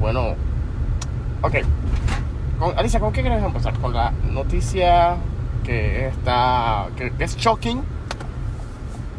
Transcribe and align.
Bueno... 0.00 0.34
Ok. 1.42 1.56
Con, 2.58 2.78
Alicia, 2.78 3.00
¿con 3.00 3.12
qué 3.12 3.22
queremos 3.22 3.44
empezar? 3.44 3.78
Con 3.78 3.92
la 3.92 4.12
noticia 4.30 5.16
que 5.64 6.08
está... 6.08 6.88
que 6.96 7.12
es 7.18 7.36
shocking. 7.36 7.82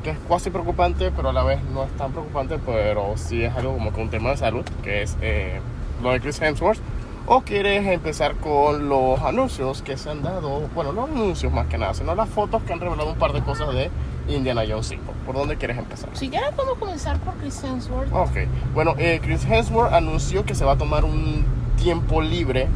Que 0.03 0.09
es 0.09 0.17
cuasi 0.27 0.49
preocupante, 0.49 1.11
pero 1.11 1.29
a 1.29 1.33
la 1.33 1.43
vez 1.43 1.63
no 1.71 1.83
es 1.83 1.91
tan 1.91 2.11
preocupante, 2.11 2.57
pero 2.65 3.13
sí 3.15 3.43
es 3.43 3.55
algo 3.55 3.73
como 3.73 3.93
que 3.93 4.01
un 4.01 4.09
tema 4.09 4.31
de 4.31 4.37
salud, 4.37 4.65
que 4.83 5.03
es 5.03 5.15
eh, 5.21 5.59
lo 6.01 6.11
de 6.11 6.20
Chris 6.20 6.41
Hemsworth. 6.41 6.79
¿O 7.27 7.41
quieres 7.41 7.85
empezar 7.85 8.34
con 8.35 8.89
los 8.89 9.21
anuncios 9.21 9.84
que 9.84 9.95
se 9.98 10.09
han 10.09 10.23
dado? 10.23 10.67
Bueno, 10.73 10.91
no 10.91 11.03
anuncios 11.03 11.53
más 11.53 11.67
que 11.67 11.77
nada, 11.77 11.93
sino 11.93 12.15
las 12.15 12.27
fotos 12.29 12.63
que 12.63 12.73
han 12.73 12.79
revelado 12.79 13.11
un 13.11 13.20
par 13.20 13.31
de 13.31 13.41
cosas 13.43 13.73
de 13.75 13.91
Indiana 14.35 14.63
Jones 14.67 14.88
5. 14.88 15.13
¿Por 15.26 15.35
dónde 15.35 15.58
quieres 15.58 15.77
empezar? 15.77 16.09
Si 16.13 16.30
quieres 16.30 16.52
podemos 16.52 16.77
comenzar 16.77 17.20
por 17.20 17.35
Chris 17.35 17.63
Hemsworth. 17.63 18.13
Ok, 18.13 18.38
bueno, 18.73 18.95
eh, 18.98 19.20
Chris 19.23 19.45
Hemsworth 19.45 19.94
anunció 19.94 20.45
que 20.45 20.55
se 20.55 20.66
va 20.66 20.73
a 20.73 20.77
tomar 20.77 21.05
un 21.05 21.45
tiempo 21.77 22.21
libre 22.21 22.67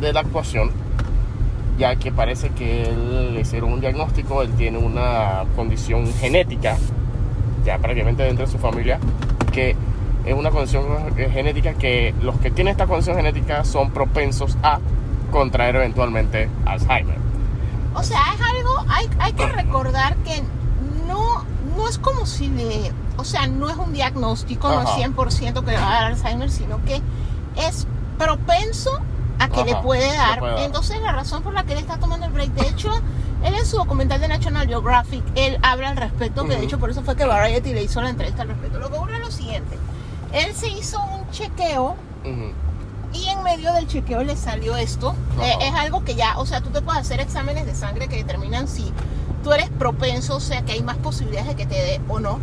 de 0.00 0.12
la 0.12 0.20
actuación, 0.20 0.70
ya 1.78 1.96
que 1.96 2.12
parece 2.12 2.50
que 2.50 2.84
él 2.84 3.34
le 3.34 3.40
hicieron 3.40 3.72
un 3.72 3.80
diagnóstico, 3.80 4.42
él 4.42 4.50
tiene 4.52 4.78
una 4.78 5.44
condición 5.56 6.12
genética, 6.14 6.76
ya 7.64 7.78
prácticamente 7.78 8.22
dentro 8.22 8.46
de 8.46 8.52
su 8.52 8.58
familia, 8.58 8.98
que 9.52 9.76
es 10.24 10.34
una 10.34 10.50
condición 10.50 10.84
eh, 11.16 11.28
genética 11.32 11.74
que 11.74 12.14
los 12.22 12.38
que 12.38 12.50
tienen 12.50 12.72
esta 12.72 12.86
condición 12.86 13.16
genética 13.16 13.64
son 13.64 13.90
propensos 13.90 14.56
a 14.62 14.80
contraer 15.30 15.76
eventualmente 15.76 16.48
Alzheimer. 16.64 17.18
O 17.94 18.02
sea, 18.02 18.34
es 18.34 18.40
algo, 18.40 18.84
hay, 18.88 19.08
hay 19.18 19.32
que 19.32 19.46
recordar 19.46 20.16
que 20.16 20.42
no, 21.06 21.44
no 21.76 21.88
es 21.88 21.98
como 21.98 22.26
si 22.26 22.48
le, 22.48 22.92
o 23.16 23.24
sea, 23.24 23.46
no 23.46 23.68
es 23.68 23.76
un 23.76 23.92
diagnóstico, 23.92 24.68
no 24.68 24.80
Ajá. 24.80 24.98
es 24.98 25.08
100% 25.08 25.64
que 25.64 25.70
le 25.70 25.76
va 25.76 25.88
a 25.88 25.94
dar 25.94 26.04
Alzheimer, 26.04 26.50
sino 26.50 26.84
que 26.84 27.00
es 27.56 27.86
propenso 28.18 29.00
a 29.38 29.48
que 29.48 29.64
le 29.64 29.74
puede 29.76 30.12
dar. 30.16 30.38
puede. 30.38 30.64
Entonces, 30.64 31.00
la 31.00 31.12
razón 31.12 31.42
por 31.42 31.52
la 31.54 31.64
que 31.64 31.72
él 31.72 31.78
está 31.78 31.98
tomando 31.98 32.26
el 32.26 32.32
break, 32.32 32.50
de 32.52 32.68
hecho, 32.68 32.90
él 33.44 33.54
en 33.54 33.66
su 33.66 33.76
documental 33.76 34.20
de 34.20 34.28
National 34.28 34.66
Geographic, 34.66 35.22
él 35.34 35.58
habla 35.62 35.90
al 35.90 35.96
respecto, 35.96 36.44
que 36.44 36.56
de 36.56 36.64
hecho 36.64 36.78
por 36.78 36.90
eso 36.90 37.02
fue 37.02 37.14
que 37.16 37.24
Variety 37.24 37.72
le 37.74 37.82
hizo 37.82 38.00
la 38.00 38.10
entrevista 38.10 38.42
al 38.42 38.48
respecto. 38.48 38.78
Lo 38.78 38.90
que 38.90 38.96
ocurre 38.96 39.14
es 39.16 39.20
lo 39.20 39.30
siguiente, 39.30 39.78
él 40.32 40.54
se 40.54 40.68
hizo 40.68 41.02
un 41.02 41.30
chequeo. 41.30 41.96
Y 43.14 43.28
en 43.28 43.42
medio 43.42 43.72
del 43.72 43.86
chequeo 43.86 44.22
le 44.22 44.36
salió 44.36 44.76
esto. 44.76 45.14
Eh, 45.40 45.54
es 45.62 45.74
algo 45.74 46.04
que 46.04 46.14
ya, 46.14 46.38
o 46.38 46.46
sea, 46.46 46.60
tú 46.60 46.70
te 46.70 46.82
puedes 46.82 47.00
hacer 47.00 47.20
exámenes 47.20 47.66
de 47.66 47.74
sangre 47.74 48.08
que 48.08 48.16
determinan 48.16 48.68
si 48.68 48.92
tú 49.42 49.52
eres 49.52 49.70
propenso, 49.70 50.36
o 50.36 50.40
sea, 50.40 50.62
que 50.62 50.72
hay 50.72 50.82
más 50.82 50.96
posibilidades 50.96 51.48
de 51.48 51.56
que 51.56 51.66
te 51.66 51.74
dé 51.74 52.00
o 52.08 52.18
no. 52.20 52.38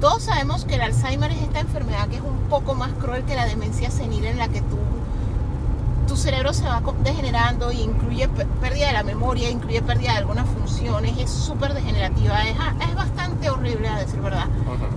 Todos 0.00 0.24
sabemos 0.24 0.64
que 0.64 0.74
el 0.74 0.82
Alzheimer 0.82 1.30
es 1.30 1.42
esta 1.42 1.60
enfermedad 1.60 2.08
que 2.08 2.16
es 2.16 2.22
un 2.22 2.48
poco 2.48 2.74
más 2.74 2.92
cruel 2.94 3.24
que 3.24 3.34
la 3.34 3.46
demencia 3.46 3.90
senil 3.90 4.24
en 4.26 4.38
la 4.38 4.48
que 4.48 4.60
tú, 4.60 4.78
tu 6.06 6.16
cerebro 6.16 6.52
se 6.52 6.64
va 6.64 6.82
degenerando 7.02 7.72
y 7.72 7.80
incluye 7.80 8.28
pérdida 8.28 8.86
de 8.88 8.92
la 8.92 9.02
memoria, 9.02 9.50
incluye 9.50 9.82
pérdida 9.82 10.12
de 10.12 10.18
algunas 10.18 10.46
funciones, 10.48 11.18
es 11.18 11.30
súper 11.30 11.74
degenerativa, 11.74 12.42
es, 12.44 12.56
es 12.88 12.94
bastante 12.94 13.50
horrible 13.50 13.88
a 13.88 13.98
decir 13.98 14.20
verdad. 14.20 14.46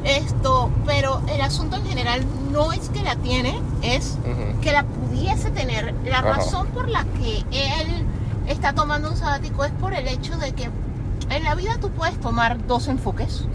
Esto, 0.04 0.70
pero 0.86 1.22
el 1.30 1.42
asunto 1.42 1.78
en 1.78 1.86
general 1.86 2.24
no 2.52 2.72
es 2.72 2.90
que 2.90 3.04
la 3.04 3.16
tiene, 3.16 3.60
es 3.82 4.18
que 4.62 4.72
la 4.72 4.84
pudiese 4.84 5.52
tener. 5.52 5.94
La 6.06 6.22
razón 6.22 6.68
por 6.68 6.88
la 6.90 7.04
que 7.04 7.44
él 7.52 8.06
está 8.48 8.74
tomando 8.74 9.10
un 9.10 9.18
sabático 9.18 9.66
es 9.66 9.72
por 9.74 9.94
el 9.94 10.08
hecho 10.08 10.38
de 10.38 10.54
que 10.54 10.70
en 11.30 11.44
la 11.44 11.56
vida 11.56 11.78
tú 11.80 11.92
puedes 11.92 12.20
tomar 12.20 12.66
dos 12.68 12.88
enfoques. 12.88 13.46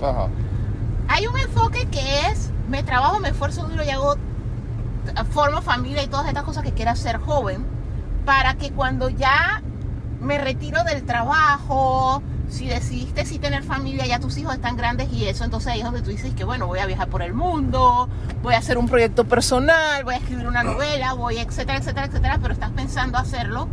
Hay 1.08 1.26
un 1.26 1.38
enfoque 1.38 1.86
que 1.86 2.26
es, 2.28 2.50
me 2.68 2.82
trabajo, 2.82 3.20
me 3.20 3.28
esfuerzo 3.28 3.64
duro 3.64 3.84
y 3.84 3.90
hago, 3.90 4.16
formo 5.30 5.62
familia 5.62 6.02
y 6.02 6.08
todas 6.08 6.26
estas 6.26 6.44
cosas 6.44 6.62
que 6.62 6.72
quiera 6.72 6.96
ser 6.96 7.18
joven, 7.18 7.64
para 8.24 8.54
que 8.54 8.70
cuando 8.70 9.08
ya 9.08 9.62
me 10.20 10.38
retiro 10.38 10.82
del 10.84 11.04
trabajo, 11.04 12.22
si 12.48 12.66
decidiste 12.66 13.24
sí 13.24 13.38
tener 13.38 13.62
familia, 13.62 14.06
ya 14.06 14.20
tus 14.20 14.36
hijos 14.38 14.54
están 14.54 14.76
grandes 14.76 15.12
y 15.12 15.26
eso, 15.26 15.44
entonces 15.44 15.72
ahí 15.72 15.80
es 15.80 15.84
donde 15.84 16.02
tú 16.02 16.10
dices 16.10 16.34
que 16.34 16.44
bueno, 16.44 16.66
voy 16.66 16.78
a 16.78 16.86
viajar 16.86 17.08
por 17.08 17.22
el 17.22 17.34
mundo, 17.34 18.08
voy 18.42 18.54
a 18.54 18.58
hacer 18.58 18.78
un 18.78 18.88
proyecto 18.88 19.24
personal, 19.24 20.04
voy 20.04 20.14
a 20.14 20.18
escribir 20.18 20.46
una 20.46 20.62
novela, 20.62 21.12
voy, 21.14 21.38
etcétera, 21.38 21.78
etcétera, 21.78 22.06
etcétera, 22.06 22.38
pero 22.40 22.54
estás 22.54 22.70
pensando 22.70 23.18
hacerlo 23.18 23.68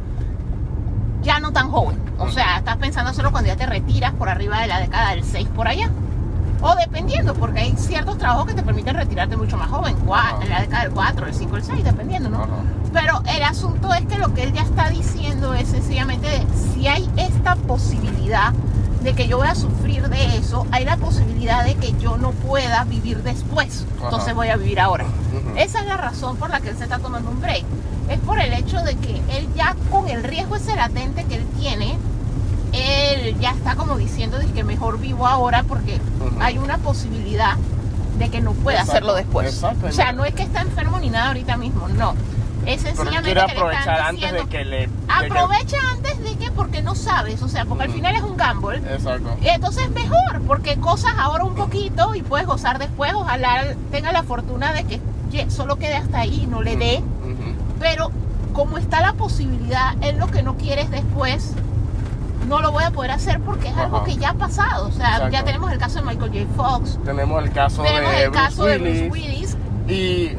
ya 1.22 1.40
no 1.40 1.52
tan 1.52 1.70
joven. 1.70 2.02
O 2.18 2.30
sea, 2.30 2.58
estás 2.58 2.78
pensando 2.78 3.12
hacerlo 3.12 3.32
cuando 3.32 3.48
ya 3.48 3.56
te 3.56 3.66
retiras 3.66 4.14
por 4.14 4.30
arriba 4.30 4.60
de 4.62 4.68
la 4.68 4.80
década 4.80 5.12
del 5.12 5.24
6 5.24 5.48
por 5.56 5.68
allá. 5.68 5.90
O 6.62 6.76
dependiendo, 6.76 7.34
porque 7.34 7.60
hay 7.60 7.74
ciertos 7.78 8.18
trabajos 8.18 8.46
que 8.48 8.54
te 8.54 8.62
permiten 8.64 8.96
retirarte 8.96 9.36
mucho 9.36 9.58
más 9.58 9.70
joven, 9.70 9.96
cua- 10.06 10.42
en 10.44 10.50
la 10.50 10.62
década 10.62 10.84
del 10.84 10.92
4, 10.92 11.26
el 11.28 11.34
5, 11.34 11.58
el 11.58 11.64
6, 11.64 11.84
dependiendo, 11.84 12.30
¿no? 12.30 12.38
Ajá. 12.44 12.50
Pero 12.94 13.22
el 13.36 13.44
asunto 13.44 13.94
es 13.94 14.06
que 14.06 14.18
lo 14.18 14.34
que 14.34 14.44
él 14.44 14.54
ya 14.54 14.62
está 14.62 14.90
diciendo 14.90 15.54
es 15.54 15.70
sencillamente 15.70 16.28
de, 16.28 16.46
si 16.74 16.88
hay 16.88 17.10
esta 17.18 17.56
posibilidad 17.56 18.54
de 19.02 19.14
que 19.14 19.28
yo 19.28 19.38
voy 19.38 19.48
a 19.48 19.56
sufrir 19.56 20.08
de 20.10 20.36
eso, 20.38 20.68
hay 20.72 20.86
la 20.86 20.98
posibilidad 20.98 21.64
de 21.66 21.74
que 21.76 21.94
yo 22.00 22.18
no 22.18 22.32
pueda 22.32 22.84
vivir 22.84 23.24
después. 23.24 23.86
Ajá. 23.98 24.06
Entonces 24.06 24.36
voy 24.36 24.50
a 24.50 24.58
vivir 24.58 24.80
ahora. 24.80 25.06
Esa 25.56 25.80
es 25.80 25.88
la 25.88 25.98
razón 25.98 26.38
por 26.38 26.52
la 26.52 26.60
que 26.60 26.70
él 26.70 26.78
se 26.78 26.84
está 26.84 27.00
tomando 27.00 27.32
un 27.32 27.42
break. 27.42 27.64
Es 28.10 28.20
por 28.20 28.40
el 28.40 28.54
hecho 28.54 28.82
de 28.84 28.96
que 28.98 29.16
él 29.36 29.48
ya 29.56 29.76
con 29.90 30.08
el 30.10 30.22
riesgo 30.24 30.56
ese 30.58 30.76
latente 30.76 31.24
que 31.24 31.36
él 31.38 31.48
tiene, 31.60 31.98
él 32.74 33.38
ya 33.40 33.52
está 33.52 33.76
como 33.76 33.98
diciendo 33.98 34.38
de 34.38 34.46
que 34.48 34.64
mejor 34.64 35.00
vivo 35.00 35.28
ahora 35.28 35.64
porque 35.64 36.00
hay 36.40 36.58
una 36.58 36.78
posibilidad 36.78 37.56
de 38.18 38.30
que 38.30 38.42
no 38.42 38.54
pueda 38.54 38.80
Exacto, 38.80 38.92
hacerlo 38.98 39.16
después. 39.16 39.54
exacto. 39.54 39.88
O 39.88 39.92
sea, 39.92 40.12
no 40.14 40.26
es 40.26 40.34
que 40.34 40.44
está 40.44 40.62
enfermo 40.62 41.00
ni 41.00 41.10
nada 41.10 41.28
ahorita 41.30 41.58
mismo, 41.58 41.88
no. 41.90 42.14
Es 42.66 42.84
Pero 42.84 42.96
sencillamente 42.96 43.24
quiere 43.34 43.42
que 43.48 43.54
le 43.54 43.58
aprovechar 43.60 43.82
están 43.82 44.06
antes 44.08 44.22
de 44.22 44.28
diciendo, 44.28 44.50
que 44.52 44.66
le... 44.66 44.78
de 44.82 44.86
que- 44.88 45.26
aprovecha 45.26 45.78
antes 45.92 46.24
de 46.24 46.36
que 46.38 46.52
porque 46.52 46.82
no 46.84 46.94
sabes, 46.94 47.42
o 47.42 47.48
sea, 47.48 47.66
porque 47.66 47.86
al 47.86 47.92
final 47.92 48.16
es 48.16 48.22
un 48.22 48.38
gamble. 48.38 48.78
Exacto. 48.78 49.36
Y 49.42 49.48
entonces 49.48 49.90
mejor, 49.90 50.42
porque 50.46 50.76
cosas 50.78 51.14
ahora 51.18 51.44
un 51.44 51.56
poquito 51.56 52.14
y 52.14 52.22
puedes 52.22 52.46
gozar 52.46 52.78
después, 52.78 53.14
ojalá 53.16 53.76
tenga 53.90 54.12
la 54.12 54.22
fortuna 54.22 54.74
de 54.74 54.84
que 54.84 55.02
solo 55.50 55.78
quede 55.78 55.96
hasta 55.96 56.20
ahí 56.20 56.42
y 56.44 56.48
no 56.48 56.62
le 56.62 56.76
dé. 56.78 57.02
Pero 57.80 58.12
como 58.54 58.78
está 58.78 59.02
la 59.02 59.14
posibilidad, 59.14 59.96
él 60.02 60.18
lo 60.20 60.28
que 60.28 60.44
no 60.44 60.56
quiere 60.58 60.84
es 60.84 60.92
después, 60.92 61.54
no 62.48 62.62
lo 62.62 62.72
voy 62.72 62.84
a 62.84 62.92
poder 62.92 63.12
hacer 63.12 63.40
porque 63.42 63.70
es 63.70 63.78
algo 63.78 64.04
que 64.04 64.16
ya 64.18 64.30
ha 64.30 64.34
pasado. 64.34 64.88
O 64.88 64.92
sea, 64.92 65.30
ya 65.30 65.44
tenemos 65.44 65.72
el 65.72 65.78
caso 65.78 66.00
de 66.00 66.06
Michael 66.06 66.32
J. 66.48 66.54
Fox, 66.56 67.00
Tenemos 67.06 67.44
el 67.44 67.52
caso 67.52 67.84
tenemos 67.84 68.12
de 68.12 68.24
el 68.24 68.32
caso 68.32 68.66
de 68.66 68.78
Bruce 68.78 69.10
Willis. 69.10 69.58
Y, 69.88 70.30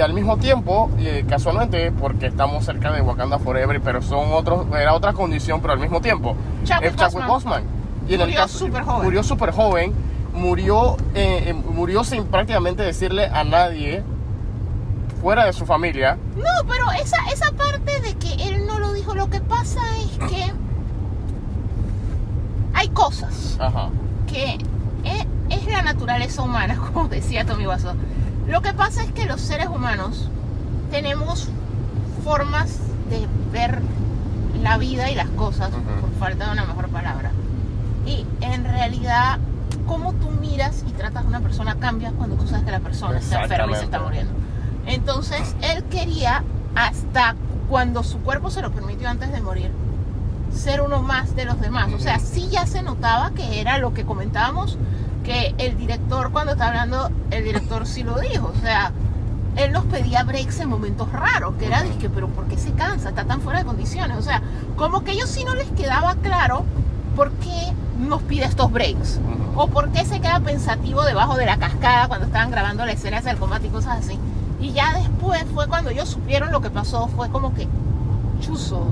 al 0.00 0.14
mismo 0.14 0.38
tiempo, 0.38 0.90
y 0.98 1.22
casualmente, 1.24 1.92
porque 1.92 2.26
estamos 2.26 2.64
cerca 2.64 2.92
de 2.92 3.02
Wakanda 3.02 3.38
Forever, 3.38 3.80
pero 3.82 4.00
son 4.00 4.32
otros, 4.32 4.66
era 4.74 4.94
otra 4.94 5.12
condición, 5.12 5.60
pero 5.60 5.74
al 5.74 5.80
mismo 5.80 6.00
tiempo, 6.00 6.34
Chadwick 6.64 6.90
es 6.90 6.96
Chadwick 6.96 7.26
Boseman. 7.26 7.64
Y 8.08 8.14
en 8.14 8.20
el 8.22 8.26
Murió 8.28 8.40
caso- 8.40 8.58
súper 8.58 8.82
joven. 8.82 9.04
Murió 9.04 9.22
súper 9.22 9.50
joven, 9.52 9.92
murió, 10.32 10.96
eh, 11.14 11.44
eh, 11.48 11.52
murió 11.54 12.04
sin 12.04 12.24
prácticamente 12.24 12.82
decirle 12.82 13.26
a 13.26 13.44
nadie 13.44 14.02
fuera 15.20 15.44
de 15.44 15.52
su 15.52 15.66
familia. 15.66 16.16
No, 16.36 16.66
pero 16.68 16.90
esa, 16.92 17.16
esa 17.32 17.52
parte 17.52 18.00
de 18.00 18.14
que 18.14 18.48
él 18.48 18.66
no 18.66 18.78
lo 18.78 18.92
dijo, 18.92 19.14
lo 19.14 19.28
que 19.28 19.40
pasa 19.40 19.80
es 19.98 20.30
que 20.30 20.52
hay 22.82 22.88
cosas 22.88 23.56
Ajá. 23.60 23.90
que 24.26 24.54
es, 25.04 25.26
es 25.50 25.66
la 25.66 25.82
naturaleza 25.82 26.42
humana, 26.42 26.76
como 26.92 27.08
decía 27.08 27.44
Tommy 27.46 27.66
Wiseau. 27.66 27.94
Lo 28.48 28.60
que 28.60 28.72
pasa 28.72 29.04
es 29.04 29.12
que 29.12 29.24
los 29.24 29.40
seres 29.40 29.68
humanos 29.68 30.28
tenemos 30.90 31.48
formas 32.24 32.78
de 33.08 33.26
ver 33.52 33.80
la 34.62 34.78
vida 34.78 35.10
y 35.10 35.14
las 35.14 35.28
cosas, 35.30 35.70
Ujú. 35.70 36.00
por 36.00 36.10
falta 36.18 36.46
de 36.46 36.52
una 36.52 36.64
mejor 36.64 36.88
palabra. 36.88 37.30
Y 38.04 38.26
en 38.40 38.64
realidad, 38.64 39.38
cómo 39.86 40.12
tú 40.14 40.30
miras 40.30 40.84
y 40.88 40.90
tratas 40.92 41.24
a 41.24 41.28
una 41.28 41.40
persona 41.40 41.76
cambia 41.76 42.10
cuando 42.10 42.34
tú 42.36 42.48
sabes 42.48 42.64
que 42.64 42.72
la 42.72 42.80
persona 42.80 43.18
está 43.18 43.42
enferma 43.42 43.72
y 43.72 43.78
se 43.78 43.84
está 43.84 44.00
muriendo. 44.00 44.32
Entonces, 44.86 45.54
él 45.62 45.84
quería, 45.84 46.42
hasta 46.74 47.36
cuando 47.68 48.02
su 48.02 48.18
cuerpo 48.18 48.50
se 48.50 48.60
lo 48.60 48.72
permitió 48.72 49.08
antes 49.08 49.30
de 49.30 49.40
morir, 49.40 49.70
ser 50.54 50.80
uno 50.82 51.02
más 51.02 51.34
de 51.36 51.44
los 51.44 51.60
demás. 51.60 51.92
O 51.94 51.98
sea, 51.98 52.18
sí 52.18 52.48
ya 52.50 52.66
se 52.66 52.82
notaba 52.82 53.30
que 53.32 53.60
era 53.60 53.78
lo 53.78 53.94
que 53.94 54.04
comentábamos, 54.04 54.78
que 55.24 55.54
el 55.58 55.76
director, 55.76 56.30
cuando 56.32 56.52
está 56.52 56.68
hablando, 56.68 57.10
el 57.30 57.44
director 57.44 57.86
sí 57.86 58.02
lo 58.02 58.18
dijo. 58.18 58.52
O 58.56 58.60
sea, 58.60 58.92
él 59.56 59.72
nos 59.72 59.84
pedía 59.84 60.24
breaks 60.24 60.60
en 60.60 60.68
momentos 60.68 61.10
raros, 61.12 61.54
que 61.58 61.66
era, 61.66 61.82
Ujú. 61.82 61.92
dije, 61.92 62.08
pero 62.10 62.28
¿por 62.28 62.46
qué 62.46 62.56
se 62.56 62.72
cansa? 62.72 63.10
Está 63.10 63.24
tan 63.24 63.40
fuera 63.40 63.60
de 63.60 63.64
condiciones. 63.64 64.16
O 64.18 64.22
sea, 64.22 64.42
como 64.76 65.04
que 65.04 65.12
ellos 65.12 65.28
sí 65.30 65.44
no 65.44 65.54
les 65.54 65.68
quedaba 65.70 66.14
claro 66.16 66.64
por 67.16 67.30
qué 67.32 67.72
nos 67.98 68.22
pide 68.22 68.44
estos 68.46 68.70
breaks. 68.72 69.20
O 69.54 69.66
por 69.68 69.90
qué 69.90 70.04
se 70.06 70.20
queda 70.20 70.40
pensativo 70.40 71.02
debajo 71.04 71.36
de 71.36 71.44
la 71.46 71.58
cascada 71.58 72.08
cuando 72.08 72.26
estaban 72.26 72.50
grabando 72.50 72.86
la 72.86 72.92
escena 72.92 73.20
del 73.20 73.36
combate 73.36 73.66
y 73.66 73.70
cosas 73.70 73.98
así. 73.98 74.18
Y 74.60 74.72
ya 74.72 74.94
después 74.98 75.44
fue 75.52 75.68
cuando 75.68 75.90
ellos 75.90 76.08
supieron 76.08 76.50
lo 76.52 76.60
que 76.62 76.70
pasó, 76.70 77.08
fue 77.08 77.28
como 77.30 77.52
que 77.52 77.68
Chuzo 78.40 78.86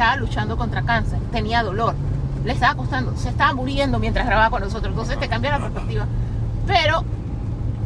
estaba 0.00 0.16
luchando 0.16 0.56
contra 0.56 0.82
cáncer, 0.82 1.18
tenía 1.30 1.62
dolor, 1.62 1.94
le 2.42 2.52
estaba 2.54 2.74
costando, 2.74 3.14
se 3.18 3.28
estaba 3.28 3.52
muriendo 3.52 3.98
mientras 3.98 4.24
grababa 4.24 4.48
con 4.48 4.62
nosotros, 4.62 4.92
entonces 4.92 5.20
te 5.20 5.28
cambia 5.28 5.50
la 5.50 5.58
perspectiva. 5.58 6.06
Pero, 6.66 7.04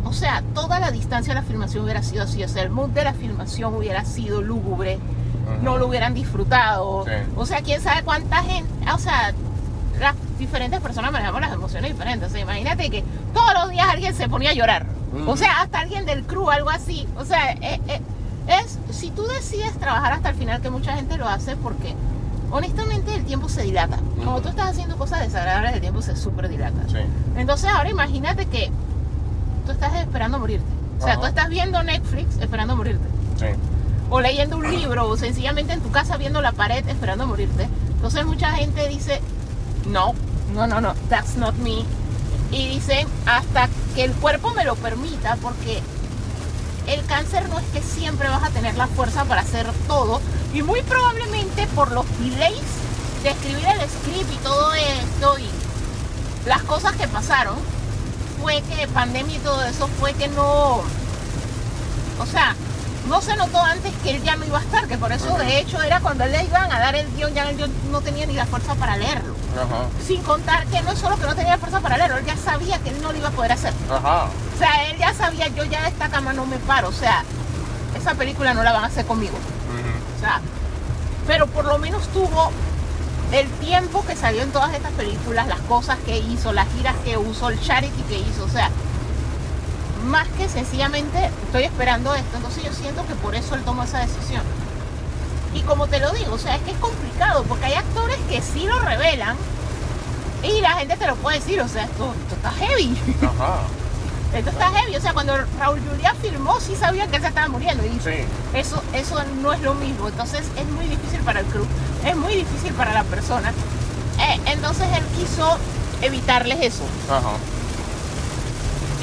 o 0.05 0.12
sea, 0.12 0.44
toda 0.55 0.78
la 0.78 0.93
distancia 0.93 1.34
de 1.34 1.40
la 1.40 1.44
filmación 1.44 1.82
hubiera 1.82 2.05
sido 2.05 2.22
así, 2.22 2.44
o 2.44 2.49
sea, 2.49 2.62
el 2.62 2.70
mood 2.70 2.90
de 2.90 3.02
la 3.02 3.14
filmación 3.14 3.75
hubiera 3.75 4.05
sido 4.05 4.43
lúgubre, 4.43 5.00
no 5.62 5.76
lo 5.76 5.88
hubieran 5.88 6.14
disfrutado. 6.14 7.05
Sí. 7.05 7.11
O 7.34 7.46
sea, 7.46 7.62
quién 7.62 7.81
sabe 7.81 8.05
cuánta 8.05 8.44
gente, 8.44 8.72
o 8.93 8.99
sea, 8.99 9.32
las 9.99 10.14
diferentes 10.38 10.81
personas 10.81 11.11
manejamos 11.11 11.40
las 11.40 11.52
emociones 11.52 11.90
diferentes. 11.90 12.28
O 12.28 12.32
sea, 12.32 12.40
imagínate 12.40 12.90
que 12.90 13.02
todos 13.32 13.55
los 13.55 13.70
días 13.70 13.88
alguien 13.90 14.14
se 14.14 14.28
ponía 14.28 14.50
a 14.50 14.55
llorar. 14.55 14.87
O 15.26 15.37
sea, 15.37 15.62
hasta 15.62 15.81
alguien 15.81 16.06
del 16.06 16.25
crew, 16.25 16.49
algo 16.50 16.70
así. 16.70 17.08
O 17.16 17.25
sea, 17.25 17.52
eh, 17.52 17.81
eh, 17.88 18.00
es, 18.46 18.79
si 18.94 19.11
tú 19.11 19.23
decides 19.26 19.73
trabajar 19.79 20.12
hasta 20.12 20.31
el 20.31 20.37
final, 20.37 20.61
que 20.61 20.70
mucha 20.70 20.94
gente 20.94 21.17
lo 21.17 21.29
hace 21.29 21.56
porque 21.56 21.94
honestamente 22.50 23.14
el 23.14 23.25
tiempo 23.25 23.49
se 23.49 23.62
dilata. 23.62 23.99
Ujú. 24.19 24.41
tú 24.43 24.49
estás 24.49 24.70
haciendo 24.70 24.96
cosas 24.96 25.20
desagradables, 25.20 25.75
el 25.75 25.81
tiempo 25.81 26.02
se 26.02 26.17
súper 26.17 26.49
dilata. 26.49 26.81
Sí. 26.88 26.99
Entonces 27.37 27.70
ahora 27.70 27.91
imagínate 27.91 28.46
que 28.46 28.70
tú 29.67 29.73
estás 29.73 29.94
esperando 29.94 30.38
morirte. 30.38 30.67
O 30.99 31.02
sea, 31.02 31.12
Ajá. 31.14 31.20
tú 31.23 31.26
estás 31.26 31.49
viendo 31.49 31.82
Netflix 31.82 32.37
esperando 32.41 32.76
morirte 32.76 33.06
Sí. 33.38 33.46
o 34.11 34.20
leyendo 34.20 34.56
un 34.56 34.70
libro 34.70 35.08
o 35.08 35.17
sencillamente 35.17 35.73
en 35.73 35.81
tu 35.81 35.90
casa 35.90 36.17
viendo 36.17 36.40
la 36.40 36.52
pared 36.52 36.87
esperando 36.88 37.26
morirte. 37.26 37.69
Entonces 37.97 38.25
mucha 38.26 38.52
gente 38.52 38.87
dice, 38.88 39.20
no, 39.88 40.14
no, 40.55 40.67
no, 40.67 40.81
no, 40.81 40.94
that's 41.08 41.37
not 41.37 41.55
me. 41.56 41.85
Y 42.52 42.69
dicen, 42.69 43.08
hasta 43.26 43.69
que 43.94 44.05
el 44.05 44.12
cuerpo 44.12 44.52
me 44.55 44.64
lo 44.64 44.76
permita, 44.76 45.37
porque 45.43 45.82
el 46.86 47.04
cáncer 47.06 47.48
no 47.48 47.58
es 47.58 47.66
que 47.72 47.81
siempre 47.81 48.28
vas 48.28 48.42
a 48.42 48.50
tener 48.50 48.76
la 48.76 48.86
fuerza 48.86 49.25
para 49.25 49.42
hacer 49.42 49.66
todo. 49.86 50.20
Y 50.52 50.62
muy 50.62 50.82
probablemente 50.82 51.66
por 51.69 51.92
los 51.92 52.06
delays 52.19 52.60
de 53.22 53.31
escribir 53.31 53.66
el 53.66 53.88
script 53.88 54.32
y 54.32 54.36
todo 54.44 54.72
esto 54.75 55.38
y 55.38 55.48
las 56.46 56.62
cosas 56.62 56.92
que 56.96 57.08
pasaron, 57.08 57.56
fue 58.40 58.62
que 58.62 58.86
pandemia 58.88 59.36
y 59.36 59.40
todo 59.40 59.62
eso 59.62 59.88
fue 59.98 60.12
que 60.12 60.28
no, 60.28 60.82
o 62.19 62.26
sea, 62.31 62.54
no 63.08 63.20
se 63.20 63.36
notó 63.36 63.62
antes 63.62 63.92
que 64.02 64.10
él 64.10 64.22
ya 64.22 64.36
no 64.36 64.44
iba 64.44 64.58
a 64.58 64.62
estar, 64.62 64.86
que 64.86 64.96
por 64.96 65.12
eso 65.12 65.36
de 65.36 65.58
hecho 65.58 65.80
era 65.82 66.00
cuando 66.00 66.24
él 66.24 66.32
le 66.32 66.44
iban 66.44 66.72
a 66.72 66.78
dar 66.78 66.94
el 66.94 67.06
guion, 67.14 67.34
ya 67.34 67.50
yo 67.52 67.66
no 67.90 68.00
tenía 68.00 68.26
ni 68.26 68.34
la 68.34 68.46
fuerza 68.46 68.74
para 68.74 68.96
leerlo. 68.96 69.34
Sin 70.06 70.22
contar 70.22 70.66
que 70.66 70.82
no 70.82 70.92
es 70.92 70.98
solo 70.98 71.16
que 71.16 71.26
no 71.26 71.34
tenía 71.34 71.52
la 71.52 71.58
fuerza 71.58 71.80
para 71.80 71.96
leerlo, 71.96 72.16
él 72.16 72.26
ya 72.26 72.36
sabía 72.36 72.78
que 72.78 72.90
él 72.90 73.00
no 73.02 73.12
lo 73.12 73.18
iba 73.18 73.28
a 73.28 73.32
poder 73.32 73.52
hacer. 73.52 73.72
O 74.54 74.58
sea, 74.58 74.90
él 74.90 74.96
ya 74.98 75.12
sabía, 75.14 75.48
yo 75.48 75.64
ya 75.64 75.82
de 75.82 75.88
esta 75.88 76.08
cama 76.08 76.32
no 76.32 76.46
me 76.46 76.56
paro, 76.58 76.88
o 76.88 76.92
sea, 76.92 77.24
esa 77.96 78.14
película 78.14 78.54
no 78.54 78.62
la 78.62 78.72
van 78.72 78.84
a 78.84 78.86
hacer 78.86 79.04
conmigo. 79.06 79.36
O 80.16 80.20
sea, 80.20 80.40
pero 81.26 81.46
por 81.46 81.64
lo 81.64 81.78
menos 81.78 82.08
tuvo 82.08 82.50
el 83.32 83.48
tiempo 83.52 84.04
que 84.06 84.14
salió 84.16 84.42
en 84.42 84.52
todas 84.52 84.72
estas 84.74 84.92
películas, 84.92 85.46
las 85.46 85.60
cosas 85.60 85.98
que 86.06 86.18
hizo, 86.18 86.52
las 86.52 86.68
giras 86.74 86.94
que 87.04 87.16
usó, 87.16 87.48
el 87.48 87.60
charity 87.60 88.02
que 88.02 88.18
hizo, 88.18 88.44
o 88.44 88.48
sea, 88.48 88.70
más 90.04 90.28
que 90.36 90.48
sencillamente 90.48 91.30
estoy 91.46 91.64
esperando 91.64 92.14
esto, 92.14 92.36
entonces 92.36 92.64
yo 92.64 92.72
siento 92.72 93.06
que 93.06 93.14
por 93.14 93.34
eso 93.34 93.54
él 93.54 93.62
tomó 93.62 93.82
esa 93.84 93.98
decisión. 94.00 94.42
Y 95.54 95.60
como 95.62 95.86
te 95.86 96.00
lo 96.00 96.10
digo, 96.12 96.34
o 96.34 96.38
sea, 96.38 96.56
es 96.56 96.62
que 96.62 96.72
es 96.72 96.78
complicado, 96.78 97.44
porque 97.44 97.66
hay 97.66 97.74
actores 97.74 98.16
que 98.28 98.42
sí 98.42 98.66
lo 98.66 98.78
revelan 98.80 99.36
y 100.42 100.60
la 100.60 100.72
gente 100.72 100.96
te 100.96 101.06
lo 101.06 101.16
puede 101.16 101.38
decir, 101.38 101.60
o 101.60 101.68
sea, 101.68 101.84
esto, 101.84 102.12
esto 102.22 102.34
está 102.34 102.50
heavy. 102.52 102.96
Ajá. 103.22 103.58
Esto 104.34 104.50
está 104.50 104.68
heavy, 104.72 104.96
o 104.96 105.00
sea, 105.00 105.12
cuando 105.12 105.36
Raúl 105.60 105.78
Juliá 105.88 106.12
filmó 106.20 106.58
sí 106.58 106.74
sabía 106.74 107.06
que 107.06 107.14
él 107.18 107.22
se 107.22 107.28
estaba 107.28 107.46
muriendo 107.46 107.84
y 107.86 107.90
Sí. 108.02 108.24
eso, 108.52 108.82
eso 108.92 109.22
no 109.40 109.52
es 109.52 109.60
lo 109.60 109.74
mismo, 109.74 110.08
entonces 110.08 110.40
es 110.56 110.66
muy 110.70 110.86
difícil 110.86 111.20
para 111.20 111.38
el 111.38 111.46
crew, 111.46 111.64
es 112.04 112.16
muy 112.16 112.34
difícil 112.34 112.72
para 112.72 112.92
la 112.92 113.04
persona. 113.04 113.50
Eh, 114.18 114.40
entonces 114.46 114.88
él 114.96 115.04
quiso 115.16 115.56
evitarles 116.02 116.58
eso. 116.62 116.82
Ajá. 117.08 117.30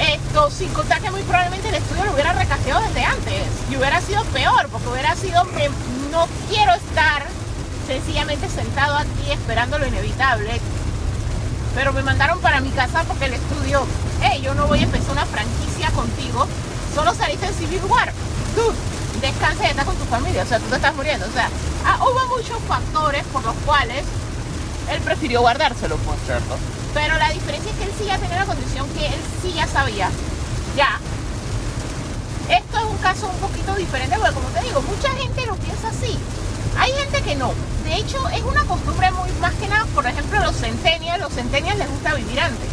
Esto, 0.01 0.49
sin 0.49 0.69
contar 0.69 0.99
que 1.01 1.11
muy 1.11 1.21
probablemente 1.21 1.69
el 1.69 1.75
estudio 1.75 2.05
lo 2.05 2.13
hubiera 2.13 2.33
recasteado 2.33 2.81
desde 2.81 3.03
antes 3.03 3.43
y 3.69 3.77
hubiera 3.77 4.01
sido 4.01 4.23
peor, 4.25 4.67
porque 4.69 4.87
hubiera 4.87 5.15
sido 5.15 5.43
que 5.51 5.69
no 6.11 6.27
quiero 6.49 6.73
estar 6.73 7.23
sencillamente 7.85 8.49
sentado 8.49 8.97
aquí 8.97 9.31
esperando 9.31 9.77
lo 9.77 9.85
inevitable. 9.87 10.59
Pero 11.75 11.93
me 11.93 12.01
mandaron 12.03 12.39
para 12.39 12.61
mi 12.61 12.71
casa 12.71 13.03
porque 13.03 13.25
el 13.25 13.33
estudio, 13.33 13.85
hey, 14.21 14.41
yo 14.43 14.55
no 14.55 14.67
voy 14.67 14.79
a 14.79 14.83
empezar 14.83 15.11
una 15.11 15.25
franquicia 15.25 15.89
contigo, 15.91 16.47
solo 16.95 17.13
saliste 17.13 17.45
en 17.45 17.53
Civil 17.53 17.81
War. 17.87 18.11
Tú, 18.55 18.73
descansa 19.21 19.65
y 19.65 19.69
estás 19.69 19.85
con 19.85 19.95
tu 19.95 20.05
familia, 20.05 20.43
o 20.43 20.45
sea, 20.47 20.59
tú 20.59 20.65
te 20.65 20.75
estás 20.75 20.95
muriendo. 20.95 21.25
O 21.27 21.31
sea, 21.31 21.49
ah, 21.85 21.97
hubo 22.01 22.37
muchos 22.37 22.57
factores 22.67 23.23
por 23.31 23.43
los 23.43 23.55
cuales 23.65 24.03
él 24.89 25.01
prefirió 25.01 25.41
guardárselo, 25.41 25.95
pues. 25.97 26.17
Cierto. 26.25 26.57
Pero 26.93 27.17
la 27.17 27.29
diferencia 27.29 27.71
es 27.71 27.77
que 27.77 27.83
él 27.85 27.91
sí 27.97 28.05
ya 28.05 28.17
tenía 28.17 28.39
la 28.39 28.45
condición 28.45 28.87
que 28.89 29.07
él 29.07 29.21
sí 29.41 29.53
ya 29.53 29.67
sabía. 29.67 30.09
Ya. 30.75 30.99
Esto 32.49 32.77
es 32.77 32.83
un 32.83 32.97
caso 32.97 33.27
un 33.27 33.37
poquito 33.37 33.75
diferente 33.75 34.15
porque 34.17 34.33
como 34.33 34.47
te 34.49 34.61
digo, 34.61 34.81
mucha 34.81 35.09
gente 35.11 35.45
lo 35.45 35.55
piensa 35.55 35.89
así. 35.89 36.17
Hay 36.77 36.91
gente 36.93 37.21
que 37.21 37.35
no. 37.35 37.53
De 37.85 37.95
hecho, 37.95 38.27
es 38.29 38.41
una 38.43 38.63
costumbre 38.65 39.11
muy 39.11 39.31
más 39.41 39.53
que 39.55 39.67
nada, 39.67 39.85
por 39.93 40.05
ejemplo, 40.05 40.39
los 40.39 40.55
centennials, 40.55 41.21
los 41.21 41.33
centennials 41.33 41.77
les 41.79 41.89
gusta 41.89 42.13
vivir 42.13 42.39
antes. 42.39 42.67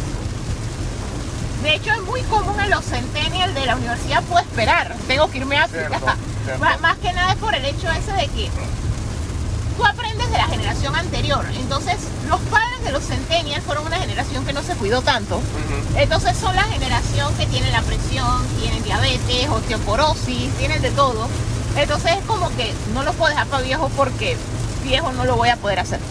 De 1.63 1.75
hecho, 1.75 1.91
es 1.93 2.01
muy 2.03 2.21
común 2.23 2.59
en 2.59 2.69
los 2.69 2.85
centennials 2.85 3.53
de 3.53 3.65
la 3.65 3.75
universidad, 3.75 4.23
puedo 4.23 4.41
esperar, 4.41 4.95
tengo 5.07 5.29
que 5.29 5.39
irme 5.39 5.57
a 5.57 5.65
África. 5.65 5.99
Más 6.81 6.97
que 6.97 7.11
nada 7.11 7.33
es 7.33 7.37
por 7.37 7.53
el 7.53 7.65
hecho 7.65 7.89
ese 7.91 8.13
de 8.13 8.27
que 8.27 8.49
tú 9.79 9.85
aprendes 9.85 10.29
de 10.29 10.37
la 10.37 10.47
generación 10.47 10.93
anterior. 10.93 11.45
Entonces, 11.55 11.95
los 12.27 12.41
padres 12.41 12.83
de 12.83 12.91
los 12.91 13.01
centennials 13.01 13.63
fueron 13.63 13.85
una 13.85 13.97
generación 13.97 14.45
que 14.45 14.51
no 14.51 14.61
se 14.61 14.75
cuidó 14.75 15.01
tanto. 15.01 15.39
Entonces 15.95 16.35
son 16.35 16.53
la 16.53 16.63
generación 16.63 17.33
que 17.35 17.45
tiene 17.45 17.71
la 17.71 17.81
presión, 17.81 18.45
tienen 18.59 18.83
diabetes, 18.83 19.47
osteoporosis, 19.49 20.51
tienen 20.57 20.81
de 20.81 20.91
todo. 20.91 21.29
Entonces 21.77 22.11
es 22.17 22.25
como 22.25 22.49
que 22.57 22.73
no 22.93 23.03
lo 23.03 23.13
puedo 23.13 23.29
dejar 23.29 23.47
para 23.47 23.63
viejo 23.63 23.89
porque 23.95 24.35
viejo 24.83 25.13
no 25.13 25.23
lo 25.23 25.37
voy 25.37 25.47
a 25.47 25.55
poder 25.55 25.79
hacer. 25.79 26.01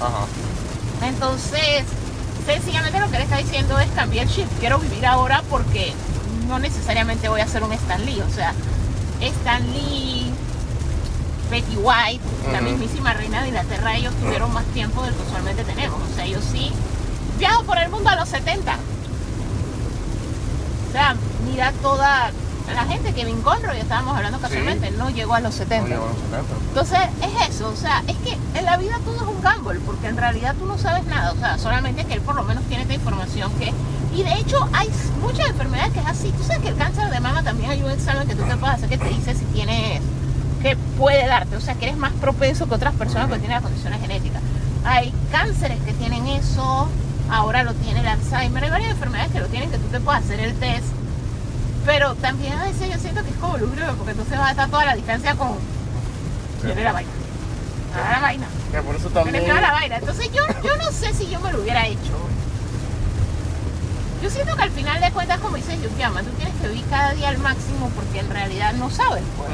Entonces, 1.02 1.84
sencillamente 2.46 2.98
lo 3.00 3.10
que 3.10 3.18
le 3.18 3.25
está 3.25 3.37
diciendo 3.37 3.78
es 3.78 3.90
cambiar 3.90 4.26
el 4.26 4.32
chip. 4.32 4.48
Quiero 4.60 4.78
vivir 4.78 5.04
ahora 5.04 5.42
porque 5.50 5.92
no 6.48 6.58
necesariamente 6.58 7.28
voy 7.28 7.42
a 7.42 7.46
ser 7.46 7.62
un 7.64 7.72
Stan 7.75 8.02
Lee. 8.06 8.22
O 8.22 8.34
sea, 8.34 8.54
Stan 9.20 9.62
Lee, 9.75 10.27
Betty 11.50 11.76
White, 11.76 12.25
la 12.52 12.61
mismísima 12.61 13.14
reina 13.14 13.43
de 13.43 13.49
Inglaterra, 13.49 13.97
ellos 13.97 14.14
tuvieron 14.14 14.52
más 14.52 14.64
tiempo 14.67 15.02
del 15.02 15.14
que 15.14 15.23
usualmente 15.23 15.64
tenemos. 15.64 16.00
O 16.00 16.14
sea, 16.14 16.25
ellos 16.25 16.45
sí 16.50 16.73
viajo 17.38 17.64
por 17.64 17.78
el 17.78 17.88
mundo 17.90 18.09
a 18.11 18.17
los 18.17 18.28
70. 18.28 18.76
O 20.88 20.93
sea, 20.93 21.17
mira 21.50 21.73
toda 21.83 22.31
la 22.75 22.85
gente, 22.85 23.12
Kevin 23.12 23.40
Conroy, 23.43 23.78
estábamos 23.78 24.17
hablando 24.17 24.38
casualmente, 24.40 24.90
no 24.93 25.11
llegó 25.11 25.35
a 25.35 25.40
los 25.40 25.55
70. 25.55 25.85
Oye, 25.85 25.97
bueno, 25.97 26.14
70. 26.31 26.55
Entonces 26.69 26.99
es 27.23 27.49
eso, 27.49 27.69
o 27.69 27.76
sea, 27.76 28.02
es 28.07 28.17
que 28.17 28.37
en 28.59 28.64
la 28.64 28.76
vida 28.76 28.99
todo 29.05 29.17
es 29.17 29.23
un 29.23 29.40
gamble, 29.40 29.81
porque 29.81 30.09
en 30.09 30.17
realidad 30.17 30.55
tú 30.59 30.67
no 30.67 30.76
sabes 30.76 31.05
nada, 31.07 31.33
o 31.33 31.37
sea, 31.37 31.59
solamente 31.59 32.05
que 32.05 32.14
él 32.14 32.21
por 32.21 32.35
lo 32.35 32.45
menos 32.45 32.64
tiene 32.64 32.83
esta 32.83 32.95
información 32.95 33.50
que... 33.55 33.73
Y 34.14 34.23
de 34.23 34.35
hecho 34.35 34.69
hay 34.73 34.90
muchas 35.21 35.49
enfermedades 35.49 35.93
que 35.93 36.00
es 36.00 36.07
así, 36.07 36.31
tú 36.33 36.43
sabes 36.43 36.61
que 36.62 36.69
el 36.69 36.76
cáncer 36.76 37.11
de 37.11 37.21
mama 37.21 37.43
también 37.43 37.71
hay 37.71 37.83
un 37.83 37.90
examen 37.90 38.26
que 38.26 38.35
tú 38.35 38.43
te 38.43 38.57
puedes 38.57 38.76
hacer 38.76 38.88
que 38.88 38.99
te 38.99 39.09
dice 39.09 39.35
si 39.35 39.45
tienes, 39.47 40.00
que 40.62 40.76
puede 40.96 41.26
darte, 41.26 41.56
o 41.56 41.60
sea, 41.60 41.74
que 41.74 41.86
eres 41.86 41.96
más 41.96 42.12
propenso 42.14 42.68
que 42.68 42.74
otras 42.74 42.94
personas 42.94 43.28
que 43.28 43.38
tienen 43.38 43.52
las 43.52 43.62
condiciones 43.62 44.00
genéticas. 44.00 44.42
Hay 44.84 45.12
cánceres 45.30 45.78
que 45.82 45.92
tienen 45.92 46.26
eso, 46.26 46.88
ahora 47.30 47.62
lo 47.62 47.74
tiene 47.74 48.00
el 48.00 48.08
Alzheimer, 48.08 48.64
hay 48.64 48.70
varias 48.70 48.90
enfermedades 48.90 49.32
que 49.32 49.40
lo 49.40 49.46
tienen 49.46 49.70
que 49.70 49.78
tú 49.78 49.86
te 49.88 50.00
puedes 50.00 50.24
hacer 50.24 50.40
el 50.40 50.54
test. 50.54 50.86
Pero 51.86 52.14
también 52.16 52.52
a 52.54 52.64
veces 52.64 52.90
yo 52.92 52.98
siento 52.98 53.22
que 53.22 53.30
es 53.30 53.36
como 53.36 53.56
lúgubre 53.56 53.82
porque 53.96 54.10
entonces 54.12 54.38
vas 54.38 54.48
a 54.48 54.50
estar 54.50 54.68
toda 54.68 54.84
la 54.84 54.94
distancia 54.94 55.34
con... 55.36 55.52
Viene 56.62 56.82
la 56.82 56.92
vaina. 56.92 57.10
Ah, 57.94 58.12
la 58.12 58.20
vaina. 58.20 58.46
Que 58.72 58.82
por 58.82 58.96
eso 58.96 59.08
también. 59.08 59.44
queda 59.44 59.60
la 59.60 59.72
vaina. 59.72 59.96
Entonces 59.96 60.30
yo, 60.32 60.42
yo 60.62 60.76
no 60.76 60.90
sé 60.92 61.14
si 61.14 61.28
yo 61.30 61.40
me 61.40 61.52
lo 61.52 61.62
hubiera 61.62 61.86
hecho. 61.86 62.12
Yo 64.22 64.28
siento 64.28 64.56
que 64.56 64.62
al 64.62 64.70
final 64.70 65.00
de 65.00 65.10
cuentas, 65.12 65.38
como 65.38 65.56
dice 65.56 65.78
Yukiyama, 65.80 66.22
tú 66.22 66.30
tienes 66.30 66.54
que 66.60 66.68
vivir 66.68 66.84
cada 66.90 67.12
día 67.12 67.28
al 67.28 67.38
máximo 67.38 67.90
porque 67.94 68.18
en 68.18 68.30
realidad 68.30 68.74
no 68.74 68.90
sabes. 68.90 69.22
Pues. 69.36 69.48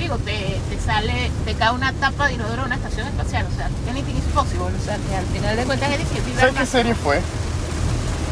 Digo, 0.00 0.16
te, 0.16 0.58
te 0.70 0.80
sale, 0.80 1.30
te 1.44 1.54
cae 1.54 1.72
una 1.72 1.92
tapa 1.92 2.28
de 2.28 2.34
inodoro 2.34 2.62
en 2.62 2.66
una 2.68 2.76
estación 2.76 3.06
espacial. 3.06 3.46
O 3.52 3.54
sea, 3.54 3.68
anything 3.90 4.16
is 4.16 4.24
possible. 4.34 4.64
O 4.64 4.84
sea, 4.84 4.96
que 4.96 5.14
al 5.14 5.26
final 5.26 5.56
de 5.56 5.64
cuentas 5.64 5.90
es 5.90 6.08
que 6.08 6.20
vive 6.22 6.40
¿Sabes 6.40 6.54
qué 6.54 6.64
serie 6.66 6.94
fue? 6.94 7.20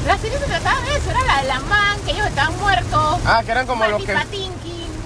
La 0.06 0.16
serie 0.16 0.38
se 0.38 0.46
trataba 0.46 0.80
de 0.80 0.96
eso, 0.96 1.10
era 1.10 1.22
la 1.25 1.42
de 1.42 1.48
la 1.48 1.60
man, 1.60 1.98
que 2.06 2.12
ellos 2.12 2.26
estaban 2.26 2.58
muertos. 2.58 3.20
Ah, 3.26 3.42
que 3.44 3.50
eran 3.52 3.66
como 3.66 3.84
los 3.87 4.02
que. 4.02 4.16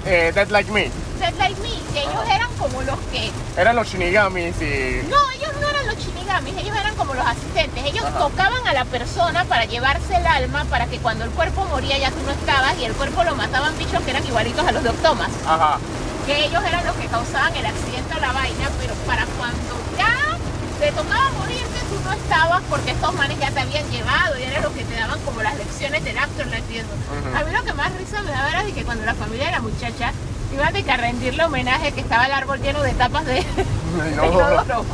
Eh, 0.06 0.30
Dead 0.32 0.48
Like 0.50 0.70
Me. 0.70 0.90
Dead 1.18 1.34
Like 1.36 1.60
Me, 1.60 1.70
que 1.92 2.00
ellos 2.00 2.24
eran 2.32 2.48
como 2.58 2.82
los 2.82 2.98
que 3.10 3.30
Eran 3.56 3.76
los 3.76 3.88
shinigamis 3.88 4.54
y... 4.62 5.02
No, 5.08 5.30
ellos 5.30 5.52
no 5.60 5.68
eran 5.68 5.86
los 5.86 5.96
shinigamis, 5.96 6.56
ellos 6.58 6.76
eran 6.76 6.94
como 6.94 7.14
los 7.14 7.26
asistentes. 7.26 7.84
Ellos 7.84 8.04
Ajá. 8.04 8.18
tocaban 8.18 8.66
a 8.66 8.72
la 8.72 8.84
persona 8.84 9.44
para 9.46 9.64
llevarse 9.64 10.16
el 10.16 10.26
alma 10.26 10.64
para 10.66 10.86
que 10.86 10.98
cuando 10.98 11.24
el 11.24 11.30
cuerpo 11.30 11.64
moría 11.66 11.98
ya 11.98 12.10
tú 12.10 12.18
no 12.24 12.30
estabas 12.30 12.78
y 12.78 12.84
el 12.84 12.92
cuerpo 12.92 13.24
lo 13.24 13.34
mataban 13.34 13.76
bichos 13.78 14.00
que 14.02 14.10
eran 14.10 14.24
igualitos 14.24 14.64
a 14.64 14.72
los 14.72 14.82
de 14.82 14.90
Octomas. 14.90 15.30
Ajá. 15.46 15.78
Que 16.26 16.46
ellos 16.46 16.62
eran 16.64 16.86
los 16.86 16.94
que 16.96 17.06
causaban 17.06 17.54
el 17.56 17.66
accidente 17.66 18.14
o 18.16 18.20
la 18.20 18.32
vaina, 18.32 18.68
pero 18.80 18.94
para 19.06 19.26
cuando 19.38 19.74
ya 19.98 20.38
te 20.78 20.92
tocaba 20.92 21.30
morirte 21.38 21.78
tú 21.90 21.98
no 22.04 22.12
estabas 22.12 22.62
porque 22.70 22.90
estos 22.92 23.14
manes 23.14 23.38
ya 23.38 23.50
te 23.50 23.60
habían 23.60 23.88
llevado 23.90 24.38
y 24.38 24.42
eran 24.42 24.62
los 24.62 24.72
que 24.72 24.84
te 24.84 24.94
daban 24.94 25.18
como 25.20 25.42
las 25.42 25.56
lecciones 25.56 26.04
del 26.04 26.16
afterlife 26.18 26.72
y 26.72 26.76
eso. 26.78 26.88
Ujú. 26.88 27.36
A 27.36 27.44
mí 27.44 27.52
lo 27.52 27.62
que 27.64 27.72
más 27.74 27.92
risa 27.96 28.22
me 28.22 28.30
daba 28.30 28.48
era 28.50 28.64
de 28.64 28.72
que 28.72 28.84
cuando 28.84 29.04
la 29.04 29.14
familia 29.14 29.46
de 29.46 29.52
la 29.52 29.60
muchacha 29.60 30.12
iba 30.54 30.70
de 30.70 30.82
que 30.84 30.90
a 30.92 30.96
rendirle 30.96 31.44
homenaje 31.44 31.92
que 31.92 32.00
estaba 32.00 32.26
el 32.26 32.32
árbol 32.32 32.60
lleno 32.60 32.82
de 32.82 32.92
tapas 32.92 33.24
de, 33.26 33.44
No. 33.44 34.02
de 34.04 34.10
inodoro. 34.12 34.84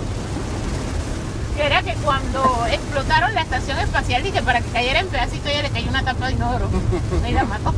Que 1.56 1.66
era 1.66 1.82
que 1.82 1.94
cuando 1.94 2.66
explotaron 2.70 3.34
la 3.34 3.40
estación 3.42 3.78
espacial 3.78 4.26
y 4.26 4.30
que 4.30 4.42
para 4.42 4.60
que 4.60 4.70
cayera 4.70 5.00
en 5.00 5.08
pedacitos 5.08 5.50
ella 5.50 5.62
le 5.62 5.70
cayó 5.70 5.88
una 5.90 6.02
tapa 6.04 6.26
de 6.28 6.32
inodoro. 6.34 6.70
Y 7.28 7.32
la 7.32 7.44
mató. 7.44 7.74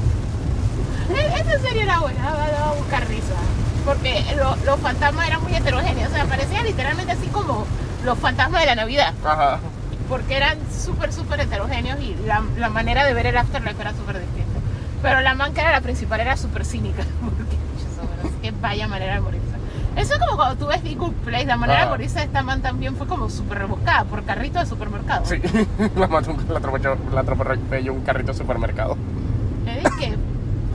E- 1.14 1.40
Esa 1.40 1.58
serie 1.60 1.82
era 1.82 1.98
buena, 2.00 2.22
daba 2.30 2.72
buscar 2.74 3.06
risa. 3.08 3.34
Porque 3.84 4.22
lo- 4.36 4.56
los 4.64 4.80
fantasmas 4.80 5.26
eran 5.26 5.42
muy 5.42 5.54
heterogéneos. 5.54 6.10
O 6.10 6.14
sea, 6.14 6.24
parecían 6.26 6.64
literalmente 6.64 7.12
así 7.12 7.26
como 7.28 7.66
los 8.04 8.18
fantasmas 8.18 8.60
de 8.60 8.66
la 8.66 8.74
Navidad. 8.74 9.14
Ajá. 9.24 9.58
Porque 10.08 10.36
eran 10.36 10.58
súper, 10.72 11.12
súper 11.12 11.40
heterogéneos 11.40 12.00
y 12.00 12.16
la, 12.26 12.42
la 12.58 12.68
manera 12.68 13.04
de 13.04 13.14
ver 13.14 13.26
el 13.26 13.36
afterlife 13.36 13.80
era 13.80 13.92
súper 13.92 14.20
distinta. 14.20 14.58
Pero 15.02 15.20
la 15.22 15.34
man 15.34 15.54
que 15.54 15.60
era 15.60 15.72
la 15.72 15.80
principal 15.80 16.20
era 16.20 16.36
súper 16.36 16.64
cínica. 16.64 17.04
Porque, 17.20 17.56
que 18.42 18.50
vaya 18.60 18.86
manera 18.88 19.14
de 19.14 19.20
morirse. 19.20 19.46
Eso 19.96 20.14
es 20.14 20.20
como 20.20 20.36
cuando 20.36 20.56
tú 20.56 20.66
ves 20.66 20.82
The 20.82 20.94
Good 20.94 21.12
Place, 21.24 21.46
la 21.46 21.56
manera 21.56 21.80
de 21.80 21.84
Ajá. 21.86 21.90
morirse 21.90 22.18
de 22.20 22.24
esta 22.26 22.42
man 22.42 22.62
también 22.62 22.96
fue 22.96 23.06
como 23.06 23.28
súper 23.28 23.58
rebuscada 23.58 24.04
por 24.04 24.24
carrito 24.24 24.58
de 24.60 24.66
supermercado. 24.66 25.24
Sí, 25.26 25.36
la 25.96 26.06
mató, 26.06 26.30
un- 26.32 26.46
la 26.48 26.58
atropelló, 26.58 26.96
la 27.12 27.20
atropelló 27.20 27.92
un 27.92 28.02
carrito 28.02 28.32
de 28.32 28.38
supermercado. 28.38 28.96
Es 29.66 29.90
que 29.94 30.16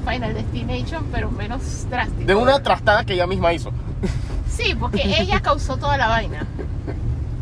Final 0.06 0.34
Destination, 0.34 1.06
pero 1.12 1.32
menos 1.32 1.90
drástico. 1.90 2.26
De 2.26 2.36
una 2.36 2.62
trastada 2.62 3.04
que 3.04 3.14
ella 3.14 3.28
misma 3.28 3.54
hizo. 3.54 3.72
Sí, 4.50 4.76
porque 4.80 5.02
ella 5.04 5.42
causó 5.42 5.78
toda 5.78 5.98
la 5.98 6.08
vaina. 6.08 6.46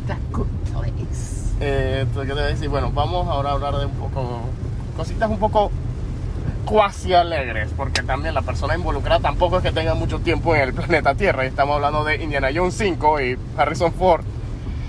The 0.07 0.15
Good 0.31 0.47
Place. 0.71 1.53
Eh, 1.59 1.99
entonces, 2.01 2.23
¿qué 2.23 2.27
te 2.29 2.33
voy 2.33 2.43
a 2.43 2.53
decir? 2.53 2.69
Bueno, 2.69 2.91
vamos 2.91 3.27
ahora 3.27 3.49
a 3.49 3.53
hablar 3.53 3.77
de 3.77 3.85
un 3.85 3.93
poco. 3.93 4.41
cositas 4.97 5.29
un 5.29 5.37
poco 5.37 5.71
cuasi 6.65 7.13
alegres, 7.13 7.69
porque 7.75 8.01
también 8.03 8.33
la 8.33 8.41
persona 8.41 8.75
involucrada 8.75 9.19
tampoco 9.19 9.57
es 9.57 9.63
que 9.63 9.71
tenga 9.71 9.93
mucho 9.93 10.19
tiempo 10.19 10.55
en 10.55 10.61
el 10.61 10.73
planeta 10.73 11.13
Tierra. 11.13 11.45
Estamos 11.45 11.75
hablando 11.75 12.03
de 12.03 12.23
Indiana 12.23 12.49
Jones 12.53 12.75
5 12.75 13.21
y 13.21 13.37
Harrison 13.57 13.93
Ford. 13.93 14.23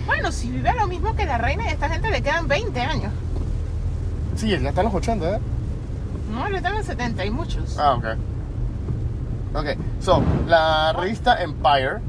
Bueno, 0.07 0.33
si 0.33 0.51
vive 0.51 0.73
lo 0.79 0.87
mismo 0.87 1.15
que 1.15 1.25
la 1.27 1.39
reina 1.39 1.65
y 1.65 1.69
a 1.69 1.73
esta 1.73 1.89
gente 1.89 2.11
le 2.11 2.23
quedan 2.23 2.47
20 2.49 2.81
años. 2.81 3.13
Sí, 4.37 4.49
ya 4.49 4.57
está 4.57 4.81
en 4.81 4.87
los 4.87 4.95
80, 4.95 5.37
¿eh? 5.37 5.41
No, 6.35 6.49
le 6.49 6.59
quedan 6.59 6.83
70 6.83 7.25
y 7.25 7.31
muchos. 7.31 7.79
Ah, 7.79 7.95
ok. 7.95 8.05
Ok, 9.55 9.67
so, 10.01 10.21
la 10.49 10.93
revista 10.93 11.41
Empire 11.41 12.01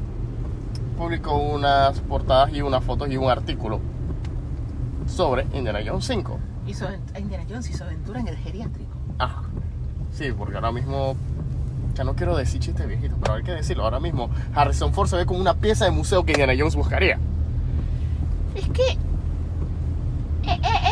publicó 0.98 1.36
unas 1.36 2.00
portadas 2.00 2.52
y 2.52 2.60
unas 2.60 2.82
fotos 2.82 3.08
y 3.08 3.16
un 3.16 3.30
artículo 3.30 3.80
sobre 5.06 5.46
Indiana 5.52 5.78
Jones 5.86 6.04
5. 6.06 6.38
Hizo 6.66 6.88
Indiana 7.16 7.44
Jones 7.48 7.70
hizo 7.70 7.84
aventura 7.84 8.18
en 8.18 8.28
el 8.28 8.36
geriátrico. 8.36 8.96
Ah, 9.20 9.42
sí, 10.10 10.32
porque 10.36 10.56
ahora 10.56 10.72
mismo, 10.72 11.14
ya 11.94 12.02
no 12.02 12.16
quiero 12.16 12.36
decir 12.36 12.60
chiste 12.60 12.84
viejito, 12.84 13.14
pero 13.22 13.34
hay 13.34 13.44
que 13.44 13.52
decirlo, 13.52 13.84
ahora 13.84 14.00
mismo 14.00 14.28
Harrison 14.52 14.92
Ford 14.92 15.08
se 15.08 15.16
ve 15.16 15.24
como 15.24 15.38
una 15.38 15.54
pieza 15.54 15.84
de 15.84 15.92
museo 15.92 16.24
que 16.24 16.32
Indiana 16.32 16.54
Jones 16.58 16.74
buscaría. 16.74 17.20
Es 18.56 18.68
que 18.70 18.98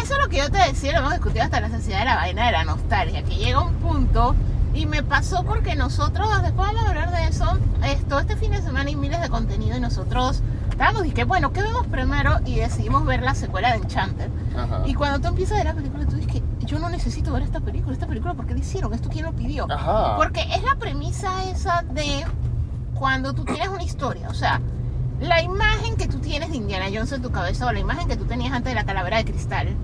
eso 0.01 0.15
es 0.15 0.23
lo 0.23 0.29
que 0.29 0.39
yo 0.39 0.51
te 0.51 0.59
decía, 0.59 0.93
lo 0.93 0.99
hemos 0.99 1.13
discutido 1.13 1.45
hasta 1.45 1.61
la 1.61 1.69
necesidad 1.69 2.01
de 2.01 2.05
la 2.07 2.17
vaina 2.17 2.47
de 2.47 2.53
la 2.53 2.65
nostalgia, 2.65 3.23
que 3.23 3.37
llega 3.37 3.61
un 3.61 3.75
punto 3.75 4.35
y 4.75 4.87
me 4.87 5.03
pasó 5.03 5.45
porque 5.45 5.77
nosotros, 5.77 6.29
después 6.43 6.69
vamos 6.69 6.85
a 6.85 6.89
hablar 6.89 7.11
de 7.13 7.29
eso, 7.29 7.59
esto 7.85 8.19
este 8.19 8.37
fin 8.37 8.51
de 8.51 8.61
semana 8.61 8.89
hay 8.89 8.97
miles 8.97 9.21
de 9.21 9.29
contenido 9.29 9.77
y 9.77 9.81
nosotros 9.81 10.43
estábamos 10.69 11.07
y 11.07 11.13
que 11.13 11.25
bueno, 11.25 11.53
¿qué 11.53 11.63
vemos 11.63 11.87
primero? 11.87 12.41
Y 12.45 12.57
decidimos 12.57 13.05
ver 13.05 13.23
la 13.23 13.35
secuela 13.35 13.71
de 13.71 13.77
Enchanted. 13.79 14.31
Ajá. 14.57 14.83
Y 14.85 14.95
cuando 14.95 15.21
tú 15.21 15.29
empiezas 15.29 15.55
a 15.55 15.57
ver 15.59 15.67
la 15.67 15.75
película, 15.75 16.07
tú 16.07 16.17
dices 16.17 16.33
que 16.33 16.43
yo 16.67 16.79
no 16.81 16.89
necesito 16.89 17.33
ver 17.33 17.43
esta 17.43 17.61
película, 17.61 17.93
esta 17.93 18.07
película, 18.07 18.35
¿por 18.35 18.47
qué 18.47 18.55
la 18.55 18.61
hicieron? 18.61 18.93
¿Esto 18.93 19.09
quién 19.09 19.25
lo 19.25 19.33
pidió? 19.33 19.71
Ajá. 19.71 20.17
Porque 20.17 20.43
es 20.43 20.63
la 20.65 20.75
premisa 20.75 21.45
esa 21.45 21.83
de 21.93 22.25
cuando 22.95 23.33
tú 23.33 23.45
tienes 23.45 23.69
una 23.69 23.83
historia, 23.83 24.29
o 24.29 24.35
sea, 24.35 24.61
la 25.21 25.43
imagen 25.43 25.97
que 25.97 26.07
tú 26.07 26.19
tienes 26.19 26.51
de 26.51 26.57
Indiana 26.57 26.87
Jones 26.93 27.13
en 27.13 27.23
tu 27.23 27.31
cabeza 27.31 27.67
o 27.67 27.73
la 27.73 27.81
imagen 27.81 28.09
que 28.09 28.17
tú 28.17 28.25
tenías 28.25 28.53
antes 28.53 28.71
de 28.71 28.75
la 28.75 28.85
calavera 28.85 29.19
de 29.19 29.25
cristal 29.25 29.77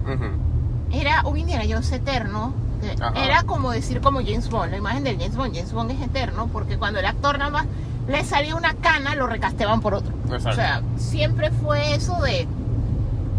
era 0.92 1.22
un 1.24 1.38
Indiana 1.38 1.64
Jones 1.68 1.90
eterno. 1.92 2.52
Ajá. 3.00 3.12
Era 3.24 3.42
como 3.42 3.70
decir 3.70 4.00
como 4.00 4.20
James 4.20 4.48
Bond, 4.48 4.70
la 4.70 4.78
imagen 4.78 5.04
del 5.04 5.18
James 5.18 5.36
Bond. 5.36 5.54
James 5.54 5.72
Bond 5.72 5.90
es 5.90 6.00
eterno 6.00 6.48
porque 6.52 6.78
cuando 6.78 6.98
el 6.98 7.06
actor 7.06 7.38
nada 7.38 7.50
más 7.50 7.66
le 8.08 8.24
salía 8.24 8.56
una 8.56 8.74
cana, 8.74 9.14
lo 9.14 9.26
recasteaban 9.26 9.80
por 9.80 9.94
otro. 9.94 10.12
Exacto. 10.24 10.50
O 10.50 10.54
sea, 10.54 10.82
siempre 10.96 11.50
fue 11.50 11.94
eso 11.94 12.20
de 12.22 12.48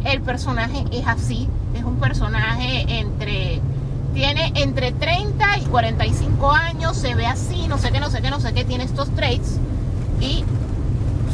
el 0.05 0.21
personaje 0.21 0.85
es 0.91 1.07
así, 1.07 1.47
es 1.75 1.83
un 1.83 1.97
personaje 1.97 2.85
entre 2.99 3.61
tiene 4.13 4.51
entre 4.55 4.91
30 4.91 5.59
y 5.59 5.65
45 5.65 6.51
años, 6.51 6.97
se 6.97 7.15
ve 7.15 7.25
así, 7.25 7.67
no 7.67 7.77
sé 7.77 7.91
qué, 7.91 7.99
no 7.99 8.09
sé 8.09 8.21
qué, 8.21 8.29
no 8.29 8.39
sé 8.39 8.53
qué, 8.53 8.65
tiene 8.65 8.83
estos 8.83 9.09
traits 9.11 9.57
y 10.19 10.43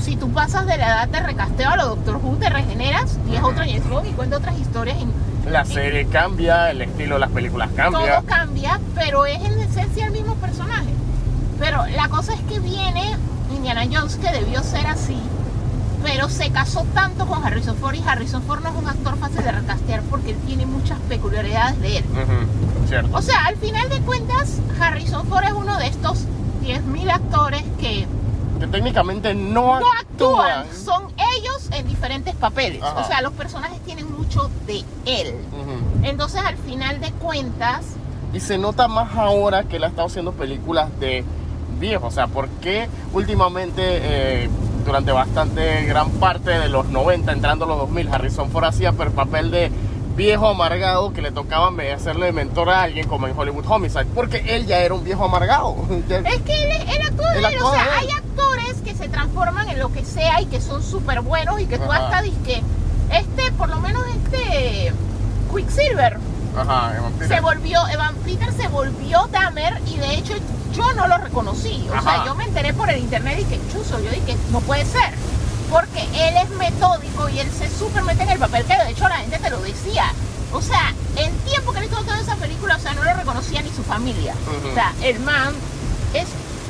si 0.08 0.16
tú 0.16 0.32
pasas 0.32 0.66
de 0.66 0.78
la 0.78 0.88
edad 0.88 1.08
de 1.10 1.20
recasteo 1.20 1.70
a 1.70 1.76
lo 1.76 1.88
Doctor 1.88 2.16
Who, 2.24 2.38
te 2.38 2.50
regeneras 2.50 3.18
y 3.30 3.36
es 3.36 3.44
otro 3.44 3.58
James 3.58 3.90
Bond 3.90 4.08
y 4.08 4.14
cuenta 4.14 4.38
otras 4.38 4.58
historias 4.58 4.96
La 5.46 5.66
serie 5.66 6.06
cambia, 6.06 6.72
el 6.72 6.82
estilo 6.82 7.16
de 7.16 7.20
las 7.20 7.30
películas 7.32 7.70
cambia. 7.76 8.20
todo 8.20 8.26
cambia, 8.26 8.80
pero 8.96 9.26
es 9.26 9.44
en 9.44 9.60
esencia 9.60 10.06
el 10.06 10.14
mismo 10.14 10.36
personaje. 10.36 10.88
Pero 11.60 11.86
la 11.88 12.08
cosa 12.08 12.36
es 12.36 12.40
que 12.44 12.62
viene 12.62 13.18
Indiana 13.54 13.84
Jones, 13.92 14.16
que 14.16 14.32
debió 14.32 14.64
ser 14.64 14.88
así, 14.88 15.20
pero 16.02 16.30
se 16.30 16.52
casó 16.52 16.86
tanto 16.94 17.28
con 17.28 17.44
Harrison 17.44 17.76
Ford 17.76 17.96
y 17.96 18.02
Harrison 18.08 18.42
Ford 18.44 18.64
no 18.64 18.70
es 18.70 18.76
un 18.78 18.88
actor 18.88 19.18
fácil 19.18 19.44
de 19.44 19.52
recastear 19.52 20.04
porque 20.04 20.32
él 20.32 20.38
tiene 20.46 20.66
muchas 20.66 21.00
peculiaridades 21.10 21.82
de 21.82 21.98
él. 21.98 22.06
Cierto. 22.88 23.10
O 23.14 23.22
sea, 23.22 23.44
al 23.46 23.58
final 23.58 23.90
de 23.90 24.00
cuentas, 24.00 24.60
Harrison 24.80 25.28
Ford 25.28 25.44
es 25.44 25.52
uno 25.52 25.78
de 25.78 25.88
estos 25.88 26.20
10.000 26.64 27.12
actores 27.12 27.64
que 27.78 28.08
Que 28.60 28.68
técnicamente 28.68 29.34
no, 29.36 29.80
no 29.80 29.86
actúan, 30.00 30.66
son 30.74 31.12
ellos 31.36 31.70
en 31.72 31.88
diferentes 31.88 32.36
papeles. 32.36 32.82
Ajá. 32.82 33.02
O 33.02 33.08
sea, 33.08 33.22
los 33.22 33.34
personajes 33.34 33.80
tienen 33.82 34.12
mucho 34.12 34.50
de 34.66 34.84
él. 35.06 35.36
Entonces, 36.04 36.42
al 36.44 36.58
final 36.58 37.00
de 37.00 37.12
cuentas, 37.12 37.86
Y 38.34 38.40
se 38.40 38.58
nota 38.58 38.88
más 38.88 39.16
ahora 39.16 39.64
que 39.64 39.78
él 39.78 39.84
ha 39.84 39.88
estado 39.88 40.08
haciendo 40.08 40.34
películas 40.34 40.90
de 41.00 41.24
viejo. 41.80 42.08
O 42.08 42.12
sea, 42.12 42.28
porque 42.28 42.90
últimamente, 43.14 43.82
eh, 43.84 44.50
durante 44.86 45.12
bastante 45.12 45.86
gran 45.86 46.10
parte 46.12 46.52
de 46.52 46.70
los 46.70 46.88
90, 46.88 47.32
entrando 47.32 47.66
a 47.66 47.68
los 47.68 47.78
2000, 47.80 48.14
Harrison 48.14 48.50
Ford 48.50 48.66
hacía 48.66 48.90
el 48.90 49.12
papel 49.12 49.52
de 49.52 49.72
viejo 50.18 50.50
amargado 50.50 51.14
que 51.14 51.22
le 51.22 51.32
tocaba 51.32 51.72
hacerle 51.96 52.26
de 52.26 52.32
mentor 52.34 52.72
a 52.72 52.82
alguien 52.84 53.08
como 53.08 53.28
en 53.28 53.38
Hollywood 53.38 53.66
Homicide. 53.68 54.06
Porque 54.14 54.44
él 54.48 54.66
ya 54.66 54.80
era 54.80 54.94
un 54.96 55.04
viejo 55.04 55.24
amargado. 55.24 55.76
Es 56.10 56.42
que 56.42 56.64
él, 56.64 57.02
actúa 57.02 57.32
de 57.32 57.40
Él 57.40 57.62
o 57.62 57.72
sea, 57.72 57.98
hay 58.00 58.10
actores 58.10 58.82
que 58.84 58.96
se 58.96 59.08
transforman 59.08 59.70
en 59.70 59.80
lo 59.80 59.94
que 59.94 60.04
sea 60.04 60.42
y 60.42 60.48
que 60.48 60.60
son 60.60 60.84
súper 60.84 61.22
buenos 61.22 61.62
y 61.62 61.68
que 61.68 61.78
tú 61.78 61.92
hasta 61.92 62.22
dices 62.22 62.40
que 62.44 62.62
este, 63.12 63.52
por 63.54 63.70
lo 63.70 63.80
menos 63.80 64.04
este 64.08 64.92
Quicksilver 65.54 66.18
Ajá, 66.58 66.98
Evan 66.98 67.14
Peters. 67.14 67.30
se 67.30 67.40
volvió, 67.40 67.88
Evan 67.88 68.16
Peter 68.16 68.52
se 68.52 68.68
volvió 68.68 69.28
Dahmer 69.32 69.80
y 69.86 69.98
de 69.98 70.16
hecho 70.16 70.34
yo 70.74 70.94
no 70.94 71.08
lo 71.08 71.18
reconocí, 71.18 71.88
o 71.90 71.94
Ajá. 71.94 72.02
sea, 72.02 72.26
yo 72.26 72.36
me 72.36 72.46
enteré 72.46 72.74
por 72.74 72.90
el 72.90 72.98
internet 73.00 73.40
y 73.40 73.44
que 73.46 73.60
chuzo, 73.72 74.00
yo 74.00 74.10
dije, 74.10 74.36
no 74.52 74.60
puede 74.62 74.84
ser, 74.86 75.14
porque 75.70 76.02
él 76.02 76.36
es 76.38 76.50
metódico 76.52 77.30
y 77.30 77.40
él 77.40 77.52
se 77.52 77.70
súper 77.70 78.04
mete 78.04 78.24
en 78.24 78.30
el 78.30 78.40
papel 78.40 78.66
que 78.66 78.76
de 78.78 78.92
hecho 78.92 79.08
la 79.08 79.18
gente 79.18 79.38
te 79.38 79.50
lo 79.50 79.60
decía. 79.62 80.12
O 80.54 80.62
sea, 80.62 80.94
el 81.18 81.32
tiempo 81.40 81.74
que 81.74 81.80
él 81.80 81.86
estuvo 81.86 82.04
toda 82.04 82.20
esa 82.20 82.36
película, 82.36 82.78
o 82.78 82.80
sea, 82.80 82.94
no 82.94 83.04
lo 83.04 83.14
reconocía 83.14 83.62
ni 83.62 83.70
su 83.70 83.84
familia. 83.84 84.34
O 84.70 84.74
sea, 84.74 84.94
el 85.02 85.20
man 85.20 85.54
es, 86.14 86.28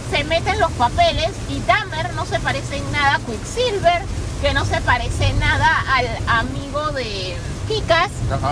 se 0.10 0.24
mete 0.24 0.50
en 0.50 0.60
los 0.60 0.72
papeles 0.72 1.30
y 1.50 1.60
Dahmer 1.62 2.13
no 2.16 2.25
se 2.25 2.39
parece 2.39 2.77
en 2.77 2.92
nada 2.92 3.16
a 3.16 3.20
Quicksilver, 3.20 4.01
que 4.42 4.54
no 4.54 4.66
se 4.66 4.82
parece 4.82 5.27
en 5.27 5.39
nada 5.39 5.84
al 5.94 6.08
amigo 6.27 6.92
de 6.92 7.38
Kikas. 7.68 8.10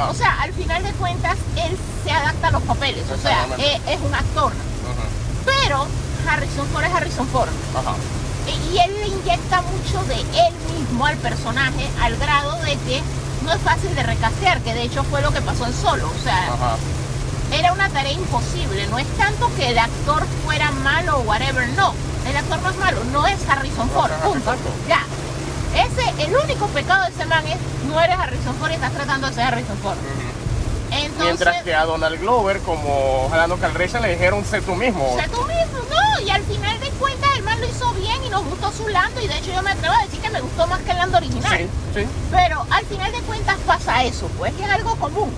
O 0.09 0.13
sea, 0.13 0.41
al 0.41 0.53
final 0.53 0.83
de 0.83 0.91
cuentas, 0.93 1.37
él 1.55 1.75
se 2.03 2.11
adapta 2.11 2.47
a 2.49 2.51
los 2.51 2.63
papeles. 2.63 3.03
O 3.11 3.17
sea, 3.17 3.47
es, 3.57 3.81
es 3.87 3.99
un 4.01 4.13
actor. 4.13 4.53
Pero 5.43 5.87
Harrison 6.29 6.67
Ford 6.67 6.83
es 6.83 6.93
Harrison 6.93 7.27
Ford. 7.27 7.49
Y 8.47 8.77
él 8.77 8.93
le 8.99 9.07
inyecta 9.07 9.61
mucho 9.61 10.03
de 10.05 10.15
él 10.21 10.53
mismo 10.77 11.05
al 11.05 11.17
personaje 11.17 11.87
al 12.01 12.15
grado 12.17 12.55
de 12.61 12.77
que 12.77 13.01
no 13.43 13.53
es 13.53 13.61
fácil 13.61 13.93
de 13.95 14.03
recastear, 14.03 14.61
que 14.61 14.73
de 14.73 14.83
hecho 14.83 15.03
fue 15.03 15.21
lo 15.21 15.31
que 15.31 15.41
pasó 15.41 15.65
en 15.65 15.73
Solo. 15.73 16.07
O 16.07 16.23
sea, 16.23 16.53
Ajá. 16.53 16.77
era 17.51 17.73
una 17.73 17.89
tarea 17.89 18.11
imposible. 18.11 18.87
No 18.87 18.99
es 18.99 19.07
tanto 19.17 19.49
que 19.55 19.69
el 19.69 19.77
actor 19.79 20.23
fuera 20.45 20.71
malo 20.71 21.17
o 21.19 21.21
whatever, 21.21 21.67
no. 21.69 21.93
El 22.27 22.35
actor 22.37 22.59
no 22.61 22.69
es 22.71 22.77
malo, 22.77 23.03
no 23.11 23.27
es 23.27 23.37
Harrison 23.47 23.89
Ford. 23.89 24.11
Punto. 24.23 24.37
exacto. 24.39 24.69
Ya. 24.87 25.01
Ese, 25.75 26.23
el 26.25 26.35
único 26.35 26.67
pecado 26.67 27.03
de 27.05 27.11
ese 27.11 27.25
man 27.25 27.45
es 27.47 27.57
no 27.87 27.99
eres 28.01 28.17
Harrison 28.17 28.55
Ford 28.55 28.71
y 28.71 28.75
estás 28.75 28.93
tratando 28.93 29.27
de 29.27 29.33
ser 29.33 29.43
Harrison 29.45 29.77
Ford. 29.77 29.97
Entonces, 30.91 31.23
Mientras 31.25 31.63
que 31.63 31.75
a 31.75 31.83
Donald 31.83 32.19
Glover, 32.21 32.59
como 32.59 33.27
Jalando 33.29 33.57
Calrissian, 33.57 34.01
le 34.01 34.09
dijeron 34.13 34.45
sé 34.45 34.61
tú 34.61 34.75
mismo. 34.75 35.15
sé 35.19 35.27
tú 35.29 35.41
mismo, 35.43 35.79
no. 35.89 36.21
Y 36.25 36.29
al 36.29 36.41
final 36.43 36.74
de 36.95 36.99
cuentas 36.99 37.29
el 37.35 37.43
man 37.43 37.59
lo 37.59 37.67
hizo 37.67 37.93
bien 37.93 38.23
y 38.23 38.29
nos 38.29 38.43
gustó 38.45 38.71
su 38.71 38.87
Lando. 38.87 39.21
Y 39.21 39.27
de 39.27 39.37
hecho 39.37 39.53
yo 39.53 39.61
me 39.61 39.71
atrevo 39.71 39.93
a 39.93 40.03
decir 40.03 40.19
que 40.19 40.29
me 40.29 40.41
gustó 40.41 40.67
más 40.67 40.81
que 40.81 40.91
el 40.91 40.97
Lando 40.97 41.17
original. 41.17 41.57
Sí, 41.57 41.67
sí. 41.93 42.07
Pero 42.31 42.65
al 42.69 42.85
final 42.85 43.11
de 43.11 43.19
cuentas 43.19 43.57
pasa 43.65 44.03
eso, 44.03 44.27
pues 44.37 44.53
que 44.53 44.63
es 44.63 44.69
algo 44.69 44.95
común. 44.95 45.31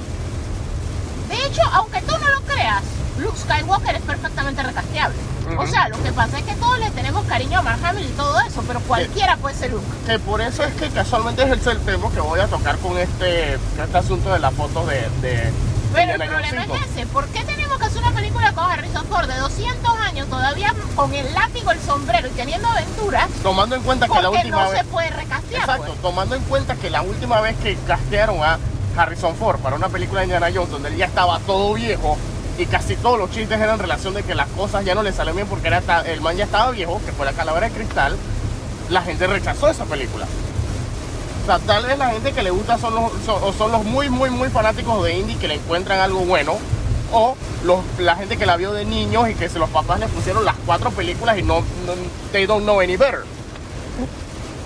De 1.29 1.45
hecho, 1.45 1.61
aunque 1.73 2.01
tú 2.01 2.17
no 2.17 2.29
lo 2.29 2.41
creas, 2.41 2.83
Luke 3.19 3.37
Skywalker 3.37 3.95
es 3.95 4.01
perfectamente 4.01 4.63
recasteable. 4.63 5.17
O 5.57 5.65
sea, 5.65 5.87
lo 5.87 6.01
que 6.03 6.11
pasa 6.11 6.39
es 6.39 6.45
que 6.45 6.53
todos 6.55 6.77
le 6.77 6.91
tenemos 6.91 7.25
cariño 7.25 7.59
a 7.59 7.61
Mark 7.61 7.79
Hamill 7.83 8.05
y 8.05 8.11
todo 8.11 8.37
eso, 8.41 8.63
pero 8.67 8.81
cualquiera 8.81 9.37
puede 9.37 9.55
ser 9.55 9.71
Luke. 9.71 9.85
Que 10.05 10.19
por 10.19 10.41
eso 10.41 10.63
es 10.63 10.73
que 10.75 10.89
casualmente 10.89 11.43
es 11.43 11.49
el 11.51 11.79
tema 11.79 12.11
que 12.11 12.19
voy 12.19 12.39
a 12.41 12.47
tocar 12.47 12.77
con 12.79 12.97
este, 12.97 13.53
este 13.53 13.97
asunto 13.97 14.31
de 14.31 14.39
la 14.39 14.51
foto 14.51 14.85
de, 14.85 15.09
de 15.21 15.51
Pero 15.97 16.23
el 16.23 16.29
problema 16.29 16.61
5. 16.63 16.75
es 16.75 16.91
ese, 16.91 17.05
¿por 17.07 17.27
qué 17.29 17.43
tenemos 17.43 17.77
que 17.79 17.85
hacer 17.85 18.01
una 18.03 18.11
película 18.11 18.53
con 18.53 18.71
Harrison 18.71 19.05
Ford 19.07 19.27
de 19.27 19.37
200 19.37 19.99
años 19.99 20.27
todavía 20.27 20.73
con 20.95 21.13
el 21.13 21.33
látigo, 21.33 21.71
el 21.71 21.81
sombrero 21.81 22.27
y 22.27 22.31
teniendo 22.31 22.67
aventuras? 22.67 23.27
Tomando 23.41 23.75
en 23.75 23.81
cuenta 23.81 24.07
que 24.07 24.21
la 24.21 24.29
última 24.29 24.63
no 24.63 24.69
vez... 24.69 24.79
se 24.79 24.85
puede 24.85 25.09
recastear. 25.09 25.61
Exacto, 25.61 25.87
pues. 25.87 26.01
tomando 26.01 26.35
en 26.35 26.43
cuenta 26.43 26.75
que 26.75 26.91
la 26.91 27.01
última 27.01 27.41
vez 27.41 27.55
que 27.57 27.75
castearon 27.87 28.43
a 28.43 28.59
Harrison 28.95 29.35
Ford 29.35 29.59
para 29.59 29.75
una 29.75 29.89
película 29.89 30.21
de 30.21 30.27
Indiana 30.27 30.49
Jones 30.53 30.69
donde 30.69 30.89
él 30.89 30.97
ya 30.97 31.05
estaba 31.05 31.39
todo 31.39 31.73
viejo 31.73 32.17
y 32.59 32.65
casi 32.67 32.95
todos 32.95 33.17
los 33.17 33.31
chistes 33.31 33.59
eran 33.59 33.75
en 33.75 33.79
relación 33.79 34.13
de 34.13 34.23
que 34.23 34.35
las 34.35 34.47
cosas 34.49 34.85
ya 34.85 34.93
no 34.93 35.01
le 35.03 35.13
salen 35.13 35.35
bien 35.35 35.47
porque 35.47 35.67
era 35.67 35.81
el 36.05 36.21
man 36.21 36.35
ya 36.37 36.45
estaba 36.45 36.71
viejo, 36.71 37.01
que 37.05 37.11
fue 37.11 37.25
la 37.25 37.33
calavera 37.33 37.69
de 37.69 37.73
cristal, 37.73 38.17
la 38.89 39.01
gente 39.01 39.25
rechazó 39.27 39.69
esa 39.69 39.85
película. 39.85 40.27
O 41.47 41.49
sea, 41.49 41.59
tal 41.59 41.85
vez 41.85 41.97
la 41.97 42.09
gente 42.09 42.33
que 42.33 42.43
le 42.43 42.49
gusta 42.49 42.77
son 42.77 42.93
los, 42.93 43.11
son 43.55 43.71
los 43.71 43.85
muy, 43.85 44.09
muy, 44.09 44.29
muy 44.29 44.49
fanáticos 44.49 45.01
de 45.05 45.17
indie 45.17 45.37
que 45.37 45.47
le 45.47 45.53
encuentran 45.53 46.01
algo 46.01 46.19
bueno. 46.25 46.57
O 47.13 47.37
los, 47.63 47.79
la 47.99 48.17
gente 48.17 48.35
que 48.35 48.45
la 48.45 48.57
vio 48.57 48.73
de 48.73 48.83
niños 48.83 49.29
y 49.29 49.33
que 49.33 49.47
se 49.47 49.57
los 49.57 49.69
papás 49.69 49.97
le 50.01 50.07
pusieron 50.09 50.43
las 50.43 50.55
cuatro 50.65 50.91
películas 50.91 51.37
y 51.37 51.43
no, 51.43 51.61
no 51.61 51.93
they 52.33 52.45
don't 52.45 52.63
know 52.63 52.81
any 52.81 52.97
better 52.97 53.23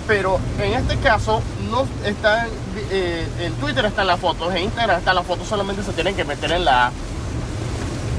pero 0.08 0.40
en 0.58 0.72
este 0.72 0.96
caso 0.96 1.40
no 1.70 1.86
están 2.04 2.48
eh, 2.90 3.24
en 3.38 3.52
Twitter 3.54 3.84
están 3.84 4.08
las 4.08 4.18
fotos, 4.18 4.52
en 4.52 4.64
Instagram 4.64 4.98
están 4.98 5.14
las 5.14 5.24
fotos, 5.24 5.46
solamente 5.46 5.84
se 5.84 5.92
tienen 5.92 6.16
que 6.16 6.24
meter 6.24 6.50
en 6.50 6.64
la 6.64 6.90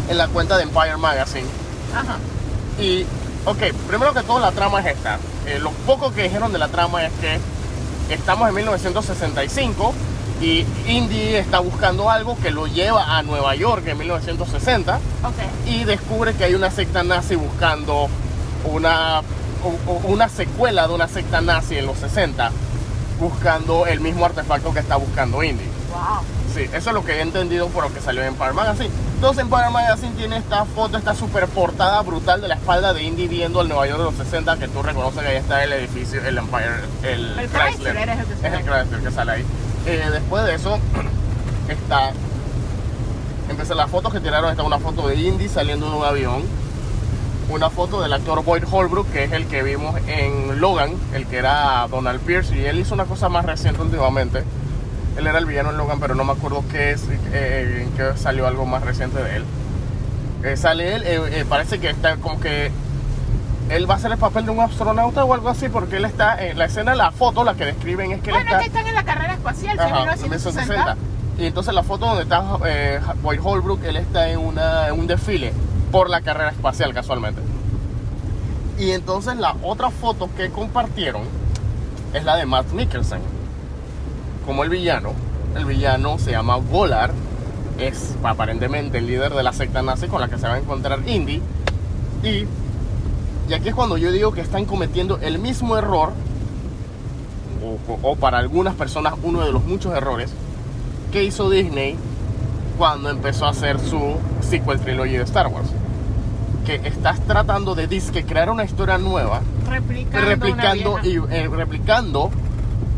en 0.08 0.18
la 0.18 0.28
cuenta 0.28 0.58
de 0.58 0.64
Empire 0.64 0.98
Magazine. 0.98 1.48
Ajá. 1.94 2.18
Y, 2.80 3.06
ok, 3.46 3.74
primero 3.88 4.14
que 4.14 4.24
todo 4.24 4.40
la 4.40 4.52
trama 4.52 4.80
es 4.80 4.98
esta. 4.98 5.20
Eh, 5.46 5.60
lo 5.60 5.72
poco 5.86 6.14
que 6.14 6.24
dijeron 6.24 6.52
de 6.52 6.60
la 6.60 6.68
trama 6.70 7.04
es 7.06 7.12
que 7.20 7.40
estamos 8.10 8.50
en 8.50 8.56
1965 8.56 9.94
y 10.42 10.66
Indy 10.88 11.36
está 11.36 11.60
buscando 11.60 12.10
algo 12.10 12.38
que 12.42 12.52
lo 12.52 12.68
lleva 12.68 13.18
a 13.18 13.24
Nueva 13.24 13.56
York 13.56 13.88
en 13.88 13.98
1960 13.98 14.96
Ok. 15.24 15.68
y 15.68 15.84
descubre 15.86 16.34
que 16.34 16.44
hay 16.44 16.56
una 16.56 16.70
secta 16.72 17.04
nazi 17.04 17.36
buscando 17.36 18.10
una, 18.66 19.22
una 20.04 20.30
secuela 20.30 20.88
de 20.88 20.94
una 20.94 21.08
secta 21.08 21.42
nazi 21.42 21.78
en 21.78 21.86
los 21.86 21.98
60, 21.98 22.52
buscando 23.20 23.86
el 23.86 24.00
mismo 24.02 24.26
artefacto 24.26 24.74
que 24.74 24.80
está 24.80 24.96
buscando 24.98 25.44
Indy. 25.44 25.64
Wow. 25.92 26.24
Sí, 26.54 26.70
eso 26.72 26.90
es 26.90 26.94
lo 26.94 27.04
que 27.04 27.14
he 27.14 27.22
entendido 27.22 27.68
por 27.70 27.84
lo 27.86 27.94
que 27.94 28.00
salió 28.00 28.22
en 28.22 28.28
Empire 28.30 28.54
Magazine. 28.54 28.90
Entonces 29.16 29.42
Empire 29.42 29.70
Magazine 29.72 30.12
tiene 30.16 30.38
esta 30.38 30.66
foto, 30.66 30.98
esta 30.98 31.16
super 31.16 31.48
portada 31.48 32.00
brutal 32.02 32.42
de 32.42 32.48
la 32.48 32.56
espalda 32.56 32.94
de 32.94 33.02
Indy 33.02 33.28
viendo 33.28 33.62
el 33.62 33.70
Nueva 33.70 33.88
York 33.88 33.98
de 34.00 34.06
los 34.06 34.16
60, 34.16 34.58
que 34.58 34.68
tú 34.68 34.84
reconoces 34.84 35.22
que 35.22 35.30
ahí 35.30 35.38
está 35.38 35.64
el 35.64 35.74
edificio, 35.74 36.24
el 36.24 36.38
Empire, 36.38 36.66
el, 37.02 37.40
El 37.40 37.50
Chrysler 37.50 38.10
es 38.10 38.20
el 38.20 38.26
que 38.26 38.48
es 38.48 38.54
el 38.54 38.64
Chrysler 38.64 39.02
que 39.02 39.12
sale 39.12 39.32
ahí. 39.32 39.46
Eh, 39.88 40.10
después 40.12 40.46
de 40.46 40.54
eso 40.54 40.78
está, 41.70 42.12
empecé 43.50 43.74
las 43.74 43.90
fotos 43.90 44.14
que 44.14 44.20
tiraron, 44.20 44.52
está 44.52 44.62
una 44.62 44.80
foto 44.80 45.08
de 45.08 45.16
Indy 45.16 45.50
saliendo 45.50 45.90
de 45.90 45.98
un 45.98 46.06
avión, 46.06 46.44
una 47.50 47.72
foto 47.72 48.00
del 48.00 48.14
actor 48.14 48.44
Boyd 48.44 48.64
Holbrook, 48.70 49.10
que 49.12 49.24
es 49.24 49.32
el 49.32 49.48
que 49.48 49.64
vimos 49.64 49.96
en 50.08 50.62
Logan, 50.62 50.92
el 51.16 51.26
que 51.26 51.38
era 51.38 51.88
Donald 51.90 52.22
Pierce, 52.22 52.56
y 52.56 52.66
él 52.66 52.80
hizo 52.80 52.94
una 52.94 53.06
cosa 53.06 53.28
más 53.28 53.44
reciente 53.46 53.82
últimamente. 53.82 54.44
Él 55.18 55.28
era 55.28 55.38
el 55.38 55.46
villano 55.46 55.70
en 55.70 55.78
Logan, 55.78 56.00
pero 56.00 56.16
no 56.16 56.24
me 56.24 56.32
acuerdo 56.34 56.64
qué 56.72 56.92
es, 56.92 57.04
eh, 57.34 57.84
en 57.84 57.92
qué 57.92 58.18
salió 58.18 58.48
algo 58.48 58.66
más 58.66 58.84
reciente 58.84 59.22
de 59.22 59.38
él. 59.38 59.44
Eh, 60.44 60.58
sale 60.58 60.96
él, 60.96 61.04
eh, 61.06 61.22
eh, 61.32 61.46
parece 61.48 61.80
que 61.80 61.90
está 61.90 62.18
como 62.18 62.40
que 62.40 62.72
él 63.70 63.90
va 63.90 63.94
a 63.94 63.98
hacer 63.98 64.12
el 64.12 64.18
papel 64.18 64.46
de 64.46 64.52
un 64.52 64.60
astronauta 64.60 65.24
o 65.24 65.34
algo 65.34 65.50
así, 65.50 65.70
porque 65.70 65.98
él 65.98 66.06
está 66.06 66.44
en 66.46 66.58
la 66.58 66.66
escena, 66.66 66.96
la 66.96 67.12
foto, 67.12 67.44
la 67.44 67.54
que 67.56 67.66
describen 67.66 68.12
es 68.12 68.22
que 68.22 68.30
él 68.30 68.36
Bueno, 68.36 68.50
está... 68.50 68.58
es 68.58 68.64
que 68.64 68.68
están 68.68 68.88
en 68.88 68.96
la 68.96 69.04
carrera 69.04 69.34
espacial, 69.34 69.78
que 69.78 69.84
Ajá, 69.84 69.96
1960. 70.00 70.74
1960. 70.74 70.98
Y 71.42 71.46
entonces 71.48 71.74
la 71.74 71.84
foto 71.84 72.06
donde 72.06 72.24
está 72.24 72.44
eh, 72.66 73.00
Boyd 73.22 73.40
Holbrook, 73.42 73.84
él 73.86 73.98
está 73.98 74.30
en, 74.30 74.40
una, 74.40 74.90
en 74.90 75.00
un 75.00 75.08
desfile 75.08 75.54
por 75.92 76.10
la 76.10 76.22
carrera 76.22 76.50
espacial 76.50 76.94
casualmente. 76.94 77.42
Y 78.78 78.92
entonces 78.92 79.38
la 79.38 79.56
otra 79.64 79.90
foto 79.90 80.30
que 80.36 80.50
compartieron 80.50 81.24
es 82.14 82.24
la 82.24 82.36
de 82.36 82.46
Matt 82.46 82.72
Mikkelsen. 82.72 83.22
Como 84.46 84.64
el 84.64 84.70
villano. 84.70 85.12
El 85.56 85.66
villano 85.66 86.18
se 86.20 86.32
llama 86.32 86.56
Golar. 86.58 87.12
Es 87.78 88.16
aparentemente 88.24 89.00
el 89.00 89.08
líder 89.08 89.34
de 89.34 89.44
la 89.44 89.54
secta 89.54 89.82
nazi 89.82 90.08
con 90.08 90.22
la 90.22 90.28
que 90.28 90.38
se 90.38 90.48
va 90.48 90.56
a 90.56 90.60
encontrar 90.60 91.00
Indy. 91.08 91.42
Y, 92.24 92.46
y 93.50 93.54
aquí 93.54 93.70
es 93.70 93.76
cuando 93.76 93.98
yo 93.98 94.12
digo 94.12 94.32
que 94.32 94.42
están 94.42 94.66
cometiendo 94.66 95.18
el 95.22 95.40
mismo 95.40 95.78
error 95.78 96.14
o, 98.02 98.16
para 98.16 98.38
algunas 98.38 98.76
personas 98.76 99.14
uno 99.24 99.42
de 99.42 99.52
los 99.52 99.64
muchos 99.64 99.94
errores 99.94 100.32
que 101.12 101.24
hizo 101.24 101.50
Disney 101.50 101.96
cuando 102.78 103.10
empezó 103.10 103.46
a 103.46 103.50
hacer 103.50 103.80
su 103.80 104.18
sequel 104.42 104.80
trilogy 104.80 105.18
de 105.18 105.24
Star 105.24 105.48
Wars. 105.48 105.70
Que 106.66 106.76
estás 106.76 107.20
tratando 107.28 107.76
de 107.76 107.88
disque 107.88 108.24
crear 108.24 108.50
una 108.50 108.64
historia 108.64 108.98
nueva, 108.98 109.42
Replicando, 109.70 111.00
y, 111.04 111.18
eh, 111.18 111.50
replicando 111.50 112.32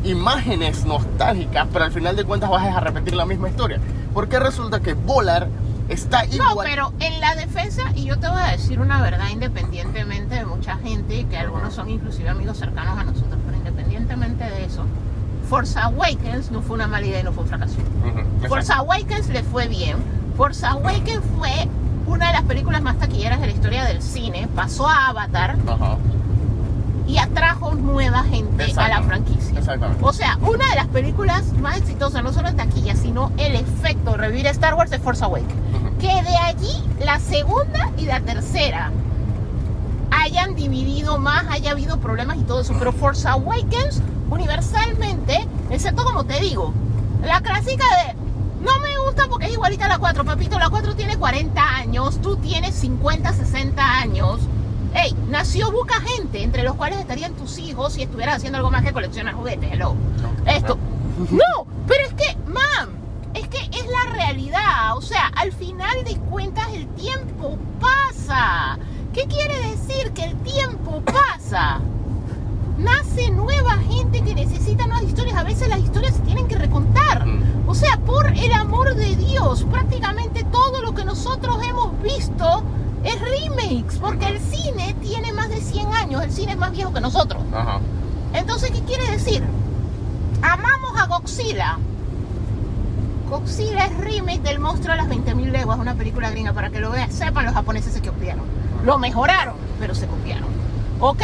imágenes 0.06 0.86
nostálgicas, 0.86 1.68
pero 1.72 1.86
al 1.86 1.92
final 1.92 2.16
de 2.16 2.24
cuentas 2.24 2.50
vas 2.50 2.66
a 2.66 2.80
repetir 2.80 3.16
la 3.16 3.26
misma 3.26 3.50
historia. 3.50 3.80
Porque 4.14 4.40
resulta 4.40 4.80
que 4.80 4.94
Volar 4.94 5.48
está 5.90 6.24
No, 6.38 6.52
igual. 6.52 6.68
pero 6.70 6.94
en 7.00 7.20
la 7.20 7.36
defensa, 7.36 7.84
y 7.96 8.06
yo 8.06 8.18
te 8.20 8.28
voy 8.30 8.42
a 8.42 8.52
decir 8.52 8.80
una 8.80 9.02
verdad, 9.02 9.28
independientemente 9.32 10.36
de 10.36 10.46
mucha 10.46 10.78
gente, 10.78 11.26
que 11.30 11.38
algunos 11.38 11.74
son 11.74 11.90
inclusive 11.90 12.30
amigos 12.30 12.58
cercanos 12.58 12.98
a 12.98 13.04
nosotros, 13.04 13.38
pero 13.46 13.58
independientemente 13.58 14.44
de 14.46 14.66
eso, 14.66 14.86
Force 15.50 15.78
Awakens 15.80 16.50
no 16.52 16.62
fue 16.62 16.76
una 16.76 16.88
mala 16.88 17.06
idea 17.06 17.20
y 17.20 17.24
no 17.24 17.32
fue 17.34 17.44
un 17.44 17.50
fracaso. 17.50 17.76
Force 18.48 18.56
exacto. 18.72 18.82
Awakens 18.84 19.30
le 19.30 19.44
fue 19.44 19.68
bien. 19.68 19.98
Force 20.38 20.66
Awakens 20.66 21.22
fue 21.38 21.52
una 22.08 22.28
de 22.28 22.34
las 22.34 22.44
películas 22.44 22.82
más 22.82 22.98
taquilleras 22.98 23.40
de 23.40 23.48
la 23.48 23.54
historia 23.54 23.86
del 23.86 24.02
cine. 24.02 24.48
Pasó 24.56 24.88
a 24.88 25.08
Avatar 25.10 25.56
Ajá, 25.68 25.98
y 27.08 27.18
atrajo 27.18 27.76
nueva 27.76 28.24
gente 28.24 28.74
a 28.76 28.88
la 28.88 29.04
franquicia. 29.04 29.58
Exactamente. 29.58 30.04
O 30.04 30.14
sea, 30.14 30.38
una 30.42 30.68
de 30.70 30.76
las 30.76 30.88
películas 30.88 31.54
más 31.54 31.78
exitosas, 31.78 32.24
no 32.24 32.34
solo 32.34 32.50
en 32.50 32.58
taquilla, 32.58 32.96
sino 32.96 33.32
el 33.38 33.56
efecto 33.56 34.12
de 34.12 34.18
revivir 34.18 34.48
Star 34.48 34.74
Wars 34.74 34.92
de 34.92 35.00
Force 35.00 35.24
Awakens. 35.24 35.54
Que 36.00 36.24
de 36.24 36.38
allí 36.38 36.84
la 37.00 37.20
segunda 37.20 37.92
y 37.98 38.06
la 38.06 38.22
tercera 38.22 38.92
hayan 40.12 40.56
dividido 40.56 41.18
más, 41.18 41.46
haya 41.50 41.72
habido 41.72 42.00
problemas 42.00 42.38
y 42.38 42.44
todo 42.44 42.62
eso. 42.62 42.74
Pero 42.78 42.92
Force 42.92 43.28
Awakens, 43.28 44.02
universalmente, 44.30 45.48
excepto 45.70 46.04
como 46.04 46.26
te 46.26 46.40
digo, 46.40 46.74
la 47.24 47.42
clásica 47.42 47.86
de 47.98 48.26
no 48.66 48.80
me 48.80 48.98
gusta 49.06 49.28
porque 49.30 49.46
es 49.46 49.54
igualita 49.54 49.86
a 49.86 49.90
la 49.90 50.00
4, 50.00 50.26
papito. 50.26 50.58
La 50.58 50.70
4 50.70 50.96
tiene 50.96 51.18
40 51.18 51.76
años, 51.76 52.20
tú 52.22 52.36
tienes 52.38 52.74
50, 52.76 53.32
60 53.32 54.00
años. 54.00 54.40
Ey, 54.96 55.14
nació 55.28 55.72
buca 55.72 55.96
gente, 56.00 56.42
entre 56.42 56.64
los 56.64 56.76
cuales 56.76 57.00
estarían 57.00 57.34
tus 57.34 57.58
hijos 57.58 57.94
si 57.94 58.04
estuvieras 58.04 58.38
haciendo 58.38 58.58
algo 58.58 58.72
más 58.72 58.82
que 58.82 58.94
coleccionar 58.94 59.34
juguetes. 59.34 59.70
Hello. 59.74 59.94
Esto. 60.46 60.78
No, 61.32 61.68
pero 61.86 62.06
es 62.06 62.14
que, 62.14 62.38
mam, 62.48 62.92
es 63.34 63.48
que 63.50 63.58
es 63.58 63.86
la 63.88 64.14
realidad. 64.14 64.96
O 64.96 65.02
sea, 65.02 65.28
al 65.36 65.52
final 65.52 66.06
de 66.06 66.16
cuentas 66.30 66.70
el 66.74 66.88
tiempo 66.88 67.58
pasa. 67.82 68.80
¿Qué 69.14 69.26
quiere 69.26 69.60
decir 69.70 70.12
que 70.14 70.24
el 70.24 70.36
tiempo 70.44 71.02
pasa? 71.02 71.82
Nace 72.78 73.32
nueva 73.32 73.78
gente 73.90 74.24
que 74.24 74.34
necesita 74.34 74.88
nuevas 74.88 75.04
historias. 75.04 75.38
A 75.38 75.44
veces 75.44 75.68
las 75.68 75.80
historias 75.80 76.16
se 76.16 76.22
tienen 76.22 76.48
que 76.48 76.56
recontar. 76.56 77.26
Mm. 77.26 77.68
O 77.68 77.76
sea, 77.76 77.98
por 77.98 78.28
el 78.28 78.52
amor 78.54 78.96
de 78.96 79.16
Dios, 79.18 79.66
prácticamente 79.70 80.46
todo 80.46 80.82
lo 80.82 80.94
que 80.94 81.04
nosotros 81.04 81.58
hemos 81.64 82.02
visto 82.02 82.64
es 83.06 83.22
remakes, 83.22 83.98
porque 84.00 84.28
el 84.28 84.40
cine 84.40 84.96
tiene 85.02 85.32
más 85.32 85.50
de 85.50 85.62
100 85.62 85.94
años, 85.94 86.24
el 86.24 86.32
cine 86.32 86.54
es 86.54 86.58
más 86.58 86.72
viejo 86.72 86.92
que 86.92 87.02
nosotros. 87.02 87.42
Ajá. 87.54 87.80
Entonces, 88.34 88.72
¿qué 88.72 88.82
quiere 88.82 89.10
decir? 89.10 89.44
Amamos 90.42 91.00
a 91.00 91.06
Godzilla. 91.06 91.78
Godzilla 93.30 93.86
es 93.86 93.98
remake 93.98 94.42
del 94.42 94.60
monstruo 94.60 94.96
de 94.96 95.02
las 95.02 95.08
20.000 95.10 95.52
leguas, 95.52 95.80
una 95.80 95.96
película 95.96 96.30
gringa, 96.32 96.54
para 96.54 96.70
que 96.70 96.80
lo 96.80 96.92
vean, 96.92 97.12
sepan 97.12 97.46
los 97.46 97.54
japoneses 97.54 97.94
se 97.94 98.02
copiaron. 98.02 98.44
Lo 98.84 98.98
mejoraron, 98.98 99.56
pero 99.80 99.96
se 99.96 100.08
copiaron. 100.08 100.50
Ok, 101.00 101.24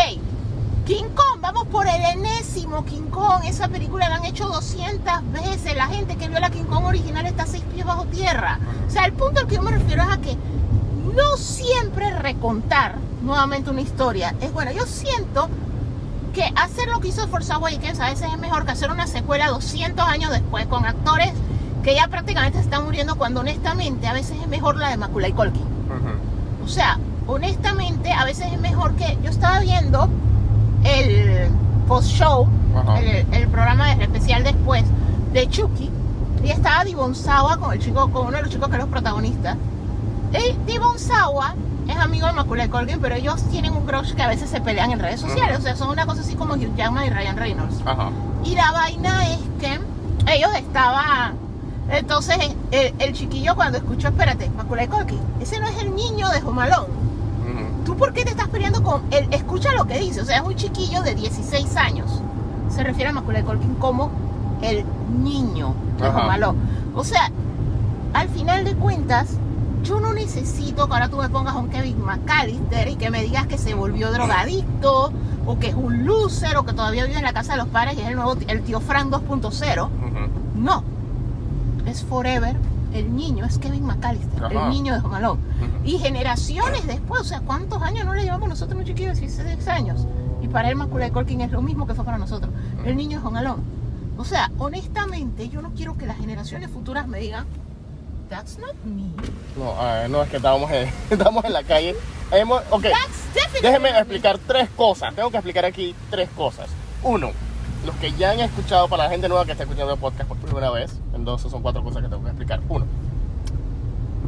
King 0.86 1.10
Kong, 1.16 1.42
vamos 1.42 1.68
por 1.68 1.88
el 1.88 2.02
enésimo 2.02 2.86
King 2.86 3.10
Kong. 3.10 3.44
Esa 3.46 3.68
película 3.70 4.10
la 4.10 4.16
han 4.18 4.26
hecho 4.26 4.48
200 4.48 5.32
veces. 5.32 5.76
La 5.76 5.88
gente 5.88 6.16
que 6.18 6.28
vio 6.28 6.40
la 6.40 6.50
King 6.50 6.64
Kong 6.64 6.86
original 6.86 7.26
está 7.26 7.46
seis 7.46 7.64
pies 7.74 7.86
bajo 7.86 8.06
tierra. 8.06 8.60
O 8.88 8.90
sea, 8.90 9.06
el 9.06 9.14
punto 9.14 9.42
al 9.42 9.48
que 9.48 9.56
yo 9.56 9.62
me 9.62 9.72
refiero 9.72 10.04
es 10.04 10.10
a 10.10 10.18
que 10.18 10.36
no 11.16 11.38
siempre 11.38 12.12
recontar 12.20 12.96
nuevamente 13.22 13.70
una 13.70 13.82
historia 13.82 14.34
es 14.42 14.52
bueno. 14.54 14.72
Yo 14.72 14.86
siento 14.86 15.50
que 16.34 16.44
hacer 16.56 16.88
lo 16.88 17.00
que 17.02 17.10
hizo 17.10 17.28
Force 17.28 17.52
Awakens 17.52 18.00
a 18.00 18.06
veces 18.10 18.28
es 18.32 18.40
mejor 18.40 18.66
que 18.66 18.72
hacer 18.72 18.90
una 18.92 19.06
secuela 19.08 19.50
200 19.50 20.06
años 20.08 20.32
después 20.32 20.66
con 20.68 20.86
actores 20.86 21.32
que 21.84 21.94
ya 21.96 22.08
prácticamente 22.08 22.58
se 22.60 22.64
están 22.64 22.86
muriendo 22.86 23.16
cuando 23.16 23.42
honestamente 23.42 24.08
a 24.08 24.14
veces 24.14 24.38
es 24.42 24.48
mejor 24.48 24.78
la 24.78 24.90
de 24.90 24.98
Macaulay 24.98 25.34
Culkin. 25.34 25.64
O 26.64 26.68
sea, 26.68 26.98
honestamente 27.28 28.12
a 28.14 28.24
veces 28.24 28.48
es 28.54 28.60
mejor 28.62 28.94
que 28.96 29.18
yo 29.24 29.30
estaba 29.30 29.60
viendo 29.60 30.08
el 30.84 31.50
post-show, 31.88 32.48
el, 33.00 33.26
el 33.34 33.48
programa 33.50 33.94
de- 33.96 34.04
especial 34.04 34.44
después 34.44 34.84
de 35.34 35.48
Chucky 35.50 35.90
y 36.44 36.50
estaba 36.50 36.84
Divon 36.84 37.14
Sawa 37.16 37.58
con 37.58 37.74
el 37.74 37.80
chico, 37.80 38.10
con 38.12 38.28
uno 38.28 38.38
de 38.38 38.44
los 38.44 38.52
chicos 38.52 38.70
que 38.70 38.76
es 38.76 38.82
los 38.82 38.90
protagonistas. 38.90 39.58
Y 40.34 40.72
Divon 40.72 40.98
Sawa 40.98 41.56
es 41.88 41.98
amigo 41.98 42.28
de 42.28 42.34
Macaulay 42.34 42.70
Culkin, 42.70 43.00
pero 43.02 43.16
ellos 43.16 43.42
tienen 43.52 43.74
un 43.74 43.86
crush 43.86 44.14
que 44.14 44.22
a 44.22 44.28
veces 44.28 44.50
se 44.50 44.62
pelean 44.62 44.92
en 44.92 45.00
redes 45.00 45.20
sociales, 45.20 45.60
o 45.60 45.62
sea, 45.62 45.76
son 45.76 45.90
una 45.90 46.06
cosa 46.06 46.22
así 46.22 46.36
como 46.36 46.54
Hugh 46.54 46.76
Jackman 46.76 47.06
y 47.06 47.10
Ryan 47.10 47.38
Reynolds. 47.38 47.76
Y 48.46 48.56
la 48.56 48.72
vaina 48.72 49.28
es 49.28 49.40
que 49.60 49.80
ellos 50.34 50.50
estaban. 50.56 51.34
Entonces, 51.90 52.38
el, 52.72 52.94
el 53.00 53.14
chiquillo 53.14 53.56
cuando 53.56 53.78
escuchó, 53.78 54.08
espérate, 54.08 54.50
Macaulay 54.52 54.88
Culkin, 54.88 55.20
ese 55.42 55.60
no 55.60 55.68
es 55.68 55.78
el 55.82 55.94
niño 55.96 56.30
de 56.30 56.40
Jomalón. 56.40 56.84
Ujú. 56.86 57.84
¿Tú 57.84 57.98
por 57.98 58.14
qué 58.14 58.24
te 58.24 58.30
estás 58.30 58.48
peleando 58.48 58.82
con 58.84 59.02
él? 59.12 59.28
Escucha 59.32 59.74
lo 59.74 59.86
que 59.86 60.00
dice, 60.00 60.22
o 60.22 60.26
sea, 60.26 60.38
es 60.38 60.44
un 60.44 60.56
chiquillo 60.56 61.02
de 61.02 61.16
16 61.16 61.76
años. 61.76 62.22
Se 62.70 62.84
refiere 62.84 63.10
a 63.10 63.14
Macaulay 63.14 63.44
Culkin 63.44 63.76
como 63.76 64.12
el 64.62 64.86
niño 65.22 65.74
de. 66.00 66.10
Jomalón. 66.10 66.56
O 66.96 67.04
sea, 67.04 67.30
al 68.14 68.30
final 68.30 68.64
de 68.64 68.76
cuentas, 68.76 69.36
yo 69.84 70.00
no 70.00 70.14
necesito 70.14 70.88
que 70.88 70.94
ahora 70.94 71.10
tú 71.10 71.18
me 71.18 71.30
pongas 71.30 71.56
a 71.56 71.60
un 71.60 71.70
Kevin 71.70 72.04
McAllister 72.04 72.88
y 72.88 72.96
que 72.96 73.10
me 73.10 73.24
digas 73.24 73.48
que 73.48 73.58
se 73.58 73.74
volvió 73.74 74.12
drogadicto 74.12 75.12
o 75.46 75.60
que 75.60 75.70
es 75.70 75.76
un 75.76 76.06
loser 76.06 76.58
o 76.58 76.66
que 76.66 76.74
todavía 76.74 77.06
vive 77.06 77.18
en 77.18 77.24
la 77.24 77.34
casa 77.34 77.54
de 77.54 77.60
los 77.60 77.68
padres 77.68 77.98
y 77.98 78.02
es 78.02 78.08
el 78.08 78.16
nuevo 78.16 78.36
el 78.48 78.62
tío 78.64 78.80
Frank 78.80 79.12
2.0. 79.12 79.86
Ujú. 79.88 79.90
No. 80.56 80.84
Es 81.86 82.04
forever. 82.04 82.56
El 82.94 83.16
niño 83.16 83.46
es 83.46 83.58
Kevin 83.58 83.86
McAllister, 83.86 84.44
Ajá. 84.44 84.66
el 84.66 84.70
niño 84.70 84.94
de 84.94 85.00
Jomalón. 85.00 85.38
Ujú. 85.40 85.86
Y 85.86 85.98
generaciones 85.98 86.86
después, 86.86 87.22
o 87.22 87.24
sea, 87.24 87.40
¿cuántos 87.40 87.82
años 87.82 88.06
no 88.06 88.14
le 88.14 88.24
llevamos 88.24 88.50
nosotros 88.50 88.78
un 88.78 88.86
chiquillo 88.86 89.14
de 89.14 89.20
16 89.20 89.68
años? 89.70 90.06
Y 90.42 90.48
para 90.50 90.70
él 90.70 90.76
Macaulay 90.76 91.10
Culkin 91.12 91.40
es 91.42 91.52
lo 91.52 91.62
mismo 91.62 91.88
que 91.88 91.94
fue 91.94 92.04
para 92.04 92.18
nosotros. 92.18 92.52
El 92.84 92.98
niño 92.98 93.18
es 93.20 93.24
Jomalón. 93.24 93.62
O 94.18 94.26
sea, 94.26 94.52
honestamente, 94.58 95.48
yo 95.50 95.62
no 95.62 95.72
quiero 95.72 95.98
que 95.98 96.06
las 96.06 96.18
generaciones 96.18 96.70
futuras 96.70 97.08
me 97.08 97.20
digan, 97.20 97.46
that's 98.32 98.58
not 98.58 98.74
me. 98.86 99.12
No, 99.56 100.08
no, 100.08 100.24
es 100.24 100.30
que 100.30 100.38
estábamos 100.38 100.72
en, 100.72 100.90
estábamos 101.12 101.46
en 101.46 101.54
la 101.54 101.62
calle. 101.64 101.96
Hemos- 102.32 102.64
ok, 102.72 102.84
That's 102.84 103.34
definitely 103.36 103.62
déjenme 103.68 103.92
me. 103.92 103.98
explicar 104.00 104.40
tres 104.48 104.70
cosas. 104.76 105.14
Tengo 105.14 105.30
que 105.30 105.38
explicar 105.38 105.66
aquí 105.66 105.94
tres 106.10 106.30
cosas. 106.36 106.68
Uno, 107.04 107.32
los 107.86 107.96
que 107.98 108.12
ya 108.14 108.32
han 108.32 108.40
escuchado, 108.40 108.88
para 108.88 109.04
la 109.04 109.10
gente 109.10 109.28
nueva 109.28 109.46
que 109.46 109.52
está 109.52 109.64
escuchando 109.66 109.94
el 109.94 110.00
podcast 110.00 110.28
por 110.30 110.38
primera 110.38 110.72
vez, 110.72 110.98
entonces 111.14 111.52
son 111.52 111.62
cuatro 111.62 111.84
cosas 111.84 112.02
que 112.02 112.08
tengo 112.10 112.24
que 112.24 112.30
explicar. 112.30 112.62
Uno, 112.70 112.86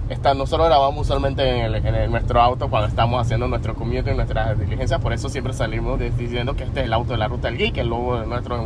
está, 0.09 0.33
nosotros 0.33 0.67
grabamos 0.67 1.01
usualmente 1.01 1.47
en, 1.47 1.65
el- 1.65 1.75
en 1.75 1.95
el- 1.95 2.11
nuestro 2.11 2.41
auto 2.41 2.69
cuando 2.69 2.87
estamos 2.89 3.21
haciendo 3.21 3.47
nuestro 3.47 3.73
commute 3.75 4.11
y 4.11 4.15
nuestras 4.15 4.59
diligencias, 4.59 4.99
por 4.99 5.13
eso 5.13 5.29
siempre 5.29 5.53
salimos 5.53 5.99
diciendo 6.17 6.55
que 6.55 6.63
este 6.65 6.81
es 6.81 6.85
el 6.87 6.93
auto 6.93 7.13
de 7.13 7.17
la 7.19 7.27
Ruta 7.27 7.47
del 7.47 7.57
Geek, 7.57 7.77
el 7.77 7.87
logo 7.87 8.19
de 8.19 8.27
nuestro, 8.27 8.65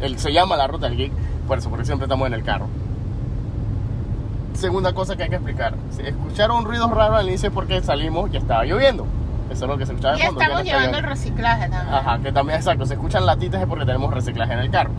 el, 0.00 0.18
se 0.18 0.32
llama 0.32 0.56
la 0.56 0.66
Ruta 0.68 0.88
del 0.88 0.96
Geek, 0.96 1.12
por 1.48 1.58
eso, 1.58 1.68
porque 1.70 1.84
siempre 1.84 2.04
estamos 2.04 2.26
en 2.28 2.34
el 2.34 2.44
carro. 2.44 2.68
Segunda 4.54 4.92
cosa 4.94 5.16
que 5.16 5.24
hay 5.24 5.28
que 5.28 5.36
explicar, 5.36 5.74
si 5.90 6.02
escucharon 6.02 6.64
ruidos 6.64 6.90
raros 6.90 7.18
al 7.18 7.28
inicio 7.28 7.52
porque 7.52 7.82
salimos 7.82 8.32
y 8.32 8.36
estaba 8.36 8.64
lloviendo. 8.64 9.06
Eso 9.50 9.64
es 9.66 9.70
lo 9.70 9.76
que 9.76 9.84
se 9.84 9.92
escuchaba 9.92 10.16
Y 10.16 10.20
de 10.20 10.26
fondo. 10.26 10.40
estamos 10.40 10.60
está 10.62 10.72
llevando 10.78 10.98
el 10.98 11.04
reciclaje 11.04 11.68
también. 11.68 11.94
Ajá, 11.94 12.18
que 12.20 12.32
también 12.32 12.58
exacto, 12.58 12.86
se 12.86 12.94
escuchan 12.94 13.26
latitas 13.26 13.60
es 13.60 13.66
porque 13.66 13.84
tenemos 13.84 14.12
reciclaje 14.14 14.52
en 14.54 14.60
el 14.60 14.70
carro. 14.70 14.90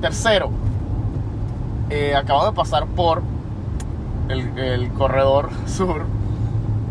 Tercero, 0.00 0.50
eh, 1.90 2.14
acabamos 2.14 2.50
de 2.50 2.56
pasar 2.56 2.86
por 2.86 3.22
el, 4.28 4.56
el 4.58 4.88
corredor 4.90 5.50
sur 5.66 6.04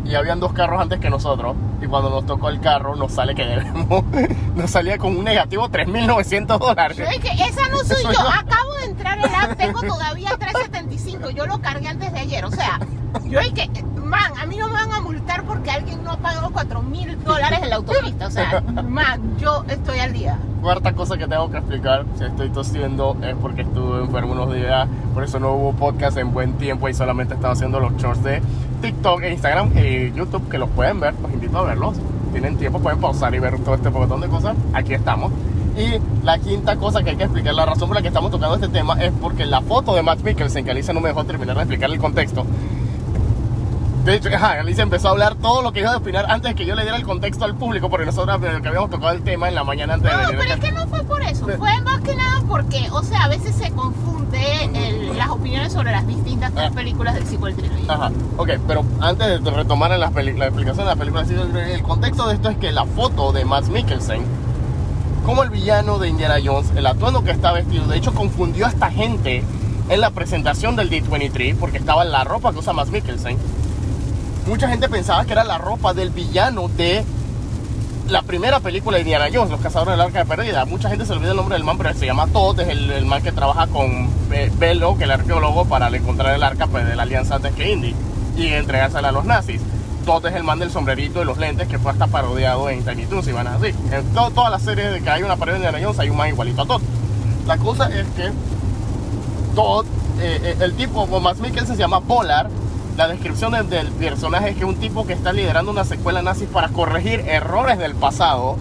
y 0.06 0.16
habían 0.16 0.40
dos 0.40 0.54
carros 0.54 0.82
antes 0.82 1.00
que 1.00 1.10
nosotros 1.10 1.56
y 1.82 1.88
cuando 1.88 2.10
nos 2.10 2.26
tocó 2.26 2.50
el 2.50 2.60
carro 2.60 2.96
nos 2.96 3.12
sale 3.12 3.36
que 3.36 3.46
debemos, 3.46 4.04
nos 4.56 4.70
salía 4.70 4.98
con 4.98 5.16
un 5.18 5.24
negativo 5.24 5.68
3.900 5.70 6.60
dólares. 6.60 6.98
Yo 6.98 7.06
dije, 7.06 7.30
esa 7.48 7.68
no 7.70 7.78
soy 7.80 7.98
Eso 7.98 8.12
yo. 8.12 8.20
yo. 8.20 8.30
Acabo 8.30 8.74
de 8.76 8.86
entrar 8.86 9.20
al 9.20 9.36
app, 9.36 9.58
tengo 9.58 9.82
todavía 9.82 10.30
375. 10.38 11.30
Yo 11.32 11.46
lo 11.46 11.60
cargué 11.60 11.88
antes 11.88 12.12
de 12.12 12.20
ayer. 12.20 12.46
O 12.46 12.52
sea, 12.52 12.80
yo 13.26 13.40
dije, 13.42 13.70
man, 13.96 14.32
a 14.40 14.46
mí 14.46 14.58
no 14.58 14.68
me 14.68 14.74
van 14.74 14.92
a 14.92 15.02
multar 15.02 15.44
porque 15.44 15.72
alguien 15.72 16.04
no 16.04 16.12
ha 16.12 16.18
pagado 16.18 16.50
4 16.52 16.82
mil 16.84 17.22
dólares 17.24 17.60
en 17.64 17.70
la 17.70 17.76
autopista. 17.78 18.28
O 18.28 18.32
sea, 18.32 18.62
man, 18.62 19.38
yo 19.38 19.64
estoy 19.68 20.00
al 20.00 20.14
día. 20.14 20.38
Cuarta 20.62 20.94
cosa 20.94 21.18
que 21.18 21.28
tengo 21.28 21.52
que 21.52 21.58
explicar, 21.58 22.06
si 22.18 22.24
estoy 22.24 22.50
tosiendo 22.50 23.18
es 23.22 23.36
porque 23.36 23.64
estuve 23.64 24.02
enfermo 24.02 24.32
unos 24.32 24.54
días, 24.54 24.88
por 25.14 25.24
eso 25.26 25.38
no 25.40 25.52
hubo 25.54 25.74
podcast 25.74 26.18
en 26.18 26.32
buen 26.34 26.54
tiempo 26.54 26.88
y 26.88 26.94
solamente 26.94 27.34
estaba 27.34 27.52
haciendo 27.54 27.82
los 27.82 27.98
shorts 27.98 28.24
de 28.24 28.42
TikTok, 28.84 29.24
e 29.24 29.32
Instagram 29.32 29.72
y 29.78 30.12
YouTube, 30.12 30.50
que 30.50 30.58
los 30.58 30.70
pueden 30.70 31.00
ver, 31.00 31.14
los 31.22 31.32
invito 31.32 31.58
a 31.58 31.64
verlos. 31.64 31.96
Tienen 32.34 32.58
tiempo, 32.58 32.80
pueden 32.80 33.00
pausar 33.00 33.34
y 33.34 33.40
ver 33.40 33.58
todo 33.60 33.76
este 33.76 33.90
montón 33.90 34.20
de 34.20 34.28
cosas. 34.28 34.58
Aquí 34.74 34.94
estamos. 34.94 35.32
Y 35.78 36.02
la 36.26 36.38
quinta 36.38 36.76
cosa 36.76 37.02
que 37.02 37.12
hay 37.12 37.16
que 37.16 37.24
explicar, 37.24 37.54
la 37.54 37.66
razón 37.66 37.88
por 37.88 37.96
la 37.96 38.02
que 38.02 38.10
estamos 38.10 38.30
tocando 38.30 38.56
este 38.56 38.68
tema 38.68 39.02
es 39.02 39.14
porque 39.22 39.46
la 39.46 39.62
foto 39.62 39.96
de 39.96 40.04
Matt 40.04 40.22
Mikkelsen, 40.22 40.66
que 40.66 40.72
Alicia 40.72 40.94
no 40.94 41.00
me 41.00 41.08
dejó 41.08 41.24
terminar 41.24 41.56
de 41.56 41.62
explicar 41.62 41.90
el 41.92 41.98
contexto, 41.98 42.46
de 44.04 44.16
hecho, 44.16 44.30
ajá, 44.36 44.60
Alicia 44.60 44.84
empezó 44.84 45.08
a 45.08 45.12
hablar 45.12 45.36
todo 45.36 45.62
lo 45.62 45.72
que 45.72 45.80
iba 45.80 45.94
a 45.94 45.98
opinar 45.98 46.26
antes 46.30 46.52
de 46.52 46.56
que 46.56 46.66
yo 46.66 46.76
le 46.76 46.82
diera 46.84 46.98
el 46.98 47.04
contexto 47.04 47.46
al 47.46 47.56
público, 47.56 47.90
porque 47.90 48.06
nosotros 48.06 48.38
eh, 48.44 48.60
que 48.62 48.68
habíamos 48.68 48.90
tocado 48.90 49.12
el 49.14 49.22
tema 49.24 49.48
en 49.48 49.56
la 49.56 49.64
mañana 49.64 49.94
antes 49.96 50.12
No, 50.12 50.18
de 50.18 50.26
venir 50.26 50.40
pero 50.40 50.54
acá. 50.54 50.62
es 50.68 50.70
que 50.70 50.72
no 50.80 50.88
fue 50.88 51.04
por 51.04 51.22
eso. 51.22 51.46
Fue 51.58 51.82
más 51.82 52.02
que 52.02 52.16
nada 52.16 52.42
porque, 52.48 52.88
o 52.92 53.02
sea, 53.04 53.24
a 53.24 53.28
veces 53.30 53.56
se 53.56 53.72
confunde 53.72 54.66
el- 54.74 55.18
las 55.18 55.30
opiniones 55.30 55.72
sobre 55.72 55.92
las 55.92 56.06
distintas 56.06 56.52
tres 56.54 56.70
Ah. 56.72 56.76
películas 56.76 57.14
del 57.16 57.26
sequel 57.26 57.56
trilogy. 57.56 57.86
Ajá, 57.88 58.12
ok, 58.38 58.50
pero 58.68 58.84
antes 59.00 59.44
de 59.44 59.52
retomar 59.52 59.92
en 59.94 60.00
la, 60.02 60.08
explicación 60.08 60.78
de 60.78 60.86
la 60.86 60.96
película, 60.96 61.26
sí, 61.26 61.34
el 61.36 61.82
contexto 61.84 62.28
de 62.28 62.34
esto 62.36 62.50
es 62.50 62.58
que 62.58 62.72
la 62.72 62.86
foto 62.86 63.32
de 63.32 63.46
Matt 63.46 63.68
Mikkelsen, 63.68 64.22
como 65.26 65.44
el 65.44 65.50
villano 65.50 65.98
de 66.00 66.10
Indiana 66.10 66.36
Jones, 66.44 66.72
el 66.76 66.86
atuendo 66.88 67.24
que 67.24 67.32
está 67.32 67.54
vestido, 67.54 67.86
de 67.88 67.98
hecho 67.98 68.14
confundió 68.14 68.66
a 68.66 68.70
esta 68.70 68.92
gente 68.92 69.44
en 69.90 70.02
la 70.02 70.10
presentación 70.10 70.76
del 70.76 70.90
D23 70.90 71.56
porque 71.58 71.78
estaba 71.78 72.04
en 72.04 72.12
la 72.12 72.24
ropa 72.26 72.52
que 72.52 72.60
usa 72.60 72.74
Matt 72.74 72.90
Mikkelsen. 72.90 73.38
Mucha 74.48 74.68
gente 74.68 74.90
pensaba 74.90 75.26
que 75.26 75.32
era 75.34 75.44
la 75.44 75.58
ropa 75.58 75.94
del 75.94 76.10
villano 76.10 76.68
de 76.68 77.04
la 78.10 78.22
primera 78.24 78.60
película 78.60 78.98
de 78.98 79.02
Indiana 79.04 79.26
Jones, 79.34 79.50
Los 79.50 79.62
Cazadores 79.62 79.94
del 79.94 80.02
Arca 80.02 80.20
de 80.20 80.26
Perdida. 80.26 80.66
Mucha 80.66 80.90
gente 80.90 81.06
se 81.06 81.14
olvida 81.14 81.32
el 81.32 81.38
nombre 81.38 81.56
del 81.56 81.64
man, 81.64 81.78
pero 81.78 81.94
se 81.94 82.06
llama 82.06 82.28
Todd, 82.28 82.60
es 82.60 82.68
el, 82.68 82.92
el 82.92 83.06
man 83.06 83.24
que 83.24 83.32
trabaja 83.32 83.68
con 83.68 84.10
Be- 84.30 84.52
Bello, 84.58 84.98
que 84.98 85.06
el 85.06 85.12
arqueólogo, 85.12 85.66
para 85.66 85.88
encontrar 85.88 86.36
el 86.36 86.44
arca 86.44 86.68
pues, 86.68 86.86
de 86.86 86.96
la 86.96 87.04
alianza 87.04 87.36
antes 87.36 87.54
que 87.54 87.72
Indy 87.72 87.96
y 88.38 88.48
entregársela 88.48 89.10
a 89.10 89.12
los 89.14 89.24
nazis. 89.24 89.62
Todd 90.06 90.26
es 90.26 90.36
el 90.36 90.44
man 90.44 90.60
del 90.60 90.70
sombrerito 90.70 91.22
y 91.22 91.26
los 91.26 91.38
lentes 91.38 91.70
que 91.70 91.80
fue 91.80 91.92
hasta 91.94 92.08
parodiado 92.08 92.70
en 92.70 92.84
Tiny 92.84 93.06
Toons 93.06 93.26
y 93.30 93.32
van 93.32 93.48
así. 93.48 93.68
En 93.92 94.04
to- 94.14 94.32
todas 94.32 94.52
las 94.52 94.62
series 94.62 94.92
de 94.92 95.00
que 95.02 95.10
hay 95.10 95.24
una 95.24 95.38
parodia 95.38 95.62
de 95.62 95.66
Indiana 95.68 95.86
Jones 95.86 96.00
hay 96.02 96.10
un 96.10 96.18
man 96.18 96.28
igualito 96.28 96.64
a 96.64 96.66
Todd. 96.66 96.82
La 97.48 97.58
cosa 97.58 97.86
es 97.88 98.06
que 98.18 98.30
Todd, 99.56 99.86
eh, 100.20 100.40
eh, 100.44 100.58
el 100.60 100.74
tipo, 100.74 101.04
o 101.04 101.20
más 101.22 101.38
Mikkelsen 101.40 101.78
se 101.78 101.82
llama 101.82 102.02
Polar. 102.02 102.50
La 102.98 103.08
descripción 103.08 103.52
del, 103.54 103.70
del 103.70 103.88
personaje 103.92 104.50
es 104.50 104.56
que 104.56 104.62
es 104.64 104.68
un 104.70 104.76
tipo 104.76 105.06
que 105.08 105.14
está 105.14 105.34
liderando 105.34 105.72
una 105.72 105.84
secuela 105.84 106.22
nazi 106.22 106.46
para 106.46 106.70
corregir 106.70 107.22
errores 107.22 107.80
del 107.80 107.96
pasado 107.96 108.58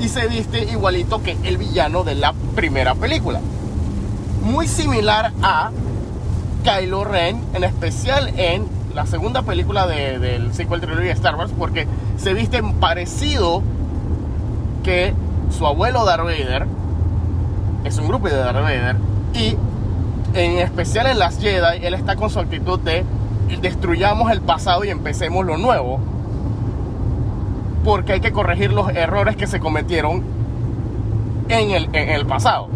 y 0.00 0.08
se 0.08 0.28
viste 0.28 0.64
igualito 0.70 1.22
que 1.22 1.36
el 1.42 1.56
villano 1.56 2.04
de 2.04 2.14
la 2.14 2.32
primera 2.54 2.94
película. 2.94 3.40
Muy 4.44 4.68
similar 4.68 5.32
a 5.42 5.70
Kylo 6.62 7.04
Ren, 7.04 7.40
en 7.54 7.64
especial 7.64 8.32
en 8.38 8.66
la 8.94 9.06
segunda 9.06 9.42
película 9.42 9.86
de- 9.88 10.18
del 10.20 10.54
sequel 10.54 10.80
trilogía 10.80 11.06
de 11.06 11.12
Star 11.12 11.34
Wars, 11.34 11.50
porque 11.58 11.86
se 12.16 12.32
viste 12.32 12.62
parecido 12.78 13.60
que 14.84 15.14
su 15.56 15.66
abuelo 15.66 16.04
Darth 16.04 16.24
Vader 16.24 16.66
es 17.84 17.98
un 17.98 18.06
grupo 18.06 18.28
de 18.28 18.36
Darth 18.36 18.62
Vader 18.62 18.96
y 19.34 19.56
en 20.34 20.58
especial 20.58 21.06
en 21.08 21.18
las 21.18 21.38
Jedi 21.38 21.84
él 21.84 21.94
está 21.94 22.14
con 22.16 22.30
su 22.30 22.38
actitud 22.38 22.78
de 22.80 23.04
destruyamos 23.60 24.30
el 24.30 24.40
pasado 24.40 24.84
y 24.84 24.90
empecemos 24.90 25.44
lo 25.44 25.56
nuevo 25.56 26.00
porque 27.84 28.14
hay 28.14 28.20
que 28.20 28.32
corregir 28.32 28.72
los 28.72 28.88
errores 28.90 29.36
que 29.36 29.46
se 29.46 29.60
cometieron 29.60 30.22
en 31.48 31.70
el, 31.70 31.84
en 31.92 32.08
el 32.10 32.26
pasado 32.26 32.68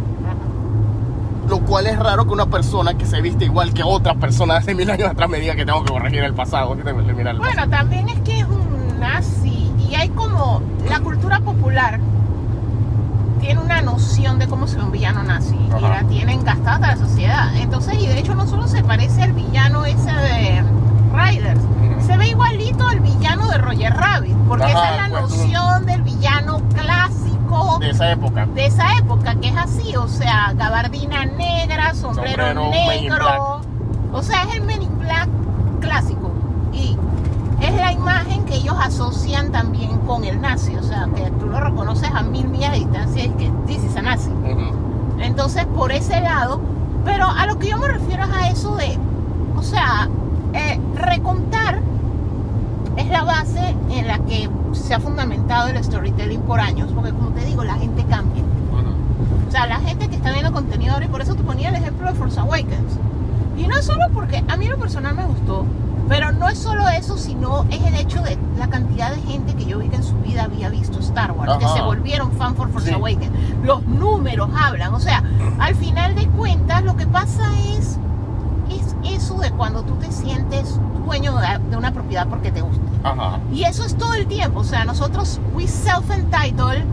Lo 1.49 1.61
cual 1.61 1.87
es 1.87 1.99
raro 1.99 2.27
que 2.27 2.33
una 2.33 2.47
persona 2.47 2.95
que 2.95 3.07
se 3.07 3.21
viste 3.23 3.47
igual 3.47 3.73
que 3.73 3.83
otra 3.83 4.15
persona 4.15 4.57
hace 4.57 4.75
mil 4.75 4.91
años 4.91 5.09
atrás 5.09 5.29
me 5.31 5.41
diga 5.41 5.57
que 5.57 5.65
tengo 5.65 5.83
que 5.83 5.93
corregir 5.93 6.23
el 6.23 6.35
pasado. 6.35 6.77
que 6.77 6.83
tengo 6.83 6.99
que 6.99 7.05
eliminar 7.05 7.35
el 7.35 7.41
Bueno, 7.41 7.69
también 7.71 8.09
es 8.11 8.21
que 8.21 8.41
es 8.41 8.45
un 8.45 9.01
nazi 9.01 9.73
y 9.89 9.95
hay 9.95 10.11
como 10.11 10.61
la 10.89 11.01
cultura 11.01 11.41
popular 11.41 11.99
tiene 13.41 13.61
una 13.61 13.81
noción 13.83 14.39
de 14.39 14.47
cómo 14.49 14.67
se 14.67 14.77
ve 14.77 14.83
un 14.85 14.93
villano 14.93 15.23
nazi 15.23 15.55
y 15.57 15.81
la 15.81 16.03
tienen 16.05 16.45
gastada 16.45 16.89
la 16.89 16.97
sociedad. 16.97 17.55
Entonces, 17.57 17.95
y 18.01 18.07
de 18.07 18.19
hecho 18.19 18.35
no 18.35 18.47
solo 18.47 18.67
se 18.69 18.83
parece 18.83 19.23
al 19.23 19.33
villano 19.33 19.85
ese 19.85 20.13
de 20.13 20.65
Riders, 21.13 21.61
se 22.07 22.17
ve 22.17 22.29
igualito 22.29 22.87
al 22.87 23.01
villano 23.01 23.49
de 23.49 23.59
Roger 23.59 23.93
Rabbit, 23.95 24.37
porque 24.49 24.65
Ajá, 24.65 24.73
esa 24.73 24.91
es 24.91 25.11
la 25.11 25.21
pues, 25.21 25.31
noción 25.31 25.87
del 25.87 26.03
villano 26.03 26.61
clásico 26.75 27.79
De 27.81 27.91
esa 27.91 28.11
época. 28.13 28.47
de 28.47 28.67
esa 28.67 28.97
época, 28.99 29.35
que 29.37 29.49
es 29.49 29.57
así, 29.57 29.97
o 29.97 30.09
sea, 30.09 30.53
gabardina 30.55 31.25
negra, 31.27 31.95
sombrero, 31.95 32.45
Sombrero, 32.55 32.71
negro. 32.71 33.61
O 34.13 34.23
sea, 34.23 34.45
es 34.45 34.55
el 34.55 34.63
Men 34.63 34.83
in 34.83 34.99
Black 34.99 35.29
clásico. 35.81 36.18
Es 37.61 37.75
la 37.75 37.93
imagen 37.93 38.45
que 38.45 38.57
ellos 38.57 38.77
asocian 38.81 39.51
también 39.51 39.99
con 40.01 40.25
el 40.25 40.41
nazi. 40.41 40.77
O 40.77 40.83
sea, 40.83 41.09
que 41.15 41.31
tú 41.33 41.47
lo 41.47 41.61
reconoces 41.61 42.11
a 42.15 42.23
mil 42.23 42.49
millas 42.49 42.73
de 42.73 42.79
distancia 42.79 43.25
y 43.25 43.29
que 43.31 43.51
is 43.69 43.97
a 43.97 44.03
nazi. 44.03 44.31
Ujú. 44.31 45.21
Entonces, 45.21 45.67
por 45.67 45.93
ese 45.93 46.21
lado, 46.21 46.61
pero 47.05 47.27
a 47.27 47.47
lo 47.47 47.59
que 47.59 47.69
yo 47.69 47.79
me 47.79 47.89
refiero 47.89 48.25
es 48.25 48.31
a 48.31 48.49
eso 48.49 48.77
de, 48.77 48.99
o 49.57 49.63
sea, 49.63 50.09
eh, 50.55 50.81
recontar 50.95 51.81
es 52.97 53.09
la 53.09 53.23
base 53.23 53.77
en 53.91 54.07
la 54.07 54.19
que 54.19 54.49
se 54.73 54.95
ha 54.95 55.01
fundamentado 55.01 55.69
el 55.69 55.83
storytelling 55.83 56.41
por 56.43 56.61
años, 56.61 56.91
porque 56.93 57.13
como 57.13 57.31
te 57.31 57.45
digo, 57.45 57.65
la 57.65 57.75
gente 57.75 58.05
cambia. 58.05 58.43
O 59.47 59.51
sea, 59.51 59.67
la 59.67 59.81
gente 59.81 60.09
que 60.09 60.17
está 60.17 60.31
viendo 60.31 60.53
contenido 60.53 60.93
ahora, 60.93 61.07
y 61.07 61.09
por 61.09 61.23
eso 61.23 61.35
te 61.35 61.43
ponía 61.43 61.71
el 61.71 61.77
ejemplo 61.77 62.07
de 62.07 62.15
Force 62.15 62.39
Awakens. 62.39 62.99
Y 63.57 63.67
no 63.67 63.81
solo 63.83 64.05
porque 64.13 64.45
a 64.47 64.57
mí 64.57 64.67
lo 64.67 64.77
personal 64.77 65.15
me 65.15 65.25
gustó, 65.25 65.65
pero 66.09 66.33
no 66.33 66.49
es 66.49 66.59
solo 66.59 66.89
eso, 66.89 67.17
sino 67.19 67.65
es 67.71 67.83
el 67.85 67.95
hecho 67.95 68.23
de 68.23 68.39
la 68.59 68.69
cantidad 68.69 69.13
de 69.15 69.21
gente 69.23 69.55
que 69.55 69.65
yo 69.67 69.79
vi 69.79 69.89
que 69.89 69.97
en 69.97 70.03
su 70.05 70.17
vida 70.17 70.45
había 70.45 70.69
visto 70.71 70.99
Star 71.01 71.33
Wars, 71.33 71.57
que 71.59 71.69
se 71.69 71.83
volvieron 71.83 72.33
fan 72.33 72.55
por 72.55 72.71
Force 72.71 72.89
Sí. 72.89 72.95
Awakens. 72.95 73.31
Los 73.63 73.83
números 73.87 74.49
hablan, 74.59 74.95
o 74.95 75.01
sea, 75.01 75.23
al 75.59 75.75
final 75.75 76.15
de 76.15 76.27
cuentas 76.29 76.83
lo 76.85 76.97
que 76.97 77.07
pasa 77.07 77.45
es, 77.77 77.99
es 78.71 78.97
eso 79.05 79.39
de 79.39 79.51
cuando 79.53 79.83
tú 79.83 79.95
te 79.97 80.11
sientes 80.11 80.79
dueño 81.05 81.37
de, 81.37 81.59
de 81.71 81.77
una 81.77 81.93
propiedad 81.93 82.27
porque 82.29 82.51
te 82.53 82.61
gusta. 82.63 82.83
Ajá. 83.05 83.39
Y 83.53 83.65
eso 83.65 83.85
es 83.85 83.97
todo 83.97 84.15
el 84.15 84.27
tiempo. 84.27 84.61
O 84.61 84.65
sea, 84.65 84.85
nosotros, 84.85 85.41
we 85.55 85.67
self-entitled. 85.67 86.85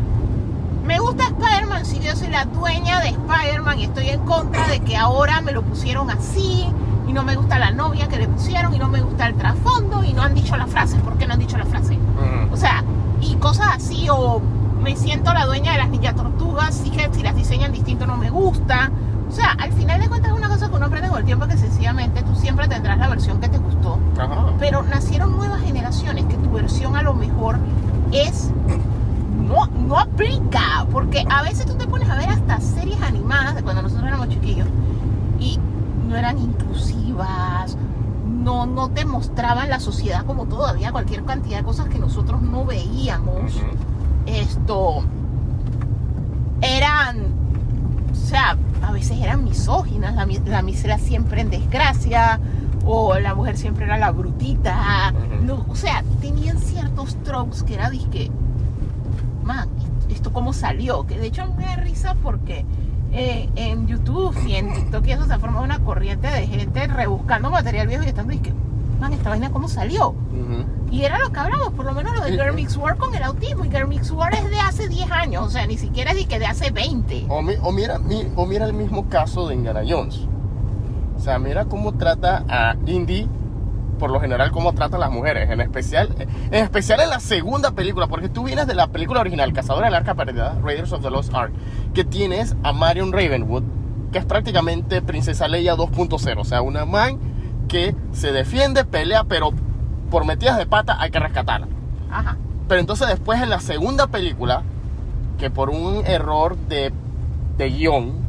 Me 0.85 0.99
gusta 0.99 1.23
Spider-Man, 1.25 1.85
si 1.85 1.99
yo 1.99 2.15
soy 2.15 2.27
la 2.27 2.45
dueña 2.45 2.99
de 3.01 3.09
Spider-Man 3.09 3.79
y 3.79 3.83
estoy 3.85 4.09
en 4.09 4.19
contra 4.21 4.67
de 4.67 4.79
que 4.81 4.95
ahora 4.95 5.41
me 5.41 5.51
lo 5.51 5.63
pusieron 5.63 6.09
así. 6.11 6.67
Y 7.07 7.13
no 7.13 7.23
me 7.23 7.35
gusta 7.35 7.59
la 7.59 7.71
novia 7.71 8.07
que 8.07 8.17
le 8.17 8.27
pusieron 8.27 8.73
y 8.73 8.79
no 8.79 8.87
me 8.87 9.01
gusta 9.01 9.27
el 9.27 9.35
trasfondo 9.35 10.03
y 10.03 10.13
no 10.13 10.23
han 10.23 10.33
dicho 10.33 10.57
la 10.57 10.67
frase. 10.67 10.97
¿Por 10.97 11.17
qué 11.17 11.27
no 11.27 11.33
han 11.33 11.39
dicho 11.39 11.57
la 11.57 11.65
frase? 11.65 11.95
Ujú. 11.95 12.53
O 12.53 12.57
sea, 12.57 12.83
y 13.21 13.35
cosas 13.35 13.67
así, 13.75 14.07
o 14.09 14.41
me 14.81 14.95
siento 14.95 15.33
la 15.33 15.45
dueña 15.45 15.73
de 15.73 15.77
las 15.79 15.89
ninja 15.89 16.13
tortugas, 16.13 16.81
y 16.85 16.89
que 16.89 17.09
si 17.13 17.23
las 17.23 17.35
diseñan 17.35 17.71
distinto 17.71 18.05
no 18.05 18.17
me 18.17 18.29
gusta. 18.29 18.91
O 19.27 19.31
sea, 19.31 19.51
al 19.57 19.71
final 19.73 19.99
de 19.99 20.07
cuentas 20.07 20.31
es 20.31 20.37
una 20.37 20.47
cosa 20.47 20.69
que 20.69 20.75
uno 20.75 20.85
aprende 20.85 21.09
con 21.09 21.19
el 21.19 21.25
tiempo 21.25 21.47
que 21.47 21.57
sencillamente 21.57 22.21
tú 22.21 22.35
siempre 22.35 22.67
tendrás 22.67 22.97
la 22.99 23.07
versión 23.07 23.39
que 23.39 23.49
te 23.49 23.57
gustó 23.57 23.97
Ajá. 24.19 24.53
pero 24.59 24.83
nacieron 24.83 25.35
nuevas 25.35 25.61
generaciones 25.61 26.25
que 26.25 26.35
tu 26.35 26.51
versión 26.51 26.95
a 26.95 27.01
lo 27.01 27.15
mejor 27.15 27.57
es 28.11 28.51
no, 29.47 29.65
no 29.67 29.99
aplica, 29.99 30.85
porque 30.91 31.25
a 31.29 31.41
veces 31.41 31.65
tú 31.65 31.73
te 31.73 31.87
pones 31.87 32.09
a 32.09 32.15
ver 32.15 32.29
hasta 32.29 32.61
series 32.61 33.01
animadas 33.01 33.55
de 33.55 33.63
cuando 33.63 33.81
nosotros 33.81 34.07
éramos 34.07 34.29
chiquillos 34.29 34.67
y 35.39 35.59
no 36.15 36.19
eran 36.19 36.39
inclusivas, 36.39 37.77
no, 38.25 38.65
no 38.65 38.89
te 38.89 39.03
mostraban 39.03 39.69
la 39.69 39.81
sociedad 39.81 40.25
como 40.25 40.45
todavía 40.45 40.93
cualquier 40.93 41.25
cantidad 41.25 41.57
de 41.57 41.63
cosas 41.65 41.89
que 41.89 41.99
nosotros 41.99 42.41
no 42.41 42.63
veíamos. 42.63 43.51
Esto 44.25 45.03
eran, 46.61 47.17
o 48.13 48.15
sea, 48.15 48.57
a 48.81 48.91
veces 48.93 49.19
eran 49.19 49.43
misóginas, 49.43 50.15
la, 50.15 50.25
la 50.45 50.61
misera 50.61 50.97
siempre 50.97 51.41
en 51.41 51.49
desgracia, 51.49 52.39
o 52.85 53.19
la 53.19 53.35
mujer 53.35 53.57
siempre 53.57 53.83
era 53.83 53.97
la 53.97 54.11
brutita, 54.11 55.11
Ujú. 55.11 55.43
no, 55.43 55.65
o 55.67 55.75
sea, 55.75 56.01
tenían 56.21 56.59
ciertos 56.59 57.15
tropes 57.23 57.63
que 57.63 57.73
era 57.73 57.89
disque, 57.89 58.31
man, 59.43 59.67
esto 60.09 60.31
cómo 60.31 60.53
salió, 60.53 61.05
que 61.05 61.19
de 61.19 61.27
hecho 61.27 61.45
me 61.57 61.65
da 61.65 61.75
risa 61.75 62.15
porque 62.23 62.63
eh, 63.15 63.49
en 63.55 63.87
YouTube 63.87 64.35
y 64.47 64.55
en 64.55 64.73
TikTok 64.73 65.05
y 65.07 65.11
eso 65.13 65.25
se 65.25 65.33
ha 65.33 65.39
formado 65.39 65.63
una 65.63 65.79
corriente 65.79 66.27
de 66.27 66.47
gente 66.47 66.85
rebuscando 66.87 67.49
material 67.49 67.87
viejo 67.87 68.03
y 68.03 68.07
estando 68.07 68.31
disque, 68.33 68.53
man, 68.99 69.13
esta 69.13 69.29
vaina 69.29 69.49
cómo 69.51 69.67
salió. 69.67 70.13
Y 70.91 71.03
era 71.03 71.17
lo 71.19 71.31
que 71.31 71.39
hablamos, 71.39 71.69
por 71.73 71.85
lo 71.85 71.93
menos 71.93 72.13
lo 72.15 72.23
de. 72.23 72.31
Girl 72.33 72.53
Mix 72.53 72.77
World 72.77 72.97
con 72.99 73.13
el 73.15 73.23
autismo. 73.23 73.65
Y 73.65 73.69
Girl 73.71 73.87
Mix 73.87 74.11
World 74.11 74.35
es 74.35 74.49
de 74.49 74.59
hace 74.59 74.87
10 74.87 75.11
años, 75.11 75.45
o 75.45 75.49
sea, 75.49 75.65
ni 75.67 75.77
siquiera 75.77 76.11
es 76.11 76.17
de 76.17 76.25
que 76.25 76.39
de 76.39 76.45
hace 76.45 76.71
20. 76.71 77.25
O, 77.27 77.41
mi- 77.41 77.55
o 77.61 77.71
mira, 77.71 77.97
mi- 77.97 78.27
o 78.35 78.45
mira 78.45 78.65
el 78.65 78.73
mismo 78.73 79.09
caso 79.09 79.47
de 79.47 79.55
Indiana 79.55 79.81
Jones. 79.87 80.21
O 81.17 81.19
sea, 81.19 81.39
mira 81.39 81.65
cómo 81.65 81.93
trata 81.93 82.43
a 82.47 82.75
Indy, 82.85 83.27
por 83.97 84.11
lo 84.11 84.19
general, 84.19 84.51
cómo 84.51 84.73
trata 84.73 84.97
a 84.97 84.99
las 84.99 85.11
mujeres. 85.11 85.49
En 85.49 85.61
especial, 85.61 86.15
en 86.17 86.53
especial 86.53 86.99
en 87.01 87.09
la 87.09 87.19
segunda 87.19 87.71
película, 87.71 88.07
porque 88.07 88.29
tú 88.29 88.43
vienes 88.43 88.67
de 88.67 88.75
la 88.75 88.87
película 88.87 89.21
original, 89.21 89.53
Cazadora 89.53 89.87
del 89.87 89.95
Arca 89.95 90.15
Perdida, 90.15 90.57
Raiders 90.61 90.91
of 90.91 91.01
the 91.01 91.09
Lost 91.09 91.33
Ark, 91.33 91.51
que 91.93 92.03
tienes 92.03 92.55
a 92.63 92.73
Marion 92.73 93.11
Ravenwood, 93.11 93.63
que 94.11 94.19
es 94.19 94.25
prácticamente 94.25 95.01
Princesa 95.01 95.47
Leia 95.47 95.75
2.0. 95.75 96.39
O 96.39 96.43
sea, 96.45 96.61
una 96.61 96.85
man 96.85 97.19
que 97.67 97.95
se 98.11 98.31
defiende, 98.31 98.85
pelea, 98.85 99.23
pero 99.23 99.51
por 100.09 100.25
metidas 100.25 100.57
de 100.57 100.65
pata 100.65 100.97
hay 100.99 101.11
que 101.11 101.19
rescatarla. 101.19 101.67
Ajá. 102.11 102.37
Pero 102.67 102.79
entonces 102.79 103.07
después 103.07 103.41
en 103.41 103.49
la 103.49 103.59
segunda 103.59 104.07
película, 104.07 104.63
que 105.37 105.49
por 105.49 105.69
un 105.69 106.05
error 106.05 106.57
de, 106.57 106.93
de 107.57 107.69
guion, 107.69 108.25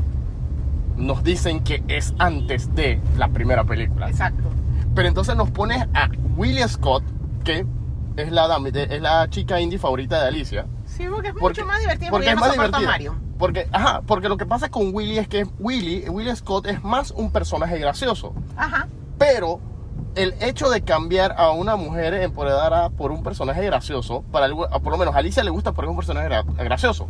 nos 0.97 1.23
dicen 1.23 1.61
que 1.61 1.83
es 1.89 2.15
antes 2.19 2.75
de 2.75 3.01
la 3.17 3.29
primera 3.29 3.65
película. 3.65 4.09
Exacto. 4.09 4.49
Pero 4.97 5.07
entonces 5.09 5.37
nos 5.37 5.51
pones 5.53 5.87
a 5.95 6.09
William 6.37 6.69
Scott, 6.69 7.05
que 7.45 7.65
es 8.17 8.33
la, 8.33 8.49
es 8.75 9.01
la 9.03 9.29
chica 9.31 9.61
indie 9.61 9.79
favorita 9.79 10.21
de 10.23 10.27
Alicia. 10.29 10.67
Sí, 10.87 11.05
porque 11.09 11.29
es 11.29 11.35
Porque- 11.35 11.61
mucho 11.63 11.67
más 11.73 11.79
divertido 11.81 12.11
porque 12.11 12.27
porque, 12.27 12.31
es 12.31 12.35
no 12.35 12.41
más 12.41 12.53
divertida. 12.53 12.91
Mario. 12.91 13.15
Porque, 13.39 13.69
ajá, 13.71 14.01
porque 14.07 14.29
lo 14.31 14.39
que 14.39 14.47
pasa 14.47 14.71
con 14.71 14.95
Willy 14.95 15.19
es 15.19 15.29
que 15.29 15.47
Willy, 15.59 16.09
Willy 16.09 16.35
Scott 16.35 16.67
es 16.67 16.83
más 16.83 17.11
un 17.11 17.31
personaje 17.31 17.79
gracioso. 17.79 18.33
Ajá. 18.57 18.89
Pero 19.19 19.61
el 20.15 20.35
hecho 20.41 20.71
de 20.71 20.81
cambiar 20.81 21.35
a 21.37 21.51
una 21.51 21.77
mujer 21.77 22.15
empoderada 22.15 22.89
por 22.89 23.13
un 23.13 23.23
personaje 23.23 23.63
gracioso, 23.67 24.25
para 24.33 24.47
algo- 24.47 24.67
por 24.83 24.91
lo 24.91 24.97
menos 24.97 25.15
a 25.15 25.19
Alicia 25.19 25.45
le 25.45 25.51
gusta 25.51 25.73
porque 25.73 25.89
es 25.89 25.91
un 25.91 25.97
personaje 25.97 26.29
gra- 26.31 26.47
gracioso. 26.65 27.07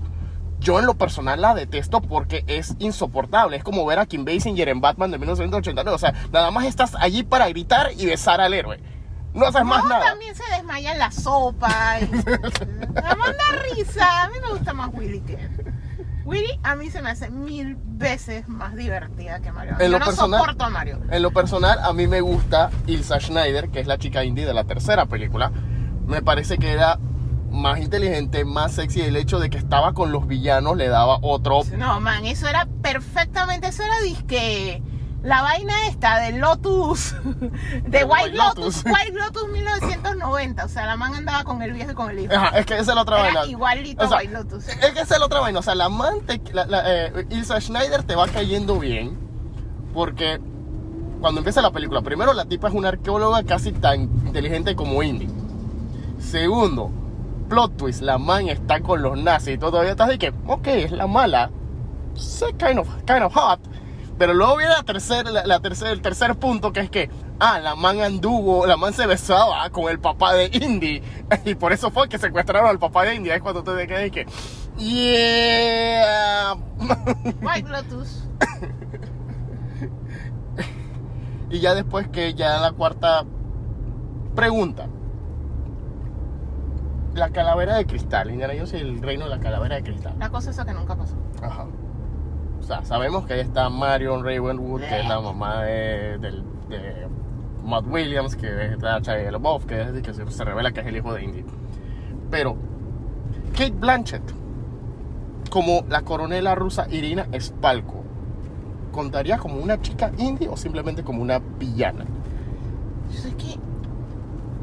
Yo 0.60 0.78
en 0.78 0.86
lo 0.86 0.94
personal 0.94 1.40
la 1.40 1.54
detesto 1.54 2.00
porque 2.00 2.44
es 2.46 2.74
insoportable. 2.78 3.56
Es 3.56 3.64
como 3.64 3.84
ver 3.86 3.98
a 3.98 4.06
Kim 4.06 4.24
Basinger 4.24 4.68
en 4.68 4.80
Batman 4.80 5.10
de 5.10 5.18
1989. 5.18 5.94
O 5.94 5.98
sea, 5.98 6.14
nada 6.32 6.50
más 6.50 6.64
estás 6.66 6.94
allí 6.98 7.22
para 7.22 7.48
gritar 7.48 7.90
y 7.96 8.06
besar 8.06 8.40
al 8.40 8.54
héroe. 8.54 8.80
No 9.34 9.46
haces 9.46 9.64
más 9.64 9.82
no, 9.82 9.90
nada. 9.90 10.04
también 10.06 10.34
se 10.34 10.42
desmaya 10.54 10.92
en 10.92 10.98
la 10.98 11.10
sopa. 11.12 12.00
Y... 12.00 12.06
me 12.06 12.22
manda 13.02 13.44
risa. 13.74 14.24
A 14.24 14.30
mí 14.30 14.36
me 14.42 14.48
gusta 14.50 14.72
más 14.72 14.90
Willy 14.94 15.20
que 15.20 15.34
él. 15.34 15.74
Willy 16.24 16.58
a 16.64 16.74
mí 16.74 16.90
se 16.90 17.02
me 17.02 17.10
hace 17.10 17.30
mil 17.30 17.76
veces 17.78 18.48
más 18.48 18.74
divertida 18.74 19.40
que 19.40 19.52
Mario. 19.52 19.74
En 19.78 19.78
yo 19.78 19.88
lo 19.92 19.98
no 20.00 20.06
personal- 20.06 20.40
soporto 20.40 20.64
a 20.64 20.70
Mario. 20.70 21.00
En 21.10 21.22
lo 21.22 21.30
personal, 21.30 21.78
a 21.80 21.92
mí 21.92 22.08
me 22.08 22.20
gusta 22.20 22.70
Ilsa 22.86 23.20
Schneider, 23.20 23.68
que 23.68 23.78
es 23.80 23.86
la 23.86 23.98
chica 23.98 24.24
indie 24.24 24.44
de 24.46 24.54
la 24.54 24.64
tercera 24.64 25.06
película. 25.06 25.52
Me 26.06 26.22
parece 26.22 26.58
que 26.58 26.72
era 26.72 26.98
más 27.50 27.78
inteligente, 27.78 28.44
más 28.44 28.72
sexy. 28.72 29.02
El 29.02 29.16
hecho 29.16 29.38
de 29.38 29.50
que 29.50 29.58
estaba 29.58 29.94
con 29.94 30.12
los 30.12 30.26
villanos 30.26 30.76
le 30.76 30.88
daba 30.88 31.18
otro 31.22 31.62
No, 31.76 32.00
man, 32.00 32.24
eso 32.24 32.48
era 32.48 32.66
perfectamente, 32.82 33.68
eso 33.68 33.82
era 33.82 34.00
disque 34.00 34.82
la 35.26 35.42
vaina 35.42 35.88
esta 35.88 36.20
del 36.20 36.38
Lotus, 36.38 37.16
de 37.24 37.98
De 37.98 38.04
White 38.04 38.30
White 38.30 38.36
Lotus, 38.36 38.84
Lotus. 38.84 38.84
White 38.84 39.18
Lotus 39.18 39.48
1990, 39.48 40.64
o 40.64 40.68
sea, 40.68 40.86
la 40.86 40.96
man 40.96 41.14
andaba 41.14 41.42
con 41.42 41.62
el 41.62 41.72
viejo 41.72 41.90
y 41.90 41.94
con 41.94 42.10
el 42.10 42.20
hijo. 42.20 42.32
Ajá, 42.32 42.56
es 42.58 42.64
que 42.64 42.74
esa 42.74 42.92
es 42.92 42.94
la 42.94 43.02
otra 43.02 43.18
Era 43.18 43.40
vaina. 43.40 43.50
igualito 43.50 44.04
O 44.04 44.08
sea, 44.08 44.18
White 44.18 44.32
Lotus. 44.32 44.68
Es 44.68 44.92
que 44.92 45.00
esa 45.00 45.14
es 45.14 45.18
la 45.18 45.26
otra 45.26 45.40
vaina. 45.40 45.58
O 45.58 45.62
sea, 45.62 45.74
la 45.74 45.86
amante, 45.86 46.40
la, 46.52 46.66
la, 46.66 46.82
eh, 46.86 47.26
Ilsa 47.30 47.60
Schneider 47.60 48.04
te 48.04 48.14
va 48.14 48.28
cayendo 48.28 48.78
bien. 48.78 49.18
Porque 49.92 50.40
cuando 51.20 51.40
empieza 51.40 51.60
la 51.60 51.72
película, 51.72 52.02
primero 52.02 52.32
la 52.32 52.44
tipa 52.44 52.68
es 52.68 52.74
una 52.74 52.88
arqueóloga 52.90 53.42
casi 53.42 53.72
tan 53.72 54.02
inteligente 54.02 54.76
como 54.76 55.02
Indy. 55.02 55.28
Segundo, 56.20 56.92
plot 57.48 57.76
twist, 57.76 58.02
la 58.02 58.18
man 58.18 58.48
está 58.48 58.80
con 58.80 59.02
los 59.02 59.18
nazis 59.18 59.54
y 59.54 59.58
tú 59.58 59.70
todavía 59.70 59.92
estás 59.92 60.08
de 60.08 60.18
que, 60.18 60.32
ok, 60.46 60.66
es 60.68 60.92
la 60.92 61.06
mala. 61.06 61.50
Sí, 62.14 62.46
kind 62.58 62.78
of, 62.78 62.88
kind 63.06 63.22
of 63.22 63.34
hot. 63.34 63.60
Pero 64.18 64.32
luego 64.32 64.56
viene 64.56 64.72
la 64.72 64.82
tercer, 64.82 65.26
la, 65.30 65.44
la 65.46 65.60
tercer- 65.60 65.88
el 65.92 66.00
tercer 66.00 66.34
punto 66.36 66.72
que 66.72 66.80
es 66.80 66.90
que, 66.90 67.10
ah, 67.38 67.58
la 67.58 67.74
man 67.74 68.00
anduvo, 68.00 68.64
la 68.66 68.76
man 68.78 68.94
se 68.94 69.06
besaba 69.06 69.68
con 69.70 69.90
el 69.90 69.98
papá 70.00 70.32
de 70.34 70.46
Indy. 70.52 71.02
Y 71.44 71.54
por 71.54 71.72
eso 71.72 71.90
fue 71.90 72.08
que 72.08 72.18
secuestraron 72.18 72.68
al 72.70 72.78
papá 72.78 73.04
de 73.04 73.14
Indy. 73.16 73.30
Es 73.30 73.42
cuando 73.42 73.62
tú 73.62 73.76
te 73.76 73.86
quedas 73.86 74.06
y 74.06 74.10
que, 74.10 74.26
Yeah. 74.78 76.54
White 77.42 77.68
Lotus. 77.68 78.22
y 81.50 81.60
ya 81.60 81.74
después 81.74 82.08
que 82.08 82.34
ya 82.34 82.58
la 82.60 82.72
cuarta 82.72 83.24
pregunta. 84.34 84.88
La 87.16 87.30
calavera 87.30 87.76
de 87.76 87.86
cristal. 87.86 88.30
Indiana 88.30 88.54
Jones 88.54 88.74
y 88.74 88.76
el 88.76 89.00
reino 89.00 89.24
de 89.24 89.30
la 89.30 89.40
calavera 89.40 89.76
de 89.76 89.82
cristal. 89.82 90.14
La 90.18 90.28
cosa 90.28 90.50
esa 90.50 90.64
que 90.64 90.74
nunca 90.74 90.94
pasó. 90.94 91.16
Ajá. 91.42 91.66
O 92.60 92.62
sea, 92.62 92.84
sabemos 92.84 93.26
que 93.26 93.34
ahí 93.34 93.40
está 93.40 93.68
Marion 93.68 94.24
Ravenwood, 94.24 94.80
que 94.80 95.00
es 95.00 95.08
la 95.08 95.20
mamá 95.20 95.62
de, 95.62 96.18
de 96.18 97.08
Matt 97.64 97.86
Williams, 97.88 98.36
que 98.36 98.46
es 98.46 98.82
la 98.82 99.00
Shia 99.00 99.30
LaBeouf, 99.30 99.66
que, 99.66 99.80
es, 99.80 100.02
que 100.02 100.14
se, 100.14 100.30
se 100.30 100.44
revela 100.44 100.72
que 100.72 100.80
es 100.80 100.86
el 100.86 100.96
hijo 100.96 101.12
de 101.14 101.24
Indy. 101.24 101.44
Pero 102.30 102.56
Kate 103.52 103.70
Blanchett, 103.70 104.22
como 105.50 105.84
la 105.88 106.02
coronela 106.02 106.54
rusa 106.54 106.86
Irina 106.90 107.26
Spalko, 107.38 108.04
¿contaría 108.92 109.38
como 109.38 109.56
una 109.56 109.80
chica 109.80 110.12
indie 110.18 110.48
o 110.48 110.56
simplemente 110.56 111.02
como 111.02 111.22
una 111.22 111.38
villana? 111.38 112.04
Yo 113.12 113.20
sé 113.20 113.34
que. 113.36 113.58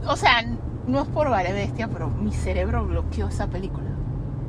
O 0.07 0.15
sea, 0.15 0.43
no 0.87 1.01
es 1.01 1.07
por 1.07 1.29
vale 1.29 1.53
bestia, 1.53 1.87
pero 1.87 2.09
mi 2.09 2.31
cerebro 2.33 2.85
bloqueó 2.85 3.27
esa 3.27 3.47
película. 3.47 3.89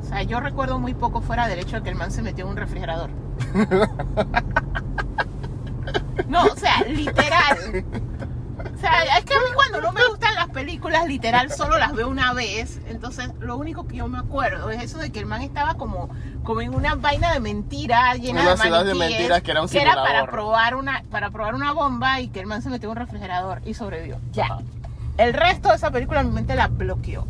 O 0.01 0.03
sea, 0.07 0.21
yo 0.23 0.39
recuerdo 0.39 0.79
muy 0.79 0.93
poco 0.93 1.21
fuera 1.21 1.47
del 1.47 1.59
hecho 1.59 1.77
de 1.77 1.83
que 1.83 1.89
el 1.89 1.95
man 1.95 2.11
se 2.11 2.21
metió 2.21 2.45
en 2.45 2.51
un 2.51 2.57
refrigerador. 2.57 3.09
No, 6.27 6.43
o 6.45 6.55
sea, 6.55 6.81
literal. 6.87 7.85
O 8.73 8.77
sea, 8.79 9.03
es 9.17 9.25
que 9.25 9.33
a 9.35 9.37
mí 9.37 9.45
cuando 9.53 9.79
no 9.79 9.91
me 9.93 10.05
gustan 10.07 10.33
las 10.35 10.49
películas, 10.49 11.07
literal, 11.07 11.51
solo 11.51 11.77
las 11.77 11.93
veo 11.93 12.09
una 12.09 12.33
vez. 12.33 12.81
Entonces, 12.87 13.29
lo 13.39 13.57
único 13.57 13.87
que 13.87 13.97
yo 13.97 14.07
me 14.07 14.17
acuerdo 14.17 14.69
es 14.71 14.81
eso 14.83 14.97
de 14.97 15.11
que 15.11 15.19
el 15.19 15.25
man 15.27 15.41
estaba 15.41 15.75
como, 15.75 16.09
como 16.43 16.61
en 16.61 16.73
una 16.73 16.95
vaina 16.95 17.31
de 17.31 17.39
mentira 17.39 18.15
llena 18.15 18.41
Una 18.41 18.51
de 18.51 18.57
ciudad 18.57 18.85
de 18.85 18.95
mentiras 18.95 19.41
que 19.43 19.51
era 19.51 19.61
un 19.61 19.67
para 19.67 19.79
simulador. 19.93 20.29
probar 20.31 20.75
una 20.75 21.03
para 21.11 21.29
probar 21.29 21.53
una 21.55 21.71
bomba 21.73 22.19
y 22.19 22.29
que 22.29 22.39
el 22.39 22.47
man 22.47 22.61
se 22.61 22.69
metió 22.69 22.87
en 22.87 22.91
un 22.91 22.97
refrigerador 22.97 23.61
y 23.65 23.73
sobrevivió. 23.75 24.19
Ya. 24.31 24.45
Ajá. 24.45 24.59
El 25.17 25.33
resto 25.33 25.69
de 25.69 25.75
esa 25.75 25.91
película 25.91 26.23
mi 26.23 26.31
mente 26.31 26.55
la 26.55 26.67
bloqueó. 26.67 27.25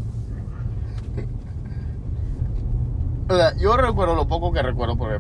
O 3.28 3.36
sea, 3.36 3.56
yo 3.58 3.76
recuerdo 3.76 4.16
lo 4.16 4.28
poco 4.28 4.52
que 4.52 4.62
recuerdo 4.62 4.98
porque 4.98 5.20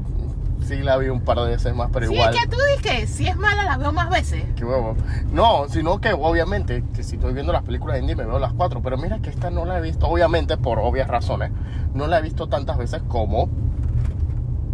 sí 0.66 0.78
la 0.78 0.98
vi 0.98 1.10
un 1.10 1.22
par 1.22 1.40
de 1.40 1.48
veces 1.48 1.76
más, 1.76 1.90
pero 1.92 2.08
sí, 2.08 2.14
igual. 2.14 2.34
es 2.34 2.42
que 2.42 2.48
tú 2.48 2.58
dices 2.58 2.82
que 2.82 3.08
si 3.08 3.28
es 3.28 3.36
mala 3.36 3.64
la 3.64 3.78
veo 3.78 3.92
más 3.92 4.10
veces. 4.10 4.44
Qué 4.56 4.66
huevo. 4.66 4.96
No, 5.32 5.68
sino 5.70 6.00
que 6.00 6.14
obviamente, 6.14 6.84
que 6.94 7.04
si 7.04 7.16
estoy 7.16 7.34
viendo 7.34 7.52
las 7.52 7.64
películas 7.64 8.00
indie 8.00 8.16
me 8.16 8.26
veo 8.26 8.40
las 8.40 8.54
cuatro, 8.54 8.82
pero 8.82 8.98
mira 8.98 9.20
que 9.20 9.30
esta 9.30 9.50
no 9.50 9.66
la 9.66 9.78
he 9.78 9.82
visto, 9.82 10.08
obviamente 10.08 10.58
por 10.58 10.80
obvias 10.80 11.08
razones, 11.08 11.52
no 11.94 12.08
la 12.08 12.20
he 12.20 12.22
visto 12.22 12.48
tantas 12.48 12.78
veces 12.78 13.02
como 13.08 13.50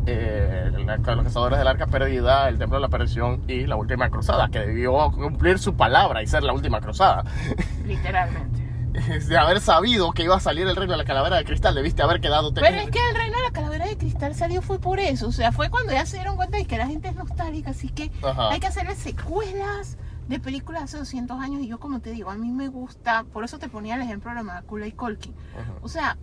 eh, 0.06 0.72
la- 0.86 0.98
Los 0.98 1.24
Cazadores 1.26 1.60
del 1.60 1.68
Arca 1.68 1.88
Perdida, 1.88 2.50
El 2.50 2.58
Templo 2.58 2.78
de 2.78 2.82
la 2.82 2.90
Perdición 2.90 3.44
y 3.48 3.66
La 3.68 3.76
Última 3.76 4.10
Cruzada, 4.10 4.50
que 4.50 4.60
debió 4.60 5.12
cumplir 5.12 5.60
su 5.60 5.76
palabra 5.76 6.22
y 6.24 6.28
ser 6.28 6.44
la 6.44 6.54
Última 6.54 6.82
Cruzada. 6.82 7.24
Literalmente. 7.86 8.62
De 8.92 9.38
haber 9.38 9.62
sabido 9.62 10.12
que 10.12 10.24
iba 10.24 10.36
a 10.36 10.40
salir 10.42 10.68
el 10.68 10.76
reino 10.76 10.92
de 10.92 10.98
la 10.98 11.06
calavera 11.06 11.38
de 11.38 11.46
cristal, 11.46 11.74
debiste 11.76 12.04
haber 12.04 12.20
quedado... 12.20 12.54
Pero 12.54 12.68
es 12.76 12.90
que 12.90 13.00
el 13.10 13.16
reino 13.16 13.38
de 13.38 13.44
la 13.44 13.52
calavera 13.52 13.86
de 13.88 13.98
cristal 13.98 14.36
salió 14.36 14.62
fue 14.62 14.80
por 14.80 15.00
eso. 15.00 15.30
O 15.30 15.32
sea, 15.32 15.54
fue 15.54 15.70
cuando 15.70 15.94
ya 15.94 16.06
se 16.06 16.18
dieron 16.18 16.36
cuenta 16.36 16.58
de 16.58 16.66
que 16.66 16.78
la 16.78 16.88
gente 16.88 17.08
es 17.08 17.16
nostálgica. 17.16 17.70
Así 17.72 17.88
que 17.88 18.12
Ajá. 18.22 18.50
hay 18.50 18.60
que 18.60 18.68
hacerle 18.68 18.96
secuelas 18.96 19.98
de 20.28 20.40
películas 20.42 20.84
hace 20.84 20.98
200 20.98 21.40
años. 21.40 21.62
Y 21.62 21.70
yo, 21.70 21.80
como 21.80 22.02
te 22.02 22.12
digo, 22.12 22.30
a 22.32 22.36
mí 22.36 22.52
me 22.52 22.68
gusta. 22.68 23.24
Por 23.32 23.46
eso 23.46 23.60
te 23.60 23.70
ponía 23.70 23.96
el 23.96 24.02
ejemplo 24.02 24.34
de 24.36 24.44
Macula 24.44 24.86
y 24.88 24.92
Colkin. 24.92 25.34
O 25.82 25.88
sea, 25.88 26.18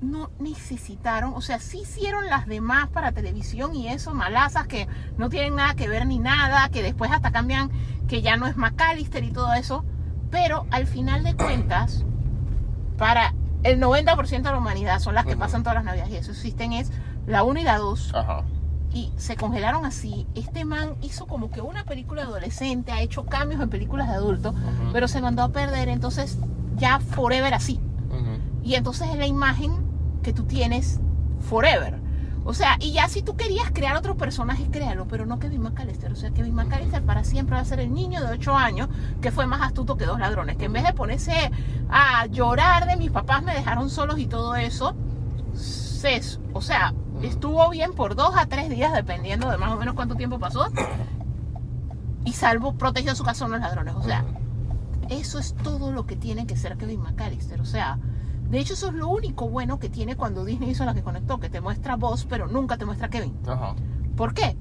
no 0.00 0.30
necesitaron, 0.38 1.32
o 1.34 1.40
sea, 1.40 1.58
sí 1.58 1.78
hicieron 1.82 2.26
las 2.26 2.46
demás 2.46 2.88
para 2.88 3.12
televisión 3.12 3.74
y 3.74 3.88
eso, 3.88 4.12
malazas 4.14 4.66
que 4.66 4.88
no 5.16 5.28
tienen 5.30 5.56
nada 5.56 5.74
que 5.74 5.88
ver 5.88 6.06
ni 6.06 6.18
nada, 6.18 6.68
que 6.68 6.82
después 6.82 7.10
hasta 7.10 7.30
cambian 7.32 7.70
que 8.08 8.22
ya 8.22 8.36
no 8.36 8.46
es 8.46 8.56
McAllister 8.56 9.24
y 9.24 9.30
todo 9.30 9.52
eso, 9.54 9.84
pero 10.30 10.66
al 10.70 10.86
final 10.86 11.24
de 11.24 11.34
cuentas, 11.34 12.04
para 12.98 13.34
el 13.62 13.80
90% 13.80 14.28
de 14.42 14.42
la 14.42 14.58
humanidad 14.58 14.98
son 15.00 15.14
las 15.14 15.24
que 15.26 15.36
pasan 15.36 15.62
todas 15.62 15.76
las 15.76 15.84
navidades 15.84 16.12
y 16.12 16.16
eso 16.16 16.30
existen 16.32 16.72
es 16.72 16.90
la 17.26 17.42
1 17.42 17.60
y 17.60 17.62
la 17.64 17.78
2 17.78 18.12
Ajá. 18.14 18.42
y 18.92 19.12
se 19.16 19.36
congelaron 19.36 19.84
así. 19.84 20.26
Este 20.34 20.64
man 20.64 20.94
hizo 21.02 21.26
como 21.26 21.50
que 21.50 21.60
una 21.60 21.84
película 21.84 22.22
adolescente, 22.22 22.92
ha 22.92 23.00
hecho 23.00 23.24
cambios 23.26 23.60
en 23.60 23.68
películas 23.70 24.08
de 24.08 24.14
adultos, 24.14 24.54
Ujú. 24.54 24.92
pero 24.92 25.08
se 25.08 25.20
mandó 25.20 25.42
a 25.42 25.48
perder, 25.48 25.88
entonces 25.88 26.38
ya 26.76 27.00
forever 27.00 27.54
así. 27.54 27.80
Y 28.62 28.74
entonces 28.74 29.08
es 29.10 29.16
la 29.16 29.28
imagen 29.28 29.85
que 30.26 30.32
tú 30.32 30.42
tienes 30.42 30.98
forever. 31.48 32.00
O 32.44 32.52
sea, 32.52 32.78
y 32.80 32.90
ya 32.90 33.08
si 33.08 33.22
tú 33.22 33.36
querías 33.36 33.70
crear 33.72 33.96
otro 33.96 34.16
personaje, 34.16 34.66
créalo, 34.72 35.06
pero 35.06 35.24
no 35.24 35.38
Kevin 35.38 35.62
McAllister. 35.62 36.10
O 36.10 36.16
sea, 36.16 36.32
Kevin 36.32 36.52
McAllister 36.52 37.00
para 37.04 37.22
siempre 37.22 37.54
va 37.54 37.62
a 37.62 37.64
ser 37.64 37.78
el 37.78 37.94
niño 37.94 38.20
de 38.20 38.32
8 38.32 38.56
años 38.56 38.88
que 39.20 39.30
fue 39.30 39.46
más 39.46 39.62
astuto 39.62 39.96
que 39.96 40.04
dos 40.04 40.18
ladrones. 40.18 40.56
Que 40.56 40.64
en 40.64 40.72
vez 40.72 40.82
de 40.82 40.92
ponerse 40.94 41.52
a 41.88 42.26
llorar 42.26 42.88
de 42.88 42.96
mis 42.96 43.12
papás 43.12 43.44
me 43.44 43.54
dejaron 43.54 43.88
solos 43.88 44.18
y 44.18 44.26
todo 44.26 44.56
eso, 44.56 44.96
se, 45.54 46.20
o 46.52 46.60
sea, 46.60 46.92
estuvo 47.22 47.70
bien 47.70 47.92
por 47.92 48.16
dos 48.16 48.36
a 48.36 48.46
tres 48.46 48.68
días, 48.68 48.92
dependiendo 48.92 49.48
de 49.48 49.58
más 49.58 49.70
o 49.70 49.76
menos 49.76 49.94
cuánto 49.94 50.16
tiempo 50.16 50.40
pasó. 50.40 50.66
Y 52.24 52.32
salvo, 52.32 52.74
protegió 52.74 53.14
su 53.14 53.22
casa 53.22 53.44
de 53.44 53.52
los 53.52 53.60
ladrones. 53.60 53.94
O 53.94 54.02
sea, 54.02 54.24
eso 55.08 55.38
es 55.38 55.54
todo 55.62 55.92
lo 55.92 56.04
que 56.04 56.16
tiene 56.16 56.48
que 56.48 56.56
ser 56.56 56.76
Kevin 56.76 57.02
McAllister. 57.02 57.60
O 57.60 57.64
sea, 57.64 58.00
de 58.50 58.58
hecho, 58.58 58.74
eso 58.74 58.88
es 58.88 58.94
lo 58.94 59.08
único 59.08 59.48
bueno 59.48 59.78
que 59.78 59.88
tiene 59.88 60.16
cuando 60.16 60.44
Disney 60.44 60.70
hizo 60.70 60.84
la 60.84 60.94
que 60.94 61.02
conectó, 61.02 61.38
que 61.40 61.48
te 61.50 61.60
muestra 61.60 61.96
voz, 61.96 62.26
pero 62.28 62.46
nunca 62.46 62.76
te 62.76 62.84
muestra 62.84 63.08
Kevin. 63.08 63.36
Ajá. 63.46 63.74
¿Por 64.16 64.34
qué? 64.34 64.56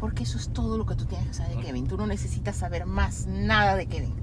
Porque 0.00 0.24
eso 0.24 0.38
es 0.38 0.52
todo 0.52 0.78
lo 0.78 0.86
que 0.86 0.94
tú 0.94 1.04
tienes 1.06 1.26
que 1.28 1.34
saber 1.34 1.56
de 1.56 1.62
Kevin. 1.62 1.86
Tú 1.86 1.96
no 1.96 2.06
necesitas 2.06 2.56
saber 2.56 2.86
más 2.86 3.26
nada 3.26 3.74
de 3.76 3.86
Kevin. 3.86 4.14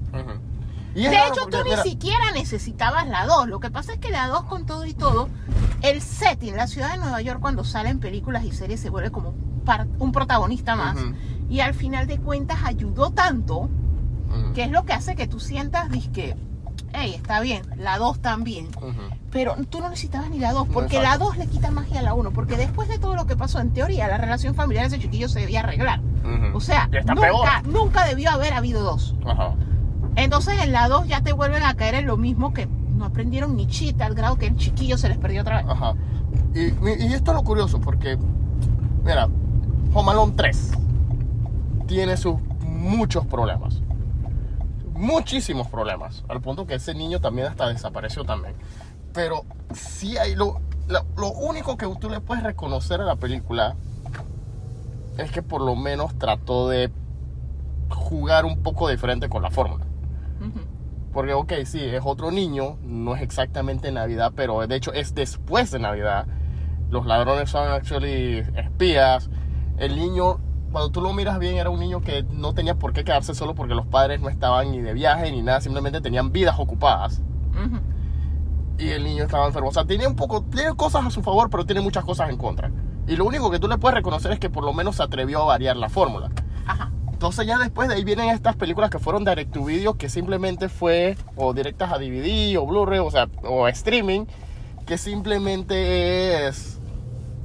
Y 0.94 1.02
De 1.02 1.16
hecho, 1.16 1.42
porque, 1.42 1.58
tú 1.58 1.64
ni 1.68 1.76
siquiera 1.90 2.32
necesitabas 2.32 3.06
la 3.08 3.26
2. 3.26 3.48
Lo 3.48 3.60
que 3.60 3.70
pasa 3.70 3.92
es 3.92 3.98
que 3.98 4.10
la 4.10 4.28
2 4.28 4.44
con 4.44 4.64
todo 4.64 4.86
y 4.86 4.94
todo, 4.94 5.28
el 5.82 6.00
setting, 6.00 6.56
la 6.56 6.66
ciudad 6.66 6.92
de 6.92 6.98
Nueva 6.98 7.20
York 7.20 7.40
cuando 7.40 7.64
salen 7.64 7.98
películas 7.98 8.44
y 8.44 8.52
series 8.52 8.80
se 8.80 8.88
vuelve 8.88 9.10
como 9.10 9.34
un 9.98 10.12
protagonista 10.12 10.76
más. 10.76 10.96
Y 11.50 11.60
al 11.60 11.74
final 11.74 12.06
de 12.06 12.18
cuentas 12.18 12.58
ayudó 12.64 13.10
tanto 13.10 13.68
Ujú. 14.28 14.52
que 14.54 14.64
es 14.64 14.70
lo 14.70 14.84
que 14.84 14.94
hace 14.94 15.14
que 15.14 15.28
tú 15.28 15.38
sientas, 15.38 15.88
que 16.12 16.34
hey, 16.96 17.14
está 17.14 17.40
bien, 17.40 17.62
la 17.76 17.98
2 17.98 18.20
también. 18.20 18.68
Pero 19.30 19.54
tú 19.68 19.80
no 19.80 19.88
necesitabas 19.90 20.30
ni 20.30 20.38
la 20.38 20.52
2, 20.52 20.68
porque 20.72 20.96
Exacto. 20.96 21.24
la 21.24 21.24
2 21.24 21.36
le 21.38 21.46
quita 21.46 21.70
magia 21.70 22.00
a 22.00 22.02
la 22.02 22.14
1, 22.14 22.30
porque 22.32 22.56
después 22.56 22.88
de 22.88 22.98
todo 22.98 23.14
lo 23.14 23.26
que 23.26 23.36
pasó, 23.36 23.60
en 23.60 23.72
teoría, 23.72 24.08
la 24.08 24.18
relación 24.18 24.54
familiar 24.54 24.88
de 24.88 24.96
ese 24.96 25.02
chiquillo 25.04 25.28
se 25.28 25.40
debía 25.40 25.60
arreglar. 25.60 26.00
O 26.54 26.60
sea, 26.60 26.88
nunca, 27.06 27.14
peor. 27.20 27.66
nunca 27.66 28.06
debió 28.06 28.30
haber 28.30 28.52
habido 28.52 28.82
dos. 28.82 29.14
Ajá. 29.24 29.54
Entonces 30.16 30.60
en 30.62 30.72
la 30.72 30.88
2 30.88 31.06
ya 31.06 31.20
te 31.20 31.32
vuelven 31.32 31.62
a 31.62 31.74
caer 31.74 31.94
en 31.96 32.06
lo 32.06 32.16
mismo 32.16 32.52
que 32.54 32.66
no 32.66 33.04
aprendieron 33.04 33.56
ni 33.56 33.66
chita 33.66 34.06
al 34.06 34.14
grado 34.14 34.36
que 34.36 34.46
el 34.46 34.56
chiquillo 34.56 34.96
se 34.96 35.08
les 35.08 35.18
perdió 35.18 35.42
otra 35.42 35.62
vez. 35.62 35.66
Ajá. 35.70 35.94
Y, 36.54 36.60
y 37.04 37.12
esto 37.12 37.32
es 37.32 37.36
lo 37.36 37.42
curioso, 37.44 37.80
porque, 37.80 38.18
mira, 39.04 39.28
Home 39.92 40.10
Alone 40.12 40.32
3 40.34 40.72
tiene 41.86 42.16
sus 42.16 42.36
muchos 42.62 43.26
problemas. 43.26 43.82
Muchísimos 44.96 45.68
problemas. 45.68 46.24
Al 46.28 46.40
punto 46.40 46.66
que 46.66 46.74
ese 46.74 46.94
niño 46.94 47.20
también 47.20 47.48
hasta 47.48 47.68
desapareció 47.68 48.24
también. 48.24 48.54
Pero 49.12 49.44
sí 49.72 50.16
hay 50.18 50.34
lo, 50.34 50.60
lo, 50.88 51.04
lo 51.16 51.30
único 51.32 51.76
que 51.76 51.86
tú 52.00 52.10
le 52.10 52.20
puedes 52.20 52.44
reconocer 52.44 53.00
a 53.00 53.04
la 53.04 53.16
película 53.16 53.76
es 55.18 55.30
que 55.30 55.42
por 55.42 55.62
lo 55.62 55.76
menos 55.76 56.18
trató 56.18 56.68
de 56.68 56.90
jugar 57.88 58.44
un 58.44 58.62
poco 58.62 58.88
diferente 58.88 59.28
con 59.28 59.42
la 59.42 59.50
fórmula. 59.50 59.84
Porque, 61.12 61.32
ok, 61.32 61.52
sí, 61.64 61.82
es 61.82 62.02
otro 62.04 62.30
niño, 62.30 62.76
no 62.82 63.16
es 63.16 63.22
exactamente 63.22 63.90
Navidad, 63.90 64.32
pero 64.36 64.66
de 64.66 64.76
hecho 64.76 64.92
es 64.92 65.14
después 65.14 65.70
de 65.70 65.78
Navidad. 65.78 66.26
Los 66.90 67.06
ladrones 67.06 67.48
son 67.48 67.68
actually 67.70 68.44
espías. 68.54 69.30
El 69.78 69.96
niño, 69.96 70.40
cuando 70.72 70.90
tú 70.90 71.00
lo 71.00 71.12
miras 71.12 71.38
bien, 71.38 71.56
era 71.56 71.70
un 71.70 71.80
niño 71.80 72.00
que 72.00 72.24
no 72.30 72.54
tenía 72.54 72.74
por 72.74 72.92
qué 72.92 73.04
quedarse 73.04 73.34
solo 73.34 73.54
porque 73.54 73.74
los 73.74 73.86
padres 73.86 74.20
no 74.20 74.28
estaban 74.28 74.70
ni 74.70 74.80
de 74.80 74.92
viaje 74.92 75.30
ni 75.32 75.42
nada, 75.42 75.60
simplemente 75.60 76.00
tenían 76.00 76.32
vidas 76.32 76.56
ocupadas. 76.58 77.22
Ujú. 77.52 77.80
Y 78.78 78.90
el 78.90 79.04
niño 79.04 79.24
estaba 79.24 79.46
enfermo. 79.46 79.70
O 79.70 79.72
sea, 79.72 79.86
tiene 79.86 80.06
un 80.06 80.16
poco, 80.16 80.42
tiene 80.42 80.74
cosas 80.74 81.06
a 81.06 81.10
su 81.10 81.22
favor, 81.22 81.48
pero 81.48 81.64
tiene 81.64 81.80
muchas 81.80 82.04
cosas 82.04 82.28
en 82.28 82.36
contra. 82.36 82.70
Y 83.08 83.16
lo 83.16 83.24
único 83.24 83.50
que 83.50 83.58
tú 83.58 83.68
le 83.68 83.78
puedes 83.78 83.94
reconocer 83.94 84.32
es 84.32 84.38
que 84.38 84.50
por 84.50 84.64
lo 84.64 84.72
menos 84.72 84.96
se 84.96 85.02
atrevió 85.02 85.42
a 85.42 85.46
variar 85.46 85.76
la 85.76 85.88
fórmula. 85.88 86.30
Ajá. 86.66 86.90
Entonces 87.10 87.46
ya 87.46 87.56
después 87.56 87.88
de 87.88 87.94
ahí 87.94 88.04
vienen 88.04 88.28
estas 88.28 88.56
películas 88.56 88.90
que 88.90 88.98
fueron 88.98 89.24
direct 89.24 89.52
to 89.52 89.64
video, 89.64 89.94
que 89.94 90.10
simplemente 90.10 90.68
fue 90.68 91.16
o 91.36 91.54
directas 91.54 91.90
a 91.90 91.98
DVD 91.98 92.58
o 92.58 92.66
Blu-ray, 92.66 92.98
o 92.98 93.10
sea, 93.10 93.28
o 93.42 93.66
streaming, 93.68 94.26
que 94.84 94.98
simplemente 94.98 96.48
es... 96.48 96.78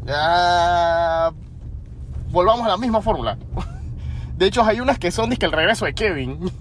Ya... 0.06 1.32
Volvamos 2.32 2.66
a 2.66 2.70
la 2.70 2.78
misma 2.78 3.02
fórmula. 3.02 3.38
De 4.38 4.48
hecho, 4.48 4.64
hay 4.64 4.80
unas 4.80 4.98
que 4.98 5.12
son 5.12 5.30
que 5.30 5.46
el 5.46 5.52
regreso 5.52 5.86
de 5.86 5.94
Kevin. 5.94 6.52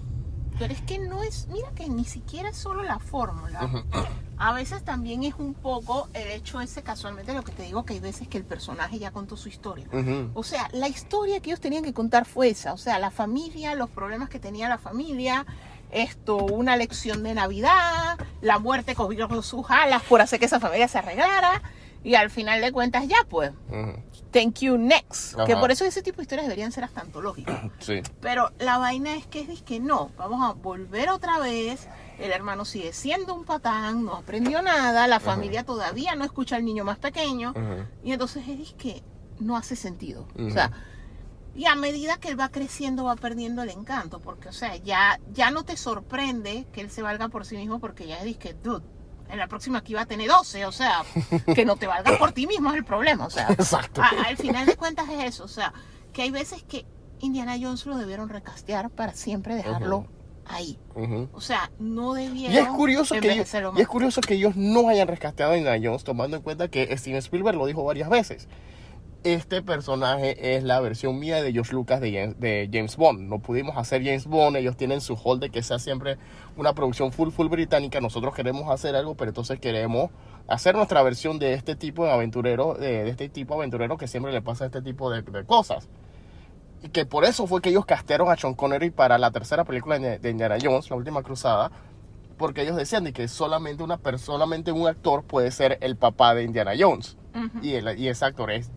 Pero 0.59 0.73
es 0.73 0.81
que 0.81 0.99
no 0.99 1.23
es, 1.23 1.47
mira 1.47 1.69
que 1.73 1.89
ni 1.89 2.05
siquiera 2.05 2.49
es 2.49 2.57
solo 2.57 2.83
la 2.83 2.99
fórmula. 2.99 3.83
A 4.37 4.53
veces 4.53 4.83
también 4.83 5.23
es 5.23 5.33
un 5.39 5.55
poco 5.55 6.07
el 6.13 6.29
hecho 6.29 6.61
ese, 6.61 6.83
casualmente 6.83 7.33
lo 7.33 7.43
que 7.43 7.51
te 7.51 7.63
digo, 7.63 7.83
que 7.83 7.93
hay 7.93 7.99
veces 7.99 8.27
que 8.27 8.37
el 8.37 8.43
personaje 8.43 8.99
ya 8.99 9.09
contó 9.09 9.37
su 9.37 9.49
historia. 9.49 9.87
O 10.35 10.43
sea, 10.43 10.69
la 10.73 10.87
historia 10.87 11.39
que 11.39 11.49
ellos 11.49 11.61
tenían 11.61 11.83
que 11.83 11.93
contar 11.93 12.25
fue 12.25 12.49
esa. 12.49 12.73
O 12.73 12.77
sea, 12.77 12.99
la 12.99 13.09
familia, 13.09 13.73
los 13.73 13.89
problemas 13.89 14.29
que 14.29 14.39
tenía 14.39 14.69
la 14.69 14.77
familia, 14.77 15.47
esto, 15.89 16.37
una 16.37 16.75
lección 16.75 17.23
de 17.23 17.33
Navidad, 17.33 18.19
la 18.41 18.59
muerte 18.59 18.93
cogió 18.93 19.27
sus 19.41 19.65
alas 19.69 20.03
por 20.03 20.21
hacer 20.21 20.39
que 20.39 20.45
esa 20.45 20.59
familia 20.59 20.87
se 20.87 20.99
arreglara. 20.99 21.63
Y 22.03 22.15
al 22.15 22.29
final 22.29 22.61
de 22.61 22.71
cuentas, 22.71 23.07
ya 23.07 23.17
pues, 23.29 23.51
thank 24.31 24.59
you 24.59 24.77
next. 24.77 25.35
Que 25.45 25.55
por 25.55 25.71
eso 25.71 25.85
ese 25.85 26.01
tipo 26.01 26.17
de 26.17 26.23
historias 26.23 26.47
deberían 26.47 26.71
ser 26.71 26.83
hasta 26.83 27.01
antológicas. 27.01 27.61
Sí. 27.79 28.01
Pero 28.21 28.51
la 28.59 28.77
vaina 28.77 29.15
es 29.15 29.25
que 29.25 29.41
es 29.41 29.63
que 29.63 29.79
no, 29.79 30.11
vamos 30.17 30.43
a 30.43 30.53
volver 30.53 31.09
otra 31.09 31.39
vez. 31.39 31.87
El 32.19 32.31
hermano 32.31 32.65
sigue 32.65 32.93
siendo 32.93 33.33
un 33.33 33.45
patán, 33.45 34.05
no 34.05 34.13
aprendió 34.13 34.61
nada, 34.61 35.07
la 35.07 35.19
familia 35.19 35.63
todavía 35.63 36.15
no 36.15 36.23
escucha 36.23 36.55
al 36.55 36.65
niño 36.65 36.83
más 36.83 36.99
pequeño. 36.99 37.53
Y 38.03 38.11
entonces 38.11 38.43
es 38.47 38.73
que 38.73 39.03
no 39.39 39.57
hace 39.57 39.75
sentido. 39.75 40.27
O 40.37 40.49
sea, 40.51 40.71
y 41.55 41.65
a 41.65 41.75
medida 41.75 42.17
que 42.17 42.29
él 42.29 42.39
va 42.39 42.49
creciendo 42.49 43.03
va 43.03 43.15
perdiendo 43.15 43.63
el 43.63 43.69
encanto, 43.69 44.19
porque 44.19 44.49
o 44.49 44.53
sea, 44.53 44.75
ya, 44.77 45.19
ya 45.33 45.51
no 45.51 45.63
te 45.63 45.75
sorprende 45.75 46.65
que 46.71 46.81
él 46.81 46.89
se 46.89 47.01
valga 47.01 47.27
por 47.27 47.45
sí 47.45 47.57
mismo 47.57 47.79
porque 47.79 48.07
ya 48.07 48.23
es 48.23 48.37
que, 48.37 48.53
dude, 48.53 48.85
en 49.31 49.37
la 49.39 49.47
próxima 49.47 49.79
aquí 49.79 49.93
va 49.93 50.01
a 50.01 50.05
tener 50.05 50.27
12, 50.29 50.65
o 50.65 50.71
sea, 50.71 51.03
que 51.55 51.65
no 51.65 51.75
te 51.77 51.87
valga 51.87 52.17
por 52.17 52.31
ti 52.31 52.47
mismo 52.47 52.69
es 52.71 52.75
el 52.77 52.85
problema, 52.85 53.25
o 53.25 53.29
sea, 53.29 53.47
Exacto. 53.49 54.01
a- 54.01 54.27
al 54.27 54.37
final 54.37 54.65
de 54.65 54.75
cuentas 54.75 55.09
es 55.09 55.23
eso, 55.23 55.43
o 55.45 55.47
sea, 55.47 55.73
que 56.13 56.21
hay 56.23 56.31
veces 56.31 56.63
que 56.63 56.85
Indiana 57.19 57.55
Jones 57.61 57.85
lo 57.85 57.97
debieron 57.97 58.29
recastear 58.29 58.89
para 58.89 59.13
siempre 59.13 59.55
dejarlo 59.55 59.97
Ujú. 59.99 60.07
ahí. 60.47 60.79
Ujú. 60.95 61.29
O 61.33 61.39
sea, 61.41 61.71
no 61.79 62.13
debieron 62.13 62.53
Y 62.53 62.57
es 62.57 62.67
curioso 62.67 63.15
que 63.19 63.31
ellos, 63.33 63.47
y 63.77 63.81
es 63.81 63.87
curioso 63.87 64.21
que 64.21 64.33
ellos 64.33 64.55
no 64.55 64.89
hayan 64.89 65.07
rescatado 65.07 65.51
a 65.53 65.57
Indiana 65.57 65.79
Jones 65.83 66.03
tomando 66.03 66.35
en 66.37 66.43
cuenta 66.43 66.67
que 66.67 66.95
Steven 66.97 67.19
Spielberg 67.19 67.55
lo 67.57 67.65
dijo 67.67 67.83
varias 67.83 68.09
veces. 68.09 68.47
Este 69.23 69.61
personaje 69.61 70.55
es 70.55 70.63
la 70.63 70.79
versión 70.79 71.19
mía 71.19 71.43
de 71.43 71.53
George 71.53 71.73
Lucas 71.73 72.01
de 72.01 72.69
James, 72.71 72.97
Bond. 72.97 73.29
No 73.29 73.37
pudimos 73.37 73.77
hacer 73.77 74.03
James 74.03 74.25
Bond, 74.25 74.57
ellos 74.57 74.75
tienen 74.75 74.99
su 74.99 75.13
hold 75.13 75.41
de 75.41 75.51
que 75.51 75.61
sea 75.61 75.77
siempre 75.77 76.17
una 76.57 76.73
producción 76.73 77.11
full 77.11 77.29
full 77.29 77.47
británica. 77.47 78.01
Nosotros 78.01 78.33
queremos 78.33 78.67
hacer 78.71 78.95
algo, 78.95 79.13
pero 79.13 79.29
entonces 79.29 79.59
queremos 79.59 80.09
hacer 80.47 80.73
nuestra 80.73 81.03
versión 81.03 81.37
de 81.37 81.53
este 81.53 81.75
tipo 81.75 82.03
de 82.03 82.11
aventurero, 82.11 82.73
de, 82.73 83.03
de 83.03 83.09
este 83.11 83.29
tipo 83.29 83.53
de 83.53 83.59
aventurero 83.59 83.95
que 83.95 84.07
siempre 84.07 84.31
le 84.31 84.41
pasa 84.41 84.65
este 84.65 84.81
tipo 84.81 85.11
de, 85.11 85.21
de 85.21 85.45
cosas. 85.45 85.87
Y 86.81 86.89
que 86.89 87.05
por 87.05 87.23
eso 87.23 87.45
fue 87.45 87.61
que 87.61 87.69
ellos 87.69 87.85
castearon 87.85 88.31
a 88.31 88.35
Sean 88.37 88.55
Connery 88.55 88.89
para 88.89 89.19
la 89.19 89.29
tercera 89.29 89.65
película 89.65 89.99
de 89.99 90.29
Indiana 90.31 90.57
Jones, 90.59 90.89
La 90.89 90.95
Última 90.95 91.21
Cruzada, 91.21 91.71
porque 92.39 92.63
ellos 92.63 92.75
decían 92.75 93.03
de 93.03 93.13
que 93.13 93.27
solamente 93.27 93.83
una 93.83 93.97
persona, 93.97 94.25
solamente 94.25 94.71
un 94.71 94.87
actor 94.87 95.23
puede 95.23 95.51
ser 95.51 95.77
el 95.81 95.95
papá 95.95 96.33
de 96.33 96.43
Indiana 96.43 96.71
Jones. 96.75 97.17
Y, 97.61 97.75
el, 97.75 97.99
y 97.99 98.07
ese 98.07 98.25
actor 98.25 98.49
es 98.49 98.71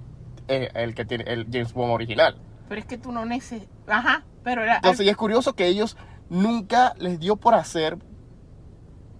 eh, 0.49 0.71
el 0.75 0.95
que 0.95 1.05
tiene 1.05 1.25
el 1.27 1.47
James 1.51 1.73
Bond 1.73 1.93
original. 1.93 2.37
Pero 2.69 2.81
es 2.81 2.87
que 2.87 2.99
tú 2.99 3.13
no 3.13 3.25
necesitas... 3.25 3.69
Ajá, 3.87 4.25
pero 4.43 4.63
era... 4.63 4.77
Entonces, 4.77 5.07
y 5.07 5.09
es 5.09 5.17
curioso 5.17 5.55
que 5.55 5.67
ellos 5.67 5.97
nunca 6.31 6.95
les 6.99 7.19
dio 7.21 7.37
por 7.37 7.55
hacer 7.55 7.99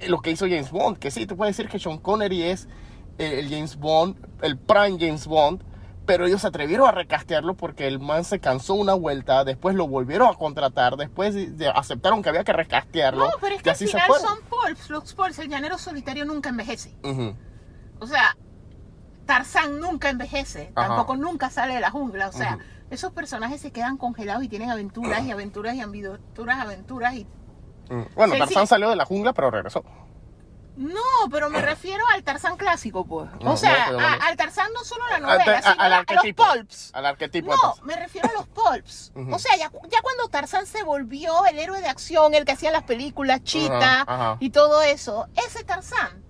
lo 0.09 0.21
que 0.21 0.31
hizo 0.31 0.47
James 0.47 0.71
Bond. 0.71 0.99
Que 0.99 1.11
sí, 1.11 1.27
tú 1.27 1.37
puedes 1.37 1.57
decir 1.57 1.71
que 1.71 1.79
Sean 1.79 1.99
Connery 1.99 2.43
es 2.43 2.69
el 3.19 3.49
James 3.49 3.77
Bond, 3.77 4.17
el 4.43 4.59
prime 4.59 4.97
James 4.99 5.27
Bond, 5.27 5.63
pero 6.07 6.27
ellos 6.27 6.41
se 6.43 6.49
atrevieron 6.49 6.87
a 6.89 6.93
recastearlo 6.93 7.55
porque 7.55 7.87
el 7.87 7.99
man 8.01 8.25
se 8.25 8.39
cansó 8.41 8.75
una 8.75 8.93
vuelta, 8.95 9.45
después 9.45 9.75
lo 9.77 9.87
volvieron 9.89 10.29
a 10.29 10.35
contratar, 10.35 10.97
después 10.97 11.33
de- 11.35 11.51
de- 11.53 11.69
aceptaron 11.69 12.23
que 12.23 12.29
había 12.29 12.45
que 12.45 12.53
recastearlo. 12.53 13.25
No, 13.25 13.31
pero 13.41 13.55
es 13.57 13.63
que 13.63 13.71
al 13.71 13.77
final 13.77 14.11
son 14.21 14.39
pulps, 14.51 14.91
los 14.91 15.15
pulps. 15.15 15.39
El 15.39 15.49
llanero 15.49 15.79
solitario 15.79 16.25
nunca 16.27 16.51
envejece. 16.51 16.95
O 18.01 18.07
sea, 18.07 18.37
Tarzán 19.27 19.81
nunca 19.81 20.11
envejece. 20.11 20.73
Ajá. 20.75 20.89
Tampoco 20.89 21.17
nunca 21.17 21.51
sale 21.51 21.75
de 21.75 21.81
la 21.81 21.91
jungla. 21.91 22.29
O 22.29 22.33
sea, 22.33 22.59
esos 22.91 23.13
personajes 23.13 23.61
se 23.61 23.73
quedan 23.73 23.97
congelados 23.97 24.45
y 24.45 24.49
tienen 24.49 24.71
aventuras 24.71 25.23
y 25.25 25.31
aventuras 25.31 25.75
y 25.75 25.81
aventuras, 25.81 26.59
aventuras 26.61 27.15
y... 27.15 27.25
Mm. 27.91 28.03
Bueno, 28.15 28.33
Sí, 28.35 28.39
Tarzán 28.41 28.63
sí. 28.65 28.69
salió 28.69 28.89
de 28.91 28.97
la 28.97 29.05
jungla, 29.05 29.33
pero 29.33 29.51
regresó. 29.51 29.85
No, 30.77 31.01
pero 31.31 31.51
me 31.51 31.61
refiero 31.63 32.03
al 32.13 32.25
Tarzán 32.25 32.57
clásico, 32.57 33.05
pues. 33.07 33.31
No, 33.41 33.53
o 33.53 33.57
sea, 33.57 33.93
no, 33.93 34.01
a- 34.01 34.15
al 34.15 34.37
Tarzán 34.37 34.73
no 34.75 34.83
solo 34.83 35.05
la 35.09 35.21
novela, 35.21 35.59
a- 35.59 35.63
sino 35.63 35.75
al 35.85 35.93
a- 35.93 36.05
los 36.05 36.25
pulps. 36.35 36.91
Al 36.95 37.07
arquetipo 37.07 37.53
No, 37.53 37.57
Tarzán. 37.61 37.87
me 37.87 37.95
refiero 37.97 38.29
a 38.29 38.33
los 38.33 38.49
pulps. 38.49 39.13
O 39.31 39.39
sea, 39.39 39.57
ya, 39.57 39.71
ya 39.89 40.03
cuando 40.03 40.27
Tarzán 40.31 40.67
se 40.67 40.83
volvió 40.83 41.47
el 41.47 41.61
héroe 41.61 41.81
de 41.81 41.87
acción, 41.87 42.35
el 42.35 42.45
que 42.45 42.53
hacía 42.53 42.73
las 42.73 42.83
películas, 42.83 43.45
Chita 43.45 44.37
y 44.41 44.51
todo 44.51 44.83
eso, 44.83 45.29
ese 45.47 45.63
Tarzán 45.63 46.25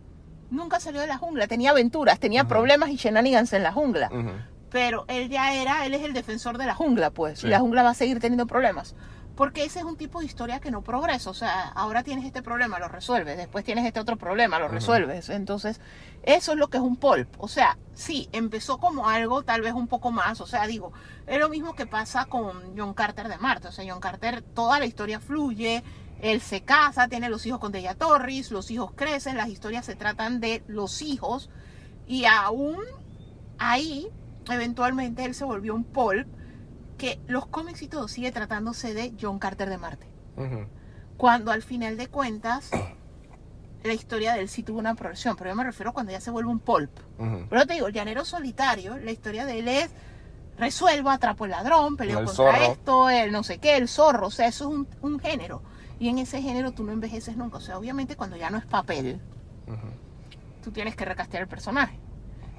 nunca 0.55 0.80
salió 0.80 1.00
de 1.00 1.07
la 1.07 1.18
jungla, 1.18 1.46
tenía 1.46 1.70
aventuras, 1.70 2.18
tenía 2.18 2.44
problemas 2.44 2.90
y 2.90 2.96
shenanigans 2.96 3.52
en 3.52 3.62
la 3.62 3.72
jungla. 3.72 4.11
Pero 4.70 5.05
él 5.09 5.28
ya 5.28 5.55
era, 5.55 5.86
él 5.86 5.94
es 5.94 6.02
el 6.02 6.12
defensor 6.14 6.59
de 6.59 6.66
la 6.66 6.74
jungla, 6.74 7.11
pues, 7.11 7.40
Sí. 7.40 7.46
y 7.46 7.50
la 7.50 7.61
jungla 7.61 7.82
va 7.82 7.90
a 7.90 7.94
seguir 7.94 8.18
teniendo 8.20 8.46
problemas. 8.46 8.94
Porque 9.36 9.64
ese 9.64 9.80
es 9.80 9.84
un 9.84 9.96
tipo 9.96 10.20
de 10.20 10.26
historia 10.26 10.61
que 10.61 10.70
no 10.70 10.82
progresa. 10.82 11.28
O 11.28 11.34
sea, 11.34 11.68
ahora 11.74 12.05
tienes 12.05 12.24
este 12.24 12.40
problema, 12.40 12.78
lo 12.78 12.86
resuelves. 12.86 13.36
Después 13.36 13.64
tienes 13.64 13.84
este 13.84 13.98
otro 13.98 14.16
problema, 14.16 14.61
lo 14.61 14.66
Ujú. 14.66 14.74
resuelves. 14.76 15.28
Entonces, 15.28 15.80
eso 16.22 16.52
es 16.52 16.59
lo 16.59 16.68
que 16.68 16.76
es 16.76 16.82
un 16.84 16.94
pulp. 16.94 17.28
O 17.38 17.48
sea, 17.48 17.76
sí, 17.94 18.28
empezó 18.30 18.78
como 18.78 19.09
algo 19.09 19.42
tal 19.42 19.61
vez 19.62 19.72
un 19.72 19.88
poco 19.88 20.12
más. 20.12 20.40
O 20.40 20.46
sea, 20.46 20.68
digo, 20.68 20.92
es 21.26 21.40
lo 21.40 21.48
mismo 21.48 21.74
que 21.74 21.84
pasa 21.84 22.26
con 22.26 22.76
John 22.78 22.94
Carter 22.94 23.26
de 23.26 23.36
Marte. 23.38 23.66
O 23.68 23.72
sea, 23.72 23.84
John 23.88 23.98
Carter, 23.98 24.40
toda 24.42 24.78
la 24.78 24.86
historia 24.86 25.18
fluye. 25.18 25.82
Él 26.25 26.41
se 26.41 26.62
casa, 26.62 27.07
tiene 27.07 27.29
los 27.29 27.45
hijos 27.45 27.61
con 27.61 27.70
Deja 27.70 27.95
Torres, 27.95 28.51
los 28.51 28.70
hijos 28.70 28.93
crecen, 28.97 29.37
las 29.37 29.51
historias 29.51 29.85
se 29.85 29.95
tratan 29.95 30.41
de 30.41 30.64
los 30.66 31.03
hijos. 31.03 31.51
Y 32.07 32.25
aún 32.25 32.79
ahí, 33.59 34.09
eventualmente, 34.51 35.22
él 35.27 35.35
se 35.35 35.45
volvió 35.45 35.75
un 35.75 35.85
pulp 35.85 36.27
que 36.97 37.20
los 37.27 37.45
cómics 37.47 37.83
y 37.83 37.89
todo 37.89 38.09
sigue 38.09 38.33
tratándose 38.33 38.95
de 38.95 39.12
John 39.20 39.39
Carter 39.39 39.68
de 39.68 39.77
Marte. 39.77 40.07
Cuando 41.18 41.51
al 41.53 41.62
final 41.62 41.99
de 41.99 42.09
cuentas, 42.09 42.70
la 43.83 43.93
historia 43.93 44.33
de 44.33 44.41
él 44.41 44.49
sí 44.49 44.62
tuvo 44.62 44.79
una 44.79 44.95
progresión, 44.95 45.37
pero 45.37 45.51
yo 45.51 45.57
me 45.57 45.64
refiero 45.64 45.93
cuando 45.93 46.11
ya 46.11 46.22
se 46.22 46.31
vuelve 46.31 46.51
un 46.51 46.59
pulp. 46.59 46.91
Pero 47.51 47.66
te 47.66 47.75
digo, 47.75 47.89
el 47.89 47.93
llanero 47.93 48.25
solitario, 48.25 48.97
la 48.97 49.11
historia 49.11 49.45
de 49.45 49.59
él 49.59 49.68
es 49.68 49.91
resuelvo, 50.57 51.11
atrapo 51.11 51.45
el 51.45 51.51
ladrón, 51.51 51.99
peleo 51.99 52.20
El 52.20 52.25
contra 52.25 52.53
zorro. 52.53 52.72
esto, 52.72 53.11
el 53.11 53.31
no 53.31 53.43
sé 53.43 53.59
qué, 53.59 53.77
el 53.77 53.89
zorro, 53.89 54.29
o 54.29 54.31
sea, 54.31 54.47
eso 54.47 54.70
es 54.70 54.75
un, 54.75 54.89
un 55.03 55.18
género. 55.20 55.61
Y 56.05 56.09
en 56.11 56.18
ese 56.18 56.42
género 56.42 56.72
tú 56.72 56.84
no 56.84 56.92
envejeces 56.92 57.34
nunca. 57.34 57.57
O 57.57 57.61
sea, 57.62 57.78
obviamente 57.78 58.14
cuando 58.14 58.36
ya 58.36 58.50
no 58.50 58.59
es 58.59 58.66
papel, 58.66 59.22
tú 60.62 60.70
tienes 60.70 60.94
que 60.96 61.07
recastear 61.07 61.44
el 61.44 61.48
personaje. 61.48 61.98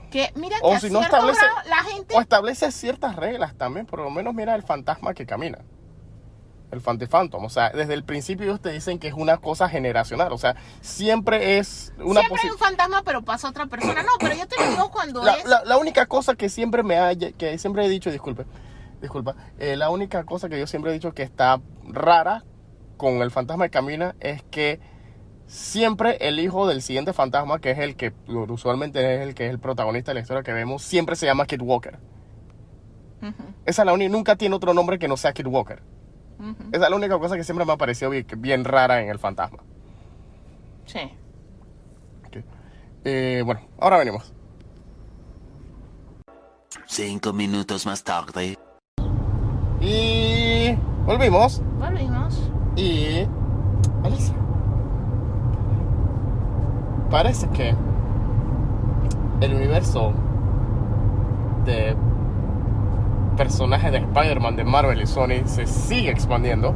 Que 0.09 0.31
mira 0.35 0.57
que 0.57 0.63
O 0.65 0.73
a 0.73 0.79
si 0.79 0.89
no 0.89 0.99
establece- 0.99 1.41
grado 1.45 1.69
la 1.69 1.83
gente 1.83 2.15
O 2.15 2.21
establece 2.21 2.71
ciertas 2.71 3.15
reglas 3.15 3.53
también, 3.53 3.85
por 3.85 3.99
lo 3.99 4.09
menos 4.09 4.33
mira 4.33 4.55
el 4.55 4.63
fantasma 4.63 5.13
que 5.13 5.27
camina. 5.27 5.59
El 6.71 6.81
Fantifantom. 6.81 7.45
O 7.45 7.49
sea, 7.51 7.69
desde 7.69 7.93
el 7.93 8.03
principio 8.03 8.45
ellos 8.47 8.59
te 8.61 8.71
dicen 8.71 8.97
que 8.97 9.09
es 9.09 9.13
una 9.13 9.37
cosa 9.37 9.69
generacional. 9.69 10.33
O 10.33 10.39
sea, 10.39 10.55
siempre 10.81 11.59
es 11.59 11.93
una 11.99 12.21
siempre 12.21 12.41
hay 12.45 12.49
un 12.49 12.57
fantasma, 12.57 13.03
pero 13.03 13.21
pasa 13.23 13.47
otra 13.47 13.67
persona. 13.67 14.01
No, 14.01 14.09
pero 14.19 14.33
yo 14.33 14.47
te 14.47 14.55
lo 14.59 14.71
digo 14.71 14.89
cuando 14.89 15.23
la, 15.23 15.33
es. 15.33 15.45
la- 15.45 15.63
la 15.65 15.77
única 15.77 16.07
cosa 16.07 16.33
que 16.33 16.49
siempre 16.49 16.81
me 16.81 16.97
ha, 16.97 17.15
que 17.15 17.59
siempre 17.59 17.85
he 17.85 17.89
dicho, 17.89 18.09
disculpe, 18.09 18.47
disculpa, 19.01 19.35
eh, 19.59 19.75
la 19.75 19.91
única 19.91 20.23
cosa 20.23 20.49
que 20.49 20.57
yo 20.59 20.65
siempre 20.65 20.89
he 20.89 20.95
dicho 20.95 21.13
que 21.13 21.21
está 21.21 21.61
rara 21.83 22.43
con 22.97 23.21
el 23.21 23.31
fantasma 23.31 23.65
que 23.65 23.71
camina 23.71 24.15
es 24.19 24.43
que 24.43 24.79
siempre 25.47 26.17
el 26.21 26.39
hijo 26.39 26.67
del 26.67 26.81
siguiente 26.81 27.13
fantasma, 27.13 27.59
que 27.59 27.71
es 27.71 27.79
el 27.79 27.95
que 27.95 28.13
usualmente 28.27 29.15
es 29.15 29.21
el 29.21 29.35
que 29.35 29.45
es 29.45 29.51
el 29.51 29.59
protagonista 29.59 30.11
de 30.11 30.15
la 30.15 30.21
historia 30.21 30.43
que 30.43 30.53
vemos, 30.53 30.81
siempre 30.81 31.15
se 31.15 31.25
llama 31.25 31.45
Kid 31.45 31.61
Walker. 31.61 31.99
Esa 33.65 33.81
es 33.81 33.85
la 33.85 33.93
única, 33.93 34.11
nunca 34.11 34.35
tiene 34.35 34.55
otro 34.55 34.73
nombre 34.73 34.99
que 34.99 35.07
no 35.07 35.17
sea 35.17 35.33
Kid 35.33 35.47
Walker. 35.47 35.81
Esa 36.71 36.85
es 36.85 36.89
la 36.89 36.95
única 36.95 37.17
cosa 37.17 37.35
que 37.35 37.43
siempre 37.43 37.65
me 37.65 37.73
ha 37.73 37.77
parecido 37.77 38.11
bien, 38.11 38.25
bien 38.37 38.65
rara 38.65 39.01
en 39.01 39.09
el 39.09 39.19
fantasma. 39.19 39.59
Sí. 40.85 40.99
Eh, 43.03 43.43
bueno, 43.45 43.61
ahora 43.79 43.97
venimos. 43.97 44.33
Cinco 46.87 47.33
minutos 47.33 47.85
más 47.85 48.03
tarde. 48.03 48.57
Y 49.79 50.75
volvimos. 51.05 51.61
Volvimos. 51.77 52.44
Y. 52.75 53.27
Alicia. 54.03 54.35
Parece 57.09 57.47
que 57.49 57.75
el 59.41 59.53
universo 59.53 60.11
de 61.65 61.95
personajes 63.37 63.91
de 63.91 63.99
Spider-Man 63.99 64.55
de 64.55 64.63
Marvel 64.63 65.01
y 65.01 65.05
Sony 65.07 65.45
se 65.45 65.65
sigue 65.65 66.09
expandiendo. 66.09 66.73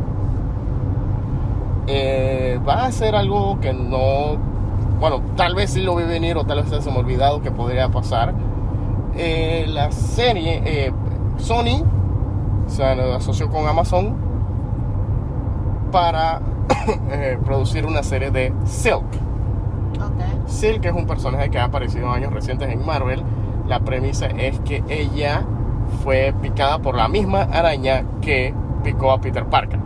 Eh, 1.87 2.59
va 2.67 2.85
a 2.85 2.91
ser 2.91 3.15
algo 3.15 3.59
que 3.59 3.73
no. 3.73 4.37
Bueno, 4.99 5.21
tal 5.35 5.55
vez 5.55 5.71
sí 5.71 5.81
lo 5.81 5.95
vi 5.95 6.03
venir 6.03 6.37
o 6.37 6.45
tal 6.45 6.63
vez 6.63 6.83
se 6.83 6.89
me 6.89 6.97
ha 6.97 6.99
olvidado 6.99 7.41
que 7.41 7.51
podría 7.51 7.89
pasar. 7.89 8.33
Eh, 9.15 9.65
la 9.67 9.91
serie. 9.91 10.61
eh, 10.65 10.93
Sony 11.37 11.83
se 12.67 12.83
asoció 12.83 13.49
con 13.49 13.67
Amazon 13.67 14.28
para 15.91 16.41
eh, 17.11 17.37
producir 17.43 17.85
una 17.85 18.03
serie 18.03 18.31
de 18.31 18.53
Silk. 18.65 19.05
Ok. 19.95 20.47
Silk 20.47 20.85
es 20.85 20.93
un 20.93 21.07
personaje 21.07 21.49
que 21.49 21.59
ha 21.59 21.65
aparecido 21.65 22.07
en 22.07 22.23
años 22.23 22.33
recientes 22.33 22.69
en 22.69 22.85
Marvel. 22.85 23.23
La 23.67 23.79
premisa 23.81 24.27
es 24.27 24.59
que 24.61 24.83
ella 24.89 25.43
fue 26.03 26.33
picada 26.41 26.79
por 26.79 26.95
la 26.95 27.07
misma 27.07 27.41
araña 27.41 28.03
que 28.21 28.53
picó 28.83 29.11
a 29.11 29.19
Peter 29.21 29.45
Parker. 29.45 29.79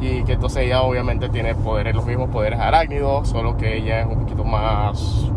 Y 0.00 0.24
que 0.24 0.32
entonces 0.32 0.64
ella 0.64 0.82
obviamente 0.82 1.28
tiene 1.28 1.54
poderes, 1.54 1.94
los 1.94 2.04
mismos 2.04 2.28
poderes 2.30 2.58
arácnidos, 2.58 3.28
solo 3.28 3.56
que 3.56 3.76
ella 3.76 4.00
es 4.00 4.06
un 4.06 4.20
poquito 4.20 4.44
más. 4.44 5.30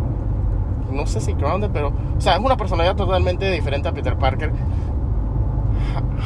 No 0.91 1.05
sé 1.05 1.21
si 1.21 1.33
grounded, 1.33 1.69
pero. 1.71 1.91
O 2.17 2.21
sea, 2.21 2.35
es 2.35 2.39
una 2.39 2.57
personalidad 2.57 2.95
totalmente 2.95 3.51
diferente 3.51 3.87
a 3.87 3.91
Peter 3.91 4.15
Parker. 4.15 4.51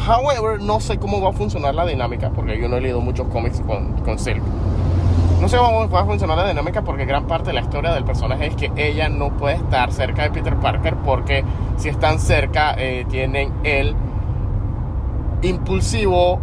However, 0.07 0.62
no 0.62 0.80
sé 0.80 0.97
cómo 0.97 1.22
va 1.22 1.30
a 1.30 1.34
funcionar 1.34 1.76
la 1.76 1.86
dinámica, 1.86 2.30
porque 2.32 2.60
yo 2.60 2.68
no 2.68 2.78
he 2.78 2.82
leído 2.82 3.01
muchos 3.01 3.28
cómics 3.28 3.62
con, 3.62 3.93
con 4.01 4.18
Silk. 4.20 4.41
No 5.41 5.47
sé 5.47 5.57
cómo 5.57 5.88
va 5.89 6.01
a 6.01 6.05
funcionar 6.05 6.38
la 6.38 6.47
dinámica 6.47 6.82
porque 6.82 7.05
gran 7.05 7.26
parte 7.26 7.47
de 7.47 7.53
la 7.53 7.62
historia 7.62 7.93
del 7.93 8.03
personaje 8.03 8.47
es 8.47 8.55
que 8.55 8.72
ella 8.76 9.07
no 9.10 9.30
puede 9.38 9.55
estar 9.55 9.91
cerca 9.93 10.24
de 10.24 10.32
Peter 10.32 10.55
Parker 10.57 10.95
porque 10.97 11.43
si 11.78 11.88
están 11.89 12.20
cerca 12.20 12.76
eh, 12.78 13.05
tienen 13.10 13.53
el 13.64 13.95
impulsivo 15.41 16.39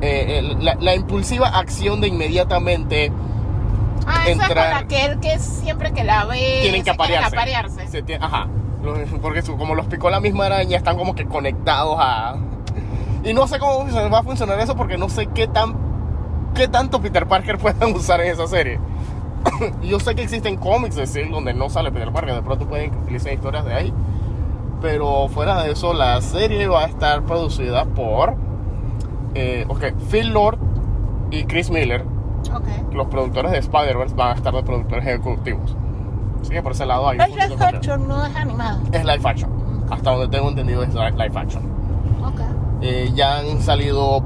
eh, 0.00 0.38
el- 0.38 0.64
la, 0.64 0.76
la 0.76 0.94
impulsiva 0.94 1.48
acción 1.48 2.00
de 2.00 2.08
inmediatamente 2.08 3.10
Ah, 4.06 4.22
esa 4.26 4.30
es 4.30 4.38
con 4.48 4.56
Entrar- 4.56 4.72
aquel 4.84 5.20
que 5.20 5.38
siempre 5.38 5.92
que 5.92 6.02
la 6.04 6.24
ve 6.24 6.60
tienen 6.62 6.82
que 6.84 6.90
aparearse. 6.90 7.36
aparearse. 7.36 7.86
Se 7.88 8.14
ajá. 8.14 8.46
Porque 9.20 9.42
como 9.42 9.74
los 9.74 9.86
picó 9.86 10.08
la 10.10 10.20
misma 10.20 10.46
araña, 10.46 10.76
están 10.76 10.96
como 10.96 11.14
que 11.14 11.26
conectados 11.26 11.96
a. 11.98 12.36
Y 13.24 13.32
no 13.34 13.46
sé 13.48 13.58
cómo 13.58 13.84
va 14.10 14.18
a 14.20 14.22
funcionar 14.22 14.58
eso 14.60 14.76
porque 14.76 14.96
no 14.96 15.08
sé 15.08 15.26
qué 15.26 15.48
tan. 15.48 15.74
qué 16.54 16.68
tanto 16.68 17.00
Peter 17.00 17.26
Parker 17.26 17.58
puedan 17.60 17.94
usar 17.94 18.20
en 18.20 18.32
esa 18.32 18.46
serie. 18.46 18.78
Yo 19.82 19.98
sé 20.00 20.14
que 20.14 20.22
existen 20.22 20.56
cómics 20.56 20.96
de 20.96 21.06
Silk 21.06 21.30
donde 21.30 21.54
no 21.54 21.68
sale 21.70 21.90
Peter 21.92 22.12
Parker, 22.12 22.34
de 22.34 22.42
pronto 22.42 22.66
pueden 22.68 22.94
utilizar 22.94 23.32
historias 23.32 23.64
de 23.64 23.74
ahí. 23.74 23.92
Pero 24.80 25.26
fuera 25.28 25.62
de 25.62 25.72
eso, 25.72 25.92
la 25.92 26.20
serie 26.20 26.68
va 26.68 26.84
a 26.84 26.86
estar 26.86 27.22
producida 27.24 27.84
por. 27.84 28.36
eh, 29.34 29.64
ok, 29.68 29.84
Phil 30.10 30.32
Lord 30.32 30.58
y 31.30 31.44
Chris 31.44 31.70
Miller, 31.70 32.04
Ok. 32.54 32.92
los 32.94 33.08
productores 33.08 33.50
de 33.52 33.58
Spider-Verse, 33.58 34.14
van 34.14 34.28
a 34.30 34.34
estar 34.34 34.54
de 34.54 34.62
productores 34.62 35.04
ejecutivos. 35.06 35.76
Así 36.40 36.50
que 36.50 36.62
por 36.62 36.72
ese 36.72 36.86
lado 36.86 37.08
hay 37.08 37.18
un 37.18 37.24
Es 37.24 37.50
live 37.50 37.64
action, 37.64 38.08
no 38.08 38.24
es 38.26 38.34
animado. 38.36 38.80
Es 38.92 39.04
live 39.04 39.20
action. 39.24 39.50
Hasta 39.90 40.10
donde 40.10 40.28
tengo 40.28 40.48
entendido 40.48 40.82
es 40.82 40.94
li- 40.94 41.00
live 41.12 41.32
action. 41.38 41.62
Ok. 42.24 42.40
Eh, 42.82 43.10
ya 43.14 43.38
han 43.38 43.60
salido 43.60 44.22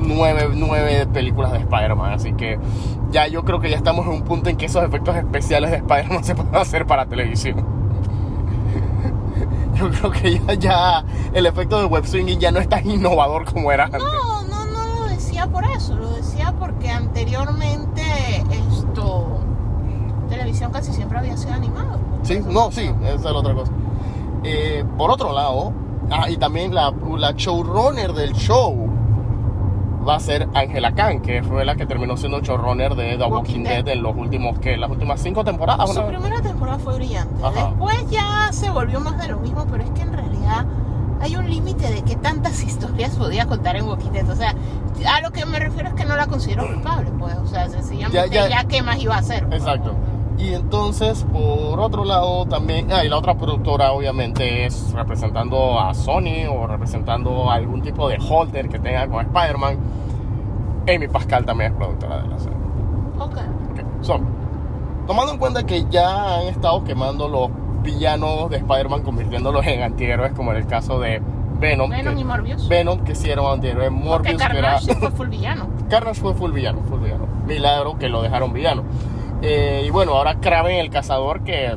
nueve, 0.00 0.48
nueve 0.54 1.06
películas 1.12 1.52
de 1.52 1.58
Spider-Man, 1.58 2.12
así 2.12 2.32
que 2.32 2.58
ya 3.10 3.26
yo 3.26 3.44
creo 3.44 3.60
que 3.60 3.68
ya 3.70 3.76
estamos 3.76 4.06
en 4.06 4.12
un 4.12 4.22
punto 4.22 4.48
en 4.50 4.56
que 4.56 4.66
esos 4.66 4.82
efectos 4.84 5.16
especiales 5.16 5.70
de 5.70 5.76
Spider-Man 5.78 6.24
se 6.24 6.34
pueden 6.34 6.54
hacer 6.56 6.86
para 6.86 7.06
televisión. 7.06 7.64
Yo 9.74 9.88
creo 9.90 10.10
que 10.10 10.40
ya, 10.40 10.54
ya 10.54 11.04
el 11.32 11.46
efecto 11.46 11.78
de 11.78 11.84
web 11.86 12.04
swinging 12.04 12.40
ya 12.40 12.50
no 12.50 12.58
es 12.58 12.68
tan 12.68 12.88
innovador 12.90 13.44
como 13.44 13.70
era 13.70 13.84
antes. 13.84 14.02
No, 14.02 14.42
no, 14.42 14.64
no 14.66 14.86
lo 15.02 15.08
decía 15.08 15.46
por 15.46 15.64
eso, 15.64 15.94
lo 15.94 16.10
decía 16.14 16.52
porque 16.58 16.90
anteriormente 16.90 18.02
esto 18.50 19.38
televisión 20.38 20.70
casi 20.72 20.92
siempre 20.92 21.18
había 21.18 21.36
sido 21.36 21.52
animado. 21.54 21.98
Sí, 22.22 22.40
no, 22.46 22.70
sí, 22.70 22.90
esa 23.02 23.14
es 23.14 23.22
la 23.22 23.32
otra 23.32 23.54
cosa. 23.54 23.72
Eh, 24.44 24.84
por 24.96 25.10
otro 25.10 25.32
lado, 25.32 25.72
ah, 26.10 26.30
y 26.30 26.36
también 26.36 26.74
la, 26.74 26.92
la 27.16 27.32
showrunner 27.32 28.12
del 28.12 28.32
show 28.34 28.88
va 30.08 30.14
a 30.16 30.20
ser 30.20 30.48
Angela 30.54 30.92
Khan, 30.94 31.20
que 31.20 31.42
fue 31.42 31.64
la 31.64 31.74
que 31.74 31.84
terminó 31.86 32.16
siendo 32.16 32.40
showrunner 32.40 32.94
de 32.94 33.16
The 33.18 33.24
Walking, 33.24 33.32
Walking 33.34 33.62
Dead. 33.64 33.84
Dead 33.84 33.94
en 33.96 34.02
los 34.02 34.16
últimos, 34.16 34.58
que 34.60 34.76
las 34.76 34.90
últimas 34.90 35.20
cinco 35.20 35.44
temporadas. 35.44 35.92
Su 35.92 36.02
primera 36.06 36.40
temporada 36.40 36.78
fue 36.78 36.94
brillante. 36.94 37.34
Ajá. 37.44 37.66
Después 37.70 38.10
ya 38.10 38.48
se 38.52 38.70
volvió 38.70 39.00
más 39.00 39.18
de 39.20 39.28
lo 39.28 39.38
mismo, 39.38 39.66
pero 39.70 39.82
es 39.84 39.90
que 39.90 40.02
en 40.02 40.12
realidad 40.12 40.64
hay 41.20 41.34
un 41.36 41.50
límite 41.50 41.90
de 41.92 42.02
qué 42.02 42.14
tantas 42.16 42.62
historias 42.64 43.16
podía 43.16 43.46
contar 43.46 43.76
en 43.76 43.86
Walking 43.88 44.10
Dead. 44.12 44.28
O 44.30 44.36
sea, 44.36 44.54
a 45.12 45.20
lo 45.20 45.30
que 45.32 45.44
me 45.44 45.58
refiero 45.58 45.88
es 45.88 45.94
que 45.94 46.04
no 46.04 46.16
la 46.16 46.26
considero 46.26 46.66
culpable, 46.66 47.10
pues. 47.18 47.36
O 47.36 47.46
sea, 47.46 47.68
sencillamente 47.68 48.16
Ya, 48.30 48.48
ya, 48.48 48.62
ya. 48.62 48.68
qué 48.68 48.82
más 48.82 48.98
iba 48.98 49.16
a 49.16 49.18
hacer. 49.18 49.46
pues. 49.48 49.62
Y 50.38 50.54
entonces, 50.54 51.26
por 51.32 51.80
otro 51.80 52.04
lado, 52.04 52.46
también, 52.46 52.92
ah, 52.92 53.04
y 53.04 53.08
la 53.08 53.16
otra 53.16 53.36
productora 53.36 53.90
obviamente 53.90 54.66
es 54.66 54.92
representando 54.92 55.80
a 55.80 55.92
Sony 55.94 56.46
o 56.48 56.66
representando 56.68 57.50
a 57.50 57.54
algún 57.54 57.82
tipo 57.82 58.08
de 58.08 58.18
holder 58.18 58.68
que 58.68 58.78
tenga 58.78 59.08
con 59.08 59.26
Spider-Man. 59.26 59.78
Amy 60.88 61.08
Pascal 61.08 61.44
también 61.44 61.72
es 61.72 61.76
productora 61.76 62.22
de 62.22 62.28
la 62.28 62.38
serie. 62.38 62.58
Ok. 63.18 63.36
Ok, 63.72 63.80
so, 64.00 64.20
tomando 65.08 65.32
en 65.32 65.38
cuenta 65.38 65.66
que 65.66 65.84
ya 65.90 66.36
han 66.36 66.46
estado 66.46 66.84
quemando 66.84 67.26
los 67.26 67.50
villanos 67.82 68.48
de 68.48 68.58
Spider-Man, 68.58 69.02
convirtiéndolos 69.02 69.66
en 69.66 69.82
antihéroes, 69.82 70.32
como 70.32 70.52
en 70.52 70.58
el 70.58 70.66
caso 70.68 71.00
de 71.00 71.20
Venom. 71.58 71.90
Venom 71.90 72.14
que, 72.14 72.20
y 72.20 72.24
Morbius. 72.24 72.68
Venom, 72.68 73.00
que 73.00 73.16
sí 73.16 73.28
era 73.28 73.42
un 73.42 73.54
antihéroe. 73.54 73.90
Porque 73.90 74.08
Morbius, 74.08 74.36
que 74.36 74.58
era. 74.58 74.68
Carnage 74.68 74.84
sí 74.84 74.94
fue 74.94 75.10
full 75.10 75.28
villano. 75.28 75.66
Carnage 75.90 76.20
fue 76.20 76.34
full 76.34 76.52
villano, 76.52 76.82
full 76.88 77.00
villano. 77.00 77.26
Milagro 77.44 77.98
que 77.98 78.08
lo 78.08 78.22
dejaron 78.22 78.52
villano. 78.52 78.84
Eh, 79.42 79.84
y 79.86 79.90
bueno, 79.90 80.12
ahora 80.14 80.40
Kraven 80.40 80.76
el 80.78 80.90
cazador, 80.90 81.42
que. 81.44 81.76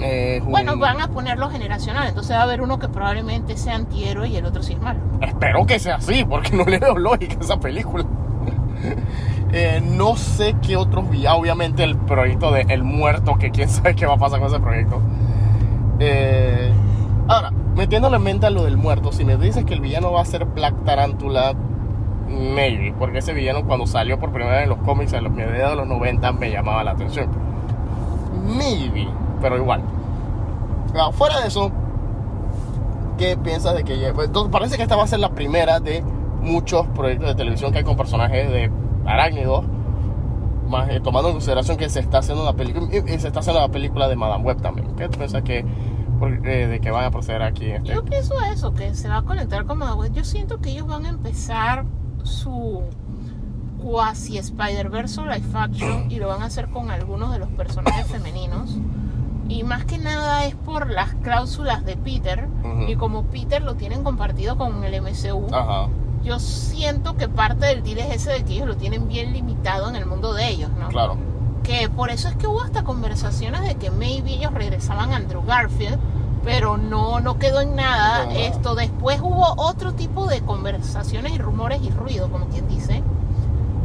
eh, 0.00 0.40
un- 0.44 0.50
Bueno, 0.50 0.76
van 0.78 1.00
a 1.00 1.08
ponerlo 1.08 1.50
generacional, 1.50 2.08
entonces 2.08 2.36
va 2.36 2.40
a 2.40 2.44
haber 2.44 2.60
uno 2.60 2.78
que 2.78 2.88
probablemente 2.88 3.56
sea 3.56 3.74
antihéroe 3.76 4.28
y 4.28 4.36
el 4.36 4.46
otro 4.46 4.62
sí 4.62 4.74
es 4.74 4.80
malo. 4.80 5.00
Espero 5.20 5.66
que 5.66 5.78
sea 5.78 5.96
así, 5.96 6.24
porque 6.24 6.56
no 6.56 6.64
le 6.64 6.78
veo 6.78 6.96
lógica 6.96 7.36
a 7.40 7.44
esa 7.44 7.58
película. 7.60 8.04
Eh, 9.56 9.80
no 9.80 10.16
sé 10.16 10.56
qué 10.66 10.76
otros 10.76 11.08
villanos. 11.08 11.38
Obviamente 11.38 11.84
el 11.84 11.96
proyecto 11.96 12.50
de 12.50 12.62
El 12.62 12.82
Muerto, 12.82 13.36
que 13.38 13.52
quién 13.52 13.68
sabe 13.70 13.94
qué 13.94 14.04
va 14.04 14.14
a 14.14 14.18
pasar 14.18 14.40
con 14.40 14.48
ese 14.48 14.58
proyecto. 14.58 15.00
Ahora, 17.28 17.50
metiéndole 17.76 18.16
en 18.16 18.22
mente 18.24 18.46
a 18.46 18.50
lo 18.50 18.64
del 18.64 18.76
muerto, 18.76 19.12
si 19.12 19.24
me 19.24 19.36
dices 19.36 19.64
que 19.64 19.74
el 19.74 19.80
villano 19.80 20.12
va 20.12 20.22
a 20.22 20.24
ser 20.24 20.44
Black 20.44 20.74
Tarantula, 20.84 21.54
maybe, 22.28 22.94
porque 22.98 23.18
ese 23.18 23.32
villano 23.32 23.64
cuando 23.64 23.86
salió 23.86 24.18
por 24.18 24.30
primera 24.30 24.56
vez 24.56 24.62
en 24.64 24.70
los 24.70 24.78
cómics 24.78 25.12
en 25.12 25.24
los 25.24 25.32
mediados 25.32 25.70
de 25.72 25.76
los 25.76 25.86
90 25.86 26.32
me 26.32 26.50
llamaba 26.50 26.84
la 26.84 26.92
atención. 26.92 27.28
Maybe, 28.46 29.08
pero 29.40 29.56
igual. 29.56 29.82
Ahora, 30.94 31.12
fuera 31.12 31.40
de 31.40 31.48
eso, 31.48 31.70
¿qué 33.18 33.36
piensas 33.36 33.74
de 33.74 33.84
que 33.84 34.12
pues, 34.14 34.28
entonces, 34.28 34.52
parece 34.52 34.76
que 34.76 34.82
esta 34.82 34.96
va 34.96 35.04
a 35.04 35.08
ser 35.08 35.20
la 35.20 35.30
primera 35.30 35.80
de 35.80 36.02
muchos 36.42 36.86
proyectos 36.88 37.28
de 37.28 37.34
televisión 37.34 37.72
que 37.72 37.78
hay 37.78 37.84
con 37.84 37.96
personajes 37.96 38.50
de 38.50 38.70
arácnidos 39.06 39.64
más 40.68 40.88
eh, 40.90 41.00
tomando 41.00 41.28
en 41.28 41.34
consideración 41.34 41.76
que 41.76 41.88
se 41.88 42.00
está 42.00 42.18
haciendo 42.18 42.42
una 42.42 42.54
película 42.54 42.86
se 42.90 43.28
está 43.28 43.40
haciendo 43.40 43.60
la 43.60 43.68
película 43.68 44.08
de 44.08 44.16
Madame 44.16 44.44
Web 44.44 44.60
también 44.60 44.94
¿qué 44.96 45.08
tú 45.08 45.18
piensas 45.18 45.42
que 45.42 45.64
eh, 46.22 46.66
de 46.68 46.80
que 46.80 46.90
van 46.90 47.04
a 47.04 47.10
proceder 47.10 47.42
aquí 47.42 47.66
este? 47.66 47.92
Yo 47.92 48.04
pienso 48.04 48.34
eso, 48.40 48.72
que 48.72 48.94
se 48.94 49.08
va 49.08 49.18
a 49.18 49.22
conectar 49.22 49.64
con 49.66 49.78
Madame 49.78 50.00
Web. 50.00 50.12
Yo 50.12 50.24
siento 50.24 50.58
que 50.58 50.70
ellos 50.70 50.86
van 50.86 51.06
a 51.06 51.08
empezar 51.08 51.84
su 52.24 52.82
cuasi 53.82 54.38
Spider-Verse 54.38 55.22
live 55.22 55.42
action 55.54 56.10
y 56.10 56.16
lo 56.16 56.28
van 56.28 56.42
a 56.42 56.46
hacer 56.46 56.68
con 56.68 56.90
algunos 56.90 57.32
de 57.32 57.38
los 57.38 57.48
personajes 57.50 58.06
femeninos. 58.06 58.76
Y 59.48 59.62
más 59.62 59.84
que 59.84 59.98
nada 59.98 60.46
es 60.46 60.54
por 60.54 60.90
las 60.90 61.14
cláusulas 61.16 61.84
de 61.84 61.96
Peter. 61.96 62.48
Y 62.88 62.96
como 62.96 63.24
Peter 63.24 63.62
lo 63.62 63.74
tienen 63.76 64.02
compartido 64.02 64.56
con 64.56 64.82
el 64.84 65.00
MCU, 65.00 65.54
ajá 65.54 65.88
yo 66.24 66.38
siento 66.38 67.16
que 67.16 67.28
parte 67.28 67.66
del 67.66 67.82
deal 67.82 67.98
es 67.98 68.14
ese 68.16 68.32
de 68.32 68.44
que 68.44 68.54
ellos 68.54 68.66
lo 68.66 68.76
tienen 68.76 69.08
bien 69.08 69.32
limitado 69.34 69.90
en 69.90 69.96
el 69.96 70.06
mundo 70.06 70.32
de 70.32 70.48
ellos, 70.48 70.70
¿no? 70.80 70.88
claro 70.88 71.18
que 71.64 71.88
por 71.88 72.10
eso 72.10 72.28
es 72.28 72.36
que 72.36 72.46
hubo 72.46 72.62
hasta 72.62 72.84
conversaciones 72.84 73.62
de 73.62 73.76
que 73.76 73.90
maybe 73.90 74.34
ellos 74.34 74.52
regresaban 74.52 75.12
a 75.12 75.16
Andrew 75.16 75.42
Garfield, 75.44 75.98
pero 76.44 76.76
no, 76.76 77.20
no 77.20 77.38
quedó 77.38 77.60
en 77.60 77.74
nada. 77.74 78.26
No. 78.26 78.32
Esto 78.32 78.74
después 78.74 79.20
hubo 79.20 79.54
otro 79.56 79.94
tipo 79.94 80.26
de 80.26 80.42
conversaciones 80.42 81.32
y 81.32 81.38
rumores 81.38 81.80
y 81.82 81.90
ruido, 81.90 82.30
como 82.30 82.46
quien 82.46 82.68
dice, 82.68 83.02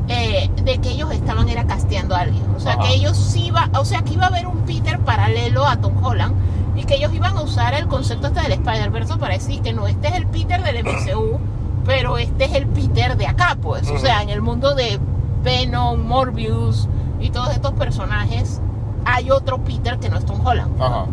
eh, 0.10 0.50
de 0.64 0.78
que 0.80 0.90
ellos 0.90 1.12
estaban 1.12 1.50
era 1.50 1.66
casteando 1.66 2.16
a 2.16 2.22
alguien. 2.22 2.44
O 2.56 2.60
sea 2.60 2.74
Ajá. 2.74 2.84
que 2.84 2.96
ellos 2.96 3.18
sí 3.18 3.46
iba, 3.48 3.70
o 3.78 3.86
sea 3.86 4.02
que 4.02 4.14
iba 4.14 4.26
a 4.26 4.28
haber 4.28 4.48
un 4.48 4.60
Peter 4.66 5.00
paralelo 5.00 5.66
a 5.66 5.78
Tom 5.78 6.04
Holland 6.04 6.36
y 6.76 6.84
que 6.84 6.96
ellos 6.96 7.14
iban 7.14 7.36
a 7.38 7.42
usar 7.42 7.74
el 7.74 7.88
concepto 7.88 8.28
este 8.28 8.42
del 8.42 8.54
Spider-Verse 8.54 9.18
para 9.18 9.34
decir 9.34 9.62
que 9.62 9.74
no, 9.74 9.88
este 9.88 10.10
es 10.10 10.16
el 10.16 10.28
Peter 10.28 10.62
del 10.62 10.84
MCU, 10.84 11.40
pero 11.86 12.18
este 12.18 12.46
es 12.46 12.54
el 12.54 12.68
Peter 12.68 13.16
de 13.18 13.28
acá, 13.28 13.58
pues. 13.62 13.90
O 13.90 14.00
sea, 14.00 14.22
en 14.22 14.30
el 14.30 14.42
mundo 14.42 14.76
de 14.76 15.00
Venom, 15.44 16.06
Morbius 16.06 16.90
y 17.22 17.30
todos 17.30 17.52
estos 17.52 17.74
personajes, 17.74 18.62
hay 19.06 19.32
otro 19.32 19.60
Peter 19.60 19.98
que 19.98 20.10
no 20.10 20.18
es 20.18 20.26
Tom 20.26 20.46
Holland. 20.46 20.82
ajá 20.82 21.06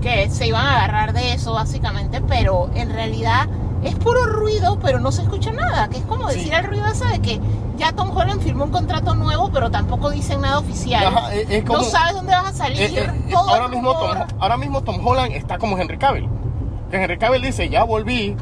Que 0.00 0.30
se 0.30 0.46
iban 0.46 0.64
a 0.66 0.76
agarrar 0.78 1.12
de 1.12 1.32
eso 1.34 1.52
básicamente, 1.52 2.20
pero 2.22 2.70
en 2.74 2.90
realidad 2.92 3.48
es 3.82 3.94
puro 3.96 4.24
ruido, 4.26 4.78
pero 4.80 4.98
no 5.00 5.12
se 5.12 5.22
escucha 5.22 5.50
nada. 5.52 5.88
Que 5.88 5.98
es 5.98 6.04
como 6.04 6.28
Sí. 6.30 6.36
decir 6.36 6.54
el 6.54 6.64
ruido 6.64 6.86
ese 6.86 7.04
de 7.06 7.20
que 7.20 7.40
ya 7.76 7.92
Tom 7.92 8.14
Holland 8.16 8.42
firmó 8.42 8.64
un 8.64 8.70
contrato 8.70 9.14
nuevo, 9.14 9.50
pero 9.52 9.70
tampoco 9.70 10.10
dicen 10.10 10.40
nada 10.42 10.58
oficial. 10.58 11.04
Ajá, 11.06 11.34
es- 11.34 11.48
es 11.50 11.64
como- 11.64 11.78
no 11.80 11.84
sabes 11.84 12.14
dónde 12.14 12.32
vas 12.32 12.46
a 12.46 12.52
salir. 12.52 12.80
Eh, 12.80 12.92
eh, 12.98 13.26
todo 13.30 13.48
ahora, 13.50 13.68
mismo 13.68 13.92
Tom, 13.98 14.18
ahora 14.38 14.56
mismo 14.56 14.82
Tom 14.82 15.06
Holland 15.06 15.32
está 15.32 15.58
como 15.58 15.78
Henry 15.78 15.98
Cavill 15.98 16.28
que 16.90 16.96
Henry 17.02 17.18
Cavill 17.18 17.40
dice 17.42 17.68
ya 17.68 17.84
volví 17.84 18.36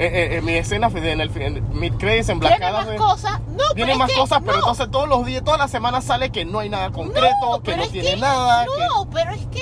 eh, 0.00 0.36
eh, 0.36 0.42
mi 0.42 0.52
escena 0.52 0.88
en 0.94 1.20
el 1.20 1.36
en 1.42 1.64
mid 1.80 1.92
credits 1.94 2.28
en 2.28 2.38
Black 2.38 2.58
Tiene 2.58 2.72
más 2.72 2.82
Adam, 2.84 2.94
eh, 2.94 2.98
cosas. 2.98 3.40
No, 3.48 3.64
es 3.74 3.96
más 3.98 4.10
que- 4.12 4.16
cosas, 4.16 4.38
pero 4.42 4.52
no, 4.52 4.58
entonces 4.60 4.90
todos 4.92 5.08
los 5.08 5.26
días, 5.26 5.42
todas 5.42 5.58
las 5.58 5.72
semanas 5.72 6.04
sale 6.04 6.30
que 6.30 6.44
no 6.44 6.60
hay 6.60 6.68
nada 6.68 6.90
concreto, 6.92 7.56
que 7.56 7.72
pero 7.72 7.76
no 7.78 7.82
es 7.82 7.90
tiene 7.90 8.10
que- 8.12 8.16
nada. 8.18 8.64
que- 8.64 8.70
No, 8.94 9.10
pero 9.10 9.32
es 9.32 9.44
que 9.46 9.57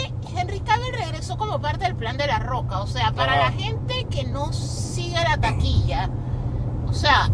Como 1.36 1.60
parte 1.60 1.84
del 1.84 1.94
plan 1.96 2.16
de 2.16 2.26
la 2.26 2.38
roca. 2.38 2.80
O 2.80 2.86
sea, 2.86 3.12
para 3.12 3.32
Ajá. 3.32 3.50
la 3.50 3.52
gente 3.52 4.06
que 4.10 4.24
no 4.24 4.52
sigue 4.52 5.16
la 5.22 5.36
taquilla, 5.38 6.08
o 6.88 6.92
sea, 6.92 7.28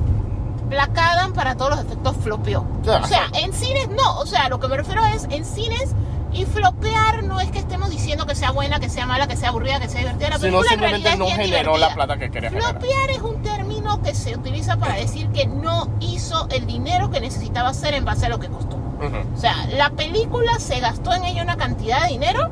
Black 0.69 0.97
Adam 0.97 1.33
para 1.33 1.57
todos 1.57 1.71
los 1.73 1.81
efectos 1.81 2.17
flopeó. 2.23 2.67
O 2.87 3.07
sea, 3.07 3.27
en 3.35 3.53
cines 3.53 3.89
no. 3.91 4.19
O 4.19 4.27
sea, 4.27 4.49
lo 4.49 4.59
que 4.59 4.69
me 4.69 4.77
refiero 4.77 5.05
es 5.07 5.27
en 5.31 5.45
cines 5.45 5.95
y 6.33 6.47
flopear 6.47 7.25
no 7.25 7.41
es 7.41 7.51
que 7.51 7.59
estemos 7.59 7.91
diciendo 7.91 8.25
que 8.27 8.35
sea 8.35 8.53
buena, 8.53 8.81
que 8.81 8.89
sea 8.89 9.05
mala, 9.07 9.27
que 9.27 9.37
sea 9.37 9.51
aburrida, 9.51 9.79
que 9.81 9.89
sea 9.91 10.01
divertida. 10.01 10.31
La 10.31 10.39
película 10.39 10.63
en 10.63 10.69
simplemente 10.71 11.09
realidad 11.09 11.19
no 11.19 11.27
es 11.31 11.37
bien 11.37 11.51
generó 11.51 11.73
la 11.73 11.77
divertida. 11.89 11.95
plata 11.95 12.19
que 12.19 12.31
quería 12.31 12.49
generar. 12.51 12.71
Flopear 12.71 13.11
es 13.11 13.21
un 13.21 13.43
término 13.43 14.03
que 14.03 14.15
se 14.15 14.35
utiliza 14.35 14.77
para 14.79 14.95
decir 14.95 15.29
que 15.29 15.47
no 15.47 15.89
hizo 16.01 16.49
el 16.51 16.67
dinero 16.67 17.11
que 17.11 17.21
necesitaba 17.21 17.69
hacer 17.69 17.93
en 17.93 18.07
base 18.07 18.27
a 18.27 18.29
lo 18.31 18.41
que 18.41 18.49
costó. 18.49 18.77
Ujú. 18.77 19.35
O 19.37 19.39
sea, 19.39 19.67
la 19.77 19.91
película 19.91 20.59
se 20.59 20.81
gastó 20.81 21.13
en 21.13 21.25
ella 21.25 21.43
una 21.43 21.57
cantidad 21.57 22.01
de 22.03 22.09
dinero 22.09 22.51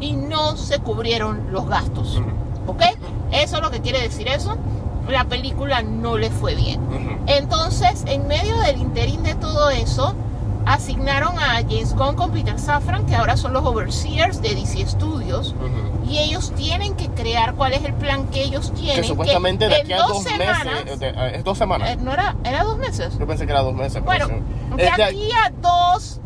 y 0.00 0.12
no 0.12 0.56
se 0.56 0.78
cubrieron 0.78 1.52
los 1.52 1.66
gastos. 1.68 2.20
¿Ok? 2.66 2.82
Eso 3.32 3.56
es 3.56 3.62
lo 3.62 3.70
que 3.70 3.80
quiere 3.80 4.00
decir 4.00 4.28
eso. 4.28 4.56
La 5.08 5.24
película 5.24 5.82
no 5.82 6.18
le 6.18 6.30
fue 6.30 6.54
bien. 6.54 6.80
Entonces, 7.26 8.04
en 8.06 8.26
medio 8.26 8.56
del 8.58 8.78
interín 8.78 9.22
de 9.22 9.34
todo 9.34 9.70
eso, 9.70 10.14
asignaron 10.64 11.38
a 11.38 11.56
James 11.68 11.94
Gunn 11.94 12.16
con 12.16 12.32
Peter 12.32 12.58
Safran, 12.58 13.06
que 13.06 13.14
ahora 13.14 13.36
son 13.36 13.52
los 13.52 13.64
overseers 13.64 14.42
de 14.42 14.54
DC 14.54 14.84
Studios, 14.88 15.54
y 16.08 16.18
ellos 16.18 16.52
tienen 16.56 16.94
que 16.94 17.08
crear 17.08 17.54
cuál 17.54 17.72
es 17.72 17.84
el 17.84 17.94
plan 17.94 18.26
que 18.28 18.42
ellos 18.42 18.72
tienen. 18.74 18.96
Que 19.02 19.04
supuestamente 19.08 19.68
de 19.68 19.76
en 19.76 19.80
aquí 19.82 19.92
a 19.92 19.98
dos 19.98 20.22
semanas, 20.24 20.64
meses. 20.64 20.98
de- 20.98 21.08
eh, 21.08 21.32
es 21.36 21.44
dos 21.44 21.56
semanas. 21.58 21.90
eh, 21.90 21.96
no 22.00 22.12
era, 22.12 22.34
era 22.44 22.64
dos 22.64 22.78
meses. 22.78 23.16
Yo 23.18 23.26
pensé 23.26 23.46
que 23.46 23.52
era 23.52 23.62
dos 23.62 23.74
meses. 23.74 24.02
Bueno, 24.04 24.26
de 24.28 24.82
de- 24.82 24.88
aquí 24.90 25.28
a 25.32 25.50
dos, 25.60 26.20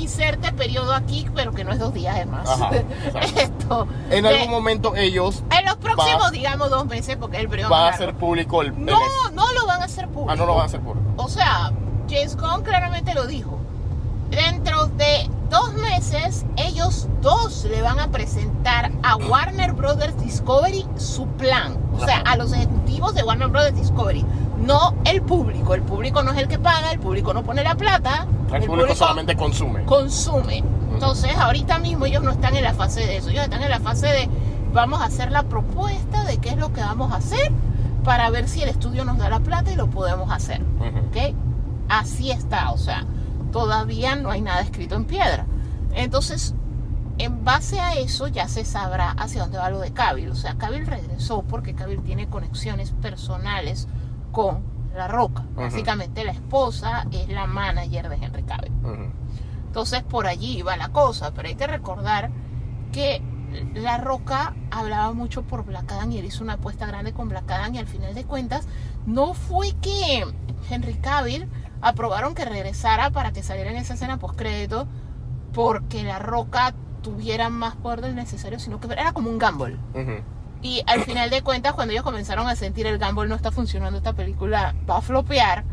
inserte 0.00 0.52
periodo 0.52 0.92
aquí, 0.94 1.26
pero 1.34 1.52
que 1.52 1.64
no 1.64 1.72
es 1.72 1.78
dos 1.78 1.92
días 1.94 2.18
es 2.18 2.26
más. 2.26 2.48
Ajá. 2.48 2.70
Esto. 3.36 3.86
en 4.10 4.22
de- 4.24 4.28
algún 4.28 4.50
momento 4.50 4.94
ellos 4.96 5.42
en 5.56 5.64
los 5.64 5.76
próximos, 5.76 6.22
va- 6.22 6.30
digamos, 6.30 6.70
dos 6.70 6.86
meses, 6.86 7.16
porque 7.16 7.38
el 7.38 7.48
periodo 7.48 7.70
van 7.70 7.94
a 7.94 7.96
largo. 7.98 8.18
público 8.18 8.62
el. 8.62 8.68
el- 8.68 8.84
No, 8.86 8.98
no 9.32 9.52
lo 9.52 9.66
van 9.66 9.82
a 9.82 9.84
hacer 9.84 10.08
público. 10.08 10.30
ah, 10.32 10.36
no 10.36 10.46
lo 10.46 10.54
van 10.54 10.62
a 10.62 10.66
hacer 10.66 10.80
público. 10.80 11.06
O 11.16 11.28
sea, 11.28 11.70
James 12.08 12.36
Gunn 12.36 12.62
claramente 12.62 13.14
lo 13.14 13.26
dijo. 13.26 13.59
Dentro 14.30 14.86
de 14.86 15.28
dos 15.50 15.74
meses, 15.74 16.46
ellos 16.56 17.08
dos 17.20 17.64
le 17.64 17.82
van 17.82 17.98
a 17.98 18.08
presentar 18.08 18.92
a 19.02 19.16
Warner 19.16 19.72
Brothers 19.72 20.16
Discovery 20.22 20.86
su 20.96 21.26
plan. 21.26 21.76
O 21.92 22.04
sea, 22.04 22.20
a 22.20 22.36
los 22.36 22.52
ejecutivos 22.52 23.14
de 23.14 23.22
Warner 23.24 23.48
Brothers 23.48 23.76
Discovery. 23.76 24.24
No 24.58 24.94
el 25.04 25.22
público. 25.22 25.74
El 25.74 25.82
público 25.82 26.22
no 26.22 26.32
es 26.32 26.38
el 26.38 26.48
que 26.48 26.58
paga, 26.58 26.92
el 26.92 27.00
público 27.00 27.34
no 27.34 27.42
pone 27.42 27.64
la 27.64 27.74
plata. 27.74 28.26
El, 28.52 28.64
público 28.64 28.94
solamente 28.94 29.36
consume. 29.36 29.84
consume. 29.84 30.62
Entonces, 30.92 31.34
ahorita 31.36 31.78
mismo 31.78 32.06
ellos 32.06 32.22
no 32.22 32.30
están 32.30 32.54
en 32.56 32.64
la 32.64 32.74
fase 32.74 33.00
de 33.00 33.16
eso. 33.16 33.30
Ellos 33.30 33.44
están 33.44 33.62
en 33.62 33.70
la 33.70 33.80
fase 33.80 34.06
de 34.06 34.28
vamos 34.72 35.00
a 35.00 35.06
hacer 35.06 35.32
la 35.32 35.42
propuesta 35.44 36.24
de 36.24 36.38
qué 36.38 36.50
es 36.50 36.56
lo 36.56 36.72
que 36.72 36.80
vamos 36.80 37.12
a 37.12 37.16
hacer 37.16 37.50
para 38.04 38.30
ver 38.30 38.48
si 38.48 38.62
el 38.62 38.68
estudio 38.68 39.04
nos 39.04 39.18
da 39.18 39.28
la 39.28 39.40
plata 39.40 39.72
y 39.72 39.76
lo 39.76 39.88
podemos 39.88 40.30
hacer. 40.30 40.62
¿ok? 40.80 41.34
Así 41.88 42.30
está, 42.30 42.70
o 42.70 42.78
sea, 42.78 43.04
todavía 43.50 44.16
no 44.16 44.30
hay 44.30 44.40
nada 44.40 44.60
escrito 44.60 44.94
en 44.94 45.04
piedra. 45.04 45.46
Entonces, 45.92 46.54
en 47.18 47.44
base 47.44 47.80
a 47.80 47.94
eso 47.94 48.28
ya 48.28 48.48
se 48.48 48.64
sabrá 48.64 49.10
hacia 49.10 49.42
dónde 49.42 49.58
va 49.58 49.70
lo 49.70 49.80
de 49.80 49.92
Cavill. 49.92 50.30
O 50.30 50.34
sea, 50.34 50.56
Cavill 50.56 50.86
regresó 50.86 51.42
porque 51.42 51.74
Cavill 51.74 52.02
tiene 52.02 52.28
conexiones 52.28 52.92
personales 52.92 53.88
con 54.32 54.62
La 54.94 55.06
Roca. 55.06 55.44
Básicamente 55.54 56.24
la 56.24 56.32
esposa 56.32 57.06
es 57.10 57.28
la 57.28 57.46
manager 57.46 58.08
de 58.08 58.16
Henry. 58.16 58.44
Ujú. 58.82 59.12
Entonces 59.66 60.02
por 60.02 60.26
allí 60.26 60.58
iba 60.58 60.76
la 60.76 60.88
cosa, 60.88 61.32
pero 61.32 61.48
hay 61.48 61.54
que 61.54 61.66
recordar 61.66 62.30
que 62.90 63.22
La 63.74 63.98
Roca 63.98 64.54
hablaba 64.70 65.12
mucho 65.12 65.42
por 65.42 65.64
Black 65.64 65.92
Adam 65.92 66.10
y 66.12 66.18
él 66.18 66.24
hizo 66.24 66.42
una 66.42 66.54
apuesta 66.54 66.86
grande 66.86 67.12
con 67.12 67.28
Black 67.28 67.50
Adam 67.50 67.74
y 67.74 67.78
al 67.78 67.86
final 67.86 68.14
de 68.14 68.24
cuentas 68.24 68.66
no 69.06 69.34
fue 69.34 69.72
que 69.80 70.24
Henry 70.68 70.94
Cavill 70.94 71.48
aprobaron 71.80 72.34
que 72.34 72.44
regresara 72.44 73.10
para 73.10 73.32
que 73.32 73.42
saliera 73.42 73.70
en 73.70 73.76
esa 73.76 73.94
escena 73.94 74.18
post 74.18 74.36
crédito 74.36 74.86
porque 75.52 76.02
La 76.02 76.18
Roca 76.18 76.74
tuviera 77.02 77.48
más 77.48 77.76
poder 77.76 78.00
del 78.02 78.14
necesario, 78.14 78.58
sino 78.58 78.80
que 78.80 78.92
era 78.92 79.12
como 79.12 79.30
un 79.30 79.38
gamble. 79.38 79.76
Ujú. 79.94 80.22
Y 80.62 80.82
al 80.86 81.02
final 81.04 81.30
de 81.30 81.42
cuentas, 81.42 81.72
cuando 81.72 81.92
ellos 81.92 82.04
comenzaron 82.04 82.46
a 82.46 82.54
sentir 82.54 82.86
el 82.86 82.98
gamble 82.98 83.28
no 83.28 83.34
está 83.34 83.50
funcionando, 83.50 83.96
esta 83.98 84.12
película 84.12 84.74
va 84.88 84.98
a 84.98 85.00
flopear, 85.00 85.64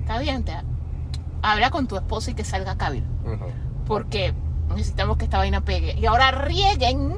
está 0.00 0.18
bien, 0.18 0.44
te, 0.44 0.52
habla 1.42 1.70
con 1.70 1.86
tu 1.86 1.96
esposa 1.96 2.30
y 2.30 2.34
que 2.34 2.44
salga 2.44 2.76
Cavill 2.76 3.04
Ujú. 3.24 3.46
porque 3.86 4.34
necesitamos 4.74 5.16
que 5.16 5.24
esta 5.24 5.38
vaina 5.38 5.62
pegue. 5.62 5.94
Y 5.98 6.04
ahora 6.06 6.30
rieguen, 6.30 7.16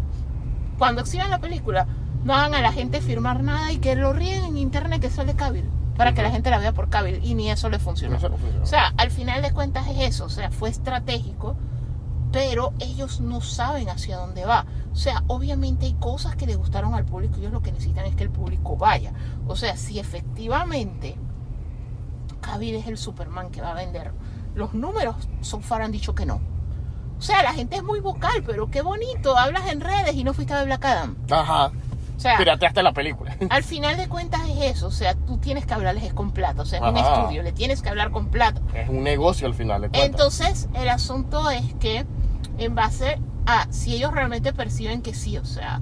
cuando 0.79 1.03
exhiban 1.03 1.31
la 1.31 1.41
película, 1.41 1.87
no 2.23 2.35
hagan 2.35 2.55
a 2.55 2.61
la 2.61 2.73
gente 2.73 3.01
firmar 3.01 3.43
nada 3.43 3.73
y 3.73 3.79
que 3.79 3.97
lo 3.97 4.13
rieguen 4.13 4.45
en 4.45 4.59
internet 4.59 5.01
que 5.01 5.11
sale 5.11 5.35
Cavill, 5.35 5.69
para 6.01 6.15
que 6.15 6.23
la 6.23 6.31
gente 6.31 6.49
la 6.49 6.57
vea 6.57 6.73
por 6.73 6.89
Cavill, 6.89 7.23
y 7.23 7.35
ni 7.35 7.51
eso 7.51 7.69
le 7.69 7.79
funcionó. 7.79 8.17
Eso 8.17 8.31
no 8.31 8.39
funcionó. 8.39 8.63
O 8.63 8.67
sea, 8.67 8.95
al 8.97 9.11
final 9.11 9.43
de 9.43 9.53
cuentas 9.53 9.87
es 9.87 9.99
eso, 9.99 10.25
o 10.25 10.29
sea, 10.31 10.51
fue 10.51 10.71
estratégico, 10.71 11.59
pero 12.33 12.73
ellos 12.79 13.21
no 13.21 13.43
saben 13.43 13.91
hacia 13.91 14.17
dónde 14.17 14.47
va. 14.47 14.65
O 14.95 14.97
sea, 14.97 15.23
obviamente 15.27 15.85
hay 15.85 15.93
cosas 15.93 16.37
que 16.37 16.47
le 16.47 16.57
gustaron 16.57 16.95
al 16.95 17.05
público, 17.05 17.37
ellos 17.37 17.53
lo 17.53 17.61
que 17.61 17.71
necesitan 17.71 18.07
es 18.07 18.17
que 18.17 18.23
el 18.23 18.31
público 18.31 18.79
vaya. 18.79 19.13
O 19.47 19.57
sea, 19.57 19.77
si 19.77 19.99
efectivamente 19.99 21.19
Cavill 22.41 22.77
es 22.77 22.87
el 22.87 22.97
Superman 22.97 23.51
que 23.51 23.61
va 23.61 23.73
a 23.73 23.75
vender, 23.75 24.13
los 24.55 24.73
números 24.73 25.17
so 25.43 25.61
far 25.61 25.83
han 25.83 25.93
dicho 25.93 26.15
que 26.15 26.25
no. 26.25 26.41
O 27.19 27.21
sea, 27.21 27.43
la 27.43 27.53
gente 27.53 27.77
es 27.77 27.83
muy 27.83 28.01
vocal, 28.01 28.43
pero 28.47 28.71
qué 28.71 28.81
bonito, 28.81 29.37
hablas 29.37 29.71
en 29.71 29.83
redes 29.83 30.15
y 30.15 30.25
no 30.25 30.33
fuiste 30.33 30.55
a 30.55 30.61
ver 30.61 30.65
Black 30.65 30.85
Adam. 30.87 31.17
Ajá. 31.31 31.73
O 32.21 32.23
sea, 32.23 32.37
Pirateaste 32.37 32.83
la 32.83 32.93
película. 32.93 33.35
al 33.49 33.63
final 33.63 33.97
de 33.97 34.07
cuentas 34.07 34.43
es 34.47 34.77
eso, 34.77 34.89
o 34.89 34.91
sea, 34.91 35.15
tú 35.15 35.39
tienes 35.39 35.65
que 35.65 35.73
hablarles 35.73 36.05
es 36.05 36.13
con 36.13 36.33
plata, 36.33 36.61
o 36.61 36.67
sea, 36.67 36.79
es 36.79 36.85
un 36.85 36.99
estudio, 36.99 37.43
le 37.43 37.53
tienes 37.53 37.81
que 37.81 37.89
hablar 37.89 38.11
con 38.11 38.29
plata. 38.29 38.61
Es 38.75 38.91
un 38.91 39.03
negocio 39.03 39.47
al 39.47 39.55
final 39.55 39.81
de 39.81 39.89
cuentas. 39.89 40.11
Entonces, 40.11 40.69
el 40.75 40.91
asunto 40.91 41.49
es 41.49 41.73
que 41.81 42.05
en 42.59 42.75
base 42.75 43.19
a 43.47 43.73
si 43.73 43.95
ellos 43.95 44.13
realmente 44.13 44.53
perciben 44.53 45.01
que 45.01 45.15
sí, 45.15 45.39
o 45.39 45.47
sea, 45.47 45.81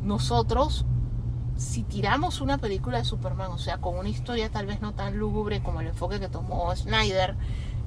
nosotros 0.00 0.86
si 1.56 1.82
tiramos 1.82 2.40
una 2.40 2.58
película 2.58 2.98
de 2.98 3.04
Superman, 3.04 3.50
o 3.50 3.58
sea, 3.58 3.78
con 3.78 3.98
una 3.98 4.08
historia 4.08 4.50
tal 4.50 4.66
vez 4.66 4.80
no 4.80 4.92
tan 4.92 5.16
lúgubre 5.16 5.60
como 5.60 5.80
el 5.80 5.88
enfoque 5.88 6.20
que 6.20 6.28
tomó 6.28 6.74
Snyder, 6.76 7.34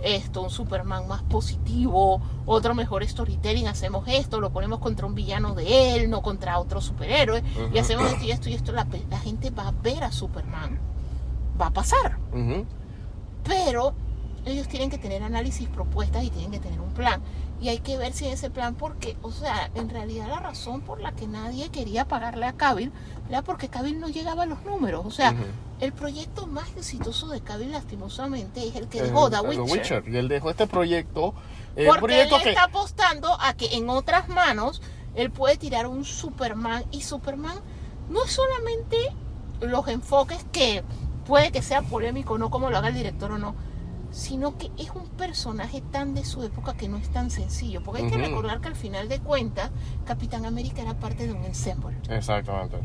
esto, 0.03 0.41
un 0.41 0.49
Superman 0.49 1.07
más 1.07 1.23
positivo, 1.23 2.21
otro 2.45 2.75
mejor 2.75 3.07
storytelling, 3.07 3.67
hacemos 3.67 4.07
esto, 4.07 4.39
lo 4.39 4.51
ponemos 4.51 4.79
contra 4.79 5.05
un 5.05 5.15
villano 5.15 5.55
de 5.55 5.95
él, 5.95 6.09
no 6.09 6.21
contra 6.21 6.59
otro 6.59 6.81
superhéroe, 6.81 7.43
y 7.73 7.77
hacemos 7.77 8.11
esto 8.11 8.25
y 8.25 8.31
esto 8.31 8.49
y 8.49 8.53
esto, 8.53 8.71
la, 8.71 8.87
la 9.09 9.19
gente 9.19 9.49
va 9.49 9.69
a 9.69 9.71
ver 9.71 10.03
a 10.03 10.11
Superman, 10.11 10.79
va 11.59 11.67
a 11.67 11.71
pasar. 11.71 12.17
Pero 13.43 13.93
ellos 14.45 14.67
tienen 14.67 14.89
que 14.89 14.97
tener 14.97 15.23
análisis, 15.23 15.67
propuestas 15.67 16.23
y 16.23 16.29
tienen 16.29 16.51
que 16.51 16.59
tener 16.59 16.79
un 16.79 16.91
plan. 16.91 17.21
Y 17.59 17.69
hay 17.69 17.79
que 17.79 17.97
ver 17.97 18.13
si 18.13 18.27
ese 18.27 18.49
plan, 18.49 18.75
porque, 18.75 19.17
o 19.23 19.31
sea, 19.31 19.71
en 19.73 19.89
realidad 19.89 20.27
la 20.27 20.39
razón 20.39 20.81
por 20.81 21.01
la 21.01 21.13
que 21.13 21.27
nadie 21.27 21.69
quería 21.69 22.07
pagarle 22.07 22.45
a 22.45 22.53
Cavill 22.53 22.91
era 23.29 23.41
porque 23.41 23.67
Cavill 23.69 23.99
no 23.99 24.07
llegaba 24.09 24.43
a 24.43 24.45
los 24.45 24.63
números. 24.63 25.05
O 25.05 25.11
sea, 25.11 25.35
el 25.79 25.93
proyecto 25.93 26.47
más 26.47 26.69
exitoso 26.77 27.27
de 27.27 27.41
Cavill, 27.41 27.71
lastimosamente, 27.71 28.67
es 28.67 28.75
el 28.75 28.87
que 28.87 29.01
dejó 29.01 29.29
The 29.29 29.37
The 29.41 29.61
Witcher. 29.61 30.03
Y 30.07 30.17
él 30.17 30.27
dejó 30.27 30.49
este 30.49 30.67
proyecto. 30.67 31.33
eh, 31.75 31.87
Porque 31.87 32.21
él 32.23 32.29
que. 32.43 32.49
está 32.49 32.63
apostando 32.65 33.29
a 33.39 33.53
que 33.53 33.75
en 33.75 33.89
otras 33.89 34.29
manos 34.29 34.81
él 35.15 35.31
puede 35.31 35.57
tirar 35.57 35.87
un 35.87 36.05
Superman 36.05 36.85
y 36.91 37.01
Superman 37.01 37.57
no 38.09 38.23
es 38.23 38.31
solamente 38.31 38.97
los 39.61 39.87
enfoques 39.87 40.45
que 40.51 40.83
puede 41.25 41.51
que 41.51 41.61
sea 41.61 41.81
polémico, 41.81 42.37
no 42.37 42.49
como 42.49 42.69
lo 42.69 42.77
haga 42.77 42.87
el 42.89 42.93
director 42.95 43.31
o 43.31 43.37
no, 43.37 43.55
sino 44.11 44.57
que 44.57 44.71
es 44.77 44.91
un 44.91 45.07
personaje 45.09 45.81
tan 45.81 46.13
de 46.13 46.23
su 46.23 46.41
época 46.43 46.73
que 46.75 46.87
no 46.87 46.97
es 46.97 47.09
tan 47.09 47.29
sencillo. 47.29 47.83
Porque 47.83 48.03
hay 48.03 48.09
que 48.09 48.17
recordar 48.17 48.61
que 48.61 48.69
al 48.69 48.75
final 48.75 49.09
de 49.09 49.19
cuentas 49.19 49.71
Capitán 50.05 50.45
América 50.45 50.81
era 50.81 50.93
parte 50.93 51.27
de 51.27 51.33
un 51.33 51.43
ensemble 51.43 51.97
Exactamente. 52.09 52.77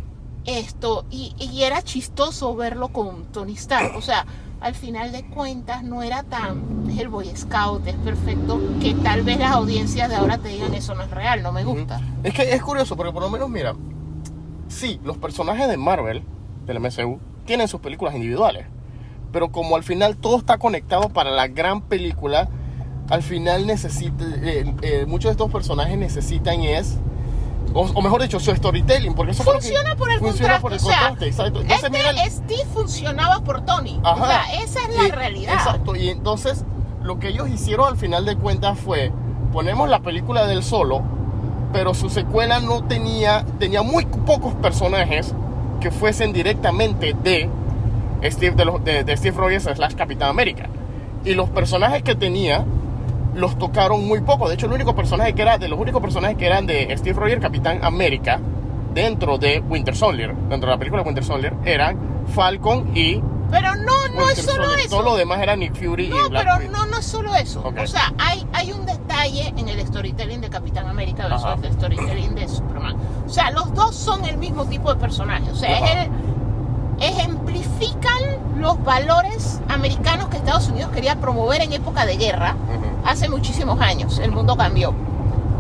Esto 0.45 1.05
y, 1.11 1.35
y 1.39 1.63
era 1.63 1.83
chistoso 1.83 2.55
verlo 2.55 2.89
con 2.89 3.25
Tony 3.27 3.55
Stark. 3.55 3.97
O 3.97 4.03
sea, 4.03 4.27
al 4.63 4.75
final 4.75 5.11
de 5.11 5.25
cuentas 5.25 5.83
no 5.83 6.03
era 6.03 6.23
tan 6.23 6.89
el 6.97 7.09
Boy 7.09 7.31
Scout, 7.37 7.87
es 7.87 7.97
perfecto, 7.97 8.61
que 8.81 8.95
tal 8.95 9.23
vez 9.23 9.39
las 9.39 9.53
audiencias 9.53 10.09
de 10.09 10.15
ahora 10.15 10.39
te 10.39 10.51
digan 10.51 10.73
eso 10.75 10.95
no 10.95 11.03
es 11.03 11.11
real, 11.11 11.43
no 11.43 11.53
me 11.53 11.65
gusta. 11.65 12.01
Es 12.23 12.33
que 12.33 12.53
es 12.53 12.63
curioso, 12.63 12.97
porque 12.97 13.13
por 13.13 13.23
lo 13.23 13.31
menos, 13.31 13.51
mira, 13.51 13.75
sí, 14.69 15.01
los 15.05 15.19
personajes 15.19 15.69
de 15.69 15.77
Marvel, 15.77 16.23
del 16.65 16.79
MCU, 16.79 17.19
tienen 17.45 17.67
sus 17.67 17.81
películas 17.81 18.15
individuales. 18.15 18.67
Pero 19.33 19.51
como 19.51 19.77
al 19.77 19.83
final 19.83 20.17
todo 20.17 20.39
está 20.39 20.59
conectado 20.59 21.09
para 21.09 21.31
la 21.31 21.49
gran 21.49 21.81
película, 21.81 22.49
al 23.09 23.23
final 23.23 23.67
necesita, 23.67 24.25
eh, 24.43 24.73
eh, 24.83 25.07
muchos 25.07 25.31
de 25.31 25.33
estos 25.33 25.51
personajes 25.51 25.99
necesitan 25.99 26.61
es 26.63 26.99
O, 27.75 27.83
o 27.83 28.03
mejor 28.03 28.21
dicho, 28.23 28.39
su 28.39 28.55
storytelling, 28.55 29.15
porque 29.15 29.33
eso 29.33 29.43
Funciona 29.45 29.97
por 29.97 30.11
el 30.13 30.19
funciona 30.19 30.61
contraste. 30.61 30.63
por 30.63 30.73
el 30.73 30.79
o 30.79 30.81
sea, 30.83 31.09
contraste, 31.09 31.27
exacto. 31.27 31.61
Entonces, 31.63 31.85
este 31.85 31.91
mira 31.91 32.11
el- 32.11 32.31
Steve 32.31 32.65
funcionaba 32.75 33.41
por 33.41 33.65
Tony. 33.65 33.99
O 34.05 34.17
sea, 34.27 34.45
esa 34.63 34.81
es 34.83 34.97
la 34.97 35.09
Y- 35.09 35.11
realidad. 35.11 35.55
Exacto, 35.55 35.97
y 35.97 36.09
entonces 36.11 36.65
lo 37.03 37.19
que 37.19 37.29
ellos 37.29 37.49
hicieron 37.49 37.89
al 37.89 37.97
final 37.97 38.25
de 38.25 38.37
cuentas 38.37 38.79
fue, 38.79 39.11
ponemos 39.53 39.89
la 39.89 40.01
película 40.01 40.47
del 40.47 40.63
solo, 40.63 41.03
pero 41.73 41.95
su 41.95 42.11
secuela 42.11 42.61
no 42.61 42.85
tenía, 42.85 43.45
tenía 43.59 43.83
muy 43.83 44.05
pocos 44.07 44.55
personajes 44.57 45.35
que 45.81 45.91
fuesen 45.91 46.33
directamente 46.33 47.15
de 47.23 47.49
Steve, 48.25 48.55
de, 48.55 48.65
los- 48.65 48.85
de- 48.85 49.03
de 49.05 49.17
Steve 49.17 49.37
Rogers 49.37 49.65
slash 49.65 49.95
Capitán 49.95 50.29
América. 50.29 50.69
Y 51.25 51.35
los 51.35 51.49
personajes 51.49 52.03
que 52.03 52.15
tenía 52.15 52.65
los 53.35 53.59
tocaron 53.59 54.07
muy 54.07 54.21
poco. 54.21 54.49
De 54.49 54.55
hecho, 54.55 54.67
el 54.67 54.73
único 54.73 54.95
personaje 54.95 55.33
que 55.35 55.43
era, 55.43 55.59
de 55.59 55.69
los 55.69 55.79
únicos 55.79 56.01
personajes 56.03 56.37
que 56.37 56.47
eran 56.47 56.67
de 56.67 56.95
Steve 56.99 57.19
Rogers, 57.19 57.41
Capitán 57.41 57.81
América, 57.85 58.41
dentro 58.95 59.39
de 59.39 59.61
Winter 59.61 59.97
Soldier, 59.97 60.35
dentro 60.49 60.69
de 60.69 60.75
la 60.75 60.79
película 60.79 61.03
Winter 61.03 61.25
Soldier, 61.25 61.55
eran 61.65 61.97
Falcon 62.35 62.97
y 62.97 63.23
Pero 63.51 63.75
no, 63.77 64.09
no 64.15 64.29
es 64.31 64.39
solo 64.43 64.65
Soldier. 64.65 64.79
eso. 64.87 64.89
Todo 64.97 65.03
lo 65.03 65.17
demás 65.17 65.41
era 65.41 65.57
Nick 65.57 65.75
Fury 65.75 66.07
y 66.07 66.11
No, 66.11 66.29
Black 66.29 66.45
pero 66.59 66.71
no, 66.71 66.87
no 66.87 66.99
es 66.99 67.05
solo 67.07 67.35
eso. 67.35 67.63
O 67.65 67.87
sea, 67.87 68.13
hay, 68.19 68.47
hay 68.53 68.73
un 68.73 68.85
detalle 68.87 69.53
en 69.57 69.69
el 69.69 69.87
storytelling 69.87 70.41
de 70.41 70.49
Capitán 70.51 70.87
América 70.89 71.27
versus 71.29 71.45
Ajá. 71.47 71.59
el 71.63 71.73
storytelling 71.73 72.35
de 72.35 72.49
Superman. 72.49 72.97
O 73.27 73.29
sea, 73.31 73.51
los 73.51 73.73
dos 73.75 73.95
son 73.97 74.25
el 74.27 74.37
mismo 74.37 74.65
tipo 74.67 74.93
de 74.93 75.01
personaje. 75.01 75.51
O 75.51 75.55
sea, 75.55 75.79
es 75.79 76.07
el- 76.07 76.13
ejemplifican 77.01 78.22
los 78.57 78.83
valores 78.85 79.61
americanos 79.69 80.29
que 80.29 80.37
Estados 80.37 80.69
Unidos 80.69 80.91
quería 80.93 81.17
promover 81.17 81.63
en 81.63 81.73
época 81.73 82.07
de 82.07 82.17
guerra 82.17 82.57
hace 83.05 83.29
muchísimos 83.29 83.81
años. 83.81 84.19
El 84.19 84.33
mundo 84.33 84.57
cambió. 84.57 84.95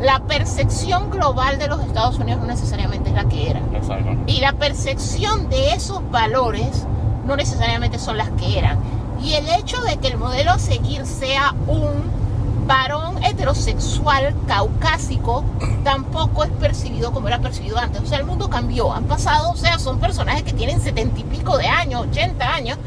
La 0.01 0.20
percepción 0.20 1.11
global 1.11 1.59
de 1.59 1.68
los 1.68 1.80
Estados 1.80 2.18
Unidos 2.18 2.41
no 2.41 2.47
necesariamente 2.47 3.11
es 3.11 3.14
la 3.14 3.24
que 3.24 3.51
era. 3.51 3.61
Exacto. 3.72 4.11
Y 4.26 4.41
la 4.41 4.53
percepción 4.53 5.49
de 5.49 5.74
esos 5.74 6.09
valores 6.11 6.87
no 7.26 7.37
necesariamente 7.37 7.99
son 7.99 8.16
las 8.16 8.30
que 8.30 8.59
eran. 8.59 8.78
Y 9.22 9.35
el 9.35 9.49
hecho 9.49 9.80
de 9.83 9.99
que 9.99 10.09
el 10.09 10.18
modelo 10.18 10.51
a 10.51 10.59
seguir 10.59 11.07
sea 11.07 11.55
un 11.68 12.21
varón 12.66 13.22
heterosexual 13.22 14.34
caucásico 14.46 15.44
tampoco 15.84 16.44
es 16.44 16.50
percibido 16.50 17.12
como 17.12 17.28
era 17.28 17.40
percibido 17.40 17.78
antes. 17.78 18.02
O 18.02 18.06
sea, 18.06 18.18
el 18.18 18.24
mundo 18.24 18.48
cambió. 18.48 18.92
Han 18.92 19.04
pasado, 19.04 19.50
o 19.50 19.56
sea, 19.56 19.78
son 19.78 19.98
personajes 19.98 20.42
que 20.42 20.52
tienen 20.52 20.80
setenta 20.80 21.20
y 21.20 21.24
pico 21.24 21.58
de 21.58 21.66
años, 21.66 22.06
80 22.10 22.54
años. 22.54 22.78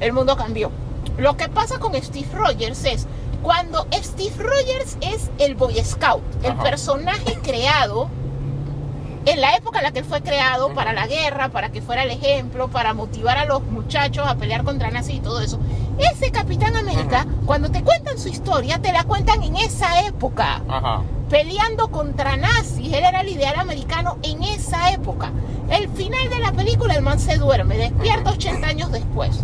El 0.00 0.12
mundo 0.12 0.36
cambió. 0.36 0.70
Lo 1.18 1.36
que 1.36 1.48
pasa 1.48 1.78
con 1.78 1.94
Steve 1.94 2.28
Rogers 2.32 2.84
es 2.84 3.06
cuando 3.42 3.86
Steve 3.92 4.34
Rogers 4.38 4.96
es 5.00 5.30
el 5.38 5.54
Boy 5.54 5.82
Scout, 5.84 6.22
el 6.42 6.52
Ajá. 6.52 6.62
personaje 6.62 7.38
creado 7.42 8.08
en 9.24 9.40
la 9.40 9.54
época 9.56 9.78
en 9.78 9.84
la 9.84 9.92
que 9.92 10.00
él 10.00 10.04
fue 10.04 10.20
creado 10.22 10.74
para 10.74 10.92
la 10.92 11.06
guerra, 11.06 11.48
para 11.48 11.70
que 11.70 11.80
fuera 11.80 12.02
el 12.02 12.10
ejemplo, 12.10 12.68
para 12.68 12.92
motivar 12.94 13.38
a 13.38 13.44
los 13.44 13.62
muchachos 13.62 14.26
a 14.26 14.36
pelear 14.36 14.64
contra 14.64 14.90
nazis 14.90 15.16
y 15.16 15.20
todo 15.20 15.40
eso. 15.40 15.58
Ese 16.12 16.30
Capitán 16.30 16.76
América, 16.76 17.26
cuando 17.46 17.70
te 17.70 17.82
cuentan 17.82 18.18
su 18.18 18.28
historia, 18.28 18.80
te 18.80 18.92
la 18.92 19.04
cuentan 19.04 19.42
en 19.42 19.56
esa 19.56 20.06
época, 20.06 20.62
Ajá. 20.68 21.02
peleando 21.28 21.88
contra 21.88 22.36
nazis. 22.36 22.88
Él 22.92 23.04
era 23.04 23.20
el 23.20 23.28
ideal 23.28 23.54
americano 23.58 24.18
en 24.22 24.42
esa 24.42 24.90
época. 24.92 25.30
El 25.70 25.88
final 25.90 26.28
de 26.28 26.38
la 26.40 26.52
película, 26.52 26.94
el 26.94 27.02
man 27.02 27.18
se 27.20 27.36
duerme, 27.36 27.76
despierta 27.76 28.30
80 28.30 28.66
años 28.66 28.90
después. 28.92 29.40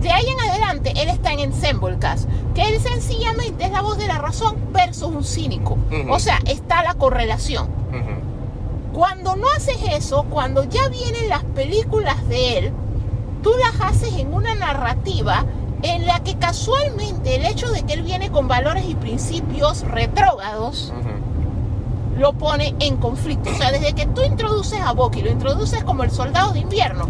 De 0.00 0.10
ahí 0.10 0.26
en 0.26 0.40
adelante, 0.48 0.94
él 0.96 1.08
está 1.10 1.32
en 1.32 1.40
Ensemble 1.40 1.98
Cast, 1.98 2.26
que 2.54 2.62
él 2.62 2.80
sencillamente 2.80 3.64
es 3.66 3.70
la 3.70 3.82
voz 3.82 3.98
de 3.98 4.06
la 4.06 4.16
razón 4.18 4.56
versus 4.72 5.08
un 5.14 5.24
cínico. 5.24 5.76
Ujú. 5.90 6.10
O 6.12 6.18
sea, 6.18 6.38
está 6.46 6.82
la 6.82 6.94
correlación. 6.94 7.66
Ujú. 7.90 8.94
Cuando 8.98 9.36
no 9.36 9.46
haces 9.56 9.76
eso, 9.92 10.24
cuando 10.30 10.64
ya 10.64 10.88
vienen 10.88 11.28
las 11.28 11.44
películas 11.44 12.26
de 12.28 12.58
él, 12.58 12.72
tú 13.42 13.52
las 13.56 13.80
haces 13.80 14.14
en 14.14 14.32
una 14.32 14.54
narrativa 14.54 15.44
en 15.82 16.06
la 16.06 16.20
que 16.20 16.36
casualmente 16.36 17.36
el 17.36 17.46
hecho 17.46 17.70
de 17.70 17.82
que 17.82 17.94
él 17.94 18.02
viene 18.02 18.30
con 18.30 18.48
valores 18.48 18.84
y 18.88 18.94
principios 18.94 19.82
retrógrados 19.82 20.92
lo 22.16 22.34
pone 22.34 22.74
en 22.80 22.96
conflicto. 22.98 23.50
O 23.50 23.54
sea, 23.54 23.72
desde 23.72 23.94
que 23.94 24.06
tú 24.06 24.22
introduces 24.22 24.80
a 24.80 24.92
Bucky, 24.92 25.22
lo 25.22 25.30
introduces 25.30 25.82
como 25.84 26.04
el 26.04 26.10
soldado 26.10 26.52
de 26.52 26.60
invierno, 26.60 27.08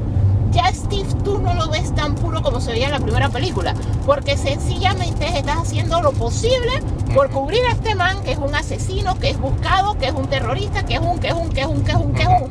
ya 0.52 0.72
Steve 0.72 1.08
tú 1.24 1.38
no 1.38 1.54
lo 1.54 1.68
ves 1.68 1.94
tan 1.94 2.14
puro 2.14 2.42
como 2.42 2.60
se 2.60 2.72
veía 2.72 2.86
en 2.86 2.92
la 2.92 3.00
primera 3.00 3.28
película, 3.28 3.74
porque 4.06 4.36
sencillamente 4.36 5.26
estás 5.38 5.58
haciendo 5.58 6.00
lo 6.02 6.12
posible 6.12 6.82
por 7.14 7.30
cubrir 7.30 7.64
a 7.66 7.72
este 7.72 7.94
man 7.94 8.22
que 8.22 8.32
es 8.32 8.38
un 8.38 8.54
asesino, 8.54 9.18
que 9.18 9.30
es 9.30 9.40
buscado, 9.40 9.96
que 9.98 10.06
es 10.06 10.12
un 10.12 10.26
terrorista, 10.26 10.84
que 10.84 10.94
es 10.94 11.00
un, 11.00 11.18
que 11.18 11.28
es 11.28 11.34
un, 11.34 11.50
que 11.50 11.60
es 11.60 11.66
un, 11.66 11.82
que 11.82 11.92
es 11.92 11.98
un, 11.98 12.12
que 12.12 12.22
es 12.22 12.28
un. 12.28 12.50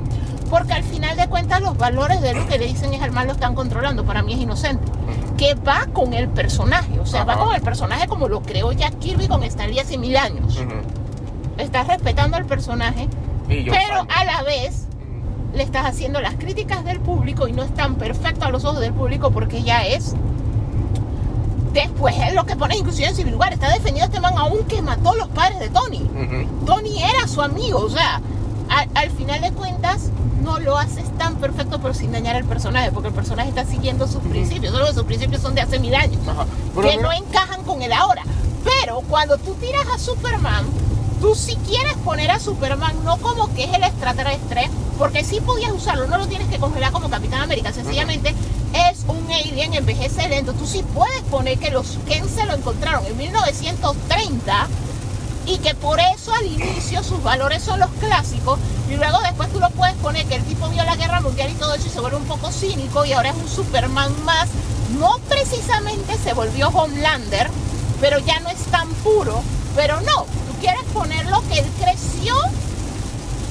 Porque 0.50 0.74
al 0.74 0.84
final 0.84 1.16
de 1.16 1.28
cuentas 1.28 1.62
los 1.62 1.78
valores 1.78 2.22
de 2.22 2.34
lo 2.34 2.48
que 2.48 2.58
le 2.58 2.68
dicen 2.68 2.94
es 2.94 3.02
al 3.02 3.12
mal 3.12 3.28
lo 3.28 3.34
están 3.34 3.56
controlando, 3.56 4.04
para 4.06 4.24
mí 4.24 4.34
es 4.34 4.40
inocente. 4.40 4.92
Que 5.38 5.54
va 5.54 5.88
con 5.94 6.14
el 6.14 6.28
personaje, 6.28 7.00
o 7.00 7.06
sea, 7.06 7.24
va 7.24 7.38
con 7.38 7.54
el 7.54 7.62
personaje 7.62 8.08
como 8.08 8.28
lo 8.28 8.42
creó 8.42 8.72
Jack 8.72 9.00
Kirby 9.00 9.28
con 9.28 9.44
Stan 9.44 9.70
Lee 9.70 9.80
hace 9.80 9.98
mil 9.98 10.18
años 10.18 10.60
estás 11.64 11.88
respetando 11.88 12.38
al 12.38 12.46
personaje, 12.46 13.08
pero 13.48 13.96
fan. 13.96 14.08
a 14.10 14.24
la 14.24 14.44
vez 14.44 14.86
le 15.54 15.64
estás 15.64 15.86
haciendo 15.86 16.22
las 16.22 16.36
críticas 16.36 16.84
del 16.86 17.00
público 17.00 17.48
y 17.48 17.54
no 17.54 17.64
es 17.64 17.74
tan 17.74 17.96
perfecto 17.96 18.46
a 18.46 18.50
los 18.50 18.66
ojos 18.66 18.80
del 18.80 18.94
público 18.94 19.32
porque 19.32 19.62
ya 19.64 19.86
es. 19.86 20.16
Después 21.74 22.16
es 22.18 22.34
lo 22.34 22.46
que 22.46 22.56
pone 22.56 22.78
inclusive 22.78 23.10
en 23.10 23.16
Civil 23.16 23.36
War, 23.36 23.54
está 23.54 23.70
defendiendo 23.70 24.02
a 24.02 24.06
este 24.06 24.20
man 24.20 24.38
aún 24.38 24.64
que 24.66 24.82
mató 24.82 25.12
a 25.12 25.16
los 25.16 25.28
padres 25.30 25.60
de 25.60 25.70
Tony. 25.70 26.10
Tony 26.66 27.04
era 27.04 27.28
su 27.28 27.42
amigo, 27.42 27.80
o 27.80 27.90
sea, 27.90 28.22
al, 28.70 28.90
al 28.96 29.12
final 29.12 29.42
de 29.42 29.52
cuentas 29.52 30.10
no 30.44 30.60
lo 30.60 30.78
haces 30.78 31.06
tan 31.18 31.36
perfecto 31.36 31.80
pero 31.82 31.94
sin 31.94 32.12
dañar 32.12 32.36
al 32.36 32.46
personaje, 32.46 32.92
porque 32.92 33.10
el 33.10 33.14
personaje 33.14 33.50
está 33.50 33.66
siguiendo 33.66 34.08
sus 34.08 34.22
principios, 34.24 34.74
solo 34.74 34.88
que 34.88 34.94
sus 34.94 35.04
principios 35.04 35.42
son 35.42 35.56
de 35.56 35.62
hace 35.62 35.80
mil 35.80 35.96
años 35.96 36.20
Ajá. 36.28 36.46
Pero 36.76 36.90
que 36.90 36.98
no 36.98 37.12
encajan 37.12 37.64
con 37.64 37.82
el 37.82 37.94
ahora. 37.94 38.24
Pero 38.64 39.02
cuando 39.10 39.38
tú 39.38 39.54
tiras 39.56 39.86
a 39.94 39.98
Superman, 39.98 40.66
tú 41.22 41.36
si 41.36 41.56
quieres 41.58 41.94
poner 42.06 42.32
a 42.32 42.40
Superman 42.40 42.96
no 43.04 43.18
como 43.18 43.54
que 43.54 43.66
es 43.66 43.74
el 43.74 43.84
extraterrestre, 43.84 44.70
porque 44.98 45.24
sí 45.24 45.40
podías 45.42 45.72
usarlo, 45.72 46.08
no 46.08 46.18
lo 46.18 46.28
tienes 46.28 46.48
que 46.50 46.58
congelar 46.58 46.92
como 46.92 47.10
Capitán 47.10 47.42
América, 47.42 47.72
sencillamente 47.72 48.36
es 48.74 49.04
un 49.08 49.32
alien, 49.32 49.74
envejece 49.74 50.28
lento. 50.28 50.54
Tú 50.54 50.66
sí 50.66 50.84
puedes 50.94 51.22
poner 51.24 51.58
que 51.58 51.72
los 51.72 51.98
Ken 52.08 52.28
se 52.28 52.46
lo 52.46 52.54
encontraron 52.54 53.06
en 53.06 53.18
1930 53.18 54.68
y 55.50 55.58
que 55.58 55.74
por 55.74 56.00
eso 56.00 56.32
al 56.34 56.46
inicio 56.46 57.04
sus 57.04 57.24
valores 57.24 57.64
son 57.64 57.80
los 57.80 57.90
clásicos 58.00 58.60
y 58.90 58.96
luego 58.96 59.18
después 59.22 59.52
tú 59.52 59.60
lo 59.60 59.70
puedes 59.72 59.96
poner 59.96 60.26
que 60.28 60.36
el 60.36 60.44
tipo 60.44 60.70
vio 60.70 60.84
la 60.84 60.96
guerra 60.96 61.22
mundial 61.22 61.50
y 61.50 61.56
todo 61.56 61.74
eso 61.74 61.88
y 61.88 61.90
se 61.90 62.00
vuelve 62.00 62.18
un 62.18 62.26
poco 62.26 62.52
cínico 62.52 63.04
y 63.04 63.14
ahora 63.14 63.30
es 63.32 63.36
un 63.36 63.50
Superman 63.50 64.14
más. 64.26 64.48
No 65.00 65.18
precisamente 65.28 66.18
se 66.24 66.34
volvió 66.34 66.70
Homelander, 66.70 67.50
pero 68.00 68.20
ya 68.20 68.40
no 68.42 68.50
es 68.50 68.60
tan 68.72 68.88
puro. 69.04 69.42
Pero 69.76 70.00
no, 70.02 70.24
tú 70.24 70.54
quieres 70.60 70.84
ponerlo 70.94 71.42
que 71.50 71.60
él 71.60 71.66
creció 71.82 72.36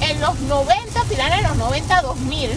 en 0.00 0.20
los 0.20 0.38
90, 0.40 1.04
finales 1.04 1.42
de 1.42 1.48
los 1.48 1.56
90, 1.56 2.02
2000. 2.02 2.50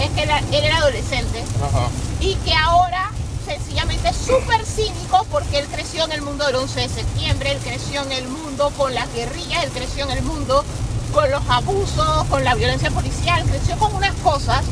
Es 0.00 0.10
que 0.10 0.22
él 0.22 0.28
era- 0.30 0.38
él 0.38 0.64
era 0.64 0.76
adolescente 0.78 1.44
Ajá. 1.62 1.86
y 2.20 2.34
que 2.36 2.54
ahora 2.54 3.10
sencillamente 3.58 4.12
súper 4.12 4.64
cínico 4.64 5.26
porque 5.30 5.58
él 5.58 5.66
creció 5.70 6.04
en 6.04 6.12
el 6.12 6.22
mundo 6.22 6.46
del 6.46 6.56
11 6.56 6.80
de 6.80 6.88
septiembre, 6.88 7.52
él 7.52 7.58
creció 7.58 8.02
en 8.02 8.12
el 8.12 8.28
mundo 8.28 8.72
con 8.76 8.94
las 8.94 9.12
guerrillas, 9.12 9.64
él 9.64 9.70
creció 9.70 10.04
en 10.04 10.12
el 10.12 10.22
mundo 10.22 10.64
con 11.12 11.30
los 11.30 11.42
abusos, 11.48 12.24
con 12.30 12.44
la 12.44 12.54
violencia 12.54 12.90
policial, 12.90 13.44
creció 13.44 13.76
con 13.78 13.94
unas 13.94 14.14
cosas 14.16 14.64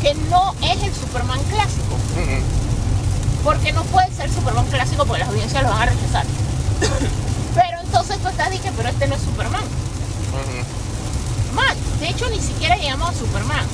que 0.00 0.14
no 0.30 0.54
es 0.62 0.82
el 0.82 0.94
Superman 0.94 1.42
clásico, 1.44 1.96
porque 3.42 3.72
no 3.72 3.82
puede 3.84 4.12
ser 4.12 4.30
Superman 4.32 4.66
clásico 4.66 5.04
porque 5.04 5.20
las 5.20 5.28
audiencias 5.28 5.62
lo 5.62 5.70
van 5.70 5.82
a 5.82 5.86
rechazar. 5.86 6.24
Pero 7.54 7.80
entonces 7.82 8.18
tú 8.18 8.28
estás 8.28 8.50
diciendo, 8.50 8.76
pero 8.76 8.90
este 8.90 9.08
no 9.08 9.14
es 9.14 9.22
Superman. 9.22 9.62
Man, 11.54 11.76
de 12.00 12.08
hecho 12.10 12.28
ni 12.28 12.38
siquiera 12.38 12.76
llamamos 12.76 13.16
a 13.16 13.18
Superman. 13.18 13.64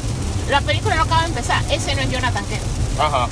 La 0.49 0.61
película 0.61 0.95
no 0.95 1.03
acaba 1.03 1.23
de 1.23 1.29
empezar, 1.29 1.61
ese 1.69 1.97
no 1.97 2.03
es 2.03 2.11
Jonathan 2.11 2.45
Kent. 2.45 2.63
Ajá. 3.01 3.29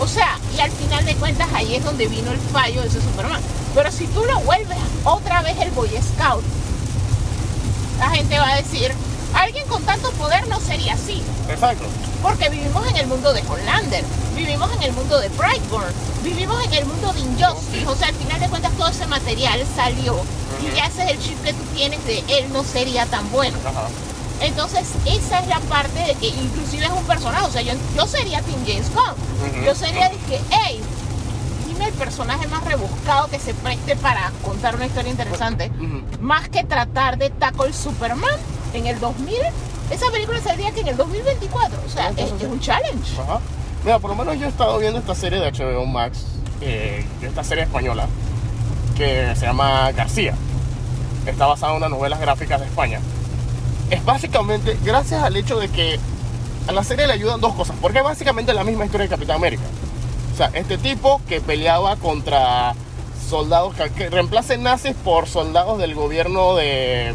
O 0.00 0.08
sea, 0.08 0.38
y 0.56 0.60
al 0.60 0.70
final 0.70 1.04
de 1.04 1.14
cuentas 1.16 1.48
ahí 1.54 1.76
es 1.76 1.84
donde 1.84 2.06
vino 2.06 2.30
el 2.32 2.38
fallo 2.38 2.82
de 2.82 2.88
ese 2.88 3.00
Superman. 3.00 3.40
Pero 3.74 3.90
si 3.90 4.06
tú 4.08 4.24
lo 4.24 4.38
vuelves 4.40 4.78
otra 5.04 5.42
vez 5.42 5.58
el 5.60 5.70
Boy 5.70 5.90
Scout, 5.90 6.44
la 7.98 8.10
gente 8.10 8.38
va 8.38 8.52
a 8.52 8.56
decir, 8.56 8.92
alguien 9.34 9.66
con 9.68 9.82
tanto 9.84 10.10
poder 10.12 10.46
no 10.48 10.60
sería 10.60 10.94
así. 10.94 11.22
Exacto. 11.48 11.84
Porque 12.22 12.48
vivimos 12.48 12.86
en 12.88 12.96
el 12.96 13.06
mundo 13.06 13.32
de 13.32 13.42
Hollander, 13.42 14.04
vivimos 14.34 14.70
en 14.76 14.82
el 14.82 14.92
mundo 14.92 15.18
de 15.20 15.28
Brightburn, 15.30 15.92
vivimos 16.22 16.64
en 16.64 16.72
el 16.72 16.86
mundo 16.86 17.12
de 17.12 17.20
Injustice. 17.20 17.86
O 17.86 17.94
sea, 17.94 18.08
al 18.08 18.14
final 18.14 18.40
de 18.40 18.48
cuentas 18.48 18.72
todo 18.72 18.88
ese 18.88 19.06
material 19.06 19.64
salió 19.76 20.16
y 20.60 20.76
ya 20.76 20.86
ese 20.86 21.04
es 21.04 21.10
el 21.10 21.18
chip 21.20 21.42
que 21.42 21.52
tú 21.52 21.62
tienes 21.74 22.04
de 22.06 22.24
él 22.28 22.52
no 22.52 22.64
sería 22.64 23.06
tan 23.06 23.30
bueno. 23.30 23.56
Entonces, 24.44 24.92
esa 25.06 25.40
es 25.40 25.48
la 25.48 25.58
parte 25.60 25.98
de 26.00 26.14
que 26.14 26.28
inclusive 26.28 26.84
es 26.84 26.92
un 26.92 27.04
personaje. 27.04 27.46
O 27.46 27.50
sea, 27.50 27.62
yo, 27.62 27.72
yo 27.96 28.06
sería 28.06 28.42
Team 28.42 28.60
James 28.66 28.90
Gunn. 28.94 29.64
Yo 29.64 29.74
sería 29.74 30.10
que, 30.10 30.40
hey, 30.50 30.80
dime 31.66 31.86
el 31.86 31.94
personaje 31.94 32.46
más 32.48 32.62
rebuscado 32.64 33.28
que 33.28 33.38
se 33.38 33.54
preste 33.54 33.96
para 33.96 34.30
contar 34.44 34.76
una 34.76 34.86
historia 34.86 35.10
interesante. 35.10 35.70
Más 36.20 36.48
que 36.48 36.62
tratar 36.62 37.16
de 37.16 37.30
Tackle 37.30 37.72
Superman 37.72 38.38
en 38.74 38.86
el 38.86 39.00
2000. 39.00 39.34
Esa 39.90 40.10
película 40.10 40.40
saldría 40.40 40.72
que 40.72 40.80
en 40.80 40.88
el 40.88 40.96
2024. 40.96 41.78
O 41.86 41.90
sea, 41.90 42.10
es, 42.16 42.30
un 42.42 42.60
challenge. 42.60 43.20
Ajá. 43.20 43.40
Mira, 43.82 43.98
por 43.98 44.10
lo 44.10 44.16
menos 44.16 44.38
yo 44.38 44.46
he 44.46 44.48
estado 44.48 44.78
viendo 44.78 44.98
esta 44.98 45.14
serie 45.14 45.40
de 45.40 45.50
HBO 45.52 45.84
Max, 45.86 46.24
eh, 46.60 47.04
esta 47.22 47.44
serie 47.44 47.64
española, 47.64 48.08
que 48.96 49.34
se 49.36 49.46
llama 49.46 49.90
García. 49.92 50.34
Está 51.26 51.46
basada 51.46 51.72
en 51.72 51.78
unas 51.78 51.90
novelas 51.90 52.20
gráficas 52.20 52.60
de 52.60 52.66
España. 52.66 53.00
Es 53.94 54.04
básicamente, 54.04 54.76
gracias 54.82 55.22
al 55.22 55.36
hecho 55.36 55.58
de 55.58 55.68
que 55.68 55.98
a 56.66 56.72
la 56.72 56.82
serie 56.82 57.06
le 57.06 57.12
ayudan 57.12 57.40
dos 57.40 57.54
cosas, 57.54 57.76
porque 57.80 57.98
es 57.98 58.04
básicamente 58.04 58.52
la 58.54 58.64
misma 58.64 58.84
historia 58.86 59.04
de 59.04 59.10
Capitán 59.10 59.36
América. 59.36 59.62
O 60.32 60.36
sea, 60.36 60.50
este 60.52 60.78
tipo 60.78 61.20
que 61.28 61.40
peleaba 61.40 61.94
contra 61.96 62.74
soldados, 63.28 63.74
que, 63.74 63.90
que 63.90 64.10
reemplacen 64.10 64.62
nazis 64.62 64.94
por 65.04 65.28
soldados 65.28 65.78
del 65.78 65.94
gobierno 65.94 66.56
de, 66.56 67.14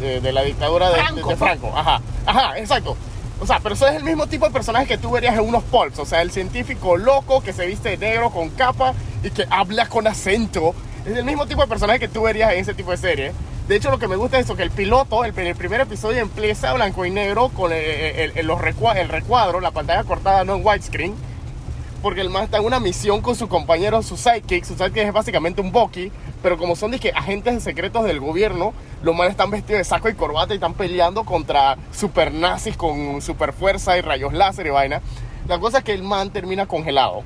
de, 0.00 0.20
de 0.20 0.32
la 0.32 0.42
dictadura 0.42 0.90
de 0.90 0.96
Franco. 0.96 1.30
de 1.30 1.36
Franco. 1.36 1.72
Ajá, 1.74 2.00
ajá, 2.26 2.58
exacto. 2.58 2.96
O 3.40 3.46
sea, 3.46 3.60
pero 3.60 3.74
eso 3.74 3.86
es 3.86 3.94
el 3.94 4.04
mismo 4.04 4.26
tipo 4.26 4.46
de 4.46 4.52
personaje 4.52 4.86
que 4.86 4.98
tú 4.98 5.12
verías 5.12 5.34
en 5.34 5.40
unos 5.40 5.62
pulps. 5.64 5.98
O 5.98 6.04
sea, 6.04 6.20
el 6.22 6.30
científico 6.30 6.96
loco 6.96 7.40
que 7.40 7.52
se 7.52 7.66
viste 7.66 7.90
de 7.90 7.96
negro 7.96 8.30
con 8.30 8.50
capa 8.50 8.94
y 9.22 9.30
que 9.30 9.46
habla 9.48 9.88
con 9.88 10.06
acento. 10.06 10.74
Es 11.06 11.16
el 11.16 11.24
mismo 11.24 11.46
tipo 11.46 11.62
de 11.62 11.68
personaje 11.68 12.00
que 12.00 12.08
tú 12.08 12.22
verías 12.22 12.52
en 12.52 12.58
ese 12.58 12.74
tipo 12.74 12.90
de 12.90 12.96
serie. 12.96 13.32
De 13.68 13.76
hecho, 13.76 13.90
lo 13.90 13.98
que 13.98 14.08
me 14.08 14.16
gusta 14.16 14.38
es 14.38 14.46
eso, 14.46 14.56
que 14.56 14.62
el 14.62 14.70
piloto, 14.70 15.24
el, 15.24 15.38
el 15.38 15.54
primer 15.54 15.82
episodio 15.82 16.20
empieza 16.22 16.72
blanco 16.72 17.04
y 17.04 17.10
negro 17.10 17.50
con 17.50 17.70
el, 17.70 17.78
el- 17.78 18.32
el- 18.38 18.46
los 18.46 18.60
recuadro, 18.60 19.60
la 19.60 19.70
pantalla 19.72 20.04
cortada, 20.04 20.42
no 20.44 20.54
en 20.56 20.64
widescreen. 20.66 21.14
Porque 22.00 22.20
el 22.20 22.30
man 22.30 22.44
está 22.44 22.58
en 22.58 22.64
una 22.64 22.78
misión 22.80 23.20
con 23.20 23.34
su 23.34 23.48
compañero, 23.48 24.02
su 24.02 24.16
sidekick. 24.16 24.64
Su 24.64 24.74
sidekick 24.74 24.98
es 25.08 25.12
básicamente 25.12 25.60
un 25.60 25.72
Bucky. 25.72 26.10
Pero 26.42 26.56
como 26.56 26.76
son 26.76 26.92
dije, 26.92 27.12
agentes 27.14 27.60
secretos 27.64 28.04
del 28.04 28.20
gobierno, 28.20 28.72
los 29.02 29.14
manes 29.16 29.32
están 29.32 29.50
vestidos 29.50 29.78
de 29.78 29.84
saco 29.84 30.08
y 30.08 30.14
corbata 30.14 30.54
y 30.54 30.56
están 30.58 30.74
peleando 30.74 31.24
contra 31.24 31.76
super 31.92 32.32
nazis 32.32 32.76
con 32.76 33.20
super 33.20 33.52
fuerza 33.52 33.98
y 33.98 34.00
rayos 34.00 34.32
láser 34.32 34.66
y 34.68 34.70
vaina. 34.70 35.02
La 35.48 35.58
cosa 35.58 35.78
es 35.78 35.84
que 35.84 35.92
el 35.92 36.04
man 36.04 36.30
termina 36.30 36.66
congelado. 36.66 37.22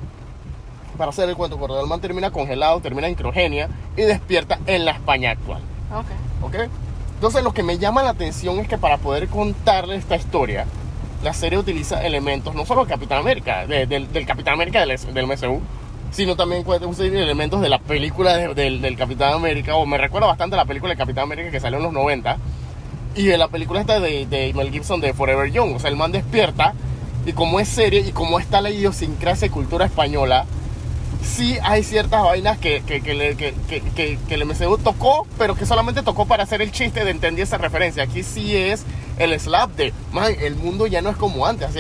Para 0.96 1.10
hacer 1.10 1.28
el 1.28 1.36
cuento 1.36 1.58
corto, 1.58 1.78
el 1.80 1.86
man 1.86 2.00
termina 2.00 2.30
congelado, 2.30 2.80
termina 2.80 3.06
en 3.08 3.14
criogenia 3.14 3.68
y 3.96 4.02
despierta 4.02 4.58
en 4.66 4.86
la 4.86 4.92
España 4.92 5.32
actual. 5.32 5.60
Ok. 5.94 6.06
¿Ok? 6.42 6.54
Entonces 7.14 7.42
lo 7.44 7.52
que 7.54 7.62
me 7.62 7.78
llama 7.78 8.02
la 8.02 8.10
atención 8.10 8.58
es 8.58 8.68
que 8.68 8.78
para 8.78 8.98
poder 8.98 9.28
contarle 9.28 9.96
esta 9.96 10.16
historia, 10.16 10.66
la 11.22 11.32
serie 11.32 11.58
utiliza 11.58 12.04
elementos 12.04 12.54
no 12.54 12.66
solo 12.66 12.84
de 12.84 12.90
Capitán 12.90 13.18
América, 13.18 13.64
de- 13.66 13.86
del, 13.86 14.12
del 14.12 14.26
Capitán 14.26 14.54
América 14.54 14.84
del, 14.84 14.96
del 15.14 15.26
MCU, 15.26 15.60
sino 16.10 16.34
también 16.36 16.64
usar 16.66 17.06
elementos 17.06 17.60
de 17.60 17.68
la 17.68 17.78
película 17.78 18.36
de- 18.36 18.54
del, 18.54 18.80
del 18.82 18.96
Capitán 18.96 19.32
América, 19.34 19.76
o 19.76 19.86
me 19.86 19.98
recuerda 19.98 20.26
bastante 20.26 20.56
a 20.56 20.58
la 20.58 20.64
película 20.64 20.92
de 20.92 20.98
Capitán 20.98 21.24
América 21.24 21.50
que 21.52 21.60
salió 21.60 21.78
en 21.78 21.84
los 21.84 21.92
90, 21.92 22.36
y 23.14 23.24
de 23.26 23.38
la 23.38 23.48
película 23.48 23.80
esta 23.80 24.00
de, 24.00 24.26
de 24.26 24.52
Mel 24.54 24.70
Gibson 24.72 25.00
de 25.00 25.12
Forever 25.14 25.50
Young. 25.52 25.76
O 25.76 25.78
sea, 25.78 25.90
el 25.90 25.96
man 25.96 26.10
despierta, 26.12 26.74
y 27.24 27.32
como 27.34 27.60
es 27.60 27.68
serie, 27.68 28.00
y 28.00 28.10
como 28.12 28.40
está 28.40 28.60
la 28.60 28.70
idiosincrasia 28.70 29.46
y 29.46 29.50
cultura 29.50 29.84
española, 29.86 30.44
sí 31.24 31.58
hay 31.62 31.82
ciertas 31.84 32.22
vainas 32.22 32.58
que, 32.58 32.82
que, 32.82 33.00
que, 33.00 33.14
le- 33.14 33.36
que, 33.36 33.54
que, 33.68 33.82
tocó, 34.82 35.26
pero 35.38 35.54
que 35.54 35.66
solamente 35.66 36.02
tocó 36.02 36.26
para 36.26 36.42
hacer 36.42 36.62
el 36.62 36.72
chiste 36.72 37.04
de 37.04 37.10
entender 37.10 37.42
esa 37.44 37.58
referencia. 37.58 38.02
Aquí 38.04 38.22
sí 38.22 38.56
es 38.56 38.84
el 39.18 39.38
slap 39.38 39.70
de, 39.76 39.92
man, 40.12 40.34
el 40.40 40.56
mundo 40.56 40.86
ya 40.86 41.02
no 41.02 41.10
es 41.10 41.16
como 41.16 41.46
antes. 41.46 41.70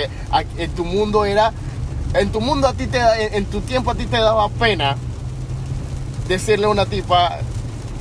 En 0.58 0.70
tu 0.70 0.84
mundo 0.84 1.24
era, 1.24 1.52
en 2.14 2.30
tu 2.30 2.40
mundo 2.40 2.68
a 2.68 2.74
ti 2.74 2.86
te, 2.86 2.98
en, 2.98 3.34
en 3.34 3.44
tu 3.46 3.60
tiempo 3.60 3.90
a 3.90 3.94
ti 3.94 4.06
te 4.06 4.18
daba 4.18 4.48
pena 4.48 4.96
decirle 6.28 6.66
a 6.66 6.68
una 6.70 6.86
tipa, 6.86 7.38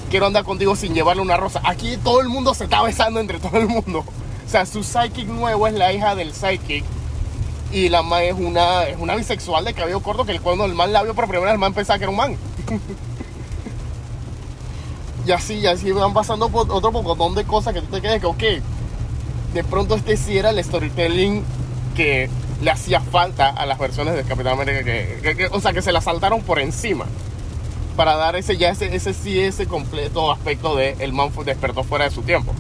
quiero 0.10 0.28
andar 0.28 0.44
contigo 0.44 0.76
sin 0.76 0.94
llevarle 0.94 1.22
una 1.22 1.38
rosa. 1.38 1.62
Aquí 1.64 1.98
todo 2.04 2.22
el 2.22 2.30
mundo 2.30 2.54
se 2.54 2.66
está 2.66 2.82
besando 2.82 3.20
entre 3.20 3.40
todo 3.40 3.58
el 3.58 3.68
mundo. 3.68 4.00
O 4.46 4.50
sea, 4.50 4.66
su 4.66 4.84
psychic 4.84 5.28
nuevo 5.28 5.68
es 5.68 5.74
la 5.74 5.92
hija 5.94 6.16
del 6.16 6.34
psychic. 6.34 6.84
Y 7.72 7.90
la 7.90 8.02
man 8.02 8.24
es 8.24 8.34
una, 8.34 8.84
es 8.84 8.98
una 9.00 9.16
bisexual 9.16 9.64
de 9.64 9.74
cabello 9.74 10.02
corto 10.02 10.26
que 10.26 10.40
cuando 10.40 10.66
el 10.66 10.74
man 10.74 10.92
la 10.92 11.04
vio 11.04 11.14
por 11.14 11.26
primera 11.26 11.46
vez, 11.46 11.54
el 11.54 11.60
man 11.60 11.74
pensaba 11.74 11.98
que 11.98 12.04
era 12.04 12.12
un 12.12 12.18
man. 12.18 12.36
y 15.26 15.32
así, 15.32 15.56
y 15.56 15.68
así 15.68 15.92
van 15.92 16.14
pasando 16.14 16.50
por 16.50 16.70
otro 16.70 16.92
pocotón 16.92 17.36
de 17.36 17.46
cosas 17.46 17.74
que 17.74 17.82
tú 17.82 17.88
te 17.88 18.02
quedas 18.02 18.20
que, 18.20 18.28
ok, 18.28 18.44
de 19.54 19.64
pronto 19.64 19.96
este 19.96 20.18
sí 20.18 20.38
era 20.38 20.50
el 20.50 20.64
storytelling 20.64 21.44
que 21.96 22.30
le 22.62 22.72
hacía 22.72 23.02
falta 23.02 23.50
a 23.50 23.66
las 23.66 23.80
versiones 23.80 24.16
de 24.16 24.24
Capitán 24.24 24.54
América, 24.54 24.84
que, 24.84 25.50
o 25.52 25.60
sea, 25.60 25.74
que 25.74 25.82
se 25.82 25.92
la 25.92 26.02
saltaron 26.02 26.44
por 26.44 26.60
encima. 26.60 27.06
Para 27.96 28.16
dar 28.16 28.36
ese, 28.36 28.58
ya 28.58 28.70
ese, 28.70 28.96
ese 28.96 29.14
sí, 29.14 29.40
ese 29.40 29.66
completo 29.66 30.32
aspecto 30.32 30.76
de 30.76 30.96
el 31.00 31.14
man 31.14 31.32
despertó 31.46 31.84
fuera 31.84 32.06
de 32.06 32.12
su 32.12 32.22
tiempo. 32.22 32.54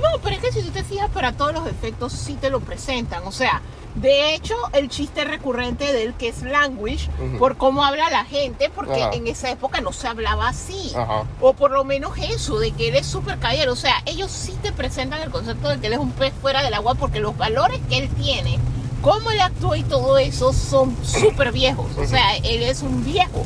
No, 0.00 0.20
pero 0.22 0.36
es 0.36 0.42
que 0.42 0.52
si 0.52 0.62
tú 0.62 0.70
te 0.70 0.84
fijas, 0.84 1.10
para 1.10 1.32
todos 1.32 1.52
los 1.52 1.66
efectos 1.66 2.12
sí 2.12 2.34
te 2.34 2.48
lo 2.48 2.60
presentan. 2.60 3.22
O 3.26 3.32
sea, 3.32 3.60
de 3.94 4.34
hecho, 4.34 4.54
el 4.72 4.88
chiste 4.88 5.24
recurrente 5.24 5.92
de 5.92 6.04
él 6.04 6.14
que 6.14 6.28
es 6.28 6.42
language, 6.42 7.10
por 7.38 7.56
cómo 7.56 7.84
habla 7.84 8.08
la 8.08 8.24
gente, 8.24 8.70
porque 8.74 9.02
Ajá. 9.02 9.14
en 9.14 9.26
esa 9.26 9.50
época 9.50 9.80
no 9.80 9.92
se 9.92 10.08
hablaba 10.08 10.48
así. 10.48 10.92
Ajá. 10.96 11.24
O 11.40 11.52
por 11.52 11.72
lo 11.72 11.84
menos 11.84 12.16
eso, 12.18 12.58
de 12.58 12.70
que 12.72 12.88
él 12.88 12.96
es 12.96 13.06
súper 13.06 13.38
caballero. 13.38 13.72
O 13.72 13.76
sea, 13.76 14.02
ellos 14.06 14.30
sí 14.30 14.54
te 14.62 14.72
presentan 14.72 15.20
el 15.20 15.30
concepto 15.30 15.68
de 15.68 15.78
que 15.78 15.88
él 15.88 15.92
es 15.92 15.98
un 15.98 16.12
pez 16.12 16.32
fuera 16.40 16.62
del 16.62 16.72
agua, 16.72 16.94
porque 16.94 17.20
los 17.20 17.36
valores 17.36 17.80
que 17.90 17.98
él 17.98 18.08
tiene, 18.10 18.58
cómo 19.02 19.30
él 19.30 19.40
actúa 19.40 19.76
y 19.76 19.82
todo 19.82 20.16
eso 20.16 20.54
son 20.54 20.96
súper 21.04 21.52
viejos. 21.52 21.86
O 21.98 22.06
sea, 22.06 22.36
él 22.36 22.62
es 22.62 22.80
un 22.82 23.04
viejo. 23.04 23.44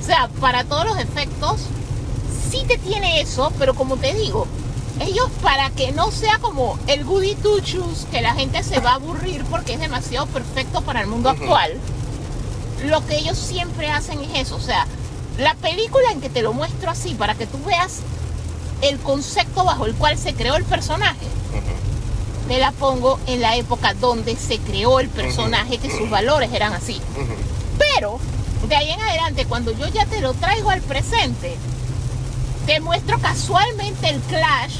O 0.00 0.04
sea, 0.04 0.28
para 0.40 0.64
todos 0.64 0.86
los 0.86 0.98
efectos, 0.98 1.60
sí 2.50 2.64
te 2.66 2.78
tiene 2.78 3.20
eso, 3.20 3.52
pero 3.58 3.74
como 3.74 3.96
te 3.96 4.14
digo, 4.14 4.46
ellos 5.00 5.28
para 5.42 5.70
que 5.70 5.92
no 5.92 6.10
sea 6.10 6.38
como 6.38 6.78
el 6.86 7.04
Goody 7.04 7.34
Two 7.36 7.60
Shoes, 7.60 8.06
que 8.10 8.20
la 8.22 8.34
gente 8.34 8.62
se 8.62 8.80
va 8.80 8.92
a 8.92 8.94
aburrir 8.94 9.44
porque 9.44 9.74
es 9.74 9.80
demasiado 9.80 10.26
perfecto 10.26 10.82
para 10.82 11.00
el 11.00 11.06
mundo 11.06 11.28
actual, 11.30 11.72
lo 12.84 13.04
que 13.06 13.16
ellos 13.16 13.36
siempre 13.38 13.90
hacen 13.90 14.20
es 14.22 14.40
eso. 14.46 14.56
O 14.56 14.60
sea, 14.60 14.86
la 15.38 15.54
película 15.54 16.10
en 16.12 16.20
que 16.20 16.30
te 16.30 16.42
lo 16.42 16.52
muestro 16.52 16.90
así, 16.90 17.14
para 17.14 17.34
que 17.34 17.46
tú 17.46 17.58
veas 17.66 17.98
el 18.82 18.98
concepto 18.98 19.64
bajo 19.64 19.86
el 19.86 19.94
cual 19.94 20.16
se 20.18 20.34
creó 20.34 20.56
el 20.56 20.64
personaje, 20.64 21.24
Ujú. 21.52 22.48
te 22.48 22.58
la 22.58 22.72
pongo 22.72 23.18
en 23.26 23.40
la 23.40 23.56
época 23.56 23.94
donde 23.94 24.36
se 24.36 24.58
creó 24.58 25.00
el 25.00 25.08
personaje, 25.08 25.78
que 25.78 25.90
sus 25.90 26.08
valores 26.10 26.52
eran 26.52 26.72
así. 26.72 27.00
Pero 27.78 28.18
de 28.68 28.76
ahí 28.76 28.90
en 28.90 29.00
adelante, 29.00 29.44
cuando 29.46 29.72
yo 29.72 29.86
ya 29.88 30.06
te 30.06 30.20
lo 30.20 30.32
traigo 30.34 30.70
al 30.70 30.80
presente, 30.82 31.56
te 32.66 32.80
muestro 32.80 33.18
casualmente 33.20 34.10
el 34.10 34.20
clash 34.22 34.74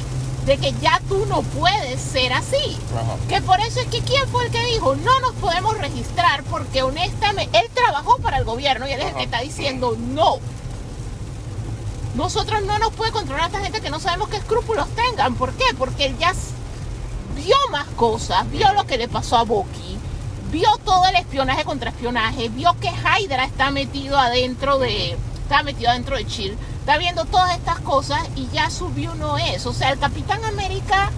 de 0.44 0.58
que 0.58 0.72
ya 0.80 1.00
tú 1.08 1.26
no 1.26 1.42
puedes 1.42 2.00
ser 2.00 2.32
así. 2.32 2.78
Ajá. 2.94 3.16
Que 3.28 3.40
por 3.40 3.60
eso 3.60 3.80
es 3.80 3.86
que 3.86 4.00
quién 4.00 4.28
fue 4.28 4.46
el 4.46 4.52
que 4.52 4.64
dijo, 4.66 4.94
no 4.96 5.20
nos 5.20 5.32
podemos 5.34 5.76
registrar 5.78 6.42
porque 6.44 6.82
honestamente 6.82 7.58
él 7.58 7.68
trabajó 7.74 8.18
para 8.18 8.38
el 8.38 8.44
gobierno 8.44 8.86
y 8.88 8.92
él 8.92 9.00
es 9.00 9.08
el 9.08 9.14
que 9.14 9.24
está 9.24 9.40
diciendo 9.40 9.96
no. 9.98 10.38
Nosotros 12.14 12.62
no 12.62 12.78
nos 12.78 12.92
puede 12.92 13.12
controlar 13.12 13.44
a 13.44 13.46
esta 13.46 13.60
gente 13.60 13.80
que 13.80 13.90
no 13.90 14.00
sabemos 14.00 14.28
qué 14.28 14.36
escrúpulos 14.36 14.88
tengan. 14.90 15.34
¿Por 15.34 15.52
qué? 15.52 15.66
Porque 15.76 16.06
él 16.06 16.16
ya 16.18 16.32
vio 17.34 17.56
más 17.70 17.86
cosas, 17.88 18.50
vio 18.50 18.72
lo 18.72 18.86
que 18.86 18.98
le 18.98 19.08
pasó 19.08 19.36
a 19.36 19.42
Bucky, 19.42 19.98
vio 20.50 20.76
todo 20.84 21.06
el 21.06 21.16
espionaje 21.16 21.64
contra 21.64 21.90
espionaje, 21.90 22.48
vio 22.48 22.74
que 22.80 22.88
Hydra 22.88 23.44
está 23.44 23.70
metido 23.70 24.18
adentro 24.18 24.78
de, 24.78 25.16
está 25.42 25.62
metido 25.62 25.90
adentro 25.90 26.16
de 26.16 26.26
Chill, 26.26 26.56
está 26.86 26.98
viendo 26.98 27.24
todas 27.24 27.52
estas 27.56 27.80
cosas 27.80 28.20
y 28.36 28.46
ya 28.52 28.70
su 28.70 28.88
view 28.90 29.12
no 29.16 29.36
es. 29.38 29.66
O 29.66 29.72
sea, 29.72 29.90
el 29.90 29.98
Capitán 29.98 30.44
América 30.44 31.10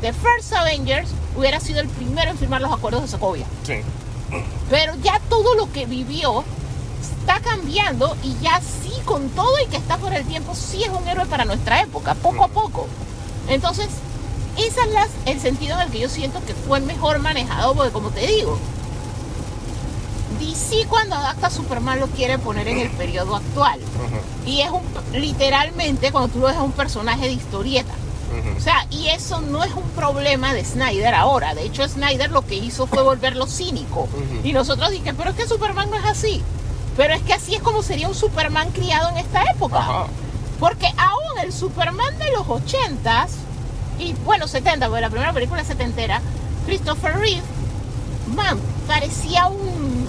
de 0.00 0.12
First 0.12 0.52
Avengers 0.52 1.08
hubiera 1.36 1.60
sido 1.60 1.78
el 1.78 1.88
primero 1.88 2.32
en 2.32 2.36
firmar 2.36 2.60
los 2.60 2.72
acuerdos 2.72 3.02
de 3.02 3.06
Sokovia. 3.08 3.46
Sí. 3.64 3.74
Pero 4.68 4.92
ya 5.04 5.20
todo 5.28 5.54
lo 5.54 5.70
que 5.70 5.86
vivió 5.86 6.42
está 7.20 7.38
cambiando 7.38 8.16
y 8.24 8.34
ya 8.42 8.60
sí, 8.60 8.90
con 9.04 9.28
todo 9.28 9.54
y 9.64 9.68
que 9.68 9.76
está 9.76 9.98
por 9.98 10.12
el 10.12 10.24
tiempo, 10.26 10.52
sí 10.56 10.82
es 10.82 10.90
un 10.90 11.06
héroe 11.06 11.26
para 11.26 11.44
nuestra 11.44 11.80
época, 11.80 12.14
poco 12.16 12.42
a 12.42 12.48
poco. 12.48 12.88
Entonces, 13.46 13.86
ese 14.56 14.80
es 14.80 14.88
las- 14.90 15.10
el 15.26 15.38
sentido 15.40 15.76
en 15.76 15.82
el 15.82 15.90
que 15.92 16.00
yo 16.00 16.08
siento 16.08 16.44
que 16.44 16.54
fue 16.54 16.80
mejor 16.80 17.20
manejado, 17.20 17.72
porque 17.76 17.92
como 17.92 18.10
te 18.10 18.26
digo, 18.26 18.58
DC 20.44 20.86
cuando 20.88 21.16
adapta 21.16 21.46
a 21.46 21.50
Superman 21.50 22.00
lo 22.00 22.06
quiere 22.08 22.38
poner 22.38 22.68
en 22.68 22.78
el 22.78 22.90
periodo 22.90 23.36
actual. 23.36 23.80
Y 24.46 24.60
es 24.60 24.70
un, 24.70 24.82
literalmente, 25.12 26.12
cuando 26.12 26.32
tú 26.32 26.40
lo 26.40 26.46
ves, 26.46 26.56
es 26.56 26.62
un 26.62 26.72
personaje 26.72 27.26
de 27.26 27.32
historieta. 27.32 27.92
O 28.56 28.60
sea, 28.60 28.86
y 28.90 29.08
eso 29.08 29.40
no 29.40 29.62
es 29.62 29.72
un 29.74 29.88
problema 29.90 30.52
de 30.52 30.64
Snyder 30.64 31.14
ahora. 31.14 31.54
De 31.54 31.62
hecho, 31.64 31.86
Snyder 31.88 32.30
lo 32.30 32.44
que 32.44 32.56
hizo 32.56 32.86
fue 32.86 33.02
volverlo 33.02 33.46
cínico. 33.46 34.08
Y 34.42 34.52
nosotros 34.52 34.90
dijimos, 34.90 35.14
pero 35.16 35.30
es 35.30 35.36
que 35.36 35.46
Superman 35.46 35.90
no 35.90 35.96
es 35.96 36.04
así. 36.04 36.42
Pero 36.96 37.14
es 37.14 37.22
que 37.22 37.32
así 37.32 37.54
es 37.54 37.62
como 37.62 37.82
sería 37.82 38.08
un 38.08 38.14
Superman 38.14 38.70
criado 38.70 39.08
en 39.10 39.18
esta 39.18 39.44
época. 39.44 40.06
Porque 40.58 40.86
aún 40.96 41.38
el 41.42 41.52
Superman 41.52 42.18
de 42.18 42.32
los 42.32 42.46
80s, 42.46 43.28
y 43.98 44.14
bueno, 44.24 44.48
70, 44.48 44.88
porque 44.88 45.00
la 45.00 45.10
primera 45.10 45.32
película 45.32 45.62
es 45.62 45.68
setentera, 45.68 46.20
Christopher 46.66 47.16
Reeve, 47.16 47.42
man, 48.34 48.58
parecía 48.86 49.46
un 49.46 50.03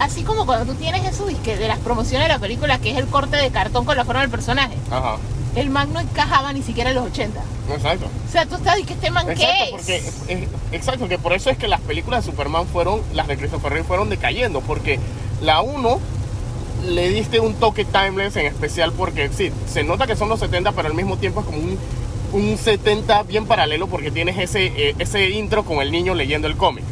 así 0.00 0.22
como 0.24 0.46
cuando 0.46 0.72
tú 0.72 0.78
tienes 0.78 1.04
eso 1.06 1.26
disque 1.26 1.56
de 1.56 1.68
las 1.68 1.78
promociones 1.78 2.26
de 2.26 2.34
la 2.34 2.40
película, 2.40 2.78
que 2.78 2.90
es 2.90 2.96
el 2.96 3.06
corte 3.06 3.36
de 3.36 3.50
cartón 3.50 3.84
con 3.84 3.96
la 3.96 4.04
forma 4.04 4.22
del 4.22 4.30
personaje. 4.30 4.74
Ajá. 4.90 5.16
El 5.54 5.70
man 5.70 5.92
no 5.92 6.00
encajaba 6.00 6.52
ni 6.52 6.62
siquiera 6.62 6.90
en 6.90 6.96
los 6.96 7.06
80. 7.06 7.40
Exacto. 7.74 8.06
O 8.28 8.32
sea, 8.32 8.46
tú 8.46 8.56
estás 8.56 8.78
y 8.78 8.84
que 8.84 8.94
este 8.94 9.10
man 9.10 9.28
Exacto, 9.30 9.54
qué 9.54 9.70
porque, 9.70 9.96
es. 9.96 10.22
eh, 10.28 10.48
exacto, 10.72 11.08
que 11.08 11.18
por 11.18 11.32
eso 11.32 11.50
es 11.50 11.58
que 11.58 11.68
las 11.68 11.80
películas 11.80 12.24
de 12.24 12.30
Superman 12.30 12.66
fueron, 12.66 13.00
las 13.14 13.26
de 13.28 13.36
Christopher 13.36 13.72
Reeve 13.72 13.86
fueron 13.86 14.08
decayendo, 14.08 14.60
porque 14.60 14.98
la 15.42 15.60
1 15.60 16.00
le 16.86 17.08
diste 17.10 17.40
un 17.40 17.54
toque 17.54 17.84
timeless 17.84 18.36
en 18.36 18.46
especial 18.46 18.92
porque 18.92 19.28
sí, 19.28 19.52
se 19.66 19.82
nota 19.82 20.06
que 20.06 20.16
son 20.16 20.28
los 20.28 20.40
70, 20.40 20.72
pero 20.72 20.88
al 20.88 20.94
mismo 20.94 21.16
tiempo 21.18 21.40
es 21.40 21.46
como 21.46 21.58
un, 21.58 21.78
un 22.32 22.56
70 22.56 23.24
bien 23.24 23.46
paralelo 23.46 23.86
porque 23.86 24.10
tienes 24.10 24.38
ese, 24.38 24.66
eh, 24.66 24.94
ese 24.98 25.28
intro 25.30 25.64
con 25.64 25.82
el 25.82 25.90
niño 25.92 26.14
leyendo 26.14 26.46
el 26.46 26.56
cómic. 26.56 26.84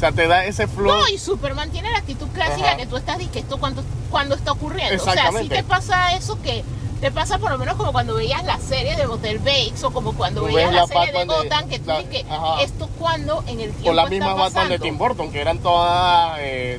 Sea, 0.00 0.12
te 0.12 0.26
da 0.26 0.44
ese 0.46 0.66
flow. 0.66 0.86
No, 0.98 1.08
y 1.08 1.18
Superman 1.18 1.70
tiene 1.70 1.90
la 1.90 1.98
actitud 1.98 2.26
clásica 2.28 2.68
Ajá. 2.68 2.76
que 2.78 2.86
tú 2.86 2.96
estás 2.96 3.18
que 3.18 3.38
esto 3.40 3.58
cuando, 3.58 3.82
cuando 4.10 4.34
está 4.34 4.52
ocurriendo. 4.52 5.02
O 5.02 5.04
sea, 5.12 5.30
si 5.32 5.48
te 5.48 5.62
pasa 5.62 6.14
eso 6.14 6.40
que 6.42 6.64
te 7.00 7.10
pasa 7.10 7.38
por 7.38 7.50
lo 7.50 7.56
menos 7.58 7.76
como 7.76 7.92
cuando 7.92 8.14
veías 8.14 8.44
la 8.44 8.58
serie 8.58 8.94
de 8.96 9.06
Motel 9.06 9.38
Bates 9.38 9.82
o 9.84 9.90
como 9.90 10.12
cuando 10.14 10.44
veías 10.44 10.72
la, 10.72 10.82
la 10.82 10.86
serie 10.86 11.12
de 11.12 11.24
Gotham 11.24 11.68
que 11.68 11.78
tú 11.78 11.86
la- 11.88 11.98
dices 11.98 12.10
que 12.10 12.26
esto 12.64 12.88
cuando 12.98 13.42
en 13.46 13.60
el 13.60 13.70
tiempo 13.72 13.90
o 13.90 13.92
la 13.94 14.02
está 14.04 14.10
misma 14.10 14.34
Batman 14.34 14.68
de. 14.70 14.78
Tim 14.78 14.98
Burton, 14.98 15.30
que 15.32 15.40
eran 15.40 15.58
todas. 15.58 16.36
Eh, 16.40 16.78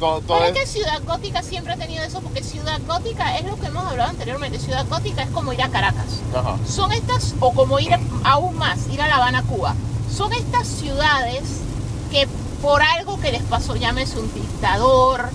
to- 0.00 0.16
Pero 0.16 0.20
todas 0.26 0.48
es 0.50 0.58
que 0.58 0.66
Ciudad 0.66 1.00
Gótica 1.04 1.42
siempre 1.42 1.72
ha 1.72 1.76
tenido 1.76 2.02
eso, 2.04 2.20
porque 2.20 2.42
Ciudad 2.42 2.80
Gótica 2.88 3.38
es 3.38 3.44
lo 3.44 3.56
que 3.58 3.66
hemos 3.66 3.84
hablado 3.86 4.10
anteriormente. 4.10 4.58
Ciudad 4.58 4.84
Gótica 4.88 5.22
es 5.22 5.30
como 5.30 5.52
ir 5.52 5.62
a 5.62 5.68
Caracas. 5.68 6.20
Ajá. 6.34 6.56
Son 6.66 6.90
estas, 6.92 7.34
o 7.40 7.52
como 7.52 7.78
ir 7.80 7.92
a- 7.94 8.00
aún 8.24 8.56
más, 8.56 8.86
ir 8.88 9.00
a 9.02 9.06
La 9.08 9.16
Habana, 9.16 9.42
Cuba. 9.42 9.74
Son 10.12 10.32
estas 10.32 10.66
ciudades 10.68 11.42
que 12.10 12.26
por 12.62 12.80
algo 12.80 13.20
que 13.20 13.32
les 13.32 13.42
pasó, 13.42 13.76
llámese 13.76 14.18
un 14.18 14.32
dictador, 14.32 15.28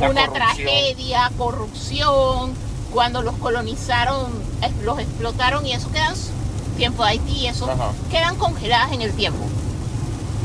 Una 0.00 0.28
tragedia, 0.28 1.30
corrupción, 1.36 2.52
cuando 2.92 3.22
los 3.22 3.34
colonizaron, 3.36 4.30
eh, 4.62 4.70
los 4.84 4.98
explotaron 4.98 5.66
y 5.66 5.72
eso 5.72 5.90
quedan, 5.90 6.14
tiempo 6.76 7.02
de 7.02 7.10
Haití 7.10 7.46
eso, 7.46 7.68
Ajá. 7.68 7.90
quedan 8.10 8.36
congeladas 8.36 8.92
en 8.92 9.02
el 9.02 9.12
tiempo. 9.12 9.44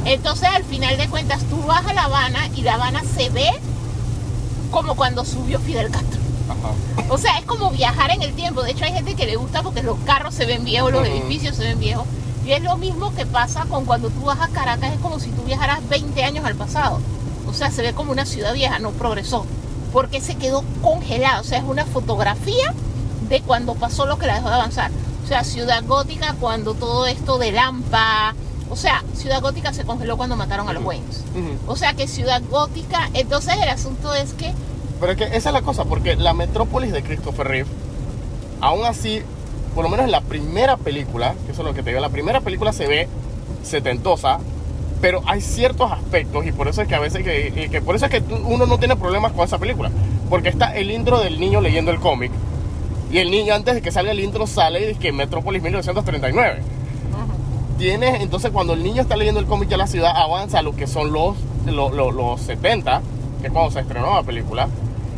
Entonces 0.06 0.50
al 0.50 0.64
final 0.64 0.98
de 0.98 1.08
cuentas 1.08 1.44
tú 1.50 1.62
vas 1.68 1.86
a 1.86 1.94
La 1.94 2.06
Habana 2.06 2.50
y 2.56 2.62
La 2.62 2.76
Habana 2.76 3.04
se 3.04 3.30
ve 3.30 3.52
como 4.72 4.96
cuando 4.96 5.24
subió 5.24 5.60
Fidel 5.60 5.92
Castro. 5.92 6.20
Ajá. 6.50 7.12
O 7.14 7.18
sea, 7.18 7.38
es 7.38 7.46
como 7.46 7.70
viajar 7.70 8.12
en 8.12 8.22
el 8.22 8.34
tiempo. 8.34 8.64
De 8.64 8.72
hecho, 8.72 8.86
hay 8.86 8.94
gente 8.94 9.16
que 9.16 9.26
le 9.26 9.36
gusta 9.36 9.62
porque 9.62 9.84
los 9.84 9.98
carros 10.00 10.34
se 10.34 10.46
ven 10.46 10.66
viejos, 10.66 10.92
los 10.92 11.06
edificios 11.08 11.56
se 11.56 11.64
ven 11.64 11.80
viejos. 11.80 12.06
Y 12.46 12.52
es 12.52 12.62
lo 12.62 12.78
mismo 12.78 13.14
que 13.16 13.26
pasa 13.26 13.66
con 13.66 13.86
cuando 13.86 14.10
tú 14.10 14.22
vas 14.22 14.42
a 14.42 14.50
Caracas, 14.50 14.94
es 14.94 15.00
como 15.00 15.20
si 15.20 15.30
tú 15.32 15.44
viajaras 15.44 15.88
20 15.88 16.24
años 16.24 16.46
al 16.46 16.56
pasado. 16.56 17.00
O 17.48 17.54
sea, 17.54 17.72
se 17.72 17.82
ve 17.82 17.94
como 17.94 18.12
una 18.12 18.26
ciudad 18.26 18.54
vieja, 18.54 18.80
no 18.80 18.92
progresó. 18.92 19.46
Porque 19.92 20.20
se 20.22 20.36
quedó 20.36 20.64
congelada. 20.82 21.40
O 21.40 21.44
sea, 21.44 21.60
es 21.60 21.64
una 21.64 21.86
fotografía 21.86 22.74
de 23.30 23.42
cuando 23.42 23.76
pasó 23.76 24.06
lo 24.06 24.18
que 24.18 24.28
la 24.28 24.36
dejó 24.36 24.50
de 24.50 24.56
avanzar. 24.56 24.92
O 25.24 25.28
sea, 25.28 25.44
Ciudad 25.44 25.84
Gótica 25.86 26.36
cuando 26.40 26.74
todo 26.74 27.06
esto 27.06 27.38
de 27.38 27.52
Lampa. 27.52 28.36
O 28.70 28.76
sea, 28.76 29.04
Ciudad 29.14 29.42
Gótica 29.42 29.72
se 29.72 29.86
congeló 29.86 30.18
cuando 30.18 30.36
mataron 30.36 30.68
a 30.68 30.74
los. 30.74 30.84
Waynes. 30.84 31.24
O 31.68 31.76
sea 31.76 31.94
que 31.94 32.08
Ciudad 32.08 32.42
Gótica, 32.50 33.10
entonces 33.14 33.56
el 33.62 33.70
asunto 33.70 34.14
es 34.16 34.34
que 34.34 34.54
Pero 35.00 35.12
es 35.14 35.18
que 35.18 35.26
esa 35.26 35.50
es 35.50 35.54
la 35.54 35.62
cosa, 35.62 35.86
porque 35.86 36.16
la 36.16 36.34
metrópolis 36.34 36.92
de 36.92 37.04
Christopher 37.04 37.48
Reeve, 37.48 37.70
aún 38.60 38.86
así, 38.86 39.22
por 39.76 39.84
lo 39.84 39.90
menos 39.90 40.06
en 40.06 40.12
la 40.12 40.22
primera 40.22 40.78
película, 40.78 41.36
que 41.46 41.52
eso 41.52 41.62
es 41.62 41.68
lo 41.68 41.74
que 41.74 41.84
te 41.84 41.90
digo, 41.90 42.02
la 42.02 42.10
primera 42.10 42.42
película 42.42 42.72
se 42.74 42.88
ve 42.88 43.08
setentosa, 43.64 44.40
pero 45.02 45.22
hay 45.26 45.42
ciertos 45.42 45.92
aspectos 45.92 46.46
y 46.46 46.52
por 46.52 46.68
eso 46.68 46.82
es 46.82 46.88
que 46.88 46.96
a 46.96 47.00
veces 47.00 47.24
que, 47.24 47.70
que 47.70 47.82
por 47.82 47.96
eso 47.96 48.06
es 48.06 48.12
que 48.12 48.22
uno 48.46 48.66
no 48.66 48.78
tiene 48.78 48.96
problemas 48.96 49.32
con 49.34 49.46
esa 49.46 49.58
película, 49.58 49.92
porque 50.30 50.50
está 50.50 50.76
el 50.76 50.92
intro 50.92 51.20
del 51.20 51.40
niño 51.40 51.60
leyendo 51.62 51.92
el 51.92 52.00
cómic 52.00 52.32
y 53.12 53.18
el 53.20 53.30
niño 53.30 53.54
antes 53.54 53.76
de 53.76 53.82
que 53.82 53.92
salga 53.92 54.12
el 54.12 54.20
intro 54.20 54.48
sale 54.48 54.80
y 54.82 54.88
dice 54.88 55.00
que 55.00 55.12
Metrópolis 55.12 55.62
1939. 55.62 56.62
Tienes, 57.78 58.22
entonces 58.22 58.52
cuando 58.52 58.74
el 58.74 58.84
niño 58.84 59.02
está 59.02 59.16
leyendo 59.18 59.40
el 59.40 59.46
cómic 59.46 59.68
ya 59.70 59.78
la 59.78 59.88
ciudad 59.88 60.12
avanza 60.16 60.60
a 60.60 60.62
lo 60.62 60.76
que 60.76 60.88
son 60.88 61.12
los, 61.12 61.36
lo- 61.66 61.92
lo- 61.92 62.12
los 62.12 62.42
70, 62.42 63.02
que 63.42 63.48
es 63.48 63.54
cuando 63.54 63.72
se 63.72 63.80
estrenó 63.82 64.14
la 64.16 64.24
película. 64.24 64.68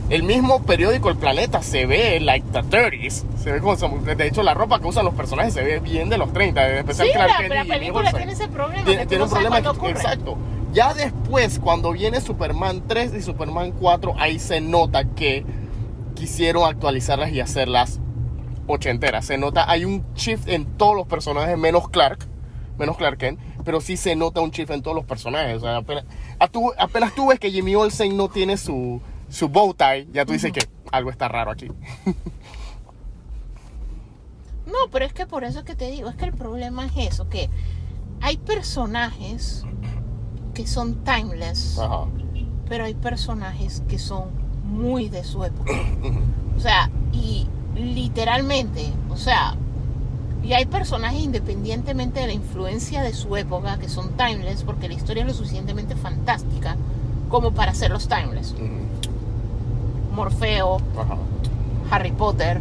El 0.10 0.22
mismo 0.24 0.62
periódico 0.64 1.10
El 1.10 1.18
Planeta 1.18 1.64
se 1.64 1.86
ve 1.88 2.20
like 2.20 2.46
the 2.52 2.60
30s. 2.60 3.24
Se 3.38 3.52
ve 3.52 3.60
como, 3.60 3.76
de 3.76 4.28
hecho, 4.28 4.44
la 4.44 4.54
ropa 4.54 4.80
que 4.80 4.88
usan 4.88 5.04
los 5.06 5.16
personajes 5.16 5.54
se 5.54 5.64
ve 5.64 5.80
bien 5.80 6.10
de 6.10 6.18
los 6.18 6.32
30, 6.32 6.70
en 6.70 6.78
especial 6.78 7.08
sí, 7.08 7.14
Clark 7.14 7.50
la, 7.50 7.66
película 7.66 8.14
tiene 8.14 8.32
ese 8.34 8.48
problema. 8.48 8.86
Tiene, 8.86 9.00
que 9.00 9.06
tú 9.06 9.10
tiene 9.10 9.20
no 9.20 9.26
un 9.26 9.32
problema 9.32 9.72
ocurre. 9.72 9.92
exacto. 9.92 10.38
Ya 10.74 10.94
después, 10.94 11.58
cuando 11.60 11.92
viene 11.94 12.22
Superman 12.22 12.84
3 12.88 13.14
y 13.16 13.22
Superman 13.22 13.72
4, 13.72 14.14
ahí 14.20 14.38
se 14.40 14.62
nota 14.62 15.06
que 15.06 15.44
quisieron 16.16 16.66
actualizarlas 16.70 17.32
y 17.32 17.40
hacerlas 17.40 18.00
ochenteras. 18.68 19.26
Se 19.26 19.38
nota, 19.38 19.70
hay 19.70 19.86
un 19.86 20.04
shift 20.16 20.48
en 20.50 20.66
todos 20.66 20.96
los 20.96 21.08
personajes, 21.08 21.58
menos 21.58 21.90
Clark, 21.90 22.28
menos 22.78 22.98
Clark 22.98 23.18
Kent, 23.18 23.40
pero 23.64 23.82
sí 23.82 23.98
se 23.98 24.16
nota 24.16 24.42
un 24.42 24.52
shift 24.52 24.72
en 24.72 24.82
todos 24.82 24.96
los 24.96 25.06
personajes. 25.06 25.58
O 25.58 25.60
sea, 25.62 25.78
apenas, 25.78 26.06
a 26.40 26.48
tú- 26.48 26.74
apenas 26.78 27.16
tú 27.16 27.28
ves 27.28 27.40
que 27.40 27.52
Jimmy 27.52 27.76
Olsen 27.76 28.16
no 28.18 28.28
tiene 28.30 28.58
su, 28.58 29.02
su 29.30 29.50
bow 29.50 29.74
tie, 29.74 30.08
ya 30.12 30.26
tú 30.26 30.34
dices 30.34 30.52
que 30.52 30.68
algo 30.92 31.10
está 31.10 31.28
raro 31.28 31.52
aquí. 31.52 31.68
No, 34.66 34.90
pero 34.92 35.06
es 35.06 35.14
que 35.14 35.26
por 35.26 35.44
eso 35.44 35.60
es 35.60 35.66
que 35.66 35.76
te 35.76 35.92
digo, 35.92 36.10
es 36.10 36.16
que 36.16 36.26
el 36.26 36.34
problema 36.34 36.86
es 36.86 36.94
eso, 36.98 37.30
que 37.30 37.50
hay 38.22 38.38
personajes 38.38 39.64
que 40.54 40.66
son 40.66 41.04
timeless, 41.04 41.78
Ajá. 41.78 42.06
pero 42.68 42.86
hay 42.86 42.96
personajes 42.96 43.84
que 43.88 44.00
son 44.00 44.30
muy 44.64 45.10
de 45.10 45.24
su 45.24 45.44
época. 45.44 45.72
O 46.58 46.60
sea, 46.60 46.90
y 47.12 47.48
literalmente, 47.76 48.92
o 49.10 49.18
sea, 49.18 49.56
y 50.44 50.54
hay 50.54 50.66
personajes 50.66 51.22
independientemente 51.22 52.20
de 52.22 52.28
la 52.28 52.34
influencia 52.34 53.02
de 53.02 53.14
su 53.14 53.36
época 53.36 53.78
que 53.78 53.90
son 53.90 54.16
timeless 54.16 54.64
porque 54.64 54.88
la 54.88 54.94
historia 54.94 55.22
es 55.24 55.28
lo 55.28 55.34
suficientemente 55.34 55.96
fantástica 55.96 56.78
como 57.30 57.52
para 57.52 57.72
hacerlos 57.72 58.08
timeless. 58.08 58.56
Morfeo, 60.16 60.78
Ajá. 60.98 61.18
Harry 61.92 62.12
Potter, 62.12 62.60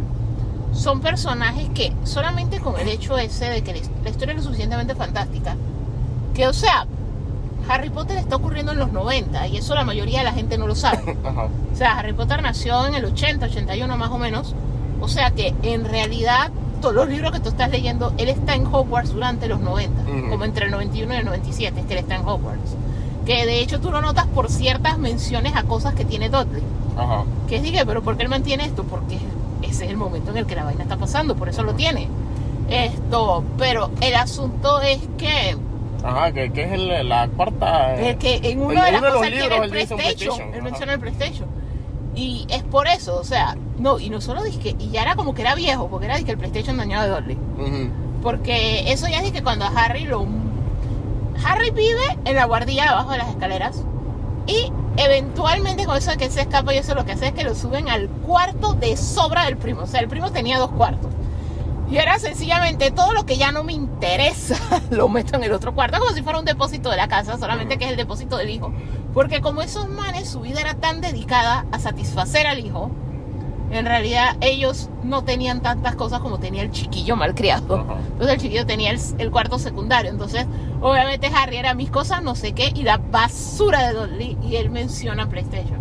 son 0.73 0.99
personajes 0.99 1.69
que 1.73 1.93
solamente 2.03 2.59
con 2.59 2.77
el 2.79 2.87
hecho 2.89 3.17
ese 3.17 3.45
de 3.45 3.63
que 3.63 3.81
la 4.03 4.09
historia 4.09 4.33
es 4.33 4.37
lo 4.37 4.43
suficientemente 4.43 4.93
fantástica, 4.95 5.55
que 6.33 6.47
o 6.47 6.53
sea, 6.53 6.85
Harry 7.67 7.89
Potter 7.89 8.17
está 8.17 8.35
ocurriendo 8.35 8.73
en 8.73 8.79
los 8.79 8.91
90 8.91 9.47
y 9.47 9.57
eso 9.57 9.73
la 9.73 9.83
mayoría 9.85 10.19
de 10.19 10.25
la 10.25 10.33
gente 10.33 10.57
no 10.57 10.67
lo 10.67 10.75
sabe. 10.75 11.17
Ajá. 11.25 11.45
O 11.73 11.75
sea, 11.75 11.97
Harry 11.97 12.13
Potter 12.13 12.41
nació 12.43 12.85
en 12.87 12.95
el 12.95 13.05
80, 13.05 13.45
81 13.47 13.97
más 13.97 14.11
o 14.11 14.17
menos. 14.19 14.53
O 15.01 15.07
sea 15.07 15.31
que 15.31 15.53
en 15.63 15.85
realidad 15.85 16.51
todos 16.81 16.93
los 16.93 17.09
libros 17.09 17.31
que 17.31 17.39
tú 17.39 17.49
estás 17.49 17.71
leyendo, 17.71 18.13
él 18.17 18.29
está 18.29 18.53
en 18.53 18.67
Hogwarts 18.67 19.13
durante 19.13 19.47
los 19.47 19.59
90, 19.61 20.01
Ujú. 20.03 20.29
como 20.29 20.43
entre 20.45 20.65
el 20.65 20.71
91 20.71 21.13
y 21.13 21.17
el 21.17 21.25
97 21.25 21.79
es 21.79 21.85
que 21.87 21.93
él 21.93 21.99
está 21.99 22.15
en 22.15 22.27
Hogwarts. 22.27 22.75
Que 23.25 23.45
de 23.47 23.59
hecho 23.61 23.79
tú 23.79 23.89
lo 23.91 24.01
notas 24.01 24.27
por 24.27 24.51
ciertas 24.51 24.99
menciones 24.99 25.55
a 25.55 25.63
cosas 25.63 25.95
que 25.95 26.05
tiene 26.05 26.29
Dudley. 26.29 26.61
Ajá. 26.97 27.23
Que 27.47 27.61
dije, 27.61 27.85
pero 27.85 28.01
¿por 28.01 28.17
qué 28.17 28.23
él 28.23 28.29
mantiene 28.29 28.65
esto? 28.65 28.83
Porque 28.83 29.17
ese 29.61 29.85
es 29.85 29.91
el 29.91 29.97
momento 29.97 30.31
en 30.31 30.37
el 30.37 30.45
que 30.45 30.55
la 30.55 30.63
vaina 30.63 30.83
está 30.83 30.97
pasando, 30.97 31.35
por 31.35 31.49
eso 31.49 31.63
lo 31.63 31.73
tiene. 31.73 32.07
Esto, 32.69 33.43
pero 33.57 33.91
el 34.01 34.15
asunto 34.15 34.81
es 34.81 34.99
que, 35.17 35.55
Ajá, 36.03 36.31
que, 36.31 36.51
que 36.51 36.63
es 36.63 36.71
el- 36.73 37.07
la 37.09 37.27
cuarta. 37.27 37.95
es 37.95 38.15
que 38.17 38.39
en 38.43 38.61
uno 38.61 38.71
en 38.73 38.85
de 38.85 38.91
las 38.91 39.01
uno 39.01 39.07
de 39.07 39.11
los 39.11 39.13
cosas 39.13 39.27
él 39.27 39.33
tiene 39.33 39.43
libros 39.49 39.57
el 39.59 39.73
él 39.75 39.79
dice 39.81 39.95
PlayStation, 39.95 40.53
él 40.53 40.61
menciona 40.63 40.93
el 40.93 40.99
PlayStation. 40.99 41.47
Y 42.15 42.45
es 42.49 42.63
por 42.63 42.87
eso, 42.87 43.17
o 43.19 43.23
sea, 43.25 43.57
no, 43.77 43.99
y 43.99 44.09
no 44.09 44.21
solo 44.21 44.41
dije, 44.43 44.75
y 44.79 44.89
ya 44.89 45.01
era 45.01 45.15
como 45.15 45.33
que 45.35 45.41
era 45.41 45.53
viejo, 45.53 45.89
porque 45.89 46.05
era 46.05 46.17
que 46.21 46.31
el 46.31 46.37
PlayStation 46.37 46.77
dañado 46.77 47.03
de 47.03 47.09
Dudley. 47.21 47.37
Ujú. 47.59 47.89
Porque 48.23 48.91
eso 48.91 49.07
ya 49.07 49.19
es 49.19 49.31
que 49.31 49.43
cuando 49.43 49.65
a 49.65 49.67
Harry 49.67 50.05
lo. 50.05 50.25
Harry 51.45 51.69
vive 51.71 52.17
en 52.23 52.35
la 52.35 52.45
guardilla 52.45 52.89
abajo 52.91 53.11
de 53.11 53.17
las 53.17 53.29
escaleras. 53.29 53.83
Y 54.47 54.71
eventualmente 54.97 55.85
con 55.85 55.97
eso 55.97 56.11
de 56.11 56.17
que 56.17 56.29
se 56.29 56.41
escapa 56.41 56.73
y 56.73 56.77
eso 56.77 56.95
lo 56.95 57.05
que 57.05 57.13
hace 57.13 57.27
es 57.27 57.33
que 57.33 57.43
lo 57.43 57.55
suben 57.55 57.89
al 57.89 58.07
cuarto 58.07 58.73
de 58.73 58.97
sobra 58.97 59.45
del 59.45 59.57
primo. 59.57 59.81
O 59.81 59.87
sea, 59.87 59.99
el 59.99 60.07
primo 60.07 60.31
tenía 60.31 60.59
dos 60.59 60.71
cuartos. 60.71 61.11
Y 61.89 61.97
era 61.97 62.17
sencillamente 62.17 62.89
todo 62.89 63.13
lo 63.13 63.25
que 63.25 63.37
ya 63.37 63.51
no 63.51 63.63
me 63.63 63.73
interesa 63.73 64.57
lo 64.89 65.07
meto 65.07 65.35
en 65.35 65.43
el 65.43 65.53
otro 65.53 65.75
cuarto, 65.75 65.99
como 65.99 66.11
si 66.11 66.23
fuera 66.23 66.39
un 66.39 66.45
depósito 66.45 66.89
de 66.89 66.97
la 66.97 67.07
casa, 67.07 67.37
solamente 67.37 67.77
que 67.77 67.85
es 67.85 67.91
el 67.91 67.97
depósito 67.97 68.37
del 68.37 68.49
hijo. 68.49 68.73
Porque 69.13 69.41
como 69.41 69.61
esos 69.61 69.87
manes, 69.87 70.27
su 70.27 70.41
vida 70.41 70.61
era 70.61 70.73
tan 70.73 71.01
dedicada 71.01 71.65
a 71.71 71.79
satisfacer 71.79 72.47
al 72.47 72.59
hijo, 72.59 72.89
en 73.71 73.85
realidad 73.85 74.35
ellos 74.41 74.89
no 75.03 75.23
tenían 75.23 75.61
tantas 75.61 75.95
cosas 75.95 76.21
como 76.21 76.39
tenía 76.39 76.61
el 76.61 76.71
chiquillo 76.71 77.15
malcriado. 77.15 77.85
Entonces 78.13 78.35
el 78.35 78.39
chiquillo 78.39 78.65
tenía 78.65 78.91
el, 78.91 78.99
el 79.17 79.31
cuarto 79.31 79.59
secundario. 79.59 80.11
Entonces, 80.11 80.45
obviamente 80.85 81.31
Harry 81.35 81.57
era 81.57 81.73
mis 81.73 81.89
cosas, 81.89 82.21
no 82.21 82.35
sé 82.35 82.53
qué, 82.53 82.71
y 82.75 82.83
la 82.83 82.97
basura 82.97 83.87
de 83.87 83.93
Dudley, 83.93 84.37
y 84.43 84.57
él 84.57 84.69
menciona 84.69 85.27
PlayStation. 85.27 85.79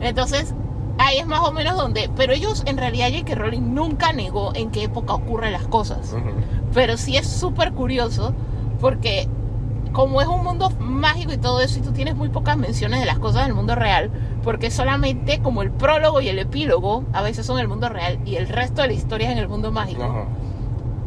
Entonces, 0.00 0.54
ahí 0.98 1.16
es 1.16 1.26
más 1.26 1.40
o 1.40 1.50
menos 1.50 1.76
donde. 1.76 2.10
Pero 2.14 2.34
ellos, 2.34 2.62
en 2.66 2.76
realidad, 2.76 3.08
J.K. 3.10 3.34
Rowling 3.36 3.74
nunca 3.74 4.12
negó 4.12 4.54
en 4.54 4.70
qué 4.70 4.84
época 4.84 5.14
ocurren 5.14 5.52
las 5.52 5.66
cosas. 5.66 6.14
Pero 6.74 6.98
sí 6.98 7.16
es 7.16 7.26
súper 7.26 7.72
curioso 7.72 8.34
porque 8.80 9.28
como 9.92 10.20
es 10.20 10.26
un 10.26 10.44
mundo 10.44 10.70
mágico 10.78 11.32
y 11.32 11.38
todo 11.38 11.60
eso 11.60 11.78
y 11.78 11.82
tú 11.82 11.92
tienes 11.92 12.14
muy 12.16 12.28
pocas 12.28 12.58
menciones 12.58 13.00
de 13.00 13.06
las 13.06 13.18
cosas 13.18 13.46
del 13.46 13.54
mundo 13.54 13.76
real, 13.76 14.10
porque 14.42 14.70
solamente 14.70 15.38
como 15.38 15.62
el 15.62 15.70
prólogo 15.70 16.20
y 16.20 16.28
el 16.28 16.38
epílogo 16.38 17.04
a 17.12 17.22
veces 17.22 17.46
son 17.46 17.60
el 17.60 17.68
mundo 17.68 17.88
real 17.88 18.18
y 18.26 18.34
el 18.34 18.48
resto 18.48 18.82
de 18.82 18.88
la 18.88 18.94
historia 18.94 19.28
es 19.28 19.32
en 19.32 19.38
el 19.38 19.48
mundo 19.48 19.70
mágico, 19.70 20.26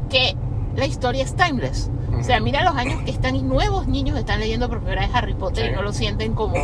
que 0.09 0.37
la 0.77 0.85
historia 0.85 1.23
es 1.23 1.35
timeless. 1.35 1.89
O 2.17 2.23
sea, 2.23 2.39
mira 2.39 2.63
los 2.63 2.75
años 2.75 3.01
que 3.03 3.11
están 3.11 3.35
y 3.35 3.41
nuevos 3.41 3.87
niños 3.87 4.17
están 4.17 4.39
leyendo 4.39 4.69
por 4.69 4.79
primera 4.79 5.01
vez 5.01 5.11
Harry 5.13 5.33
Potter 5.33 5.65
Sí. 5.65 5.71
y 5.71 5.75
no 5.75 5.81
lo 5.81 5.91
sienten 5.93 6.33
como... 6.33 6.55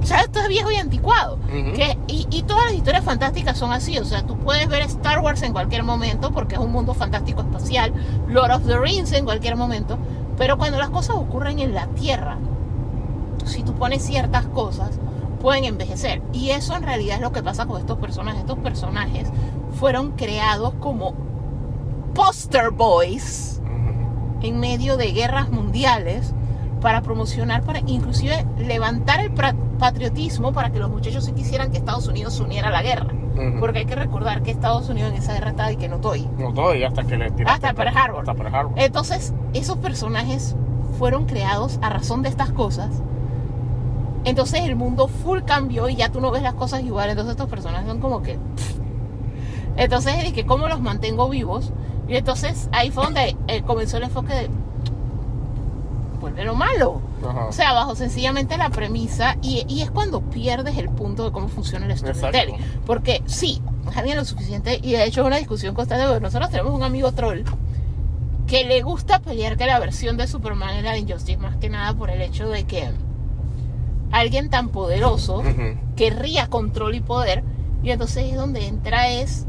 O 0.00 0.06
sea, 0.06 0.20
esto 0.20 0.38
es 0.40 0.48
viejo 0.48 0.70
y 0.70 0.76
anticuado. 0.76 1.38
Que, 1.48 1.98
y, 2.06 2.26
y 2.30 2.42
todas 2.44 2.66
las 2.66 2.74
historias 2.74 3.04
fantásticas 3.04 3.58
son 3.58 3.72
así. 3.72 3.98
O 3.98 4.04
sea, 4.04 4.22
tú 4.24 4.36
puedes 4.38 4.68
ver 4.68 4.82
Star 4.82 5.18
Wars 5.18 5.42
en 5.42 5.52
cualquier 5.52 5.82
momento 5.82 6.30
porque 6.30 6.54
es 6.54 6.60
un 6.60 6.70
mundo 6.70 6.94
fantástico 6.94 7.40
espacial. 7.40 7.92
Lord 8.28 8.52
of 8.52 8.66
the 8.66 8.78
Rings 8.78 9.10
en 9.12 9.24
cualquier 9.24 9.56
momento. 9.56 9.98
Pero 10.38 10.56
cuando 10.56 10.78
las 10.78 10.90
cosas 10.90 11.16
ocurren 11.16 11.58
en 11.58 11.74
la 11.74 11.88
Tierra, 11.88 12.38
si 13.44 13.64
tú 13.64 13.74
pones 13.74 14.02
ciertas 14.04 14.46
cosas, 14.46 14.90
pueden 15.42 15.64
envejecer. 15.64 16.22
Y 16.32 16.50
eso 16.50 16.76
en 16.76 16.84
realidad 16.84 17.16
es 17.16 17.22
lo 17.22 17.32
que 17.32 17.42
pasa 17.42 17.66
con 17.66 17.80
estos 17.80 17.98
personajes. 17.98 18.40
Estos 18.42 18.58
personajes 18.60 19.28
fueron 19.80 20.12
creados 20.12 20.74
como 20.80 21.14
poster 22.18 22.72
boys 22.72 23.60
en 24.42 24.58
medio 24.58 24.96
de 24.96 25.12
guerras 25.12 25.50
mundiales 25.50 26.34
para 26.80 27.00
promocionar, 27.00 27.62
para 27.62 27.78
inclusive 27.86 28.44
levantar 28.58 29.20
el 29.20 29.30
patriotismo 29.30 30.52
para 30.52 30.70
que 30.70 30.80
los 30.80 30.90
muchachos 30.90 31.26
sí 31.26 31.32
quisieran 31.32 31.70
que 31.70 31.78
Estados 31.78 32.08
Unidos 32.08 32.34
se 32.34 32.42
uniera 32.42 32.68
a 32.68 32.70
la 32.72 32.82
guerra. 32.82 33.06
Ujú. 33.06 33.60
Porque 33.60 33.80
hay 33.80 33.86
que 33.86 33.94
recordar 33.94 34.42
que 34.42 34.50
Estados 34.50 34.88
Unidos 34.88 35.12
en 35.12 35.18
esa 35.18 35.32
guerra 35.32 35.50
estaba 35.50 35.70
y 35.70 35.76
que 35.76 35.88
no 35.88 35.96
estoy. 35.96 36.28
No 36.38 36.52
todo 36.52 36.74
y 36.74 36.82
hasta 36.82 37.04
que 37.04 37.16
le 37.16 37.30
tiraste. 37.30 37.66
Hasta 37.66 37.72
Pearl 37.72 37.96
Harbor. 37.96 38.20
Hasta 38.20 38.34
Pearl 38.34 38.54
Harbor. 38.54 38.72
Entonces, 38.74 39.32
esos 39.54 39.76
personajes 39.78 40.56
fueron 40.98 41.26
creados 41.26 41.78
a 41.82 41.88
razón 41.88 42.22
de 42.22 42.30
estas 42.30 42.50
cosas. 42.50 42.90
Entonces 44.24 44.62
el 44.64 44.74
mundo 44.74 45.06
full 45.06 45.42
cambió 45.42 45.88
y 45.88 45.94
ya 45.94 46.10
tú 46.10 46.20
no 46.20 46.32
ves 46.32 46.42
las 46.42 46.54
cosas 46.54 46.82
igual. 46.82 47.10
Entonces 47.10 47.32
estos 47.32 47.48
personajes 47.48 47.86
son 47.86 48.00
como 48.00 48.22
que... 48.22 48.34
pff. 48.34 48.78
Entonces 49.76 50.14
es 50.24 50.32
que 50.32 50.44
cómo 50.44 50.66
los 50.66 50.80
mantengo 50.80 51.28
vivos. 51.28 51.72
Y 52.08 52.16
entonces 52.16 52.68
ahí 52.72 52.90
fue 52.90 53.04
donde 53.04 53.36
eh, 53.48 53.62
comenzó 53.62 53.98
el 53.98 54.04
enfoque 54.04 54.34
de... 54.34 54.50
Vuelve 56.20 56.44
lo 56.44 56.54
malo. 56.54 57.00
Ajá. 57.22 57.46
O 57.46 57.52
sea, 57.52 57.72
bajo 57.74 57.94
sencillamente 57.94 58.56
la 58.56 58.70
premisa, 58.70 59.36
y, 59.42 59.64
y 59.68 59.82
es 59.82 59.90
cuando 59.90 60.20
pierdes 60.20 60.76
el 60.78 60.88
punto 60.88 61.24
de 61.24 61.32
cómo 61.32 61.48
funciona 61.48 61.86
el 61.86 61.96
storytelling. 61.96 62.56
Exacto. 62.56 62.80
Porque 62.86 63.22
sí, 63.26 63.60
alguien 63.94 64.16
lo 64.16 64.24
suficiente, 64.24 64.80
y 64.82 64.92
de 64.92 65.04
hecho 65.04 65.20
es 65.20 65.26
una 65.26 65.36
discusión 65.36 65.74
constante, 65.74 66.06
porque 66.06 66.22
nosotros 66.22 66.50
tenemos 66.50 66.74
un 66.74 66.82
amigo 66.82 67.12
troll 67.12 67.42
que 68.46 68.64
le 68.64 68.82
gusta 68.82 69.18
pelear 69.18 69.56
que 69.56 69.66
la 69.66 69.78
versión 69.78 70.16
de 70.16 70.26
Superman 70.26 70.76
es 70.76 70.82
la 70.82 70.92
de 70.92 71.00
Injustice, 71.00 71.36
más 71.36 71.56
que 71.56 71.68
nada 71.68 71.92
por 71.94 72.08
el 72.10 72.22
hecho 72.22 72.48
de 72.48 72.64
que 72.64 72.90
alguien 74.10 74.48
tan 74.48 74.70
poderoso 74.70 75.40
Ujú. 75.40 75.76
querría 75.96 76.46
control 76.46 76.94
y 76.94 77.00
poder, 77.00 77.44
y 77.82 77.90
entonces 77.90 78.24
es 78.24 78.36
donde 78.36 78.66
entra 78.66 79.08
es, 79.10 79.46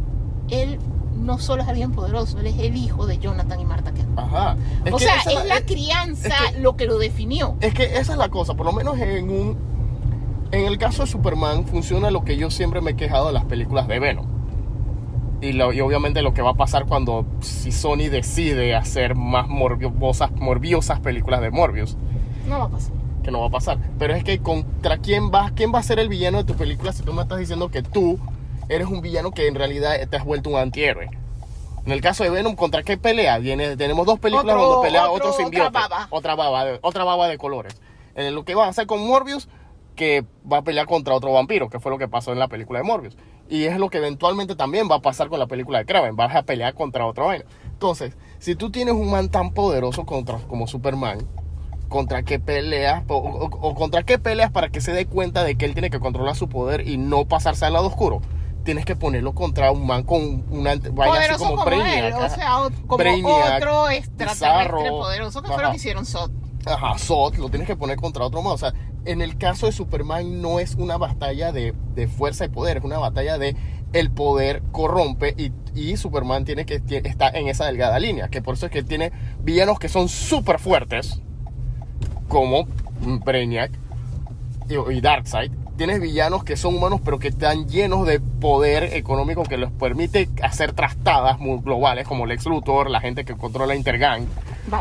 él 0.49 0.79
no 1.19 1.37
solo 1.39 1.61
es 1.63 1.67
alguien 1.69 1.91
poderoso, 1.91 2.39
él 2.39 2.47
es 2.47 2.57
el 2.59 2.75
hijo 2.75 3.05
de 3.05 3.17
Jonathan 3.19 3.59
y 3.59 3.65
Martha 3.65 3.91
Kent. 3.93 4.17
Ajá. 4.17 4.55
O 4.91 4.97
que 4.97 5.03
sea, 5.05 5.15
es 5.17 5.45
la 5.47 5.57
es- 5.57 5.63
crianza 5.65 6.27
es 6.27 6.51
que- 6.53 6.59
lo 6.61 6.75
que 6.75 6.85
lo 6.85 6.97
definió. 6.97 7.55
Es 7.61 7.73
que 7.73 7.83
esa 7.97 8.13
es 8.13 8.17
la 8.17 8.29
cosa, 8.29 8.53
por 8.55 8.65
lo 8.65 8.71
menos 8.71 8.97
en 8.99 9.29
un 9.29 9.69
en 10.51 10.65
el 10.65 10.79
caso 10.79 11.03
de 11.03 11.07
Superman 11.07 11.65
funciona 11.65 12.09
lo 12.09 12.23
que 12.23 12.35
yo 12.35 12.49
siempre 12.49 12.81
me 12.81 12.91
he 12.91 12.95
quejado 12.95 13.27
de 13.27 13.33
las 13.33 13.45
películas 13.45 13.87
de 13.87 13.99
Venom. 13.99 14.25
Y, 15.41 15.53
lo- 15.53 15.71
y 15.71 15.79
obviamente 15.79 16.21
lo 16.21 16.33
que 16.33 16.41
va 16.41 16.49
a 16.51 16.53
pasar 16.55 16.85
cuando 16.85 17.25
si 17.39 17.71
Sony 17.71 18.09
decide 18.11 18.75
hacer 18.75 19.15
más 19.15 19.47
morbiosas, 19.47 20.31
morbiosas 20.31 20.99
películas 21.01 21.41
de 21.41 21.51
Morbius, 21.51 21.95
No 22.47 22.59
va 22.59 22.65
a 22.65 22.69
pasar. 22.69 22.91
que 23.23 23.31
no 23.31 23.39
va 23.41 23.47
a 23.47 23.51
pasar. 23.51 23.77
Pero 23.99 24.15
es 24.15 24.23
que 24.23 24.39
contra 24.39 24.97
quién 24.97 25.31
va, 25.31 25.51
quién 25.51 25.71
va 25.73 25.79
a 25.79 25.83
ser 25.83 25.99
el 25.99 26.09
villano 26.09 26.39
de 26.39 26.43
tu 26.45 26.55
película 26.55 26.91
si 26.93 27.03
tú 27.03 27.13
me 27.13 27.21
estás 27.21 27.37
diciendo 27.39 27.69
que 27.69 27.83
tú 27.83 28.17
eres 28.69 28.87
un 28.87 29.01
villano 29.01 29.31
que 29.31 29.47
en 29.47 29.55
realidad 29.55 29.95
te 30.09 30.15
has 30.17 30.23
vuelto 30.23 30.49
un 30.49 30.55
antihéroe. 30.57 31.09
En 31.85 31.91
el 31.91 32.01
caso 32.01 32.23
de 32.23 32.29
Venom, 32.29 32.55
¿contra 32.55 32.83
qué 32.83 32.97
pelea? 32.97 33.37
Viene, 33.39 33.75
tenemos 33.75 34.05
dos 34.05 34.19
películas 34.19 34.55
Otro- 34.55 34.67
donde 34.69 34.87
pelea 34.87 35.09
otro- 35.09 35.29
otro, 35.31 35.45
otra 35.47 35.69
baba. 35.69 36.07
Otra 36.11 36.35
baba, 36.35 36.65
de, 36.65 36.79
otra 36.81 37.03
baba 37.03 37.27
de 37.27 37.37
colores. 37.37 37.75
En 38.15 38.35
lo 38.35 38.43
que 38.45 38.53
va 38.55 38.65
a 38.65 38.69
hacer 38.69 38.85
con 38.85 39.05
Morbius, 39.07 39.47
que 39.95 40.23
va 40.49 40.57
a 40.57 40.61
pelear 40.61 40.85
contra 40.85 41.13
otro 41.15 41.31
vampiro, 41.33 41.69
que 41.69 41.79
fue 41.79 41.91
lo 41.91 41.97
que 41.97 42.07
pasó 42.07 42.31
en 42.31 42.39
la 42.39 42.47
película 42.47 42.79
de 42.79 42.85
Morbius. 42.85 43.17
Y 43.49 43.63
es 43.63 43.77
lo 43.79 43.89
que 43.89 43.97
eventualmente 43.97 44.55
también 44.55 44.87
va 44.91 44.95
a 44.95 45.01
pasar 45.01 45.29
con 45.29 45.39
la 45.39 45.47
película 45.47 45.79
de 45.79 45.85
Kraven. 45.85 46.15
Vas 46.15 46.35
a 46.35 46.43
pelear 46.43 46.73
contra 46.75 47.05
otro 47.07 47.25
vaina. 47.25 47.45
Entonces, 47.65 48.13
si 48.37 48.55
tú 48.55 48.69
tienes 48.69 48.93
un 48.93 49.09
man 49.09 49.29
tan 49.29 49.51
poderoso 49.53 50.05
contra, 50.05 50.37
como 50.47 50.67
Superman, 50.67 51.19
¿contra 51.87 52.21
qué 52.23 52.39
peleas? 52.39 53.03
O, 53.07 53.15
o- 53.17 53.45
o 53.67 53.73
contra 53.73 54.03
qué 54.03 54.19
peleas 54.19 54.51
para 54.51 54.69
que 54.69 54.79
se 54.81 54.91
dé 54.93 55.05
cuenta 55.07 55.43
de 55.43 55.55
que 55.55 55.65
él 55.65 55.73
tiene 55.73 55.89
que 55.89 55.99
controlar 55.99 56.35
su 56.35 56.47
poder 56.49 56.87
y 56.87 56.97
no 56.97 57.25
pasarse 57.25 57.65
al 57.65 57.73
lado 57.73 57.87
oscuro? 57.87 58.21
Tienes 58.69 58.85
que 58.85 58.95
ponerlo 58.95 59.33
contra 59.33 59.71
un 59.71 59.87
man 59.87 60.03
con 60.03 60.43
una 60.51 60.75
vaina 60.75 61.21
así 61.21 61.43
como, 61.43 61.55
como, 61.55 61.65
Brainiac, 61.65 62.03
él, 62.05 62.13
o 62.13 62.29
sea, 62.29 62.51
como 62.85 62.97
Brainiac, 62.97 63.55
otro 63.57 63.89
extraterrestre 63.89 64.47
Bizarro, 64.47 64.83
poderoso 64.89 65.41
que 65.41 65.47
fue 65.47 65.55
ajá. 65.55 65.63
lo 65.65 65.71
que 65.71 65.77
hicieron 65.77 66.05
Sot. 66.05 66.31
Ajá, 66.67 66.95
Zod, 66.99 67.35
lo 67.37 67.49
tienes 67.49 67.67
que 67.67 67.75
poner 67.75 67.97
contra 67.97 68.23
otro 68.23 68.43
más. 68.43 68.53
O 68.53 68.57
sea, 68.59 68.73
en 69.05 69.23
el 69.23 69.39
caso 69.39 69.65
de 69.65 69.71
Superman 69.71 70.39
no 70.39 70.59
es 70.59 70.75
una 70.75 70.97
batalla 70.97 71.51
de, 71.51 71.73
de 71.95 72.07
fuerza 72.07 72.45
y 72.45 72.49
poder, 72.49 72.77
es 72.77 72.83
una 72.83 72.99
batalla 72.99 73.39
de 73.39 73.55
el 73.93 74.11
poder 74.11 74.61
corrompe 74.71 75.33
y, 75.35 75.51
y 75.73 75.97
Superman 75.97 76.45
tiene 76.45 76.67
que 76.67 76.79
tie- 76.79 77.01
está 77.07 77.29
en 77.29 77.47
esa 77.47 77.65
delgada 77.65 77.97
línea. 77.97 78.27
Que 78.27 78.43
por 78.43 78.53
eso 78.53 78.67
es 78.67 78.71
que 78.71 78.83
tiene 78.83 79.11
villanos 79.41 79.79
que 79.79 79.89
son 79.89 80.09
súper 80.09 80.59
fuertes, 80.59 81.19
como 82.27 82.65
Brainiac 83.25 83.71
y, 84.69 84.75
y 84.93 85.01
Darkseid. 85.01 85.51
Tienes 85.79 86.01
villanos 86.01 86.43
que 86.43 86.57
son 86.57 86.75
humanos 86.75 86.99
pero 87.05 87.19
que 87.19 87.29
están 87.29 87.69
llenos 87.69 88.05
de 88.05 88.19
poder 88.19 88.97
económico 88.97 89.43
que 89.43 89.55
les 89.55 89.71
permite 89.71 90.27
hacer 90.43 90.73
trastadas 90.73 91.39
muy 91.39 91.61
globales 91.61 92.05
como 92.05 92.25
Lex 92.25 92.47
Luthor, 92.47 92.89
la 92.89 92.99
gente 92.99 93.23
que 93.23 93.37
controla 93.37 93.75
Intergang 93.75 94.27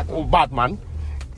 o 0.09 0.25
Batman. 0.25 0.77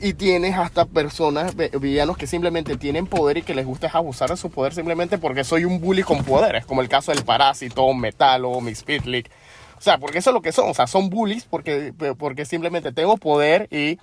Y 0.00 0.14
tienes 0.14 0.58
hasta 0.58 0.84
personas, 0.86 1.54
villanos 1.80 2.16
que 2.16 2.26
simplemente 2.26 2.76
tienen 2.76 3.06
poder 3.06 3.36
y 3.36 3.42
que 3.42 3.54
les 3.54 3.64
gusta 3.64 3.88
abusar 3.92 4.30
de 4.30 4.36
su 4.36 4.50
poder 4.50 4.74
simplemente 4.74 5.16
porque 5.16 5.44
soy 5.44 5.64
un 5.64 5.80
bully 5.80 6.02
con 6.02 6.24
poderes, 6.24 6.66
como 6.66 6.80
el 6.80 6.88
caso 6.88 7.12
del 7.12 7.24
Parásito, 7.24 7.94
Metalo, 7.94 8.60
Miss 8.60 8.82
Pitlick. 8.82 9.30
O 9.78 9.80
sea, 9.80 9.98
porque 9.98 10.18
eso 10.18 10.30
es 10.30 10.34
lo 10.34 10.42
que 10.42 10.50
son, 10.50 10.70
o 10.70 10.74
sea, 10.74 10.88
son 10.88 11.08
bullies 11.08 11.44
porque, 11.44 11.94
porque 12.18 12.46
simplemente 12.46 12.90
tengo 12.90 13.16
poder 13.16 13.68
y 13.70 14.00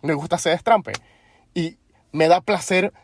me 0.00 0.14
gusta 0.14 0.36
hacer 0.36 0.52
destrampe. 0.52 0.92
Y 1.52 1.76
me 2.12 2.28
da 2.28 2.40
placer, 2.40 2.94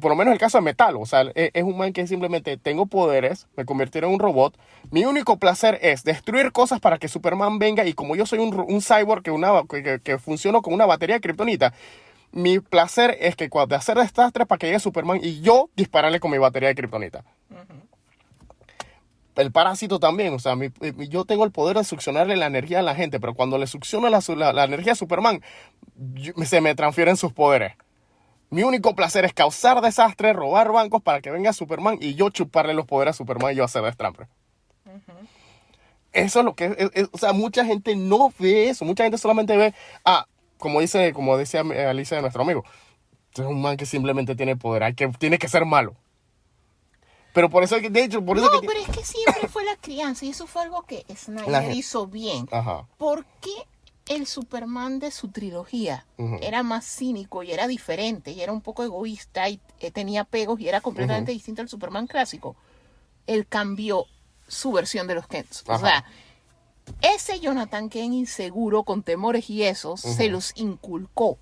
por 0.00 0.10
lo 0.10 0.16
menos 0.16 0.32
el 0.32 0.38
caso 0.40 0.58
de 0.58 0.62
Metalo, 0.62 1.00
o 1.00 1.06
sea, 1.06 1.22
e- 1.34 1.50
es 1.54 1.62
un 1.62 1.76
man 1.76 1.92
que 1.92 2.06
simplemente 2.06 2.56
tengo 2.56 2.86
poderes, 2.86 3.46
me 3.56 3.64
convirtieron 3.64 4.10
en 4.10 4.14
un 4.14 4.20
robot. 4.20 4.56
Mi 4.90 5.04
único 5.04 5.38
placer 5.38 5.78
es 5.82 6.02
destruir 6.04 6.50
cosas 6.52 6.80
para 6.80 6.98
que 6.98 7.08
Superman 7.08 7.58
venga 7.58 7.84
y 7.84 7.92
como 7.94 8.16
yo 8.16 8.26
soy 8.26 8.40
un, 8.40 8.80
cyborg 8.82 9.22
que, 9.22 9.30
una, 9.30 9.62
que, 9.68 10.00
que, 10.02 10.18
funciono 10.18 10.62
con 10.62 10.74
una 10.74 10.86
batería 10.86 11.16
de 11.16 11.20
kriptonita, 11.20 11.72
mi 12.32 12.58
placer 12.58 13.16
es 13.20 13.36
que 13.36 13.48
cuando 13.48 13.76
hacer 13.76 13.96
desastres 13.96 14.46
para 14.48 14.58
que 14.58 14.66
llegue 14.66 14.80
Superman 14.80 15.20
y 15.22 15.40
yo 15.40 15.70
dispararle 15.76 16.18
con 16.18 16.30
mi 16.32 16.38
batería 16.38 16.68
de 16.70 16.74
kriptonita. 16.74 17.22
El 19.36 19.50
parásito 19.50 19.98
también, 19.98 20.32
o 20.34 20.38
sea, 20.38 20.54
mi- 20.54 20.70
mi- 20.96 21.08
yo 21.08 21.24
tengo 21.24 21.44
el 21.44 21.50
poder 21.50 21.76
de 21.76 21.84
succionarle 21.84 22.36
la 22.36 22.46
energía 22.46 22.78
a 22.78 22.82
la 22.82 22.94
gente, 22.94 23.18
pero 23.18 23.34
cuando 23.34 23.58
le 23.58 23.66
succiono 23.66 24.08
la, 24.08 24.20
su- 24.20 24.36
la- 24.36 24.52
la 24.52 24.64
energía 24.64 24.92
a 24.92 24.96
Superman, 24.96 25.42
yo- 26.14 26.32
se 26.44 26.60
me 26.60 26.74
transfieren 26.76 27.16
sus 27.16 27.32
poderes. 27.32 27.72
Mi 28.54 28.62
único 28.62 28.94
placer 28.94 29.24
es 29.24 29.32
causar 29.34 29.80
desastres, 29.80 30.36
robar 30.36 30.70
bancos 30.70 31.02
para 31.02 31.20
que 31.20 31.28
venga 31.28 31.52
Superman 31.52 31.98
y 32.00 32.14
yo 32.14 32.30
chuparle 32.30 32.72
los 32.72 32.86
poderes 32.86 33.16
a 33.16 33.18
Superman 33.18 33.52
y 33.52 33.56
yo 33.56 33.64
hacer 33.64 33.82
destrampe. 33.82 34.28
Eso 36.12 36.38
es 36.38 36.44
lo 36.44 36.54
que 36.54 36.66
es, 36.66 36.90
es- 36.94 37.08
o 37.10 37.18
sea, 37.18 37.32
mucha 37.32 37.64
gente 37.64 37.96
no 37.96 38.32
ve 38.38 38.68
eso, 38.70 38.84
mucha 38.84 39.02
gente 39.02 39.18
solamente 39.18 39.56
ve, 39.56 39.74
ah, 40.04 40.26
como 40.58 40.80
dice, 40.80 41.12
como 41.12 41.36
decía 41.36 41.62
Alicia 41.90 42.16
de 42.16 42.20
nuestro 42.22 42.42
amigo, 42.42 42.64
es 43.34 43.40
un 43.40 43.60
man 43.60 43.76
que 43.76 43.86
simplemente 43.86 44.36
tiene 44.36 44.54
poder, 44.56 44.84
hay 44.84 44.94
que, 44.94 45.08
tiene 45.08 45.36
que 45.38 45.48
ser 45.48 45.64
malo. 45.64 45.96
Pero 47.32 47.50
por 47.50 47.64
eso, 47.64 47.74
es 47.74 47.82
que, 47.82 47.90
de 47.90 48.04
hecho, 48.04 48.24
por 48.24 48.38
eso 48.38 48.48
No, 48.48 48.60
que... 48.60 48.68
pero 48.68 48.78
es 48.78 48.86
que 48.96 49.04
siempre 49.04 49.48
fue 49.48 49.64
la 49.64 49.74
crianza 49.74 50.24
y 50.24 50.28
eso 50.28 50.46
fue 50.46 50.62
algo 50.62 50.82
que 50.82 51.04
Snyder 51.16 51.72
hizo 51.74 52.06
bien. 52.06 52.46
Ajá. 52.52 52.86
¿Por 52.98 53.24
qué 53.40 53.50
el 54.06 54.26
Superman 54.26 54.98
de 54.98 55.10
su 55.10 55.28
trilogía 55.28 56.06
era 56.40 56.62
más 56.62 56.84
cínico 56.84 57.42
y 57.42 57.52
era 57.52 57.66
diferente 57.66 58.32
y 58.32 58.40
era 58.40 58.52
un 58.52 58.60
poco 58.60 58.84
egoísta 58.84 59.48
y 59.48 59.60
eh, 59.80 59.90
tenía 59.90 60.24
pegos 60.24 60.60
y 60.60 60.68
era 60.68 60.80
completamente 60.80 61.32
distinto 61.32 61.62
al 61.62 61.68
Superman 61.68 62.06
clásico? 62.06 62.56
Él 63.26 63.46
cambió 63.46 64.06
su 64.46 64.72
versión 64.72 65.06
de 65.06 65.14
los 65.14 65.26
Kents. 65.26 65.64
O 65.66 65.78
sea, 65.78 66.04
ese 67.00 67.40
Jonathan 67.40 67.88
Kent 67.88 68.12
inseguro, 68.12 68.82
con 68.82 69.02
temores 69.02 69.48
y 69.48 69.62
eso, 69.62 69.96
se 69.96 70.28
los 70.28 70.52
inculcó. 70.56 71.38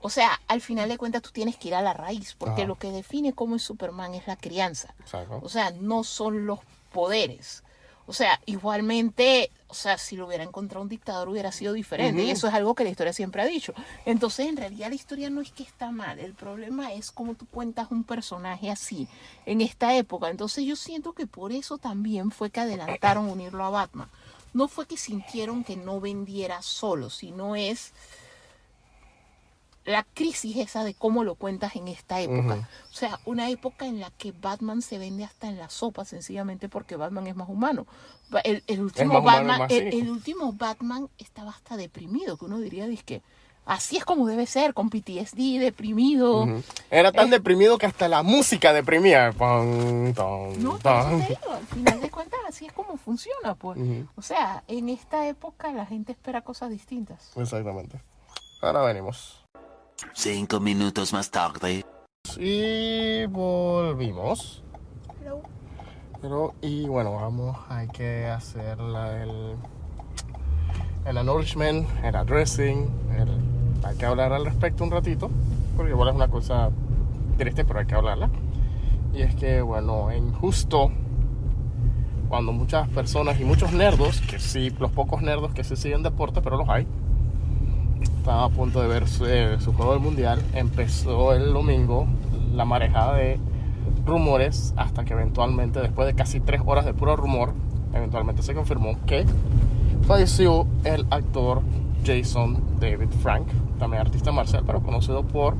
O 0.00 0.10
sea, 0.10 0.40
al 0.46 0.60
final 0.60 0.88
de 0.88 0.98
cuentas 0.98 1.22
tú 1.22 1.30
tienes 1.32 1.56
que 1.56 1.68
ir 1.68 1.74
a 1.74 1.82
la 1.82 1.92
raíz, 1.92 2.34
porque 2.38 2.66
lo 2.66 2.76
que 2.76 2.92
define 2.92 3.32
cómo 3.32 3.56
es 3.56 3.62
Superman 3.62 4.14
es 4.14 4.26
la 4.28 4.36
crianza. 4.36 4.94
Exacto. 5.00 5.40
O 5.42 5.48
sea, 5.48 5.72
no 5.72 6.04
son 6.04 6.46
los 6.46 6.60
poderes. 6.92 7.64
O 8.08 8.14
sea, 8.14 8.40
igualmente, 8.46 9.50
o 9.66 9.74
sea, 9.74 9.98
si 9.98 10.16
lo 10.16 10.26
hubiera 10.26 10.42
encontrado 10.42 10.82
un 10.82 10.88
dictador 10.88 11.28
hubiera 11.28 11.52
sido 11.52 11.74
diferente. 11.74 12.24
Y 12.24 12.30
eso 12.30 12.48
es 12.48 12.54
algo 12.54 12.74
que 12.74 12.82
la 12.82 12.88
historia 12.88 13.12
siempre 13.12 13.42
ha 13.42 13.44
dicho. 13.44 13.74
Entonces, 14.06 14.46
en 14.46 14.56
realidad 14.56 14.88
la 14.88 14.94
historia 14.94 15.28
no 15.28 15.42
es 15.42 15.52
que 15.52 15.62
está 15.62 15.90
mal. 15.90 16.18
El 16.18 16.32
problema 16.32 16.94
es 16.94 17.10
cómo 17.10 17.34
tú 17.34 17.44
cuentas 17.44 17.88
un 17.90 18.04
personaje 18.04 18.70
así 18.70 19.08
en 19.44 19.60
esta 19.60 19.94
época. 19.94 20.30
Entonces 20.30 20.64
yo 20.64 20.74
siento 20.74 21.12
que 21.12 21.26
por 21.26 21.52
eso 21.52 21.76
también 21.76 22.30
fue 22.30 22.48
que 22.48 22.60
adelantaron 22.60 23.28
unirlo 23.28 23.62
a 23.62 23.68
Batman. 23.68 24.08
No 24.54 24.68
fue 24.68 24.86
que 24.86 24.96
sintieron 24.96 25.62
que 25.62 25.76
no 25.76 26.00
vendiera 26.00 26.62
solo, 26.62 27.10
sino 27.10 27.56
es 27.56 27.92
la 29.88 30.04
crisis 30.14 30.56
esa 30.58 30.84
de 30.84 30.92
cómo 30.94 31.24
lo 31.24 31.34
cuentas 31.34 31.74
en 31.76 31.88
esta 31.88 32.20
época. 32.20 32.54
Ujú. 32.54 32.60
O 32.60 32.94
sea, 32.94 33.18
una 33.24 33.48
época 33.48 33.86
en 33.86 34.00
la 34.00 34.10
que 34.10 34.32
Batman 34.32 34.82
se 34.82 34.98
vende 34.98 35.24
hasta 35.24 35.48
en 35.48 35.58
la 35.58 35.70
sopa, 35.70 36.04
sencillamente 36.04 36.68
porque 36.68 36.96
Batman 36.96 37.26
es 37.26 37.34
más 37.36 37.48
humano. 37.48 37.86
El, 38.44 38.62
el 38.66 38.80
último 38.82 39.18
humano 39.20 39.24
Batman, 39.38 39.58
más 39.60 39.70
el, 39.70 39.94
el 39.94 40.10
último 40.10 40.52
Batman 40.52 41.08
estaba 41.16 41.50
hasta 41.50 41.76
deprimido, 41.76 42.36
que 42.36 42.44
uno 42.44 42.58
diría, 42.58 42.86
que 43.02 43.22
así 43.64 43.96
es 43.96 44.04
como 44.04 44.26
debe 44.26 44.44
ser, 44.46 44.74
con 44.74 44.90
PTSD, 44.90 45.58
deprimido. 45.58 46.42
Ujú. 46.42 46.62
Era 46.90 47.10
tan 47.10 47.28
Eh. 47.28 47.30
deprimido 47.30 47.78
que 47.78 47.86
hasta 47.86 48.08
la 48.08 48.22
música 48.22 48.74
deprimía. 48.74 49.32
Pam, 49.32 50.12
tan, 50.12 50.62
No, 50.62 50.76
eso 50.76 50.80
te 50.82 51.28
digo, 51.28 51.52
al 51.54 51.66
final 51.66 52.00
de 52.02 52.10
cuentas 52.10 52.40
así 52.46 52.66
es 52.66 52.72
como 52.74 52.98
funciona, 52.98 53.54
pues. 53.54 53.78
Ujú. 53.78 54.06
O 54.16 54.20
sea, 54.22 54.62
en 54.68 54.90
esta 54.90 55.26
época 55.26 55.72
la 55.72 55.86
gente 55.86 56.12
espera 56.12 56.42
cosas 56.42 56.68
distintas. 56.68 57.30
Exactamente. 57.36 58.02
Ahora 58.60 58.82
venimos. 58.82 59.38
Cinco 60.14 60.60
minutos 60.60 61.12
más 61.12 61.30
tarde. 61.30 61.84
Y 62.38 63.26
volvimos. 63.26 64.62
Pero, 66.20 66.54
y 66.60 66.86
bueno, 66.86 67.14
vamos, 67.14 67.56
hay 67.68 67.86
que 67.88 68.26
hacer 68.26 68.78
la- 68.80 69.22
el, 69.22 69.54
el 71.06 71.16
acknowledgement, 71.18 71.86
el 72.04 72.16
addressing, 72.16 72.88
el- 73.16 73.84
hay 73.86 73.96
que 73.96 74.04
hablar 74.06 74.32
al 74.32 74.44
respecto 74.44 74.82
un 74.82 74.90
ratito, 74.90 75.30
porque 75.76 75.92
igual 75.92 76.08
es 76.08 76.14
una 76.16 76.26
cosa 76.28 76.70
triste, 77.36 77.64
pero 77.64 77.78
hay 77.78 77.86
que 77.86 77.94
hablarla. 77.94 78.28
Y 79.14 79.22
es 79.22 79.34
que, 79.36 79.62
bueno, 79.62 80.10
en 80.10 80.32
justo 80.32 80.90
cuando 82.28 82.52
muchas 82.52 82.88
personas 82.88 83.40
y 83.40 83.44
muchos 83.44 83.72
nerdos, 83.72 84.20
que 84.22 84.40
sí, 84.40 84.70
los 84.78 84.90
pocos 84.90 85.22
nerdos 85.22 85.54
que 85.54 85.62
sí 85.62 85.76
siguen 85.76 86.02
deporte, 86.02 86.42
pero 86.42 86.56
los 86.56 86.68
hay, 86.68 86.86
estaban 88.28 88.52
a 88.52 88.54
punto 88.54 88.82
de 88.82 88.88
ver 88.88 89.08
su, 89.08 89.24
eh, 89.24 89.56
juego 89.74 89.92
del 89.92 90.02
mundial, 90.02 90.42
empezó 90.52 91.32
el 91.32 91.50
domingo 91.50 92.06
la 92.54 92.66
marejada 92.66 93.14
de 93.14 93.40
rumores 94.04 94.74
hasta 94.76 95.06
que 95.06 95.14
eventualmente, 95.14 95.80
después 95.80 96.06
de 96.06 96.14
casi 96.14 96.38
tres 96.38 96.60
horas 96.66 96.84
de 96.84 96.92
puro 96.92 97.16
rumor, 97.16 97.54
eventualmente 97.94 98.42
se 98.42 98.52
confirmó 98.52 98.98
que 99.06 99.24
falleció 100.02 100.66
el 100.84 101.06
actor 101.08 101.62
Jason 102.04 102.62
David 102.78 103.08
Frank, 103.22 103.46
también 103.78 104.02
artista 104.02 104.30
marcial, 104.30 104.62
pero 104.66 104.82
conocido 104.82 105.22
por 105.22 105.54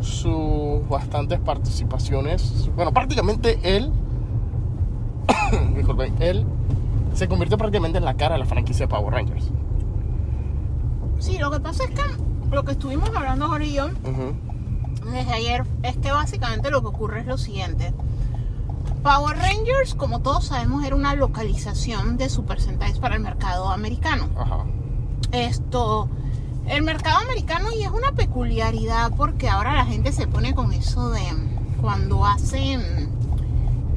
sus 0.00 0.88
bastantes 0.88 1.38
participaciones. 1.38 2.68
Bueno, 2.74 2.92
prácticamente 2.92 3.60
él, 3.62 3.92
disculpen, 5.76 6.16
él 6.18 6.44
se 7.14 7.28
convirtió 7.28 7.56
prácticamente 7.56 7.98
en 7.98 8.04
la 8.04 8.14
cara 8.14 8.34
de 8.34 8.40
la 8.40 8.46
franquicia 8.46 8.86
de 8.86 8.88
Power 8.88 9.14
Rangers. 9.14 9.52
Sí, 11.18 11.38
lo 11.38 11.50
que 11.50 11.60
pasa 11.60 11.84
es 11.84 11.90
que 11.90 12.02
lo 12.50 12.64
que 12.64 12.72
estuvimos 12.72 13.10
hablando 13.14 13.46
ahora 13.46 13.64
y 13.64 13.74
yo 13.74 13.86
Ujú, 13.86 14.34
desde 15.12 15.32
ayer 15.32 15.64
es 15.82 15.96
que 15.96 16.12
básicamente 16.12 16.70
lo 16.70 16.80
que 16.80 16.88
ocurre 16.88 17.20
es 17.20 17.26
lo 17.26 17.38
siguiente. 17.38 17.92
Power 19.02 19.36
Rangers, 19.36 19.94
como 19.94 20.20
todos 20.20 20.46
sabemos, 20.46 20.84
era 20.84 20.96
una 20.96 21.14
localización 21.14 22.16
de 22.16 22.28
Super 22.28 22.60
Sentais 22.60 22.98
para 22.98 23.16
el 23.16 23.22
mercado 23.22 23.68
americano. 23.70 24.28
Ajá. 24.36 24.64
Esto, 25.32 26.08
el 26.66 26.82
mercado 26.82 27.18
americano 27.18 27.68
y 27.78 27.82
es 27.82 27.90
una 27.90 28.12
peculiaridad 28.12 29.12
porque 29.16 29.48
ahora 29.48 29.74
la 29.74 29.86
gente 29.86 30.12
se 30.12 30.26
pone 30.26 30.54
con 30.54 30.72
eso 30.72 31.10
de 31.10 31.22
cuando 31.80 32.24
hacen 32.24 33.10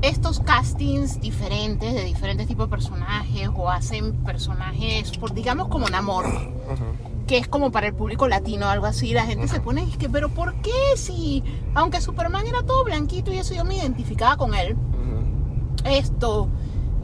estos 0.02 0.40
castings 0.40 1.20
diferentes 1.22 1.94
de 1.94 2.04
diferentes 2.04 2.48
tipos 2.48 2.68
de 2.68 2.72
personajes 2.72 3.50
o 3.56 3.70
hacen 3.70 4.14
personajes, 4.24 5.12
por 5.18 5.34
digamos 5.34 5.68
como 5.68 5.88
Namor, 5.90 6.26
ujú. 6.26 7.11
Que 7.32 7.38
es 7.38 7.48
como 7.48 7.72
para 7.72 7.88
el 7.88 7.94
público 7.94 8.28
latino 8.28 8.66
o 8.66 8.70
algo 8.70 8.88
así, 8.88 9.14
la 9.14 9.26
gente 9.26 9.48
se 9.48 9.62
pone, 9.62 9.84
es 9.84 9.96
que, 9.96 10.10
pero 10.10 10.28
¿por 10.28 10.54
qué 10.56 10.74
si, 10.98 11.42
aunque 11.76 12.02
Superman 12.02 12.46
era 12.46 12.62
todo 12.64 12.84
blanquito 12.84 13.32
y 13.32 13.38
eso 13.38 13.54
yo 13.54 13.64
me 13.64 13.78
identificaba 13.78 14.36
con 14.36 14.54
él, 14.54 14.74
Ujú. 14.74 15.86
esto, 15.86 16.50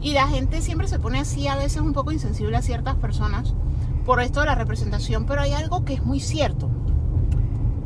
y 0.02 0.12
la 0.12 0.28
gente 0.28 0.60
siempre 0.60 0.86
se 0.86 0.98
pone 0.98 1.18
así, 1.18 1.48
a 1.48 1.56
veces 1.56 1.80
un 1.80 1.94
poco 1.94 2.12
insensible 2.12 2.58
a 2.58 2.60
ciertas 2.60 2.96
personas 2.96 3.54
por 4.04 4.20
esto 4.20 4.40
de 4.40 4.46
la 4.46 4.54
representación, 4.54 5.24
pero 5.24 5.40
hay 5.40 5.54
algo 5.54 5.86
que 5.86 5.94
es 5.94 6.04
muy 6.04 6.20
cierto. 6.20 6.68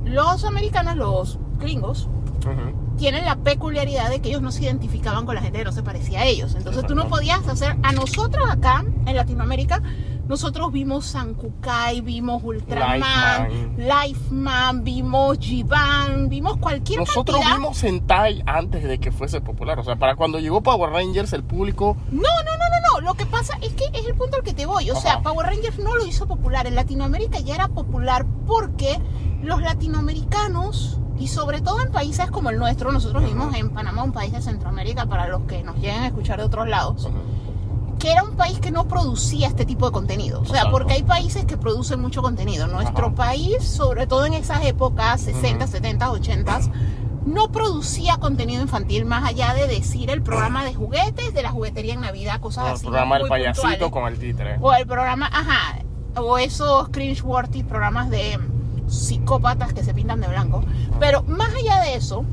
Los 0.04 0.44
americanos, 0.44 0.96
los 0.96 1.38
gringos, 1.60 2.08
Ujú. 2.44 2.96
tienen 2.96 3.24
la 3.24 3.36
peculiaridad 3.36 4.10
de 4.10 4.20
que 4.20 4.30
ellos 4.30 4.42
no 4.42 4.50
se 4.50 4.64
identificaban 4.64 5.26
con 5.26 5.36
la 5.36 5.42
gente 5.42 5.58
que 5.58 5.64
no 5.64 5.70
se 5.70 5.84
parecía 5.84 6.22
a 6.22 6.24
ellos. 6.24 6.56
Entonces 6.56 6.84
tú 6.88 6.96
no 6.96 7.06
podías 7.06 7.46
hacer, 7.46 7.76
a 7.84 7.92
nosotros 7.92 8.50
acá 8.50 8.84
en 9.06 9.14
Latinoamérica, 9.14 9.80
nosotros 10.28 10.72
vimos 10.72 11.06
San 11.06 11.34
Kukai, 11.34 12.00
vimos 12.00 12.42
Ultraman, 12.44 13.76
Lifeman, 13.76 14.84
vimos 14.84 15.38
Jiban, 15.38 16.28
vimos 16.28 16.56
cualquier 16.58 17.00
Nosotros 17.00 17.38
cantidad. 17.38 17.56
vimos 17.56 17.76
Sentai 17.76 18.42
antes 18.46 18.84
de 18.84 18.98
que 18.98 19.12
fuese 19.12 19.40
popular. 19.40 19.78
O 19.78 19.84
sea, 19.84 19.96
para 19.96 20.16
cuando 20.16 20.38
llegó 20.38 20.62
Power 20.62 20.90
Rangers, 20.90 21.32
el 21.32 21.42
público. 21.42 21.96
No, 22.10 22.20
no, 22.20 22.22
no, 22.22 22.30
no, 22.30 23.00
no. 23.00 23.06
Lo 23.06 23.14
que 23.14 23.26
pasa 23.26 23.58
es 23.60 23.72
que 23.74 23.84
es 23.92 24.06
el 24.06 24.14
punto 24.14 24.36
al 24.36 24.42
que 24.42 24.54
te 24.54 24.66
voy. 24.66 24.90
O 24.90 24.96
sea. 24.96 25.20
Power 25.22 25.46
Rangers 25.46 25.78
no 25.78 25.94
lo 25.96 26.06
hizo 26.06 26.26
popular. 26.26 26.66
En 26.66 26.74
Latinoamérica 26.74 27.40
ya 27.40 27.54
era 27.54 27.68
popular 27.68 28.24
porque 28.46 28.98
los 29.42 29.60
latinoamericanos, 29.60 30.98
y 31.18 31.28
sobre 31.28 31.60
todo 31.60 31.80
en 31.80 31.90
países 31.90 32.30
como 32.30 32.50
el 32.50 32.58
nuestro, 32.58 32.92
nosotros 32.92 33.22
vivimos 33.22 33.54
en 33.54 33.70
Panamá, 33.70 34.04
un 34.04 34.12
país 34.12 34.32
de 34.32 34.40
Centroamérica, 34.40 35.06
para 35.06 35.26
los 35.28 35.42
que 35.42 35.62
nos 35.62 35.76
lleguen 35.76 36.02
a 36.02 36.06
escuchar 36.06 36.38
de 36.38 36.44
otros 36.44 36.68
lados, 36.68 37.08
que 38.02 38.10
era 38.10 38.24
un 38.24 38.34
país 38.34 38.58
que 38.58 38.72
no 38.72 38.88
producía 38.88 39.46
este 39.46 39.64
tipo 39.64 39.86
de 39.86 39.92
contenido. 39.92 40.40
O 40.40 40.44
sea, 40.44 40.56
Exacto. 40.56 40.72
porque 40.72 40.94
hay 40.94 41.04
países 41.04 41.44
que 41.44 41.56
producen 41.56 42.00
mucho 42.00 42.20
contenido. 42.20 42.66
Nuestro 42.66 43.06
Ajá. 43.06 43.14
país, 43.14 43.62
sobre 43.62 44.08
todo 44.08 44.26
en 44.26 44.34
esas 44.34 44.64
épocas, 44.64 45.20
60, 45.20 45.68
70, 45.68 46.10
80, 46.10 46.60
no 47.26 47.52
producía 47.52 48.16
contenido 48.16 48.60
infantil 48.60 49.04
más 49.04 49.22
allá 49.22 49.54
de 49.54 49.68
decir 49.68 50.10
el 50.10 50.20
programa 50.20 50.64
de 50.64 50.74
juguetes, 50.74 51.32
de 51.32 51.42
la 51.44 51.50
juguetería 51.52 51.94
en 51.94 52.00
Navidad, 52.00 52.40
cosas 52.40 52.66
el 52.66 52.72
así. 52.72 52.86
programa 52.86 53.18
del 53.18 53.28
payasito 53.28 53.68
puntuales. 53.68 53.90
con 53.92 54.06
el 54.12 54.18
títere. 54.18 54.56
O 54.60 54.72
el 54.72 54.84
programa, 54.84 55.28
ajá, 55.32 55.78
o 56.16 56.38
esos 56.38 56.88
cringe-worthy 56.88 57.62
programas 57.62 58.10
de 58.10 58.36
psicópatas 58.88 59.72
que 59.74 59.84
se 59.84 59.94
pintan 59.94 60.20
de 60.20 60.26
blanco. 60.26 60.64
Pero 60.98 61.22
más 61.22 61.54
allá 61.54 61.80
de 61.82 61.94
eso, 61.94 62.24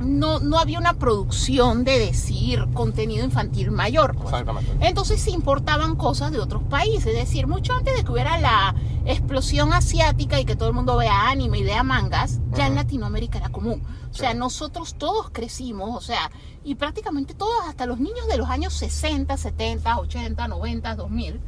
no, 0.00 0.38
no 0.40 0.58
había 0.58 0.78
una 0.78 0.94
producción 0.94 1.84
de 1.84 1.98
decir 1.98 2.66
contenido 2.74 3.24
infantil 3.24 3.70
mayor. 3.70 4.14
pues. 4.14 4.26
Exactamente. 4.26 4.70
Entonces 4.80 5.20
se 5.20 5.30
importaban 5.30 5.96
cosas 5.96 6.32
de 6.32 6.38
otros 6.40 6.62
países, 6.64 7.06
es 7.06 7.14
decir, 7.14 7.46
mucho 7.46 7.74
antes 7.74 7.96
de 7.96 8.04
que 8.04 8.12
hubiera 8.12 8.38
la 8.38 8.74
explosión 9.06 9.72
asiática 9.72 10.38
y 10.40 10.44
que 10.44 10.56
todo 10.56 10.68
el 10.68 10.74
mundo 10.74 10.96
vea 10.96 11.28
anime 11.30 11.58
y 11.58 11.64
lea 11.64 11.82
mangas, 11.82 12.40
ya 12.54 12.66
en. 12.66 12.74
Latinoamérica 12.74 13.38
era 13.38 13.48
común. 13.48 13.82
O 14.10 14.14
sea, 14.14 14.32
Sí. 14.32 14.38
nosotros 14.38 14.94
todos 14.98 15.30
crecimos, 15.30 15.96
o 15.96 16.00
sea, 16.00 16.30
y 16.64 16.74
prácticamente 16.74 17.34
todos, 17.34 17.66
hasta 17.68 17.86
los 17.86 17.98
niños 18.00 18.26
de 18.28 18.36
los 18.36 18.48
años 18.48 18.72
60, 18.74 19.36
70, 19.36 19.98
80, 19.98 20.48
90, 20.48 20.94
2000, 20.94 21.40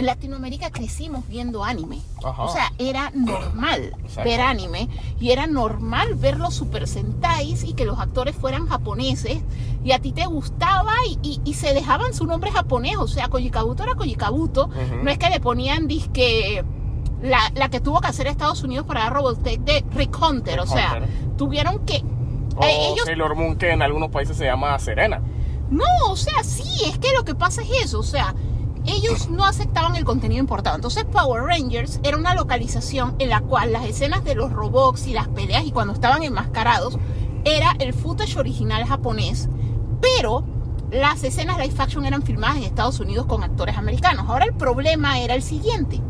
en 0.00 0.06
Latinoamérica 0.06 0.70
crecimos 0.70 1.26
viendo 1.28 1.62
anime. 1.64 2.00
Ajá. 2.24 2.42
O 2.42 2.48
sea, 2.52 2.72
era 2.78 3.10
normal 3.14 3.92
Exacto. 4.02 4.28
ver 4.28 4.40
anime 4.40 4.88
y 5.20 5.30
era 5.30 5.46
normal 5.46 6.14
ver 6.16 6.38
los 6.38 6.54
Super 6.54 6.88
Sentais 6.88 7.62
y 7.64 7.74
que 7.74 7.84
los 7.84 7.98
actores 8.00 8.34
fueran 8.34 8.66
japoneses 8.66 9.38
y 9.84 9.92
a 9.92 9.98
ti 10.00 10.12
te 10.12 10.26
gustaba 10.26 10.92
y, 11.08 11.18
y- 11.22 11.40
y 11.44 11.54
se 11.54 11.72
dejaban 11.72 12.12
su 12.14 12.26
nombre 12.26 12.50
japonés. 12.50 12.96
O 12.98 13.06
sea, 13.08 13.28
Koji 13.28 13.50
Kabuto 13.50 13.82
era 13.84 13.94
Koji 13.94 14.14
Kabuto. 14.16 14.66
Ujú. 14.66 15.04
No 15.04 15.10
es 15.10 15.18
que 15.18 15.30
le 15.30 15.40
ponían 15.40 15.86
disque 15.86 16.64
la, 17.22 17.38
la 17.54 17.68
que 17.68 17.80
tuvo 17.80 18.00
que 18.00 18.08
hacer 18.08 18.26
Estados 18.26 18.62
Unidos 18.62 18.86
para 18.86 19.00
dar 19.04 19.12
Robotech 19.14 19.60
de 19.60 19.84
Rick 19.94 20.16
Hunter. 20.20 20.60
o 20.60 20.66
sea, 20.66 20.94
Hunter. 20.96 21.08
tuvieron 21.36 21.84
que. 21.86 22.02
O 22.56 22.64
eh, 22.64 22.88
ellos 22.92 23.04
Sailor 23.06 23.36
Moon, 23.36 23.56
que 23.56 23.70
en 23.70 23.80
algunos 23.80 24.10
países 24.10 24.36
se 24.36 24.44
llama 24.44 24.78
Serena. 24.78 25.22
no, 25.70 25.84
o 26.08 26.16
sea, 26.16 26.42
sí, 26.42 26.64
es 26.86 26.98
que 26.98 27.12
lo 27.16 27.24
que 27.24 27.34
pasa 27.34 27.62
es 27.62 27.70
eso, 27.84 28.00
o 28.00 28.02
sea, 28.02 28.34
ellos 28.86 29.28
no 29.28 29.44
aceptaban 29.44 29.96
el 29.96 30.04
contenido 30.04 30.40
importado. 30.40 30.76
Entonces 30.76 31.04
Power 31.04 31.42
Rangers 31.42 32.00
era 32.02 32.16
una 32.16 32.34
localización 32.34 33.14
en 33.18 33.28
la 33.28 33.40
cual 33.40 33.72
las 33.72 33.84
escenas 33.84 34.24
de 34.24 34.34
los 34.34 34.52
robots 34.52 35.06
y 35.06 35.12
las 35.12 35.28
peleas 35.28 35.64
y 35.64 35.72
cuando 35.72 35.92
estaban 35.92 36.22
enmascarados 36.22 36.98
era 37.44 37.74
el 37.78 37.94
footage 37.94 38.36
original 38.36 38.84
japonés, 38.84 39.48
pero 40.00 40.44
las 40.90 41.22
escenas 41.22 41.58
live 41.58 41.74
action 41.78 42.04
eran 42.04 42.22
filmadas 42.22 42.58
en 42.58 42.64
Estados 42.64 43.00
Unidos 43.00 43.26
con 43.26 43.42
actores 43.42 43.76
americanos. 43.76 44.26
Ahora 44.28 44.44
el 44.44 44.54
problema 44.54 45.20
era 45.20 45.34
el 45.34 45.42
siguiente. 45.42 46.00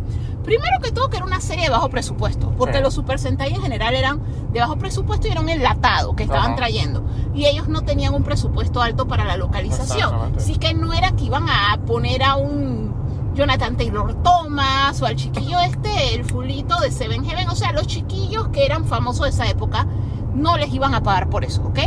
Primero 0.44 0.78
que 0.82 0.90
todo 0.90 1.08
que 1.10 1.16
era 1.18 1.26
una 1.26 1.40
serie 1.40 1.64
de 1.64 1.70
bajo 1.70 1.88
presupuesto, 1.90 2.50
porque 2.56 2.78
Sí. 2.78 2.82
los 2.82 2.94
Super 2.94 3.18
Sentai 3.18 3.52
en 3.54 3.62
general 3.62 3.94
eran 3.94 4.20
de 4.52 4.60
bajo 4.60 4.76
presupuesto 4.76 5.28
y 5.28 5.30
era 5.32 5.40
un 5.40 5.48
enlatado 5.48 6.16
que 6.16 6.22
estaban 6.24 6.46
Ajá. 6.52 6.56
trayendo. 6.56 7.04
Y 7.34 7.46
ellos 7.46 7.68
no 7.68 7.82
tenían 7.82 8.14
un 8.14 8.22
presupuesto 8.24 8.80
alto 8.82 9.06
para 9.06 9.24
la 9.24 9.36
localización. 9.36 10.34
Así 10.36 10.56
que 10.56 10.74
no 10.74 10.92
era 10.92 11.12
que 11.12 11.24
iban 11.24 11.44
a 11.48 11.78
poner 11.86 12.22
a 12.22 12.36
un 12.36 12.90
Jonathan 13.34 13.76
Taylor 13.76 14.14
Thomas 14.22 15.00
o 15.00 15.06
al 15.06 15.14
chiquillo 15.16 15.60
este, 15.60 16.14
el 16.14 16.24
fulito 16.24 16.78
de 16.80 16.90
Seven 16.90 17.24
Heaven. 17.24 17.48
O 17.48 17.54
sea, 17.54 17.72
los 17.72 17.86
chiquillos 17.86 18.48
que 18.48 18.64
eran 18.66 18.84
famosos 18.84 19.24
de 19.24 19.30
esa 19.30 19.48
época 19.48 19.86
no 20.34 20.56
les 20.56 20.72
iban 20.74 20.94
a 20.94 21.02
pagar 21.02 21.28
por 21.30 21.44
eso, 21.44 21.62
¿ok? 21.62 21.78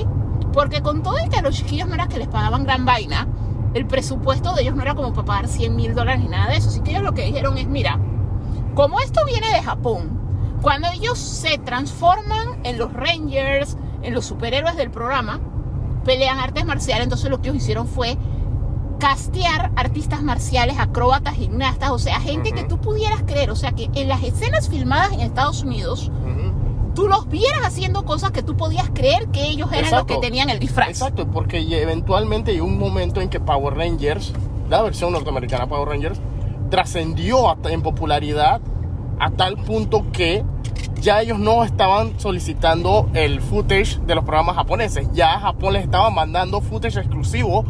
Porque 0.53 0.81
con 0.81 1.01
todo 1.03 1.17
el 1.17 1.29
que 1.29 1.37
a 1.37 1.41
los 1.41 1.55
chiquillos 1.55 1.87
no 1.87 1.95
era 1.95 2.07
que 2.07 2.17
les 2.19 2.27
pagaban 2.27 2.63
gran 2.63 2.85
vaina, 2.85 3.27
el 3.73 3.85
presupuesto 3.87 4.53
de 4.53 4.61
ellos 4.61 4.75
no 4.75 4.83
era 4.83 4.93
como 4.95 5.11
para 5.13 5.25
pagar 5.25 5.47
100 5.47 5.75
mil 5.75 5.95
dólares 5.95 6.21
ni 6.21 6.29
nada 6.29 6.51
de 6.51 6.57
eso. 6.57 6.69
Así 6.69 6.79
que 6.81 6.91
ellos 6.91 7.03
lo 7.03 7.13
que 7.13 7.25
dijeron 7.25 7.57
es, 7.57 7.67
mira, 7.67 7.99
como 8.73 8.99
esto 8.99 9.25
viene 9.25 9.49
de 9.49 9.61
Japón, 9.61 10.19
cuando 10.61 10.87
ellos 10.89 11.19
se 11.19 11.57
transforman 11.57 12.59
en 12.63 12.77
los 12.77 12.93
Rangers, 12.93 13.77
en 14.01 14.13
los 14.13 14.25
superhéroes 14.25 14.75
del 14.75 14.89
programa, 14.91 15.39
pelean 16.05 16.39
artes 16.39 16.65
marciales, 16.65 17.03
entonces 17.03 17.29
lo 17.29 17.41
que 17.41 17.49
ellos 17.49 17.61
hicieron 17.61 17.87
fue 17.87 18.17
castear 18.99 19.71
artistas 19.75 20.23
marciales, 20.23 20.77
acróbatas, 20.79 21.35
gimnastas, 21.35 21.91
o 21.91 21.99
sea, 21.99 22.21
gente 22.21 22.53
que 22.53 22.63
tú 22.63 22.79
pudieras 22.79 23.23
creer, 23.23 23.51
o 23.51 23.55
sea, 23.55 23.73
que 23.73 23.89
en 23.95 24.07
las 24.07 24.23
escenas 24.23 24.69
filmadas 24.69 25.11
en 25.11 25.19
Estados 25.19 25.63
Unidos, 25.63 26.09
tú 26.95 27.07
los 27.07 27.27
vieras 27.27 27.65
haciendo 27.65 28.05
cosas 28.05 28.31
que 28.31 28.43
tú 28.43 28.55
podías 28.55 28.89
creer 28.93 29.27
que 29.27 29.47
ellos 29.47 29.69
eran 29.71 29.85
Exacto. 29.85 30.13
los 30.13 30.21
que 30.21 30.27
tenían 30.27 30.49
el 30.49 30.59
disfraz. 30.59 30.89
Exacto, 30.89 31.27
porque 31.27 31.59
eventualmente 31.81 32.53
llegó 32.53 32.65
un 32.65 32.77
momento 32.77 33.19
en 33.19 33.29
que 33.29 33.39
Power 33.39 33.75
Rangers, 33.75 34.31
la 34.69 34.81
versión 34.81 35.11
norteamericana 35.11 35.67
Power 35.67 35.89
Rangers, 35.89 36.19
trascendió 36.73 37.55
en 37.65 37.83
popularidad 37.83 38.59
a 39.19 39.29
tal 39.29 39.57
punto 39.57 40.11
que 40.11 40.43
ya 40.99 41.21
ellos 41.21 41.37
no 41.37 41.63
estaban 41.63 42.19
solicitando 42.19 43.11
el 43.13 43.41
footage 43.41 43.99
de 44.07 44.15
los 44.15 44.23
programas 44.23 44.55
japoneses, 44.55 45.07
ya 45.13 45.39
Japón 45.39 45.73
les 45.73 45.83
estaba 45.83 46.09
mandando 46.09 46.61
footage 46.61 46.97
exclusivo 46.97 47.63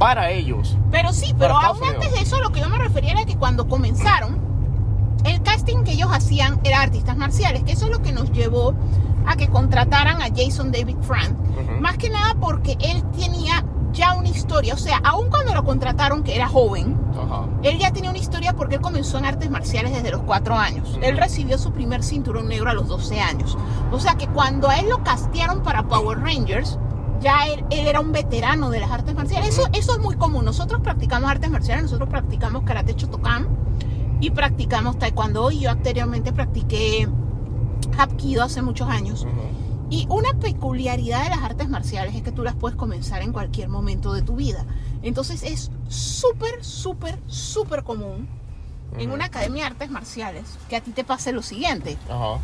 para 0.00 0.32
ellos. 0.32 0.76
Pero 0.90 1.12
sí, 1.12 1.36
pero 1.38 1.56
aún 1.56 1.78
antes 1.84 2.10
de 2.10 2.18
eso, 2.18 2.40
lo 2.40 2.50
que 2.50 2.58
yo 2.58 2.68
me 2.68 2.78
refería 2.78 3.12
era 3.12 3.24
que 3.24 3.36
cuando 3.36 3.68
comenzaron, 3.68 4.40
el 5.24 5.40
casting 5.42 5.84
que 5.84 5.92
ellos 5.92 6.10
hacían 6.10 6.58
era 6.64 6.82
artistas 6.82 7.16
marciales, 7.16 7.62
que 7.62 7.70
eso 7.70 7.84
es 7.84 7.92
lo 7.92 8.02
que 8.02 8.10
nos 8.10 8.32
llevó 8.32 8.74
a 9.24 9.36
que 9.36 9.46
contrataran 9.46 10.20
a 10.20 10.30
Jason 10.34 10.72
David 10.72 10.96
Frank. 11.02 11.30
Más 11.80 11.96
que 11.96 12.10
nada 12.10 12.34
porque 12.40 12.76
él 12.80 13.04
tenía 13.16 13.64
ya 13.98 14.14
una 14.14 14.28
historia, 14.28 14.74
o 14.74 14.78
sea, 14.78 14.98
aún 15.04 15.28
cuando 15.28 15.52
lo 15.54 15.64
contrataron, 15.64 16.22
que 16.22 16.34
era 16.36 16.48
joven, 16.48 16.96
Ajá. 17.12 17.46
él 17.62 17.78
ya 17.78 17.92
tenía 17.92 18.10
una 18.10 18.18
historia 18.18 18.54
porque 18.54 18.76
él 18.76 18.80
comenzó 18.80 19.18
en 19.18 19.24
artes 19.26 19.50
marciales 19.50 19.92
desde 19.92 20.10
los 20.12 20.22
4 20.22 20.54
años. 20.54 20.90
Ujú. 20.90 21.00
Él 21.02 21.18
recibió 21.18 21.58
su 21.58 21.72
primer 21.72 22.02
cinturón 22.02 22.48
negro 22.48 22.70
a 22.70 22.74
los 22.74 22.88
12 22.88 23.20
años. 23.20 23.58
O 23.92 23.98
sea 23.98 24.14
que 24.14 24.28
cuando 24.28 24.68
a 24.68 24.78
él 24.78 24.88
lo 24.88 25.02
castearon 25.02 25.62
para 25.62 25.82
Power 25.88 26.20
Rangers, 26.20 26.78
ya 27.20 27.48
él, 27.48 27.64
él 27.70 27.88
era 27.88 28.00
un 28.00 28.12
veterano 28.12 28.70
de 28.70 28.80
las 28.80 28.90
artes 28.92 29.14
marciales. 29.14 29.48
Eso, 29.48 29.68
eso 29.72 29.92
es 29.94 29.98
muy 29.98 30.14
común. 30.16 30.44
Nosotros 30.44 30.80
practicamos 30.80 31.28
artes 31.28 31.50
marciales, 31.50 31.82
nosotros 31.82 32.08
practicamos 32.08 32.62
karate 32.62 32.94
Shotokan 32.96 33.48
y 34.20 34.30
practicamos 34.30 34.98
taekwondo. 34.98 35.50
Y 35.50 35.60
yo 35.60 35.70
anteriormente 35.70 36.32
practiqué 36.32 37.08
hapkido 37.98 38.44
hace 38.44 38.62
muchos 38.62 38.88
años. 38.88 39.26
Y 39.90 40.06
una 40.10 40.34
peculiaridad 40.34 41.24
de 41.24 41.30
las 41.30 41.42
artes 41.42 41.68
marciales 41.68 42.14
es 42.14 42.22
que 42.22 42.32
tú 42.32 42.42
las 42.42 42.54
puedes 42.54 42.76
comenzar 42.76 43.22
en 43.22 43.32
cualquier 43.32 43.68
momento 43.68 44.12
de 44.12 44.22
tu 44.22 44.36
vida. 44.36 44.66
Entonces 45.02 45.42
es 45.42 45.70
súper, 45.88 46.62
súper, 46.62 47.18
súper 47.26 47.84
común 47.84 48.28
en 48.98 49.10
una 49.10 49.26
academia 49.26 49.64
de 49.64 49.70
artes 49.70 49.90
marciales 49.90 50.58
que 50.68 50.76
a 50.76 50.80
ti 50.80 50.90
te 50.90 51.04
pase 51.04 51.32
lo 51.32 51.42
siguiente. 51.42 51.96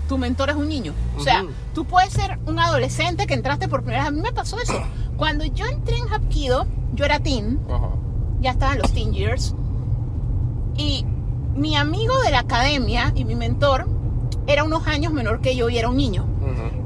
Tu 0.08 0.16
mentor 0.16 0.50
es 0.50 0.56
un 0.56 0.68
niño. 0.68 0.94
O 1.18 1.20
sea, 1.20 1.44
tú 1.74 1.84
puedes 1.84 2.12
ser 2.12 2.38
un 2.46 2.58
adolescente 2.58 3.26
que 3.26 3.34
entraste 3.34 3.68
por 3.68 3.82
primera 3.82 4.04
vez. 4.04 4.08
A 4.08 4.12
mí 4.12 4.20
me 4.20 4.32
pasó 4.32 4.58
eso. 4.58 4.80
Cuando 5.16 5.44
yo 5.44 5.66
entré 5.66 5.96
en 5.96 6.12
Hapkido, 6.12 6.66
yo 6.94 7.04
era 7.04 7.20
teen, 7.20 7.60
ya 8.40 8.52
estaban 8.52 8.78
los 8.78 8.92
teen 8.92 9.12
years. 9.12 9.54
Y 10.76 11.04
mi 11.54 11.76
amigo 11.76 12.18
de 12.20 12.30
la 12.30 12.40
academia 12.40 13.12
y 13.14 13.24
mi 13.24 13.34
mentor 13.34 13.86
era 14.46 14.64
unos 14.64 14.86
años 14.86 15.12
menor 15.12 15.40
que 15.40 15.56
yo 15.56 15.68
y 15.68 15.78
era 15.78 15.88
un 15.88 15.96
niño 15.96 16.33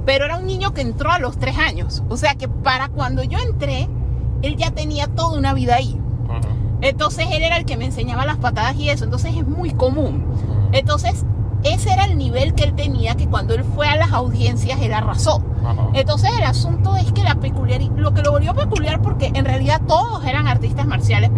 Pero 0.05 0.25
era 0.25 0.39
un 0.39 0.47
niño 0.47 0.73
que 0.73 0.81
entró 0.81 1.11
a 1.11 1.19
los 1.19 1.39
tres 1.39 1.59
años. 1.59 2.03
O 2.09 2.17
sea 2.17 2.35
que 2.35 2.49
para 2.49 2.89
cuando 2.89 3.23
yo 3.23 3.39
entré, 3.39 3.89
él 4.43 4.57
ya 4.57 4.71
tenía 4.71 5.07
toda 5.07 5.39
una 5.39 5.55
vida 5.55 5.77
ahí. 5.77 5.99
Entonces 6.81 7.27
él 7.33 7.43
era 7.43 7.57
el 7.57 7.65
que 7.65 7.77
me 7.77 7.87
enseñaba 7.87 8.25
las 8.25 8.37
patadas 8.37 8.77
y 8.77 8.89
eso. 8.89 9.05
Entonces 9.05 9.35
es 9.37 9.47
muy 9.47 9.73
común. 9.73 10.25
Entonces 10.73 11.25
ese 11.65 11.93
era 11.93 12.05
el 12.05 12.17
nivel 12.17 12.55
que 12.55 12.65
él 12.65 12.75
tenía, 12.75 13.17
que 13.17 13.27
cuando 13.27 13.55
él 13.55 13.65
fue 13.65 13.89
a 13.89 13.97
las 13.97 14.13
audiencias, 14.13 14.81
él 14.81 14.95
arrasó. 14.95 15.43
Ajá. 15.65 15.89
Entonces 15.95 16.31
el 16.39 16.45
asunto 16.45 16.97
es 16.97 17.11
que 17.13 17.23
la 17.25 17.35
peculiaridad, 17.37 17.97
lo 17.97 18.15
que 18.15 18.23
lo 18.23 18.31
volvió 18.31 18.55
peculiar 18.55 19.03
porque 19.03 19.31
en 19.35 19.45
realidad 19.45 19.83
todos 19.87 20.25
eran 20.25 20.47
artistas 20.47 20.87
marciales. 20.87 21.31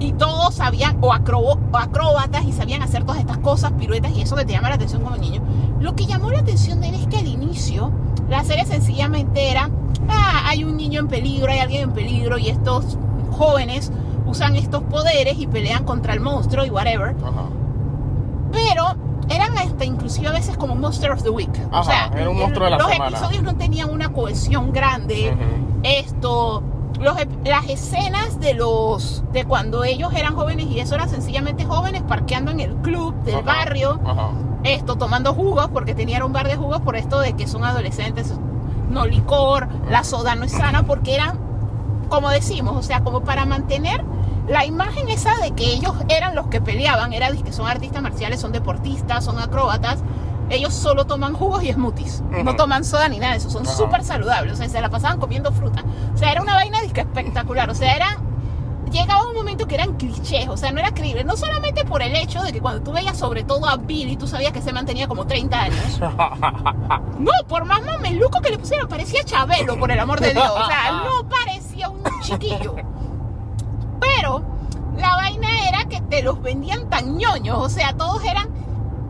Y 0.00 0.12
todos 0.12 0.54
sabían 0.54 0.96
o, 1.00 1.12
acrobo- 1.12 1.58
o 1.72 1.76
acróbatas 1.76 2.44
y 2.44 2.52
sabían 2.52 2.82
hacer 2.82 3.04
todas 3.04 3.20
estas 3.20 3.38
cosas, 3.38 3.70
piruetas 3.72 4.10
y 4.12 4.22
eso 4.22 4.34
que 4.34 4.44
te 4.44 4.52
llama 4.52 4.68
la 4.70 4.74
atención 4.74 5.02
como 5.02 5.16
niño. 5.16 5.40
Lo 5.78 5.94
que 5.94 6.06
llamó 6.06 6.30
la 6.30 6.40
atención 6.40 6.80
de 6.80 6.88
él 6.88 6.94
es 6.96 7.06
que 7.06 7.18
al 7.18 7.26
inicio 7.28 7.92
la 8.28 8.42
serie 8.44 8.64
sencillamente 8.66 9.50
era, 9.50 9.70
ah, 10.08 10.42
hay 10.46 10.64
un 10.64 10.76
niño 10.76 11.00
en 11.00 11.08
peligro, 11.08 11.52
hay 11.52 11.58
alguien 11.60 11.82
en 11.82 11.92
peligro 11.92 12.38
y 12.38 12.48
estos 12.48 12.96
jóvenes 13.30 13.92
usan 14.26 14.56
estos 14.56 14.82
poderes 14.84 15.38
y 15.38 15.46
pelean 15.46 15.84
contra 15.84 16.12
el 16.14 16.20
monstruo 16.20 16.64
y 16.64 16.70
whatever. 16.70 17.14
Ajá. 17.22 17.44
Pero 18.52 18.84
eran 19.28 19.56
hasta 19.58 19.84
inclusive 19.84 20.26
a 20.28 20.32
veces 20.32 20.56
como 20.56 20.74
Monster 20.74 21.10
of 21.12 21.22
the 21.22 21.30
Week. 21.30 21.50
o 21.72 21.84
sea, 21.84 22.10
era 22.16 22.28
un 22.30 22.38
monstruo 22.38 22.64
de 22.64 22.70
la 22.72 22.78
los 22.78 22.90
semana. 22.90 23.16
episodios 23.16 23.42
no 23.42 23.54
tenían 23.56 23.90
una 23.90 24.08
cohesión 24.12 24.72
grande 24.72 25.36
esto, 25.82 26.62
los 27.00 27.16
ep- 27.18 27.46
las 27.48 27.68
escenas 27.68 28.40
de 28.40 28.54
los 28.54 29.22
de 29.32 29.44
cuando 29.44 29.84
ellos 29.84 30.12
eran 30.14 30.34
jóvenes 30.34 30.66
y 30.66 30.80
eso 30.80 30.94
eran 30.94 31.08
sencillamente 31.08 31.64
jóvenes 31.64 32.02
parqueando 32.02 32.50
en 32.50 32.60
el 32.60 32.74
club 32.76 33.14
del 33.24 33.36
Ajá. 33.36 33.44
barrio, 33.44 34.00
Ajá. 34.04 34.30
esto 34.64 34.96
tomando 34.96 35.32
jugos 35.34 35.68
porque 35.72 35.94
tenían 35.94 36.22
un 36.22 36.32
bar 36.32 36.46
de 36.48 36.56
jugos 36.56 36.80
por 36.80 36.96
esto 36.96 37.20
de 37.20 37.32
que 37.34 37.46
son 37.46 37.64
adolescentes, 37.64 38.34
no 38.90 39.06
licor, 39.06 39.68
la 39.88 40.04
soda 40.04 40.34
no 40.34 40.44
es 40.44 40.52
sana 40.52 40.82
porque 40.84 41.14
eran 41.14 41.38
como 42.08 42.28
decimos, 42.30 42.76
o 42.76 42.82
sea, 42.82 43.02
como 43.04 43.20
para 43.20 43.46
mantener 43.46 44.04
la 44.48 44.66
imagen 44.66 45.08
esa 45.08 45.36
de 45.36 45.52
que 45.52 45.64
ellos 45.72 45.94
eran 46.08 46.34
los 46.34 46.48
que 46.48 46.60
peleaban, 46.60 47.12
era 47.12 47.30
que 47.30 47.52
son 47.52 47.68
artistas 47.68 48.02
marciales, 48.02 48.40
son 48.40 48.50
deportistas, 48.50 49.24
son 49.24 49.38
acróbatas. 49.38 50.00
Ellos 50.50 50.74
solo 50.74 51.06
toman 51.06 51.32
jugos 51.34 51.62
y 51.62 51.72
smoothies. 51.72 52.22
No 52.44 52.56
toman 52.56 52.84
soda 52.84 53.08
ni 53.08 53.18
nada 53.18 53.32
de 53.32 53.38
eso. 53.38 53.48
Son 53.50 53.64
Ajá. 53.64 53.74
súper 53.76 54.02
saludables. 54.04 54.54
O 54.54 54.56
sea, 54.56 54.68
se 54.68 54.80
la 54.80 54.90
pasaban 54.90 55.18
comiendo 55.20 55.52
fruta. 55.52 55.84
O 56.12 56.18
sea, 56.18 56.32
era 56.32 56.42
una 56.42 56.54
vaina 56.54 56.80
disque 56.82 57.00
espectacular. 57.02 57.70
O 57.70 57.74
sea, 57.74 57.94
era. 57.94 58.18
Llegaba 58.90 59.24
un 59.28 59.34
momento 59.34 59.68
que 59.68 59.76
eran 59.76 59.96
clichés. 59.96 60.48
O 60.48 60.56
sea, 60.56 60.72
no 60.72 60.80
era 60.80 60.90
creíble. 60.92 61.22
No 61.22 61.36
solamente 61.36 61.84
por 61.84 62.02
el 62.02 62.16
hecho 62.16 62.42
de 62.42 62.52
que 62.52 62.60
cuando 62.60 62.82
tú 62.82 62.90
veías 62.90 63.16
sobre 63.16 63.44
todo 63.44 63.68
a 63.68 63.76
Billy, 63.76 64.16
tú 64.16 64.26
sabías 64.26 64.52
que 64.52 64.60
se 64.60 64.72
mantenía 64.72 65.06
como 65.06 65.26
30 65.26 65.60
años. 65.60 66.00
No, 67.20 67.30
por 67.46 67.64
más 67.66 67.84
mameluco 67.84 68.40
que 68.40 68.48
le 68.50 68.58
pusieron, 68.58 68.88
parecía 68.88 69.22
Chabelo, 69.24 69.78
por 69.78 69.90
el 69.90 70.00
amor 70.00 70.20
de 70.20 70.32
Dios. 70.32 70.48
O 70.50 70.66
sea, 70.66 71.02
no 71.04 71.28
parecía 71.28 71.88
un 71.90 72.02
chiquillo. 72.22 72.74
Pero 74.00 74.42
la 74.96 75.16
vaina 75.16 75.68
era 75.68 75.84
que 75.84 76.00
te 76.00 76.22
los 76.22 76.40
vendían 76.42 76.88
tan 76.88 77.16
ñoños. 77.16 77.58
O 77.58 77.68
sea, 77.68 77.92
todos 77.96 78.24
eran 78.24 78.48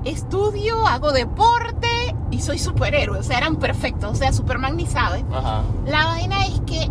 estudio, 0.05 0.87
hago 0.87 1.13
deporte 1.13 1.89
y 2.31 2.41
soy 2.41 2.59
superhéroe. 2.59 3.19
O 3.19 3.23
sea, 3.23 3.39
eran 3.39 3.57
perfectos. 3.57 4.11
O 4.13 4.15
sea, 4.15 4.33
Superman 4.33 4.77
ni 4.77 4.87
sabe. 4.87 5.25
Ajá. 5.33 5.63
La 5.87 6.07
vaina 6.07 6.45
es 6.47 6.61
que 6.67 6.91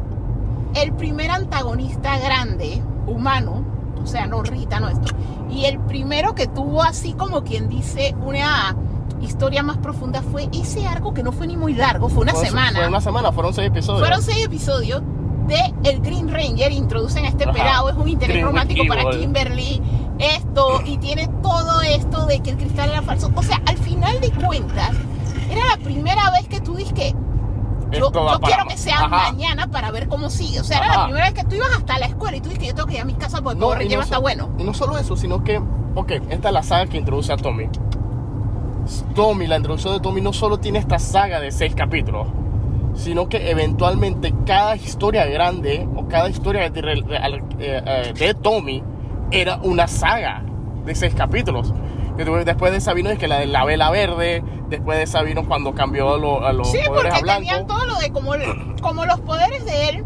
el 0.75 0.93
primer 0.93 1.31
antagonista 1.31 2.17
grande, 2.19 2.81
humano, 3.07 3.63
o 4.01 4.05
sea, 4.07 4.27
no 4.27 4.43
Rita, 4.43 4.79
no 4.79 4.87
esto, 4.89 5.13
y 5.49 5.65
el 5.65 5.79
primero 5.79 6.35
que 6.35 6.45
tuvo 6.47 6.83
así 6.83 7.13
como 7.13 7.43
quien 7.43 7.69
dice 7.69 8.15
una 8.23 8.75
historia 9.21 9.63
más 9.63 9.77
profunda 9.77 10.21
fue 10.21 10.47
ese 10.53 10.87
arco 10.87 11.13
que 11.13 11.23
no 11.23 11.31
fue 11.31 11.47
ni 11.47 11.57
muy 11.57 11.73
largo, 11.73 12.07
fue 12.07 12.21
una 12.21 12.33
Fue- 12.33 12.45
semana. 12.45 12.77
Fue 12.79 12.87
una 12.87 13.01
semana, 13.01 13.31
fueron 13.31 13.53
seis 13.53 13.67
episodios. 13.67 13.99
Fueron 14.01 14.21
seis 14.21 14.45
episodios 14.45 15.01
de 15.47 15.73
el 15.89 15.99
Green 16.01 16.29
Ranger, 16.29 16.71
introducen 16.71 17.25
a 17.25 17.29
este 17.29 17.43
Ajá. 17.45 17.53
pelado, 17.53 17.89
es 17.89 17.95
un 17.95 18.07
interés 18.07 18.35
Green 18.35 18.45
romántico 18.45 18.83
para. 18.87 19.09
Kimberly, 19.09 19.81
esto, 20.19 20.81
y 20.85 20.97
tiene 20.97 21.27
todo 21.41 21.81
esto 21.81 22.25
de 22.25 22.39
que 22.41 22.51
el 22.51 22.57
cristal 22.57 22.89
era 22.89 23.01
falso. 23.01 23.31
O 23.35 23.43
sea, 23.43 23.61
al 23.65 23.77
final 23.77 24.19
de 24.21 24.31
cuentas, 24.31 24.91
era 25.49 25.65
la 25.65 25.77
primera 25.83 26.29
vez 26.31 26.47
que 26.47 26.59
tú 26.61 26.75
dices 26.75 26.93
que 26.93 27.15
yo, 27.91 28.11
yo 28.11 28.39
quiero 28.41 28.65
que 28.67 28.77
sea 28.77 28.97
Ajá. 28.99 29.31
mañana 29.31 29.67
para 29.67 29.89
ver 29.91 30.07
cómo 30.07 30.29
sigue. 30.29 30.59
O 30.59 30.63
sea, 30.63 30.77
era 30.77 30.95
la 30.97 31.03
primera 31.05 31.25
vez 31.25 31.33
que 31.33 31.43
tú 31.45 31.55
ibas 31.55 31.69
hasta 31.75 31.97
la 31.97 32.05
escuela 32.05 32.37
y 32.37 32.41
tú 32.41 32.49
dices 32.49 32.59
que 32.59 32.67
yo 32.67 32.75
tengo 32.75 32.87
que 32.87 32.95
ir 32.95 33.01
a 33.01 33.05
mi 33.05 33.15
casa 33.15 33.41
porque 33.41 33.59
No, 33.59 33.71
Ranger 33.73 33.97
no 33.97 34.03
está 34.03 34.17
so- 34.17 34.21
bueno. 34.21 34.49
Y 34.59 34.63
no 34.63 34.73
solo 34.75 34.97
eso, 34.99 35.15
sino 35.15 35.43
que, 35.43 35.57
ok, 35.95 36.11
esta 36.29 36.49
es 36.49 36.53
la 36.53 36.61
saga 36.63 36.85
que 36.85 36.97
introduce 36.97 37.33
a 37.33 37.37
Tommy. 37.37 37.67
Tommy, 39.15 39.47
la 39.47 39.57
introducción 39.57 39.93
de 39.93 39.99
Tommy 39.99 40.21
no 40.21 40.33
solo 40.33 40.59
tiene 40.59 40.79
esta 40.79 40.99
saga 40.99 41.39
de 41.39 41.51
seis 41.51 41.73
capítulos, 41.75 42.27
sino 42.95 43.27
que 43.29 43.49
eventualmente 43.51 44.33
cada 44.45 44.75
historia 44.75 45.25
grande 45.25 45.87
o 45.95 46.07
cada 46.07 46.29
historia 46.29 46.69
de 46.69 48.35
Tommy 48.41 48.83
era 49.31 49.57
una 49.63 49.87
saga 49.87 50.43
de 50.85 50.95
seis 50.95 51.13
capítulos. 51.15 51.73
Después 52.45 52.71
de 52.73 52.77
esa 52.79 52.93
vino 52.93 53.09
es 53.09 53.17
que 53.17 53.27
la 53.29 53.37
de 53.39 53.45
la 53.45 53.63
vela 53.63 53.89
verde, 53.91 54.43
después 54.69 54.97
de 54.97 55.03
esa 55.05 55.21
vino 55.21 55.45
cuando 55.47 55.73
cambió 55.73 56.17
lo- 56.17 56.45
a 56.45 56.51
los 56.51 56.69
Sí, 56.69 56.77
poderes 56.85 57.13
porque 57.13 57.31
a 57.31 57.35
tenían 57.37 57.65
todo 57.65 57.85
lo 57.85 57.95
de 57.95 58.11
como, 58.11 58.31
como 58.81 59.05
los 59.05 59.21
poderes 59.21 59.65
de 59.65 59.89
él 59.89 60.03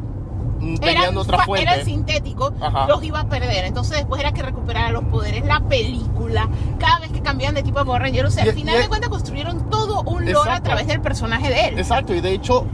mm, 0.60 0.76
eran, 0.84 1.18
otra 1.18 1.40
fuente. 1.40 1.72
eran 1.72 1.84
sintéticos, 1.86 2.54
Ajá. 2.62 2.86
los 2.88 3.04
iba 3.04 3.22
a 3.22 3.28
perder. 3.28 3.66
Entonces 3.66 3.98
después 3.98 4.22
era 4.22 4.32
que 4.32 4.44
recuperara 4.44 4.92
los 4.92 5.04
poderes, 5.06 5.44
la 5.46 5.60
película, 5.62 6.48
cada 6.78 7.00
vez 7.00 7.12
que 7.12 7.22
cambiaban 7.22 7.56
de 7.56 7.64
tipo 7.64 7.80
de 7.80 7.86
Power 7.86 8.04
Ranger. 8.04 8.28
O 8.28 8.32
sea, 8.32 8.46
Y- 8.46 8.50
al 8.50 8.56
final 8.56 8.76
y- 8.76 8.82
de 8.84 8.88
cuentas 8.90 9.10
construyeron 9.10 9.70
todo 9.72 10.04
un 10.04 10.32
lore 10.32 10.52
a 10.52 10.62
través 10.62 10.86
del 10.86 11.02
personaje 11.02 11.50
de 11.50 11.70
él. 11.70 11.80
Exacto, 11.80 12.14
y 12.14 12.22
de 12.22 12.32
hecho, 12.32 12.68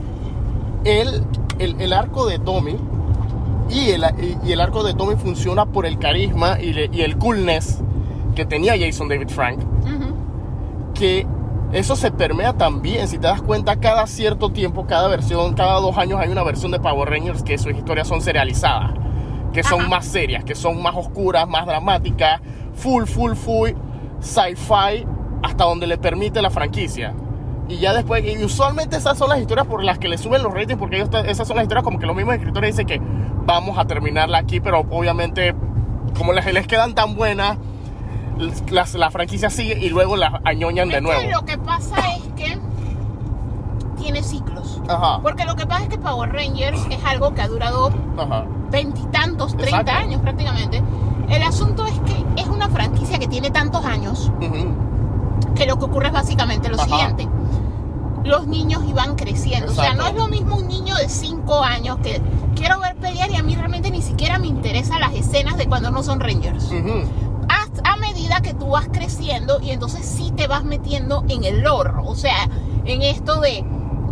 el, 0.83 1.23
el, 1.59 1.79
el 1.79 1.93
arco 1.93 2.25
de 2.25 2.39
Tommy 2.39 2.75
y 3.69 3.91
el, 3.91 4.03
y, 4.21 4.47
y 4.49 4.51
el 4.53 4.61
arco 4.61 4.83
de 4.83 4.93
Tommy 4.93 5.15
funciona 5.15 5.65
por 5.65 5.85
el 5.85 5.97
carisma 5.99 6.59
y, 6.59 6.73
le- 6.73 6.89
y 6.91 7.01
el 7.01 7.17
coolness 7.17 7.81
que 8.35 8.45
tenía 8.45 8.73
Jason 8.79 9.07
David 9.09 9.29
Frank, 9.29 9.59
que 10.93 11.25
eso 11.71 11.95
se 11.95 12.11
permea 12.11 12.53
también, 12.53 13.07
si 13.07 13.17
te 13.17 13.27
das 13.27 13.41
cuenta, 13.41 13.75
cada 13.79 14.07
cierto 14.07 14.51
tiempo, 14.51 14.85
cada 14.87 15.07
versión, 15.07 15.53
cada 15.53 15.79
dos 15.79 15.97
años 15.97 16.19
hay 16.19 16.29
una 16.29 16.43
versión 16.43 16.71
de 16.71 16.79
Power 16.79 17.09
Rangers 17.09 17.43
que 17.43 17.57
sus 17.57 17.73
historias 17.73 18.07
son 18.07 18.21
serializadas, 18.21 18.91
que 19.53 19.63
son 19.63 19.81
Ajá. 19.81 19.89
más 19.89 20.05
serias, 20.05 20.43
que 20.43 20.55
son 20.55 20.81
más 20.81 20.95
oscuras, 20.95 21.47
más 21.47 21.65
dramáticas, 21.67 22.41
full, 22.73 23.03
full, 23.03 23.33
full, 23.33 23.69
sci-fi, 24.19 25.05
hasta 25.43 25.63
donde 25.63 25.85
le 25.87 25.97
permite 25.97 26.41
la 26.41 26.49
franquicia. 26.49 27.13
Y 27.69 27.77
ya 27.77 27.93
después, 27.93 28.23
y 28.25 28.43
usualmente 28.43 28.97
esas 28.97 29.17
son 29.17 29.29
las 29.29 29.39
historias 29.39 29.67
por 29.67 29.83
las 29.83 29.99
que 29.99 30.07
le 30.07 30.17
suben 30.17 30.41
los 30.43 30.51
ratings, 30.53 30.79
porque 30.79 30.97
ellos, 30.97 31.09
esas 31.27 31.47
son 31.47 31.55
las 31.57 31.63
historias 31.63 31.83
como 31.83 31.99
que 31.99 32.07
los 32.07 32.15
mismos 32.15 32.35
escritores 32.35 32.75
dicen 32.75 32.87
que 32.87 32.99
vamos 33.45 33.77
a 33.77 33.85
terminarla 33.85 34.39
aquí, 34.39 34.59
pero 34.59 34.79
obviamente, 34.89 35.53
como 36.17 36.33
les, 36.33 36.51
les 36.51 36.65
quedan 36.67 36.95
tan 36.95 37.15
buenas, 37.15 37.57
las- 38.69 38.95
la 38.95 39.11
franquicia 39.11 39.49
sigue 39.51 39.77
y 39.79 39.89
luego 39.89 40.15
la 40.17 40.41
añoñan 40.45 40.89
de 40.89 40.99
nuevo. 41.01 41.21
lo 41.31 41.45
que 41.45 41.57
pasa 41.59 41.95
es 42.15 42.23
que 42.35 42.57
tiene 44.01 44.23
ciclos. 44.23 44.81
Ajá, 44.87 45.19
Porque 45.21 45.45
lo 45.45 45.55
que 45.55 45.67
pasa 45.67 45.83
es 45.83 45.89
que 45.89 45.97
Power 45.99 46.31
Rangers 46.31 46.79
es 46.89 47.03
algo 47.05 47.33
que 47.35 47.41
ha 47.41 47.47
durado 47.47 47.91
veintitantos, 48.71 49.55
treinta 49.57 49.97
años 49.97 50.21
prácticamente. 50.21 50.81
El 51.29 51.43
asunto 51.43 51.85
es 51.85 51.93
que 51.99 52.41
es 52.41 52.47
una 52.47 52.69
franquicia 52.69 53.19
que 53.19 53.27
tiene 53.27 53.51
tantos 53.51 53.85
años 53.85 54.31
Ujú, 54.41 55.53
que 55.53 55.65
lo 55.67 55.77
que 55.77 55.85
ocurre 55.85 56.07
es 56.07 56.13
básicamente 56.13 56.69
lo 56.69 56.75
Ajá. 56.77 56.85
siguiente. 56.85 57.27
Los 58.23 58.47
niños 58.47 58.83
iban 58.87 59.15
creciendo. 59.15 59.71
O 59.71 59.75
sea, 59.75 59.93
no 59.93 60.05
es 60.07 60.13
lo 60.15 60.27
mismo 60.27 60.57
un 60.57 60.67
niño 60.67 60.95
de 60.95 61.07
5 61.09 61.63
años 61.63 61.97
que 62.03 62.21
quiero 62.55 62.79
ver 62.79 62.95
pelear 62.97 63.31
y 63.31 63.35
a 63.35 63.43
mí 63.43 63.55
realmente 63.55 63.91
ni 63.91 64.01
siquiera 64.01 64.37
me 64.39 64.47
interesan 64.47 64.99
las 64.99 65.13
escenas 65.13 65.57
de 65.57 65.67
cuando 65.67 65.89
no 65.91 66.03
son 66.03 66.19
Rangers. 66.19 66.65
ujú. 66.65 67.03
A, 67.49 67.93
a 67.93 67.95
medida 67.97 68.41
que 68.41 68.53
tú 68.53 68.67
vas 68.69 68.87
creciendo 68.91 69.59
y 69.61 69.71
entonces 69.71 70.05
sí 70.05 70.31
te 70.35 70.47
vas 70.47 70.63
metiendo 70.63 71.23
en 71.29 71.43
el 71.43 71.61
lore. 71.61 71.91
O 72.03 72.15
sea, 72.15 72.49
en 72.85 73.01
esto 73.01 73.39
de 73.39 73.63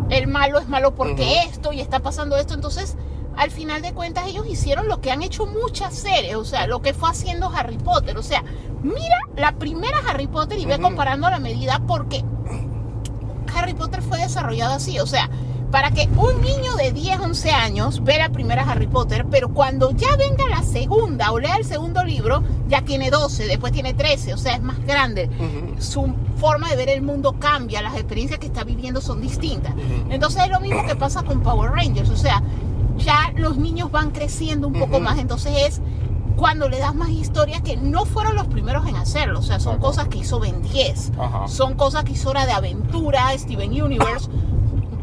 el 0.09 0.27
malo 0.27 0.57
es 0.59 0.67
malo 0.69 0.95
porque 0.95 1.43
esto 1.43 1.73
y 1.73 1.81
está 1.81 1.99
pasando 1.99 2.38
esto. 2.38 2.53
Entonces, 2.53 2.95
al 3.35 3.51
final 3.51 3.81
de 3.84 3.93
cuentas, 3.93 4.25
ellos 4.27 4.47
hicieron 4.47 4.88
lo 4.88 5.01
que 5.01 5.11
han 5.11 5.21
hecho 5.21 5.45
muchas 5.45 5.93
series. 5.93 6.35
O 6.35 6.45
sea, 6.45 6.65
lo 6.65 6.81
que 6.81 6.93
fue 6.93 7.09
haciendo 7.09 7.51
Harry 7.53 7.77
Potter. 7.77 8.17
O 8.17 8.23
sea, 8.23 8.43
mira 8.81 9.17
la 9.35 9.51
primera 9.51 9.97
Harry 10.07 10.27
Potter 10.27 10.57
y 10.57 10.65
ve 10.65 10.79
comparando 10.79 11.29
la 11.29 11.38
medida 11.39 11.81
porque 11.85 12.23
Harry 13.57 13.73
Potter 13.73 14.01
fue 14.01 14.19
desarrollado 14.19 14.73
así. 14.75 14.99
O 14.99 15.07
sea, 15.07 15.29
para 15.71 15.91
que 15.91 16.07
un 16.15 16.41
niño 16.41 16.75
de 16.75 16.91
10, 16.91 17.19
11 17.19 17.51
años 17.51 18.03
vea 18.03 18.19
la 18.19 18.29
primera 18.29 18.63
Harry 18.63 18.88
Potter, 18.88 19.25
pero 19.29 19.49
cuando 19.49 19.91
ya 19.91 20.15
venga 20.15 20.47
la 20.47 20.63
segunda 20.63 21.31
o 21.31 21.39
lea 21.39 21.57
el 21.57 21.65
segundo 21.65 22.03
libro, 22.03 22.41
ya 22.69 22.81
tiene 22.84 23.09
12, 23.09 23.47
después 23.47 23.73
tiene 23.73 23.93
13, 23.93 24.34
o 24.34 24.38
sea, 24.38 24.55
es 24.55 24.61
más 24.61 24.79
grande. 24.85 25.29
Su 25.79 26.13
forma 26.38 26.69
de 26.69 26.77
ver 26.77 26.89
el 26.89 27.01
mundo 27.01 27.34
cambia, 27.38 27.81
las 27.81 27.95
experiencias 27.95 28.39
que 28.39 28.47
está 28.47 28.63
viviendo 28.63 29.01
son 29.01 29.21
distintas. 29.21 29.73
Entonces 30.09 30.43
es 30.43 30.49
lo 30.49 30.61
mismo 30.61 30.85
que 30.85 30.95
pasa 30.95 31.23
con 31.23 31.41
Power 31.41 31.71
Rangers, 31.71 32.09
o 32.09 32.17
sea, 32.17 32.41
ya 32.97 33.34
los 33.35 33.57
niños 33.57 33.91
van 33.91 34.11
creciendo 34.11 34.67
un 34.67 34.73
poco 34.73 34.99
más, 34.99 35.19
entonces 35.19 35.53
es 35.67 35.81
cuando 36.38 36.69
le 36.69 36.80
das 36.80 36.95
más 36.95 37.09
historias 37.09 37.61
que 37.61 37.76
no 37.76 38.05
fueron 38.05 38.35
los 38.35 38.47
primeros 38.47 38.88
en 38.88 38.95
hacerlo, 38.95 39.39
o 39.39 39.41
sea, 39.41 39.59
son 39.59 39.73
Exacto. 39.73 39.88
cosas 39.88 40.07
que 40.07 40.19
hizo 40.19 40.39
Ben 40.39 40.61
10, 40.61 41.11
Ajá. 41.19 41.47
son 41.49 41.73
cosas 41.73 42.03
que 42.05 42.14
hizo 42.14 42.30
Hora 42.30 42.45
de 42.45 42.53
Aventura, 42.53 43.35
Steven 43.38 43.69
Universe, 43.81 44.30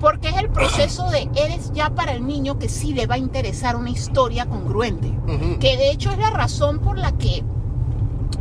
porque 0.00 0.28
es 0.28 0.36
el 0.36 0.48
proceso 0.50 1.10
de 1.10 1.28
eres 1.34 1.72
ya 1.74 1.90
para 1.90 2.12
el 2.12 2.26
niño 2.26 2.58
que 2.58 2.68
sí 2.68 2.94
le 2.94 3.06
va 3.06 3.16
a 3.16 3.18
interesar 3.18 3.74
una 3.76 3.90
historia 3.90 4.46
congruente, 4.46 5.08
Ujú. 5.26 5.58
que 5.58 5.76
de 5.76 5.90
hecho 5.90 6.10
es 6.12 6.18
la 6.18 6.30
razón 6.30 6.78
por 6.78 6.98
la 6.98 7.12
que 7.12 7.42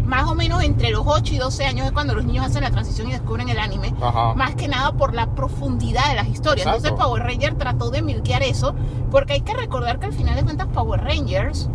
más 0.06 0.30
o 0.30 0.36
menos 0.36 0.62
entre 0.64 0.92
los 0.92 1.04
8 1.06 1.34
y 1.34 1.38
12 1.38 1.66
años 1.66 1.86
es 1.88 1.92
cuando 1.94 2.14
los 2.14 2.26
niños 2.26 2.46
hacen 2.46 2.62
la 2.64 2.72
transición 2.72 3.08
y 3.10 3.14
descubren 3.14 3.50
el 3.50 3.58
anime, 3.58 3.94
Ajá. 4.02 4.34
más 4.36 4.54
que 4.56 4.68
nada 4.68 4.92
por 4.94 5.14
la 5.14 5.34
profundidad 5.34 6.10
de 6.10 6.16
las 6.16 6.28
historias. 6.28 6.68
Exacto. 6.68 6.88
Entonces 6.90 7.06
Power 7.06 7.24
Ranger 7.24 7.56
trató 7.56 7.90
de 7.90 8.02
milquear 8.02 8.44
eso, 8.44 8.76
porque 9.10 9.34
hay 9.34 9.42
que 9.42 9.54
recordar 9.54 10.00
que 10.00 10.06
al 10.08 10.14
final 10.14 10.36
de 10.36 10.44
cuentas 10.44 10.68
Power 10.74 11.02
Rangers 11.02 11.70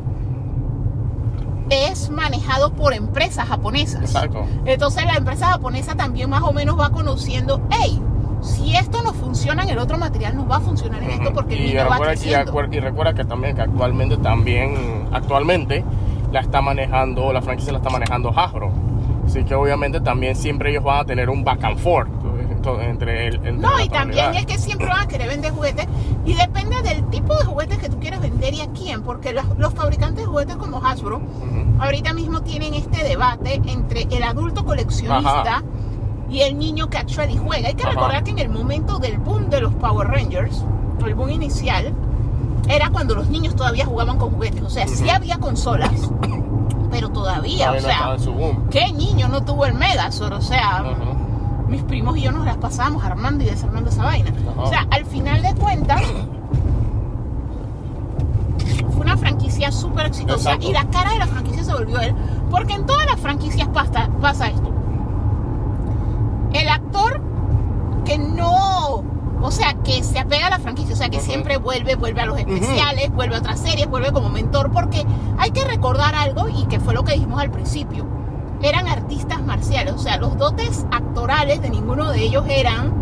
es 1.71 2.11
manejado 2.11 2.73
por 2.73 2.95
empresas 2.95 3.49
japonesas. 3.49 4.03
Exacto. 4.03 4.45
Entonces 4.65 5.05
la 5.05 5.15
empresa 5.15 5.49
japonesa 5.49 5.95
también 5.95 6.31
más 6.31 6.43
o 6.43 6.53
menos 6.53 6.79
va 6.79 6.91
conociendo, 6.91 7.61
hey, 7.71 8.01
si 8.41 8.77
esto 8.77 9.03
no 9.03 9.13
funciona 9.13 9.63
en 9.65 9.71
el 9.71 9.79
otro 9.79 9.99
material, 9.99 10.37
nos 10.37 10.51
va 10.51 10.57
a 10.57 10.61
funcionar 10.61 11.03
en 11.03 11.11
esto 11.11 11.33
porque 11.33 11.57
y 11.57 11.75
va 11.75 11.85
recuerda, 11.85 12.15
y, 12.15 12.17
creciendo. 12.17 12.65
y 12.71 12.81
recuerda 12.81 13.15
que 13.15 13.25
también 13.25 13.57
que 13.57 13.63
actualmente 13.63 14.17
también 14.19 15.09
actualmente 15.13 15.85
la 16.33 16.41
está 16.41 16.61
manejando 16.61 17.33
la 17.33 17.43
franquicia 17.43 17.73
la 17.73 17.79
está 17.79 17.91
manejando 17.91 18.31
Hasbro 18.31 18.71
así 19.27 19.45
que 19.45 19.55
obviamente 19.55 20.01
también 20.01 20.37
siempre 20.37 20.71
ellos 20.71 20.85
van 20.85 21.01
a 21.01 21.05
tener 21.05 21.31
un 21.31 21.43
back 21.43 21.65
and 21.65 21.79
forth 21.79 22.09
entre 22.81 23.27
el 23.29 23.35
entre 23.37 23.53
No, 23.53 23.81
y 23.81 23.89
también 23.89 24.35
es 24.35 24.47
que 24.47 24.59
siempre 24.59 24.87
van 24.87 25.01
a 25.01 25.09
querer 25.09 25.29
vender 25.29 25.53
juguetes 25.53 25.87
y 26.25 26.35
depende 26.35 26.81
del 26.83 27.05
tipo 27.11 27.35
de 27.37 27.45
juguetes 27.45 27.79
que 27.79 27.89
tú 27.89 27.99
quieres 27.99 28.21
vender 28.21 28.55
y 28.55 28.61
a 28.61 28.67
quién, 28.69 29.03
porque 29.03 29.33
los, 29.33 29.45
los 29.59 29.73
fabricantes 29.75 30.25
de 30.25 30.31
juguetes 30.31 30.57
como 30.57 30.85
Hasbro 30.85 31.17
Ujú. 31.19 31.83
ahorita 31.83 32.13
mismo 32.13 32.43
tienen 32.43 32.75
este 32.75 33.03
debate 33.05 33.61
entre 33.67 34.03
el 34.11 34.23
adulto 34.23 34.65
coleccionista 34.65 35.41
Ajá. 35.59 35.63
y 36.31 36.41
el 36.43 36.59
niño 36.59 36.89
que 36.91 36.99
actually 36.99 37.37
juega. 37.37 37.69
Hay 37.69 37.75
que 37.75 37.83
Ajá. 37.85 37.93
recordar 37.93 38.25
que 38.25 38.31
en 38.33 38.39
el 38.39 38.49
momento 38.49 38.99
del 38.99 39.19
boom 39.19 39.49
de 39.51 39.61
los 39.61 39.73
Power 39.75 40.09
Rangers, 40.09 40.65
el 41.05 41.15
boom 41.15 41.31
inicial, 41.31 41.95
era 42.69 42.91
cuando 42.91 43.15
los 43.15 43.29
niños 43.31 43.57
todavía 43.57 43.87
jugaban 43.87 44.19
con 44.19 44.31
juguetes. 44.33 44.61
O 44.63 44.69
sea, 44.71 44.87
sí 44.87 45.05
Ujú. 45.05 45.13
había 45.15 45.39
consolas, 45.39 46.11
pero 46.91 47.09
todavía, 47.11 47.69
Todavía 47.79 48.11
o 48.15 48.19
sea, 48.19 48.35
¿qué 48.71 48.93
niño 48.93 49.29
no 49.29 49.43
tuvo 49.45 49.65
el 49.67 49.75
Megazord? 49.75 50.35
O 50.35 50.41
sea. 50.43 50.85
Mis 51.69 51.83
primos 51.83 52.17
y 52.17 52.23
yo 52.23 52.33
nos 52.33 52.45
las 52.45 52.57
pasábamos 52.57 53.05
armando 53.05 53.45
y 53.45 53.47
desarmando 53.47 53.91
esa 53.91 54.05
vaina. 54.05 54.31
Ajá. 54.31 54.63
O 54.63 54.69
sea, 54.69 54.87
al 54.91 55.05
final 55.05 55.43
de 55.43 55.55
cuentas, 55.55 56.03
fue 58.93 59.01
una 59.03 59.17
franquicia 59.17 59.71
súper 59.71 60.07
exitosa 60.07 60.55
Exacto. 60.55 60.69
y 60.69 60.73
la 60.73 60.85
cara 60.87 61.13
de 61.13 61.19
la 61.19 61.27
franquicia 61.27 61.65
se 61.65 61.73
volvió 61.73 62.01
él, 62.01 62.15
porque 62.51 62.75
en 62.75 62.87
todas 62.87 63.07
las 63.07 63.21
franquicias 63.21 63.69
pasa, 63.69 64.09
pasa 64.21 64.49
esto. 64.49 64.73
El 66.53 66.69
actor 66.69 67.21
que 68.05 68.19
no, 68.19 69.05
o 69.43 69.51
sea, 69.51 69.75
que 69.85 70.03
se 70.03 70.19
apega 70.19 70.47
a 70.47 70.51
la 70.51 70.59
franquicia, 70.59 70.95
o 70.95 70.97
sea, 70.97 71.11
que 71.11 71.21
siempre 71.21 71.59
vuelve, 71.59 71.95
vuelve 71.95 72.23
a 72.23 72.27
los 72.27 72.39
especiales, 72.39 73.13
vuelve 73.13 73.37
a 73.37 73.39
otras 73.41 73.61
series, 73.61 73.89
vuelve 73.89 74.13
como 74.13 74.31
mentor, 74.31 74.71
porque 74.73 75.05
hay 75.39 75.51
que 75.51 75.65
recordar 75.65 76.15
algo 76.15 76.49
y 76.49 76.65
que 76.67 76.81
fue 76.81 76.95
lo 76.95 77.05
que 77.05 77.13
dijimos 77.13 77.41
al 77.41 77.51
principio. 77.51 78.18
Eran 78.63 78.89
artistas 78.89 79.41
marciales, 79.43 79.95
o 79.95 79.99
sea, 79.99 80.17
los 80.17 80.37
dotes 80.37 80.85
actorales 80.91 81.63
de 81.63 81.71
ninguno 81.71 82.11
de 82.13 82.23
ellos 82.23 82.45
eran. 82.49 82.93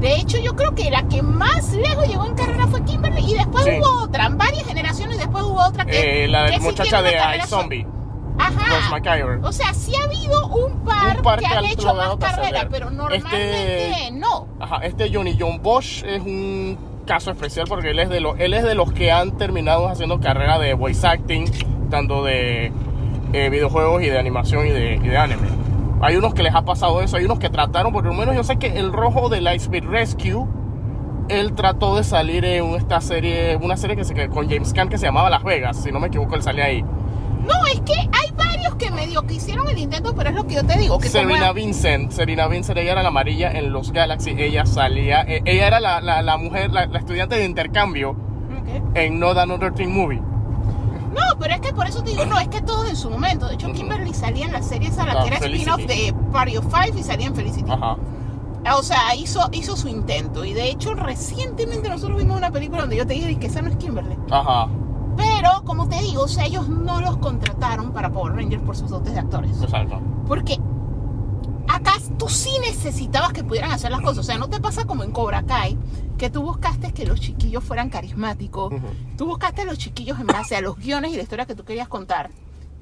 De 0.00 0.14
hecho, 0.16 0.38
yo 0.38 0.56
creo 0.56 0.74
que 0.74 0.90
la 0.90 1.04
que 1.08 1.22
más 1.22 1.72
lejos 1.72 2.06
llegó 2.08 2.24
en 2.26 2.34
carrera 2.34 2.66
fue 2.68 2.84
Kimberly 2.84 3.20
y 3.32 3.34
después 3.34 3.64
Sí. 3.64 3.70
hubo 3.80 4.02
otra, 4.04 4.28
varias 4.30 4.64
generaciones 4.66 5.18
después 5.18 5.44
hubo 5.44 5.60
otra 5.64 5.84
que. 5.84 6.24
Eh, 6.24 6.28
la 6.28 6.50
que 6.50 6.58
muchacha 6.60 7.02
de 7.02 7.10
so- 7.12 7.56
iZombie 7.58 7.86
Ajá. 8.38 8.98
O 9.44 9.52
sea, 9.52 9.74
sí 9.74 9.92
ha 9.94 10.04
habido 10.04 10.46
un 10.48 10.80
par, 10.84 11.16
Un 11.18 11.22
par 11.22 11.38
que 11.38 11.46
que 11.46 11.54
han 11.54 11.64
hecho 11.66 11.94
más 11.94 12.16
carrera, 12.16 12.18
trascender. 12.18 12.68
pero 12.70 12.90
normalmente 12.90 13.90
Este- 14.00 14.12
no. 14.12 14.46
Ajá, 14.58 14.78
este 14.84 15.12
Johnny 15.14 15.36
John 15.38 15.60
Bosch 15.62 16.02
es 16.04 16.20
un 16.22 16.78
caso 17.06 17.30
especial 17.30 17.66
porque 17.68 17.90
él 17.90 17.98
es 17.98 18.08
de 18.08 18.20
los, 18.20 18.38
él 18.40 18.54
es 18.54 18.64
de 18.64 18.74
los 18.74 18.92
que 18.92 19.12
han 19.12 19.36
terminado 19.36 19.88
haciendo 19.88 20.18
carrera 20.20 20.58
de 20.58 20.74
voice 20.74 21.06
acting, 21.06 21.44
tanto 21.90 22.24
de 22.24 22.72
eh, 23.32 23.48
videojuegos 23.50 24.02
y 24.02 24.06
de 24.06 24.18
animación 24.18 24.66
y 24.66 24.70
de, 24.70 24.94
y 24.96 25.08
de 25.08 25.16
anime. 25.16 25.48
Hay 26.00 26.16
unos 26.16 26.34
que 26.34 26.42
les 26.42 26.54
ha 26.54 26.62
pasado 26.64 27.00
eso, 27.00 27.16
hay 27.16 27.24
unos 27.24 27.38
que 27.38 27.48
trataron, 27.48 27.92
por 27.92 28.04
lo 28.04 28.12
menos 28.12 28.34
yo 28.34 28.42
sé 28.44 28.56
que 28.56 28.66
el 28.78 28.92
rojo 28.92 29.28
de 29.28 29.40
Lightspeed 29.40 29.84
Rescue, 29.84 30.44
él 31.28 31.52
trató 31.54 31.96
de 31.96 32.02
salir 32.04 32.44
en 32.44 32.64
esta 32.74 33.00
serie, 33.00 33.56
una 33.56 33.76
serie 33.76 33.94
que 33.96 34.04
se 34.04 34.28
con 34.28 34.48
James 34.50 34.72
Caan 34.72 34.88
que 34.88 34.98
se 34.98 35.06
llamaba 35.06 35.30
Las 35.30 35.44
Vegas, 35.44 35.76
si 35.76 35.92
no 35.92 36.00
me 36.00 36.08
equivoco, 36.08 36.34
él 36.34 36.42
salía 36.42 36.64
ahí. 36.64 36.82
No, 36.82 37.54
es 37.72 37.80
que 37.80 37.92
hay 37.94 38.30
varios 38.36 38.74
que 38.76 38.90
medio 38.90 39.22
que 39.26 39.34
hicieron 39.34 39.68
el 39.68 39.78
intento, 39.78 40.14
pero 40.14 40.30
es 40.30 40.34
lo 40.36 40.46
que 40.46 40.54
yo 40.56 40.64
te 40.66 40.76
digo. 40.78 40.98
Que 40.98 41.08
como 41.08 41.22
Serena 41.24 41.36
era- 41.38 41.52
Vincent, 41.52 42.10
Serena 42.10 42.46
Vincent, 42.48 42.78
ella 42.78 42.92
era 42.92 43.02
la 43.02 43.08
amarilla 43.08 43.50
en 43.52 43.72
los 43.72 43.92
Galaxy, 43.92 44.34
ella 44.36 44.66
salía, 44.66 45.22
eh, 45.22 45.42
ella 45.44 45.66
era 45.68 45.80
la, 45.80 46.00
la- 46.00 46.22
la 46.22 46.36
mujer, 46.36 46.72
la, 46.72 46.86
la 46.86 46.98
estudiante 46.98 47.36
de 47.36 47.44
intercambio 47.44 48.16
en 48.94 49.18
Not 49.20 49.38
Another 49.38 49.72
Teen 49.72 49.92
Movie. 49.92 50.20
No, 51.12 51.38
pero 51.38 51.54
es 51.54 51.60
que 51.60 51.72
por 51.72 51.86
eso 51.86 52.02
te 52.02 52.10
digo, 52.10 52.24
no, 52.24 52.38
es 52.38 52.48
que 52.48 52.62
todos 52.62 52.88
en 52.88 52.96
su 52.96 53.10
momento. 53.10 53.46
De 53.46 53.54
hecho. 53.54 53.72
Kimberly 53.72 54.14
salía 54.14 54.46
en 54.46 54.52
la 54.52 54.62
serie 54.62 54.88
esa, 54.88 55.04
la 55.04 55.12
Ah, 55.12 55.22
que 55.22 55.28
era 55.28 55.36
spin-off 55.38 55.86
de 55.86 56.14
Party 56.32 56.56
of 56.56 56.66
Five 56.66 56.98
y 56.98 57.02
salía 57.02 57.26
en 57.26 57.34
Felicity. 57.34 57.70
Ajá. 57.70 57.96
O 58.76 58.82
sea, 58.82 59.14
hizo, 59.16 59.48
hizo 59.52 59.76
su 59.76 59.88
intento. 59.88 60.44
Y 60.44 60.52
de 60.52 60.70
hecho, 60.70 60.94
recientemente 60.94 61.88
nosotros 61.88 62.16
vimos 62.18 62.36
una 62.36 62.50
película 62.50 62.82
donde 62.82 62.96
yo 62.96 63.06
te 63.06 63.14
dije 63.14 63.36
que 63.36 63.48
esa 63.48 63.60
no 63.60 63.68
es 63.68 63.76
Kimberly. 63.76 64.16
Ajá. 64.30 64.68
Pero, 65.16 65.62
como 65.64 65.88
te 65.88 66.00
digo, 66.00 66.22
o 66.22 66.28
sea, 66.28 66.46
ellos 66.46 66.68
no 66.68 67.00
los 67.00 67.16
contrataron 67.18 67.92
para 67.92 68.10
Power 68.10 68.34
Rangers 68.34 68.62
por 68.62 68.76
sus 68.76 68.88
dotes 68.88 69.12
de 69.12 69.20
actores. 69.20 69.60
Exacto. 69.60 70.00
Porque 70.26 70.58
acá 71.72 71.94
tú 72.18 72.28
sí 72.28 72.50
necesitabas 72.60 73.32
que 73.32 73.44
pudieran 73.44 73.70
hacer 73.70 73.90
las 73.90 74.00
cosas. 74.00 74.18
O 74.18 74.22
sea, 74.22 74.38
no 74.38 74.48
te 74.48 74.60
pasa 74.60 74.84
como 74.84 75.04
en 75.04 75.10
Cobra 75.10 75.42
Kai, 75.42 75.78
que 76.18 76.30
tú 76.30 76.42
buscaste 76.42 76.92
que 76.92 77.06
los 77.06 77.20
chiquillos 77.20 77.64
fueran 77.64 77.90
carismáticos. 77.90 78.72
Tú 79.16 79.26
buscaste 79.26 79.62
a 79.62 79.64
los 79.64 79.78
chiquillos 79.78 80.20
en 80.20 80.26
base 80.26 80.56
a 80.56 80.60
los 80.60 80.76
guiones 80.76 81.12
y 81.12 81.16
la 81.16 81.22
historia 81.22 81.46
que 81.46 81.54
tú 81.54 81.64
querías 81.64 81.88
contar. 81.88 82.30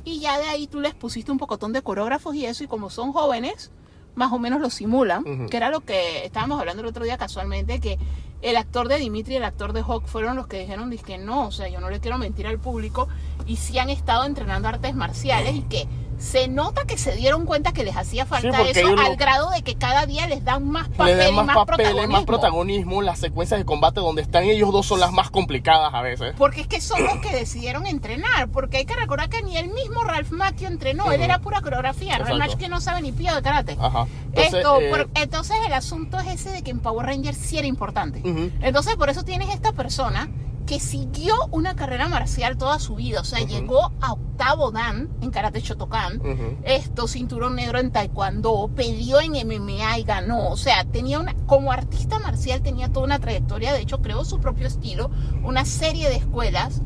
Y 0.04 0.20
ya 0.20 0.38
de 0.38 0.44
ahí 0.44 0.66
tú 0.66 0.80
les 0.80 0.94
pusiste 0.94 1.30
un 1.30 1.38
pocotón 1.38 1.72
de 1.72 1.82
coreógrafos 1.82 2.34
y 2.34 2.46
eso. 2.46 2.64
Y 2.64 2.66
como 2.66 2.90
son 2.90 3.12
jóvenes, 3.12 3.70
más 4.14 4.32
o 4.32 4.38
menos 4.38 4.60
lo 4.60 4.70
simulan. 4.70 5.48
Que 5.48 5.56
era 5.56 5.70
lo 5.70 5.80
que 5.80 6.24
estábamos 6.24 6.58
hablando 6.58 6.82
el 6.82 6.88
otro 6.88 7.04
día 7.04 7.16
casualmente, 7.16 7.80
que 7.80 7.98
el 8.42 8.56
actor 8.56 8.88
de 8.88 8.96
Dimitri 8.96 9.34
y 9.34 9.36
el 9.36 9.44
actor 9.44 9.72
de 9.72 9.82
Hawk 9.82 10.06
fueron 10.06 10.36
los 10.36 10.46
que 10.46 10.58
dijeron 10.58 10.90
que 10.90 11.18
no, 11.18 11.46
o 11.46 11.52
sea, 11.52 11.68
yo 11.68 11.80
no 11.80 11.90
le 11.90 12.00
quiero 12.00 12.18
mentir 12.18 12.46
al 12.46 12.58
público. 12.58 13.08
Y 13.46 13.56
sí 13.56 13.78
han 13.78 13.90
estado 13.90 14.24
entrenando 14.24 14.68
artes 14.68 14.94
marciales 14.94 15.54
y 15.54 15.62
que 15.62 15.86
se 16.20 16.48
nota 16.48 16.84
que 16.84 16.98
se 16.98 17.16
dieron 17.16 17.46
cuenta 17.46 17.72
que 17.72 17.82
les 17.82 17.96
hacía 17.96 18.26
falta 18.26 18.60
eso 18.62 18.94
lo- 18.94 19.00
al 19.02 19.16
grado 19.16 19.50
de 19.50 19.62
que 19.62 19.74
cada 19.76 20.04
día 20.06 20.26
les 20.28 20.44
dan 20.44 20.68
más 20.68 20.88
Le 20.90 20.94
papeles, 20.96 21.24
dan 21.26 21.34
más, 21.34 21.46
más, 21.46 21.56
papeles, 21.56 21.78
protagonismo. 21.88 22.12
más 22.12 22.24
protagonismo. 22.26 23.02
Las 23.02 23.18
secuencias 23.18 23.58
de 23.58 23.64
combate 23.64 24.00
donde 24.00 24.20
están 24.22 24.44
ellos 24.44 24.70
dos 24.70 24.84
son 24.86 25.00
las 25.00 25.12
más 25.12 25.30
complicadas 25.30 25.92
a 25.94 26.02
veces. 26.02 26.34
Porque 26.36 26.60
es 26.60 26.66
que 26.66 26.80
son 26.80 27.02
los 27.04 27.16
que 27.20 27.30
decidieron 27.34 27.86
entrenar. 27.86 28.48
Porque 28.50 28.76
hay 28.76 28.84
que 28.84 28.94
recordar 28.96 29.28
que 29.30 29.42
ni 29.42 29.56
el 29.56 29.68
mismo 29.70 30.04
Ralph 30.04 30.30
Macchio 30.30 30.68
entrenó. 30.68 31.10
Él 31.10 31.22
era 31.22 31.38
pura 31.40 31.62
coreografía. 31.62 32.18
Ralph 32.18 32.38
Macchio 32.38 32.68
no 32.68 32.80
sabe 32.80 33.00
ni 33.00 33.12
pío 33.12 33.34
de 33.34 33.40
karate. 33.42 33.76
Ajá. 33.80 34.06
Entonces, 34.26 34.54
Esto, 34.54 34.80
eh, 34.80 34.90
por- 34.90 35.08
entonces 35.14 35.56
el 35.66 35.72
asunto 35.72 36.18
es 36.20 36.28
ese 36.28 36.50
de 36.50 36.62
que 36.62 36.70
en 36.70 36.80
Power 36.80 37.06
Rangers 37.06 37.38
sí 37.38 37.56
era 37.58 37.66
importante. 37.66 38.20
Entonces 38.60 38.94
por 38.96 39.08
eso 39.08 39.24
tienes 39.24 39.48
esta 39.54 39.72
persona 39.72 40.28
que 40.66 40.78
siguió 40.78 41.34
una 41.50 41.74
carrera 41.74 42.08
marcial 42.08 42.56
toda 42.56 42.78
su 42.78 42.94
vida. 42.94 43.20
O 43.20 43.24
sea, 43.24 43.40
llegó 43.40 43.92
a 44.00 44.12
octavo 44.12 44.70
dan 44.70 45.08
en 45.20 45.30
karate 45.30 45.60
Shotokan. 45.60 46.20
Esto, 46.64 47.08
cinturón 47.08 47.56
negro 47.56 47.78
en 47.80 47.90
taekwondo, 47.90 48.70
peleó 48.76 49.20
en 49.20 49.32
MMA 49.32 49.98
y 49.98 50.02
ganó. 50.04 50.48
O 50.50 50.56
sea, 50.56 50.84
tenía 50.84 51.18
una, 51.18 51.34
como 51.46 51.72
artista 51.72 52.18
marcial 52.20 52.62
tenía 52.62 52.88
toda 52.92 53.04
una 53.06 53.18
trayectoria. 53.18 53.72
De 53.72 53.80
hecho, 53.80 54.00
creó 54.00 54.24
su 54.24 54.38
propio 54.38 54.66
estilo, 54.68 55.10
una 55.42 55.64
serie 55.64 56.08
de 56.08 56.16
escuelas 56.16 56.82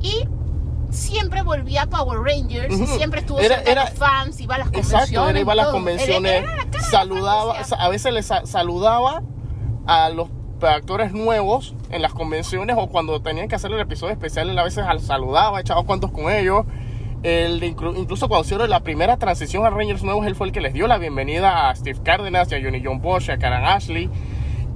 y 0.00 0.26
siempre 0.90 1.42
volvía 1.42 1.82
a 1.82 1.86
Power 1.86 2.18
Rangers 2.20 2.78
y 2.78 2.86
siempre 2.86 3.20
estuvo 3.20 3.38
Era- 3.38 3.56
cerca 3.56 3.70
era- 3.70 3.86
fans, 3.86 4.40
iba 4.40 4.56
a 4.56 4.58
las 4.58 4.68
Exacto, 4.68 4.96
convenciones. 4.96 5.30
él 5.30 5.40
iba 5.40 5.52
a 5.52 5.56
las 5.56 5.68
convenciones, 5.68 6.42
era 6.42 6.82
saludaba, 6.90 7.54
a 7.78 7.88
veces 7.88 8.12
le 8.12 8.22
sa- 8.22 8.44
saludaba 8.44 9.22
a 9.86 10.10
los 10.10 10.28
actores 10.70 11.12
nuevos 11.12 11.74
en 11.90 12.02
las 12.02 12.12
convenciones 12.12 12.76
o 12.78 12.88
cuando 12.88 13.20
tenían 13.20 13.48
que 13.48 13.54
hacer 13.54 13.72
el 13.72 13.80
episodio 13.80 14.12
especial, 14.12 14.48
él 14.50 14.58
a 14.58 14.64
veces 14.64 14.84
al- 14.86 15.00
saludaba, 15.00 15.60
echaba 15.60 15.82
cuantos 15.84 16.10
con 16.10 16.32
ellos. 16.32 16.64
Él 17.22 17.60
inclu- 17.62 17.96
incluso 17.96 18.28
cuando 18.28 18.44
hicieron 18.44 18.68
la 18.68 18.80
primera 18.80 19.16
transición 19.16 19.64
a 19.64 19.70
Rangers 19.70 20.02
nuevos, 20.02 20.26
él 20.26 20.34
fue 20.34 20.48
el 20.48 20.52
que 20.52 20.60
les 20.60 20.72
dio 20.74 20.86
la 20.88 20.98
bienvenida 20.98 21.70
a 21.70 21.74
Steve 21.76 22.00
Cárdenas 22.02 22.50
y 22.50 22.56
a 22.56 22.62
Johnny 22.62 22.82
John 22.84 23.00
Bosch, 23.00 23.30
a 23.30 23.38
Karen 23.38 23.64
Ashley. 23.64 24.10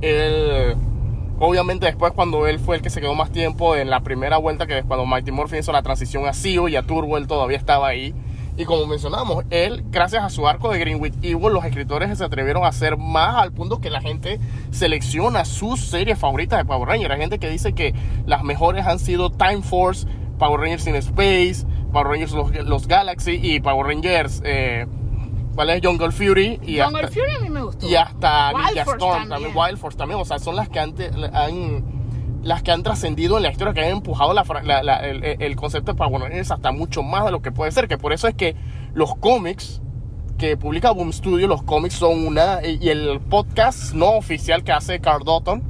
Él, 0.01 0.77
obviamente 1.39 1.87
después 1.87 2.13
cuando 2.13 2.47
él 2.47 2.59
fue 2.59 2.77
el 2.77 2.83
que 2.83 2.91
se 2.91 3.01
quedó 3.01 3.15
más 3.15 3.31
tiempo 3.33 3.77
en 3.77 3.91
la 3.91 4.01
primera 4.01 4.37
vuelta, 4.37 4.67
que 4.67 4.79
es 4.79 4.85
cuando 4.85 5.07
Mighty 5.07 5.33
Morphin 5.33 5.59
hizo 5.61 5.73
la 5.73 5.83
transición 5.83 6.27
a 6.27 6.33
CEO 6.33 6.69
y 6.69 6.77
a 6.77 6.83
Turbo, 6.83 7.17
él 7.19 7.27
todavía 7.27 7.57
estaba 7.57 7.89
ahí. 7.89 8.15
Y 8.59 8.65
como 8.65 8.87
mencionamos, 8.87 9.45
él, 9.51 9.85
gracias 9.91 10.25
a 10.25 10.31
su 10.31 10.49
arco 10.49 10.73
de 10.73 10.79
Greenwich 10.79 11.15
Evil, 11.23 11.53
los 11.53 11.65
escritores 11.65 12.17
se 12.17 12.25
atrevieron 12.25 12.65
a 12.65 12.69
hacer 12.69 12.97
más 12.97 13.37
al 13.37 13.53
punto 13.53 13.81
que 13.81 13.91
la 13.91 14.01
gente 14.01 14.41
selecciona 14.71 15.45
sus 15.45 15.81
series 15.81 16.19
favoritas 16.19 16.59
de 16.59 16.65
Power 16.65 16.89
Rangers. 16.89 17.13
Hay 17.13 17.21
gente 17.21 17.39
que 17.39 17.51
dice 17.51 17.75
que 17.75 17.95
las 18.25 18.43
mejores 18.45 18.87
han 18.87 18.99
sido 18.99 19.31
Time 19.31 19.61
Force, 19.63 20.07
Power 20.39 20.61
Rangers 20.61 20.87
in 20.87 20.95
Space, 20.97 21.67
Power 21.93 22.07
Rangers 22.09 22.33
Los, 22.33 22.51
los 22.65 22.89
Galaxy 22.89 23.39
y 23.43 23.61
Power 23.61 23.87
Rangers, 23.87 24.41
eh, 24.45 24.87
¿cuál 25.55 25.71
es? 25.71 25.81
Jungle 25.85 26.11
Fury. 26.13 26.59
Y 26.63 26.81
Jungle 26.81 27.05
hasta- 27.05 27.09
Fury 27.09 27.33
a 27.37 27.41
mí 27.41 27.51
me 27.51 27.63
gustó. 27.63 27.87
y 27.87 27.95
hasta 27.95 28.53
Wild 28.55 28.67
Ninja 28.69 28.85
Force 28.85 28.97
Storm 29.05 29.19
también. 29.29 29.29
también. 29.53 29.57
Wild 29.57 29.79
Force 29.79 29.99
también, 29.99 30.21
o 30.21 30.25
sea, 30.25 30.39
son 30.39 30.57
las 30.57 30.69
que 30.71 30.81
han, 30.81 30.95
te- 30.95 31.11
han- 31.33 31.96
las 32.47 32.63
que 32.63 32.71
han 32.71 32.85
trascendido 32.85 33.37
en 33.37 33.43
la 33.43 33.51
historia, 33.51 33.75
que 33.75 33.81
han 33.81 33.91
empujado 33.91 34.33
el, 34.33 35.57
concepto 35.57 35.93
de 35.93 35.99
Power 35.99 36.23
Rangers 36.23 36.53
hasta 36.53 36.71
mucho 36.71 37.03
más 37.03 37.25
de 37.25 37.33
lo 37.33 37.43
que 37.43 37.51
puede 37.51 37.73
ser, 37.73 37.89
que 37.89 37.99
por 37.99 38.13
eso 38.13 38.29
es 38.29 38.35
que 38.35 38.55
los 38.95 39.17
cómics 39.17 39.83
que 40.39 40.57
publica 40.57 40.93
Boom 40.93 41.13
Studio, 41.13 41.49
los 41.49 41.65
cómics 41.65 41.95
son 41.95 42.25
una, 42.25 42.65
y 42.65 42.89
el 42.89 43.21
podcast 43.21 43.95
no 43.95 44.11
oficial 44.11 44.63
que 44.63 44.71
hace 44.71 45.01
Carl 45.01 45.25
Dotton, 45.25 45.61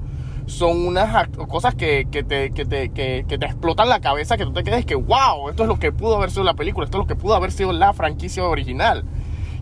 son 0.44 0.86
unas 0.86 1.28
cosas 1.48 1.74
que, 1.74 2.04
te, 2.04 2.50
que, 2.50 2.66
te, 2.66 2.90
que 2.90 3.24
te 3.26 3.46
explotan 3.46 3.88
la 3.88 4.00
cabeza, 4.00 4.36
que 4.36 4.44
tú 4.44 4.52
te 4.52 4.62
quedes 4.62 4.84
que, 4.84 4.96
wow, 4.96 5.48
esto 5.48 5.62
es 5.62 5.68
lo 5.68 5.78
que 5.78 5.92
pudo 5.92 6.16
haber 6.16 6.30
sido 6.30 6.44
la 6.44 6.54
película, 6.54 6.84
esto 6.84 6.98
es 6.98 7.04
lo 7.04 7.06
que 7.06 7.16
pudo 7.16 7.34
haber 7.34 7.52
sido 7.52 7.72
la 7.72 7.94
franquicia 7.94 8.44
original. 8.44 9.04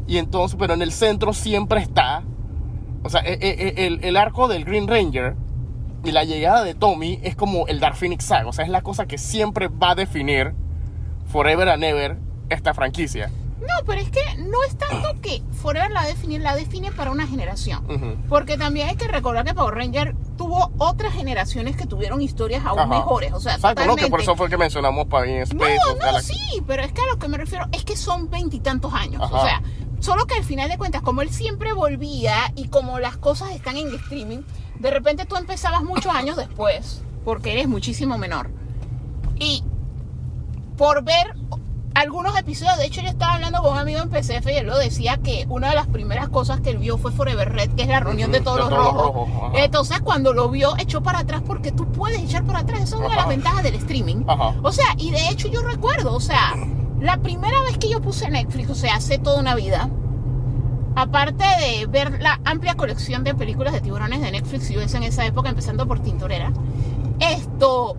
Y 0.09 0.19
entonces, 0.19 0.57
pero 0.59 0.75
en 0.75 0.83
el 0.83 0.91
centro 0.91 1.33
siempre 1.33 1.81
está, 1.81 2.25
o 3.05 3.09
sea, 3.09 3.21
e- 3.21 3.39
e- 3.41 3.69
e- 3.69 3.87
el, 3.87 4.01
el 4.03 4.17
arco 4.17 4.49
del 4.49 4.65
Green 4.65 4.89
Ranger 4.89 5.37
y 6.05 6.13
la 6.13 6.25
llegada 6.25 6.63
de 6.65 6.75
Tommy 6.75 7.19
es 7.23 7.35
como 7.37 7.67
el 7.67 7.81
Dark 7.81 7.97
Phoenix 7.97 8.25
Saga, 8.25 8.49
o 8.49 8.53
sea, 8.53 8.65
es 8.65 8.71
la 8.71 8.83
cosa 8.83 9.07
que 9.07 9.19
siempre 9.19 9.69
va 9.69 9.91
a 9.91 9.95
definir 9.95 10.55
forever 11.27 11.69
and 11.69 11.85
ever 11.85 12.17
esta 12.51 12.75
franquicia. 12.75 13.31
No, 13.61 13.87
pero 13.87 14.01
es 14.03 14.11
que 14.11 14.21
no 14.37 14.63
es 14.65 14.77
tanto 14.77 15.19
que 15.23 15.43
Forever 15.63 15.91
la 15.91 16.05
define, 16.05 16.39
la 16.39 16.55
define 16.55 16.93
para 16.93 17.11
una 17.11 17.27
generación. 17.27 18.23
Porque 18.29 18.59
también 18.59 18.89
hay 18.91 18.97
que 18.97 19.09
recordar 19.09 19.47
que 19.47 19.55
Power 19.55 19.75
Ranger 19.75 20.15
tuvo 20.37 20.71
otras 20.77 21.15
generaciones 21.15 21.75
que 21.75 21.87
tuvieron 21.87 22.21
historias 22.21 22.63
aún 22.67 22.81
Ajá. 22.81 22.89
mejores. 22.89 23.33
O 23.33 23.41
sea, 23.41 23.55
Exacto, 23.55 23.87
¿no? 23.87 23.97
que 23.97 24.09
por 24.09 24.21
totalmente. 24.21 24.23
eso 24.25 24.37
fue 24.37 24.51
que 24.51 24.59
mencionamos 24.59 25.07
para 25.07 25.25
No, 25.27 25.33
Space 25.45 25.79
of 25.89 25.95
no, 25.99 26.05
Galaxy. 26.05 26.35
sí, 26.35 26.63
pero 26.67 26.83
es 26.83 26.93
que 26.93 27.01
a 27.01 27.07
lo 27.07 27.19
que 27.19 27.29
me 27.29 27.39
refiero 27.39 27.65
es 27.73 27.85
que 27.85 27.97
son 27.97 28.29
veintitantos 28.29 28.93
años. 28.93 29.23
Ajá. 29.23 29.35
O 29.37 29.47
sea, 29.47 29.63
solo 30.05 30.27
que 30.27 30.35
al 30.35 30.45
final 30.45 30.69
de 30.69 30.77
cuentas, 30.77 31.01
como 31.01 31.23
él 31.23 31.31
siempre 31.31 31.73
volvía 31.73 32.53
y 32.55 32.69
como 32.69 32.99
las 32.99 33.17
cosas 33.17 33.53
están 33.53 33.79
en 33.79 33.95
streaming, 33.95 34.43
de 34.79 34.91
repente 34.91 35.25
tú 35.25 35.37
empezabas 35.37 35.83
muchos 35.83 36.15
años 36.15 36.37
después, 36.37 37.03
porque 37.25 37.53
eres 37.53 37.69
muchísimo 37.69 38.19
menor. 38.19 38.51
Y 39.39 39.65
por 40.77 41.05
ver 41.05 41.35
algunos 41.95 42.37
episodios, 42.39 42.77
de 42.77 42.85
hecho 42.85 43.01
yo 43.01 43.09
estaba 43.09 43.35
hablando 43.35 43.63
con 43.63 43.73
un 43.73 43.79
amigo 43.79 44.01
en 44.03 44.11
PCF 44.11 44.47
y 44.49 44.57
él 44.57 44.67
lo 44.67 44.77
decía 44.77 45.17
que 45.23 45.47
una 45.49 45.71
de 45.71 45.77
las 45.77 45.87
primeras 45.87 46.29
cosas 46.29 46.61
que 46.61 46.71
él 46.71 46.79
vio 46.79 46.99
fue 46.99 47.11
Forever 47.11 47.51
Red, 47.51 47.71
que 47.71 47.83
es 47.83 47.89
la 47.89 48.01
reunión 48.01 48.31
de 48.31 48.43
todos 48.43 48.57
de 48.57 48.63
los 48.63 48.71
todos 48.71 48.95
los 48.95 49.05
rojos. 49.07 49.29
ajá. 49.29 49.65
Entonces 49.65 50.01
cuando 50.01 50.35
lo 50.35 50.51
vio, 50.51 50.75
echó 50.77 51.03
para 51.03 51.21
atrás 51.21 51.41
porque 51.47 51.73
tú 51.73 51.91
puedes 51.93 52.21
echar 52.21 52.45
para 52.45 52.59
atrás. 52.59 52.83
Esa 52.83 52.97
es 52.97 53.01
una 53.01 53.09
de 53.09 53.17
las 53.17 53.29
ventajas 53.29 53.63
del 53.63 53.77
streaming. 53.77 54.25
Ajá. 54.27 54.55
O 54.63 54.71
sea, 54.71 54.87
y 54.99 55.13
de 55.13 55.31
hecho 55.31 55.49
yo 55.49 55.63
recuerdo, 55.63 56.13
o 56.13 56.21
sea, 56.21 56.55
la 57.05 57.19
primera 57.19 57.61
vez 57.61 57.77
que 57.77 57.91
yo 57.91 58.01
puse 58.01 58.31
Netflix, 58.31 58.71
o 58.71 58.75
sea, 58.75 58.97
hace 58.97 59.19
toda 59.19 59.39
una 59.39 59.55
vida, 59.55 59.91
aparte 60.97 61.45
de 61.45 61.87
ver 61.87 62.23
la 62.23 62.41
amplia 62.47 62.77
colección 62.77 63.25
de 63.25 63.35
películas 63.35 63.75
de 63.75 63.83
tiburones 63.83 64.23
de 64.23 64.31
Netflix 64.33 64.71
y 64.71 64.75
en 64.75 65.03
esa 65.03 65.27
época, 65.27 65.51
empezando 65.51 65.87
por 65.87 66.01
Tintorera, 66.01 66.51
esto, 67.21 67.97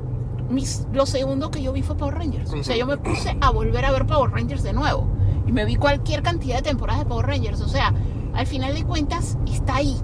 mis, 0.50 0.88
lo 0.92 1.06
segundo 1.06 1.52
que 1.52 1.62
yo 1.62 1.72
vi 1.72 1.84
fue 1.84 1.96
Power 1.96 2.16
Rangers. 2.16 2.52
O 2.52 2.64
sea, 2.64 2.76
yo 2.76 2.88
me 2.88 2.98
puse 2.98 3.38
a 3.42 3.52
volver 3.52 3.86
a 3.86 3.92
ver 3.92 4.08
Power 4.08 4.32
Rangers 4.32 4.64
de 4.64 4.74
nuevo. 4.74 5.08
Y 5.46 5.52
me 5.52 5.66
vi 5.66 5.76
cualquier 5.76 6.24
cantidad 6.24 6.56
de 6.56 6.64
temporadas 6.64 7.04
de 7.04 7.06
Power 7.06 7.28
Rangers. 7.28 7.62
O 7.62 7.68
sea, 7.68 7.94
al 8.36 8.48
final 8.48 8.74
de 8.74 8.84
cuentas 8.84 9.38
está 9.48 9.76
ahí. 9.78 9.98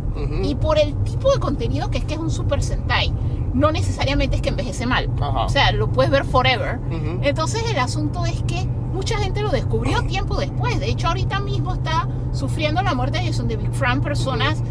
Y 0.43 0.55
por 0.55 0.77
el 0.77 0.95
tipo 1.03 1.31
de 1.31 1.39
contenido 1.39 1.89
que 1.89 1.97
es 1.97 2.05
que 2.05 2.13
es 2.13 2.19
un 2.19 2.31
Super 2.31 2.61
Sentai, 2.61 3.13
no 3.53 3.71
necesariamente 3.71 4.37
es 4.37 4.41
que 4.41 4.49
envejece 4.49 4.85
mal. 4.85 5.09
Ajá. 5.19 5.45
O 5.45 5.49
sea, 5.49 5.71
lo 5.71 5.91
puedes 5.91 6.11
ver 6.11 6.25
forever. 6.25 6.79
Entonces 7.21 7.63
el 7.69 7.77
asunto 7.79 8.25
es 8.25 8.41
que 8.43 8.65
mucha 8.93 9.17
gente 9.17 9.41
lo 9.41 9.49
descubrió 9.49 10.03
tiempo 10.03 10.37
después. 10.37 10.79
De 10.79 10.89
hecho, 10.89 11.07
ahorita 11.07 11.39
mismo 11.39 11.73
está 11.73 12.07
sufriendo 12.31 12.81
la 12.81 12.93
muerte 12.93 13.19
de 13.19 13.27
Jason 13.27 13.47
de 13.47 13.57
Big 13.57 13.71
Fran 13.73 14.01
personas 14.01 14.61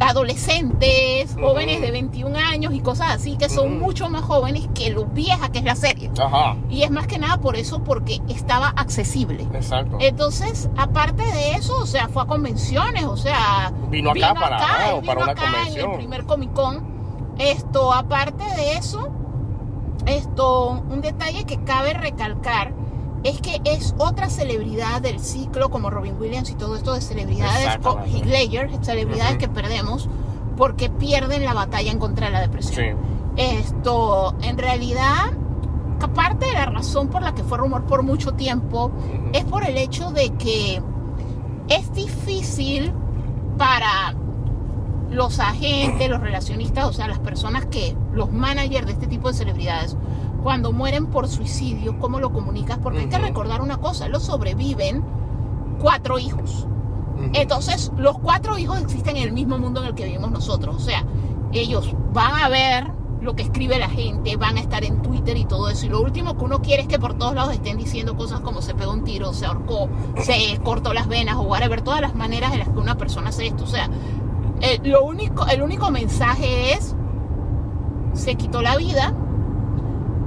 adolescentes, 0.00 1.34
jóvenes 1.40 1.80
de 1.80 1.90
21 1.90 2.36
años 2.38 2.72
y 2.74 2.80
cosas 2.80 3.10
así, 3.14 3.36
que 3.36 3.48
son 3.48 3.78
mucho 3.78 4.08
más 4.08 4.22
jóvenes 4.22 4.68
que 4.74 4.90
lo 4.90 5.04
vieja 5.06 5.50
que 5.50 5.58
es 5.58 5.64
la 5.64 5.74
serie. 5.76 6.10
Ajá, 6.18 6.56
Y 6.70 6.82
es 6.82 6.90
más 6.90 7.06
que 7.06 7.18
nada 7.18 7.38
por 7.38 7.56
eso, 7.56 7.82
porque 7.84 8.20
estaba 8.28 8.68
accesible. 8.68 9.46
exacto. 9.54 9.96
Entonces, 10.00 10.68
aparte 10.76 11.22
de 11.24 11.52
eso, 11.52 11.76
o 11.76 11.86
sea, 11.86 12.08
fue 12.08 12.22
a 12.22 12.26
convenciones, 12.26 13.04
o 13.04 13.16
sea, 13.16 13.72
Vino 13.90 14.10
acá 14.10 14.34
para- 14.34 14.56
acá, 14.56 14.66
ah, 14.68 14.90
él 14.94 15.04
para 15.06 15.20
vino 15.20 15.22
una 15.24 15.32
acá 15.32 15.42
en 15.46 15.52
convención. 15.52 15.90
el 15.90 15.96
primer 15.96 16.24
Comic 16.24 16.52
Con. 16.52 16.98
Esto, 17.38 17.92
aparte 17.92 18.44
de 18.56 18.74
eso, 18.74 19.08
esto, 20.06 20.82
un 20.90 21.00
detalle 21.00 21.44
que 21.44 21.58
cabe 21.64 21.92
recalcar 21.92 22.72
es 23.24 23.40
que 23.40 23.60
es 23.64 23.94
otra 23.98 24.30
celebridad 24.30 25.02
del 25.02 25.20
ciclo 25.20 25.70
como 25.70 25.90
Robin 25.90 26.16
Williams 26.18 26.50
y 26.50 26.54
todo 26.54 26.76
esto 26.76 26.94
de 26.94 27.00
celebridades. 27.00 27.78
Heath 28.06 28.26
Ledger, 28.26 28.70
celebridades 28.82 29.38
que 29.38 29.48
perdemos 29.48 30.08
porque 30.56 30.90
pierden 30.90 31.44
la 31.44 31.54
batalla 31.54 31.90
en 31.90 31.98
contra 31.98 32.26
de 32.26 32.32
la 32.32 32.40
depresión. 32.40 32.96
Sí. 33.36 33.44
Esto, 33.58 34.34
en 34.42 34.58
realidad, 34.58 35.32
que 36.00 36.08
parte 36.08 36.46
de 36.46 36.52
la 36.52 36.66
razón 36.66 37.08
por 37.08 37.22
la 37.22 37.34
que 37.34 37.44
fue 37.44 37.58
rumor 37.58 37.84
por 37.84 38.02
mucho 38.02 38.32
tiempo 38.32 38.90
es 39.32 39.44
por 39.44 39.64
el 39.64 39.76
hecho 39.78 40.10
de 40.10 40.30
que 40.34 40.82
es 41.68 41.92
difícil 41.92 42.92
para 43.56 44.14
los 45.10 45.40
agentes, 45.40 46.08
los 46.08 46.20
relacionistas, 46.20 46.86
o 46.86 46.92
sea, 46.92 47.08
las 47.08 47.18
personas 47.18 47.66
que, 47.66 47.96
los 48.12 48.32
managers 48.32 48.86
de 48.86 48.92
este 48.92 49.06
tipo 49.06 49.28
de 49.28 49.34
celebridades, 49.34 49.96
cuando 50.42 50.72
mueren 50.72 51.06
por 51.06 51.28
suicidio, 51.28 51.98
¿cómo 51.98 52.20
lo 52.20 52.32
comunicas? 52.32 52.78
Porque 52.78 53.00
hay 53.00 53.08
que 53.08 53.18
recordar 53.18 53.60
una 53.60 53.78
cosa, 53.78 54.08
los 54.08 54.24
sobreviven 54.24 55.04
cuatro 55.80 56.18
hijos. 56.18 56.66
Entonces, 57.32 57.90
los 57.96 58.18
cuatro 58.18 58.58
hijos 58.58 58.80
existen 58.80 59.16
en 59.16 59.24
el 59.24 59.32
mismo 59.32 59.58
mundo 59.58 59.80
en 59.82 59.88
el 59.88 59.94
que 59.94 60.04
vivimos 60.04 60.30
nosotros. 60.30 60.76
O 60.76 60.80
sea, 60.80 61.04
ellos 61.52 61.94
van 62.12 62.34
a 62.42 62.48
ver 62.48 62.92
lo 63.20 63.34
que 63.34 63.42
escribe 63.42 63.78
la 63.78 63.88
gente, 63.88 64.36
van 64.36 64.56
a 64.56 64.60
estar 64.60 64.84
en 64.84 65.02
Twitter 65.02 65.36
y 65.36 65.44
todo 65.44 65.68
eso. 65.68 65.86
Y 65.86 65.88
lo 65.88 66.00
último 66.00 66.36
que 66.36 66.44
uno 66.44 66.62
quiere 66.62 66.82
es 66.82 66.88
que 66.88 66.98
por 66.98 67.14
todos 67.14 67.34
lados 67.34 67.52
estén 67.52 67.76
diciendo 67.76 68.16
cosas 68.16 68.40
como 68.40 68.62
se 68.62 68.74
pegó 68.74 68.92
un 68.92 69.04
tiro, 69.04 69.32
se 69.32 69.46
ahorcó, 69.46 69.88
se 70.22 70.58
cortó 70.62 70.94
las 70.94 71.08
venas 71.08 71.36
o 71.36 71.42
whatever, 71.42 71.82
todas 71.82 72.00
las 72.00 72.14
maneras 72.14 72.52
en 72.52 72.60
las 72.60 72.68
que 72.68 72.78
una 72.78 72.96
persona 72.96 73.30
hace 73.30 73.46
esto. 73.46 73.64
O 73.64 73.68
sea, 73.68 73.90
eh, 74.60 74.78
lo 74.84 75.04
único, 75.04 75.46
el 75.46 75.62
único 75.62 75.90
mensaje 75.90 76.74
es, 76.74 76.94
se 78.12 78.36
quitó 78.36 78.62
la 78.62 78.76
vida, 78.76 79.14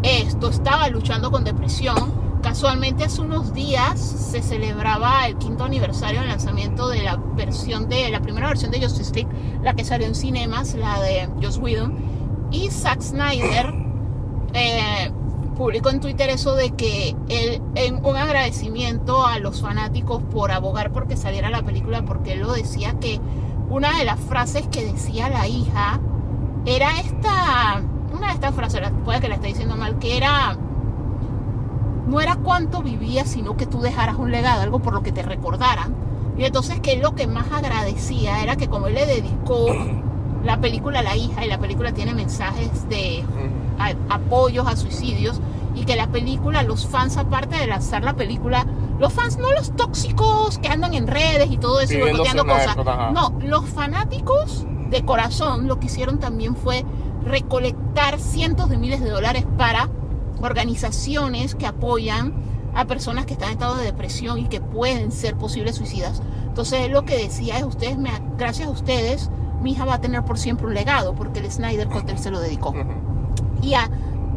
esto 0.04 0.50
estaba 0.50 0.88
luchando 0.90 1.32
con 1.32 1.44
depresión. 1.44 2.22
Casualmente 2.42 3.04
hace 3.04 3.22
unos 3.22 3.54
días 3.54 4.00
se 4.00 4.42
celebraba 4.42 5.28
el 5.28 5.38
quinto 5.38 5.64
aniversario 5.64 6.22
del 6.22 6.30
lanzamiento 6.30 6.90
de 6.90 7.04
la 7.04 7.16
versión 7.16 7.88
de 7.88 8.10
la 8.10 8.20
primera 8.22 8.48
versión 8.48 8.72
de 8.72 8.82
Justice 8.82 9.14
League, 9.14 9.30
la 9.62 9.76
que 9.76 9.84
salió 9.84 10.08
en 10.08 10.16
cinemas, 10.16 10.74
la 10.74 11.00
de 11.02 11.30
Joss 11.42 11.58
Whedon. 11.58 11.96
Y 12.50 12.70
Zack 12.70 13.02
Snyder 13.02 13.74
eh, 14.54 15.12
publicó 15.56 15.92
en 15.92 16.00
Twitter 16.00 16.30
eso 16.30 16.56
de 16.56 16.72
que 16.72 17.16
él, 17.30 17.62
en 17.76 18.04
un 18.04 18.18
agradecimiento 18.18 19.26
a 19.26 19.38
los 19.38 19.62
fanáticos 19.62 20.24
por 20.24 20.52
abogar 20.52 20.92
porque 20.92 21.16
saliera 21.16 21.52
la 21.52 21.62
película, 21.62 22.04
porque 22.04 22.34
él 22.34 22.40
lo 22.40 22.54
decía 22.54 22.96
que 23.00 23.20
una 23.70 23.98
de 24.00 24.06
las 24.06 24.20
frases 24.20 24.68
que 24.68 24.84
decía 24.84 25.30
la 25.30 25.48
hija 25.48 26.00
era 26.66 27.00
esta, 27.00 27.84
una 28.14 28.28
de 28.28 28.34
estas 28.34 28.54
frases, 28.54 28.82
puede 29.06 29.20
que 29.20 29.30
la 29.30 29.36
esté 29.36 29.48
diciendo 29.48 29.76
mal, 29.76 29.98
que 30.00 30.18
era, 30.18 30.56
no 32.08 32.20
era 32.22 32.36
cuánto 32.36 32.82
vivías, 32.82 33.30
sino 33.30 33.56
que 33.58 33.66
tú 33.66 33.82
dejaras 33.82 34.16
un 34.18 34.32
legado, 34.32 34.62
algo 34.62 34.80
por 34.80 34.94
lo 34.94 35.02
que 35.04 35.12
te 35.12 35.24
recordaran. 35.24 35.94
Y 36.38 36.46
entonces 36.46 36.80
que 36.80 36.94
él 36.94 37.02
lo 37.02 37.14
que 37.16 37.28
más 37.28 37.52
agradecía 37.52 38.42
era 38.42 38.56
que 38.56 38.68
como 38.68 38.88
él 38.88 38.96
le 38.96 39.06
dedicó 39.06 39.68
la 40.44 40.60
película 40.60 41.00
a 41.00 41.04
la 41.04 41.16
hija 41.16 41.46
y 41.46 41.50
la 41.50 41.58
película 41.60 41.92
tiene 41.94 42.14
mensajes 42.14 42.90
de 42.90 43.24
a- 43.80 44.16
apoyos 44.16 44.68
a 44.68 44.76
suicidios 44.76 45.40
y 45.76 45.86
que 45.86 45.96
la 45.96 46.08
película, 46.08 46.64
los 46.64 46.86
fans 46.88 47.16
aparte 47.18 47.58
de 47.58 47.68
lanzar 47.68 48.04
la 48.04 48.14
película, 48.14 48.66
los 49.00 49.14
fans 49.14 49.38
no 49.38 49.52
los 49.54 49.74
tóxicos 49.76 50.58
que 50.58 50.68
andan 50.68 50.94
en 50.94 51.08
redes 51.08 51.50
y 51.50 51.58
todo 51.58 51.80
eso 51.80 51.94
y 51.94 51.98
cosas, 52.44 52.74
época, 52.74 53.12
no, 53.14 53.40
los 53.48 53.66
fanáticos 53.70 54.66
de 54.90 55.06
corazón 55.06 55.68
lo 55.68 55.80
que 55.80 55.86
hicieron 55.86 56.20
también 56.20 56.56
fue 56.56 56.84
recolectar 57.24 58.20
cientos 58.20 58.70
de 58.70 58.78
miles 58.78 59.02
de 59.02 59.10
dólares 59.10 59.46
para 59.58 59.90
organizaciones 60.42 61.56
que 61.56 61.68
apoyan 61.68 62.34
a 62.74 62.86
personas 62.86 63.26
que 63.26 63.34
están 63.34 63.50
en 63.50 63.54
estado 63.54 63.76
de 63.76 63.86
depresión 63.86 64.40
y 64.40 64.48
que 64.48 64.62
pueden 64.62 65.12
ser 65.12 65.36
posibles 65.36 65.76
suicidas. 65.76 66.22
Entonces 66.48 66.90
lo 66.90 67.06
que 67.06 67.18
decía 67.18 67.58
es, 67.58 67.64
ustedes 67.64 67.98
me, 67.98 68.12
gracias 68.38 68.68
a 68.68 68.72
ustedes, 68.72 69.30
mi 69.62 69.72
hija 69.72 69.86
va 69.86 69.96
a 69.96 70.02
tener 70.02 70.24
por 70.24 70.40
siempre 70.40 70.68
un 70.68 70.74
legado 70.74 71.14
porque 71.14 71.40
el 71.40 71.52
Snyder 71.52 71.88
él 72.08 72.18
se 72.18 72.32
lo 72.32 72.40
dedicó 72.40 72.74
y 73.62 73.76
a, 73.76 73.90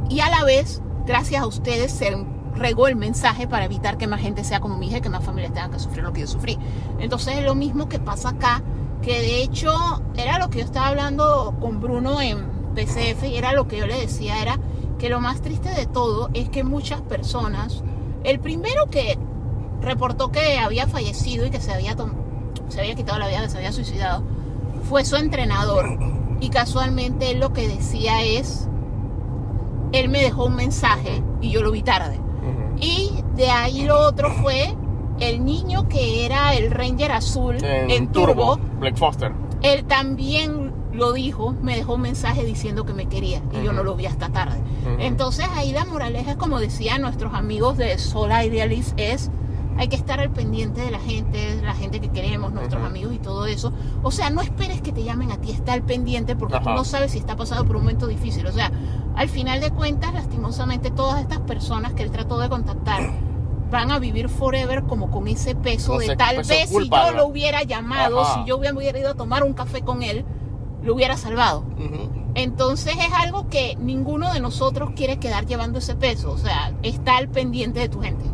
y 0.09 0.20
a 0.20 0.28
la 0.28 0.44
vez, 0.44 0.82
gracias 1.06 1.43
a 1.43 1.47
ustedes, 1.47 1.93
se 1.93 2.15
regó 2.55 2.86
el 2.86 2.97
mensaje 2.97 3.48
para 3.48 3.65
evitar 3.65 3.98
que 3.98 4.06
más 4.06 4.20
gente 4.20 4.44
sea 4.44 4.61
como 4.61 4.77
mi 4.77 4.89
hija 4.89 4.98
y 4.98 5.01
que 5.01 5.09
más 5.09 5.24
familias 5.24 5.52
tengan 5.52 5.73
que 5.73 5.78
sufrir 5.78 6.05
lo 6.05 6.12
que 6.12 6.20
yo 6.20 6.27
sufrí. 6.27 6.59
Entonces 6.98 7.39
es 7.39 7.44
lo 7.44 7.55
mismo 7.55 7.89
que 7.89 7.98
pasa 7.98 8.31
acá, 8.31 8.62
que 9.02 9.20
de 9.20 9.43
hecho 9.43 9.73
era 10.16 10.39
lo 10.39 10.51
que 10.51 10.61
yo 10.61 10.65
estaba 10.65 10.89
hablando 10.89 11.55
con 11.61 11.81
Bruno 11.81 12.20
en 12.20 12.53
PCF 12.75 13.25
y 13.25 13.37
era 13.37 13.53
lo 13.53 13.69
que 13.69 13.79
yo 13.79 13.87
le 13.87 13.99
decía, 13.99 14.41
era 14.43 14.59
que 14.99 15.09
lo 15.09 15.21
más 15.21 15.41
triste 15.41 15.71
de 15.71 15.87
todo 15.87 16.31
es 16.35 16.49
que 16.49 16.65
muchas 16.65 17.01
personas, 17.03 17.83
el 18.25 18.41
primero 18.41 18.91
que 18.91 19.19
reportó 19.81 20.31
que 20.31 20.59
había 20.59 20.87
fallecido 20.87 21.47
y 21.47 21.51
que 21.51 21.61
se 21.61 21.73
había, 21.73 21.97
se 22.69 22.81
había 22.81 22.95
quitado 22.95 23.19
la 23.19 23.29
vida, 23.29 23.43
que 23.43 23.51
se 23.51 23.59
había 23.59 23.73
suicidado, 23.73 24.23
fue 24.89 25.05
su 25.05 25.17
entrenador. 25.17 25.99
Y 26.41 26.51
casualmente 26.51 27.31
él 27.31 27.41
lo 27.41 27.53
que 27.53 27.69
decía 27.69 28.23
es, 28.23 28.69
él 29.93 30.09
me 30.09 30.21
dejó 30.21 30.47
un 30.47 30.57
mensaje 30.57 31.23
y 31.41 31.51
yo 31.51 31.63
lo 31.63 31.71
vi 31.71 31.83
tarde. 31.83 32.21
Y 32.81 33.23
de 33.37 33.51
ahí 33.51 33.85
lo 33.85 34.01
otro 34.01 34.31
fue 34.43 34.75
el 35.21 35.45
niño 35.45 35.89
que 35.89 36.27
era 36.27 36.55
el 36.55 36.71
Ranger 36.71 37.13
azul 37.13 37.57
en, 37.63 38.09
Turbo. 38.09 38.59
Blake 38.81 38.97
Foster. 38.97 39.33
Él 39.63 39.85
también 39.85 40.64
lo 40.95 41.12
dijo, 41.12 41.55
me 41.62 41.77
dejó 41.77 41.95
un 41.95 42.03
mensaje 42.03 42.45
diciendo 42.45 42.85
que 42.85 42.95
me 42.95 43.07
quería 43.07 43.43
y 43.53 43.65
yo 43.65 43.73
no 43.73 43.83
lo 43.83 43.97
vi 43.97 44.07
hasta 44.07 44.31
tarde. 44.31 44.59
Entonces 44.99 45.47
ahí 45.55 45.73
la 45.73 45.85
moraleja 45.85 46.33
es 46.33 46.37
como 46.37 46.61
decían 46.61 47.03
nuestros 47.03 47.35
amigos 47.35 47.77
de 47.77 47.99
Soul 47.99 48.31
Idealist 48.31 48.99
es 48.99 49.31
hay 49.77 49.89
que 49.89 49.97
estar 49.97 50.21
al 50.21 50.31
pendiente 50.31 50.81
de 50.81 50.91
la 50.91 51.01
gente, 51.01 51.61
la 51.62 51.75
gente 51.75 52.01
que 52.01 52.09
queremos, 52.09 52.53
nuestros 52.53 52.83
amigos 52.85 53.12
y 53.12 53.19
todo 53.19 53.47
eso. 53.47 53.73
O 54.03 54.12
sea, 54.12 54.31
no 54.31 54.41
esperes 54.41 54.81
que 54.81 54.93
te 54.93 55.03
llamen 55.03 55.33
a 55.33 55.39
ti, 55.39 55.51
está 55.51 55.73
al 55.73 55.83
pendiente 55.83 56.37
porque 56.37 56.61
tú 56.61 56.71
no 56.71 56.85
sabes 56.85 57.12
si 57.12 57.19
está 57.19 57.37
pasando 57.37 57.65
por 57.65 57.77
un 57.77 57.83
momento 57.83 58.07
difícil. 58.07 58.47
O 58.47 58.53
sea, 58.53 58.71
al 59.16 59.29
final 59.29 59.61
de 59.61 59.71
cuentas, 59.71 60.15
lastimosamente, 60.15 60.91
todas 60.91 61.21
estas 61.21 61.41
personas 61.41 61.93
que 61.95 62.05
él 62.05 62.12
trató 62.12 62.39
de 62.39 62.49
contactar 62.49 63.11
van 63.71 63.91
a 63.91 63.99
vivir 63.99 64.29
forever 64.29 64.85
como 64.85 65.11
con 65.11 65.27
ese 65.27 65.57
peso 65.57 65.99
de 65.99 66.15
tal 66.15 66.37
peso 66.37 66.49
vez 66.51 66.69
si 66.69 66.89
yo 66.89 67.11
¿no? 67.11 67.11
lo 67.11 67.27
hubiera 67.27 67.65
llamado, 67.65 68.25
si 68.35 68.45
yo 68.45 68.59
hubiera 68.59 68.99
ido 68.99 69.11
a 69.11 69.15
tomar 69.15 69.43
un 69.43 69.53
café 69.55 69.83
con 69.83 70.05
él, 70.05 70.25
lo 70.85 70.94
hubiera 70.94 71.16
salvado. 71.16 71.65
Entonces 72.36 72.94
es 72.97 73.12
algo 73.12 73.48
que 73.48 73.77
ninguno 73.81 74.32
de 74.32 74.40
nosotros 74.40 74.90
quiere 74.97 75.19
quedar 75.19 75.47
llevando 75.47 75.78
ese 75.78 75.94
peso. 75.94 76.32
O 76.32 76.39
sea, 76.39 76.73
está 76.82 77.16
al 77.16 77.28
pendiente 77.28 77.81
de 77.81 77.89
tu 77.89 78.01
gente. 78.01 78.24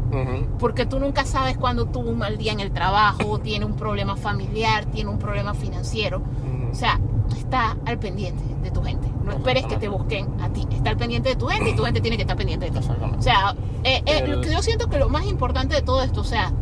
Porque 0.59 0.87
tú 0.87 0.99
nunca 0.99 1.25
sabes 1.25 1.57
cuando 1.57 1.87
tuvo 1.87 2.11
un 2.11 2.19
mal 2.19 2.37
día 2.39 2.53
en 2.53 2.61
el 2.61 2.73
trabajo, 2.73 3.39
tiene 3.39 3.65
un 3.65 3.75
problema 3.75 4.17
familiar, 4.17 4.87
tiene 4.87 5.11
un 5.11 5.19
problema 5.19 5.55
financiero. 5.55 6.23
O 6.71 6.75
sea, 6.75 6.99
está 7.37 7.77
al 7.85 7.99
pendiente 7.99 8.43
de 8.63 8.71
tu 8.71 8.83
gente. 8.83 9.09
No 9.25 9.33
esperes 9.33 9.67
que 9.67 9.77
te 9.77 9.89
busquen 9.89 10.29
a 10.41 10.49
ti. 10.49 10.67
Está 10.73 10.91
al 10.91 10.97
pendiente 10.97 11.29
de 11.31 11.37
tu 11.37 11.47
gente 11.47 11.71
y 11.71 11.77
tu 11.77 11.85
gente 11.85 12.01
tiene 12.01 12.17
que 12.17 12.23
estar 12.23 12.37
pendiente 12.37 12.67
de 12.67 12.73
ti. 12.73 12.79
O 13.19 13.23
sea, 13.23 13.55
eh, 13.85 14.03
eh, 14.07 14.19
El- 14.25 14.31
lo 14.33 14.41
que 14.41 14.51
yo 14.53 14.63
siento 14.63 14.89
que 14.89 14.99
lo 14.99 15.09
más 15.09 15.27
importante 15.27 15.75
de 15.75 15.83
todo 15.83 16.03
esto, 16.03 16.23
o 16.23 16.25
sea, 16.25 16.53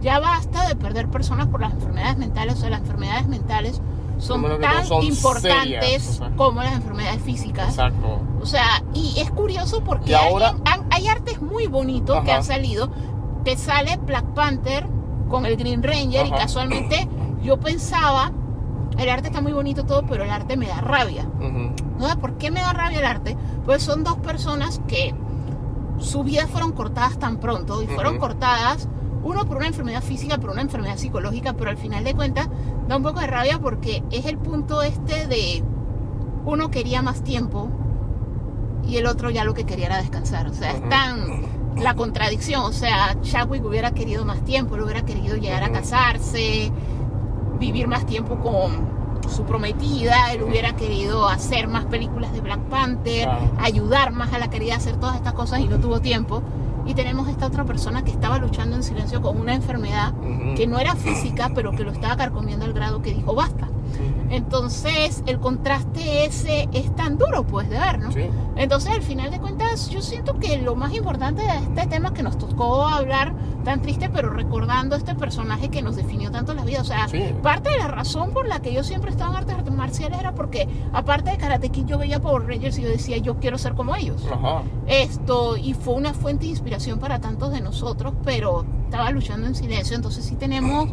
ya 0.00 0.18
basta 0.18 0.66
de 0.68 0.76
perder 0.76 1.08
personas 1.08 1.46
por 1.48 1.60
las 1.60 1.72
enfermedades 1.72 2.16
mentales. 2.18 2.54
O 2.54 2.58
sea, 2.58 2.70
las 2.70 2.80
enfermedades 2.80 3.28
mentales 3.28 3.80
son 4.18 4.40
tan 4.60 4.86
son 4.86 5.02
importantes 5.04 6.02
serias, 6.02 6.22
como 6.36 6.62
las 6.62 6.74
enfermedades 6.74 7.20
físicas. 7.22 7.68
Exacto. 7.70 8.20
O 8.40 8.46
sea, 8.46 8.82
y 8.94 9.18
es 9.20 9.30
curioso 9.30 9.82
porque 9.84 10.10
ahora- 10.16 10.54
han- 10.64 10.86
hay 10.90 11.06
artes 11.08 11.40
muy 11.42 11.66
bonitos 11.66 12.16
que 12.24 12.32
han 12.32 12.44
salido. 12.44 12.90
Te 13.44 13.56
sale 13.56 13.96
Black 13.98 14.24
Panther 14.34 14.86
con 15.28 15.44
el 15.46 15.56
Green 15.56 15.82
Ranger 15.82 16.26
y 16.26 16.30
casualmente 16.30 17.08
yo 17.42 17.58
pensaba, 17.60 18.32
el 18.98 19.08
arte 19.08 19.28
está 19.28 19.40
muy 19.40 19.52
bonito 19.52 19.84
todo, 19.84 20.02
pero 20.08 20.24
el 20.24 20.30
arte 20.30 20.56
me 20.56 20.66
da 20.66 20.80
rabia. 20.80 21.28
¿No 21.98 22.08
sé 22.08 22.16
por 22.16 22.38
qué 22.38 22.50
me 22.50 22.60
da 22.60 22.72
rabia 22.72 22.98
el 23.00 23.06
arte? 23.06 23.36
Pues 23.64 23.82
son 23.82 24.02
dos 24.04 24.16
personas 24.18 24.80
que 24.88 25.14
su 25.98 26.22
vida 26.24 26.46
fueron 26.46 26.72
cortadas 26.72 27.18
tan 27.18 27.38
pronto 27.38 27.82
y 27.82 27.86
fueron 27.86 28.18
cortadas, 28.18 28.88
uno 29.26 29.44
por 29.44 29.56
una 29.56 29.66
enfermedad 29.66 30.02
física, 30.02 30.38
por 30.38 30.50
una 30.50 30.62
enfermedad 30.62 30.96
psicológica, 30.96 31.54
pero 31.54 31.70
al 31.70 31.76
final 31.76 32.04
de 32.04 32.14
cuentas 32.14 32.48
da 32.86 32.96
un 32.96 33.02
poco 33.02 33.18
de 33.20 33.26
rabia 33.26 33.58
porque 33.58 34.04
es 34.12 34.24
el 34.26 34.38
punto 34.38 34.82
este 34.82 35.26
de 35.26 35.64
uno 36.44 36.70
quería 36.70 37.02
más 37.02 37.24
tiempo 37.24 37.68
y 38.86 38.98
el 38.98 39.06
otro 39.06 39.30
ya 39.30 39.42
lo 39.42 39.52
que 39.52 39.64
quería 39.64 39.86
era 39.86 39.96
descansar. 39.96 40.46
O 40.46 40.54
sea, 40.54 40.70
es 40.70 40.88
tan 40.88 41.42
la 41.76 41.94
contradicción. 41.94 42.62
O 42.62 42.72
sea, 42.72 43.16
Chadwick 43.22 43.64
hubiera 43.64 43.90
querido 43.90 44.24
más 44.24 44.44
tiempo, 44.44 44.76
él 44.76 44.82
hubiera 44.82 45.04
querido 45.04 45.36
llegar 45.36 45.64
a 45.64 45.72
casarse, 45.72 46.70
vivir 47.58 47.88
más 47.88 48.06
tiempo 48.06 48.36
con 48.36 48.96
su 49.28 49.42
prometida, 49.42 50.32
él 50.32 50.44
hubiera 50.44 50.76
querido 50.76 51.28
hacer 51.28 51.66
más 51.66 51.84
películas 51.86 52.32
de 52.32 52.40
Black 52.42 52.60
Panther, 52.68 53.28
ayudar 53.58 54.12
más 54.12 54.32
a 54.32 54.38
la 54.38 54.48
querida 54.50 54.74
a 54.74 54.76
hacer 54.76 54.98
todas 54.98 55.16
estas 55.16 55.32
cosas 55.32 55.58
y 55.58 55.66
no 55.66 55.80
tuvo 55.80 56.00
tiempo. 56.00 56.44
Y 56.86 56.94
tenemos 56.94 57.28
esta 57.28 57.46
otra 57.46 57.64
persona 57.64 58.04
que 58.04 58.10
estaba 58.10 58.38
luchando 58.38 58.76
en 58.76 58.82
silencio 58.82 59.20
con 59.20 59.38
una 59.40 59.54
enfermedad 59.54 60.14
que 60.56 60.66
no 60.66 60.78
era 60.78 60.94
física, 60.94 61.50
pero 61.54 61.72
que 61.72 61.82
lo 61.84 61.90
estaba 61.90 62.16
carcomiendo 62.16 62.64
al 62.64 62.72
grado 62.72 63.02
que 63.02 63.12
dijo 63.12 63.34
basta. 63.34 63.68
Entonces, 64.30 65.22
el 65.26 65.38
contraste 65.40 66.24
ese 66.24 66.68
es 66.72 66.94
tan 66.96 67.18
duro, 67.18 67.44
pues, 67.44 67.68
de 67.70 67.78
ver, 67.78 67.98
¿no? 67.98 68.12
Sí. 68.12 68.26
Entonces, 68.56 68.92
al 68.92 69.02
final 69.02 69.30
de 69.30 69.38
cuentas, 69.40 69.88
yo 69.88 70.02
siento 70.02 70.38
que 70.38 70.58
lo 70.58 70.74
más 70.74 70.94
importante 70.94 71.42
de 71.42 71.56
este 71.58 71.86
tema 71.86 72.12
que 72.12 72.22
nos 72.22 72.38
tocó 72.38 72.86
hablar 72.86 73.34
tan 73.64 73.82
triste, 73.82 74.08
pero 74.08 74.30
recordando 74.30 74.94
este 74.96 75.14
personaje 75.14 75.68
que 75.70 75.82
nos 75.82 75.96
definió 75.96 76.30
tanto 76.30 76.54
la 76.54 76.64
vida, 76.64 76.80
o 76.82 76.84
sea, 76.84 77.08
Sí. 77.08 77.22
parte 77.42 77.70
de 77.70 77.78
la 77.78 77.88
razón 77.88 78.30
por 78.32 78.46
la 78.46 78.60
que 78.60 78.72
yo 78.72 78.84
siempre 78.84 79.10
estaba 79.10 79.38
en 79.40 79.50
artes 79.50 79.72
marciales 79.74 80.18
era 80.20 80.34
porque, 80.34 80.68
aparte 80.92 81.30
de 81.30 81.36
Karate 81.36 81.70
Kid, 81.70 81.86
yo 81.86 81.98
veía 81.98 82.20
Power 82.20 82.46
Rangers 82.46 82.78
y 82.78 82.82
yo 82.82 82.88
decía, 82.88 83.16
yo 83.18 83.36
quiero 83.38 83.58
ser 83.58 83.74
como 83.74 83.94
ellos. 83.96 84.24
Ajá. 84.32 84.62
Esto, 84.86 85.56
y 85.56 85.74
fue 85.74 85.94
una 85.94 86.14
fuente 86.14 86.44
de 86.44 86.50
inspiración 86.50 86.98
para 86.98 87.20
tantos 87.20 87.50
de 87.52 87.60
nosotros, 87.60 88.12
pero 88.24 88.64
estaba 88.84 89.10
luchando 89.10 89.46
en 89.48 89.54
silencio, 89.54 89.96
entonces 89.96 90.24
sí 90.24 90.36
tenemos 90.36 90.88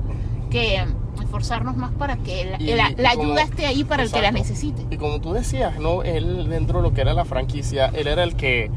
que 0.49 0.83
esforzarnos 1.21 1.75
más 1.77 1.91
para 1.91 2.17
que 2.17 2.45
la, 2.45 2.61
Y 2.61 2.73
la- 2.75 2.89
la 2.97 3.11
como- 3.11 3.23
ayuda 3.23 3.43
esté 3.43 3.65
ahí 3.65 3.83
para 3.83 4.03
el 4.03 4.09
que 4.11 4.21
la 4.21 4.29
Exacto. 4.29 4.39
necesite. 4.49 4.85
Y 4.89 4.97
como 4.97 5.19
tú 5.21 5.33
decías, 5.33 5.79
¿no? 5.79 6.03
Él 6.03 6.47
dentro 6.49 6.81
de 6.81 6.87
lo 6.89 6.93
que 6.93 7.01
era 7.01 7.13
la 7.13 7.25
franquicia, 7.25 7.91
él 7.93 8.07
era 8.07 8.23
el 8.23 8.35
que... 8.35 8.71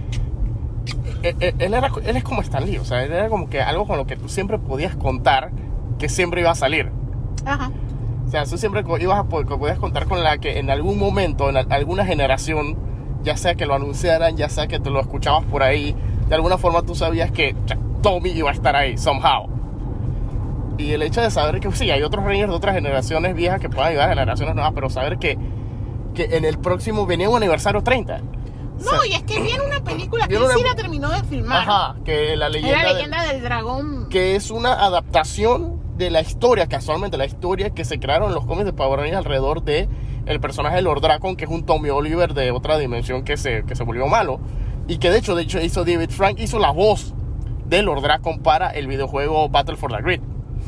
Él, 1.23 1.37
él- 1.41 1.55
él 1.59 1.75
era, 1.75 1.91
él 2.05 2.17
es 2.17 2.23
como 2.25 2.43
Stan 2.43 2.65
Lee, 2.65 2.79
o 2.79 2.85
sea, 2.85 3.03
él 3.03 3.13
era 3.13 3.29
como 3.29 3.49
que 3.49 3.61
algo 3.61 3.87
con 3.87 3.97
lo 3.97 4.07
que 4.07 4.17
tú 4.17 4.29
siempre 4.29 4.59
podías 4.59 4.95
contar 4.97 5.51
que 5.99 6.09
siempre 6.09 6.41
iba 6.43 6.51
a 6.51 6.55
salir. 6.55 6.91
Ajá. 7.45 7.71
O 8.27 8.31
sea, 8.31 8.45
tú 8.45 8.59
siempre 8.59 8.85
ibas 9.01 9.19
a 9.19 9.25
po- 9.25 9.45
co- 9.45 9.59
podías 9.59 9.79
contar 9.79 10.07
con 10.07 10.23
la 10.23 10.39
que 10.39 10.59
en 10.59 10.71
algún 10.71 10.99
momento, 10.99 11.49
en 11.49 11.57
al- 11.57 11.67
alguna 11.73 12.05
generación, 12.05 12.77
ya 13.23 13.37
sea 13.37 13.55
que 13.55 13.67
lo 13.67 13.75
anunciaran, 13.75 14.37
ya 14.37 14.49
sea 14.49 14.67
que 14.69 14.79
te 14.79 14.91
lo 14.91 15.01
escuchabas 15.01 15.45
por 15.45 15.63
ahí, 15.63 15.95
de 16.29 16.35
alguna 16.35 16.59
forma 16.59 16.83
tú 16.83 16.95
sabías 16.95 17.31
que 17.33 17.55
Tommy 18.03 18.31
iba 18.31 18.51
a 18.51 18.53
estar 18.53 18.77
ahí, 18.77 18.97
somehow. 18.99 19.49
Y 20.79 20.93
el 20.93 21.03
hecho 21.03 21.21
de 21.23 21.31
saber 21.31 21.61
que 21.61 21.71
sí, 21.73 21.91
hay 21.91 22.03
otros 22.03 22.25
Rangers 22.25 22.51
de 22.51 22.57
otras 22.57 22.75
generaciones 22.75 23.35
viejas 23.35 23.61
que 23.61 23.69
puedan 23.71 23.91
ayudar 23.91 24.07
a 24.09 24.15
generaciones 24.15 24.55
nuevas, 24.55 24.73
pero 24.75 24.91
saber 24.91 25.19
que, 25.19 25.39
que 26.15 26.25
en 26.37 26.45
el 26.45 26.59
próximo 26.59 27.07
venía 27.07 27.31
un 27.31 27.37
aniversario 27.37 27.83
30. 27.83 28.21
O 28.79 28.81
sea, 28.83 28.93
No, 28.93 29.05
y 29.07 29.15
es 29.15 29.23
que 29.23 29.41
viene 29.41 29.65
una 29.65 29.83
película 29.83 30.29
que 30.29 30.35
él 30.37 30.43
sí 30.55 30.61
una- 30.61 30.69
la 30.71 30.75
terminó 30.75 31.09
de 31.11 31.23
filmar. 31.25 31.63
Ajá, 31.69 31.97
que 32.05 32.37
la 32.37 32.49
leyenda, 32.51 32.83
la 32.83 32.89
de- 32.89 32.95
leyenda 32.95 33.23
del 33.25 33.43
dragón. 33.43 34.09
que 34.11 34.37
es 34.37 34.51
una 34.51 34.75
adaptación 34.85 35.81
de 35.97 36.11
la 36.11 36.21
historia, 36.21 36.67
casualmente 36.67 37.17
la 37.17 37.25
historia 37.25 37.71
que 37.71 37.87
se 37.87 37.99
crearon 37.99 38.35
los 38.35 38.45
cómics 38.45 38.67
de 38.67 38.73
Power 38.75 38.99
Rangers 39.01 39.17
alrededor 39.19 39.63
de 39.63 39.89
el 40.27 40.41
personaje 40.41 40.77
de 40.77 40.83
Lord 40.83 41.01
Dracon, 41.01 41.37
que 41.37 41.45
es 41.47 41.51
un 41.51 41.65
Tommy 41.65 41.89
Oliver 41.89 42.35
de 42.35 42.51
otra 42.51 42.77
dimensión 42.77 43.23
que 43.25 43.37
se, 43.39 43.65
que 43.65 43.75
se 43.77 43.83
volvió 43.85 44.07
malo. 44.09 44.41
Y 44.89 44.99
que 44.99 45.11
de 45.11 45.19
hecho, 45.19 45.35
de 45.35 45.45
hecho 45.45 45.59
hizo 45.61 45.85
David 45.87 46.11
Frank, 46.11 46.39
hizo 46.39 46.59
la 46.59 46.71
voz 46.71 47.15
de 47.67 47.83
Lord 47.83 48.03
Dracon 48.03 48.41
para 48.41 48.71
el 48.71 48.89
videojuego 48.89 49.49
Battle 49.49 49.77
for 49.77 49.91
the 49.91 50.03
Grid. 50.03 50.21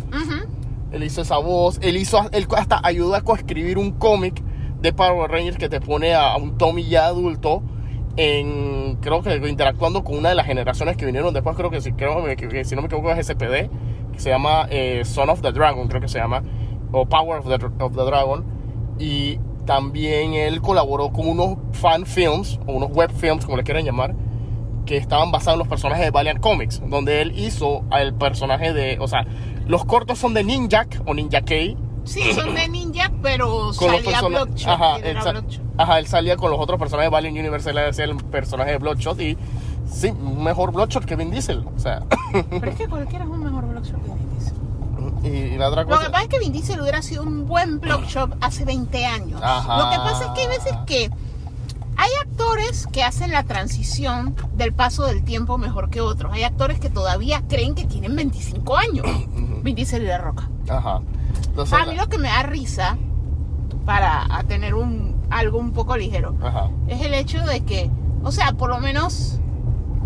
Ujú. 0.09 0.49
Él 0.93 1.03
hizo 1.05 1.21
esa 1.23 1.39
voz, 1.39 1.79
él 1.83 1.97
hizo, 1.97 2.19
él 2.33 2.47
hasta 2.57 2.81
ayudó 2.83 3.15
a 3.15 3.21
coescribir 3.21 3.79
un 3.79 3.93
cómic 3.93 4.43
de 4.81 4.93
Power 4.93 5.31
Rangers 5.31 5.59
que 5.59 5.69
te 5.69 5.81
pone 5.81 6.15
a, 6.15 6.33
a 6.33 6.37
un 6.37 6.57
Tommy 6.57 6.85
ya 6.85 7.07
adulto 7.07 7.63
en, 8.19 8.97
creo 9.01 9.23
que 9.23 9.37
interactuando 9.49 10.03
con 10.03 10.19
una 10.19 10.31
de 10.31 10.35
las 10.35 10.45
generaciones 10.45 10.97
que 10.97 11.07
vinieron 11.07 11.33
después, 11.33 11.57
creo 11.57 11.71
que 11.71 11.81
si, 11.81 11.93
creo 11.93 12.25
que, 12.25 12.37
que 12.37 12.65
si 12.65 12.75
no 12.75 12.83
me 12.83 12.87
equivoco 12.87 13.13
es 13.13 13.27
SPD, 13.27 13.71
que 14.13 14.19
se 14.19 14.31
llama 14.31 14.67
eh, 14.71 15.03
Son 15.05 15.31
of 15.31 15.41
the 15.41 15.53
Dragon, 15.53 15.87
creo 15.87 16.01
que 16.01 16.09
se 16.09 16.19
llama, 16.19 16.43
o 16.91 17.07
Power 17.07 17.39
of 17.39 17.47
the, 17.47 17.65
of 17.85 17.97
the 17.97 18.03
Dragon, 18.03 18.45
y 18.99 19.39
también 19.67 20.35
él 20.35 20.61
colaboró 20.61 21.13
con 21.13 21.29
unos 21.29 21.59
fan 21.73 22.07
films, 22.07 22.59
o 22.67 22.73
unos 22.73 22.91
web 22.91 23.13
films, 23.13 23.45
como 23.45 23.57
le 23.57 23.63
quieran 23.63 23.85
llamar, 23.85 24.17
que 24.85 24.97
estaban 24.97 25.31
basados 25.31 25.55
en 25.55 25.59
los 25.61 25.69
personajes 25.69 26.05
de 26.05 26.11
Valiant 26.11 26.41
Comics, 26.41 26.83
donde 26.89 27.21
él 27.23 27.39
hizo 27.39 27.85
al 27.91 28.15
personaje 28.15 28.73
de, 28.73 28.99
o 28.99 29.07
sea, 29.07 29.27
los 29.69 29.85
cortos 29.85 30.19
son 30.19 30.35
de 30.35 30.43
Ninjak 30.43 31.03
o 31.07 31.15
Ninja 31.15 31.43
K, 31.43 31.55
Sí, 32.05 32.33
son 32.33 32.55
de 32.55 32.69
ninja, 32.69 33.13
pero 33.23 33.71
con 33.77 33.91
salía. 34.03 34.23
Bloodshot. 34.23 34.67
Ajá, 34.67 34.95
¿quién 34.95 35.07
era 35.09 35.21
él 35.31 35.33
Bloodshot? 35.43 35.63
ajá, 35.77 35.99
él 35.99 36.07
salía 36.07 36.37
con 36.39 36.51
los 36.51 36.59
otros 36.59 36.79
personajes 36.79 37.11
de 37.11 37.13
Valiant 37.15 37.37
Universe, 37.37 37.69
él 37.69 37.79
hacía 37.79 38.07
el 38.07 38.17
personaje 38.17 38.71
de 38.71 38.79
Bloodshot 38.79 39.21
y 39.21 39.37
sí, 39.93 40.09
un 40.09 40.43
mejor 40.43 40.73
Bloodshot 40.73 41.05
que 41.05 41.17
Vin 41.17 41.31
Diesel, 41.31 41.67
o 41.77 41.79
sea, 41.79 42.03
Pero 42.49 42.71
es 42.71 42.77
que 42.79 42.89
cualquiera 42.89 43.25
es 43.27 43.31
un 43.31 43.45
mejor 43.45 43.67
Bloodshot 43.67 44.03
que 44.03 44.11
Vin 44.11 44.31
Diesel. 44.39 45.53
y, 45.53 45.59
la 45.59 45.69
otra 45.69 45.83
Lo 45.83 45.89
cosa. 45.91 46.05
que 46.07 46.11
pasa 46.11 46.23
es 46.23 46.29
que 46.31 46.39
Vin 46.39 46.53
Diesel 46.53 46.81
hubiera 46.81 47.03
sido 47.03 47.23
un 47.25 47.47
buen 47.47 47.79
Bloodshot 47.79 48.39
hace 48.41 48.65
20 48.65 49.05
años. 49.05 49.41
Ajá. 49.43 49.77
Lo 49.77 49.91
que 49.91 49.97
pasa 49.99 50.25
es 50.25 50.31
que 50.31 50.41
hay 50.41 50.49
veces 50.49 50.73
que 50.87 51.11
hay 51.99 52.11
actores 52.23 52.87
que 52.87 53.03
hacen 53.03 53.33
la 53.33 53.43
transición 53.43 54.37
del 54.55 54.73
paso 54.73 55.05
del 55.05 55.25
tiempo 55.25 55.59
mejor 55.59 55.91
que 55.91 56.01
otros. 56.01 56.33
Hay 56.33 56.45
actores 56.45 56.79
que 56.79 56.89
todavía 56.89 57.43
creen 57.49 57.75
que 57.75 57.85
tienen 57.85 58.15
25 58.15 58.77
años. 58.77 59.07
Vin 59.63 59.75
Diesel 59.75 60.05
y 60.05 60.07
La 60.07 60.19
Roca. 60.19 60.49
Ajá. 60.69 61.01
Entonces, 61.49 61.77
A 61.77 61.87
mí 61.87 61.97
lo 61.97 62.09
que 62.09 62.19
me 62.19 62.29
da 62.29 62.45
risa, 62.45 62.97
para 63.85 64.29
tener 64.47 64.75
un, 64.75 65.17
algo 65.29 65.59
un 65.59 65.73
poco 65.73 65.97
ligero, 65.97 66.37
Ajá. 66.41 66.71
es 66.87 67.01
el 67.01 67.15
hecho 67.15 67.45
de 67.45 67.65
que, 67.65 67.91
o 68.23 68.31
sea, 68.31 68.53
por 68.53 68.71
lo 68.71 68.79
menos 68.79 69.41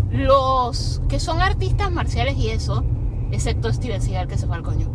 los 0.09 1.01
que 1.09 1.19
son 1.19 1.41
artistas 1.41 1.91
marciales 1.91 2.37
y 2.37 2.49
eso, 2.49 2.83
excepto 3.33 3.71
Steven 3.71 4.01
Seagal 4.01 4.27
que 4.27 4.37
se 4.37 4.47
fue 4.47 4.55
al 4.55 4.63
coño, 4.63 4.91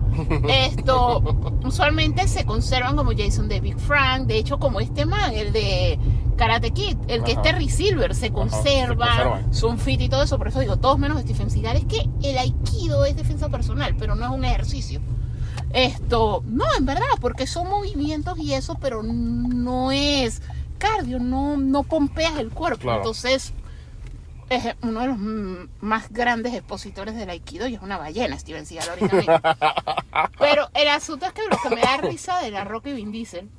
esto 0.48 1.22
usualmente 1.64 2.26
se 2.28 2.44
conservan 2.44 2.96
como 2.96 3.12
Jason 3.16 3.48
David 3.48 3.76
Frank, 3.78 4.26
de 4.26 4.38
hecho 4.38 4.58
como 4.58 4.80
este 4.80 5.06
man, 5.06 5.32
el 5.34 5.52
de 5.52 5.98
Karate 6.36 6.70
Kid, 6.70 6.96
el 7.08 7.24
que 7.24 7.32
es. 7.32 7.42
Terry 7.42 7.68
Silver, 7.68 8.14
se 8.14 8.20
se 8.22 8.32
conserva, 8.32 9.06
conservan. 9.06 9.54
son 9.54 9.78
fit 9.78 10.00
y 10.00 10.08
todo 10.08 10.22
eso, 10.22 10.38
por 10.38 10.48
eso 10.48 10.60
digo, 10.60 10.76
todos 10.76 10.98
menos 10.98 11.20
Steven 11.20 11.50
Seagal, 11.50 11.76
es 11.76 11.84
que 11.84 12.08
el 12.22 12.38
aikido 12.38 13.04
es 13.04 13.16
defensa 13.16 13.48
personal, 13.48 13.96
pero 13.98 14.14
no 14.14 14.24
es 14.24 14.30
un 14.30 14.44
ejercicio. 14.44 15.00
Esto, 15.72 16.42
no, 16.46 16.64
en 16.78 16.86
verdad, 16.86 17.04
porque 17.20 17.46
son 17.46 17.68
movimientos 17.68 18.38
y 18.38 18.54
eso, 18.54 18.76
pero 18.80 19.02
no 19.02 19.92
es 19.92 20.40
cardio, 20.78 21.18
no, 21.18 21.56
no 21.56 21.82
pompeas 21.82 22.38
el 22.38 22.50
cuerpo. 22.50 22.82
Claro. 22.82 22.98
Entonces, 22.98 23.52
es 24.50 24.76
uno 24.82 25.00
de 25.00 25.06
los 25.08 25.18
más 25.80 26.10
grandes 26.10 26.54
expositores 26.54 27.14
del 27.14 27.30
Aikido 27.30 27.66
y 27.68 27.74
es 27.74 27.82
una 27.82 27.98
ballena, 27.98 28.38
Steven 28.38 28.66
Seagal 28.66 29.00
mismo. 29.00 29.18
Pero 30.38 30.68
el 30.74 30.88
asunto 30.88 31.26
es 31.26 31.32
que 31.32 31.42
lo 31.48 31.56
que 31.62 31.74
me 31.74 31.82
da 31.82 31.98
risa 31.98 32.40
de 32.40 32.50
la 32.50 32.64
Roca 32.64 32.90
y 32.90 32.94
Vin 32.94 33.12
Diesel 33.12 33.50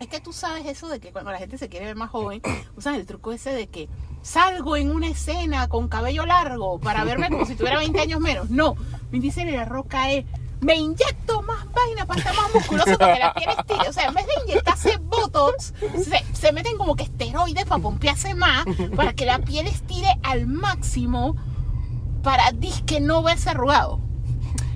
es 0.00 0.08
que 0.08 0.20
tú 0.20 0.32
sabes 0.32 0.66
eso 0.66 0.88
de 0.88 1.00
que 1.00 1.10
cuando 1.10 1.30
la 1.30 1.38
gente 1.38 1.58
se 1.58 1.68
quiere 1.68 1.86
ver 1.86 1.96
más 1.96 2.10
joven, 2.10 2.42
usan 2.76 2.96
el 2.96 3.06
truco 3.06 3.32
ese 3.32 3.52
de 3.52 3.68
que 3.68 3.88
salgo 4.22 4.76
en 4.76 4.90
una 4.90 5.08
escena 5.08 5.68
con 5.68 5.88
cabello 5.88 6.26
largo 6.26 6.78
para 6.78 7.04
verme 7.04 7.30
como 7.30 7.46
si 7.46 7.54
tuviera 7.54 7.78
20 7.78 8.00
años 8.00 8.20
menos. 8.20 8.50
No, 8.50 8.76
Vin 9.10 9.22
Diesel 9.22 9.48
y 9.48 9.52
la 9.52 9.64
Roca 9.64 10.10
es 10.10 10.24
me 10.60 10.74
inyecto 10.74 11.42
más 11.42 11.66
vaina 11.72 12.06
para 12.06 12.18
estar 12.20 12.34
más 12.34 12.54
musculoso 12.54 12.96
para 12.98 13.14
que 13.14 13.20
la 13.20 13.34
piel 13.34 13.50
estire. 13.58 13.88
O 13.88 13.92
sea, 13.92 14.04
en 14.08 14.14
vez 14.14 14.26
de 14.26 14.32
inyectarse 14.44 14.96
botox, 14.98 15.74
se, 16.02 16.24
se 16.34 16.52
meten 16.52 16.76
como 16.78 16.96
que 16.96 17.04
esteroides 17.04 17.64
para 17.66 17.82
pompearse 17.82 18.34
más, 18.34 18.64
para 18.96 19.12
que 19.12 19.26
la 19.26 19.38
piel 19.40 19.66
estire 19.66 20.18
al 20.22 20.46
máximo 20.46 21.36
para 22.22 22.50
disque 22.52 23.00
no 23.00 23.22
verse 23.22 23.50
arrugado. 23.50 24.00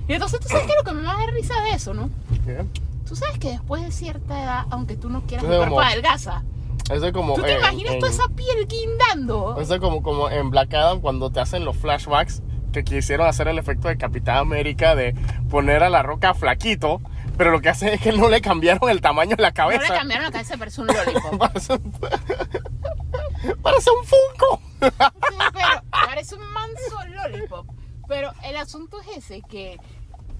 Y 0.07 0.13
entonces 0.13 0.39
tú 0.39 0.47
sabes 0.49 0.65
que 0.67 0.73
lo 0.75 0.83
que 0.83 0.91
me 0.93 1.03
va 1.03 1.13
a 1.13 1.17
dar 1.17 1.33
risa 1.33 1.59
de 1.61 1.71
eso, 1.71 1.93
¿no? 1.93 2.09
¿Qué? 2.45 2.65
Tú 3.07 3.15
sabes 3.15 3.37
que 3.39 3.49
después 3.49 3.83
de 3.83 3.91
cierta 3.91 4.41
edad, 4.41 4.65
aunque 4.69 4.95
tú 4.95 5.09
no 5.09 5.21
quieras, 5.21 5.43
es 5.45 5.57
cuerpo 5.57 5.81
adelgaza. 5.81 6.43
Eso 6.89 7.05
es 7.07 7.13
como. 7.13 7.35
¿Tú 7.35 7.41
te 7.41 7.51
en- 7.53 7.59
imaginas 7.59 7.93
en- 7.93 7.99
toda 7.99 8.11
esa 8.11 8.27
piel 8.29 8.67
guindando? 8.67 9.59
Eso 9.59 9.75
es 9.75 9.79
como, 9.81 10.01
como 10.01 10.29
en 10.29 10.49
Black 10.49 10.73
Adam 10.73 11.01
cuando 11.01 11.29
te 11.29 11.39
hacen 11.39 11.65
los 11.65 11.75
flashbacks 11.77 12.41
que 12.71 12.83
quisieron 12.83 13.27
hacer 13.27 13.47
el 13.47 13.57
efecto 13.57 13.87
de 13.87 13.97
Capitán 13.97 14.37
América 14.37 14.95
de 14.95 15.13
poner 15.49 15.83
a 15.83 15.89
la 15.89 16.03
roca 16.03 16.33
flaquito, 16.33 17.01
pero 17.37 17.51
lo 17.51 17.61
que 17.61 17.69
hacen 17.69 17.89
es 17.89 18.01
que 18.01 18.11
no 18.11 18.29
le 18.29 18.41
cambiaron 18.41 18.89
el 18.89 19.01
tamaño 19.01 19.35
de 19.35 19.41
la 19.41 19.49
No 19.49 19.53
cabeza. 19.55 19.81
le 19.93 19.99
cambiaron 19.99 20.25
la 20.25 20.31
cabeza, 20.31 20.57
parece 20.57 20.81
un 20.81 20.87
lollipop. 20.87 21.37
parece, 21.39 21.73
un, 21.73 21.91
parece 23.61 23.89
un 23.91 24.05
Funko. 24.05 24.61
Sí, 24.81 25.35
pero 25.53 25.83
parece 25.89 26.35
un 26.35 26.51
manso 26.51 27.05
lollipop. 27.09 27.67
Pero 28.07 28.31
el 28.43 28.55
asunto 28.57 28.99
es 29.01 29.17
ese, 29.17 29.41
que 29.41 29.77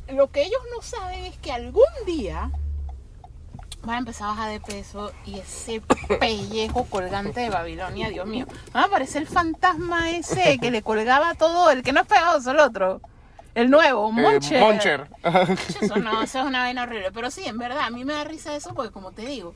lo 0.10 0.30
que 0.32 0.42
ellos 0.44 0.60
no 0.76 0.82
saben 0.82 1.26
es 1.26 1.38
que 1.38 1.52
algún 1.52 1.84
día 2.06 2.52
van 3.84 3.96
a 3.96 4.00
empezar 4.00 4.28
a 4.28 4.32
bajar 4.32 4.52
de 4.52 4.60
peso 4.60 5.12
y 5.26 5.40
ese 5.40 5.82
pellejo 6.20 6.86
colgante 6.86 7.40
de 7.42 7.50
Babilonia, 7.50 8.10
Dios 8.10 8.28
mío, 8.28 8.46
va 8.76 8.82
a 8.82 8.86
aparecer 8.86 9.24
el 9.24 9.28
fantasma 9.28 10.12
ese 10.12 10.58
que 10.60 10.72
le 10.72 10.82
colgaba 10.82 11.34
todo, 11.36 11.72
el 11.72 11.82
que 11.84 11.92
no 11.94 12.02
es 12.02 12.08
pegajoso, 12.08 12.52
el 12.52 12.60
otro. 12.60 13.02
El 13.54 13.70
nuevo, 13.70 14.10
Eh, 14.10 14.12
Moncher. 14.14 14.62
Moncher. 14.62 15.08
Eso 15.82 15.98
no, 15.98 16.22
eso 16.22 16.40
es 16.40 16.46
una 16.46 16.60
vaina 16.60 16.84
horrible. 16.84 17.12
Pero 17.12 17.30
sí, 17.32 17.44
en 17.46 17.58
verdad, 17.58 17.82
a 17.82 17.90
mí 17.90 18.06
me 18.06 18.14
da 18.14 18.24
risa 18.24 18.56
eso 18.56 18.74
porque, 18.74 18.92
como 18.92 19.12
te 19.12 19.26
digo, 19.26 19.54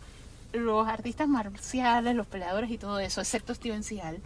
los 0.52 0.85
artistas 0.88 1.27
marciales, 1.30 2.14
los 2.15 2.27
peleadores 2.27 2.69
y 2.72 2.77
todo 2.77 2.99
eso, 2.99 3.22
excepto 3.22 3.53
Steven 3.56 3.84
Seagal, 3.84 4.19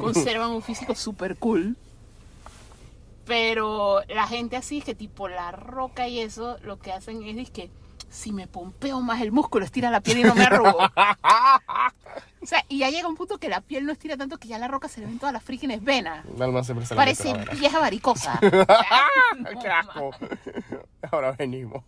conservan 0.00 0.50
un 0.50 0.62
físico 0.62 0.94
súper 0.96 1.36
cool. 1.36 1.76
Pero 3.26 4.00
la 4.08 4.26
gente 4.26 4.56
así, 4.56 4.80
que 4.82 4.94
tipo 4.96 5.28
la 5.28 5.52
roca 5.52 6.08
y 6.08 6.18
eso, 6.18 6.58
lo 6.64 6.80
que 6.80 6.92
hacen 6.92 7.22
es 7.38 7.50
que 7.50 7.70
si 8.12 8.30
me 8.30 8.46
pompeo 8.46 9.00
más 9.00 9.22
el 9.22 9.32
músculo, 9.32 9.64
estira 9.64 9.90
la 9.90 10.00
piel 10.00 10.18
y 10.18 10.22
no 10.22 10.34
me 10.34 10.44
arrugo. 10.44 10.78
O 12.42 12.46
sea, 12.46 12.64
y 12.68 12.78
ya 12.78 12.90
llega 12.90 13.06
un 13.06 13.14
punto 13.14 13.38
que 13.38 13.48
la 13.48 13.60
piel 13.60 13.86
no 13.86 13.92
estira 13.92 14.16
tanto 14.16 14.36
que 14.36 14.48
ya 14.48 14.58
la 14.58 14.66
roca 14.66 14.88
se 14.88 15.00
le 15.00 15.06
ven 15.06 15.20
todas 15.20 15.32
las 15.32 15.44
frígenes 15.44 15.82
venas. 15.82 16.26
Alma 16.40 16.64
siempre 16.64 16.84
se 16.84 16.96
la 16.96 17.00
Parece 17.00 17.32
vieja 17.56 17.78
varicosa. 17.78 18.38
No 19.38 19.60
¡Qué 19.60 19.68
asco! 19.68 20.10
Ahora 21.10 21.32
venimos. 21.38 21.84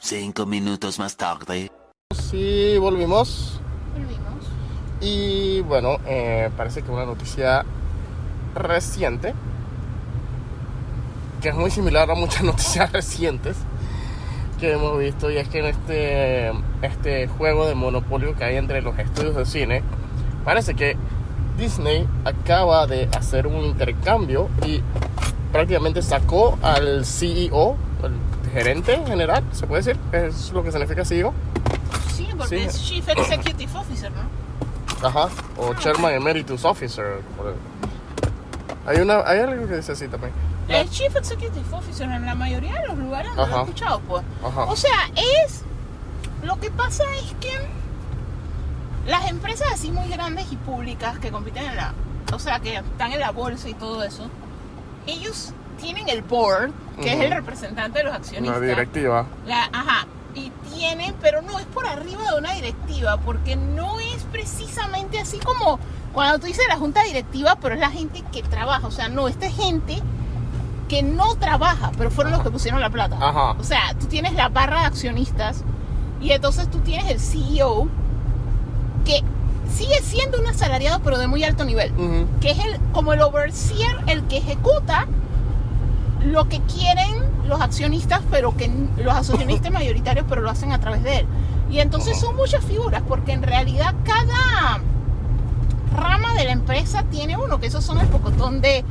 Cinco 0.00 0.44
minutos 0.44 0.98
más 0.98 1.16
tarde. 1.16 1.70
Sí, 2.12 2.76
volvimos. 2.78 3.60
Volvimos. 3.94 4.50
Y 5.00 5.60
bueno, 5.60 5.98
eh, 6.04 6.50
parece 6.56 6.82
que 6.82 6.90
una 6.90 7.06
noticia 7.06 7.64
reciente, 8.56 9.34
que 11.40 11.50
es 11.50 11.54
muy 11.54 11.70
similar 11.70 12.10
a 12.10 12.14
muchas 12.16 12.42
noticias 12.42 12.90
recientes 12.90 13.56
que 14.60 14.72
hemos 14.72 14.98
visto, 14.98 15.30
y 15.30 15.38
es 15.38 15.48
que 15.48 15.60
en 15.60 15.66
este, 15.66 16.52
este 16.82 17.26
juego 17.28 17.66
de 17.66 17.74
monopolio 17.74 18.36
que 18.36 18.44
hay 18.44 18.56
entre 18.56 18.82
los 18.82 18.98
estudios 18.98 19.34
de 19.34 19.46
cine, 19.46 19.82
parece 20.44 20.74
que 20.74 20.96
Disney 21.58 22.06
acaba 22.24 22.86
de 22.86 23.08
hacer 23.16 23.46
un 23.46 23.64
intercambio 23.64 24.48
y 24.66 24.82
prácticamente 25.52 26.02
sacó 26.02 26.58
al 26.62 27.04
CEO, 27.04 27.76
el 28.04 28.52
gerente 28.52 29.00
general, 29.06 29.42
se 29.52 29.66
puede 29.66 29.82
decir, 29.82 30.00
es 30.12 30.52
lo 30.52 30.62
que 30.62 30.70
significa 30.72 31.04
CEO. 31.04 31.32
Sí, 32.14 32.28
porque 32.36 32.58
Sí. 32.60 32.64
es 32.66 32.84
Chief 32.84 33.08
Executive 33.08 33.72
Officer, 33.78 34.10
¿no? 34.12 35.08
Ajá, 35.08 35.28
o 35.56 35.72
Chairman 35.74 36.12
Emeritus 36.12 36.64
Officer. 36.64 37.20
Hay, 38.86 38.98
una, 39.00 39.20
hay 39.26 39.38
algo 39.40 39.66
que 39.66 39.76
dice 39.76 39.92
así 39.92 40.06
también. 40.08 40.32
El 40.70 40.88
Chief 40.90 41.14
Executive 41.14 41.64
Officer 41.76 42.08
en 42.10 42.24
la 42.26 42.34
mayoría 42.34 42.80
de 42.80 42.88
los 42.88 42.98
lugares 42.98 43.34
donde 43.34 43.50
lo 43.50 43.56
Ajá. 43.56 43.60
he 43.60 43.64
escuchado, 43.64 44.00
pues. 44.00 44.22
Ajá. 44.44 44.64
O 44.64 44.76
sea, 44.76 45.10
es. 45.44 45.62
Lo 46.42 46.58
que 46.60 46.70
pasa 46.70 47.04
es 47.16 47.34
que 47.40 47.50
las 49.06 49.28
empresas 49.30 49.68
así 49.72 49.90
muy 49.90 50.08
grandes 50.08 50.50
y 50.52 50.56
públicas 50.56 51.18
que 51.18 51.30
compiten 51.30 51.64
en 51.64 51.76
la. 51.76 51.94
O 52.32 52.38
sea, 52.38 52.60
que 52.60 52.76
están 52.76 53.12
en 53.12 53.20
la 53.20 53.30
bolsa 53.32 53.68
y 53.68 53.74
todo 53.74 54.02
eso, 54.04 54.28
ellos 55.06 55.52
tienen 55.80 56.08
el 56.08 56.22
board, 56.22 56.70
que 57.00 57.08
es 57.10 57.14
Ujú. 57.16 57.24
el 57.24 57.32
representante 57.32 57.98
de 57.98 58.04
los 58.04 58.14
accionistas. 58.14 58.58
Una 58.58 58.66
directiva. 58.66 59.26
La, 59.46 59.64
ajá. 59.72 60.06
Y 60.34 60.50
tienen, 60.72 61.14
pero 61.20 61.42
no 61.42 61.58
es 61.58 61.66
por 61.66 61.86
arriba 61.86 62.22
de 62.30 62.38
una 62.38 62.52
directiva, 62.52 63.16
porque 63.16 63.56
no 63.56 63.98
es 63.98 64.22
precisamente 64.30 65.18
así 65.18 65.38
como 65.40 65.80
cuando 66.12 66.38
tú 66.38 66.46
dices 66.46 66.64
la 66.68 66.76
junta 66.76 67.02
directiva, 67.02 67.56
pero 67.60 67.74
es 67.74 67.80
la 67.80 67.90
gente 67.90 68.22
que 68.32 68.42
trabaja. 68.44 68.86
O 68.86 68.92
sea, 68.92 69.08
no, 69.08 69.26
esta 69.26 69.46
es 69.46 69.56
gente 69.56 70.00
que 70.90 71.04
no 71.04 71.36
trabaja, 71.36 71.92
pero 71.96 72.10
fueron 72.10 72.32
los 72.32 72.42
que 72.42 72.50
pusieron 72.50 72.80
la 72.80 72.90
plata. 72.90 73.16
Ajá. 73.20 73.52
O 73.52 73.62
sea, 73.62 73.94
tú 74.00 74.06
tienes 74.06 74.34
la 74.34 74.48
barra 74.48 74.80
de 74.80 74.86
accionistas 74.86 75.62
y 76.20 76.32
entonces 76.32 76.68
tú 76.68 76.80
tienes 76.80 77.08
el 77.08 77.20
CEO 77.20 77.86
que 79.04 79.22
sigue 79.72 80.02
siendo 80.02 80.40
un 80.40 80.48
asalariado, 80.48 80.98
pero 80.98 81.16
de 81.18 81.28
muy 81.28 81.44
alto 81.44 81.64
nivel 81.64 81.92
que 82.40 82.50
es 82.50 82.58
el, 82.58 82.80
como 82.90 83.12
el 83.12 83.22
overseer, 83.22 83.98
el 84.08 84.24
que 84.24 84.38
ejecuta 84.38 85.06
lo 86.24 86.48
que 86.48 86.58
quieren 86.62 87.22
los 87.46 87.60
accionistas, 87.60 88.20
pero 88.28 88.56
que 88.56 88.68
los 88.96 89.14
accionistas 89.14 89.70
mayoritarios, 89.72 90.26
pero 90.28 90.40
lo 90.40 90.50
hacen 90.50 90.72
a 90.72 90.80
través 90.80 91.04
de 91.04 91.18
él. 91.18 91.26
Y 91.70 91.78
entonces 91.78 92.18
son 92.18 92.34
muchas 92.34 92.64
figuras, 92.64 93.04
porque 93.06 93.30
en 93.30 93.44
realidad 93.44 93.94
cada 94.02 94.80
rama 95.96 96.34
de 96.34 96.46
la 96.46 96.50
empresa 96.50 97.04
tiene 97.04 97.36
uno, 97.36 97.60
que 97.60 97.68
esos 97.68 97.84
son 97.84 98.00
el 98.00 98.08
pocotón 98.08 98.60
de 98.60 98.84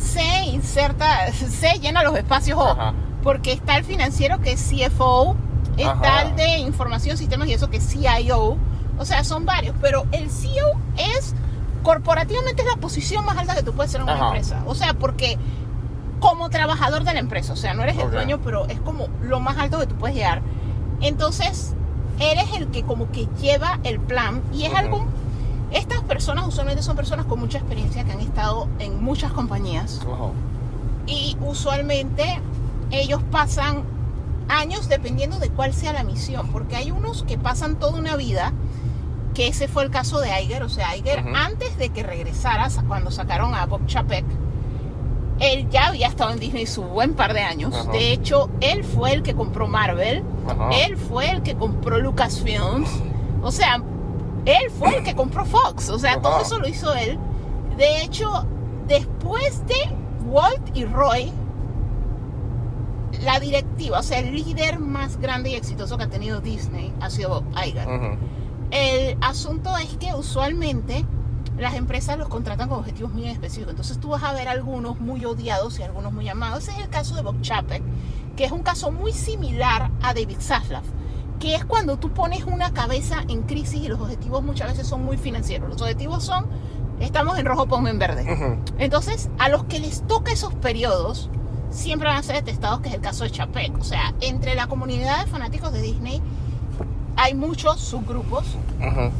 se 0.00 0.44
inserta, 0.46 1.32
se 1.32 1.78
llena 1.78 2.02
los 2.02 2.16
espacios 2.16 2.58
O, 2.58 2.68
Ajá. 2.68 2.94
porque 3.22 3.52
está 3.52 3.76
el 3.76 3.84
financiero 3.84 4.40
que 4.40 4.52
es 4.52 4.60
CFO, 4.70 5.36
está 5.76 5.92
Ajá. 6.20 6.22
el 6.22 6.36
de 6.36 6.58
información, 6.58 7.16
sistemas 7.16 7.48
y 7.48 7.52
eso 7.54 7.70
que 7.70 7.76
es 7.78 7.86
CIO, 7.88 8.56
o 8.98 9.04
sea, 9.04 9.24
son 9.24 9.44
varios, 9.46 9.74
pero 9.80 10.06
el 10.12 10.30
CEO 10.30 10.66
es 10.96 11.34
corporativamente 11.82 12.62
es 12.62 12.68
la 12.68 12.76
posición 12.76 13.24
más 13.24 13.36
alta 13.38 13.54
que 13.54 13.62
tú 13.62 13.72
puedes 13.72 13.90
ser 13.92 14.00
en 14.00 14.04
una 14.04 14.14
Ajá. 14.14 14.26
empresa, 14.28 14.62
o 14.66 14.74
sea, 14.74 14.94
porque 14.94 15.38
como 16.18 16.50
trabajador 16.50 17.04
de 17.04 17.14
la 17.14 17.20
empresa, 17.20 17.52
o 17.54 17.56
sea, 17.56 17.72
no 17.72 17.82
eres 17.82 17.96
el 17.98 18.10
dueño, 18.10 18.40
pero 18.44 18.66
es 18.66 18.78
como 18.80 19.08
lo 19.22 19.40
más 19.40 19.56
alto 19.56 19.78
que 19.78 19.86
tú 19.86 19.94
puedes 19.94 20.14
llegar. 20.14 20.42
Entonces, 21.00 21.74
eres 22.18 22.52
el 22.54 22.66
que 22.68 22.82
como 22.82 23.10
que 23.10 23.26
lleva 23.40 23.80
el 23.84 23.98
plan 24.00 24.42
y 24.52 24.64
es 24.64 24.68
Ujú. 24.68 24.78
algo 24.78 25.06
estas 25.72 26.02
personas 26.02 26.46
usualmente 26.46 26.82
son 26.82 26.96
personas 26.96 27.26
con 27.26 27.38
mucha 27.40 27.58
experiencia 27.58 28.04
que 28.04 28.12
han 28.12 28.20
estado 28.20 28.68
en 28.78 29.02
muchas 29.02 29.32
compañías. 29.32 30.00
Y 31.06 31.36
usualmente 31.40 32.40
ellos 32.90 33.22
pasan 33.30 33.82
años 34.48 34.88
dependiendo 34.88 35.38
de 35.38 35.48
cuál 35.50 35.72
sea 35.72 35.92
la 35.92 36.02
misión, 36.02 36.48
porque 36.48 36.76
hay 36.76 36.90
unos 36.90 37.22
que 37.22 37.38
pasan 37.38 37.76
toda 37.76 37.98
una 37.98 38.16
vida, 38.16 38.52
que 39.34 39.46
ese 39.48 39.68
fue 39.68 39.84
el 39.84 39.90
caso 39.90 40.18
de 40.20 40.28
Iger, 40.42 40.64
o 40.64 40.68
sea, 40.68 40.96
Iger 40.96 41.24
antes 41.36 41.78
de 41.78 41.90
que 41.90 42.02
regresara, 42.02 42.68
sa- 42.68 42.82
cuando 42.82 43.12
sacaron 43.12 43.54
a 43.54 43.64
Bob 43.66 43.86
Chapek, 43.86 44.24
él 45.38 45.68
ya 45.70 45.86
había 45.86 46.08
estado 46.08 46.32
en 46.32 46.40
Disney 46.40 46.66
su 46.66 46.82
buen 46.82 47.14
par 47.14 47.32
de 47.32 47.40
años, 47.40 47.88
de 47.92 48.12
hecho, 48.12 48.50
él 48.60 48.82
fue 48.84 49.12
el 49.14 49.22
que 49.22 49.34
compró 49.34 49.68
Marvel, 49.68 50.22
Ajá. 50.48 50.68
él 50.84 50.96
fue 50.96 51.30
el 51.30 51.42
que 51.42 51.54
compró 51.54 51.98
Lucasfilms, 51.98 52.90
o 53.42 53.50
sea, 53.52 53.80
él 54.44 54.70
fue 54.78 54.98
el 54.98 55.04
que 55.04 55.14
compró 55.14 55.44
Fox, 55.44 55.88
o 55.90 55.98
sea, 55.98 56.12
Ajá. 56.12 56.22
todo 56.22 56.40
eso 56.40 56.58
lo 56.58 56.68
hizo 56.68 56.94
él. 56.94 57.18
De 57.76 58.02
hecho, 58.02 58.46
después 58.86 59.66
de 59.66 59.96
Walt 60.26 60.76
y 60.76 60.84
Roy, 60.84 61.32
la 63.22 63.40
directiva, 63.40 63.98
o 63.98 64.02
sea, 64.02 64.18
el 64.20 64.34
líder 64.34 64.78
más 64.78 65.18
grande 65.18 65.50
y 65.50 65.54
exitoso 65.54 65.98
que 65.98 66.04
ha 66.04 66.08
tenido 66.08 66.40
Disney 66.40 66.92
ha 67.00 67.10
sido 67.10 67.28
Bob 67.30 67.44
Iger. 67.64 68.18
El 68.70 69.18
asunto 69.20 69.76
es 69.76 69.96
que 69.96 70.14
usualmente 70.14 71.04
las 71.58 71.74
empresas 71.74 72.16
los 72.16 72.28
contratan 72.28 72.68
con 72.68 72.78
objetivos 72.78 73.12
muy 73.12 73.28
específicos. 73.28 73.72
Entonces 73.72 73.98
tú 73.98 74.10
vas 74.10 74.22
a 74.22 74.32
ver 74.32 74.48
algunos 74.48 75.00
muy 75.00 75.24
odiados 75.24 75.78
y 75.78 75.82
algunos 75.82 76.12
muy 76.12 76.28
amados. 76.28 76.62
Ese 76.62 76.72
es 76.72 76.78
el 76.78 76.88
caso 76.88 77.14
de 77.16 77.22
Bob 77.22 77.40
Chapek, 77.42 77.82
que 78.36 78.44
es 78.44 78.52
un 78.52 78.62
caso 78.62 78.90
muy 78.92 79.12
similar 79.12 79.90
a 80.02 80.14
David 80.14 80.38
Zaslav, 80.40 80.84
que 81.40 81.54
es 81.54 81.64
cuando 81.64 81.96
tú 81.96 82.10
pones 82.10 82.44
una 82.44 82.72
cabeza 82.72 83.24
en 83.28 83.42
crisis 83.42 83.82
y 83.82 83.88
los 83.88 83.98
objetivos 83.98 84.44
muchas 84.44 84.68
veces 84.68 84.86
son 84.86 85.04
muy 85.04 85.16
financieros. 85.16 85.70
Los 85.70 85.82
objetivos 85.82 86.22
son, 86.22 86.46
estamos 87.00 87.38
en 87.38 87.46
rojo, 87.46 87.66
pongo 87.66 87.88
en 87.88 87.98
verde. 87.98 88.60
Entonces, 88.78 89.30
a 89.38 89.48
los 89.48 89.64
que 89.64 89.80
les 89.80 90.06
toca 90.06 90.30
esos 90.32 90.54
periodos, 90.54 91.30
siempre 91.70 92.08
van 92.08 92.18
a 92.18 92.22
ser 92.22 92.36
detestados, 92.36 92.80
que 92.80 92.90
es 92.90 92.94
el 92.94 93.00
caso 93.00 93.24
de 93.24 93.30
Chapek. 93.30 93.76
O 93.80 93.84
sea, 93.84 94.12
entre 94.20 94.54
la 94.54 94.66
comunidad 94.66 95.24
de 95.24 95.30
fanáticos 95.30 95.72
de 95.72 95.80
Disney 95.80 96.22
hay 97.16 97.34
muchos 97.34 97.80
subgrupos. 97.80 98.44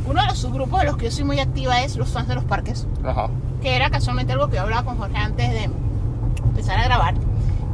Uno 0.06 0.20
de 0.20 0.26
los 0.26 0.38
subgrupos 0.38 0.80
de 0.80 0.86
los 0.86 0.96
que 0.98 1.06
yo 1.06 1.10
soy 1.10 1.24
muy 1.24 1.40
activa 1.40 1.80
es 1.82 1.96
los 1.96 2.10
fans 2.10 2.28
de 2.28 2.34
los 2.34 2.44
parques, 2.44 2.86
que 3.62 3.76
era 3.76 3.90
casualmente 3.90 4.34
algo 4.34 4.48
que 4.48 4.56
yo 4.56 4.62
hablaba 4.62 4.84
con 4.84 4.98
Jorge 4.98 5.16
antes 5.16 5.50
de 5.50 5.70
empezar 6.44 6.78
a 6.78 6.84
grabar, 6.84 7.14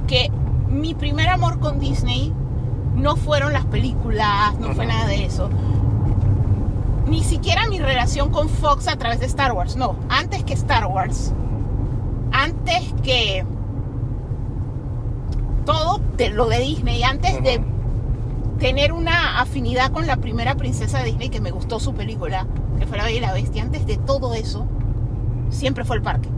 que 0.06 0.30
mi 0.68 0.94
primer 0.94 1.28
amor 1.28 1.58
con 1.58 1.78
Disney 1.80 2.32
no 2.96 3.16
fueron 3.16 3.52
las 3.52 3.64
películas, 3.66 4.58
no 4.58 4.74
fue 4.74 4.86
nada 4.86 5.06
de 5.06 5.24
eso. 5.24 5.48
Ni 7.06 7.22
siquiera 7.22 7.68
mi 7.68 7.78
relación 7.78 8.30
con 8.30 8.48
Fox 8.48 8.88
a 8.88 8.96
través 8.96 9.20
de 9.20 9.26
Star 9.26 9.52
Wars, 9.52 9.76
no. 9.76 9.96
Antes 10.08 10.42
que 10.42 10.54
Star 10.54 10.86
Wars, 10.86 11.32
antes 12.32 12.94
que 13.02 13.44
todo 15.64 16.00
de 16.16 16.30
lo 16.30 16.48
de 16.48 16.58
Disney, 16.58 17.02
antes 17.02 17.42
de 17.42 17.62
tener 18.58 18.92
una 18.92 19.40
afinidad 19.40 19.92
con 19.92 20.06
la 20.06 20.16
primera 20.16 20.56
princesa 20.56 20.98
de 20.98 21.04
Disney 21.04 21.28
que 21.28 21.40
me 21.40 21.50
gustó 21.50 21.78
su 21.78 21.94
película, 21.94 22.46
que 22.78 22.86
fue 22.86 22.96
La 22.96 23.04
Bella 23.04 23.18
y 23.18 23.20
la 23.20 23.32
Bestia, 23.32 23.62
antes 23.62 23.86
de 23.86 23.98
todo 23.98 24.34
eso, 24.34 24.66
siempre 25.50 25.84
fue 25.84 25.96
el 25.96 26.02
parque. 26.02 26.30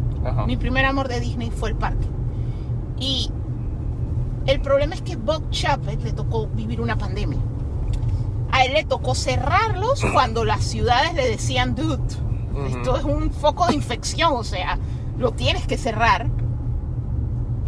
Mi 0.47 0.57
primer 0.57 0.85
amor 0.85 1.09
de 1.09 1.21
Disney 1.21 1.51
fue 1.51 1.71
el 1.71 1.77
parque. 1.77 2.07
Y 2.99 3.31
el 4.49 4.61
problema 4.61 4.95
es 4.95 5.03
que 5.03 5.17
Bob 5.17 5.51
Chapek 5.51 6.03
le 6.03 6.13
tocó 6.13 6.47
vivir 6.49 6.81
una 6.81 6.97
pandemia. 6.97 7.39
A 8.51 8.65
él 8.65 8.73
le 8.73 8.85
tocó 8.85 9.15
cerrarlos 9.15 10.03
cuando 10.13 10.45
las 10.45 10.65
ciudades 10.65 11.15
le 11.15 11.29
decían, 11.29 11.75
dude, 11.75 12.03
esto 12.69 12.97
es 12.97 13.05
un 13.05 13.31
foco 13.31 13.67
de 13.69 13.75
infección, 13.75 14.33
o 14.35 14.43
sea, 14.43 14.79
lo 15.19 15.33
tienes 15.33 15.67
que 15.67 15.77
cerrar. 15.79 16.29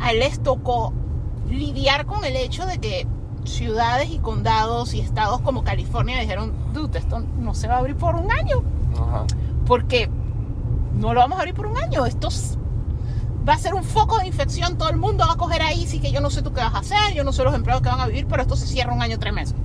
A 0.01 0.11
él 0.13 0.21
les 0.21 0.43
tocó 0.43 0.93
lidiar 1.49 2.07
con 2.07 2.25
el 2.25 2.35
hecho 2.37 2.65
de 2.67 2.79
que 2.79 3.07
ciudades 3.45 4.11
y 4.11 4.19
condados 4.19 4.95
y 4.95 5.01
estados 5.01 5.41
como 5.43 5.63
California 5.65 6.19
dijeron, 6.21 6.53
dude, 6.73 6.99
esto 6.99 7.21
no 7.39 7.55
se 7.55 7.69
va 7.69 7.75
a 7.77 7.79
abrir 7.79 7.97
por 7.97 8.15
un 8.17 8.31
año 8.31 8.63
porque 9.67 10.09
no 10.95 11.13
lo 11.15 11.21
vamos 11.21 11.39
a 11.39 11.41
abrir 11.43 11.55
por 11.55 11.67
un 11.67 11.77
año. 11.79 12.07
Esto 12.07 12.29
es- 12.29 12.59
va 13.51 13.55
a 13.55 13.59
ser 13.59 13.75
un 13.75 13.83
foco 13.83 14.19
de 14.19 14.29
infección. 14.29 14.79
Todo 14.79 14.91
el 14.91 14.97
mundo 14.97 15.25
va 15.27 15.33
a 15.33 15.37
coger 15.37 15.61
ahí. 15.61 15.85
Sí 15.85 15.99
que 15.99 16.13
yo 16.13 16.21
no 16.21 16.31
sé 16.31 16.41
tú 16.41 16.53
qué 16.53 16.61
vas 16.61 16.75
a 16.75 16.79
hacer, 16.79 17.15
yo 17.15 17.25
no 17.25 17.33
sé 17.33 17.43
los 17.43 17.55
empleados 17.55 17.83
que 17.83 17.89
van 17.89 18.01
a 18.01 18.07
vivir, 18.07 18.27
pero 18.27 18.43
esto 18.43 18.55
se 18.55 18.67
cierra 18.67 18.95
un 18.95 19.03
año, 19.03 19.19
tres 19.19 19.35
meses. 19.35 19.57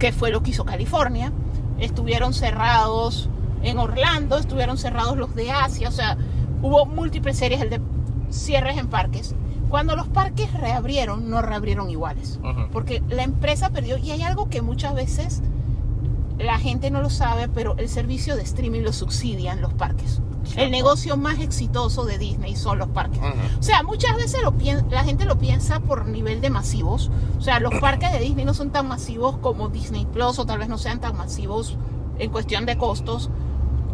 Que 0.00 0.10
fue 0.10 0.32
lo 0.32 0.42
que 0.42 0.50
hizo 0.50 0.64
California. 0.64 1.32
Estuvieron 1.78 2.34
cerrados 2.34 3.28
en 3.62 3.78
Orlando, 3.78 4.36
estuvieron 4.36 4.78
cerrados 4.78 5.16
los 5.16 5.32
de 5.36 5.52
Asia. 5.52 5.88
O 5.88 5.92
sea, 5.92 6.18
hubo 6.60 6.84
múltiples 6.84 7.38
series 7.38 7.60
de 7.70 7.80
cierres 8.30 8.76
en 8.76 8.88
parques. 8.88 9.36
Cuando 9.68 9.94
los 9.94 10.08
parques 10.08 10.52
reabrieron, 10.52 11.30
no 11.30 11.40
reabrieron 11.40 11.88
iguales. 11.88 12.40
Porque 12.72 13.00
la 13.08 13.22
empresa 13.22 13.70
perdió. 13.70 13.96
Y 13.96 14.10
hay 14.10 14.22
algo 14.22 14.50
que 14.50 14.60
muchas 14.60 14.94
veces 14.94 15.40
la 16.36 16.58
gente 16.58 16.90
no 16.90 17.00
lo 17.00 17.10
sabe, 17.10 17.48
pero 17.48 17.76
el 17.78 17.88
servicio 17.88 18.34
de 18.34 18.42
streaming 18.42 18.80
lo 18.80 18.92
subsidian 18.92 19.60
los 19.60 19.72
parques. 19.72 20.20
El 20.56 20.70
negocio 20.70 21.16
más 21.16 21.40
exitoso 21.40 22.04
de 22.04 22.18
Disney 22.18 22.56
son 22.56 22.78
los 22.78 22.88
parques. 22.88 23.20
O 23.58 23.62
sea, 23.62 23.82
muchas 23.82 24.16
veces 24.16 24.42
lo 24.42 24.54
la 24.90 25.04
gente 25.04 25.24
lo 25.24 25.38
piensa 25.38 25.80
por 25.80 26.06
nivel 26.06 26.40
de 26.40 26.50
masivos. 26.50 27.10
O 27.38 27.40
sea, 27.40 27.60
los 27.60 27.74
parques 27.80 28.12
de 28.12 28.18
Disney 28.18 28.44
no 28.44 28.54
son 28.54 28.70
tan 28.70 28.88
masivos 28.88 29.38
como 29.38 29.68
Disney 29.68 30.06
Plus 30.06 30.38
o 30.38 30.46
tal 30.46 30.58
vez 30.58 30.68
no 30.68 30.78
sean 30.78 31.00
tan 31.00 31.16
masivos 31.16 31.76
en 32.18 32.30
cuestión 32.30 32.66
de 32.66 32.76
costos 32.76 33.30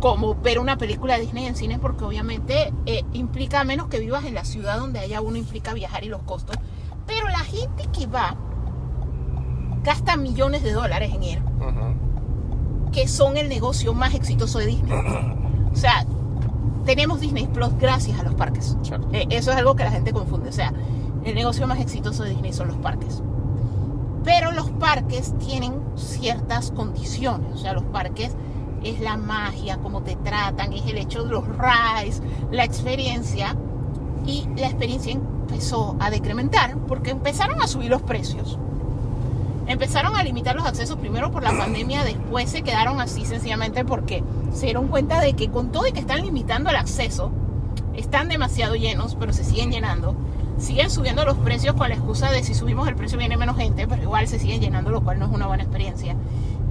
como 0.00 0.36
ver 0.36 0.58
una 0.58 0.78
película 0.78 1.14
de 1.14 1.22
Disney 1.22 1.46
en 1.46 1.56
cine 1.56 1.78
porque 1.78 2.04
obviamente 2.04 2.72
eh, 2.86 3.04
implica 3.12 3.64
menos 3.64 3.88
que 3.88 3.98
vivas 3.98 4.24
en 4.24 4.34
la 4.34 4.44
ciudad 4.44 4.78
donde 4.78 5.00
haya 5.00 5.20
uno 5.20 5.36
implica 5.36 5.74
viajar 5.74 6.04
y 6.04 6.08
los 6.08 6.22
costos. 6.22 6.56
Pero 7.06 7.28
la 7.28 7.40
gente 7.40 7.88
que 7.92 8.06
va 8.06 8.36
gasta 9.82 10.16
millones 10.16 10.62
de 10.62 10.72
dólares 10.72 11.12
en 11.14 11.22
ir, 11.22 11.42
que 12.92 13.08
son 13.08 13.36
el 13.36 13.48
negocio 13.48 13.94
más 13.94 14.14
exitoso 14.14 14.58
de 14.58 14.66
Disney. 14.66 14.92
O 15.70 15.76
sea, 15.80 16.06
tenemos 16.88 17.20
Disney 17.20 17.46
Plus 17.46 17.76
gracias 17.78 18.18
a 18.18 18.22
los 18.22 18.34
parques. 18.34 18.74
Eh, 19.12 19.26
eso 19.28 19.50
es 19.50 19.58
algo 19.58 19.76
que 19.76 19.84
la 19.84 19.90
gente 19.90 20.10
confunde. 20.10 20.48
O 20.48 20.52
sea, 20.52 20.72
el 21.22 21.34
negocio 21.34 21.66
más 21.66 21.80
exitoso 21.80 22.22
de 22.22 22.30
Disney 22.30 22.54
son 22.54 22.68
los 22.68 22.78
parques. 22.78 23.22
Pero 24.24 24.52
los 24.52 24.70
parques 24.70 25.34
tienen 25.38 25.82
ciertas 25.96 26.70
condiciones. 26.70 27.52
O 27.52 27.58
sea, 27.58 27.74
los 27.74 27.84
parques 27.84 28.34
es 28.82 29.00
la 29.00 29.18
magia, 29.18 29.76
cómo 29.82 30.02
te 30.02 30.16
tratan, 30.16 30.72
es 30.72 30.86
el 30.86 30.96
hecho 30.96 31.24
de 31.24 31.30
los 31.30 31.44
rides, 31.46 32.22
la 32.50 32.64
experiencia. 32.64 33.54
Y 34.24 34.48
la 34.56 34.68
experiencia 34.68 35.12
empezó 35.12 35.94
a 36.00 36.08
decrementar 36.08 36.78
porque 36.86 37.10
empezaron 37.10 37.60
a 37.60 37.66
subir 37.66 37.90
los 37.90 38.00
precios. 38.00 38.58
Empezaron 39.68 40.16
a 40.16 40.24
limitar 40.24 40.56
los 40.56 40.64
accesos 40.64 40.96
primero 40.96 41.30
por 41.30 41.42
la 41.42 41.56
pandemia, 41.56 42.02
después 42.02 42.50
se 42.50 42.62
quedaron 42.62 43.02
así 43.02 43.26
sencillamente 43.26 43.84
porque 43.84 44.24
se 44.52 44.64
dieron 44.64 44.88
cuenta 44.88 45.20
de 45.20 45.34
que 45.34 45.50
con 45.50 45.70
todo 45.70 45.86
y 45.86 45.92
que 45.92 46.00
están 46.00 46.22
limitando 46.22 46.70
el 46.70 46.76
acceso, 46.76 47.30
están 47.94 48.28
demasiado 48.28 48.76
llenos, 48.76 49.14
pero 49.14 49.34
se 49.34 49.44
siguen 49.44 49.70
llenando. 49.70 50.16
Siguen 50.56 50.90
subiendo 50.90 51.24
los 51.24 51.36
precios 51.36 51.74
con 51.74 51.90
la 51.90 51.96
excusa 51.96 52.30
de 52.30 52.42
si 52.42 52.54
subimos 52.54 52.88
el 52.88 52.96
precio 52.96 53.18
viene 53.18 53.36
menos 53.36 53.56
gente, 53.58 53.86
pero 53.86 54.02
igual 54.02 54.26
se 54.26 54.38
siguen 54.38 54.60
llenando, 54.60 54.90
lo 54.90 55.02
cual 55.02 55.18
no 55.18 55.26
es 55.26 55.32
una 55.32 55.46
buena 55.46 55.64
experiencia. 55.64 56.16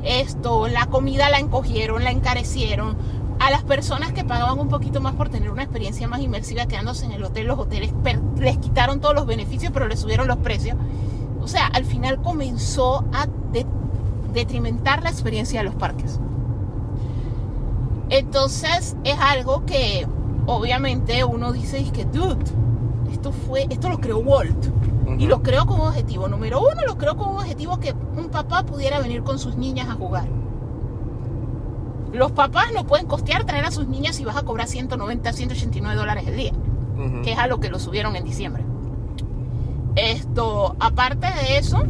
Esto, 0.04 0.68
la 0.68 0.88
comida 0.88 1.30
la 1.30 1.38
encogieron, 1.38 2.04
la 2.04 2.12
encarecieron. 2.12 2.98
A 3.40 3.52
las 3.52 3.64
personas 3.64 4.14
que 4.14 4.24
pagaban 4.24 4.60
un 4.60 4.70
poquito 4.70 5.00
más 5.00 5.14
por 5.14 5.30
tener 5.30 5.52
una 5.52 5.62
experiencia 5.62 6.08
más 6.08 6.22
inmersiva 6.22 6.66
quedándose 6.66 7.06
en 7.06 7.12
el 7.12 7.24
hotel, 7.24 7.46
los 7.46 7.60
hoteles 7.60 7.94
les 8.40 8.58
quitaron 8.58 9.00
todos 9.00 9.14
los 9.14 9.28
beneficios, 9.28 9.72
pero 9.72 9.88
les 9.88 10.00
subieron 10.00 10.28
los 10.28 10.38
precios. 10.38 10.76
O 11.48 11.50
sea, 11.50 11.68
al 11.68 11.86
final 11.86 12.22
comenzó 12.22 13.06
a 13.14 13.26
de- 13.54 13.66
detrimentar 14.34 15.02
la 15.02 15.10
experiencia 15.10 15.62
de 15.62 15.64
los 15.64 15.76
parques. 15.76 16.20
Entonces 18.10 18.98
es 19.06 19.18
algo 19.18 19.66
que 19.66 20.06
obviamente 20.46 21.24
uno 21.24 21.54
dice 21.54 21.80
es 21.80 21.90
que, 21.94 22.04
dude, 22.04 22.44
esto 23.14 23.32
fue, 23.32 23.66
esto 23.70 23.88
lo 23.88 24.00
creó 24.02 24.18
Walt. 24.20 24.58
Y 25.18 25.28
lo 25.28 25.42
creó 25.42 25.66
con 25.66 25.80
un 25.80 25.88
objetivo. 25.88 26.28
Número 26.28 26.60
uno, 26.60 26.82
lo 26.86 26.98
creó 26.98 27.16
con 27.16 27.30
un 27.30 27.38
objetivo 27.38 27.80
que 27.80 27.96
un 28.18 28.28
papá 28.28 28.64
pudiera 28.64 29.00
venir 29.00 29.24
con 29.24 29.40
sus 29.40 29.56
niñas 29.56 29.88
a 29.88 29.94
jugar. 29.94 30.28
Los 32.12 32.34
papás 32.34 32.66
no 32.76 32.86
pueden 32.86 33.08
costear 33.08 33.46
traer 33.46 33.64
a 33.64 33.72
sus 33.72 33.88
niñas 33.88 34.18
si 34.18 34.26
vas 34.26 34.36
a 34.36 34.44
cobrar 34.44 34.68
190, 34.68 35.32
189 35.32 35.96
dólares 35.98 36.26
el 36.28 36.36
día 36.36 36.52
que 37.24 37.32
es 37.32 37.40
a 37.40 37.48
lo 37.48 37.62
que 37.62 37.70
lo 37.70 37.80
subieron 37.80 38.18
en 38.18 38.26
diciembre. 38.26 38.66
Esto, 39.98 40.76
aparte 40.80 41.26
de 41.26 41.58
eso, 41.58 41.84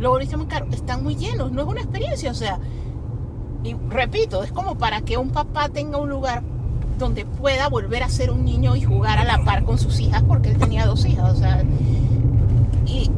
lo 0.00 0.10
volviste 0.10 0.36
muy 0.36 0.46
caro. 0.46 0.66
Están 0.72 1.04
muy 1.04 1.14
llenos, 1.14 1.52
no 1.52 1.62
es 1.62 1.68
una 1.68 1.80
experiencia, 1.80 2.32
o 2.32 2.34
sea, 2.34 2.58
y 3.62 3.74
repito, 3.88 4.42
es 4.42 4.50
como 4.50 4.74
para 4.74 5.02
que 5.02 5.16
un 5.16 5.30
papá 5.30 5.68
tenga 5.68 5.98
un 5.98 6.10
lugar 6.10 6.42
donde 6.98 7.24
pueda 7.24 7.68
volver 7.68 8.02
a 8.02 8.08
ser 8.08 8.32
un 8.32 8.44
niño 8.44 8.74
y 8.74 8.82
jugar 8.82 9.18
a 9.18 9.24
la 9.24 9.44
par 9.44 9.64
con 9.64 9.78
sus 9.78 10.00
hijas, 10.00 10.24
porque 10.24 10.50
él 10.50 10.58
tenía 10.58 10.84
dos 10.84 11.04
hijas, 11.06 11.32
o 11.32 11.36
sea, 11.36 11.62
y 12.86 13.08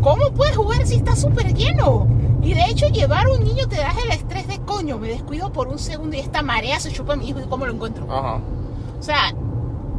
¿cómo 0.00 0.30
puedes 0.32 0.56
jugar 0.56 0.84
si 0.86 0.96
está 0.96 1.14
súper 1.14 1.54
lleno? 1.54 2.08
Y 2.42 2.54
de 2.54 2.64
hecho 2.64 2.88
llevar 2.88 3.28
un 3.28 3.44
niño 3.44 3.68
te 3.68 3.76
da 3.76 3.92
el 4.04 4.10
estrés 4.10 4.48
de 4.48 4.58
coño, 4.58 4.98
me 4.98 5.08
descuido 5.08 5.52
por 5.52 5.68
un 5.68 5.78
segundo 5.78 6.16
y 6.16 6.20
esta 6.20 6.42
marea 6.42 6.80
se 6.80 6.90
chupa 6.90 7.12
a 7.12 7.16
mi 7.16 7.28
hijo 7.28 7.38
y 7.38 7.44
cómo 7.44 7.64
lo 7.66 7.72
encuentro. 7.72 8.06
Ajá. 8.10 8.40
O 8.98 9.02
sea, 9.02 9.32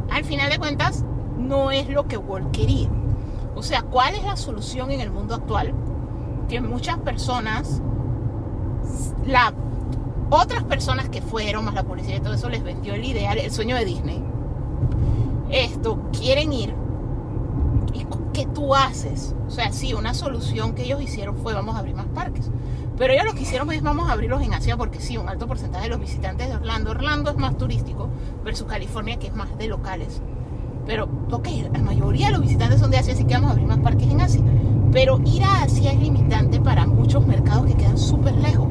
al 0.09 0.25
final 0.25 0.49
de 0.49 0.59
cuentas, 0.59 1.05
no 1.51 1.69
es 1.69 1.89
lo 1.89 2.07
que 2.07 2.15
Walt 2.15 2.49
quería. 2.51 2.87
O 3.55 3.61
sea, 3.61 3.81
¿cuál 3.81 4.15
es 4.15 4.23
la 4.23 4.37
solución 4.37 4.89
en 4.89 5.01
el 5.01 5.11
mundo 5.11 5.35
actual? 5.35 5.73
Que 6.47 6.61
muchas 6.61 6.97
personas, 6.99 7.81
la, 9.25 9.53
otras 10.29 10.63
personas 10.63 11.09
que 11.09 11.21
fueron, 11.21 11.65
más 11.65 11.73
la 11.73 11.83
publicidad 11.83 12.17
y 12.17 12.21
todo 12.21 12.33
eso, 12.35 12.49
les 12.49 12.63
vendió 12.63 12.93
el 12.93 13.03
ideal, 13.03 13.37
el 13.37 13.51
sueño 13.51 13.75
de 13.75 13.83
Disney. 13.83 14.23
Esto, 15.51 15.99
quieren 16.17 16.53
ir. 16.53 16.73
¿Y 17.93 18.05
qué 18.31 18.45
tú 18.45 18.73
haces? 18.73 19.35
O 19.45 19.51
sea, 19.51 19.73
sí, 19.73 19.93
una 19.93 20.13
solución 20.13 20.73
que 20.73 20.83
ellos 20.83 21.01
hicieron 21.01 21.35
fue 21.35 21.53
vamos 21.53 21.75
a 21.75 21.79
abrir 21.79 21.95
más 21.95 22.07
parques. 22.07 22.49
Pero 22.97 23.11
ellos 23.11 23.25
lo 23.25 23.33
que 23.33 23.41
hicieron 23.41 23.69
es 23.73 23.81
vamos 23.81 24.09
a 24.09 24.13
abrirlos 24.13 24.41
en 24.41 24.53
Asia 24.53 24.77
porque 24.77 25.01
sí, 25.01 25.17
un 25.17 25.27
alto 25.27 25.47
porcentaje 25.47 25.83
de 25.83 25.89
los 25.89 25.99
visitantes 25.99 26.47
de 26.47 26.55
Orlando, 26.55 26.91
Orlando 26.91 27.31
es 27.31 27.35
más 27.35 27.57
turístico 27.57 28.09
versus 28.45 28.67
California 28.67 29.19
que 29.19 29.27
es 29.27 29.35
más 29.35 29.57
de 29.57 29.67
locales. 29.67 30.21
Pero, 30.85 31.07
ok, 31.31 31.47
la 31.73 31.79
mayoría 31.81 32.27
de 32.27 32.33
los 32.33 32.41
visitantes 32.41 32.79
son 32.79 32.91
de 32.91 32.97
Asia, 32.97 33.13
así 33.13 33.23
que 33.23 33.33
vamos 33.33 33.49
a 33.49 33.53
abrir 33.53 33.67
más 33.67 33.79
parques 33.79 34.09
en 34.09 34.21
Asia. 34.21 34.41
Pero 34.91 35.19
ir 35.25 35.43
a 35.43 35.63
Asia 35.63 35.93
es 35.93 35.99
limitante 35.99 36.59
para 36.59 36.85
muchos 36.85 37.25
mercados 37.25 37.65
que 37.65 37.73
quedan 37.75 37.97
súper 37.97 38.35
lejos. 38.37 38.67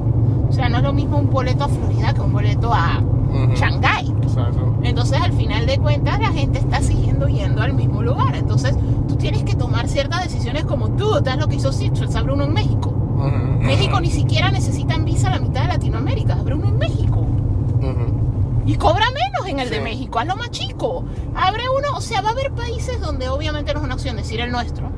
O 0.48 0.52
sea, 0.52 0.68
no 0.68 0.78
es 0.78 0.82
lo 0.82 0.92
mismo 0.92 1.16
un 1.18 1.30
boleto 1.30 1.64
a 1.64 1.68
Florida 1.68 2.12
que 2.12 2.20
un 2.20 2.32
boleto 2.32 2.74
a 2.74 2.98
Ujú. 3.00 3.54
Shanghái. 3.54 4.12
Exacto. 4.22 4.74
Entonces, 4.82 5.20
al 5.20 5.32
final 5.32 5.64
de 5.66 5.78
cuentas, 5.78 6.18
la 6.20 6.32
gente 6.32 6.58
está 6.58 6.82
siguiendo 6.82 7.28
yendo 7.28 7.62
al 7.62 7.72
mismo 7.74 8.02
lugar. 8.02 8.34
Entonces, 8.34 8.74
tú 9.08 9.16
tienes 9.16 9.44
que 9.44 9.54
tomar 9.54 9.88
ciertas 9.88 10.24
decisiones 10.24 10.64
como 10.64 10.88
tú, 10.90 11.14
haz 11.14 11.38
lo 11.38 11.46
que 11.48 11.56
hizo 11.56 11.72
Citrus, 11.72 12.14
abre 12.16 12.32
uno 12.32 12.44
en 12.44 12.52
México. 12.52 12.90
Ujú. 12.90 13.62
México 13.64 14.00
ni 14.00 14.10
siquiera 14.10 14.50
necesitan 14.50 15.04
visa 15.04 15.28
a 15.28 15.32
la 15.32 15.38
mitad 15.38 15.62
de 15.62 15.68
Latinoamérica, 15.68 16.34
abre 16.34 16.54
uno 16.54 16.68
en 16.68 16.78
México. 16.78 17.20
Ujú. 17.20 18.29
Y 18.66 18.74
cobra 18.76 19.06
menos 19.10 19.48
en 19.48 19.58
el 19.60 19.70
de 19.70 19.76
Sí. 19.76 19.82
México, 19.82 20.18
hazlo 20.18 20.36
más 20.36 20.50
chico. 20.50 21.04
Abre 21.34 21.64
uno, 21.68 21.96
o 21.96 22.00
sea, 22.00 22.20
va 22.20 22.28
a 22.28 22.32
haber 22.32 22.52
países 22.52 23.00
donde 23.00 23.28
obviamente 23.28 23.72
no 23.72 23.80
es 23.80 23.84
una 23.84 23.94
opción 23.94 24.16
decir 24.16 24.40
el 24.40 24.50
nuestro. 24.52 24.90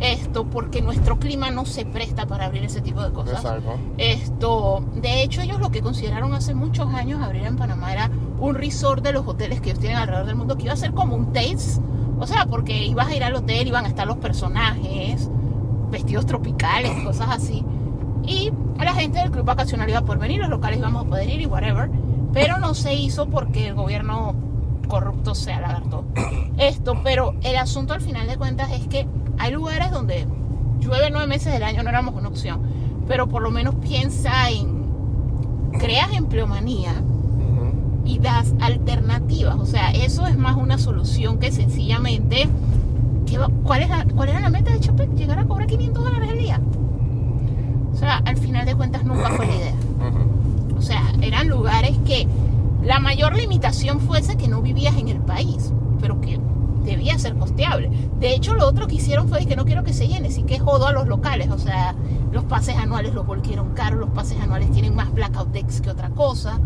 Esto, 0.00 0.44
porque 0.46 0.82
nuestro 0.82 1.18
clima 1.20 1.50
no 1.50 1.64
se 1.64 1.84
presta 1.84 2.26
para 2.26 2.46
abrir 2.46 2.64
ese 2.64 2.80
tipo 2.80 3.02
de 3.02 3.12
cosas. 3.12 3.36
Exacto. 3.44 3.74
Esto, 3.98 4.84
de 4.94 5.22
hecho, 5.22 5.42
ellos 5.42 5.60
lo 5.60 5.70
que 5.70 5.80
consideraron 5.80 6.34
hace 6.34 6.54
muchos 6.54 6.92
años 6.92 7.22
abrir 7.22 7.44
en 7.44 7.56
Panamá 7.56 7.92
era 7.92 8.10
un 8.40 8.54
resort 8.56 9.04
de 9.04 9.12
los 9.12 9.26
hoteles 9.26 9.60
que 9.60 9.70
ellos 9.70 9.78
tienen 9.80 9.98
alrededor 9.98 10.26
del 10.26 10.34
mundo, 10.34 10.56
que 10.56 10.64
iba 10.64 10.72
a 10.72 10.76
ser 10.76 10.92
como 10.92 11.14
un 11.14 11.32
taste. 11.32 11.80
O 12.18 12.26
sea, 12.26 12.46
porque 12.46 12.84
ibas 12.84 13.08
a 13.08 13.14
ir 13.14 13.22
al 13.22 13.34
hotel, 13.34 13.68
iban 13.68 13.84
a 13.84 13.88
estar 13.88 14.06
los 14.06 14.16
personajes, 14.16 15.28
vestidos 15.90 16.26
tropicales, 16.26 16.90
cosas 17.04 17.28
así. 17.30 17.64
Y 18.24 18.52
la 18.78 18.94
gente 18.94 19.18
del 19.20 19.30
club 19.30 19.44
vacacional 19.44 19.88
iba 19.88 19.98
a 19.98 20.02
poder 20.02 20.20
venir, 20.20 20.40
los 20.40 20.48
locales 20.48 20.78
íbamos 20.78 21.04
a 21.04 21.08
poder 21.08 21.28
ir 21.28 21.40
y 21.40 21.46
whatever. 21.46 21.88
Pero 22.32 22.58
no 22.58 22.74
se 22.74 22.94
hizo 22.94 23.26
porque 23.26 23.68
el 23.68 23.74
gobierno 23.74 24.34
corrupto 24.88 25.34
se 25.34 25.52
alagartó. 25.52 26.04
Esto, 26.58 27.00
pero 27.02 27.34
el 27.42 27.56
asunto 27.56 27.94
al 27.94 28.00
final 28.00 28.26
de 28.26 28.36
cuentas 28.36 28.70
es 28.72 28.86
que 28.88 29.06
hay 29.38 29.52
lugares 29.52 29.90
donde 29.90 30.26
llueve 30.80 31.10
nueve 31.10 31.26
meses 31.26 31.52
del 31.52 31.62
año, 31.62 31.82
no 31.82 31.88
éramos 31.90 32.14
una 32.14 32.28
opción. 32.28 32.60
Pero 33.08 33.28
por 33.28 33.42
lo 33.42 33.50
menos 33.50 33.74
piensa 33.76 34.50
en. 34.50 34.82
creas 35.78 36.12
empleomanía 36.14 36.92
y 38.04 38.18
das 38.18 38.52
alternativas. 38.60 39.56
O 39.58 39.66
sea, 39.66 39.90
eso 39.92 40.26
es 40.26 40.36
más 40.36 40.56
una 40.56 40.78
solución 40.78 41.38
que 41.38 41.50
sencillamente. 41.52 42.48
¿qué 43.26 43.38
va- 43.38 43.48
cuál, 43.64 43.82
es 43.82 43.88
la- 43.88 44.04
¿Cuál 44.14 44.28
era 44.30 44.40
la 44.40 44.50
meta 44.50 44.72
de 44.72 44.80
Chapek? 44.80 45.14
Llegar 45.14 45.38
a 45.38 45.44
cobrar 45.44 45.66
500 45.68 46.04
dólares 46.04 46.28
al 46.30 46.38
día. 46.38 46.60
O 47.92 47.96
sea, 47.96 48.16
al 48.24 48.36
final 48.36 48.66
de 48.66 48.74
cuentas 48.74 49.04
nunca 49.04 49.30
fue 49.30 49.46
la 49.46 49.54
idea. 49.54 49.74
O 50.82 50.84
sea, 50.84 51.14
eran 51.20 51.48
lugares 51.48 51.96
que 52.04 52.26
la 52.82 52.98
mayor 52.98 53.36
limitación 53.36 54.00
fuese 54.00 54.36
que 54.36 54.48
no 54.48 54.62
vivías 54.62 54.96
en 54.96 55.06
el 55.06 55.20
país, 55.20 55.72
pero 56.00 56.20
que 56.20 56.40
debía 56.82 57.16
ser 57.20 57.36
costeable. 57.36 57.88
De 58.18 58.34
hecho, 58.34 58.54
lo 58.54 58.66
otro 58.66 58.88
que 58.88 58.96
hicieron 58.96 59.28
fue 59.28 59.46
que 59.46 59.54
no 59.54 59.64
quiero 59.64 59.84
que 59.84 59.92
se 59.92 60.08
llene, 60.08 60.32
sí 60.32 60.42
que 60.42 60.58
jodo 60.58 60.88
a 60.88 60.92
los 60.92 61.06
locales. 61.06 61.50
O 61.52 61.58
sea, 61.58 61.94
los 62.32 62.42
pases 62.46 62.76
anuales 62.76 63.14
los 63.14 63.24
volvieron 63.24 63.74
caros, 63.74 64.00
los 64.00 64.10
pases 64.10 64.40
anuales 64.40 64.72
tienen 64.72 64.96
más 64.96 65.14
blackout 65.14 65.52
decks 65.52 65.80
que 65.80 65.90
otra 65.90 66.10
cosa. 66.10 66.58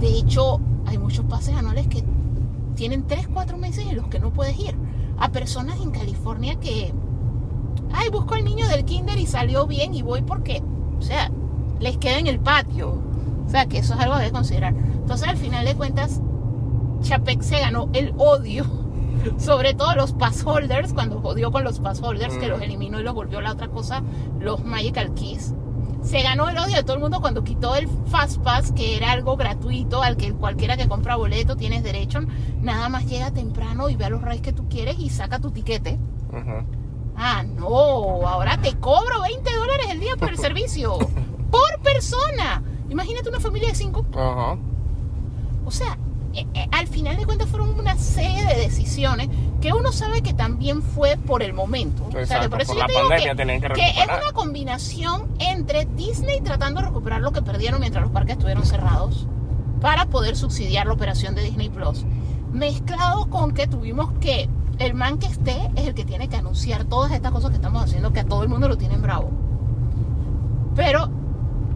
De 0.00 0.08
hecho, 0.08 0.58
hay 0.86 0.96
muchos 0.96 1.26
pases 1.26 1.54
anuales 1.54 1.86
que 1.88 2.02
tienen 2.76 3.06
3, 3.06 3.28
4 3.28 3.58
meses 3.58 3.86
en 3.86 3.96
los 3.96 4.06
que 4.06 4.20
no 4.20 4.32
puedes 4.32 4.58
ir. 4.58 4.74
A 5.18 5.28
personas 5.28 5.82
en 5.82 5.90
California 5.90 6.58
que, 6.58 6.94
ay, 7.92 8.08
busco 8.08 8.36
al 8.36 8.44
niño 8.46 8.66
del 8.68 8.86
kinder 8.86 9.18
y 9.18 9.26
salió 9.26 9.66
bien 9.66 9.92
y 9.92 10.00
voy 10.00 10.22
porque, 10.22 10.62
o 10.98 11.02
sea, 11.02 11.30
les 11.78 11.98
queda 11.98 12.18
en 12.18 12.26
el 12.26 12.40
patio. 12.40 13.12
O 13.46 13.48
sea, 13.50 13.66
que 13.66 13.78
eso 13.78 13.94
es 13.94 14.00
algo 14.00 14.18
que 14.18 14.30
considerar. 14.30 14.74
Entonces, 14.74 15.28
al 15.28 15.36
final 15.36 15.64
de 15.64 15.74
cuentas, 15.74 16.20
Chapek 17.02 17.42
se 17.42 17.60
ganó 17.60 17.88
el 17.92 18.12
odio, 18.16 18.64
sobre 19.38 19.74
todo 19.74 19.94
los 19.94 20.12
pass 20.12 20.42
holders, 20.44 20.92
cuando 20.92 21.20
jodió 21.20 21.52
con 21.52 21.62
los 21.64 21.78
pass 21.80 22.00
holders, 22.02 22.36
que 22.38 22.46
Mm. 22.46 22.50
los 22.50 22.62
eliminó 22.62 23.00
y 23.00 23.02
los 23.02 23.14
volvió 23.14 23.40
la 23.40 23.52
otra 23.52 23.68
cosa, 23.68 24.02
los 24.40 24.64
Magical 24.64 25.14
Keys. 25.14 25.54
se 26.02 26.20
ganó 26.22 26.50
el 26.50 26.58
odio 26.58 26.76
de 26.76 26.82
todo 26.82 26.96
el 26.96 27.00
mundo 27.02 27.22
cuando 27.22 27.44
quitó 27.44 27.76
el 27.76 27.88
Fast 28.10 28.38
Pass, 28.42 28.72
que 28.72 28.94
era 28.98 29.12
algo 29.12 29.36
gratuito 29.38 30.02
al 30.02 30.18
que 30.18 30.34
cualquiera 30.34 30.76
que 30.76 30.86
compra 30.86 31.16
boleto 31.16 31.56
tienes 31.56 31.82
derecho. 31.82 32.20
Nada 32.60 32.90
más 32.90 33.06
llega 33.06 33.30
temprano 33.30 33.88
y 33.88 33.96
ve 33.96 34.04
a 34.04 34.10
los 34.10 34.20
rides 34.20 34.42
que 34.42 34.52
tú 34.52 34.68
quieres 34.68 34.98
y 34.98 35.08
saca 35.08 35.38
tu 35.38 35.50
tiquete. 35.50 35.98
Ah, 37.16 37.42
no, 37.44 37.66
ahora 38.26 38.58
te 38.60 38.74
cobro 38.74 39.22
20 39.22 39.50
dólares 39.56 39.86
el 39.90 40.00
día 40.00 40.14
por 40.18 40.28
el 40.30 40.36
servicio. 40.46 40.98
Por 41.50 41.80
persona. 41.82 42.62
Imagínate 42.94 43.28
una 43.28 43.40
familia 43.40 43.70
de 43.70 43.74
cinco. 43.74 44.06
Ajá. 44.12 44.56
O 45.66 45.70
sea, 45.72 45.98
eh, 46.32 46.46
eh, 46.54 46.68
al 46.70 46.86
final 46.86 47.16
de 47.16 47.26
cuentas 47.26 47.48
fueron 47.48 47.76
una 47.76 47.96
serie 47.96 48.46
de 48.46 48.54
decisiones 48.54 49.28
que 49.60 49.72
uno 49.72 49.90
sabe 49.90 50.22
que 50.22 50.32
también 50.32 50.80
fue 50.80 51.16
por 51.16 51.42
el 51.42 51.54
momento. 51.54 52.04
o 52.06 52.12
sea, 52.12 52.20
Exacto, 52.20 52.50
por 52.50 52.62
eso 52.62 52.72
por 52.72 52.82
yo 52.82 52.86
te 52.86 52.92
digo 52.92 53.08
que, 53.08 53.60
que 53.60 53.72
que 53.74 53.88
es 54.00 54.06
una 54.06 54.32
combinación 54.32 55.26
entre 55.40 55.86
Disney 55.86 56.40
tratando 56.40 56.82
de 56.82 56.86
recuperar 56.86 57.20
lo 57.20 57.32
que 57.32 57.42
perdieron 57.42 57.80
mientras 57.80 58.04
los 58.04 58.12
parques 58.12 58.34
estuvieron 58.34 58.64
cerrados 58.64 59.26
para 59.80 60.06
poder 60.06 60.36
subsidiar 60.36 60.86
la 60.86 60.92
operación 60.92 61.34
de 61.34 61.42
Disney 61.42 61.70
Plus, 61.70 62.04
mezclado 62.52 63.28
con 63.28 63.54
que 63.54 63.66
tuvimos 63.66 64.12
que 64.20 64.48
el 64.78 64.94
man 64.94 65.18
que 65.18 65.26
esté 65.26 65.68
es 65.74 65.88
el 65.88 65.94
que 65.94 66.04
tiene 66.04 66.28
que 66.28 66.36
anunciar 66.36 66.84
todas 66.84 67.10
estas 67.10 67.32
cosas 67.32 67.50
que 67.50 67.56
estamos 67.56 67.82
haciendo, 67.82 68.12
que 68.12 68.20
a 68.20 68.24
todo 68.24 68.44
el 68.44 68.48
mundo 68.48 68.68
lo 68.68 68.76
tienen 68.76 69.02
bravo. 69.02 69.30
Pero 70.76 71.10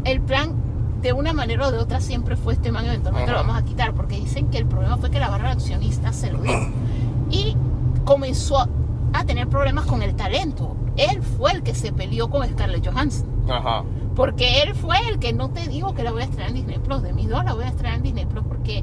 el 0.05 0.21
plan, 0.21 0.68
de 1.01 1.13
una 1.13 1.33
manera 1.33 1.69
o 1.69 1.71
de 1.71 1.79
otra, 1.79 2.01
siempre 2.01 2.37
fue 2.37 2.55
este 2.55 2.73
man, 2.73 2.85
eventualmente 2.87 3.31
lo 3.31 3.39
Ajá. 3.39 3.47
vamos 3.47 3.63
a 3.63 3.65
quitar, 3.65 3.95
porque 3.95 4.17
dicen 4.17 4.49
que 4.49 4.59
el 4.59 4.67
problema 4.67 4.97
fue 4.97 5.11
que 5.11 5.21
la 5.21 5.29
barra 5.31 5.49
de 5.49 5.55
accionistas 5.55 6.17
se 6.17 6.31
lo 6.33 6.41
dio. 6.43 6.53
Y 7.31 7.57
comenzó 8.05 8.67
a 9.13 9.25
tener 9.27 9.49
problemas 9.49 9.85
con 9.85 10.03
el 10.03 10.15
talento. 10.15 10.77
Él 10.97 11.23
fue 11.23 11.53
el 11.53 11.63
que 11.63 11.75
se 11.75 11.93
peleó 11.93 12.31
con 12.31 12.47
Scarlett 12.49 12.87
Johansson. 12.89 13.29
Ajá. 13.51 13.85
Porque 14.17 14.63
él 14.63 14.75
fue 14.75 14.97
el 15.11 15.19
que 15.19 15.35
no 15.35 15.51
te 15.51 15.69
digo 15.69 15.95
que 15.95 16.03
la 16.03 16.11
voy 16.11 16.23
a 16.23 16.25
estrenar 16.25 16.49
en 16.49 16.55
Disney 16.57 16.79
Plus. 16.79 17.03
De 17.03 17.13
mis 17.13 17.29
dos 17.29 17.45
la 17.45 17.53
voy 17.53 17.65
a 17.65 17.69
estrenar 17.69 17.99
en 17.99 18.03
Disney 18.03 18.25
Plus 18.25 18.45
porque 18.49 18.83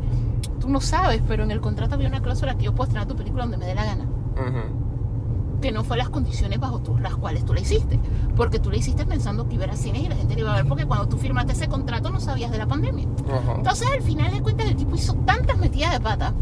tú 0.60 0.70
no 0.70 0.80
sabes, 0.80 1.22
pero 1.28 1.44
en 1.44 1.50
el 1.52 1.60
contrato 1.60 1.96
había 1.96 2.08
una 2.08 2.22
cláusula 2.22 2.56
que 2.56 2.66
yo 2.66 2.74
puedo 2.76 2.88
estrenar 2.88 3.08
tu 3.08 3.16
película 3.16 3.44
donde 3.44 3.58
me 3.58 3.66
dé 3.66 3.74
la 3.76 3.84
gana. 3.86 4.06
Que 5.66 5.72
no 5.72 5.84
fue 5.84 5.98
las 5.98 6.10
condiciones 6.10 6.60
bajo 6.60 6.78
tú- 6.80 6.96
las 7.00 7.16
cuales 7.16 7.44
tú 7.44 7.52
la 7.56 7.60
hiciste. 7.62 8.00
Porque 8.36 8.60
tú 8.60 8.70
la 8.70 8.78
hiciste 8.78 9.04
pensando 9.04 9.48
que 9.48 9.56
iba 9.56 9.64
a 9.64 9.68
ir 9.68 9.74
a 9.74 9.76
cines 9.76 10.04
y 10.04 10.08
la 10.08 10.16
gente 10.16 10.36
la 10.36 10.42
iba 10.42 10.54
a 10.54 10.56
ver. 10.58 10.68
Porque 10.68 10.86
cuando 10.86 11.08
tú 11.08 11.18
firmaste 11.18 11.54
ese 11.54 11.68
contrato 11.68 12.12
no 12.12 12.20
sabías 12.20 12.52
de 12.52 12.60
la 12.60 12.68
pandemia. 12.68 13.08
Ajá. 13.28 13.56
Entonces 13.58 13.88
al 13.92 14.04
final 14.04 14.32
de 14.32 14.44
cuentas 14.44 14.68
el 14.68 14.76
tipo 14.76 14.96
hizo 14.96 15.16
tantas 15.26 15.58
metidas 15.58 15.92
de 15.92 16.00
pata 16.00 16.36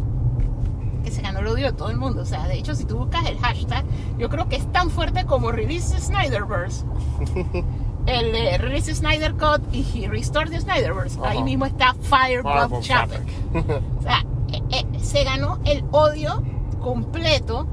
que 1.06 1.10
se 1.10 1.22
ganó 1.22 1.40
el 1.40 1.48
odio 1.48 1.68
de 1.68 1.72
todo 1.72 1.90
el 1.90 1.96
mundo. 1.98 2.22
O 2.24 2.26
sea, 2.26 2.46
de 2.50 2.56
hecho 2.58 2.76
si 2.76 2.84
tú 2.84 2.98
buscas 2.98 3.26
el 3.28 3.38
hashtag, 3.40 3.86
yo 4.20 4.28
creo 4.30 4.50
que 4.50 4.58
es 4.58 4.70
tan 4.74 4.90
fuerte 4.90 5.24
como 5.24 5.54
Release 5.54 5.98
Snyderverse. 6.02 6.84
el 8.08 8.32
de 8.34 8.58
Release 8.58 8.94
Snyder 8.94 9.36
Cut 9.36 9.62
y 9.74 9.86
He 10.04 10.10
Restored 10.10 10.50
the 10.52 10.60
Snyderverse. 10.60 11.18
Ahí 11.24 11.42
mismo 11.44 11.66
está 11.66 11.96
Chapek. 12.10 12.82
Chapek. 12.82 13.22
O 14.00 14.02
sea, 14.02 14.26
eh, 14.52 14.62
eh, 14.72 15.00
se 15.00 15.24
ganó 15.24 15.60
el 15.64 15.86
odio 15.92 16.44
completo 16.82 17.68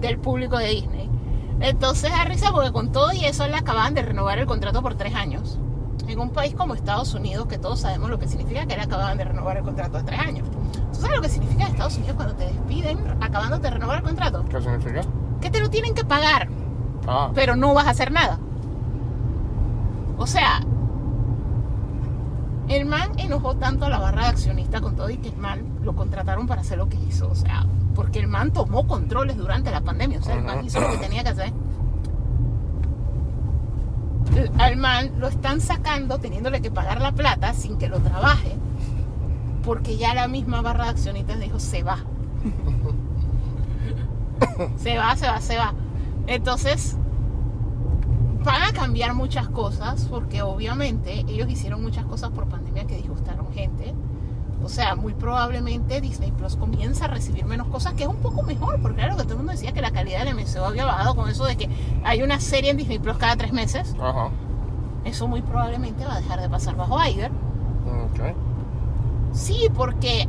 del 0.00 0.18
público 0.18 0.58
de 0.58 0.66
Disney. 0.68 1.10
Entonces 1.60 2.10
da 2.10 2.24
risa 2.24 2.52
porque 2.52 2.72
con 2.72 2.92
todo 2.92 3.12
y 3.12 3.24
eso 3.24 3.46
le 3.48 3.56
acaban 3.56 3.94
de 3.94 4.02
renovar 4.02 4.38
el 4.38 4.46
contrato 4.46 4.80
por 4.82 4.94
tres 4.94 5.14
años. 5.14 5.58
En 6.06 6.20
un 6.20 6.30
país 6.30 6.54
como 6.54 6.74
Estados 6.74 7.12
Unidos, 7.14 7.46
que 7.48 7.58
todos 7.58 7.80
sabemos 7.80 8.08
lo 8.10 8.18
que 8.18 8.28
significa 8.28 8.64
que 8.66 8.76
le 8.76 8.82
acaban 8.82 9.18
de 9.18 9.24
renovar 9.24 9.56
el 9.58 9.64
contrato 9.64 9.98
de 9.98 10.04
tres 10.04 10.20
años. 10.20 10.48
¿Tú 10.92 11.00
sabes 11.00 11.16
lo 11.16 11.22
que 11.22 11.28
significa 11.28 11.64
en 11.66 11.72
Estados 11.72 11.96
Unidos 11.96 12.16
cuando 12.16 12.34
te 12.34 12.44
despiden 12.46 12.98
acabándote 13.20 13.64
de 13.64 13.70
renovar 13.70 13.98
el 13.98 14.02
contrato? 14.04 14.44
¿Qué 14.48 14.60
significa? 14.62 15.00
Que 15.40 15.50
te 15.50 15.60
lo 15.60 15.68
tienen 15.68 15.94
que 15.94 16.04
pagar, 16.04 16.48
Ah. 17.06 17.30
pero 17.34 17.56
no 17.56 17.74
vas 17.74 17.86
a 17.86 17.90
hacer 17.90 18.10
nada. 18.12 18.38
O 20.16 20.26
sea, 20.26 20.60
el 22.68 22.84
man 22.86 23.10
enojó 23.18 23.56
tanto 23.56 23.86
a 23.86 23.88
la 23.88 23.98
barra 23.98 24.22
de 24.22 24.28
accionistas 24.28 24.80
con 24.80 24.94
todo 24.96 25.10
y 25.10 25.16
que 25.18 25.28
el 25.28 25.36
man 25.36 25.60
lo 25.82 25.94
contrataron 25.94 26.46
para 26.46 26.62
hacer 26.62 26.78
lo 26.78 26.88
que 26.88 26.96
hizo. 26.96 27.28
O 27.28 27.34
sea, 27.34 27.66
porque 27.94 28.20
el 28.20 28.28
man 28.28 28.52
tomó 28.52 28.86
controles 28.86 29.36
durante 29.36 29.70
la 29.70 29.80
pandemia. 29.80 30.18
O 30.18 30.22
sea, 30.22 30.34
el 30.34 30.44
man 30.44 30.64
hizo 30.64 30.80
lo 30.80 30.90
que 30.90 30.98
tenía 30.98 31.22
que 31.22 31.30
hacer. 31.30 31.52
Al 34.58 34.76
man 34.76 35.12
lo 35.18 35.28
están 35.28 35.60
sacando 35.60 36.18
teniéndole 36.18 36.60
que 36.60 36.70
pagar 36.70 37.00
la 37.00 37.12
plata 37.12 37.52
sin 37.54 37.78
que 37.78 37.88
lo 37.88 38.00
trabaje. 38.00 38.56
Porque 39.64 39.96
ya 39.96 40.14
la 40.14 40.28
misma 40.28 40.62
barra 40.62 40.84
de 40.84 40.90
accionistas 40.90 41.40
dijo, 41.40 41.58
se 41.58 41.82
va. 41.82 41.98
se 44.76 44.96
va, 44.96 45.16
se 45.16 45.26
va, 45.26 45.40
se 45.40 45.56
va. 45.56 45.74
Entonces, 46.26 46.96
van 48.44 48.62
a 48.62 48.72
cambiar 48.72 49.14
muchas 49.14 49.48
cosas 49.48 50.06
porque 50.08 50.42
obviamente 50.42 51.24
ellos 51.28 51.50
hicieron 51.50 51.82
muchas 51.82 52.04
cosas 52.06 52.30
por 52.30 52.48
pandemia 52.48 52.86
que 52.86 52.96
disgustaron 52.96 53.52
gente. 53.52 53.94
O 54.62 54.68
sea, 54.68 54.96
muy 54.96 55.14
probablemente 55.14 56.00
Disney 56.00 56.32
Plus 56.32 56.56
comienza 56.56 57.04
a 57.04 57.08
recibir 57.08 57.44
menos 57.44 57.68
cosas, 57.68 57.94
que 57.94 58.02
es 58.02 58.08
un 58.08 58.16
poco 58.16 58.42
mejor, 58.42 58.80
porque 58.80 58.98
claro 58.98 59.16
que 59.16 59.22
todo 59.22 59.32
el 59.32 59.38
mundo 59.38 59.52
decía 59.52 59.72
que 59.72 59.80
la 59.80 59.92
calidad 59.92 60.24
del 60.24 60.34
MCU 60.34 60.64
había 60.64 60.84
bajado 60.84 61.14
con 61.14 61.28
eso 61.28 61.44
de 61.44 61.56
que 61.56 61.68
hay 62.04 62.22
una 62.22 62.40
serie 62.40 62.70
en 62.70 62.76
Disney 62.76 62.98
Plus 62.98 63.16
cada 63.18 63.36
tres 63.36 63.52
meses. 63.52 63.94
Ajá. 64.00 64.30
Eso 65.04 65.28
muy 65.28 65.42
probablemente 65.42 66.04
va 66.04 66.14
a 66.14 66.20
dejar 66.20 66.40
de 66.40 66.48
pasar 66.48 66.76
bajo 66.76 66.98
Iger. 67.02 67.30
Ok. 67.30 68.34
Sí, 69.32 69.68
porque 69.74 70.28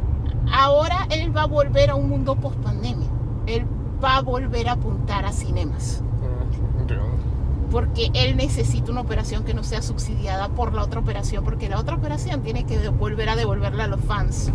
ahora 0.51 1.07
él 1.10 1.35
va 1.35 1.43
a 1.43 1.47
volver 1.47 1.89
a 1.89 1.95
un 1.95 2.10
mundo 2.10 2.35
post 2.35 2.57
pandemia. 2.60 3.07
Él 3.47 3.65
va 4.03 4.18
a 4.18 4.22
volver 4.22 4.69
a 4.69 4.73
apuntar 4.73 5.26
a 5.26 5.31
cinemas. 5.31 6.03
Mm. 6.22 7.28
Porque 7.71 8.09
él 8.13 8.35
necesita 8.35 8.91
una 8.91 9.01
operación 9.01 9.43
que 9.43 9.53
no 9.53 9.63
sea 9.63 9.81
subsidiada 9.81 10.49
por 10.49 10.73
la 10.73 10.83
otra 10.83 10.99
operación, 10.99 11.43
porque 11.43 11.69
la 11.69 11.79
otra 11.79 11.95
operación 11.95 12.41
tiene 12.41 12.65
que 12.65 12.89
volver 12.89 13.29
a 13.29 13.35
devolverle 13.35 13.83
a 13.83 13.87
los 13.87 14.01
fans 14.01 14.51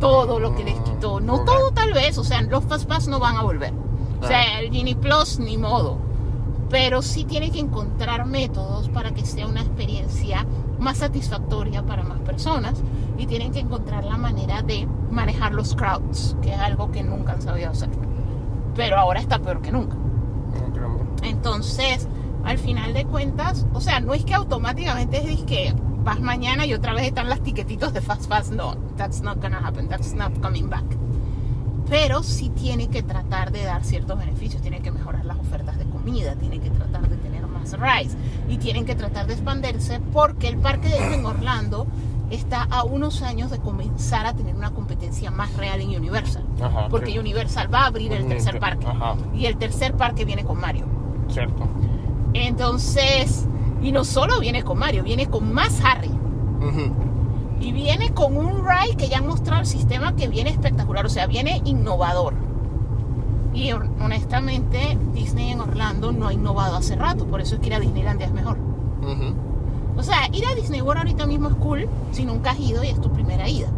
todo 0.00 0.38
lo 0.38 0.54
que 0.54 0.64
les 0.64 0.78
quitó. 0.80 1.20
No 1.20 1.44
todo 1.44 1.70
tal 1.72 1.92
vez, 1.92 2.18
o 2.18 2.24
sea, 2.24 2.42
los 2.42 2.64
Fast 2.64 2.88
Pass 2.88 3.08
no 3.08 3.18
van 3.18 3.36
a 3.36 3.42
volver. 3.42 3.72
O 4.22 4.26
sea, 4.26 4.60
el 4.60 4.72
Genie 4.72 4.96
Plus 4.96 5.38
ni 5.38 5.58
modo. 5.58 5.98
Pero 6.70 7.02
sí 7.02 7.24
tiene 7.24 7.50
que 7.50 7.60
encontrar 7.60 8.26
métodos 8.26 8.88
para 8.90 9.12
que 9.12 9.24
sea 9.24 9.46
una 9.46 9.60
experiencia 9.60 10.44
más 10.78 10.98
satisfactoria 10.98 11.82
para 11.82 12.04
más 12.04 12.20
personas 12.20 12.82
y 13.16 13.26
tienen 13.26 13.52
que 13.52 13.60
encontrar 13.60 14.04
la 14.04 14.16
manera 14.16 14.62
de 14.62 14.86
manejar 15.10 15.52
los 15.52 15.74
crowds, 15.74 16.36
que 16.42 16.52
es 16.52 16.60
algo 16.60 16.92
que 16.92 17.02
nunca 17.02 17.32
han 17.32 17.42
sabido 17.42 17.70
hacer. 17.70 17.88
Pero 18.76 18.96
ahora 18.96 19.20
está 19.20 19.38
peor 19.38 19.62
que 19.62 19.72
nunca. 19.72 19.96
Entonces, 21.22 22.08
al 22.44 22.58
final 22.58 22.94
de 22.94 23.04
cuentas, 23.04 23.66
o 23.72 23.80
sea, 23.80 24.00
no 24.00 24.14
es 24.14 24.24
que 24.24 24.34
automáticamente 24.34 25.32
es 25.32 25.42
que 25.44 25.74
vas 26.04 26.20
mañana 26.20 26.64
y 26.66 26.74
otra 26.74 26.94
vez 26.94 27.06
están 27.06 27.28
las 27.28 27.40
tiquetitos 27.42 27.92
de 27.92 28.00
Fast 28.00 28.28
Fast. 28.28 28.52
No, 28.52 28.74
that's 28.96 29.20
not 29.22 29.40
gonna 29.42 29.58
happen, 29.66 29.88
that's 29.88 30.14
not 30.14 30.32
coming 30.40 30.68
back. 30.70 30.84
Pero 31.88 32.22
sí 32.22 32.50
tiene 32.50 32.88
que 32.88 33.02
tratar 33.02 33.50
de 33.50 33.64
dar 33.64 33.82
ciertos 33.82 34.18
beneficios, 34.18 34.60
tiene 34.60 34.80
que 34.80 34.90
mejorar 34.90 35.24
las 35.24 35.38
ofertas 35.38 35.78
de 35.78 35.84
comida, 35.86 36.34
tiene 36.36 36.60
que 36.60 36.68
tratar 36.70 37.08
de 37.08 37.16
tener 37.16 37.46
más 37.46 37.72
rides 37.78 38.14
y 38.48 38.58
tienen 38.58 38.84
que 38.84 38.94
tratar 38.94 39.26
de 39.26 39.32
expandirse 39.34 39.98
porque 40.12 40.48
el 40.48 40.58
parque 40.58 40.88
de 40.88 41.14
en 41.14 41.24
Orlando 41.24 41.86
está 42.30 42.64
a 42.70 42.84
unos 42.84 43.22
años 43.22 43.50
de 43.50 43.58
comenzar 43.58 44.26
a 44.26 44.34
tener 44.34 44.54
una 44.54 44.70
competencia 44.72 45.30
más 45.30 45.54
real 45.56 45.80
en 45.80 45.96
Universal. 45.96 46.44
Ajá. 46.62 46.88
Porque 46.90 47.12
sí. 47.12 47.18
Universal 47.18 47.72
va 47.72 47.84
a 47.84 47.86
abrir 47.86 48.12
el 48.12 48.24
Mm, 48.26 48.28
tercer 48.28 48.58
parque. 48.60 48.86
ajá. 48.86 49.14
Y 49.34 49.46
el 49.46 49.56
tercer 49.56 49.94
parque 49.94 50.26
viene 50.26 50.44
con 50.44 50.60
Mario. 50.60 50.84
Cierto. 51.28 51.64
Entonces, 52.34 53.46
y 53.82 53.92
no 53.92 54.04
solo 54.04 54.38
viene 54.40 54.62
con 54.62 54.78
Mario, 54.78 55.02
viene 55.04 55.26
con 55.26 55.52
más 55.52 55.80
Harry. 55.84 56.10
Y 57.60 57.72
viene 57.72 58.10
con 58.14 58.36
un 58.36 58.64
ride 58.66 58.96
que 58.96 59.08
ya 59.08 59.18
han 59.18 59.26
mostrado 59.26 59.60
el 59.62 59.66
sistema 59.66 60.14
que 60.14 60.28
viene 60.28 60.50
espectacular, 60.50 61.06
o 61.06 61.08
sea, 61.08 61.26
viene 61.26 61.60
innovador. 61.64 62.34
Y 63.54 63.72
hon- 63.72 63.90
honestamente, 64.00 64.96
Disney 65.12 65.50
en 65.50 65.60
Orlando 65.60 66.12
no 66.12 66.28
ha 66.28 66.32
innovado 66.32 66.76
hace 66.76 66.94
rato, 66.96 67.26
por 67.26 67.40
eso 67.40 67.56
es 67.56 67.60
que 67.60 67.68
ir 67.68 67.74
a 67.74 67.80
Disneylandia 67.80 68.26
es 68.26 68.32
mejor. 68.32 68.58
O 69.96 70.02
sea, 70.02 70.28
ir 70.32 70.44
a 70.46 70.54
Disney 70.54 70.80
World 70.80 70.98
ahorita 70.98 71.26
mismo 71.26 71.48
es 71.48 71.54
cool 71.56 71.88
si 72.12 72.24
nunca 72.24 72.50
has 72.52 72.60
ido 72.60 72.84
y 72.84 72.88
es 72.88 73.00
tu 73.00 73.10
primera 73.10 73.48
ida. 73.48 73.68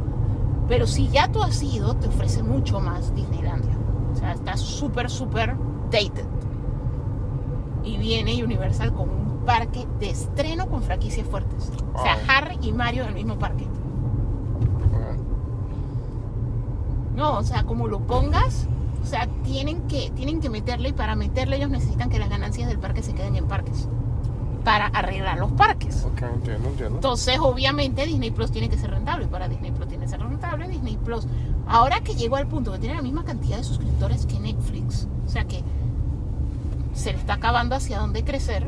Pero 0.69 0.87
si 0.87 1.09
ya 1.09 1.29
tú 1.29 1.43
has 1.43 1.63
ido, 1.63 1.95
te 1.97 2.09
ofrece 2.09 2.43
mucho 2.43 2.81
más 2.81 3.15
Disneylandia. 3.15 3.73
O 4.13 4.17
sea, 4.17 4.33
está 4.33 4.57
súper, 4.57 5.09
súper 5.09 5.57
dated. 5.91 6.25
Y 7.85 7.97
viene 7.97 8.43
Universal 8.45 8.93
con 8.93 9.09
un 9.09 9.43
parque 9.45 9.87
de 9.99 10.11
estreno 10.11 10.69
con 10.69 10.83
franquicias 10.83 11.27
fuertes. 11.27 11.73
O 11.95 12.03
sea. 12.03 12.19
Harry 12.29 12.59
y 12.63 12.73
Mario 12.73 13.03
en 13.03 13.09
el 13.11 13.15
mismo 13.15 13.39
parque. 13.39 13.67
No, 17.21 17.37
o 17.37 17.43
sea, 17.43 17.65
como 17.65 17.87
lo 17.87 18.01
pongas, 18.01 18.67
o 19.03 19.07
sea, 19.07 19.27
tienen 19.45 19.83
que, 19.89 20.11
tienen 20.17 20.41
que 20.41 20.49
meterle 20.49 20.89
y 20.89 20.93
para 20.93 21.17
meterle 21.17 21.57
ellos 21.57 21.69
necesitan 21.69 22.09
que 22.09 22.19
las 22.19 22.31
ganancias 22.31 22.69
del 22.69 22.79
parque 22.79 23.03
se 23.03 23.13
queden 23.13 23.37
en 23.37 23.47
parques. 23.47 23.89
Para 24.65 24.87
arreglar 24.87 25.39
los 25.39 25.53
parques. 25.53 26.05
Ok, 26.05 26.23
entiendo, 26.23 26.69
entiendo. 26.69 26.97
Entonces, 26.97 27.39
obviamente, 27.39 28.07
Disney 28.07 28.31
Plus 28.31 28.51
tiene 28.51 28.69
que 28.69 28.77
ser 28.77 28.91
rentable. 28.91 29.27
Para 29.27 29.49
Disney 29.49 29.71
Plus 29.71 29.89
tiene 29.89 30.05
que 30.05 30.11
ser 30.11 30.21
rentable. 30.21 30.69
Disney 30.69 30.99
Plus, 30.99 31.27
ahora 31.67 32.01
que 32.01 32.15
llegó 32.15 32.37
al 32.37 32.47
punto 32.47 32.73
que 32.73 32.79
tiene 32.79 32.95
la 32.95 33.03
misma 33.03 33.25
cantidad 33.25 33.57
de 33.57 33.65
suscriptores 33.65 34.27
que 34.27 34.39
Netflix, 34.39 35.09
o 35.27 35.29
sea 35.29 35.45
que 35.45 35.63
se 36.93 37.13
le 37.13 37.19
está 37.19 37.35
acabando 37.35 37.77
hacia 37.77 37.99
dónde 37.99 38.25
crecer, 38.25 38.67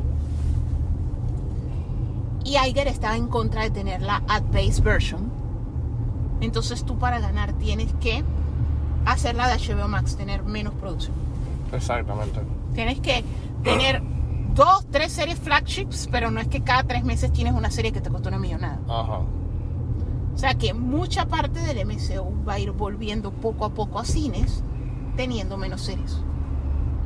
y 2.45 2.57
Iger 2.57 2.89
estaba 2.89 3.17
en 3.17 3.29
contra 3.29 3.63
de 3.63 3.71
tener 3.71 4.03
la 4.03 4.23
ad-based 4.29 4.83
version. 4.83 5.31
Entonces 6.41 6.85
tú 6.85 6.99
para 6.99 7.21
ganar 7.21 7.53
tienes 7.55 7.93
que 8.01 8.25
hacer 9.05 9.37
la 9.37 9.49
de 9.49 9.59
HBO 9.59 9.89
Max, 9.89 10.17
tener 10.17 10.43
menos 10.43 10.75
producción. 10.75 11.15
Exactamente. 11.73 12.41
Tienes 12.75 13.01
que 13.01 13.25
tener 13.63 14.03
dos, 14.55 14.87
tres 14.91 15.13
series 15.13 15.39
flagships, 15.39 16.09
pero 16.11 16.31
no 16.31 16.41
es 16.41 16.49
que 16.49 16.63
cada 16.63 16.83
tres 16.83 17.05
meses 17.05 17.33
tienes 17.33 17.55
una 17.55 17.71
serie 17.71 17.93
que 17.93 18.01
te 18.01 18.11
costó 18.11 18.29
una 18.29 18.39
millonada. 18.39 18.81
Ajá. 18.89 19.21
O 20.35 20.39
sea 20.39 20.55
que 20.55 20.75
mucha 20.75 21.27
parte 21.27 21.61
del 21.61 21.87
MCU 21.87 22.45
va 22.47 22.55
a 22.55 22.59
ir 22.59 22.73
volviendo 22.73 23.31
poco 23.31 23.65
a 23.65 23.71
poco 23.71 23.99
a 23.99 24.05
cines, 24.05 24.65
teniendo 25.17 25.57
menos 25.57 25.83
series. 25.83 26.19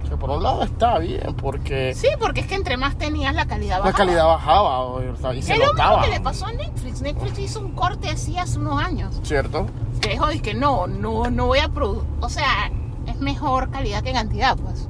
Que 0.08 0.16
por 0.16 0.30
un 0.30 0.42
lado 0.42 0.62
está 0.62 0.98
bien, 0.98 1.34
porque 1.36 1.94
Sí, 1.94 2.08
porque 2.20 2.40
es 2.40 2.46
que 2.46 2.54
entre 2.54 2.76
más 2.76 2.96
tenías 2.96 3.34
la 3.34 3.46
calidad 3.46 3.78
la 3.78 3.84
bajaba. 3.86 3.96
calidad 3.98 4.26
bajaba 4.26 4.80
o 4.80 5.16
sea, 5.16 5.34
y 5.34 5.42
se 5.42 5.54
es 5.54 5.58
lo 5.58 5.66
notaba. 5.66 5.98
mismo 5.98 6.04
que 6.04 6.18
le 6.18 6.20
pasó 6.20 6.46
a 6.46 6.52
Netflix. 6.52 7.00
Netflix 7.02 7.38
hizo 7.38 7.60
un 7.60 7.72
corte 7.72 8.08
así 8.08 8.38
hace 8.38 8.58
unos 8.58 8.80
años. 8.80 9.18
¿Cierto? 9.22 9.66
Que 10.00 10.10
dijo, 10.10 10.26
que 10.42 10.54
no, 10.54 10.86
no, 10.86 11.30
no 11.30 11.46
voy 11.46 11.58
a 11.58 11.68
producir. 11.68 12.08
O 12.20 12.28
sea, 12.28 12.70
es 13.06 13.16
mejor 13.20 13.70
calidad 13.70 14.02
que 14.02 14.12
cantidad, 14.12 14.56
pues. 14.56 14.88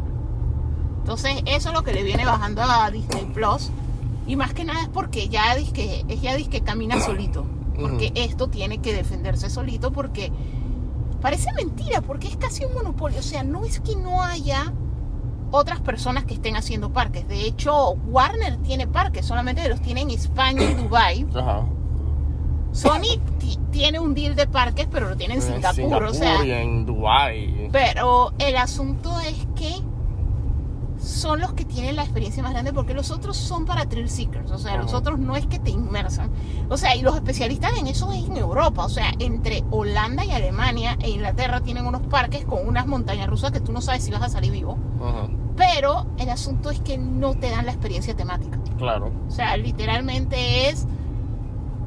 Entonces, 0.98 1.42
eso 1.46 1.68
es 1.68 1.74
lo 1.74 1.82
que 1.82 1.92
le 1.92 2.02
viene 2.02 2.24
bajando 2.24 2.62
a 2.62 2.90
Disney 2.90 3.24
Plus. 3.26 3.70
Y 4.26 4.34
más 4.36 4.52
que 4.52 4.64
nada 4.64 4.82
es 4.82 4.88
porque 4.88 5.28
ya 5.28 5.54
que 5.72 6.04
es 6.08 6.20
ya 6.20 6.36
que 6.36 6.60
camina 6.62 7.00
solito. 7.00 7.46
Porque 7.80 8.10
esto 8.14 8.48
tiene 8.48 8.78
que 8.78 8.92
defenderse 8.92 9.50
solito 9.50 9.92
porque 9.92 10.32
parece 11.20 11.52
mentira, 11.52 12.00
porque 12.00 12.28
es 12.28 12.36
casi 12.36 12.64
un 12.64 12.74
monopolio. 12.74 13.20
O 13.20 13.22
sea, 13.22 13.44
no 13.44 13.64
es 13.64 13.80
que 13.80 13.94
no 13.96 14.22
haya 14.22 14.72
otras 15.50 15.80
personas 15.80 16.24
que 16.24 16.34
estén 16.34 16.56
haciendo 16.56 16.92
parques. 16.92 17.26
De 17.28 17.44
hecho, 17.46 17.90
Warner 18.08 18.56
tiene 18.58 18.86
parques, 18.86 19.24
solamente 19.26 19.68
los 19.68 19.80
tiene 19.80 20.02
en 20.02 20.10
España 20.10 20.62
y 20.62 20.74
Dubai. 20.74 21.26
Ajá. 21.34 21.64
Sony 22.72 23.18
ti- 23.38 23.58
tiene 23.70 23.98
un 23.98 24.14
deal 24.14 24.34
de 24.36 24.46
parques, 24.46 24.86
pero 24.90 25.08
lo 25.08 25.16
tiene 25.16 25.34
en 25.34 25.42
Singapur, 25.42 26.04
o 26.04 26.12
sea. 26.14 26.44
y 26.44 26.50
en 26.50 26.84
Dubai. 26.84 27.70
Pero 27.72 28.32
el 28.38 28.56
asunto 28.56 29.18
es 29.20 29.46
que 29.56 29.74
son 31.16 31.40
los 31.40 31.54
que 31.54 31.64
tienen 31.64 31.96
la 31.96 32.02
experiencia 32.02 32.42
más 32.42 32.52
grande 32.52 32.72
porque 32.72 32.94
los 32.94 33.10
otros 33.10 33.36
son 33.36 33.64
para 33.64 33.86
thrill 33.86 34.08
seekers, 34.08 34.50
o 34.50 34.58
sea, 34.58 34.76
los 34.76 34.88
Ajá. 34.88 34.98
otros 34.98 35.18
no 35.18 35.34
es 35.36 35.46
que 35.46 35.58
te 35.58 35.70
inmersan. 35.70 36.30
O 36.68 36.76
sea, 36.76 36.94
y 36.94 37.02
los 37.02 37.14
especialistas 37.14 37.76
en 37.78 37.86
eso 37.86 38.12
es 38.12 38.24
en 38.24 38.36
Europa, 38.36 38.84
o 38.84 38.88
sea, 38.88 39.12
entre 39.18 39.64
Holanda 39.70 40.24
y 40.24 40.30
Alemania 40.30 40.96
e 41.00 41.10
Inglaterra 41.10 41.60
tienen 41.60 41.86
unos 41.86 42.02
parques 42.02 42.44
con 42.44 42.66
unas 42.66 42.86
montañas 42.86 43.26
rusas 43.28 43.50
que 43.50 43.60
tú 43.60 43.72
no 43.72 43.80
sabes 43.80 44.04
si 44.04 44.10
vas 44.10 44.22
a 44.22 44.28
salir 44.28 44.52
vivo, 44.52 44.78
Ajá. 45.02 45.28
pero 45.56 46.06
el 46.18 46.28
asunto 46.28 46.70
es 46.70 46.80
que 46.80 46.98
no 46.98 47.34
te 47.34 47.50
dan 47.50 47.66
la 47.66 47.72
experiencia 47.72 48.14
temática. 48.14 48.58
Claro. 48.76 49.10
O 49.26 49.30
sea, 49.30 49.56
literalmente 49.56 50.68
es, 50.68 50.86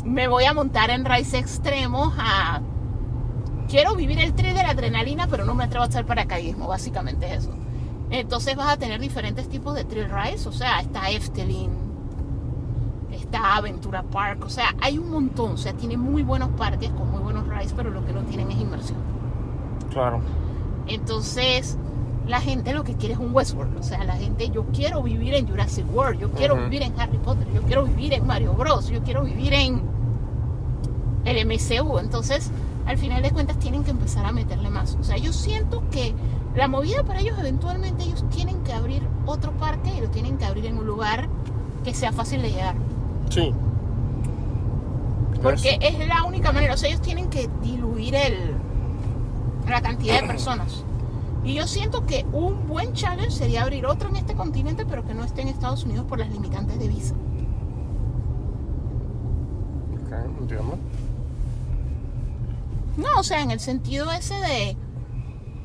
me 0.04 0.28
voy 0.28 0.46
a 0.46 0.54
montar 0.54 0.90
en 0.90 1.06
raíces 1.06 1.40
extremos 1.40 2.14
a... 2.18 2.62
Quiero 3.68 3.96
vivir 3.96 4.18
el 4.20 4.34
tren 4.34 4.56
de 4.56 4.64
la 4.64 4.72
adrenalina, 4.72 5.28
pero 5.28 5.46
no 5.46 5.54
me 5.54 5.64
atrevo 5.66 5.84
a 5.84 5.88
hacer 5.88 6.04
paracaidismo, 6.04 6.68
básicamente 6.68 7.28
es 7.28 7.44
eso. 7.44 7.52
Entonces 8.12 8.56
vas 8.56 8.70
a 8.70 8.78
tener 8.78 9.00
diferentes 9.00 9.48
tipos 9.50 9.76
de 9.76 9.84
trail 9.86 10.10
rides, 10.10 10.48
o 10.48 10.52
sea, 10.52 10.80
está 10.80 11.10
Efteling, 11.12 11.70
está 13.12 13.56
Aventura 13.56 14.04
Park, 14.04 14.46
o 14.46 14.50
sea, 14.50 14.74
hay 14.82 14.98
un 14.98 15.12
montón, 15.12 15.54
o 15.54 15.58
sea, 15.58 15.74
tiene 15.74 15.96
muy 15.98 16.24
buenos 16.24 16.50
parques 16.50 16.90
con 16.92 17.12
muy 17.12 17.22
buenos 17.22 17.48
rides, 17.48 17.74
pero 17.76 17.92
lo 17.92 18.06
que 18.06 18.14
no 18.14 18.22
tienen 18.22 18.52
es 18.52 18.60
inmersión. 18.60 18.98
Claro. 19.92 20.22
Entonces, 20.88 21.78
la 22.30 22.42
gente 22.42 22.74
lo 22.74 22.84
que 22.84 22.96
quiere 22.96 23.16
es 23.16 23.20
un 23.20 23.34
Westworld. 23.34 23.78
O 23.78 23.84
sea, 23.84 24.04
la 24.04 24.16
gente, 24.16 24.50
yo 24.50 24.66
quiero 24.68 25.02
vivir 25.02 25.34
en 25.34 25.48
Jurassic 25.48 25.86
World, 25.94 26.20
yo 26.20 26.32
quiero 26.32 26.56
vivir 26.56 26.84
en 26.84 27.00
Harry 27.00 27.18
Potter, 27.18 27.48
yo 27.54 27.62
quiero 27.64 27.86
vivir 27.86 28.14
en 28.14 28.26
Mario 28.26 28.54
Bros, 28.54 28.88
yo 28.90 29.02
quiero 29.04 29.24
vivir 29.24 29.54
en 29.54 29.82
el 31.26 31.46
MCU. 31.46 31.98
Entonces, 32.00 32.52
al 32.86 32.98
final 32.98 33.22
de 33.22 33.32
cuentas, 33.32 33.58
tienen 33.60 33.84
que 33.84 33.92
empezar 33.92 34.26
a 34.26 34.32
meterle 34.32 34.70
más. 34.70 34.96
O 35.00 35.04
sea, 35.04 35.18
yo 35.18 35.34
siento 35.34 35.84
que 35.92 36.14
la 36.56 36.68
movida 36.68 37.04
para 37.04 37.20
ellos, 37.20 37.38
eventualmente, 37.40 38.04
ellos 38.04 38.26
tienen 38.30 38.64
que 38.64 38.74
abrir 38.74 39.04
otro 39.26 39.52
parque 39.54 39.92
y 39.96 40.02
lo 40.02 40.10
tienen 40.10 40.38
que 40.38 40.46
abrir 40.46 40.66
en 40.66 40.78
un 40.78 40.86
lugar 40.86 41.30
que 41.84 41.94
sea 41.94 42.12
fácil 42.12 42.42
de 42.42 42.52
llegar. 42.52 42.76
Sí. 43.30 43.54
Porque 45.42 45.78
Pues, 45.80 45.94
es 45.94 46.08
la 46.08 46.24
única 46.24 46.52
manera, 46.52 46.74
o 46.74 46.78
sea, 46.78 46.90
ellos 46.90 47.02
tienen 47.02 47.30
que 47.30 47.50
diluir 47.62 48.16
el, 48.16 48.56
la 49.68 49.82
cantidad 49.82 50.22
de 50.22 50.28
personas. 50.28 50.84
Y 51.44 51.54
yo 51.54 51.68
siento 51.68 52.06
que 52.06 52.26
un 52.34 52.68
buen 52.68 52.94
challenge 52.94 53.32
sería 53.32 53.62
abrir 53.64 53.86
otro 53.86 54.10
en 54.10 54.18
este 54.18 54.34
continente, 54.34 54.86
pero 54.86 55.06
que 55.06 55.14
no 55.14 55.24
esté 55.24 55.42
en 55.42 55.48
Estados 55.48 55.86
Unidos 55.86 56.06
por 56.06 56.20
las 56.20 56.30
limitantes 56.32 56.78
de 56.80 56.88
visa. 56.88 57.16
entiendo. 60.40 60.78
No, 62.98 63.08
o 63.18 63.24
sea, 63.24 63.42
en 63.42 63.52
el 63.52 63.60
sentido 63.60 64.12
ese 64.12 64.34
de 64.36 64.78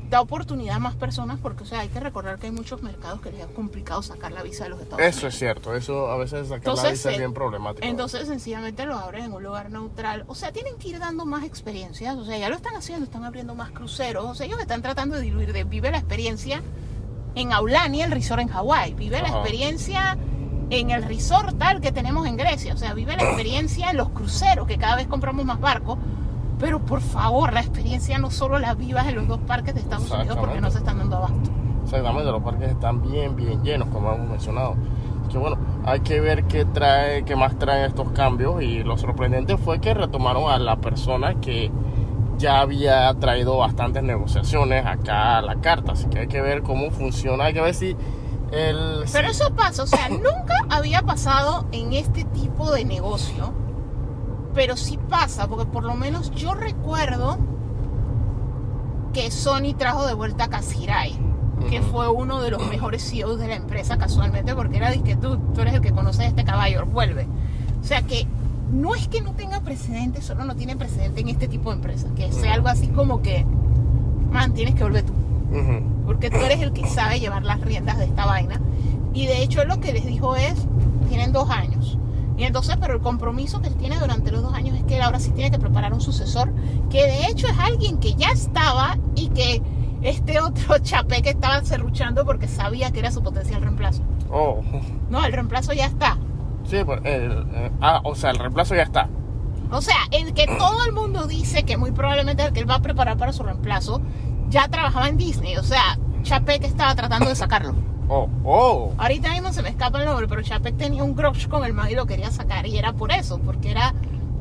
da 0.09 0.21
oportunidad 0.21 0.75
a 0.75 0.79
más 0.79 0.95
personas, 0.95 1.39
porque, 1.41 1.63
o 1.63 1.65
sea, 1.65 1.79
hay 1.79 1.89
que 1.89 1.99
recordar 1.99 2.37
que 2.37 2.47
hay 2.47 2.51
muchos 2.51 2.81
mercados 2.81 3.21
que 3.21 3.31
les 3.31 3.41
es 3.41 3.47
complicado 3.47 4.01
sacar 4.01 4.31
la 4.31 4.43
visa 4.43 4.65
de 4.65 4.71
los 4.71 4.79
Estados 4.79 4.99
Unidos. 4.99 5.17
Eso 5.17 5.27
es 5.27 5.35
cierto. 5.37 5.75
Eso 5.75 6.11
a 6.11 6.17
veces 6.17 6.47
sacar 6.47 6.75
la 6.75 6.91
visa 6.91 7.09
es 7.09 7.15
eh, 7.15 7.17
bien 7.17 7.33
problemático. 7.33 7.85
Entonces, 7.85 8.27
sencillamente 8.27 8.85
lo 8.85 8.97
abren 8.97 9.25
en 9.25 9.33
un 9.33 9.43
lugar 9.43 9.71
neutral. 9.71 10.23
O 10.27 10.35
sea, 10.35 10.51
tienen 10.51 10.77
que 10.77 10.89
ir 10.89 10.99
dando 10.99 11.25
más 11.25 11.43
experiencias. 11.43 12.15
O 12.17 12.25
sea, 12.25 12.37
ya 12.37 12.49
lo 12.49 12.55
están 12.55 12.75
haciendo, 12.75 13.05
están 13.05 13.23
abriendo 13.23 13.55
más 13.55 13.71
cruceros. 13.71 14.25
O 14.25 14.35
sea, 14.35 14.45
ellos 14.45 14.59
están 14.59 14.81
tratando 14.81 15.15
de 15.15 15.21
diluir, 15.21 15.53
de 15.53 15.63
vive 15.63 15.91
la 15.91 15.97
experiencia 15.97 16.61
en 17.35 17.51
Aulani, 17.51 18.01
el 18.01 18.11
resort 18.11 18.41
en 18.41 18.47
Hawái. 18.47 18.93
Vive 18.93 19.21
la 19.21 19.29
experiencia 19.29 20.17
en 20.69 20.89
el 20.89 21.03
resort 21.03 21.57
tal 21.57 21.81
que 21.81 21.91
tenemos 21.91 22.27
en 22.27 22.37
Grecia. 22.37 22.73
O 22.73 22.77
sea, 22.77 22.93
vive 22.93 23.15
la 23.15 23.23
experiencia 23.29 23.89
en 23.89 23.97
los 23.97 24.09
cruceros, 24.09 24.67
que 24.67 24.77
cada 24.77 24.95
vez 24.95 25.07
compramos 25.07 25.45
más 25.45 25.59
barcos. 25.59 25.97
Pero 26.59 26.79
por 26.79 27.01
favor, 27.01 27.53
la 27.53 27.59
experiencia 27.59 28.17
no 28.17 28.31
solo 28.31 28.59
la 28.59 28.73
vivas 28.73 29.07
en 29.07 29.15
los 29.15 29.27
dos 29.27 29.39
parques 29.39 29.73
de 29.73 29.81
Estados 29.81 30.09
Unidos 30.09 30.37
porque 30.39 30.61
no 30.61 30.71
se 30.71 30.77
están 30.77 30.97
dando 30.99 31.17
abasto. 31.17 31.51
Exactamente, 31.83 32.31
los 32.31 32.41
parques 32.41 32.69
están 32.71 33.01
bien, 33.01 33.35
bien 33.35 33.63
llenos, 33.63 33.89
como 33.89 34.11
hemos 34.11 34.29
mencionado. 34.29 34.75
Que 35.29 35.37
bueno, 35.37 35.57
hay 35.85 35.99
que 36.01 36.19
ver 36.19 36.45
qué 36.45 36.65
trae, 36.65 37.23
qué 37.25 37.35
más 37.35 37.57
traen 37.59 37.85
estos 37.85 38.11
cambios. 38.11 38.61
Y 38.61 38.83
lo 38.83 38.97
sorprendente 38.97 39.57
fue 39.57 39.79
que 39.79 39.93
retomaron 39.93 40.51
a 40.51 40.57
la 40.57 40.77
persona 40.77 41.35
que 41.35 41.71
ya 42.37 42.61
había 42.61 43.13
traído 43.15 43.57
bastantes 43.57 44.03
negociaciones 44.03 44.85
acá 44.85 45.37
a 45.37 45.41
la 45.41 45.55
carta. 45.55 45.93
Así 45.93 46.07
que 46.07 46.19
hay 46.19 46.27
que 46.27 46.41
ver 46.41 46.63
cómo 46.63 46.89
funciona. 46.91 47.45
Hay 47.45 47.53
que 47.53 47.61
ver 47.61 47.73
si 47.73 47.95
el. 48.51 49.03
Pero 49.11 49.27
eso 49.27 49.53
pasa, 49.55 49.83
o 49.83 49.87
sea, 49.87 50.09
nunca 50.09 50.55
había 50.69 51.01
pasado 51.01 51.65
en 51.71 51.93
este 51.93 52.23
tipo 52.25 52.71
de 52.71 52.85
negocio, 52.85 53.53
pero 54.55 54.75
sí 54.77 54.97
pasa, 55.09 55.47
porque 55.47 55.65
por 55.65 55.83
lo 55.83 55.93
menos 55.93 56.31
yo 56.31 56.53
recuerdo 56.53 57.37
que 59.13 59.29
Sony 59.29 59.75
trajo 59.77 60.07
de 60.07 60.13
vuelta 60.13 60.45
a 60.45 60.49
Kasirai, 60.49 61.13
que 61.69 61.81
fue 61.81 62.09
uno 62.09 62.41
de 62.41 62.51
los 62.51 62.67
mejores 62.67 63.07
CEOs 63.09 63.39
de 63.39 63.47
la 63.47 63.55
empresa 63.55 63.97
casualmente, 63.97 64.55
porque 64.55 64.77
era 64.77 64.91
que 64.93 65.15
tú, 65.15 65.37
tú 65.53 65.61
eres 65.61 65.75
el 65.75 65.81
que 65.81 65.91
conoces 65.91 66.27
este 66.27 66.43
caballo, 66.43 66.85
vuelve. 66.85 67.27
O 67.81 67.83
sea 67.83 68.01
que 68.01 68.27
no 68.71 68.95
es 68.95 69.07
que 69.07 69.21
no 69.21 69.33
tenga 69.33 69.61
precedente, 69.61 70.21
solo 70.21 70.43
no 70.45 70.55
tiene 70.55 70.75
precedente 70.75 71.21
en 71.21 71.29
este 71.29 71.47
tipo 71.47 71.69
de 71.69 71.75
empresas, 71.75 72.11
que 72.15 72.31
sea 72.31 72.55
algo 72.55 72.67
así 72.67 72.87
como 72.87 73.21
que, 73.21 73.45
man, 74.31 74.53
tienes 74.53 74.75
que 74.75 74.83
volver 74.83 75.03
tú 75.03 75.13
porque 76.05 76.29
tú 76.29 76.37
eres 76.37 76.61
el 76.61 76.71
que 76.73 76.87
sabe 76.87 77.19
llevar 77.19 77.43
las 77.43 77.61
riendas 77.61 77.97
de 77.97 78.05
esta 78.05 78.25
vaina. 78.25 78.59
Y 79.13 79.27
de 79.27 79.41
hecho 79.41 79.63
lo 79.65 79.79
que 79.79 79.93
les 79.93 80.05
dijo 80.05 80.35
es, 80.35 80.55
tienen 81.09 81.31
dos 81.31 81.49
años. 81.49 81.97
Y 82.37 82.43
entonces, 82.43 82.75
pero 82.81 82.93
el 82.95 83.01
compromiso 83.01 83.61
que 83.61 83.67
él 83.69 83.75
tiene 83.75 83.97
durante 83.97 84.31
los 84.31 84.41
dos 84.41 84.53
años 84.53 84.75
es 84.77 84.83
que 84.83 84.97
él 84.97 85.01
ahora 85.01 85.19
sí 85.19 85.31
tiene 85.31 85.51
que 85.51 85.59
preparar 85.59 85.93
un 85.93 86.01
sucesor, 86.01 86.51
que 86.89 87.03
de 87.03 87.27
hecho 87.27 87.47
es 87.47 87.57
alguien 87.59 87.97
que 87.97 88.13
ya 88.15 88.29
estaba 88.29 88.97
y 89.15 89.29
que 89.29 89.61
este 90.01 90.39
otro 90.41 90.77
chapé 90.81 91.21
que 91.21 91.29
estaba 91.29 91.61
cerruchando 91.61 92.25
porque 92.25 92.47
sabía 92.47 92.91
que 92.91 92.99
era 92.99 93.11
su 93.11 93.23
potencial 93.23 93.61
reemplazo. 93.61 94.03
Oh, 94.31 94.61
No, 95.09 95.23
el 95.23 95.31
reemplazo 95.31 95.71
ya 95.73 95.85
está. 95.85 96.17
sí, 96.65 96.77
pues, 96.85 96.99
el- 97.05 97.45
eh, 97.53 97.71
ah, 97.81 98.01
o 98.03 98.15
sea, 98.15 98.31
el 98.31 98.39
reemplazo 98.39 98.75
ya 98.75 98.83
está. 98.83 99.07
O 99.71 99.81
sea, 99.81 99.95
el 100.11 100.33
que 100.33 100.45
todo 100.45 100.85
el 100.85 100.91
mundo 100.93 101.25
dice 101.27 101.63
que 101.63 101.77
muy 101.77 101.91
probablemente 101.91 102.43
el 102.43 102.53
que 102.53 102.59
él 102.59 102.69
va 102.69 102.75
a 102.75 102.81
preparar 102.81 103.17
para 103.17 103.31
su 103.33 103.43
reemplazo, 103.43 104.01
ya 104.49 104.67
trabajaba 104.67 105.07
en 105.07 105.17
Disney. 105.17 105.57
O 105.57 105.63
sea, 105.63 105.97
Chapek 106.23 106.63
estaba 106.63 106.93
tratando 106.95 107.29
de 107.29 107.35
sacarlo. 107.35 107.73
Oh, 108.07 108.27
oh. 108.43 108.93
Ahorita 108.97 109.31
mismo 109.31 109.51
se 109.51 109.61
me 109.63 109.69
escapa 109.69 109.99
el 109.99 110.05
nombre, 110.05 110.27
pero 110.27 110.41
Chapek 110.41 110.77
tenía 110.77 111.03
un 111.03 111.15
grudge 111.15 111.47
con 111.47 111.63
el 111.65 111.73
man 111.73 111.89
y 111.89 111.95
lo 111.95 112.05
quería 112.05 112.29
sacar. 112.31 112.67
Y 112.67 112.77
era 112.77 112.93
por 112.93 113.11
eso, 113.11 113.39
porque 113.39 113.71
era 113.71 113.93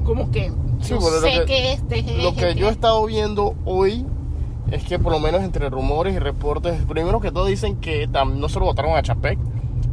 como 0.05 0.31
que 0.31 0.53
Sí, 0.81 0.91
yo 0.91 1.01
bueno, 1.01 1.17
lo 1.17 1.23
sé 1.23 1.33
que- 1.41 1.45
que, 1.47 1.73
este 1.73 1.99
es 2.01 2.23
Lo 2.23 2.35
que 2.35 2.55
yo 2.55 2.69
he 2.69 2.73
estado 2.73 3.05
viendo 3.07 3.55
hoy 3.65 4.05
es 4.71 4.85
que 4.85 4.99
por 4.99 5.13
lo 5.13 5.19
menos 5.21 5.43
entre 5.43 5.71
rumores 5.71 6.15
y 6.15 6.19
reportes, 6.19 6.79
primero 6.87 7.21
que 7.21 7.31
todo 7.33 7.47
dicen 7.47 7.77
que 7.77 8.09
tam- 8.09 8.35
no 8.35 8.49
solo 8.49 8.67
votaron 8.67 8.97
a 8.97 9.03
Chapek, 9.03 9.39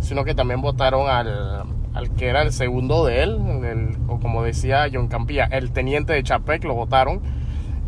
sino 0.02 0.23
que 0.26 0.35
también 0.35 0.60
votaron 0.61 1.07
al, 1.10 1.64
al 1.93 2.10
que 2.15 2.27
era 2.27 2.41
el 2.41 2.52
segundo 2.52 3.06
de 3.06 3.23
él, 3.23 3.39
el- 3.64 3.98
o 4.10 4.19
como 4.19 4.43
decía 4.43 4.88
John 4.91 5.07
Campilla, 5.07 5.45
el 5.45 5.72
teniente 5.72 6.11
de 6.14 6.23
Chapek, 6.23 6.64
lo 6.65 6.73
votaron. 6.73 7.22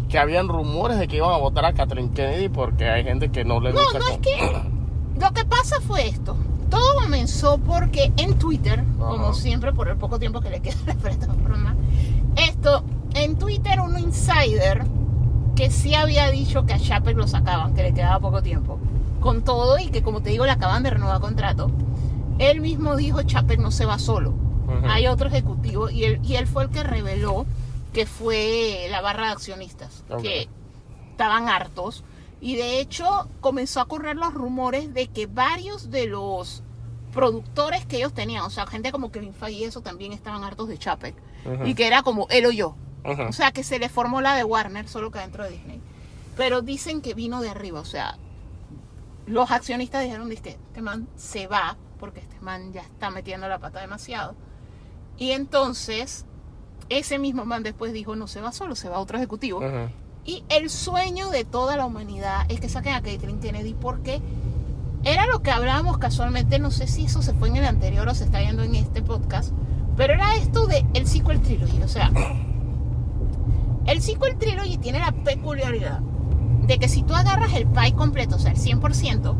Que 0.09 0.19
habían 0.19 0.47
rumores 0.47 0.99
de 0.99 1.07
que 1.07 1.17
iban 1.17 1.31
a 1.31 1.37
votar 1.37 1.65
a 1.65 1.73
Catherine 1.73 2.11
Kennedy 2.13 2.47
porque 2.47 2.87
hay 2.87 3.03
gente 3.03 3.31
que 3.31 3.43
no 3.43 3.59
le 3.59 3.73
No, 3.73 3.79
gusta 3.81 3.99
no 3.99 4.05
es 4.05 4.11
con- 4.11 4.21
que... 4.21 4.82
Lo 5.19 5.31
que 5.31 5.45
pasa 5.45 5.79
fue 5.81 6.07
esto. 6.07 6.35
Todo 6.69 6.95
comenzó 7.01 7.57
porque 7.59 8.11
en 8.17 8.37
Twitter, 8.39 8.83
como 8.97 9.27
Ajá. 9.27 9.33
siempre, 9.33 9.73
por 9.73 9.87
el 9.89 9.97
poco 9.97 10.17
tiempo 10.19 10.41
que 10.41 10.49
le 10.49 10.59
queda 10.61 10.75
a 10.87 10.87
la 10.87 10.95
plataforma, 10.95 11.75
esto, 12.35 12.83
en 13.13 13.37
Twitter 13.37 13.79
un 13.79 13.97
insider 13.99 14.85
que 15.55 15.69
sí 15.69 15.93
había 15.93 16.31
dicho 16.31 16.65
que 16.65 16.73
a 16.73 16.79
Chapek 16.79 17.15
lo 17.15 17.27
sacaban, 17.27 17.75
que 17.75 17.83
le 17.83 17.93
quedaba 17.93 18.19
poco 18.19 18.41
tiempo, 18.41 18.79
con 19.19 19.43
todo 19.43 19.77
y 19.77 19.89
que 19.89 20.01
como 20.01 20.21
te 20.21 20.31
digo 20.31 20.45
le 20.45 20.51
acaban 20.51 20.81
de 20.81 20.89
renovar 20.89 21.21
contrato, 21.21 21.69
él 22.39 22.59
mismo 22.59 22.95
dijo 22.95 23.21
Chapek 23.21 23.59
no 23.59 23.69
se 23.69 23.85
va 23.85 23.99
solo, 23.99 24.31
Ujú. 24.31 24.87
hay 24.89 25.05
otro 25.05 25.27
ejecutivo 25.27 25.91
y 25.91 26.05
él, 26.05 26.19
y 26.23 26.35
él 26.37 26.47
fue 26.47 26.63
el 26.63 26.69
que 26.71 26.81
reveló 26.83 27.45
que 27.93 28.07
fue 28.07 28.87
la 28.89 29.01
barra 29.01 29.27
de 29.27 29.33
accionistas, 29.33 30.03
Ok. 30.09 30.23
que 30.23 30.47
estaban 31.11 31.47
hartos 31.47 32.03
y 32.43 32.57
de 32.57 32.81
hecho 32.81 33.29
comenzó 33.39 33.79
a 33.79 33.87
correr 33.87 34.17
los 34.17 34.33
rumores 34.33 34.93
de 34.93 35.07
que 35.07 35.27
varios 35.27 35.89
de 35.89 36.07
los 36.07 36.61
productores 37.13 37.85
que 37.85 37.95
ellos 37.95 38.13
tenían, 38.13 38.43
o 38.43 38.49
sea, 38.49 38.67
gente 38.67 38.91
como 38.91 39.13
Kevin 39.13 39.33
Feige 39.33 39.61
y 39.61 39.63
eso 39.63 39.79
también 39.79 40.11
estaban 40.11 40.43
hartos 40.43 40.67
de 40.67 40.77
Chapek 40.77 41.15
y 41.63 41.73
que 41.73 41.87
era 41.87 42.03
como 42.03 42.27
él 42.29 42.45
o 42.45 42.51
yo. 42.51 42.75
O 43.29 43.31
sea, 43.31 43.51
que 43.51 43.63
se 43.63 43.79
le 43.79 43.87
formó 43.87 44.19
la 44.19 44.35
de 44.35 44.43
Warner, 44.43 44.89
solo 44.89 45.09
que 45.09 45.19
dentro 45.19 45.45
de 45.45 45.51
Disney. 45.51 45.81
Pero 46.35 46.61
dicen 46.61 47.01
que 47.01 47.13
vino 47.13 47.41
de 47.41 47.49
arriba, 47.49 47.79
o 47.79 47.85
sea, 47.85 48.17
los 49.25 49.49
accionistas 49.49 50.03
dijeron 50.03 50.29
este 50.29 50.57
man 50.81 51.07
se 51.15 51.47
va 51.47 51.77
porque 51.97 52.19
este 52.19 52.41
man 52.41 52.73
ya 52.73 52.81
está 52.81 53.09
metiendo 53.09 53.47
la 53.47 53.59
pata 53.59 53.79
demasiado. 53.79 54.35
Y 55.17 55.31
entonces, 55.31 56.25
ese 56.89 57.19
mismo 57.19 57.45
man 57.45 57.63
después 57.63 57.93
dijo, 57.93 58.17
no 58.17 58.27
se 58.27 58.41
va 58.41 58.51
solo, 58.51 58.75
se 58.75 58.89
va 58.89 58.99
otro 58.99 59.17
ejecutivo. 59.17 59.61
Y 60.25 60.43
el 60.49 60.69
sueño 60.69 61.29
de 61.29 61.43
toda 61.43 61.75
la 61.75 61.85
humanidad 61.85 62.45
es 62.47 62.59
que 62.59 62.69
saquen 62.69 62.93
a 62.93 63.01
Caitlyn 63.01 63.39
Kennedy 63.39 63.73
porque 63.73 64.21
era 65.03 65.27
lo 65.27 65.41
que 65.41 65.51
hablábamos 65.51 65.97
casualmente, 65.97 66.59
no 66.59 66.71
sé 66.71 66.87
si 66.87 67.05
eso 67.05 67.21
se 67.21 67.33
fue 67.33 67.49
en 67.49 67.57
el 67.57 67.65
anterior 67.65 68.07
o 68.07 68.15
se 68.15 68.23
está 68.23 68.39
viendo 68.39 68.63
en 68.63 68.75
este 68.75 69.01
podcast, 69.01 69.51
pero 69.97 70.13
era 70.13 70.35
esto 70.35 70.65
de 70.65 70.85
el 70.93 71.07
sequel 71.07 71.41
trilogy, 71.41 71.81
o 71.83 71.89
sea, 71.89 72.09
el 73.85 74.01
sequel 74.01 74.37
trilogy 74.37 74.77
tiene 74.77 74.99
la 74.99 75.11
peculiaridad 75.11 75.99
de 75.99 76.79
que 76.79 76.87
si 76.87 77.03
tú 77.03 77.13
agarras 77.13 77.53
el 77.53 77.67
pie 77.67 77.93
completo, 77.93 78.37
o 78.37 78.39
sea, 78.39 78.51
el 78.51 78.57
100%, 78.57 79.35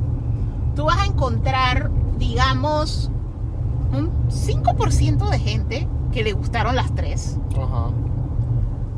tú 0.75 0.83
vas 0.83 0.97
a 0.97 1.05
encontrar, 1.05 1.91
digamos, 2.17 3.09
un 3.93 4.11
5% 4.27 5.29
de 5.29 5.39
gente 5.39 5.87
que 6.11 6.23
le 6.23 6.33
gustaron 6.33 6.75
las 6.75 6.93
tres 6.93 7.37
Ajá. 7.55 7.91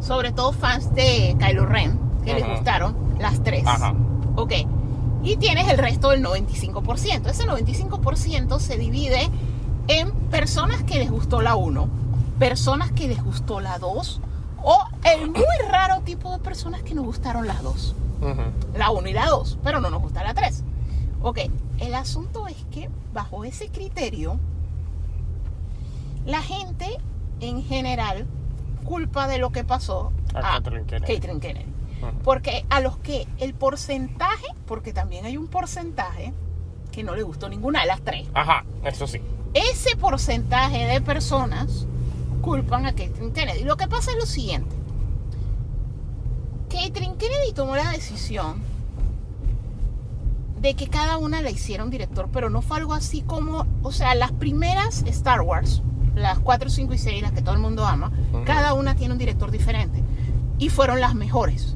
Sobre 0.06 0.32
todo 0.32 0.52
fans 0.52 0.94
de 0.94 1.36
Kylo 1.40 1.65
Ren, 1.65 1.99
que 2.23 2.36
les 2.36 2.48
gustaron 2.48 2.95
las 3.19 3.41
tres. 3.44 3.65
Ajá. 3.65 3.95
Ok. 4.36 4.53
Y 5.23 5.38
tienes 5.38 5.68
el 5.68 5.80
resto 5.80 6.10
del 6.10 6.23
95%. 6.23 7.27
Ese 7.27 7.45
95% 7.45 8.60
se 8.60 8.77
divide 8.77 9.30
en 9.88 10.11
personas 10.30 10.84
que 10.84 10.99
les 10.99 11.10
gustó 11.10 11.41
la 11.41 11.56
1, 11.56 11.90
personas 12.38 12.91
que 12.91 13.07
les 13.07 13.23
gustó 13.23 13.60
la 13.60 13.80
2, 13.80 14.22
o 14.64 14.77
el 15.03 15.32
muy 15.32 15.44
raro 15.69 16.02
tipo 16.02 16.32
de 16.32 16.40
personas 16.40 16.84
que 16.84 16.94
nos 16.94 17.06
gustaron 17.06 17.48
las 17.48 17.64
dos. 17.64 17.95
La 18.76 18.91
1 18.91 19.10
y 19.10 19.14
la 19.14 19.27
2, 19.27 19.60
pero 19.64 19.80
no 19.80 19.90
nos 19.90 20.02
gusta 20.02 20.23
la 20.23 20.34
3. 20.34 20.64
Ok, 21.22 21.40
el 21.80 21.95
asunto 21.95 22.48
es 22.48 22.57
que 22.72 22.90
bajo 23.14 23.44
ese 23.44 23.69
criterio, 23.69 24.40
la 26.26 26.41
gente 26.41 26.98
en 27.40 27.64
general 27.64 28.26
culpa 28.85 29.27
de 29.27 29.37
lo 29.39 29.51
que 29.51 29.63
pasó 29.65 30.13
A 30.33 30.39
a 30.39 30.41
Kathleen 30.61 30.85
Kennedy. 30.85 31.05
Caitlyn 31.13 31.39
Kennedy. 31.41 31.65
Ujú. 32.01 32.17
Porque 32.23 32.65
a 32.69 32.79
los 32.79 32.97
que 32.97 33.27
el 33.39 33.53
porcentaje, 33.53 34.45
porque 34.65 34.93
también 34.93 35.25
hay 35.25 35.35
un 35.37 35.47
porcentaje 35.47 36.33
que 36.91 37.03
no 37.03 37.15
le 37.15 37.23
gustó 37.23 37.49
ninguna 37.49 37.81
de 37.81 37.87
las 37.87 38.01
tres, 38.01 38.27
Ajá, 38.33 38.63
eso 38.85 39.05
sí. 39.07 39.19
ese 39.53 39.97
porcentaje 39.97 40.85
de 40.85 41.01
personas 41.01 41.87
culpan 42.41 42.85
a 42.85 42.93
Caitlyn 42.93 43.33
Kennedy. 43.33 43.63
Lo 43.63 43.75
que 43.75 43.87
pasa 43.87 44.11
es 44.11 44.17
lo 44.17 44.25
siguiente. 44.25 44.73
Caitlyn 46.69 47.15
Kennedy 47.17 47.53
tomó 47.53 47.75
la 47.75 47.91
decisión 47.91 48.61
de 50.59 50.73
que 50.75 50.87
cada 50.87 51.17
una 51.17 51.41
la 51.41 51.49
hiciera 51.51 51.83
un 51.83 51.89
director, 51.89 52.29
pero 52.31 52.49
no 52.49 52.61
fue 52.61 52.77
algo 52.77 52.93
así 52.93 53.21
como, 53.21 53.67
o 53.83 53.91
sea, 53.91 54.15
las 54.15 54.31
primeras 54.31 55.03
Star 55.07 55.41
Wars, 55.41 55.81
las 56.15 56.39
4, 56.39 56.69
5 56.69 56.93
y 56.93 56.97
6, 56.97 57.21
las 57.21 57.31
que 57.31 57.41
todo 57.41 57.53
el 57.53 57.61
mundo 57.61 57.85
ama, 57.85 58.11
cada 58.45 58.73
una 58.73 58.95
tiene 58.95 59.13
un 59.13 59.19
director 59.19 59.51
diferente. 59.51 60.03
Y 60.57 60.69
fueron 60.69 61.01
las 61.01 61.15
mejores. 61.15 61.75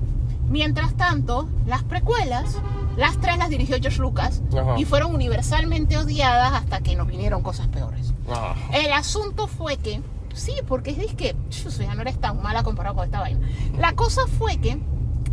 Mientras 0.50 0.96
tanto, 0.96 1.48
las 1.68 1.84
precuelas, 1.84 2.58
las 2.98 3.20
tres 3.20 3.38
las 3.38 3.50
dirigió 3.50 3.78
George 3.80 4.00
Lucas 4.00 4.42
y 4.78 4.86
fueron 4.86 5.14
universalmente 5.14 5.98
odiadas 5.98 6.54
hasta 6.54 6.80
que 6.80 6.96
nos 6.96 7.08
vinieron 7.08 7.44
cosas 7.44 7.68
peores. 7.68 8.14
Ajá. 8.30 8.56
El 8.74 8.92
asunto 8.94 9.48
fue 9.48 9.78
que, 9.78 10.02
sí, 10.34 10.54
porque 10.68 10.92
es 10.92 11.14
que 11.14 11.36
ya 11.80 11.94
no 11.94 12.02
eres 12.02 12.20
tan 12.20 12.42
mala 12.42 12.64
comparado 12.64 12.96
con 12.96 13.06
esta 13.06 13.20
vaina. 13.20 13.48
La 13.78 13.94
cosa 13.94 14.22
fue 14.28 14.58
que, 14.58 14.80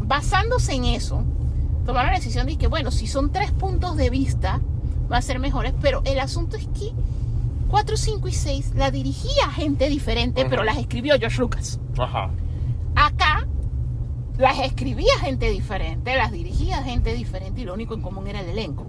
basándose 0.02 0.74
en 0.74 0.84
eso, 0.84 1.22
tomaron 1.86 2.10
la 2.10 2.18
decisión 2.18 2.46
de 2.46 2.58
que, 2.58 2.66
bueno, 2.66 2.90
si 2.90 3.06
son 3.06 3.32
tres 3.32 3.52
puntos 3.52 3.96
de 3.96 4.10
vista, 4.10 4.60
va 5.10 5.18
a 5.18 5.22
ser 5.22 5.38
mejores, 5.38 5.72
pero 5.80 6.02
el 6.04 6.18
asunto 6.18 6.56
es 6.56 6.66
que 6.66 6.92
4, 7.68 7.96
5 7.96 8.28
y 8.28 8.32
6 8.32 8.72
la 8.76 8.90
dirigía 8.90 9.48
gente 9.50 9.88
diferente, 9.88 10.46
pero 10.48 10.62
las 10.64 10.78
escribió 10.78 11.18
George 11.18 11.38
Lucas. 11.40 11.80
Ajá. 11.98 12.30
Acá 12.94 13.46
las 14.38 14.58
escribía 14.60 15.18
gente 15.20 15.50
diferente, 15.50 16.14
las 16.16 16.30
dirigía 16.32 16.82
gente 16.82 17.14
diferente 17.14 17.62
y 17.62 17.64
lo 17.64 17.74
único 17.74 17.94
en 17.94 18.02
común 18.02 18.26
era 18.26 18.40
el 18.40 18.48
elenco. 18.50 18.86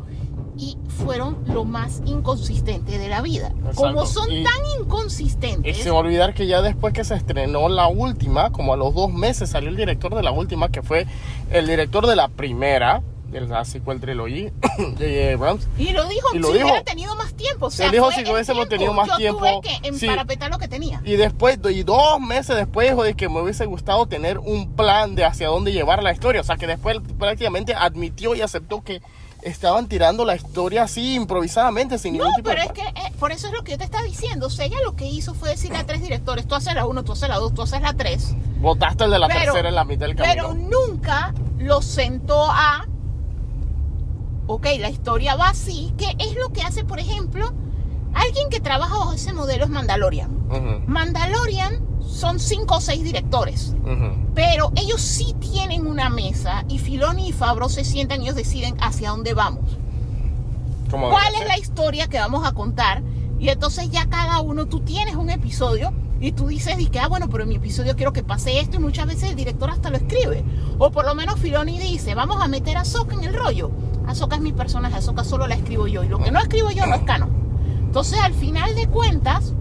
Y 0.60 0.76
fueron 0.88 1.38
lo 1.46 1.66
más 1.66 2.02
inconsistente 2.06 2.98
de 2.98 3.10
la 3.10 3.22
vida. 3.22 3.54
Como 3.76 4.06
son 4.08 4.32
Y- 4.32 4.44
tan 4.44 4.54
Y 4.80 4.82
inconsistentes, 4.84 5.78
se 5.78 5.92
va 5.92 5.98
a 5.98 6.00
olvidar 6.00 6.34
que 6.34 6.48
ya 6.48 6.62
después 6.64 6.94
que 6.94 7.04
se 7.04 7.14
estrenó 7.16 7.70
la 7.70 7.88
última, 7.88 8.52
como 8.52 8.74
a 8.74 8.78
los 8.78 8.94
dos 8.96 9.12
meses 9.14 9.52
salió 9.52 9.70
el 9.70 9.76
director 9.78 10.16
de 10.16 10.24
la 10.24 10.32
última, 10.32 10.70
que 10.70 10.82
fue 10.82 11.06
el 11.52 11.68
director 11.68 12.08
de 12.08 12.16
la 12.16 12.28
primera, 12.28 13.04
de 13.46 13.54
la 13.54 13.66
sequel 13.66 14.00
trilogy, 14.00 14.50
J.J. 14.78 15.34
Abrams. 15.34 15.68
y 15.78 15.92
lo 15.92 16.06
dijo, 16.08 16.28
y 16.34 16.40
lo 16.40 16.48
si 16.48 16.54
dijo. 16.56 16.66
hubiera 16.66 16.84
tenido 16.84 17.16
más 17.16 17.34
tiempo. 17.34 17.68
O 17.68 17.72
sea, 17.72 17.86
Él 17.88 17.92
dijo, 17.92 18.12
si 18.12 18.22
el 18.22 18.32
hubiésemos 18.32 18.68
tenido 18.70 18.94
más 18.94 19.08
Yo 19.10 19.18
tiempo, 19.18 19.40
tuve 19.40 19.62
que 19.62 19.94
sí. 19.98 20.06
emparapetar 20.06 20.50
lo 20.52 20.58
que 20.58 20.68
tenía. 20.68 21.02
Y 21.06 21.16
después, 21.16 21.60
y 21.70 21.84
dos 21.84 22.20
meses 22.20 22.56
después, 22.56 22.90
dijo 22.90 23.04
de 23.04 23.14
que 23.14 23.30
me 23.30 23.42
hubiese 23.42 23.66
gustado 23.66 24.06
tener 24.08 24.40
un 24.40 24.72
plan 24.74 25.16
de 25.16 25.26
hacia 25.26 25.48
dónde 25.48 25.72
llevar 25.74 26.02
la 26.04 26.12
historia. 26.12 26.42
O 26.42 26.44
sea, 26.44 26.58
que 26.58 26.68
después 26.68 26.98
prácticamente 27.20 27.74
admitió 27.76 28.34
y 28.36 28.42
aceptó 28.42 28.82
que 28.84 29.02
estaban 29.44 29.88
tirando 29.88 30.26
la 30.26 30.36
historia 30.36 30.84
así 30.84 31.14
improvisadamente, 31.14 31.98
sin 32.00 32.18
No, 32.18 32.24
ningún 32.26 32.36
tipo 32.36 32.50
pero 32.50 32.62
de... 32.62 32.68
es 32.68 32.72
que 32.74 32.82
eh, 32.82 33.14
por 33.20 33.32
eso 33.32 33.48
es 33.48 33.54
lo 33.54 33.64
que 33.64 33.74
yo 33.74 33.78
te 33.78 33.84
estaba 33.86 34.04
diciendo. 34.04 34.48
O 34.48 34.50
sea, 34.50 34.66
ella 34.66 34.78
lo 34.84 34.96
que 34.96 35.06
hizo 35.06 35.34
fue 35.36 35.50
decirle 35.50 35.78
a 35.78 35.86
tres 35.86 36.02
directores, 36.02 36.48
tú 36.48 36.56
haces 36.56 36.74
la 36.74 36.86
uno, 36.86 37.04
tú 37.04 37.14
haces 37.14 37.30
la 37.30 37.36
dos, 37.38 37.54
tú 37.54 37.62
haces 37.62 37.82
la 37.82 37.94
tres. 37.94 38.34
Botaste 38.60 39.04
el 39.06 39.12
de 39.12 39.20
la 39.20 39.28
Pero- 39.28 39.40
tercera 39.54 39.70
en 39.70 39.76
la 39.76 39.84
mitad 39.86 40.08
del 40.08 40.16
Pero 40.16 40.48
camino. 40.50 40.70
nunca 40.70 41.34
lo 41.60 41.82
sentó 41.82 42.44
a. 42.50 42.86
Ok, 44.48 44.66
la 44.80 44.90
historia 44.90 45.36
va 45.36 45.50
así, 45.50 45.94
que 45.98 46.16
es 46.20 46.36
lo 46.36 46.50
que 46.54 46.62
hace, 46.62 46.86
por 46.86 47.00
ejemplo, 47.00 47.54
alguien 48.14 48.50
que 48.50 48.60
trabaja 48.60 48.98
bajo 48.98 49.14
ese 49.14 49.34
modelo 49.34 49.66
es 49.66 49.70
Mandalorian. 49.70 50.32
Mandalorian 50.88 51.86
son 52.02 52.40
cinco 52.40 52.78
o 52.78 52.82
seis 52.82 53.04
directores, 53.04 53.76
ujú. 53.84 54.16
pero 54.34 54.72
ellos 54.76 55.02
sí 55.02 55.36
tienen 55.40 55.86
una 55.86 56.10
mesa 56.10 56.64
y 56.70 56.80
Filoni 56.80 57.30
y 57.30 57.32
Fabro 57.34 57.68
se 57.68 57.84
sientan 57.84 58.22
y 58.22 58.26
ellos 58.26 58.36
deciden 58.36 58.78
hacia 58.80 59.10
dónde 59.10 59.34
vamos. 59.34 59.78
¿Cuál 60.90 61.36
es 61.36 61.48
la 61.48 61.58
historia 61.58 62.08
que 62.08 62.18
vamos 62.18 62.48
a 62.48 62.54
contar? 62.54 63.04
Y 63.40 63.50
entonces 63.50 63.90
ya 63.92 64.08
cada 64.08 64.40
uno, 64.40 64.66
tú 64.66 64.80
tienes 64.80 65.16
un 65.16 65.30
episodio 65.30 65.94
y 66.20 66.32
tú 66.32 66.48
dices, 66.48 66.80
y 66.80 66.88
que, 66.88 67.00
ah, 67.00 67.08
bueno, 67.08 67.30
pero 67.30 67.44
en 67.44 67.50
mi 67.50 67.56
episodio 67.56 67.96
quiero 67.96 68.14
que 68.14 68.24
pase 68.24 68.60
esto 68.60 68.78
y 68.78 68.80
muchas 68.80 69.06
veces 69.06 69.30
el 69.30 69.36
director 69.36 69.70
hasta 69.70 69.90
lo 69.90 69.98
escribe. 69.98 70.44
O 70.80 70.92
por 70.92 71.06
lo 71.06 71.14
menos 71.14 71.40
Filoni 71.40 71.78
dice, 71.78 72.16
vamos 72.16 72.42
a 72.42 72.48
meter 72.48 72.78
a 72.78 72.86
Soka 72.86 73.16
en 73.16 73.26
el 73.26 73.34
rollo. 73.34 73.70
Ahsoka 74.08 74.38
es 74.38 74.42
mi 74.42 74.54
personaje, 74.54 74.96
Ahsoka 74.96 75.24
solo 75.24 75.48
la 75.48 75.56
escribo 75.56 75.88
yo 75.88 76.04
y 76.04 76.08
lo 76.08 76.20
que 76.20 76.32
no 76.32 76.40
escribo 76.40 76.72
yo 76.72 76.86
no 76.86 76.96
es 76.96 77.02
canon. 77.06 77.30
Entonces 77.82 78.20
al 78.20 78.34
final 78.34 78.74
de 78.76 78.88
cuentas, 78.88 79.54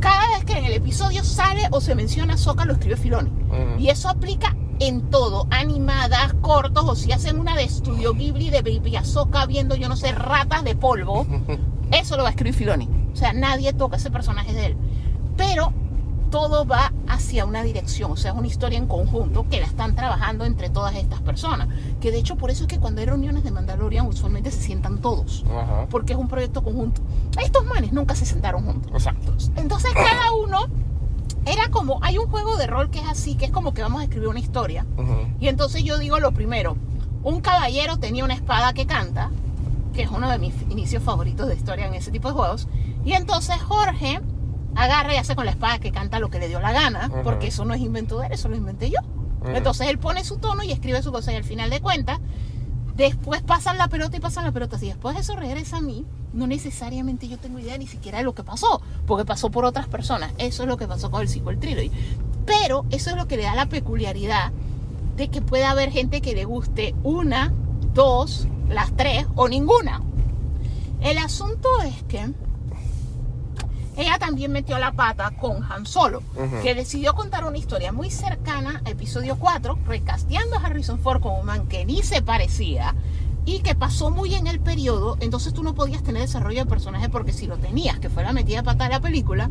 cada 0.00 0.28
vez 0.28 0.44
que 0.44 0.58
en 0.58 0.64
el 0.64 0.72
episodio 0.72 1.24
sale 1.24 1.68
o 1.70 1.80
se 1.80 1.94
menciona 1.94 2.34
Ahsoka 2.34 2.64
lo 2.64 2.74
escribe 2.74 2.96
Filoni. 2.96 3.30
Y 3.78 3.88
eso 3.88 4.08
aplica 4.08 4.56
en 4.80 5.10
todo, 5.10 5.46
animadas, 5.50 6.34
cortos, 6.40 6.84
o 6.88 6.96
si 6.96 7.12
hacen 7.12 7.38
una 7.38 7.54
de 7.54 7.68
Studio 7.68 8.14
Ghibli 8.14 8.50
de 8.50 8.62
Baby 8.62 8.96
Ahsoka 8.96 9.46
viendo, 9.46 9.76
yo 9.76 9.88
no 9.88 9.96
sé, 9.96 10.12
ratas 10.12 10.64
de 10.64 10.74
polvo, 10.74 11.26
eso 11.92 12.16
lo 12.16 12.22
va 12.22 12.30
a 12.30 12.32
escribir 12.32 12.54
Filoni. 12.54 12.88
O 13.12 13.16
sea, 13.16 13.32
nadie 13.32 13.72
toca 13.74 13.96
ese 13.96 14.10
personaje 14.10 14.52
de 14.52 14.66
él. 14.66 14.76
Pero 15.36 15.72
todo 16.32 16.64
va 16.64 16.92
hacia 17.08 17.44
una 17.44 17.62
dirección, 17.62 18.10
o 18.10 18.16
sea, 18.16 18.32
es 18.32 18.38
una 18.38 18.46
historia 18.46 18.78
en 18.78 18.86
conjunto 18.86 19.46
que 19.50 19.60
la 19.60 19.66
están 19.66 19.94
trabajando 19.94 20.46
entre 20.46 20.70
todas 20.70 20.94
estas 20.96 21.20
personas. 21.20 21.68
Que 22.00 22.10
de 22.10 22.18
hecho 22.18 22.36
por 22.36 22.50
eso 22.50 22.64
es 22.64 22.68
que 22.68 22.80
cuando 22.80 23.02
hay 23.02 23.06
reuniones 23.06 23.44
de 23.44 23.50
Mandalorian 23.50 24.06
usualmente 24.06 24.50
se 24.50 24.62
sientan 24.62 24.98
todos, 25.02 25.44
Ajá. 25.46 25.86
porque 25.90 26.14
es 26.14 26.18
un 26.18 26.28
proyecto 26.28 26.64
conjunto. 26.64 27.02
Estos 27.38 27.66
manes 27.66 27.92
nunca 27.92 28.14
se 28.14 28.24
sentaron 28.24 28.64
juntos. 28.64 28.90
Exacto. 28.92 29.34
Entonces 29.56 29.92
cada 29.92 30.32
uno 30.32 30.68
era 31.44 31.68
como, 31.70 31.98
hay 32.02 32.16
un 32.16 32.28
juego 32.28 32.56
de 32.56 32.66
rol 32.66 32.88
que 32.88 33.00
es 33.00 33.08
así, 33.08 33.34
que 33.34 33.44
es 33.44 33.50
como 33.50 33.74
que 33.74 33.82
vamos 33.82 34.00
a 34.00 34.04
escribir 34.04 34.28
una 34.28 34.40
historia. 34.40 34.86
Y 35.38 35.48
entonces 35.48 35.84
yo 35.84 35.98
digo 35.98 36.18
lo 36.18 36.32
primero, 36.32 36.78
un 37.22 37.42
caballero 37.42 37.98
tenía 37.98 38.24
una 38.24 38.34
espada 38.34 38.72
que 38.72 38.86
canta, 38.86 39.30
que 39.92 40.00
es 40.00 40.10
uno 40.10 40.30
de 40.30 40.38
mis 40.38 40.54
inicios 40.70 41.02
favoritos 41.02 41.46
de 41.46 41.56
historia 41.56 41.86
en 41.86 41.92
ese 41.92 42.10
tipo 42.10 42.28
de 42.28 42.34
juegos. 42.34 42.68
Y 43.04 43.12
entonces 43.12 43.60
Jorge 43.60 44.22
agarra 44.74 45.14
y 45.14 45.16
hace 45.16 45.34
con 45.34 45.44
la 45.44 45.52
espada 45.52 45.78
que 45.78 45.92
canta 45.92 46.18
lo 46.18 46.30
que 46.30 46.38
le 46.38 46.48
dio 46.48 46.60
la 46.60 46.72
gana, 46.72 47.10
porque 47.24 47.48
eso 47.48 47.64
no 47.64 47.74
es 47.74 47.80
invento 47.80 48.18
de 48.18 48.26
él, 48.26 48.32
eso 48.32 48.48
lo 48.48 48.56
inventé 48.56 48.90
yo. 48.90 48.98
Entonces 49.44 49.88
él 49.88 49.98
pone 49.98 50.24
su 50.24 50.38
tono 50.38 50.62
y 50.62 50.72
escribe 50.72 51.02
su 51.02 51.10
cosa 51.10 51.32
y 51.32 51.36
al 51.36 51.44
final 51.44 51.70
de 51.70 51.80
cuentas, 51.80 52.20
después 52.96 53.42
pasan 53.42 53.78
la 53.78 53.88
pelota 53.88 54.16
y 54.16 54.20
pasan 54.20 54.44
la 54.44 54.52
pelota. 54.52 54.78
Si 54.78 54.86
después 54.86 55.18
eso 55.18 55.36
regresa 55.36 55.78
a 55.78 55.80
mí, 55.80 56.06
no 56.32 56.46
necesariamente 56.46 57.28
yo 57.28 57.38
tengo 57.38 57.58
idea 57.58 57.76
ni 57.76 57.86
siquiera 57.86 58.18
de 58.18 58.24
lo 58.24 58.34
que 58.34 58.44
pasó, 58.44 58.80
porque 59.06 59.24
pasó 59.24 59.50
por 59.50 59.64
otras 59.64 59.88
personas. 59.88 60.32
Eso 60.38 60.62
es 60.62 60.68
lo 60.68 60.76
que 60.76 60.86
pasó 60.86 61.10
con 61.10 61.22
el 61.22 61.28
sequel 61.28 61.58
trilogy. 61.58 61.90
Pero 62.46 62.84
eso 62.90 63.10
es 63.10 63.16
lo 63.16 63.26
que 63.26 63.36
le 63.36 63.44
da 63.44 63.54
la 63.54 63.66
peculiaridad 63.66 64.52
de 65.16 65.28
que 65.28 65.42
pueda 65.42 65.70
haber 65.70 65.90
gente 65.90 66.20
que 66.20 66.34
le 66.34 66.44
guste 66.44 66.94
una, 67.02 67.52
dos, 67.94 68.48
las 68.68 68.96
tres 68.96 69.26
o 69.34 69.48
ninguna. 69.48 70.02
El 71.00 71.18
asunto 71.18 71.68
es 71.84 72.02
que 72.04 72.32
ella 73.96 74.18
también 74.18 74.52
metió 74.52 74.78
la 74.78 74.92
pata 74.92 75.32
con 75.38 75.62
Han 75.70 75.84
Solo, 75.86 76.22
que 76.62 76.74
decidió 76.74 77.14
contar 77.14 77.44
una 77.44 77.58
historia 77.58 77.92
muy 77.92 78.10
cercana 78.10 78.80
a 78.84 78.90
episodio 78.90 79.36
4, 79.38 79.78
recasteando 79.86 80.56
a 80.56 80.60
Harrison 80.60 80.98
Ford 80.98 81.20
como 81.20 81.40
un 81.40 81.46
man 81.46 81.66
que 81.68 81.84
ni 81.84 82.02
se 82.02 82.22
parecía 82.22 82.94
y 83.44 83.60
que 83.60 83.74
pasó 83.74 84.10
muy 84.10 84.34
en 84.34 84.46
el 84.46 84.60
periodo, 84.60 85.16
entonces 85.20 85.52
tú 85.52 85.62
no 85.62 85.74
podías 85.74 86.02
tener 86.02 86.22
desarrollo 86.22 86.60
de 86.64 86.70
personaje 86.70 87.08
porque 87.08 87.32
si 87.32 87.46
lo 87.46 87.56
tenías, 87.58 87.98
que 87.98 88.08
fuera 88.08 88.32
metida 88.32 88.62
pata 88.62 88.84
de 88.84 88.90
la 88.90 89.00
película, 89.00 89.50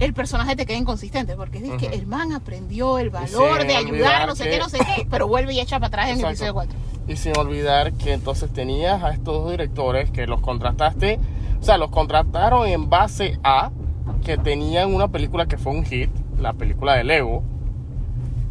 el 0.00 0.14
personaje 0.14 0.54
te 0.54 0.64
queda 0.64 0.76
inconsistente, 0.78 1.34
porque 1.34 1.58
es 1.58 1.64
que 1.80 1.86
Ujú. 1.86 1.94
el 1.94 2.06
man 2.06 2.32
aprendió 2.32 2.98
el 2.98 3.10
valor 3.10 3.66
de 3.66 3.74
ayudar, 3.74 4.28
no 4.28 4.36
sé 4.36 4.44
que- 4.44 4.50
qué, 4.50 4.58
no 4.58 4.68
sé 4.68 4.78
qué, 4.78 5.06
pero 5.10 5.26
vuelve 5.26 5.54
y 5.54 5.60
echa 5.60 5.76
para 5.80 5.88
atrás 5.88 6.10
en 6.10 6.20
el 6.20 6.24
episodio 6.26 6.54
4. 6.54 6.78
Y 7.08 7.16
sin 7.16 7.36
olvidar 7.36 7.92
que 7.94 8.12
entonces 8.12 8.52
tenías 8.52 9.02
a 9.02 9.10
estos 9.10 9.42
dos 9.42 9.50
directores 9.50 10.10
que 10.12 10.26
los 10.28 10.40
contrataste, 10.40 11.18
o 11.60 11.64
sea, 11.64 11.78
los 11.78 11.90
contrataron 11.90 12.66
en 12.66 12.88
base 12.88 13.38
a 13.42 13.70
que 14.24 14.36
tenían 14.36 14.94
una 14.94 15.08
película 15.08 15.46
que 15.46 15.58
fue 15.58 15.72
un 15.72 15.84
hit, 15.84 16.10
la 16.38 16.52
película 16.52 16.94
de 16.94 17.04
Lego. 17.04 17.42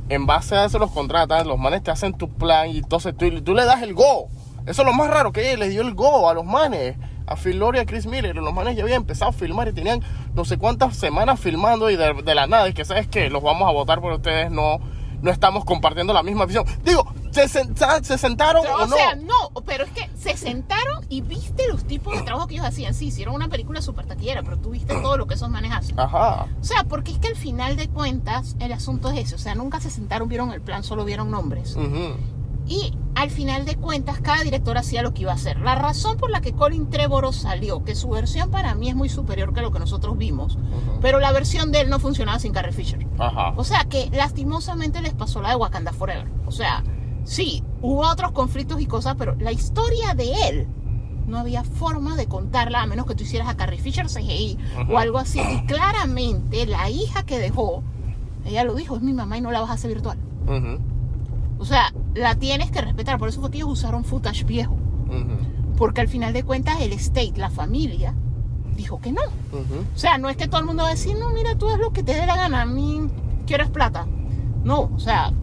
En 0.10 0.26
base 0.26 0.56
a 0.56 0.66
eso 0.66 0.80
los 0.80 0.92
contratan, 0.92 1.48
los 1.48 1.58
manes 1.58 1.84
te 1.84 1.92
hacen 1.92 2.14
tu 2.14 2.30
plan 2.30 2.70
y 2.70 2.80
entonces 2.80 3.16
tú, 3.16 3.42
tú 3.42 3.54
le 3.54 3.66
das 3.66 3.82
el 3.82 3.94
go. 3.94 4.30
Eso 4.66 4.82
es 4.82 4.86
lo 4.86 4.94
más 4.94 5.10
raro 5.10 5.32
que 5.32 5.56
les 5.58 5.70
dio 5.70 5.82
el 5.82 5.94
go 5.94 6.30
a 6.30 6.34
los 6.34 6.46
manes, 6.46 6.98
a 7.26 7.36
Phil 7.36 7.60
Lord 7.60 7.78
y 7.78 7.80
a 7.80 7.86
Chris 7.86 8.06
Miller. 8.06 8.36
Los 8.36 8.54
manes 8.54 8.76
ya 8.76 8.84
habían 8.84 9.02
empezado 9.02 9.30
a 9.30 9.34
filmar 9.34 9.68
y 9.68 9.74
tenían 9.74 10.02
no 10.36 10.46
sé 10.46 10.58
cuántas 10.58 10.96
semanas 10.96 11.40
filmando 11.40 11.90
y 11.90 11.96
de, 11.96 12.14
de 12.14 12.36
la 12.36 12.48
nada, 12.48 12.68
es 12.68 12.76
que 12.76 12.86
sabes 12.86 13.08
que 13.08 13.30
los 13.30 13.42
vamos 13.42 13.68
a 13.68 13.72
votar 13.72 14.02
por 14.02 14.14
ustedes, 14.14 14.52
no, 14.52 14.80
no 15.22 15.32
estamos 15.32 15.66
compartiendo 15.66 16.14
la 16.14 16.24
misma 16.24 16.46
visión. 16.46 16.66
Digo, 16.84 17.06
¿se, 17.42 17.48
senta- 17.48 18.04
se 18.04 18.18
sentaron 18.18 18.66
O, 18.66 18.76
o, 18.84 18.88
no? 18.88 18.96
sea, 18.96 19.16
no, 19.16 19.52
pero 19.66 19.84
es 19.86 19.92
que 19.92 20.10
se 20.18 20.36
sentaron 20.38 21.06
y 21.10 21.22
viste 21.22 21.68
los 21.70 21.86
tipos 21.86 22.16
de 22.16 22.22
trabajo 22.24 22.48
que 22.48 22.56
ellos 22.56 22.66
hacían. 22.66 22.94
Sí, 22.94 23.08
hicieron 23.08 23.36
una 23.36 23.48
película 23.48 23.82
súper 23.82 24.06
taquillera, 24.06 24.44
pero 24.44 24.58
tú 24.58 24.72
viste 24.72 24.94
todo 25.02 25.18
lo 25.18 25.28
que 25.28 25.36
esos 25.36 25.50
manes 25.50 25.72
hacen. 25.74 26.00
Ajá. 26.00 26.48
O 26.60 26.64
sea, 26.64 26.84
porque 26.84 27.12
es 27.12 27.20
que 27.20 27.28
al 27.28 27.36
final 27.36 27.76
de 27.78 27.88
cuentas 27.90 28.56
el 28.60 28.72
asunto 28.74 29.10
es 29.12 29.20
ese. 29.20 29.36
O 29.36 29.40
sea, 29.40 29.56
nunca 29.56 29.80
se 29.80 29.90
sentaron, 29.90 30.28
vieron 30.28 30.52
el 30.52 30.62
plan, 30.62 30.84
solo 30.84 31.06
vieron 31.06 31.30
nombres. 31.32 31.76
Ujú. 31.76 32.16
Y 32.70 32.92
al 33.16 33.30
final 33.32 33.64
de 33.64 33.78
cuentas, 33.78 34.20
cada 34.20 34.44
director 34.44 34.78
hacía 34.78 35.02
lo 35.02 35.14
que 35.14 35.22
iba 35.22 35.32
a 35.32 35.36
hacer. 35.36 35.58
La 35.62 35.76
razón 35.76 36.18
por 36.18 36.30
la 36.30 36.42
que 36.42 36.52
Colin 36.52 36.90
Trevorrow 36.90 37.32
salió, 37.32 37.86
que 37.86 37.96
su 37.96 38.10
versión 38.10 38.52
para 38.52 38.76
mí 38.76 38.90
es 38.90 38.96
muy 38.96 39.08
superior 39.08 39.54
que 39.54 39.62
lo 39.62 39.72
que 39.72 39.80
nosotros 39.80 40.18
vimos, 40.18 40.56
Ujú. 40.58 41.00
pero 41.02 41.20
la 41.22 41.32
versión 41.32 41.72
de 41.72 41.80
él 41.82 41.90
no 41.90 41.98
funcionaba 42.00 42.40
sin 42.40 42.52
Carrie 42.52 42.74
Fisher. 42.74 43.08
Ajá. 43.20 43.54
O 43.56 43.64
sea 43.64 43.86
que 43.86 44.10
lastimosamente 44.12 45.02
les 45.02 45.14
pasó 45.14 45.42
la 45.42 45.50
de 45.52 45.56
Wakanda 45.56 45.94
Forever. 45.94 46.28
O 46.46 46.52
sea, 46.52 46.84
sí, 47.28 47.64
hubo 47.82 48.08
otros 48.08 48.32
conflictos 48.32 48.82
y 48.82 48.86
cosas, 48.86 49.16
pero 49.18 49.36
la 49.36 49.52
historia 49.52 50.16
de 50.16 50.32
él 50.48 50.68
no 51.28 51.38
había 51.38 51.64
forma 51.64 52.16
de 52.16 52.28
contarla 52.28 52.82
a 52.82 52.88
menos 52.88 53.06
que 53.06 53.14
tú 53.14 53.24
hicieras 53.24 53.50
a 53.50 53.58
Carrie 53.58 53.80
Fisher 53.80 54.08
CGI 54.08 54.58
o 54.90 54.98
algo 54.98 55.18
así. 55.18 55.40
Y 55.40 55.66
claramente 55.68 56.66
la 56.66 56.90
hija 56.90 57.24
que 57.24 57.38
dejó, 57.38 57.84
ella 58.46 58.64
lo 58.64 58.74
dijo, 58.76 58.96
es 58.96 59.02
mi 59.02 59.14
mamá 59.14 59.38
y 59.38 59.42
no 59.42 59.52
la 59.52 59.60
vas 59.60 59.70
a 59.70 59.74
hacer 59.74 59.92
virtual. 59.92 60.18
O 61.60 61.66
sea, 61.66 61.94
la 62.16 62.36
tienes 62.36 62.72
que 62.72 62.82
respetar. 62.82 63.20
Por 63.20 63.30
eso 63.30 63.42
fue 63.42 63.52
que 63.52 63.58
ellos 63.58 63.70
usaron 63.70 64.06
footage 64.06 64.46
viejo. 64.46 64.78
Porque 65.78 66.02
al 66.02 66.08
final 66.08 66.34
de 66.34 66.44
cuentas 66.44 66.80
el 66.80 66.94
state, 66.94 67.34
la 67.36 67.50
familia, 67.50 68.16
dijo 68.76 69.00
que 69.00 69.12
no. 69.12 69.22
O 69.94 69.98
sea, 69.98 70.18
no 70.18 70.30
es 70.30 70.38
que 70.38 70.48
todo 70.48 70.62
el 70.62 70.66
mundo 70.66 70.84
va 70.84 70.90
a 70.90 70.94
decir, 70.94 71.18
no, 71.18 71.32
mira, 71.32 71.56
tú 71.56 71.70
haz 71.70 71.80
lo 71.80 71.92
que 71.92 72.04
te 72.04 72.14
dé 72.14 72.26
la 72.26 72.38
gana, 72.38 72.62
a 72.62 72.66
mí 72.66 73.02
quieres 73.46 73.70
plata. 73.70 74.08
No, 74.64 74.92
o 74.96 75.00
sea, 75.00 75.34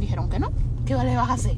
dijeron 0.00 0.28
que 0.28 0.40
no, 0.40 0.50
¿qué 0.88 0.94
le 1.04 1.16
vas 1.16 1.28
a 1.28 1.34
hacer? 1.34 1.56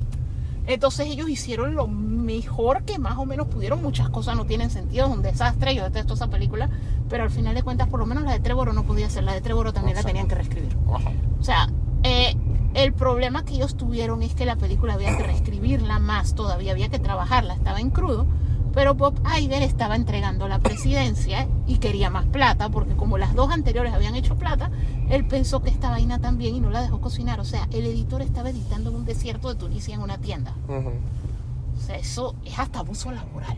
Entonces 0.67 1.07
ellos 1.07 1.29
hicieron 1.29 1.75
lo 1.75 1.87
mejor 1.87 2.83
que 2.83 2.99
más 2.99 3.17
o 3.17 3.27
menos 3.27 3.47
pudieron. 3.47 3.83
Muchas 3.83 4.09
cosas 4.11 4.37
no 4.37 4.45
tienen 4.45 4.71
sentido, 4.71 5.07
es 5.07 5.13
un 5.13 5.23
desastre, 5.23 5.75
yo 5.75 5.85
detesto 5.85 6.15
esa 6.15 6.29
película, 6.29 6.69
pero 7.09 7.23
al 7.23 7.31
final 7.31 7.55
de 7.55 7.63
cuentas, 7.63 7.89
por 7.89 8.01
lo 8.01 8.07
menos 8.07 8.25
la 8.25 8.33
de 8.33 8.41
Trevor 8.41 8.75
no 8.75 8.85
podía 8.85 9.09
ser, 9.09 9.25
la 9.25 9.33
de 9.33 9.41
Trevor 9.41 9.73
también 9.73 9.97
la 9.97 10.03
tenían 10.03 10.27
que 10.27 10.35
reescribir. 10.35 10.77
Ajá. 10.93 11.11
O 11.41 11.45
sea, 11.45 11.69
eh, 12.03 12.37
el 12.75 12.93
problema 12.93 13.45
que 13.45 13.55
ellos 13.55 13.77
tuvieron 13.77 14.23
es 14.23 14.35
que 14.35 14.45
la 14.45 14.57
película 14.57 14.95
había 14.95 15.17
que 15.17 15.23
reescribirla 15.23 15.99
más 15.99 16.35
todavía, 16.35 16.73
había 16.73 16.89
que 16.89 16.99
trabajarla, 16.99 17.55
estaba 17.55 17.81
en 17.81 17.91
crudo, 17.91 18.27
pero 18.73 18.95
Bob 18.95 19.21
Iger 19.39 19.63
estaba 19.63 19.97
entregando 19.97 20.49
la 20.49 20.59
presidencia 20.59 21.49
y 21.67 21.79
quería 21.79 22.11
más 22.11 22.27
plata, 22.27 22.69
porque 22.69 22.95
como 22.95 23.19
las 23.19 23.35
dos 23.35 23.51
anteriores 23.51 23.93
habían 23.93 24.15
hecho 24.15 24.37
plata, 24.37 24.71
él 25.09 25.27
pensó 25.27 25.63
que 25.63 25.71
esta 25.71 25.91
vaina 25.91 26.21
también 26.21 26.55
y 26.55 26.61
no 26.61 26.71
la 26.71 26.83
dejó 26.83 27.01
cocinar. 27.01 27.41
O 27.41 27.45
sea, 27.45 27.69
el 27.73 27.87
editor 27.87 28.23
estaba 28.23 28.51
editando 28.51 28.91
en 28.91 28.97
un 28.97 29.05
desierto 29.05 29.49
de 29.49 29.55
Tunisia 29.57 29.95
en 29.95 30.03
una 30.03 30.19
tienda. 30.19 30.55
O 30.69 31.81
sea, 31.81 31.97
eso 31.97 32.37
es 32.45 32.59
hasta 32.59 32.81
abuso 32.81 33.11
laboral. 33.11 33.57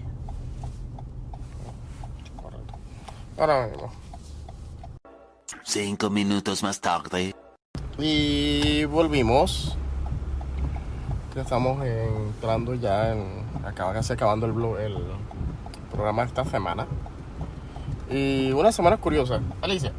Correcto. 2.41 2.75
Ahora 3.39 3.67
mismo. 3.67 3.93
Cinco 5.65 6.11
minutos 6.11 6.63
más 6.63 6.81
tarde. 6.81 7.35
Y 7.99 8.85
volvimos. 8.85 9.77
Ya 11.35 11.43
estamos 11.43 11.83
entrando 11.85 12.75
ya 12.75 13.13
en. 13.13 13.25
Acaba 13.65 13.93
casi 13.93 14.13
acabando 14.13 14.47
el, 14.47 14.53
blo- 14.53 14.79
el 14.79 14.97
programa 15.91 16.23
de 16.23 16.29
esta 16.29 16.45
semana. 16.45 16.87
Y 18.11 18.53
una 18.53 18.71
semana 18.73 18.99
curiosa. 18.99 19.41
Alicia, 19.63 19.93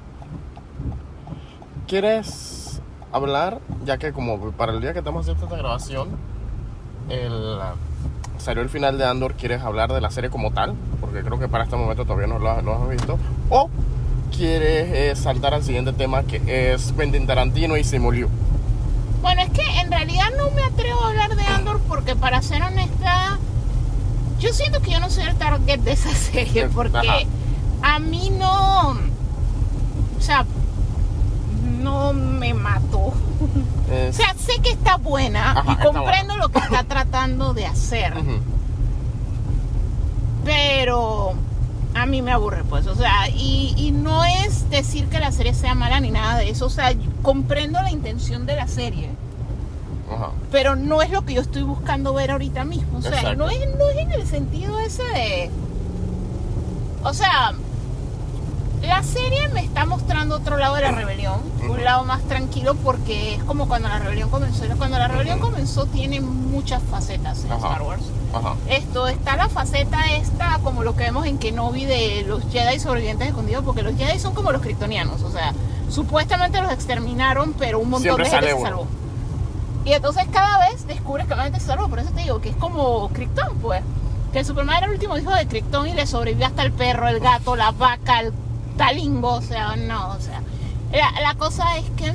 ¿quieres 1.87 2.81
hablar? 3.11 3.59
Ya 3.85 3.97
que, 3.97 4.13
como 4.13 4.51
para 4.51 4.73
el 4.73 4.81
día 4.81 4.93
que 4.93 4.99
estamos 4.99 5.21
haciendo 5.21 5.45
esta 5.45 5.57
grabación, 5.57 6.09
salió 8.37 8.61
el 8.61 8.69
final 8.69 8.99
de 8.99 9.05
Andor. 9.05 9.33
¿Quieres 9.33 9.63
hablar 9.63 9.91
de 9.91 10.01
la 10.01 10.11
serie 10.11 10.29
como 10.29 10.51
tal? 10.51 10.75
Porque 11.01 11.23
creo 11.23 11.39
que 11.39 11.47
para 11.47 11.63
este 11.63 11.75
momento 11.75 12.05
todavía 12.05 12.27
no 12.27 12.37
lo, 12.37 12.49
has 12.51 12.89
visto. 12.89 13.17
O 13.49 13.71
quieres 14.35 14.91
eh, 14.93 15.15
saltar 15.15 15.55
al 15.55 15.63
siguiente 15.63 15.93
tema 15.93 16.21
que 16.23 16.73
es 16.73 16.91
Quentin 16.91 17.25
Tarantino 17.25 17.75
y 17.75 17.83
Simu 17.83 18.11
Liu. 18.11 18.29
Bueno, 19.23 19.41
es 19.41 19.49
que 19.51 19.65
en 19.79 19.89
realidad 19.89 20.25
no 20.37 20.51
me 20.51 20.61
atrevo 20.63 21.01
a 21.01 21.07
hablar 21.07 21.35
de 21.37 21.43
Andor 21.43 21.79
porque 21.87 22.13
para 22.13 22.41
ser 22.41 22.61
honesta, 22.61 23.39
yo 24.37 24.51
siento 24.51 24.81
que 24.81 24.91
yo 24.91 24.99
no 24.99 25.09
soy 25.09 25.23
el 25.23 25.35
target 25.37 25.79
de 25.79 25.93
esa 25.93 26.09
serie 26.13 26.67
porque 26.67 26.97
Ajá. 26.97 27.95
a 27.95 27.99
mí 27.99 28.29
no, 28.37 28.89
o 28.89 30.21
sea, 30.21 30.45
no 31.81 32.13
me 32.13 32.53
mató. 32.53 33.13
O 34.09 34.11
sea, 34.11 34.33
sé 34.33 34.59
que 34.63 34.71
está 34.71 34.97
buena 34.97 35.51
Ajá, 35.51 35.73
y 35.79 35.85
comprendo 35.85 36.35
lo 36.37 36.49
que 36.49 36.57
está 36.57 36.83
tratando 36.83 37.53
de 37.53 37.67
hacer, 37.67 38.11
pero 40.43 41.35
a 41.95 42.05
mí 42.05 42.21
me 42.21 42.31
aburre 42.31 42.63
pues, 42.63 42.87
o 42.87 42.95
sea, 42.95 43.29
y, 43.29 43.73
y 43.77 43.91
no 43.91 44.25
es 44.25 44.69
decir 44.69 45.07
que 45.07 45.19
la 45.19 45.31
serie 45.31 45.53
sea 45.53 45.75
mala 45.75 45.99
ni 45.99 46.11
nada 46.11 46.37
de 46.37 46.49
eso, 46.49 46.65
o 46.65 46.69
sea, 46.69 46.93
comprendo 47.21 47.81
la 47.81 47.91
intención 47.91 48.45
de 48.45 48.55
la 48.55 48.67
serie. 48.67 49.09
Ajá. 50.11 50.31
pero 50.51 50.75
no 50.75 51.01
es 51.01 51.09
lo 51.09 51.25
que 51.25 51.33
yo 51.33 51.41
estoy 51.41 51.63
buscando 51.63 52.13
ver 52.13 52.29
ahorita 52.31 52.65
mismo. 52.65 52.99
O 52.99 53.01
sea, 53.01 53.11
Exacto. 53.11 53.35
no 53.37 53.49
es, 53.49 53.59
no 53.77 53.89
es 53.89 53.97
en 53.97 54.11
el 54.11 54.27
sentido 54.27 54.77
ese 54.79 55.01
de. 55.03 55.49
O 57.03 57.13
sea, 57.13 57.53
la 58.83 59.01
serie 59.03 59.47
me 59.49 59.61
está 59.61 59.85
mostrando 59.85 60.35
otro 60.35 60.57
lado 60.57 60.75
de 60.75 60.81
la 60.81 60.91
rebelión, 60.91 61.41
un 61.69 61.83
lado 61.83 62.03
más 62.03 62.21
tranquilo, 62.23 62.75
porque 62.75 63.35
es 63.35 63.43
como 63.43 63.67
cuando 63.67 63.87
la 63.87 63.99
rebelión 63.99 64.29
comenzó. 64.29 64.63
Cuando 64.77 64.97
la 64.97 65.07
rebelión 65.07 65.39
comenzó, 65.39 65.85
tiene 65.85 66.19
muchas 66.21 66.81
facetas 66.83 67.45
en 67.45 67.51
Ajá. 67.51 67.67
Star 67.67 67.81
Wars. 67.81 68.03
Ajá. 68.33 68.55
Esto 68.69 69.07
está 69.07 69.37
la 69.37 69.47
faceta 69.47 69.99
esta, 70.15 70.59
como 70.63 70.83
lo 70.83 70.95
que 70.95 71.03
vemos 71.03 71.25
en 71.25 71.37
Kenobi 71.37 71.85
de 71.85 72.25
los 72.27 72.43
Jedi 72.51 72.79
sobrevivientes 72.79 73.29
escondidos, 73.29 73.63
porque 73.63 73.83
los 73.83 73.95
Jedi 73.95 74.19
son 74.19 74.33
como 74.33 74.51
los 74.51 74.61
kryptonianos, 74.61 75.21
o 75.21 75.31
sea, 75.31 75.53
supuestamente 75.89 76.61
los 76.61 76.71
exterminaron, 76.71 77.53
pero 77.53 77.79
un 77.79 77.89
montón 77.89 78.17
Siempre 78.17 78.25
de 78.25 78.31
gente 78.31 78.47
se 78.47 78.53
uno. 78.55 78.65
salvó. 78.65 78.87
Y 79.85 79.93
entonces 79.93 80.25
cada 80.31 80.59
vez 80.69 80.87
descubres 80.87 81.27
que 81.27 81.35
más 81.35 81.45
gente 81.45 81.59
se 81.59 81.67
salvó, 81.67 81.87
por 81.87 81.99
eso 81.99 82.11
te 82.11 82.21
digo 82.21 82.41
que 82.41 82.49
es 82.49 82.55
como 82.55 83.09
Krypton, 83.09 83.57
pues. 83.59 83.81
Que 84.31 84.39
el 84.39 84.45
Superman 84.45 84.77
era 84.77 84.87
el 84.87 84.93
último 84.93 85.17
hijo 85.17 85.31
de 85.31 85.45
Krypton 85.47 85.87
y 85.87 85.93
le 85.93 86.07
sobrevivió 86.07 86.47
hasta 86.47 86.63
el 86.63 86.71
perro, 86.71 87.07
el 87.07 87.19
gato, 87.19 87.55
la 87.55 87.71
vaca, 87.71 88.19
el 88.21 88.33
talingo, 88.77 89.33
o 89.33 89.41
sea, 89.41 89.75
no, 89.75 90.09
o 90.09 90.19
sea. 90.19 90.41
La, 90.91 91.21
la 91.21 91.35
cosa 91.35 91.77
es 91.77 91.89
que 91.91 92.13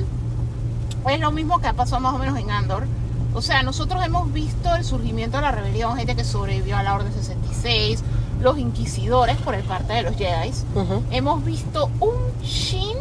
es 1.09 1.19
lo 1.19 1.31
mismo 1.31 1.59
que 1.59 1.67
ha 1.67 1.73
pasado 1.73 1.99
más 2.01 2.13
o 2.13 2.17
menos 2.17 2.37
en 2.39 2.51
Andor. 2.51 2.85
O 3.33 3.41
sea, 3.41 3.61
nosotros 3.63 4.03
hemos 4.03 4.31
visto 4.33 4.73
el 4.75 4.83
surgimiento 4.83 5.37
de 5.37 5.43
la 5.43 5.51
rebelión, 5.51 5.95
gente 5.97 6.15
que 6.15 6.23
sobrevivió 6.23 6.77
a 6.77 6.83
la 6.83 6.95
Orden 6.95 7.13
66, 7.13 8.03
los 8.41 8.57
inquisidores 8.57 9.37
por 9.37 9.53
el 9.53 9.63
parte 9.63 9.93
de 9.93 10.01
los 10.03 10.15
Jedi. 10.15 10.51
Hemos 11.11 11.43
visto 11.45 11.91
un 11.99 12.15
shin 12.41 12.97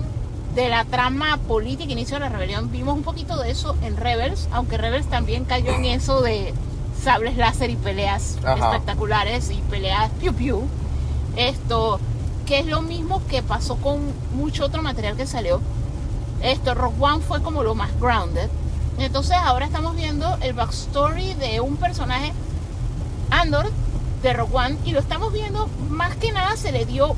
de 0.54 0.68
la 0.68 0.84
trama 0.84 1.36
política 1.48 1.92
inicio 1.92 2.16
de 2.16 2.20
la 2.20 2.28
rebelión. 2.28 2.70
Vimos 2.70 2.94
un 2.94 3.02
poquito 3.02 3.36
de 3.38 3.50
eso 3.50 3.76
en 3.82 3.96
Rebels, 3.96 4.48
aunque 4.52 4.76
Rebels 4.76 5.06
también 5.06 5.44
cayó 5.44 5.72
en 5.72 5.84
eso 5.84 6.20
de 6.20 6.52
sables 7.02 7.36
láser 7.36 7.70
y 7.70 7.76
peleas 7.76 8.38
Ajá. 8.44 8.72
espectaculares 8.72 9.50
y 9.50 9.56
peleas 9.70 10.10
piu 10.20 10.34
piu. 10.34 10.62
Esto, 11.36 12.00
que 12.48 12.60
es 12.60 12.66
lo 12.66 12.80
mismo 12.80 13.20
que 13.28 13.42
pasó 13.42 13.76
con 13.76 14.00
mucho 14.32 14.64
otro 14.64 14.80
material 14.80 15.16
que 15.16 15.26
salió. 15.26 15.60
Esto, 16.40 16.74
Rock 16.74 16.94
One 16.98 17.20
fue 17.22 17.42
como 17.42 17.62
lo 17.62 17.74
más 17.74 17.90
grounded. 18.00 18.48
Entonces 18.98 19.36
ahora 19.36 19.66
estamos 19.66 19.94
viendo 19.94 20.38
el 20.40 20.54
backstory 20.54 21.34
de 21.34 21.60
un 21.60 21.76
personaje, 21.76 22.32
Andor, 23.28 23.70
de 24.22 24.32
Rock 24.32 24.54
One, 24.54 24.78
y 24.86 24.92
lo 24.92 24.98
estamos 24.98 25.30
viendo, 25.30 25.68
más 25.90 26.16
que 26.16 26.32
nada 26.32 26.56
se 26.56 26.72
le 26.72 26.86
dio 26.86 27.14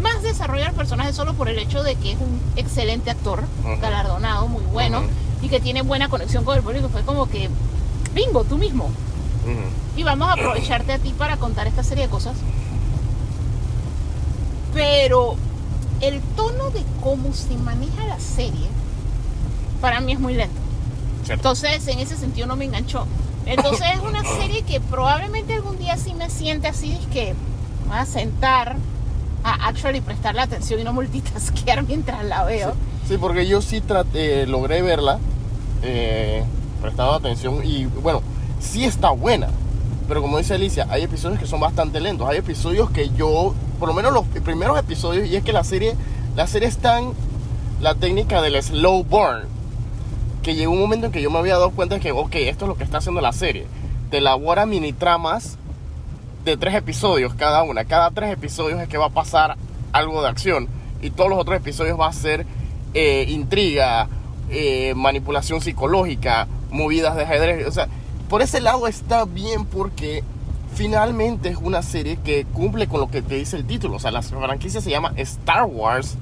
más 0.00 0.22
desarrollo 0.22 0.64
al 0.64 0.72
personaje 0.72 1.12
solo 1.12 1.34
por 1.34 1.50
el 1.50 1.58
hecho 1.58 1.82
de 1.82 1.94
que 1.96 2.12
es 2.12 2.18
un 2.18 2.40
excelente 2.56 3.10
actor, 3.10 3.44
galardonado, 3.82 4.48
muy 4.48 4.64
bueno, 4.72 5.02
y 5.42 5.50
que 5.50 5.60
tiene 5.60 5.82
buena 5.82 6.08
conexión 6.08 6.42
con 6.42 6.56
el 6.56 6.62
público. 6.62 6.88
Fue 6.88 7.02
como 7.02 7.28
que, 7.28 7.50
bingo, 8.14 8.44
tú 8.44 8.56
mismo. 8.56 8.84
Ujú. 8.84 9.98
Y 9.98 10.04
vamos 10.04 10.28
a 10.28 10.32
aprovecharte 10.32 10.94
a 10.94 10.98
ti 10.98 11.12
para 11.16 11.36
contar 11.36 11.66
esta 11.66 11.84
serie 11.84 12.04
de 12.04 12.10
cosas. 12.10 12.34
Pero 14.74 15.36
el 16.00 16.20
tono 16.36 16.70
de 16.70 16.82
cómo 17.02 17.32
se 17.32 17.56
maneja 17.56 18.04
la 18.06 18.20
serie, 18.20 18.68
para 19.80 20.00
mí 20.00 20.12
es 20.12 20.20
muy 20.20 20.34
lento. 20.34 20.60
Cierto. 21.24 21.40
Entonces, 21.40 21.88
en 21.88 22.00
ese 22.00 22.16
sentido 22.16 22.46
no 22.46 22.56
me 22.56 22.66
enganchó. 22.66 23.06
Entonces 23.46 23.86
es 23.94 24.00
una 24.00 24.22
serie 24.40 24.62
que 24.62 24.80
probablemente 24.80 25.54
algún 25.54 25.78
día 25.78 25.96
sí 25.96 26.14
me 26.14 26.30
siente 26.30 26.68
así, 26.68 26.92
es 26.92 27.06
que 27.08 27.34
me 27.84 27.90
voy 27.90 27.98
a 27.98 28.06
sentar 28.06 28.76
a 29.42 29.68
actually 29.68 30.00
prestarle 30.00 30.40
atención 30.40 30.80
y 30.80 30.84
no 30.84 30.92
multitasquear 30.92 31.82
mientras 31.86 32.24
la 32.24 32.44
veo. 32.44 32.74
Sí, 33.06 33.18
porque 33.18 33.46
yo 33.46 33.60
sí 33.60 33.80
traté, 33.80 34.46
logré 34.46 34.80
verla, 34.80 35.18
eh, 35.82 36.42
prestando 36.80 37.12
atención 37.12 37.60
y 37.62 37.84
bueno, 37.84 38.22
sí 38.60 38.84
está 38.84 39.10
buena. 39.10 39.48
Pero 40.08 40.20
como 40.20 40.38
dice 40.38 40.54
Alicia, 40.54 40.86
hay 40.90 41.02
episodios 41.02 41.38
que 41.38 41.46
son 41.46 41.60
bastante 41.60 42.00
lentos. 42.00 42.28
Hay 42.28 42.38
episodios 42.38 42.90
que 42.90 43.10
yo, 43.10 43.54
por 43.78 43.88
lo 43.88 43.94
menos 43.94 44.12
los 44.12 44.26
primeros 44.42 44.78
episodios, 44.78 45.28
y 45.28 45.36
es 45.36 45.44
que 45.44 45.52
la 45.52 45.64
serie, 45.64 45.94
la 46.36 46.46
serie 46.46 46.68
es 46.68 46.78
tan 46.78 47.12
la 47.80 47.94
técnica 47.94 48.40
del 48.40 48.60
slow 48.62 49.04
burn, 49.04 49.42
que 50.42 50.54
llegó 50.54 50.72
un 50.72 50.80
momento 50.80 51.06
en 51.06 51.12
que 51.12 51.22
yo 51.22 51.30
me 51.30 51.38
había 51.38 51.54
dado 51.54 51.70
cuenta 51.70 51.96
de 51.96 52.00
que, 52.00 52.12
ok, 52.12 52.34
esto 52.36 52.64
es 52.64 52.68
lo 52.68 52.76
que 52.76 52.84
está 52.84 52.98
haciendo 52.98 53.20
la 53.20 53.32
serie. 53.32 53.66
Te 54.10 54.18
elabora 54.18 54.66
mini 54.66 54.92
tramas 54.92 55.58
de 56.44 56.56
tres 56.56 56.74
episodios 56.74 57.34
cada 57.34 57.62
una. 57.62 57.84
Cada 57.84 58.10
tres 58.10 58.32
episodios 58.32 58.80
es 58.80 58.88
que 58.88 58.98
va 58.98 59.06
a 59.06 59.10
pasar 59.10 59.56
algo 59.92 60.22
de 60.22 60.28
acción. 60.28 60.68
Y 61.00 61.10
todos 61.10 61.30
los 61.30 61.38
otros 61.38 61.56
episodios 61.56 61.98
va 61.98 62.08
a 62.08 62.12
ser 62.12 62.46
eh, 62.92 63.26
intriga, 63.28 64.08
eh, 64.50 64.94
manipulación 64.94 65.60
psicológica, 65.60 66.46
movidas 66.70 67.16
de 67.16 67.24
ajedrez. 67.24 67.66
O 67.66 67.72
sea, 67.72 67.88
por 68.28 68.42
ese 68.42 68.60
lado 68.60 68.86
está 68.86 69.24
bien 69.24 69.64
porque 69.64 70.22
finalmente 70.74 71.48
es 71.48 71.56
una 71.56 71.82
serie 71.82 72.16
que 72.16 72.44
cumple 72.44 72.86
con 72.86 73.00
lo 73.00 73.10
que 73.10 73.22
te 73.22 73.36
dice 73.36 73.56
el 73.56 73.66
título. 73.66 73.96
O 73.96 74.00
sea, 74.00 74.10
la 74.10 74.22
franquicia 74.22 74.80
se 74.80 74.90
llama 74.90 75.12
Star 75.16 75.64
Wars. 75.64 76.16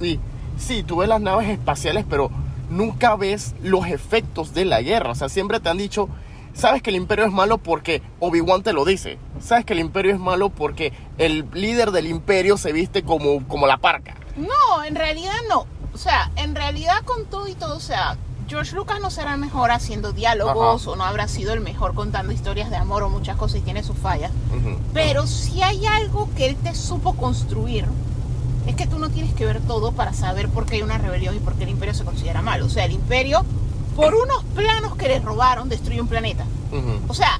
Y 0.00 0.18
sí, 0.58 0.82
tú 0.82 0.98
ves 0.98 1.08
las 1.08 1.20
naves 1.20 1.48
espaciales, 1.48 2.04
pero 2.08 2.30
nunca 2.70 3.16
ves 3.16 3.54
los 3.62 3.86
efectos 3.86 4.54
de 4.54 4.64
la 4.64 4.80
guerra. 4.80 5.10
O 5.10 5.14
sea, 5.14 5.28
siempre 5.28 5.60
te 5.60 5.68
han 5.68 5.78
dicho, 5.78 6.08
sabes 6.54 6.82
que 6.82 6.90
el 6.90 6.96
imperio 6.96 7.26
es 7.26 7.32
malo 7.32 7.58
porque 7.58 8.02
Obi-Wan 8.20 8.62
te 8.62 8.72
lo 8.72 8.84
dice. 8.84 9.18
Sabes 9.40 9.64
que 9.64 9.72
el 9.72 9.80
imperio 9.80 10.12
es 10.12 10.20
malo 10.20 10.50
porque 10.50 10.92
el 11.18 11.46
líder 11.52 11.90
del 11.90 12.06
imperio 12.06 12.56
se 12.56 12.72
viste 12.72 13.02
como, 13.02 13.46
como 13.46 13.66
la 13.66 13.78
parca. 13.78 14.14
No, 14.36 14.84
en 14.84 14.94
realidad 14.94 15.34
no. 15.48 15.66
O 15.92 15.98
sea, 15.98 16.30
en 16.36 16.54
realidad 16.54 17.02
con 17.04 17.26
todo 17.26 17.48
y 17.48 17.54
todo, 17.54 17.76
o 17.76 17.80
sea, 17.80 18.16
George 18.50 18.74
Lucas 18.74 18.98
no 19.00 19.10
será 19.10 19.36
mejor 19.36 19.70
haciendo 19.70 20.12
diálogos 20.12 20.82
Ajá. 20.82 20.90
o 20.90 20.96
no 20.96 21.04
habrá 21.04 21.28
sido 21.28 21.52
el 21.52 21.60
mejor 21.60 21.94
contando 21.94 22.32
historias 22.32 22.68
de 22.68 22.76
amor 22.76 23.04
o 23.04 23.08
muchas 23.08 23.36
cosas 23.36 23.58
y 23.58 23.60
tiene 23.62 23.82
sus 23.84 23.96
fallas. 23.96 24.32
Pero 24.92 25.26
si 25.28 25.62
hay 25.62 25.86
algo 25.86 26.28
que 26.36 26.46
él 26.46 26.56
te 26.56 26.74
supo 26.74 27.14
construir, 27.14 27.86
es 28.66 28.74
que 28.74 28.88
tú 28.88 28.98
no 28.98 29.08
tienes 29.08 29.32
que 29.34 29.46
ver 29.46 29.60
todo 29.60 29.92
para 29.92 30.12
saber 30.12 30.48
por 30.48 30.66
qué 30.66 30.76
hay 30.76 30.82
una 30.82 30.98
rebelión 30.98 31.34
y 31.36 31.38
por 31.38 31.54
qué 31.54 31.62
el 31.62 31.70
imperio 31.70 31.94
se 31.94 32.04
considera 32.04 32.42
malo. 32.42 32.66
O 32.66 32.68
sea, 32.68 32.84
el 32.86 32.92
imperio, 32.92 33.44
por 33.94 34.14
unos 34.16 34.42
planos 34.56 34.96
que 34.96 35.06
le 35.08 35.20
robaron, 35.20 35.68
destruye 35.68 36.00
un 36.00 36.08
planeta. 36.08 36.44
O 37.08 37.14
sea, 37.14 37.38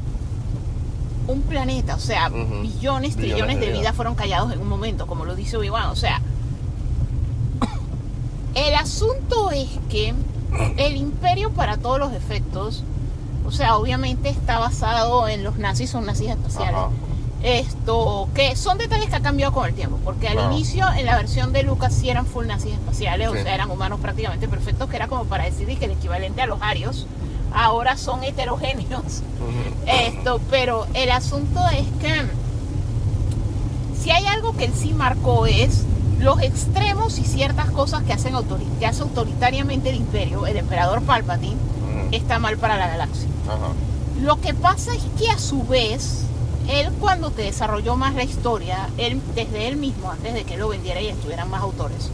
un 1.27 1.43
planeta, 1.43 1.97
o 1.97 2.01
sea, 2.01 2.28
Ujú. 2.28 2.62
billones, 2.62 2.70
Billones 2.70 3.16
trillones 3.16 3.57
de 3.57 3.61
de 3.61 3.66
vidas. 3.66 3.81
vidas 3.81 3.95
fueron 3.97 4.15
callados 4.15 4.53
en 4.53 4.61
un 4.61 4.69
momento, 4.69 5.07
como 5.09 5.24
lo 5.24 5.35
dice 5.35 5.57
Obi-Wan. 5.57 5.91
O 5.91 5.97
sea, 5.97 6.20
el 8.55 8.74
asunto 8.74 9.51
es 9.53 9.69
que 9.89 10.15
el 10.77 10.97
imperio 10.97 11.51
para 11.51 11.77
todos 11.77 11.98
los 11.98 12.12
efectos, 12.12 12.82
o 13.47 13.52
sea, 13.52 13.77
obviamente 13.77 14.28
está 14.28 14.59
basado 14.59 15.28
en 15.28 15.43
los 15.44 15.56
nazis, 15.59 15.90
son 15.90 16.06
nazis 16.06 16.31
espaciales. 16.31 16.74
Ajá. 16.77 16.90
Esto, 17.43 18.28
que 18.35 18.55
son 18.55 18.77
detalles 18.77 19.09
que 19.09 19.16
han 19.16 19.22
cambiado 19.22 19.52
con 19.52 19.66
el 19.66 19.74
tiempo, 19.74 19.98
porque 20.05 20.28
al 20.28 20.35
Claro. 20.35 20.52
inicio 20.52 20.86
en 20.93 21.06
la 21.06 21.16
versión 21.16 21.52
de 21.55 21.62
Lucas 21.62 21.94
sí 21.94 22.10
eran 22.10 22.27
full 22.27 22.47
nazis 22.47 22.74
espaciales, 22.74 23.31
Sí. 23.32 23.39
o 23.39 23.43
sea, 23.43 23.55
eran 23.55 23.70
humanos 23.70 23.98
prácticamente 24.01 24.47
perfectos, 24.47 24.90
que 24.90 24.97
era 24.97 25.09
como 25.09 25.24
para 25.24 25.44
decir 25.44 25.66
que 25.78 25.86
el 25.86 25.93
equivalente 25.93 26.43
a 26.43 26.47
los 26.47 26.60
arios, 26.60 27.06
ahora 27.55 27.97
son 27.97 28.22
heterogéneos. 28.24 29.02
Ujú. 29.02 29.86
Esto, 29.86 30.40
pero 30.51 30.86
el 30.93 31.10
asunto 31.10 31.60
es 31.70 31.86
que 32.01 32.27
si 34.02 34.10
hay 34.10 34.27
algo 34.27 34.55
que 34.56 34.66
él 34.66 34.72
sí 34.77 34.93
marcó 34.93 35.47
es 35.47 35.85
los 36.21 36.41
extremos 36.43 37.19
y 37.19 37.25
ciertas 37.25 37.71
cosas 37.71 38.03
que 38.03 38.13
hacen 38.13 38.35
que 38.79 38.87
hace 38.87 39.03
autoritariamente 39.03 39.89
el 39.89 39.97
imperio, 39.97 40.47
el 40.47 40.59
emperador 40.59 41.03
Palpatine, 41.03 41.57
está 42.13 42.39
mal 42.39 42.59
para 42.59 42.77
la 42.77 42.89
galaxia. 42.89 43.29
Lo 44.21 44.41
que 44.41 44.53
pasa 44.53 44.95
es 44.95 45.03
que 45.19 45.31
a 45.31 45.39
su 45.39 45.67
vez, 45.67 46.25
él 46.69 46.91
cuando 47.01 47.31
te 47.31 47.43
desarrolló 47.43 47.97
más 47.97 48.15
la 48.15 48.23
historia, 48.23 48.89
él 48.99 49.21
desde 49.35 49.69
él 49.69 49.77
mismo, 49.77 50.11
antes 50.11 50.35
de 50.35 50.45
que 50.45 50.59
lo 50.59 50.69
vendiera 50.69 51.01
y 51.01 51.09
estuvieran 51.09 51.49
más 51.49 51.63
autores, 51.63 52.11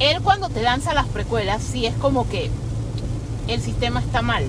él 0.00 0.20
cuando 0.22 0.48
te 0.48 0.62
lanza 0.62 0.94
las 0.94 1.06
precuelas, 1.06 1.62
sí 1.62 1.86
es 1.86 1.94
como 1.94 2.28
que 2.28 2.50
el 3.46 3.60
sistema 3.60 4.00
está 4.00 4.20
mal. 4.20 4.44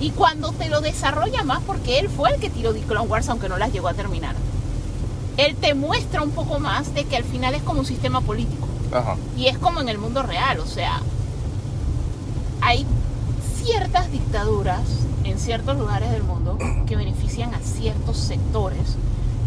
Y 0.00 0.10
cuando 0.10 0.50
te 0.50 0.68
lo 0.68 0.80
desarrolla 0.80 1.44
más, 1.44 1.60
porque 1.64 2.00
él 2.00 2.08
fue 2.08 2.30
el 2.30 2.40
que 2.40 2.50
tiró 2.50 2.74
The 2.74 2.80
Clone 2.80 3.08
Wars, 3.08 3.28
aunque 3.28 3.48
no 3.48 3.56
las 3.56 3.72
llegó 3.72 3.86
a 3.86 3.94
terminar. 3.94 4.34
Él 5.36 5.56
te 5.56 5.74
muestra 5.74 6.22
un 6.22 6.30
poco 6.30 6.58
más 6.60 6.94
de 6.94 7.04
que 7.04 7.16
al 7.16 7.24
final 7.24 7.54
es 7.54 7.62
como 7.62 7.80
un 7.80 7.86
sistema 7.86 8.20
político. 8.20 8.66
Ajá. 8.92 9.16
Y 9.36 9.46
es 9.46 9.56
como 9.58 9.80
en 9.80 9.88
el 9.88 9.98
mundo 9.98 10.22
real, 10.22 10.58
o 10.60 10.66
sea, 10.66 11.00
hay 12.60 12.86
ciertas 13.62 14.10
dictaduras 14.10 14.80
en 15.24 15.38
ciertos 15.38 15.76
lugares 15.78 16.10
del 16.10 16.22
mundo 16.24 16.58
que 16.86 16.96
benefician 16.96 17.54
a 17.54 17.60
ciertos 17.60 18.16
sectores, 18.18 18.96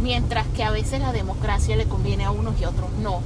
mientras 0.01 0.47
que 0.47 0.63
a 0.63 0.71
veces 0.71 1.01
la 1.01 1.11
democracia 1.11 1.75
le 1.75 1.85
conviene 1.85 2.25
a 2.25 2.31
unos 2.31 2.59
y 2.59 2.63
a 2.63 2.69
otros 2.69 2.89
no. 3.01 3.19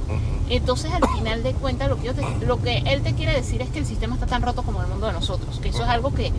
Entonces, 0.48 0.90
al 0.92 1.08
final 1.16 1.42
de 1.42 1.52
cuentas, 1.52 1.88
lo 1.88 1.96
que, 1.96 2.06
yo 2.08 2.14
te- 2.14 2.46
lo 2.46 2.60
que 2.60 2.78
él 2.86 3.02
te 3.02 3.14
quiere 3.14 3.32
decir 3.32 3.62
es 3.62 3.68
que 3.70 3.78
el 3.78 3.86
sistema 3.86 4.14
está 4.14 4.26
tan 4.26 4.42
roto 4.42 4.62
como 4.62 4.80
el 4.82 4.88
mundo 4.88 5.06
de 5.06 5.12
nosotros, 5.12 5.58
que 5.60 5.68
eso 5.68 5.82
es 5.84 5.88
algo 5.88 6.12
que 6.12 6.32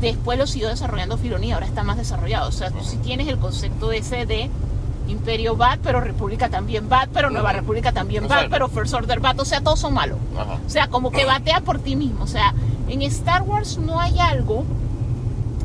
después 0.00 0.38
lo 0.38 0.46
siguió 0.46 0.68
desarrollando 0.68 1.18
Filoni, 1.18 1.52
ahora 1.52 1.66
está 1.66 1.82
más 1.82 1.96
desarrollado. 1.96 2.48
O 2.48 2.52
sea, 2.52 2.70
tú 2.70 2.78
sí 2.84 2.96
tienes 2.98 3.26
el 3.28 3.38
concepto 3.38 3.90
ese 3.92 4.24
de 4.24 4.48
Imperio 5.10 5.56
bad, 5.56 5.78
pero 5.82 6.00
República 6.00 6.48
también 6.48 6.88
bad, 6.88 7.08
pero 7.12 7.30
Nueva. 7.30 7.52
República 7.52 7.92
también 7.92 8.26
bad, 8.28 8.48
pero 8.50 8.68
First 8.68 8.94
Order 8.94 9.20
bad, 9.20 9.38
o 9.40 9.44
sea, 9.44 9.60
todos 9.60 9.78
son 9.80 9.94
malos. 9.94 10.18
Ajá. 10.38 10.58
O 10.66 10.70
sea, 10.70 10.88
como 10.88 11.10
que 11.10 11.24
batea 11.24 11.60
por 11.60 11.78
ti 11.80 11.96
mismo. 11.96 12.24
O 12.24 12.26
sea, 12.26 12.54
en 12.88 13.02
Star 13.02 13.42
Wars 13.42 13.78
no 13.78 14.00
hay 14.00 14.18
algo 14.18 14.64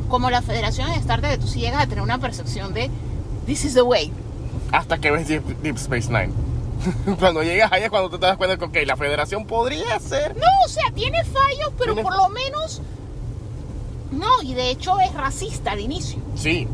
como 0.08 0.30
la 0.30 0.42
Federación 0.42 0.90
de 0.90 0.96
Star 0.98 1.20
Trek, 1.20 1.32
que 1.32 1.38
tú 1.38 1.48
sí 1.48 1.60
llegas 1.60 1.82
a 1.82 1.86
tener 1.86 2.02
una 2.02 2.18
percepción 2.18 2.72
de 2.74 2.90
This 3.46 3.64
is 3.64 3.74
the 3.74 3.82
way. 3.82 4.12
Hasta 4.72 4.98
que 4.98 5.10
ves 5.10 5.28
Deep, 5.28 5.44
Deep 5.62 5.76
Space 5.76 6.08
Nine. 6.08 6.32
cuando 7.18 7.42
llegas 7.42 7.72
ahí 7.72 7.82
es 7.84 7.90
cuando 7.90 8.10
te 8.10 8.18
das 8.18 8.36
cuenta 8.36 8.56
que, 8.56 8.64
ok, 8.64 8.76
la 8.86 8.96
federación 8.96 9.46
podría 9.46 9.98
ser. 9.98 10.36
No, 10.36 10.46
o 10.64 10.68
sea, 10.68 10.84
tiene 10.94 11.24
fallos, 11.24 11.72
pero 11.78 11.94
Tiene- 11.94 12.02
por 12.02 12.16
lo 12.16 12.28
menos. 12.28 12.82
No, 14.12 14.42
y 14.42 14.54
de 14.54 14.70
hecho 14.70 14.98
es 15.00 15.12
racista 15.14 15.72
al 15.72 15.80
inicio. 15.80 16.18
Sí. 16.36 16.68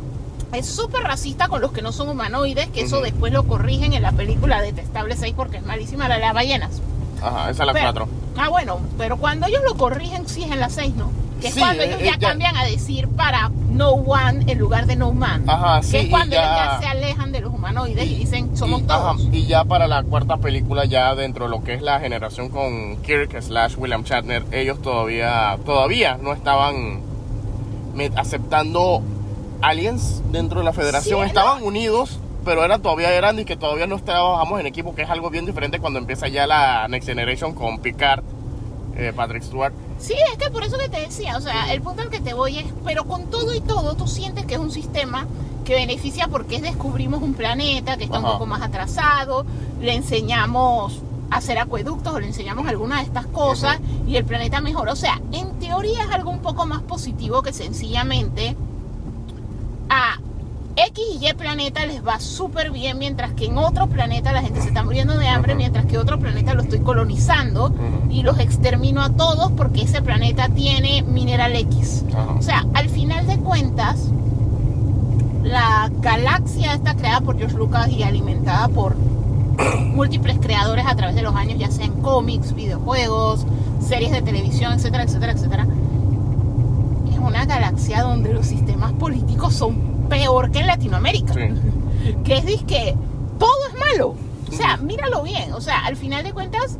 Es 0.52 0.66
súper 0.66 1.02
racista 1.02 1.48
con 1.48 1.60
los 1.62 1.72
que 1.72 1.80
no 1.82 1.92
son 1.92 2.08
humanoides, 2.10 2.68
que 2.68 2.82
eso 2.82 3.00
después 3.00 3.32
lo 3.32 3.44
corrigen 3.44 3.94
en 3.94 4.02
la 4.02 4.12
película 4.12 4.60
Detestable 4.60 5.16
6 5.16 5.32
porque 5.36 5.56
es 5.58 5.62
malísima 5.64 6.08
la 6.08 6.16
de 6.16 6.20
las 6.20 6.34
ballenas. 6.34 6.82
Ajá, 7.22 7.50
esa 7.50 7.62
es 7.62 7.66
la 7.66 7.72
Pero- 7.72 7.84
4. 7.92 8.08
Ah, 8.36 8.48
bueno, 8.48 8.80
pero 8.98 9.16
cuando 9.16 9.46
ellos 9.46 9.62
lo 9.66 9.76
corrigen, 9.76 10.28
sí 10.28 10.42
es 10.44 10.50
en 10.50 10.60
la 10.60 10.68
6, 10.70 10.94
¿no? 10.94 11.10
Que 11.40 11.48
es 11.48 11.54
Sí, 11.54 11.60
cuando 11.60 11.82
eh, 11.82 11.86
ellos 11.88 12.00
eh, 12.00 12.04
ya, 12.06 12.18
ya- 12.18 12.28
cambian 12.28 12.56
a 12.56 12.64
decir 12.64 13.08
para 13.08 13.50
no 13.70 13.90
one 13.90 14.44
en 14.50 14.58
lugar 14.58 14.86
de 14.86 14.96
no 14.96 15.12
man. 15.12 15.42
Ajá, 15.48 15.82
sí, 15.82 15.92
que 15.92 16.00
es 16.00 16.08
cuando 16.10 16.36
ellos 16.36 16.46
ya- 16.48 16.72
ya 16.74 16.78
se 16.80 16.86
alejan 16.86 17.32
de 17.32 17.40
los 17.40 17.52
humanoides 17.54 18.04
y, 18.06 18.14
dicen 18.14 18.56
somos 18.56 18.80
y, 18.80 18.84
todos. 18.84 19.00
ajá, 19.20 19.28
y 19.32 19.46
ya 19.46 19.64
para 19.64 19.86
la 19.86 20.02
cuarta 20.02 20.36
película, 20.36 20.84
ya 20.84 21.14
dentro 21.14 21.46
de 21.46 21.50
lo 21.50 21.62
que 21.64 21.74
es 21.74 21.82
la 21.82 21.98
generación 22.00 22.48
con 22.50 22.96
Kirk 23.02 23.40
slash 23.42 23.74
William 23.78 24.02
Shatner, 24.04 24.44
ellos 24.52 24.80
todavía, 24.82 25.58
todavía 25.64 26.18
no 26.20 26.32
estaban 26.32 27.00
aceptando 28.16 29.02
aliens 29.62 30.22
dentro 30.30 30.58
de 30.58 30.64
la 30.64 30.72
federación. 30.72 31.20
Sí, 31.20 31.26
estaban 31.26 31.60
no. 31.60 31.66
unidos, 31.66 32.18
pero 32.44 32.64
eran 32.64 32.82
todavía 32.82 33.12
eran 33.14 33.38
y 33.38 33.44
que 33.44 33.56
todavía 33.56 33.86
no 33.86 33.98
trabajamos 34.00 34.60
en 34.60 34.66
equipo, 34.66 34.94
que 34.94 35.02
es 35.02 35.10
algo 35.10 35.30
bien 35.30 35.46
diferente 35.46 35.78
cuando 35.78 35.98
empieza 35.98 36.28
ya 36.28 36.46
la 36.46 36.86
Next 36.88 37.08
Generation 37.08 37.54
con 37.54 37.78
Picard, 37.78 38.22
eh, 38.96 39.12
Patrick 39.14 39.42
Stewart. 39.42 39.72
Sí, 39.98 40.14
es 40.32 40.36
que 40.36 40.50
por 40.50 40.64
eso 40.64 40.76
que 40.78 40.88
te 40.88 41.00
decía, 41.00 41.36
o 41.36 41.40
sea, 41.40 41.72
el 41.72 41.80
punto 41.80 42.02
al 42.02 42.10
que 42.10 42.20
te 42.20 42.34
voy 42.34 42.58
es, 42.58 42.66
pero 42.84 43.04
con 43.04 43.30
todo 43.30 43.54
y 43.54 43.60
todo, 43.60 43.94
tú 43.94 44.06
sientes 44.08 44.44
que 44.46 44.54
es 44.54 44.60
un 44.60 44.72
sistema 44.72 45.26
que 45.64 45.74
beneficia 45.74 46.26
porque 46.26 46.60
descubrimos 46.60 47.22
un 47.22 47.34
planeta 47.34 47.96
que 47.96 48.04
está 48.04 48.18
un 48.18 48.24
Ajá. 48.24 48.34
poco 48.34 48.46
más 48.46 48.62
atrasado, 48.62 49.46
le 49.80 49.94
enseñamos 49.94 51.00
a 51.30 51.36
hacer 51.36 51.58
acueductos 51.58 52.12
o 52.12 52.18
le 52.20 52.26
enseñamos 52.26 52.66
algunas 52.66 52.98
de 52.98 53.04
estas 53.04 53.26
cosas 53.26 53.78
y 54.06 54.16
el 54.16 54.24
planeta 54.24 54.60
mejora. 54.60 54.92
O 54.92 54.96
sea, 54.96 55.20
en 55.30 55.58
teoría 55.60 56.02
es 56.02 56.10
algo 56.10 56.30
un 56.30 56.40
poco 56.40 56.66
más 56.66 56.82
positivo 56.82 57.42
que 57.42 57.52
sencillamente 57.52 58.56
a 59.88 60.18
X 60.74 61.04
y 61.20 61.26
Y 61.28 61.34
planeta 61.34 61.84
les 61.84 62.06
va 62.06 62.18
súper 62.18 62.70
bien, 62.70 62.98
mientras 62.98 63.32
que 63.32 63.46
en 63.46 63.58
otro 63.58 63.88
planeta 63.88 64.32
la 64.32 64.42
gente 64.42 64.62
se 64.62 64.68
está 64.68 64.82
muriendo 64.82 65.18
de 65.18 65.28
hambre, 65.28 65.54
mientras 65.54 65.84
que 65.84 65.98
otro 65.98 66.18
planeta 66.18 66.54
lo 66.54 66.62
estoy 66.62 66.80
colonizando 66.80 67.74
y 68.10 68.22
los 68.22 68.38
extermino 68.38 69.02
a 69.02 69.10
todos 69.10 69.52
porque 69.52 69.82
ese 69.82 70.00
planeta 70.00 70.48
tiene 70.48 71.02
mineral 71.02 71.54
X. 71.56 72.04
O 72.38 72.42
sea, 72.42 72.64
al 72.74 72.88
final 72.88 73.26
de 73.26 73.36
cuentas, 73.38 74.08
la 75.42 75.90
galaxia 76.00 76.72
está 76.72 76.94
creada 76.94 77.20
por 77.20 77.36
George 77.36 77.56
Lucas 77.56 77.88
y 77.90 78.02
alimentada 78.02 78.68
por 78.68 78.96
múltiples 79.94 80.38
creadores 80.38 80.86
a 80.86 80.96
través 80.96 81.14
de 81.14 81.22
los 81.22 81.34
años, 81.34 81.58
ya 81.58 81.70
sea 81.70 81.84
en 81.84 82.00
cómics, 82.00 82.54
videojuegos, 82.54 83.44
series 83.80 84.12
de 84.12 84.22
televisión, 84.22 84.72
etcétera, 84.72 85.04
etcétera, 85.04 85.32
etcétera. 85.32 85.66
Una 87.22 87.46
galaxia 87.46 88.02
donde 88.02 88.32
los 88.34 88.46
sistemas 88.46 88.92
políticos 88.92 89.54
son 89.54 90.06
peor 90.08 90.50
que 90.50 90.58
en 90.60 90.66
Latinoamérica 90.66 91.32
Sí. 91.34 91.40
que 92.24 92.36
es 92.38 92.62
que 92.64 92.94
todo 93.38 93.50
es 93.72 93.78
malo. 93.98 94.14
O 94.50 94.52
sea, 94.52 94.76
míralo 94.76 95.22
bien. 95.22 95.52
O 95.54 95.60
sea, 95.60 95.84
al 95.86 95.96
final 95.96 96.24
de 96.24 96.32
cuentas, 96.32 96.78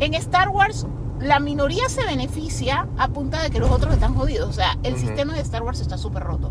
en 0.00 0.14
Star 0.14 0.48
Wars 0.48 0.86
la 1.20 1.38
minoría 1.38 1.88
se 1.88 2.04
beneficia 2.04 2.86
a 2.98 3.08
punta 3.08 3.40
de 3.42 3.50
que 3.50 3.60
los 3.60 3.70
otros 3.70 3.94
están 3.94 4.14
jodidos. 4.14 4.48
O 4.48 4.52
sea, 4.52 4.76
el 4.82 4.94
Ujú. 4.94 5.02
sistema 5.06 5.32
de 5.34 5.40
Star 5.40 5.62
Wars 5.62 5.80
está 5.80 5.96
súper 5.96 6.24
roto. 6.24 6.50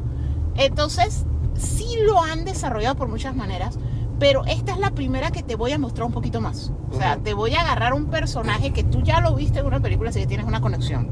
Entonces, 0.55 1.26
sí 1.57 1.97
lo 2.05 2.22
han 2.23 2.45
desarrollado 2.45 2.95
por 2.95 3.07
muchas 3.10 3.35
maneras, 3.35 3.77
pero 4.19 4.45
esta 4.45 4.72
es 4.72 4.77
la 4.80 4.91
primera 4.91 5.31
que 5.31 5.43
te 5.43 5.55
voy 5.55 5.72
a 5.73 5.77
mostrar 5.80 6.05
un 6.07 6.14
poquito 6.14 6.39
más. 6.39 6.72
O 6.91 6.95
sea, 6.97 7.15
Ujú. 7.15 7.23
te 7.23 7.34
voy 7.34 7.55
a 7.55 7.61
agarrar 7.61 7.93
un 7.93 8.05
personaje 8.05 8.72
que 8.72 8.84
tú 8.84 9.01
ya 9.01 9.19
lo 9.19 9.35
viste 9.35 9.60
en 9.60 9.65
una 9.65 9.80
película, 9.81 10.11
así 10.11 10.19
que 10.22 10.27
tienes 10.27 10.45
una 10.45 10.61
conexión. 10.61 11.07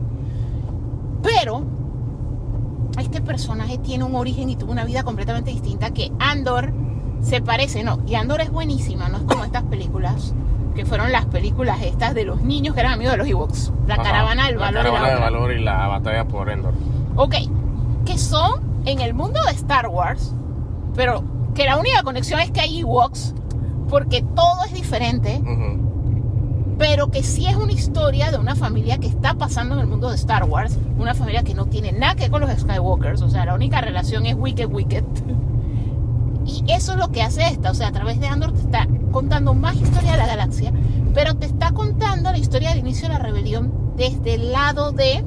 Pero 1.21 1.63
este 3.01 3.21
personaje 3.21 3.77
tiene 3.77 4.03
un 4.03 4.15
origen 4.15 4.49
y 4.49 4.55
tuvo 4.55 4.71
una 4.71 4.85
vida 4.85 5.03
completamente 5.03 5.51
distinta 5.51 5.91
que 5.91 6.11
Andor 6.19 6.71
se 7.21 7.41
parece, 7.41 7.83
no, 7.83 7.99
y 8.07 8.15
Andor 8.15 8.41
es 8.41 8.49
buenísima, 8.51 9.09
no 9.09 9.17
es 9.17 9.23
como 9.23 9.43
estas 9.43 9.63
películas 9.63 10.33
que 10.75 10.85
fueron 10.85 11.11
las 11.11 11.25
películas 11.25 11.81
estas 11.83 12.13
de 12.15 12.23
los 12.23 12.41
niños 12.41 12.73
que 12.73 12.79
eran 12.79 12.93
amigos 12.93 13.11
de 13.13 13.17
los 13.17 13.27
Ewoks, 13.27 13.73
la 13.87 13.95
Ajá. 13.95 14.03
caravana 14.03 14.47
del 14.47 14.57
valor 14.57 14.83
la 14.85 14.89
caravana 14.89 15.09
del 15.13 15.19
valor 15.19 15.51
y 15.53 15.61
la 15.63 15.87
batalla 15.87 16.25
por 16.25 16.49
Endor. 16.49 16.73
Ok, 17.17 17.35
que 18.05 18.17
son 18.17 18.61
en 18.85 18.99
el 19.01 19.13
mundo 19.13 19.39
de 19.45 19.51
Star 19.51 19.87
Wars, 19.89 20.33
pero 20.95 21.23
que 21.53 21.65
la 21.65 21.77
única 21.77 22.01
conexión 22.03 22.39
es 22.39 22.51
que 22.51 22.61
hay 22.61 22.79
Ewoks, 22.79 23.35
porque 23.89 24.23
todo 24.35 24.63
es 24.65 24.73
diferente, 24.73 25.41
Ujú. 25.43 25.90
Pero 26.81 27.11
que 27.11 27.21
sí 27.21 27.45
es 27.45 27.55
una 27.55 27.73
historia 27.73 28.31
de 28.31 28.39
una 28.39 28.55
familia 28.55 28.97
que 28.97 29.05
está 29.05 29.35
pasando 29.35 29.75
en 29.75 29.81
el 29.81 29.87
mundo 29.87 30.09
de 30.09 30.15
Star 30.15 30.45
Wars, 30.45 30.79
una 30.97 31.13
familia 31.13 31.43
que 31.43 31.53
no 31.53 31.67
tiene 31.67 31.91
nada 31.91 32.15
que 32.15 32.21
ver 32.21 32.31
con 32.31 32.41
los 32.41 32.49
Skywalkers, 32.59 33.21
o 33.21 33.29
sea, 33.29 33.45
la 33.45 33.53
única 33.53 33.81
relación 33.81 34.25
es 34.25 34.33
Wicked 34.33 34.65
Wicked. 34.65 35.03
Y 36.43 36.63
eso 36.71 36.93
es 36.93 36.97
lo 36.97 37.11
que 37.11 37.21
hace 37.21 37.45
esta, 37.45 37.69
o 37.69 37.75
sea, 37.75 37.89
a 37.89 37.91
través 37.91 38.19
de 38.19 38.25
Andor 38.25 38.53
te 38.53 38.61
está 38.61 38.87
contando 39.11 39.53
más 39.53 39.75
historia 39.75 40.13
de 40.13 40.17
la 40.17 40.25
galaxia, 40.25 40.73
pero 41.13 41.35
te 41.35 41.45
está 41.45 41.69
contando 41.71 42.31
la 42.31 42.39
historia 42.39 42.69
del 42.69 42.79
inicio 42.79 43.07
de 43.07 43.13
la 43.13 43.19
rebelión 43.19 43.93
desde 43.95 44.33
el 44.33 44.51
lado 44.51 44.91
de 44.91 45.23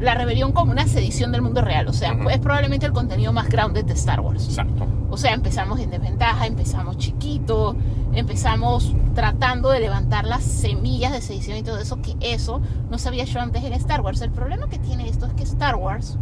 la 0.00 0.14
rebelión 0.14 0.52
como 0.52 0.72
una 0.72 0.86
sedición 0.86 1.32
del 1.32 1.42
mundo 1.42 1.62
real, 1.62 1.88
o 1.88 1.92
sea, 1.92 2.16
es 2.30 2.38
probablemente 2.38 2.86
el 2.86 2.92
contenido 2.92 3.32
más 3.32 3.48
grounded 3.48 3.84
de 3.84 3.94
Star 3.94 4.20
Wars. 4.20 4.44
Exacto. 4.46 4.86
O 5.08 5.16
sea, 5.16 5.32
empezamos 5.32 5.80
en 5.80 5.90
desventaja, 5.90 6.46
empezamos 6.46 6.98
chiquitos, 6.98 7.76
empezamos 8.12 8.94
tratando 9.14 9.70
de 9.70 9.80
levantar 9.80 10.26
las 10.26 10.42
semillas 10.42 11.12
de 11.12 11.20
sedición 11.20 11.56
y 11.56 11.62
todo 11.62 11.78
eso, 11.78 12.02
que 12.02 12.16
eso 12.20 12.60
no 12.90 12.98
sabía 12.98 13.24
yo 13.24 13.40
antes 13.40 13.62
en 13.64 13.72
Star 13.74 14.00
Wars. 14.00 14.20
El 14.20 14.32
problema 14.32 14.68
que 14.68 14.78
tiene 14.78 15.08
esto 15.08 15.26
es 15.26 15.32
que 15.34 15.44
Star 15.44 15.76
Wars 15.76 16.18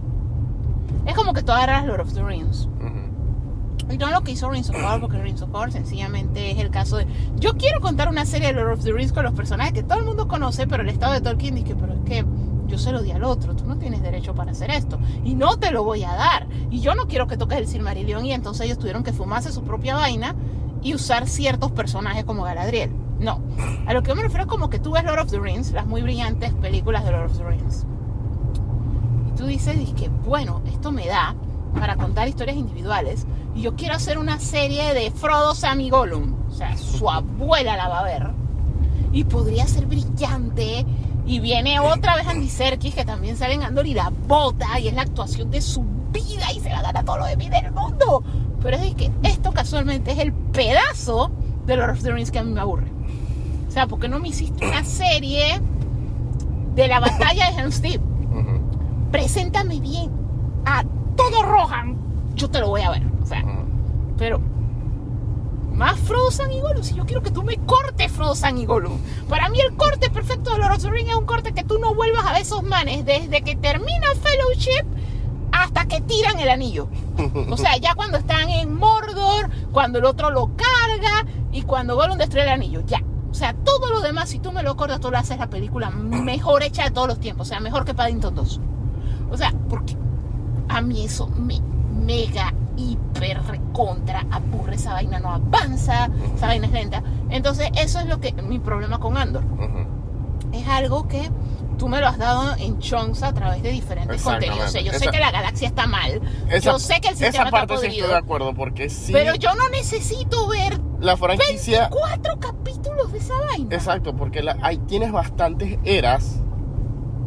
es 1.06 1.14
como 1.14 1.32
que 1.32 1.42
tú 1.42 1.52
agarras 1.52 1.86
Lord 1.86 2.00
of 2.00 2.14
the 2.14 2.22
Rings. 2.22 2.68
Ujú. 2.80 3.92
Y 3.92 3.98
no 3.98 4.10
lo 4.10 4.22
que 4.22 4.32
hizo 4.32 4.48
Rings 4.50 4.70
of 4.70 4.76
Power, 4.76 5.00
porque 5.00 5.18
Rings 5.18 5.42
of 5.42 5.50
Power 5.50 5.72
sencillamente 5.72 6.50
es 6.50 6.58
el 6.58 6.70
caso 6.70 6.96
de... 6.96 7.06
Yo 7.38 7.54
quiero 7.54 7.80
contar 7.80 8.08
una 8.08 8.24
serie 8.24 8.48
de 8.48 8.54
Lord 8.54 8.74
of 8.74 8.84
the 8.84 8.92
Rings 8.92 9.12
con 9.12 9.24
los 9.24 9.34
personajes 9.34 9.72
que 9.72 9.82
todo 9.82 9.98
el 9.98 10.04
mundo 10.04 10.28
conoce, 10.28 10.66
pero 10.66 10.82
el 10.82 10.88
estado 10.88 11.12
de 11.12 11.20
Tolkien 11.20 11.54
dice, 11.54 11.74
pero 11.74 11.94
es 11.94 12.00
que 12.00 12.24
yo 12.66 12.78
se 12.78 12.92
lo 12.92 13.02
di 13.02 13.10
al 13.10 13.24
otro, 13.24 13.54
tú 13.54 13.64
no 13.64 13.76
tienes 13.76 14.02
derecho 14.02 14.34
para 14.34 14.52
hacer 14.52 14.70
esto. 14.70 14.98
Y 15.24 15.34
no 15.34 15.58
te 15.58 15.70
lo 15.70 15.84
voy 15.84 16.04
a 16.04 16.14
dar. 16.14 16.46
Y 16.70 16.80
yo 16.80 16.94
no 16.94 17.06
quiero 17.06 17.26
que 17.26 17.36
toques 17.36 17.58
el 17.58 17.66
Silmarillion 17.66 18.24
y 18.24 18.32
entonces 18.32 18.66
ellos 18.66 18.78
tuvieron 18.78 19.02
que 19.02 19.12
fumarse 19.12 19.52
su 19.52 19.62
propia 19.62 19.94
vaina 19.94 20.34
y 20.82 20.94
usar 20.94 21.26
ciertos 21.26 21.72
personajes 21.72 22.24
como 22.24 22.42
Galadriel. 22.42 22.90
No. 23.18 23.40
A 23.86 23.92
lo 23.92 24.02
que 24.02 24.08
yo 24.08 24.16
me 24.16 24.22
refiero 24.22 24.44
es 24.44 24.48
como 24.48 24.68
que 24.68 24.78
tú 24.78 24.92
ves 24.92 25.04
Lord 25.04 25.20
of 25.20 25.30
the 25.30 25.38
Rings, 25.38 25.72
las 25.72 25.86
muy 25.86 26.02
brillantes 26.02 26.52
películas 26.54 27.04
de 27.04 27.12
Lord 27.12 27.30
of 27.30 27.38
the 27.38 27.44
Rings. 27.44 27.86
Y 29.28 29.36
tú 29.36 29.46
dices, 29.46 29.76
que 29.94 30.08
bueno, 30.08 30.62
esto 30.66 30.92
me 30.92 31.06
da 31.06 31.34
para 31.78 31.96
contar 31.96 32.28
historias 32.28 32.56
individuales. 32.56 33.26
Y 33.54 33.62
yo 33.62 33.76
quiero 33.76 33.94
hacer 33.94 34.18
una 34.18 34.38
serie 34.40 34.94
de 34.94 35.10
Frodo, 35.10 35.54
Sam 35.54 35.88
Gollum. 35.88 36.34
O 36.48 36.52
sea, 36.52 36.76
su 36.76 37.08
abuela 37.08 37.76
la 37.76 37.88
va 37.88 38.00
a 38.00 38.04
ver. 38.04 38.30
Y 39.12 39.24
podría 39.24 39.66
ser 39.66 39.86
brillante. 39.86 40.84
Y 41.26 41.40
viene 41.40 41.80
otra 41.80 42.16
vez 42.16 42.26
Andy 42.26 42.48
Serkis, 42.48 42.94
que 42.94 43.04
también 43.04 43.36
sale 43.36 43.54
en 43.54 43.62
Andor 43.62 43.86
y 43.86 43.94
la 43.94 44.10
bota. 44.28 44.78
Y 44.78 44.88
es 44.88 44.94
la 44.94 45.02
actuación 45.02 45.50
de 45.50 45.60
su 45.62 45.82
vida. 46.12 46.52
Y 46.54 46.60
se 46.60 46.68
la 46.70 46.82
gana 46.82 47.02
todo 47.04 47.18
lo 47.18 47.24
de 47.26 47.36
vida 47.36 47.60
del 47.60 47.72
mundo. 47.72 48.22
Pero 48.62 48.76
es 48.76 48.94
que 48.94 49.10
esto 49.22 49.52
casualmente 49.52 50.12
es 50.12 50.18
el 50.18 50.32
pedazo 50.32 51.30
de 51.66 51.76
Lord 51.76 51.90
of 51.90 52.02
the 52.02 52.12
Rings 52.12 52.30
que 52.30 52.38
a 52.38 52.44
mí 52.44 52.52
me 52.52 52.60
aburre. 52.60 52.86
O 53.68 53.70
sea, 53.70 53.86
¿por 53.86 53.98
qué 54.00 54.08
no 54.08 54.18
me 54.18 54.28
hiciste 54.28 54.66
una 54.66 54.84
serie 54.84 55.60
de 56.74 56.88
la 56.88 57.00
batalla 57.00 57.50
de 57.50 57.56
Helm's 57.60 57.80
Deep? 57.82 58.00
Ujú. 58.02 59.10
preséntame 59.10 59.80
bien 59.80 60.10
a 60.66 60.82
todo 61.16 61.42
Rohan, 61.42 61.96
yo 62.34 62.50
te 62.50 62.58
lo 62.60 62.68
voy 62.68 62.82
a 62.82 62.90
ver. 62.90 63.02
O 63.22 63.26
sea, 63.26 63.42
Ujú. 63.44 63.64
pero 64.18 64.40
más 65.74 65.98
Frodo 65.98 66.30
San 66.30 66.52
y 66.52 66.60
Gollum. 66.60 66.82
Si 66.82 66.94
yo 66.94 67.04
quiero 67.04 67.22
que 67.22 67.30
tú 67.30 67.42
me 67.42 67.56
cortes 67.58 68.10
Frodo 68.12 68.34
San 68.34 68.58
y 68.58 68.66
Gollum. 68.66 68.98
Para 69.28 69.48
mí 69.48 69.60
el 69.60 69.76
corte 69.76 70.10
perfecto 70.10 70.52
de 70.52 70.58
Lord 70.58 70.72
of 70.72 70.84
Rings 70.84 71.10
es 71.10 71.16
un 71.16 71.26
corte 71.26 71.52
que 71.52 71.64
tú 71.64 71.78
no 71.78 71.94
vuelvas 71.94 72.24
a 72.26 72.32
ver 72.32 72.42
esos 72.42 72.62
manes 72.62 73.04
desde 73.04 73.42
que 73.42 73.56
termina 73.56 74.08
Fellowship 74.22 74.84
hasta 75.52 75.86
que 75.86 76.00
tiran 76.00 76.38
el 76.40 76.48
anillo. 76.48 76.88
O 77.50 77.56
sea, 77.56 77.76
ya 77.76 77.94
cuando 77.94 78.18
están 78.18 78.48
en 78.48 78.74
Mordor, 78.74 79.50
cuando 79.72 79.98
el 79.98 80.04
otro 80.04 80.30
lo 80.30 80.50
carga 80.56 81.26
y 81.52 81.62
cuando 81.62 81.96
Gollum 81.96 82.18
destruye 82.18 82.44
el 82.44 82.50
anillo, 82.50 82.82
ya. 82.86 83.02
O 83.30 83.34
sea, 83.34 83.52
todo 83.52 83.90
lo 83.90 84.00
demás, 84.00 84.28
si 84.30 84.38
tú 84.38 84.52
me 84.52 84.62
lo 84.62 84.76
cortas, 84.76 85.00
tú 85.00 85.10
lo 85.10 85.18
haces 85.18 85.38
la 85.38 85.48
película 85.48 85.90
mejor 85.90 86.62
hecha 86.62 86.84
de 86.84 86.90
todos 86.92 87.08
los 87.08 87.18
tiempos. 87.18 87.48
O 87.48 87.50
sea, 87.50 87.60
mejor 87.60 87.84
que 87.84 87.92
Paddington 87.92 88.34
2. 88.34 88.60
O 89.32 89.36
sea, 89.36 89.52
porque 89.68 89.96
a 90.68 90.80
mí 90.80 91.04
eso 91.04 91.26
me 91.26 91.60
mega, 92.04 92.52
hiper, 92.76 93.40
recontra, 93.44 94.24
aburre 94.30 94.74
esa 94.76 94.92
vaina, 94.92 95.18
no 95.20 95.30
avanza, 95.30 96.08
esa 96.36 96.46
vaina 96.46 96.66
es 96.66 96.72
lenta. 96.72 97.02
Entonces, 97.30 97.70
eso 97.76 98.00
es 98.00 98.06
lo 98.06 98.20
que 98.20 98.32
mi 98.42 98.58
problema 98.58 98.98
con 98.98 99.16
Andor. 99.16 99.42
Es 100.52 100.66
algo 100.68 101.08
que 101.08 101.28
tú 101.78 101.88
me 101.88 101.98
lo 102.00 102.06
has 102.06 102.18
dado 102.18 102.54
en 102.58 102.78
chunks 102.78 103.22
a 103.24 103.32
través 103.34 103.62
de 103.62 103.70
diferentes 103.70 104.22
contenidos. 104.22 104.66
O 104.66 104.68
sea, 104.68 104.80
yo 104.82 104.92
sé 104.92 105.06
que 105.08 105.18
la 105.18 105.32
galaxia 105.32 105.66
está 105.68 105.86
mal, 105.86 106.20
Esa- 106.48 106.72
yo 106.72 106.78
sé 106.78 107.00
que 107.00 107.08
el 107.08 107.14
sistema 107.16 107.28
Esa 107.30 107.42
está 107.44 107.50
parte 107.50 107.78
sí 107.78 107.86
estoy 107.86 108.08
de 108.08 108.16
acuerdo 108.16 108.54
porque 108.54 108.88
sí. 108.88 109.12
pero 109.12 109.34
yo 109.34 109.54
no 109.56 109.68
necesito 109.70 110.46
ver 110.46 110.80
la 111.00 111.16
franquicia. 111.16 111.90
cuatro 111.90 112.38
capítulos 112.38 113.10
de 113.12 113.18
esa 113.18 113.34
vaina. 113.48 113.74
Exacto, 113.74 114.14
porque 114.14 114.42
la- 114.44 114.56
hay, 114.62 114.78
tienes 114.78 115.10
bastantes 115.10 115.78
eras 115.84 116.40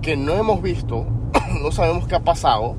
que 0.02 0.16
no 0.16 0.34
hemos 0.34 0.62
visto, 0.62 1.06
no 1.62 1.72
sabemos 1.74 2.08
qué 2.08 2.16
ha 2.16 2.24
pasado. 2.24 2.78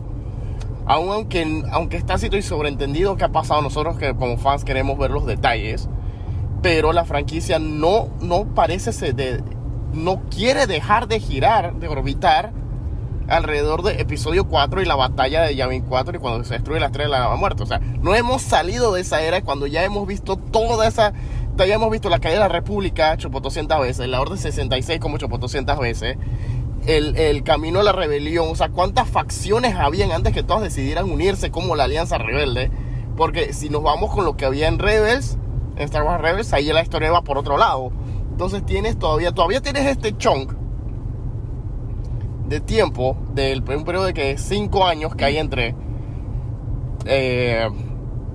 Aun 0.89 1.11
aunque, 1.11 1.65
aunque 1.71 2.03
así 2.09 2.29
y 2.33 2.43
sobreentendido 2.43 3.17
qué 3.17 3.25
ha 3.25 3.29
pasado, 3.29 3.61
nosotros 3.61 3.99
que 3.99 4.15
como 4.17 4.39
fans 4.39 4.65
queremos 4.65 4.99
ver 4.99 5.11
los 5.11 5.27
detalles, 5.27 5.89
pero 6.63 6.93
la 6.95 7.05
franquicia 7.05 7.59
no, 7.59 8.09
no 8.21 8.47
parece 8.55 8.93
ser 8.93 9.15
de, 9.15 9.45
no 9.93 10.23
quiere 10.31 10.67
dejar 10.67 11.07
de 11.07 11.21
girar, 11.21 11.75
de 11.75 11.89
orbitar 11.89 12.53
alrededor 13.29 13.83
de 13.83 14.01
episodio 14.01 14.49
4 14.49 14.81
y 14.81 14.87
la 14.87 14.97
batalla 14.97 15.43
de 15.43 15.55
Yavin 15.55 15.83
4 15.83 16.17
y 16.17 16.19
cuando 16.19 16.43
se 16.45 16.55
destruye 16.55 16.81
la 16.81 16.87
estrella 16.87 17.17
de 17.17 17.29
la 17.29 17.37
muerte. 17.37 17.63
O 17.63 17.67
sea, 17.67 17.79
no 17.79 18.15
hemos 18.15 18.41
salido 18.41 18.95
de 18.95 19.03
esa 19.03 19.21
era 19.21 19.43
cuando 19.43 19.67
ya 19.67 19.85
hemos 19.85 20.07
visto 20.07 20.37
toda 20.37 20.87
esa... 20.87 21.13
Ya 21.59 21.75
hemos 21.75 21.91
visto 21.91 22.09
la 22.09 22.21
caída 22.21 22.35
de 22.37 22.49
la 22.49 22.49
República 22.49 23.17
800 23.21 23.81
veces, 23.81 24.07
la 24.07 24.21
Orden 24.21 24.39
66 24.39 25.01
como 25.01 25.17
800 25.17 25.79
veces, 25.81 26.17
el, 26.89 27.17
el, 27.17 27.43
camino 27.43 27.81
a 27.81 27.83
la 27.83 27.93
rebelión, 27.93 28.49
o 28.49 28.55
sea, 28.57 28.71
cuántas 28.71 29.09
facciones 29.09 29.75
habían 29.77 30.11
antes 30.11 30.33
que 30.33 30.43
todas 30.43 30.63
decidieran 30.63 31.11
unirse 31.11 31.51
como 31.51 31.77
la 31.77 31.85
Alianza 31.85 32.17
Rebelde. 32.17 32.71
Porque 33.15 33.53
si 33.53 33.69
nos 33.69 33.83
vamos 33.83 34.15
con 34.15 34.25
lo 34.25 34.37
que 34.37 34.47
había 34.47 34.69
en 34.69 34.79
Rebels, 34.79 35.37
en 35.77 35.83
Star 35.83 36.03
Wars 36.03 36.23
Rebels, 36.23 36.53
ahí 36.55 36.65
la 36.73 36.83
historia 36.83 37.13
va 37.13 37.23
por 37.23 37.37
otro 37.37 37.59
lado. 37.59 37.91
Entonces 38.31 38.65
tienes 38.65 38.99
todavía, 38.99 39.33
todavía 39.33 39.61
tienes 39.61 39.85
este 39.85 40.17
chunk 40.17 40.53
de 42.49 42.61
tiempo, 42.61 43.17
del 43.35 43.63
un 43.69 43.85
periodo 43.85 44.07
de 44.07 44.15
que 44.15 44.39
5 44.39 44.87
años 44.87 45.15
que 45.15 45.25
hay 45.25 45.37
entre... 45.37 45.75
Eh, 47.05 47.69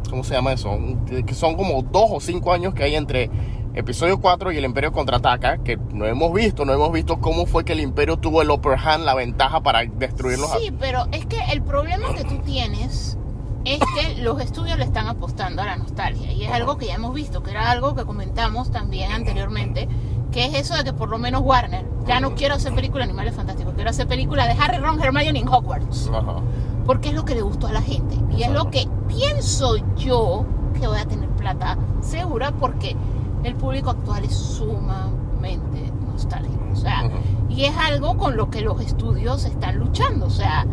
¿Cómo 0.10 0.24
se 0.24 0.36
llama 0.36 0.54
eso? 0.54 0.78
Que 1.26 1.34
son 1.34 1.56
como 1.56 1.82
2 1.82 2.06
o 2.12 2.20
5 2.20 2.54
años 2.54 2.76
que 2.76 2.84
hay 2.84 2.96
entre 2.96 3.32
episodio 3.74 4.20
4 4.20 4.52
y 4.52 4.58
el 4.58 4.66
Imperio 4.66 4.92
contraataca, 4.92 5.58
que 5.58 5.78
no 5.78 6.06
hemos 6.06 6.32
visto, 6.34 6.66
no 6.66 6.74
hemos 6.74 6.92
visto 6.92 7.20
cómo 7.20 7.46
fue 7.46 7.66
que 7.66 7.74
el 7.74 7.80
Imperio 7.80 8.18
tuvo 8.18 8.42
el 8.42 8.50
upper 8.50 8.78
hand, 8.78 9.06
la 9.06 9.16
ventaja 9.16 9.62
para 9.62 9.84
destruirlos. 9.84 10.52
Sí, 10.60 10.72
pero 10.80 11.08
es 11.12 11.26
que 11.26 11.40
el 11.52 11.62
problema 11.62 12.14
que 12.14 12.24
tú 12.24 12.38
tienes 12.40 13.18
es 13.66 13.80
que 13.80 14.22
los 14.22 14.42
estudios 14.42 14.78
le 14.78 14.84
están 14.84 15.08
apostando 15.08 15.62
a 15.62 15.66
la 15.66 15.78
nostalgia 15.78 16.32
y 16.32 16.44
es 16.44 16.52
algo 16.52 16.78
que 16.78 16.88
ya 16.88 16.96
hemos 16.96 17.14
visto, 17.14 17.42
que 17.44 17.52
era 17.52 17.72
algo 17.72 17.96
que 17.96 18.04
comentamos 18.06 18.72
también 18.72 19.12
anteriormente, 19.12 19.88
que 20.32 20.46
es 20.46 20.54
eso 20.56 20.76
de 20.76 20.84
que 20.84 20.94
por 20.94 21.10
lo 21.10 21.18
menos 21.18 21.42
Warner, 21.44 21.86
ya 22.06 22.20
no 22.20 22.36
quiero 22.36 22.56
hacer 22.56 22.74
película 22.74 23.06
de 23.06 23.12
Animales 23.12 23.36
Fantásticos, 23.36 23.74
quiero 23.74 23.90
hacer 23.90 24.08
película 24.08 24.48
de 24.48 24.54
Harry, 24.60 24.78
Ron, 24.78 25.02
Hermione 25.02 25.40
en 25.40 25.48
Hogwarts. 25.48 26.10
Ajá. 26.14 26.42
Porque 26.86 27.10
es 27.10 27.16
lo 27.16 27.24
que 27.24 27.36
le 27.36 27.42
gustó 27.42 27.68
a 27.68 27.72
la 27.72 27.82
gente. 27.82 28.18
Y 28.36 28.44
es 28.44 28.52
lo 28.52 28.70
que 28.70 28.90
pienso 29.08 29.78
yo 29.96 30.46
que 30.78 30.86
voy 30.86 31.00
a 31.00 31.06
tener 31.06 31.30
plata 31.30 31.78
segura 32.02 32.52
porque 32.52 32.98
el 33.44 33.56
público 33.56 33.92
actual 33.92 34.24
es 34.26 34.36
sumamente 34.36 35.92
nostálgico. 36.12 36.64
O 36.72 36.76
sea, 36.76 37.10
y 37.50 37.66
es 37.66 37.76
algo 37.78 38.18
con 38.18 38.38
lo 38.38 38.50
que 38.50 38.62
los 38.62 38.82
estudios 38.82 39.46
están 39.46 39.78
luchando. 39.78 40.26
O 40.26 40.30
sea, 40.30 40.66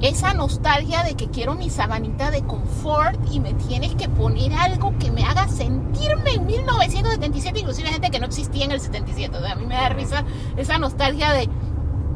esa 0.00 0.34
nostalgia 0.34 1.04
de 1.04 1.14
que 1.14 1.28
quiero 1.28 1.54
mi 1.54 1.70
sabanita 1.70 2.30
de 2.30 2.42
confort 2.42 3.18
y 3.30 3.40
me 3.40 3.54
tienes 3.54 3.94
que 3.94 4.08
poner 4.08 4.52
algo 4.52 4.94
que 4.98 5.10
me 5.10 5.24
haga 5.24 5.48
sentirme 5.48 6.34
en 6.34 6.46
1977, 6.46 7.60
inclusive 7.60 7.88
gente 7.88 8.10
que 8.10 8.18
no 8.18 8.26
existía 8.26 8.64
en 8.64 8.72
el 8.72 8.80
77. 8.80 9.36
O 9.36 9.40
sea, 9.40 9.52
a 9.52 9.56
mí 9.56 9.66
me 9.66 9.74
da 9.74 9.88
risa 9.90 10.24
esa 10.56 10.78
nostalgia 10.78 11.32
de 11.32 11.48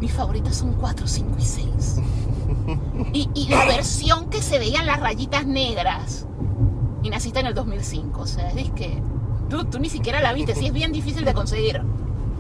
mis 0.00 0.12
favoritas 0.12 0.56
son 0.56 0.74
4, 0.74 1.06
5 1.06 1.36
y 1.38 1.42
6. 1.42 2.00
Y, 3.12 3.30
y 3.34 3.48
la 3.48 3.64
versión 3.66 4.28
que 4.28 4.42
se 4.42 4.58
veían 4.58 4.86
las 4.86 5.00
rayitas 5.00 5.46
negras. 5.46 6.26
Y 7.02 7.10
naciste 7.10 7.40
en 7.40 7.46
el 7.46 7.54
2005. 7.54 8.20
O 8.20 8.26
sea, 8.26 8.50
es 8.50 8.70
que 8.70 9.00
tú, 9.48 9.64
tú 9.64 9.78
ni 9.78 9.88
siquiera 9.88 10.20
la 10.20 10.32
viste. 10.32 10.54
Sí, 10.54 10.66
es 10.66 10.72
bien 10.72 10.92
difícil 10.92 11.24
de 11.24 11.34
conseguir. 11.34 11.82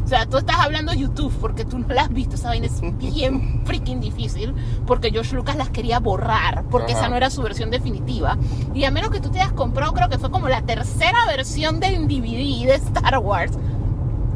O 0.04 0.08
sea, 0.08 0.24
tú 0.26 0.36
estás 0.38 0.60
hablando 0.60 0.92
de 0.92 0.98
YouTube 0.98 1.32
porque 1.40 1.64
tú 1.64 1.80
no 1.80 1.88
la 1.88 2.02
has 2.02 2.10
visto. 2.10 2.36
Esa 2.36 2.48
vaina 2.48 2.66
es 2.66 2.80
bien 2.98 3.62
freaking 3.66 4.00
difícil 4.00 4.54
porque 4.86 5.10
George 5.10 5.34
Lucas 5.34 5.56
las 5.56 5.70
quería 5.70 5.98
borrar 5.98 6.64
porque 6.70 6.92
Ajá. 6.92 7.00
esa 7.00 7.08
no 7.08 7.16
era 7.16 7.28
su 7.28 7.42
versión 7.42 7.70
definitiva. 7.70 8.38
Y 8.72 8.84
a 8.84 8.90
menos 8.92 9.10
que 9.10 9.20
tú 9.20 9.30
te 9.30 9.40
hayas 9.40 9.52
comprado, 9.52 9.92
creo 9.94 10.08
que 10.08 10.18
fue 10.18 10.30
como 10.30 10.48
la 10.48 10.62
tercera 10.62 11.26
versión 11.26 11.80
del 11.80 12.06
DVD 12.06 12.66
de 12.68 12.74
Star 12.76 13.18
Wars, 13.18 13.52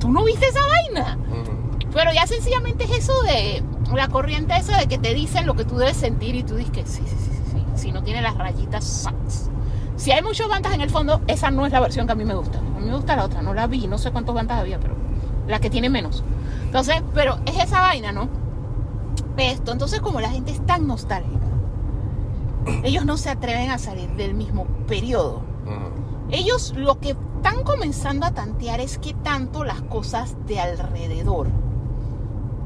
tú 0.01 0.11
no 0.11 0.25
viste 0.25 0.47
esa 0.49 0.61
vaina. 0.67 1.19
Ujú. 1.31 1.89
Pero 1.93 2.13
ya 2.13 2.27
sencillamente 2.27 2.85
es 2.85 2.91
eso 2.91 3.13
de 3.23 3.63
la 3.95 4.09
corriente 4.09 4.57
esa 4.57 4.77
de 4.79 4.87
que 4.87 4.99
te 4.99 5.15
dicen 5.15 5.47
lo 5.47 5.55
que 5.55 5.65
tú 5.65 5.77
debes 5.77 5.97
sentir 5.97 6.35
y 6.35 6.43
tú 6.43 6.57
dices 6.57 6.73
que 6.73 6.87
sí, 6.87 7.03
sí, 7.07 7.17
sí, 7.17 7.31
sí, 7.31 7.43
sí. 7.53 7.65
Si 7.77 7.93
no 7.93 8.03
tiene 8.03 8.23
las 8.23 8.37
rayitas, 8.37 8.85
sucks. 8.85 9.50
Si 10.01 10.13
hay 10.13 10.23
muchos 10.23 10.49
bandas 10.49 10.73
en 10.73 10.81
el 10.81 10.89
fondo, 10.89 11.21
esa 11.27 11.51
no 11.51 11.67
es 11.67 11.73
la 11.73 11.81
versión 11.81 12.07
que 12.07 12.13
a 12.13 12.15
mí 12.15 12.25
me 12.25 12.33
gusta. 12.35 12.59
A 12.59 12.81
mí 12.81 12.87
me 12.87 12.97
gusta 12.97 13.17
la 13.17 13.27
otra, 13.27 13.43
no 13.43 13.53
la 13.53 13.67
vi, 13.67 13.87
no 13.87 13.99
sé 13.99 14.11
cuántos 14.11 14.35
bandas 14.35 14.59
había, 14.59 14.81
pero 14.81 14.95
la 15.47 15.61
que 15.61 15.69
tiene 15.69 15.91
menos. 15.91 16.25
Entonces, 16.65 17.03
pero 17.13 17.39
es 17.45 17.63
esa 17.63 17.83
vaina, 17.83 18.11
¿no? 18.11 18.31
Esto, 19.37 19.73
entonces 19.73 20.01
como 20.01 20.23
la 20.23 20.31
gente 20.31 20.53
es 20.53 20.65
tan 20.65 20.87
nostálgica, 20.87 21.45
ellos 22.83 23.05
no 23.05 23.19
se 23.19 23.29
atreven 23.29 23.71
a 23.71 23.77
salir 23.77 24.09
del 24.13 24.33
mismo 24.33 24.65
periodo. 24.89 25.43
Ujú. 25.67 26.31
Ellos 26.31 26.73
lo 26.75 26.99
que 26.99 27.11
están 27.11 27.63
comenzando 27.63 28.25
a 28.25 28.31
tantear 28.31 28.81
es 28.81 28.97
que 28.97 29.13
tanto 29.13 29.65
las 29.65 29.83
cosas 29.83 30.35
de 30.47 30.61
alrededor. 30.61 31.49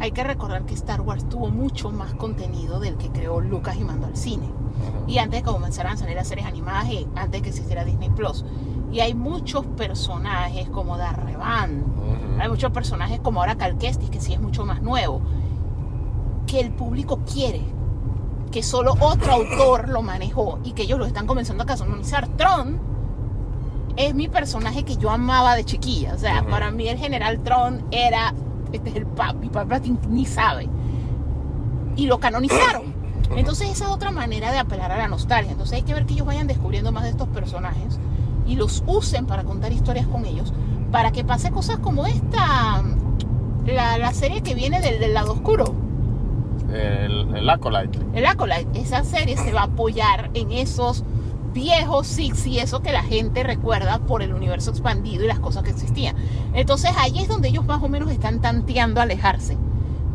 Hay 0.05 0.13
que 0.13 0.23
recordar 0.23 0.67
que 0.67 0.75
Star 0.75 1.01
Wars 1.01 1.27
tuvo 1.31 1.49
mucho 1.49 1.91
más 1.91 2.13
contenido 2.13 2.79
del 2.79 2.99
que 2.99 3.09
creó 3.09 3.41
Lucas 3.41 3.77
y 3.81 3.85
mandó 3.85 4.07
al 4.07 4.19
cine. 4.19 4.51
Y 5.07 5.17
antes 5.17 5.41
de 5.41 5.45
que 5.47 5.51
comenzaran 5.51 5.95
a 5.95 5.97
salir 5.97 6.15
las 6.15 6.29
series 6.29 6.47
animadas 6.47 6.91
y 6.91 7.09
antes 7.15 7.31
de 7.31 7.41
que 7.41 7.49
existiera 7.49 7.87
Disney 7.87 8.11
Plus. 8.11 8.45
Y 8.93 9.01
hay 9.01 9.15
muchos 9.15 9.65
personajes 9.65 10.69
como 10.69 10.99
Darrevan, 10.99 11.87
hay 12.39 12.51
muchos 12.51 12.71
personajes 12.71 13.19
como 13.21 13.41
ahora 13.41 13.57
Cal 13.57 13.79
Kestis, 13.79 14.11
que 14.11 14.21
sí 14.21 14.35
es 14.35 14.41
mucho 14.43 14.67
más 14.67 14.83
nuevo, 14.83 15.23
que 16.47 16.61
el 16.61 16.71
público 16.71 17.21
quiere, 17.21 17.63
que 18.53 18.63
solo 18.63 18.97
otro 19.01 19.33
autor 19.33 19.89
lo 19.89 20.03
manejó 20.03 20.59
y 20.65 20.73
que 20.73 20.83
ellos 20.83 20.99
lo 20.99 21.07
están 21.07 21.27
comenzando 21.27 21.63
a 21.63 21.67
canonizar. 21.67 22.29
Tron 22.37 22.79
es 23.97 24.15
mi 24.15 24.29
personaje 24.29 24.83
que 24.85 24.99
yo 24.99 25.09
amaba 25.09 25.57
de 25.57 25.65
chiquilla. 25.65 26.13
O 26.13 26.19
sea, 26.19 26.45
para 26.45 26.71
mí 26.71 26.89
el 26.89 26.99
general 26.99 27.43
Tron 27.43 27.87
era, 27.91 28.35
este 28.77 28.91
es 28.91 28.97
el 28.97 29.07
papi, 29.07 29.49
papá 29.49 29.81
ni 30.09 30.27
sabe. 30.27 30.69
Y 31.97 32.07
lo 32.07 32.19
canonizaron. 32.19 32.95
Entonces 33.37 33.71
esa 33.71 33.85
es 33.87 33.91
otra 33.91 34.11
manera 34.11 34.53
de 34.53 34.59
apelar 34.59 34.93
a 34.93 34.97
la 34.99 35.09
nostalgia. 35.09 35.53
Entonces 35.53 35.77
hay 35.77 35.83
que 35.83 35.95
ver 35.95 36.07
que 36.07 36.15
ellos 36.15 36.27
vayan 36.27 36.47
descubriendo 36.47 36.93
más 36.93 37.05
de 37.05 37.11
estos 37.11 37.29
personajes 37.29 37.99
y 38.47 38.57
los 38.57 38.85
usen 38.87 39.27
para 39.27 39.45
contar 39.45 39.73
historias 39.73 40.07
con 40.07 40.25
ellos, 40.27 40.53
para 40.93 41.11
que 41.13 41.25
pase 41.25 41.51
cosas 41.51 41.79
como 41.79 42.07
esta, 42.07 42.83
la, 43.67 43.99
la 43.99 44.13
serie 44.13 44.43
que 44.43 44.55
viene 44.55 44.81
del, 44.81 45.01
del 45.01 45.15
lado 45.15 45.33
oscuro, 45.33 45.75
El, 46.73 47.35
el 47.35 47.49
Acolyte. 47.51 47.99
el 48.13 48.27
Acolyte. 48.27 48.79
Esa 48.79 49.03
serie 49.05 49.37
se 49.37 49.53
va 49.53 49.63
a 49.63 49.65
apoyar 49.65 50.31
en 50.35 50.53
esos 50.53 51.05
viejos 51.55 52.07
six 52.07 52.47
y 52.47 52.59
eso 52.59 52.83
que 52.83 52.93
la 52.93 53.03
gente 53.03 53.43
recuerda 53.43 54.01
por 54.01 54.21
el 54.23 54.35
universo 54.35 54.71
expandido 54.71 55.25
y 55.25 55.29
las 55.29 55.39
cosas 55.39 55.63
que 55.63 55.71
existían. 55.71 56.17
Entonces 56.53 56.91
ahí 56.99 57.19
es 57.21 57.29
donde 57.29 57.49
ellos 57.49 57.65
más 57.65 57.83
o 57.83 57.89
menos 57.89 58.11
están 58.11 58.43
tanteando 58.43 59.01
a 59.01 59.05
alejarse. 59.05 59.57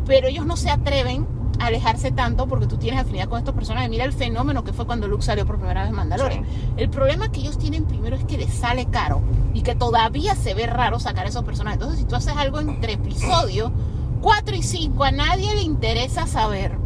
Pero 0.06 0.28
ellos 0.28 0.46
no 0.46 0.56
se 0.56 0.70
atreven 0.70 1.26
a 1.58 1.66
alejarse 1.66 2.12
tanto 2.12 2.46
porque 2.46 2.66
tú 2.66 2.76
tienes 2.76 3.00
afinidad 3.00 3.28
con 3.28 3.38
estos 3.38 3.54
personajes. 3.54 3.90
Mira 3.90 4.04
el 4.04 4.12
fenómeno 4.12 4.62
que 4.62 4.72
fue 4.72 4.86
cuando 4.86 5.08
Luke 5.08 5.22
salió 5.22 5.46
por 5.46 5.56
primera 5.56 5.80
vez 5.80 5.90
en 5.90 5.96
Mandalorian. 5.96 6.44
El 6.76 6.90
problema 6.90 7.32
que 7.32 7.40
ellos 7.40 7.58
tienen 7.58 7.84
primero 7.84 8.16
es 8.16 8.24
que 8.24 8.38
les 8.38 8.52
sale 8.52 8.86
caro 8.86 9.22
y 9.54 9.62
que 9.62 9.74
todavía 9.74 10.36
se 10.36 10.54
ve 10.54 10.66
raro 10.66 11.00
sacar 11.00 11.26
esos 11.26 11.44
personajes. 11.44 11.78
Entonces 11.78 12.00
si 12.00 12.04
tú 12.04 12.16
haces 12.16 12.36
algo 12.36 12.60
entre 12.60 12.92
episodios 12.92 13.72
4 14.20 14.56
y 14.56 14.62
5, 14.62 15.04
a 15.04 15.10
nadie 15.10 15.54
le 15.54 15.62
interesa 15.62 16.26
saber 16.26 16.76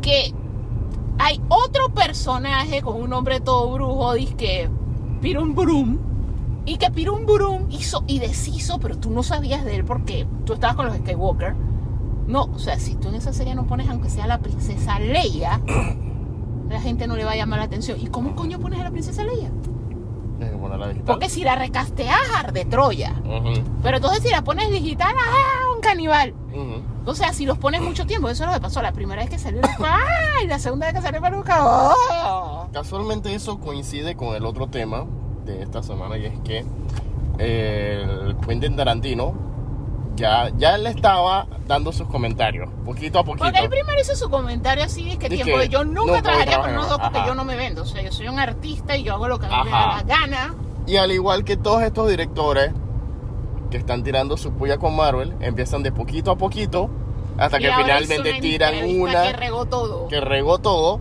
que 0.00 0.34
hay 1.18 1.40
otro 1.48 1.88
personaje 1.94 2.82
con 2.82 3.00
un 3.00 3.10
nombre 3.10 3.40
todo 3.40 3.72
brujo, 3.72 4.14
que 4.36 4.68
Pirum 5.20 5.54
Burum, 5.54 5.98
y 6.64 6.78
que 6.78 6.90
Pirum 6.90 7.26
Burum 7.26 7.66
hizo 7.70 8.04
y 8.06 8.18
deshizo, 8.18 8.78
pero 8.78 8.98
tú 8.98 9.10
no 9.10 9.22
sabías 9.22 9.64
de 9.64 9.76
él 9.76 9.84
porque 9.84 10.26
tú 10.44 10.54
estabas 10.54 10.76
con 10.76 10.86
los 10.86 10.96
Skywalker. 10.96 11.54
No, 12.26 12.42
o 12.42 12.58
sea, 12.58 12.78
si 12.78 12.96
tú 12.96 13.08
en 13.08 13.14
esa 13.14 13.32
serie 13.32 13.54
no 13.54 13.66
pones 13.66 13.88
aunque 13.88 14.10
sea 14.10 14.26
la 14.26 14.38
princesa 14.38 14.98
Leia, 14.98 15.60
la 16.68 16.80
gente 16.80 17.06
no 17.06 17.16
le 17.16 17.24
va 17.24 17.32
a 17.32 17.36
llamar 17.36 17.60
la 17.60 17.66
atención. 17.66 18.00
¿Y 18.00 18.08
cómo 18.08 18.34
coño 18.34 18.58
pones 18.58 18.80
a 18.80 18.84
la 18.84 18.90
princesa 18.90 19.22
Leia? 19.24 19.50
Ponerla 20.66 20.88
digital. 20.88 21.06
Porque 21.06 21.28
si 21.28 21.44
la 21.44 21.54
recasteas, 21.54 22.52
de 22.52 22.64
Troya. 22.64 23.14
Pero 23.82 23.96
entonces 23.96 24.22
si 24.22 24.30
la 24.30 24.42
pones 24.42 24.70
digital, 24.70 25.14
¡ah! 25.18 25.74
Un 25.74 25.80
caníbal. 25.80 26.34
Ujú. 26.52 26.82
O 27.04 27.14
sea, 27.14 27.32
si 27.32 27.46
los 27.46 27.56
pones 27.58 27.80
mucho 27.82 28.04
tiempo, 28.06 28.28
eso 28.28 28.42
es 28.44 28.48
lo 28.48 28.54
que 28.54 28.60
pasó. 28.60 28.82
La 28.82 28.92
primera 28.92 29.22
vez 29.22 29.30
que 29.30 29.38
salió, 29.38 29.62
fue, 29.78 29.88
¡ay! 29.88 30.46
La 30.48 30.58
segunda 30.58 30.86
vez 30.86 30.96
que 30.96 31.02
salió, 31.02 31.20
peluca, 31.20 31.58
¡oh! 31.60 32.68
Casualmente 32.72 33.32
eso 33.34 33.58
coincide 33.60 34.16
con 34.16 34.34
el 34.34 34.44
otro 34.44 34.66
tema 34.66 35.04
de 35.44 35.62
esta 35.62 35.82
semana 35.82 36.18
y 36.18 36.26
es 36.26 36.38
que 36.40 36.64
eh, 37.38 38.04
el 38.24 38.36
Quentin 38.38 38.74
Tarantino 38.74 39.34
ya, 40.16 40.50
ya 40.56 40.76
le 40.78 40.90
estaba 40.90 41.46
dando 41.66 41.92
sus 41.92 42.08
comentarios, 42.08 42.68
poquito 42.84 43.18
a 43.18 43.24
poquito. 43.24 43.44
Porque 43.44 43.60
el 43.60 43.68
primero 43.68 44.00
hizo 44.00 44.16
su 44.16 44.30
comentario 44.30 44.84
así, 44.84 45.10
es 45.10 45.18
que 45.18 45.28
Dice 45.28 45.44
tiempo 45.44 45.60
que 45.60 45.68
de 45.68 45.72
yo 45.72 45.84
nunca 45.84 46.22
trabajaría 46.22 46.52
trabajar, 46.52 46.74
con 46.74 46.82
nosotros 46.82 47.00
porque 47.02 47.18
ajá. 47.18 47.26
yo 47.28 47.34
no 47.34 47.44
me 47.44 47.56
vendo. 47.56 47.82
O 47.82 47.86
sea, 47.86 48.02
yo 48.02 48.12
soy 48.12 48.28
un 48.28 48.38
artista 48.38 48.96
y 48.96 49.02
yo 49.02 49.14
hago 49.14 49.28
lo 49.28 49.38
que 49.38 49.46
a 49.46 49.48
mí 49.48 49.56
me 49.64 49.70
da 49.70 49.96
la 49.98 50.02
gana. 50.02 50.54
Y 50.86 50.96
al 50.96 51.12
igual 51.12 51.44
que 51.44 51.56
todos 51.56 51.82
estos 51.82 52.08
directores 52.08 52.72
que 53.70 53.76
están 53.76 54.02
tirando 54.02 54.36
su 54.36 54.52
puya 54.52 54.78
con 54.78 54.94
Marvel, 54.94 55.34
empiezan 55.40 55.82
de 55.82 55.92
poquito 55.92 56.30
a 56.30 56.36
poquito 56.36 56.88
hasta 57.36 57.58
Y 57.58 57.64
que 57.64 57.72
finalmente 57.72 58.30
una 58.30 58.40
tiran 58.40 58.74
una 59.00 59.22
que 59.22 59.32
regó 59.32 59.66
todo. 59.66 60.08
que 60.08 60.20
regó 60.20 60.58
todo. 60.58 61.00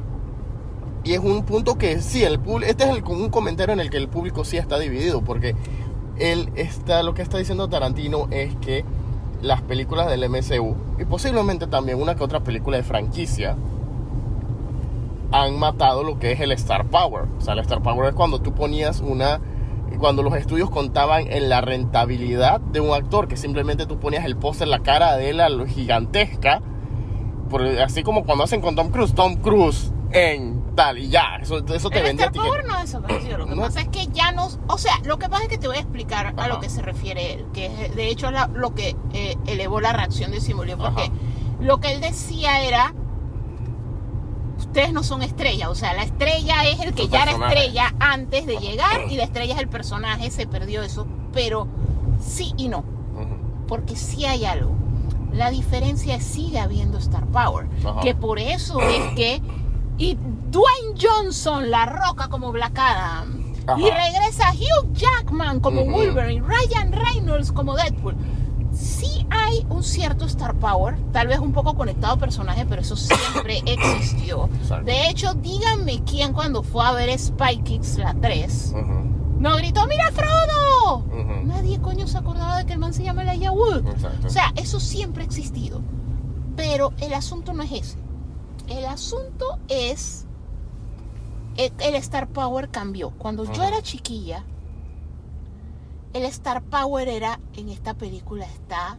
Y 1.04 1.14
es 1.14 1.20
un 1.20 1.46
punto 1.46 1.78
que 1.78 2.02
sí, 2.02 2.24
el 2.24 2.40
público, 2.40 2.72
este 2.72 2.84
es 2.84 2.90
el, 2.90 3.04
un 3.04 3.30
comentario 3.30 3.74
en 3.74 3.80
el 3.80 3.92
que 3.92 3.98
el 3.98 4.08
público 4.08 4.44
sí 4.44 4.58
está 4.58 4.80
dividido, 4.80 5.22
porque 5.22 5.56
él 6.18 6.50
está, 6.56 7.04
lo 7.04 7.14
que 7.14 7.22
está 7.22 7.38
diciendo 7.38 7.70
Tarantino 7.70 8.28
es 8.32 8.56
que 8.56 8.84
las 9.46 9.62
películas 9.62 10.10
del 10.10 10.28
MCU 10.30 10.76
y 11.00 11.06
posiblemente 11.06 11.68
también 11.68 12.02
una 12.02 12.16
que 12.16 12.24
otra 12.24 12.42
película 12.42 12.78
de 12.78 12.84
franquicia 12.84 13.56
han 15.32 15.58
matado 15.60 16.04
lo 16.04 16.20
que 16.20 16.32
es 16.32 16.40
el 16.40 16.52
Star 16.54 16.86
Power. 16.86 17.26
O 17.38 17.42
sea, 17.42 17.54
el 17.54 17.60
Star 17.60 17.82
Power 17.82 18.10
es 18.10 18.16
cuando 18.16 18.40
tú 18.40 18.54
ponías 18.54 19.02
una 19.02 19.40
cuando 19.98 20.24
los 20.24 20.36
estudios 20.36 20.70
contaban 20.70 21.32
en 21.32 21.48
la 21.48 21.62
rentabilidad 21.62 22.60
de 22.60 22.82
un 22.82 22.94
actor, 22.94 23.28
que 23.28 23.38
simplemente 23.38 23.86
tú 23.86 23.98
ponías 23.98 24.26
el 24.26 24.36
póster, 24.36 24.68
la 24.68 24.80
cara 24.80 25.16
de 25.16 25.30
él 25.30 25.68
gigantesca, 25.68 26.62
así 27.82 28.04
como 28.04 28.26
cuando 28.26 28.44
hacen 28.44 28.62
con 28.62 28.76
Tom 28.76 28.90
Cruise, 28.90 29.14
Tom 29.16 29.36
Cruise 29.38 29.94
en 30.16 30.76
tal 30.76 30.98
y 30.98 31.10
ya, 31.10 31.38
eso, 31.42 31.58
eso 31.66 31.90
te 31.90 32.00
El 32.00 32.04
vendía 32.06 32.26
a 32.28 32.30
Star 32.30 32.44
ti 32.62 32.68
no 32.68 32.74
ha 32.76 32.82
desaparecido. 32.82 33.38
Lo 33.38 33.46
que 33.48 33.56
No. 33.56 33.62
pasa 33.64 33.82
es 33.82 33.88
que 33.90 34.08
ya 34.08 34.32
no. 34.32 34.48
O 34.68 34.78
sea, 34.78 35.00
lo 35.04 35.20
que 35.20 35.30
pasa 35.30 35.44
es 35.44 35.50
que 35.50 35.58
te 35.58 35.68
voy 35.68 35.78
a 35.78 35.82
explicar 35.82 36.34
a 36.38 36.48
lo 36.48 36.60
que 36.60 36.70
se 36.70 36.82
refiere 36.82 37.34
él. 37.34 37.46
Que 37.54 37.66
es, 37.68 37.96
de 37.96 38.10
hecho 38.10 38.28
es 38.28 38.34
la- 38.34 38.48
lo 38.48 38.74
que 38.76 38.96
eh, 39.14 39.36
elevó 39.48 39.80
la 39.82 39.94
reacción 39.94 40.32
de 40.32 40.42
Simulio. 40.42 40.78
Porque 40.78 41.04
Ajá. 41.04 41.12
lo 41.60 41.80
que 41.80 41.94
él 41.94 42.02
decía 42.02 42.62
era. 42.62 42.94
Ustedes 44.58 44.94
no 44.94 45.04
son 45.04 45.22
estrella, 45.22 45.70
o 45.70 45.76
sea, 45.76 45.94
la 45.94 46.04
estrella 46.04 46.64
es 46.66 46.80
el 46.80 46.94
que 46.94 47.08
ya 47.10 47.24
era 47.24 47.32
estrella 47.34 47.94
antes 48.00 48.46
de 48.46 48.58
llegar 48.58 49.02
y 49.10 49.16
la 49.18 49.24
estrella 49.26 49.54
es 49.54 49.60
el 49.60 49.68
personaje, 49.68 50.32
se 50.32 50.48
perdió 50.48 50.82
eso, 50.82 51.06
pero 51.34 51.68
sí 52.22 52.54
y 52.56 52.70
no, 52.70 52.84
porque 53.68 53.96
sí 53.98 54.26
hay 54.26 54.46
algo. 54.46 54.72
La 55.34 55.50
diferencia 55.52 56.16
es 56.16 56.24
sigue 56.24 56.60
habiendo 56.60 56.98
Star 57.00 57.26
Power, 57.28 57.68
Ajá. 57.86 58.00
que 58.00 58.16
por 58.16 58.40
eso 58.40 58.80
es 58.82 59.14
que 59.16 59.42
y 59.98 60.18
Dwayne 60.52 61.00
Johnson 61.00 61.70
la 61.72 61.86
roca 61.86 62.28
como 62.28 62.52
Black 62.52 62.78
Adam 62.78 63.54
Ajá. 63.68 63.80
y 63.80 63.84
regresa 63.90 64.52
Hugh 64.54 64.92
Jackman 64.94 65.60
como 65.60 65.82
Ujú. 65.82 65.92
Wolverine, 65.92 66.46
Ryan 66.46 66.92
Reynolds 66.92 67.52
como 67.52 67.76
Deadpool. 67.76 68.16
Sí 68.74 69.26
hay 69.30 69.66
un 69.70 69.84
cierto 69.84 70.26
Star 70.26 70.54
Power, 70.56 70.98
tal 71.14 71.28
vez 71.28 71.40
un 71.40 71.54
poco 71.54 71.76
conectado 71.76 72.16
a 72.16 72.18
personaje, 72.18 72.66
pero 72.68 72.82
eso 72.82 72.96
siempre 72.98 73.62
existió. 73.66 74.50
De 74.84 75.08
hecho, 75.10 75.34
díganme 75.36 76.04
quién 76.04 76.34
cuando 76.34 76.62
fue 76.62 76.86
a 76.86 76.92
ver 76.92 77.18
Spy 77.18 77.60
Kids 77.64 77.98
la 77.98 78.14
3 78.16 78.74
Ujú. 78.76 79.38
no 79.40 79.56
gritó, 79.56 79.88
¡Mira 79.88 80.12
Frodo! 80.12 81.06
Nadie 81.46 81.80
coño 81.80 82.06
se 82.08 82.18
acordaba 82.18 82.58
de 82.58 82.66
que 82.66 82.74
el 82.74 82.80
man 82.80 82.94
se 82.94 83.04
llama 83.04 83.22
Elijah 83.24 83.52
Wood. 83.52 83.88
Exacto. 83.88 84.28
O 84.28 84.30
sea, 84.30 84.52
eso 84.58 84.80
siempre 84.80 85.24
ha 85.24 85.26
existido. 85.26 85.82
Pero 86.58 86.92
el 87.00 87.14
asunto 87.14 87.54
no 87.54 87.64
es 87.64 87.72
ese. 87.72 87.98
El 88.68 88.86
asunto 88.86 89.60
es. 89.68 90.26
El, 91.58 91.72
el 91.80 91.96
Star 91.96 92.28
Power 92.28 92.70
cambió. 92.70 93.12
Cuando 93.12 93.46
yo 93.52 93.64
era 93.64 93.82
chiquilla, 93.82 94.44
el 96.14 96.24
Star 96.26 96.62
Power 96.62 97.08
era. 97.08 97.40
En 97.56 97.70
esta 97.70 97.94
película 97.94 98.46
está. 98.46 98.98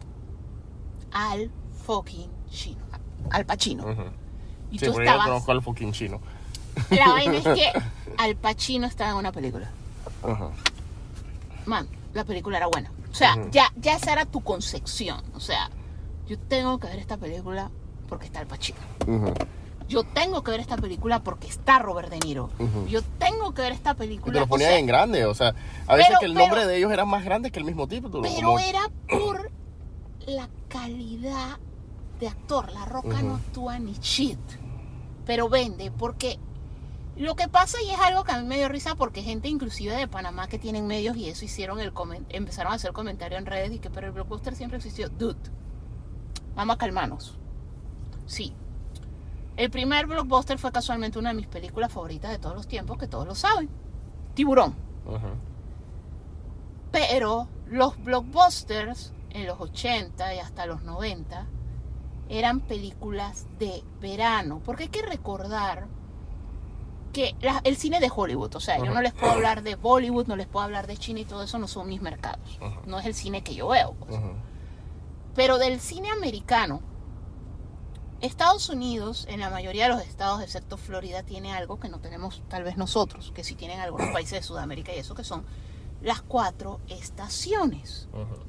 Al 1.11 1.51
fucking 1.85 2.29
chino. 2.49 2.81
Al 3.29 3.45
Pacino. 3.45 3.83
Ujú. 3.83 4.03
Y 4.71 4.79
Sí, 4.79 4.85
tú 4.85 4.91
porque 4.93 5.05
yo 5.07 5.11
estabas. 5.11 5.27
conozco 5.27 5.51
al 5.51 5.61
fucking 5.61 5.91
chino. 5.93 6.19
La 6.89 7.07
vaina 7.11 7.37
es 7.37 7.43
que 7.43 7.71
Al 8.17 8.35
Pacino 8.35 8.87
estaba 8.87 9.11
en 9.11 9.17
una 9.17 9.31
película. 9.31 9.69
Ajá. 10.23 10.49
man, 11.65 11.87
la 12.13 12.23
película 12.23 12.57
era 12.57 12.67
buena. 12.67 12.91
O 13.11 13.15
sea, 13.15 13.35
ya, 13.51 13.71
ya 13.77 13.95
esa 13.95 14.11
era 14.13 14.25
tu 14.25 14.41
concepción. 14.41 15.21
O 15.33 15.39
sea, 15.39 15.69
yo 16.27 16.37
tengo 16.37 16.77
que 16.79 16.87
ver 16.87 16.99
esta 16.99 17.17
película 17.17 17.71
porque 18.09 18.25
está 18.25 18.41
el 18.41 18.47
Pacino. 18.47 18.77
Ujú. 19.07 19.33
Yo 19.87 20.03
tengo 20.03 20.43
que 20.43 20.51
ver 20.51 20.59
esta 20.59 20.75
película 20.77 21.23
porque 21.23 21.47
está 21.47 21.79
Robert 21.79 22.09
De 22.09 22.19
Niro. 22.19 22.49
Yo 22.89 23.01
tengo 23.19 23.53
que 23.53 23.61
ver 23.61 23.71
esta 23.71 23.91
Y 23.91 23.95
película. 23.95 24.33
te 24.33 24.39
lo 24.39 24.45
o 24.45 24.49
ponían 24.49 24.71
sea, 24.71 24.79
en 24.79 24.85
grande, 24.85 25.25
o 25.25 25.33
sea, 25.33 25.55
a 25.87 25.95
veces 25.95 26.09
Pero- 26.09 26.19
que 26.19 26.25
el 26.25 26.33
nombre 26.33 26.57
pero- 26.59 26.67
de 26.69 26.77
ellos 26.77 26.91
era 26.91 27.05
más 27.05 27.23
grande 27.23 27.51
que 27.51 27.59
el 27.59 27.65
mismo 27.65 27.87
título. 27.87 28.21
pero 28.21 28.35
como- 28.47 28.59
era 28.59 28.81
por 29.09 29.49
la 30.25 30.49
calidad 30.67 31.57
de 32.19 32.27
actor. 32.27 32.71
La 32.73 32.83
Roca 32.85 33.21
no 33.21 33.35
actúa 33.35 33.79
ni 33.79 33.93
shit. 33.93 34.39
Pero 35.25 35.47
vende 35.49 35.91
porque 35.91 36.37
lo 37.15 37.35
que 37.35 37.47
pasa 37.47 37.77
y 37.81 37.89
es 37.89 37.99
algo 37.99 38.23
que 38.23 38.31
a 38.33 38.39
mí 38.41 38.47
me 38.47 38.57
dio 38.57 38.67
risa 38.69 38.95
porque 38.95 39.23
gente 39.23 39.47
inclusive 39.47 39.95
de 39.95 40.07
Panamá 40.07 40.47
que 40.47 40.59
tienen 40.59 40.85
medios 40.87 41.15
y 41.17 41.29
eso 41.29 41.45
hicieron 41.45 41.79
el 41.79 41.93
empezaron 42.29 42.73
a 42.73 42.75
hacer 42.75 42.91
comentario 42.93 43.37
en 43.37 43.45
redes 43.45 43.71
y 43.71 43.79
que 43.79 43.89
pero 43.89 44.07
el 44.07 44.13
blockbuster 44.13 44.55
siempre 44.55 44.77
existió. 44.77 45.09
Dude, 45.09 45.37
vamos 46.55 46.75
a 46.75 46.77
calmarnos. 46.77 47.37
Sí. 48.25 48.53
El 49.57 49.69
primer 49.71 50.05
blockbuster 50.05 50.57
fue 50.59 50.71
casualmente 50.71 51.17
una 51.19 51.29
de 51.29 51.35
mis 51.35 51.47
películas 51.47 51.91
favoritas 51.91 52.31
de 52.31 52.37
todos 52.39 52.55
los 52.55 52.67
tiempos, 52.67 52.97
que 52.97 53.07
todos 53.07 53.27
lo 53.27 53.35
saben. 53.35 53.69
Tiburón. 54.35 54.75
Pero 56.91 57.47
los 57.67 58.01
blockbusters 58.03 59.13
en 59.31 59.45
los 59.47 59.59
80 59.59 60.35
y 60.35 60.39
hasta 60.39 60.65
los 60.65 60.83
90 60.83 61.45
eran 62.29 62.59
películas 62.61 63.45
de 63.59 63.83
verano. 63.99 64.61
Porque 64.63 64.83
hay 64.83 64.89
que 64.89 65.01
recordar 65.01 65.87
que 67.13 67.35
la- 67.41 67.61
el 67.63 67.77
cine 67.77 67.99
de 67.99 68.11
Hollywood, 68.15 68.55
o 68.55 68.59
sea, 68.59 68.77
yo 68.77 68.85
no 68.93 69.01
les 69.01 69.13
puedo 69.13 69.31
hablar 69.31 69.63
de 69.63 69.75
Bollywood, 69.75 70.27
no 70.27 70.35
les 70.35 70.45
puedo 70.47 70.63
hablar 70.63 70.85
de 70.87 70.97
China 70.97 71.19
y 71.21 71.25
todo 71.25 71.43
eso 71.43 71.57
no 71.57 71.67
son 71.67 71.87
mis 71.87 72.01
mercados. 72.01 72.59
No 72.85 72.99
es 72.99 73.05
el 73.05 73.13
cine 73.15 73.43
que 73.43 73.55
yo 73.55 73.69
veo. 73.69 73.93
pues. 73.93 74.11
Pero 75.35 75.57
del 75.57 75.79
cine 75.79 76.09
americano, 76.11 76.81
Estados 78.21 78.69
Unidos, 78.69 79.25
en 79.29 79.39
la 79.39 79.49
mayoría 79.49 79.83
de 79.83 79.95
los 79.95 80.01
estados, 80.01 80.41
excepto 80.41 80.77
Florida, 80.77 81.23
tiene 81.23 81.53
algo 81.53 81.79
que 81.79 81.89
no 81.89 81.99
tenemos 81.99 82.41
tal 82.47 82.63
vez 82.63 82.77
nosotros, 82.77 83.31
que 83.35 83.43
sí 83.43 83.55
tienen 83.55 83.79
algunos 83.79 84.09
países 84.09 84.39
de 84.39 84.43
Sudamérica 84.43 84.93
y 84.93 84.99
eso, 84.99 85.13
que 85.13 85.23
son 85.23 85.45
las 86.01 86.21
cuatro 86.21 86.79
estaciones. 86.87 88.07
Ujú. 88.13 88.43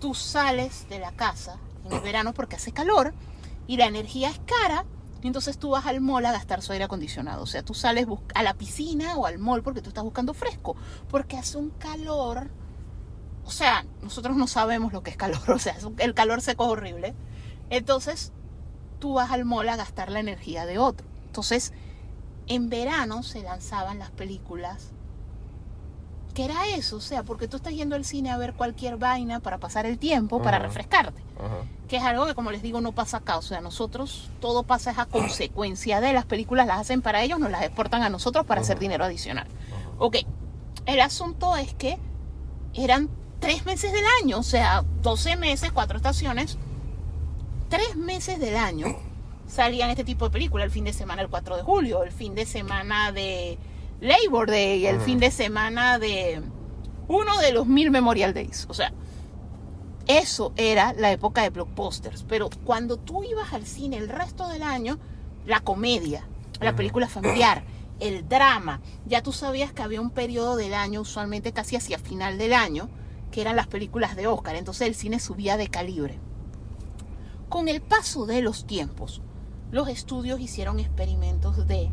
Tú 0.00 0.14
sales 0.14 0.88
de 0.88 1.00
la 1.00 1.12
casa 1.12 1.58
en 1.84 1.92
el 1.92 2.00
verano 2.00 2.32
porque 2.32 2.56
hace 2.56 2.72
calor 2.72 3.12
y 3.66 3.76
la 3.76 3.86
energía 3.86 4.30
es 4.30 4.40
cara, 4.46 4.86
y 5.22 5.26
entonces 5.26 5.58
tú 5.58 5.70
vas 5.70 5.86
al 5.86 6.00
mall 6.00 6.24
a 6.26 6.32
gastar 6.32 6.62
su 6.62 6.72
aire 6.72 6.84
acondicionado. 6.84 7.42
O 7.42 7.46
sea, 7.46 7.62
tú 7.62 7.74
sales 7.74 8.06
a 8.34 8.42
la 8.42 8.54
piscina 8.54 9.16
o 9.16 9.26
al 9.26 9.38
mall 9.38 9.62
porque 9.62 9.82
tú 9.82 9.88
estás 9.88 10.04
buscando 10.04 10.32
fresco, 10.32 10.76
porque 11.08 11.36
hace 11.36 11.58
un 11.58 11.70
calor. 11.70 12.50
O 13.44 13.50
sea, 13.50 13.84
nosotros 14.02 14.36
no 14.36 14.46
sabemos 14.46 14.92
lo 14.92 15.02
que 15.02 15.10
es 15.10 15.16
calor, 15.16 15.50
o 15.50 15.58
sea, 15.58 15.76
el 15.98 16.14
calor 16.14 16.40
seco 16.40 16.64
es 16.64 16.70
horrible. 16.70 17.14
Entonces, 17.70 18.32
tú 18.98 19.14
vas 19.14 19.30
al 19.30 19.44
mall 19.44 19.68
a 19.68 19.76
gastar 19.76 20.10
la 20.10 20.20
energía 20.20 20.66
de 20.66 20.78
otro. 20.78 21.06
Entonces, 21.26 21.72
en 22.46 22.68
verano 22.68 23.22
se 23.22 23.42
lanzaban 23.42 23.98
las 23.98 24.10
películas. 24.10 24.90
¿Qué 26.34 26.44
era 26.44 26.66
eso? 26.68 26.96
O 26.96 27.00
sea, 27.00 27.22
porque 27.24 27.48
tú 27.48 27.56
estás 27.56 27.72
yendo 27.72 27.96
al 27.96 28.04
cine 28.04 28.30
a 28.30 28.36
ver 28.36 28.54
cualquier 28.54 28.96
vaina 28.96 29.40
para 29.40 29.58
pasar 29.58 29.86
el 29.86 29.98
tiempo, 29.98 30.40
para 30.40 30.58
refrescarte. 30.58 31.22
Ajá. 31.38 31.64
Que 31.88 31.96
es 31.96 32.02
algo 32.02 32.26
que, 32.26 32.34
como 32.34 32.50
les 32.50 32.62
digo, 32.62 32.80
no 32.80 32.92
pasa 32.92 33.18
acá. 33.18 33.38
O 33.38 33.42
sea, 33.42 33.60
nosotros 33.60 34.30
todo 34.40 34.62
pasa 34.62 34.94
a 34.96 35.06
consecuencia 35.06 36.00
de 36.00 36.12
las 36.12 36.26
películas, 36.26 36.66
las 36.66 36.80
hacen 36.80 37.02
para 37.02 37.22
ellos, 37.22 37.40
nos 37.40 37.50
las 37.50 37.62
exportan 37.62 38.02
a 38.02 38.08
nosotros 38.08 38.46
para 38.46 38.60
hacer 38.60 38.78
dinero 38.78 39.04
adicional. 39.04 39.48
Ok, 39.98 40.18
el 40.86 41.00
asunto 41.00 41.56
es 41.56 41.74
que 41.74 41.98
eran 42.74 43.08
tres 43.40 43.66
meses 43.66 43.92
del 43.92 44.04
año, 44.22 44.38
o 44.38 44.42
sea, 44.42 44.84
12 45.02 45.36
meses, 45.36 45.72
cuatro 45.72 45.96
estaciones, 45.96 46.58
tres 47.68 47.96
meses 47.96 48.38
del 48.38 48.56
año 48.56 48.96
salían 49.46 49.90
este 49.90 50.04
tipo 50.04 50.26
de 50.26 50.30
películas. 50.30 50.66
El 50.66 50.70
fin 50.70 50.84
de 50.84 50.92
semana 50.92 51.22
el 51.22 51.28
4 51.28 51.56
de 51.56 51.62
julio, 51.62 52.02
el 52.02 52.12
fin 52.12 52.34
de 52.34 52.46
semana 52.46 53.12
de 53.12 53.58
Labor 54.00 54.48
Day, 54.48 54.86
el 54.86 55.00
fin 55.00 55.18
de 55.18 55.30
semana 55.30 55.98
de 55.98 56.42
uno 57.08 57.38
de 57.38 57.52
los 57.52 57.66
mil 57.66 57.90
Memorial 57.90 58.34
Days. 58.34 58.66
O 58.68 58.74
sea, 58.74 58.92
eso 60.06 60.52
era 60.56 60.92
la 60.92 61.12
época 61.12 61.42
de 61.42 61.50
blockbusters. 61.50 62.24
Pero 62.24 62.48
cuando 62.64 62.96
tú 62.96 63.24
ibas 63.24 63.52
al 63.52 63.66
cine 63.66 63.96
el 63.96 64.08
resto 64.08 64.48
del 64.48 64.62
año, 64.62 64.98
la 65.46 65.60
comedia, 65.60 66.26
la 66.60 66.76
película 66.76 67.08
familiar, 67.08 67.64
el 68.00 68.28
drama, 68.28 68.80
ya 69.06 69.22
tú 69.22 69.32
sabías 69.32 69.72
que 69.72 69.82
había 69.82 70.00
un 70.00 70.10
periodo 70.10 70.56
del 70.56 70.74
año, 70.74 71.00
usualmente 71.00 71.52
casi 71.52 71.76
hacia 71.76 71.98
final 71.98 72.38
del 72.38 72.52
año, 72.52 72.88
que 73.30 73.40
eran 73.40 73.56
las 73.56 73.66
películas 73.66 74.16
de 74.16 74.26
Oscar. 74.26 74.56
Entonces 74.56 74.86
el 74.86 74.94
cine 74.94 75.20
subía 75.20 75.56
de 75.56 75.68
calibre. 75.68 76.18
Con 77.48 77.68
el 77.68 77.80
paso 77.80 78.26
de 78.26 78.42
los 78.42 78.66
tiempos, 78.66 79.22
los 79.70 79.88
estudios 79.88 80.40
hicieron 80.40 80.78
experimentos 80.80 81.66
de... 81.66 81.90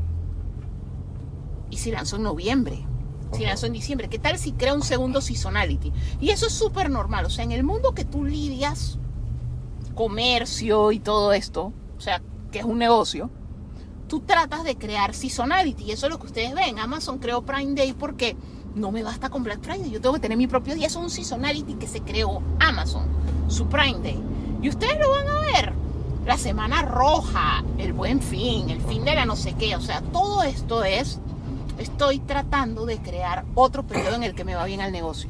Y 1.69 1.77
si 1.77 1.91
lanzó 1.91 2.17
en 2.17 2.23
noviembre, 2.23 2.85
si 3.31 3.43
Ajá. 3.43 3.51
lanzó 3.51 3.65
en 3.65 3.73
diciembre, 3.73 4.09
¿qué 4.09 4.19
tal 4.19 4.37
si 4.37 4.51
crea 4.51 4.73
un 4.73 4.83
segundo 4.83 5.21
seasonality? 5.21 5.91
Y 6.19 6.29
eso 6.29 6.47
es 6.47 6.53
súper 6.53 6.89
normal, 6.89 7.25
o 7.25 7.29
sea, 7.29 7.43
en 7.43 7.51
el 7.51 7.63
mundo 7.63 7.93
que 7.93 8.05
tú 8.05 8.23
lidias, 8.23 8.99
comercio 9.95 10.91
y 10.91 10.99
todo 10.99 11.33
esto, 11.33 11.73
o 11.97 12.01
sea, 12.01 12.21
que 12.51 12.59
es 12.59 12.65
un 12.65 12.77
negocio, 12.77 13.29
tú 14.07 14.21
tratas 14.21 14.63
de 14.63 14.75
crear 14.75 15.13
seasonality. 15.13 15.85
Y 15.85 15.91
eso 15.91 16.05
es 16.05 16.11
lo 16.11 16.19
que 16.19 16.27
ustedes 16.27 16.53
ven. 16.53 16.79
Amazon 16.79 17.19
creó 17.19 17.43
Prime 17.43 17.73
Day 17.73 17.93
porque 17.93 18.35
no 18.75 18.91
me 18.91 19.03
basta 19.03 19.29
con 19.29 19.43
Black 19.43 19.61
Friday. 19.61 19.89
Yo 19.89 20.01
tengo 20.01 20.15
que 20.15 20.21
tener 20.21 20.37
mi 20.37 20.47
propio 20.47 20.75
día. 20.75 20.87
Eso 20.87 20.99
es 20.99 21.05
un 21.05 21.09
seasonality 21.09 21.75
que 21.75 21.87
se 21.87 22.01
creó 22.01 22.41
Amazon, 22.59 23.07
su 23.47 23.67
Prime 23.67 23.99
Day. 23.99 24.21
Y 24.61 24.69
ustedes 24.69 24.99
lo 24.99 25.09
van 25.11 25.27
a 25.27 25.39
ver. 25.41 25.73
La 26.25 26.37
semana 26.37 26.81
roja, 26.81 27.63
el 27.77 27.93
buen 27.93 28.21
fin, 28.21 28.69
el 28.69 28.81
fin 28.81 29.05
de 29.05 29.13
la 29.13 29.25
no 29.25 29.35
sé 29.35 29.53
qué. 29.53 29.75
O 29.75 29.81
sea, 29.81 30.01
todo 30.01 30.43
esto 30.43 30.83
es. 30.83 31.19
Estoy 31.77 32.19
tratando 32.19 32.85
de 32.85 32.99
crear 32.99 33.45
otro 33.53 33.83
periodo 33.83 34.15
en 34.15 34.23
el 34.23 34.33
que 34.33 34.45
me 34.45 34.55
va 34.55 34.65
bien 34.65 34.81
al 34.81 34.91
negocio. 34.91 35.29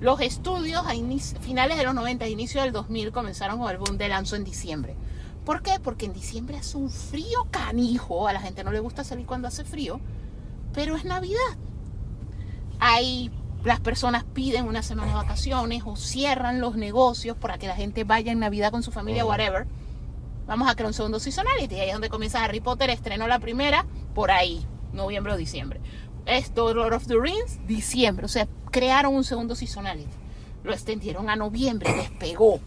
Los 0.00 0.20
estudios 0.20 0.84
a 0.86 0.92
finales 1.40 1.76
de 1.76 1.84
los 1.84 1.94
90, 1.94 2.26
inicio 2.28 2.62
del 2.62 2.72
2000 2.72 3.12
comenzaron 3.12 3.58
con 3.58 3.70
el 3.70 3.78
boom 3.78 3.98
de 3.98 4.08
lanzo 4.08 4.36
en 4.36 4.44
diciembre. 4.44 4.96
¿Por 5.44 5.62
qué? 5.62 5.80
Porque 5.82 6.06
en 6.06 6.12
diciembre 6.12 6.56
hace 6.56 6.76
un 6.76 6.90
frío 6.90 7.46
canijo, 7.50 8.28
a 8.28 8.32
la 8.32 8.40
gente 8.40 8.64
no 8.64 8.70
le 8.70 8.80
gusta 8.80 9.02
salir 9.02 9.26
cuando 9.26 9.48
hace 9.48 9.64
frío, 9.64 10.00
pero 10.72 10.94
es 10.94 11.04
Navidad. 11.04 11.56
Ahí 12.78 13.30
las 13.64 13.80
personas 13.80 14.24
piden 14.24 14.66
una 14.66 14.82
semana 14.82 15.08
de 15.08 15.14
vacaciones 15.14 15.82
o 15.84 15.96
cierran 15.96 16.60
los 16.60 16.76
negocios 16.76 17.36
para 17.36 17.58
que 17.58 17.66
la 17.66 17.74
gente 17.74 18.04
vaya 18.04 18.32
en 18.32 18.38
Navidad 18.38 18.70
con 18.70 18.82
su 18.82 18.92
familia, 18.92 19.24
whatever. 19.24 19.66
Vamos 20.46 20.70
a 20.70 20.74
crear 20.74 20.86
un 20.86 20.94
segundo 20.94 21.20
seasonality. 21.20 21.74
Ahí 21.74 21.88
es 21.88 21.92
donde 21.92 22.08
comienza 22.08 22.42
Harry 22.42 22.60
Potter. 22.60 22.88
Estrenó 22.90 23.26
la 23.26 23.38
primera 23.38 23.84
por 24.14 24.30
ahí, 24.30 24.64
noviembre 24.92 25.32
o 25.32 25.36
diciembre. 25.36 25.80
Esto, 26.24 26.72
Lord 26.72 26.94
of 26.94 27.06
the 27.06 27.16
Rings, 27.20 27.58
diciembre. 27.66 28.24
O 28.24 28.28
sea, 28.28 28.48
crearon 28.70 29.14
un 29.14 29.24
segundo 29.24 29.54
seasonality. 29.54 30.08
Lo 30.64 30.72
extendieron 30.72 31.28
a 31.28 31.36
noviembre, 31.36 31.92
despegó. 31.92 32.60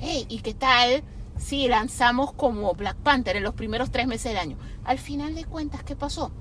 Ey, 0.00 0.26
¿y 0.28 0.40
qué 0.40 0.54
tal 0.54 1.02
si 1.38 1.68
lanzamos 1.68 2.32
como 2.32 2.74
Black 2.74 2.96
Panther 2.96 3.36
en 3.36 3.42
los 3.42 3.54
primeros 3.54 3.90
tres 3.90 4.06
meses 4.06 4.32
del 4.32 4.38
año? 4.38 4.56
Al 4.84 4.98
final 4.98 5.34
de 5.34 5.44
cuentas, 5.44 5.82
¿qué 5.84 5.96
pasó? 5.96 6.32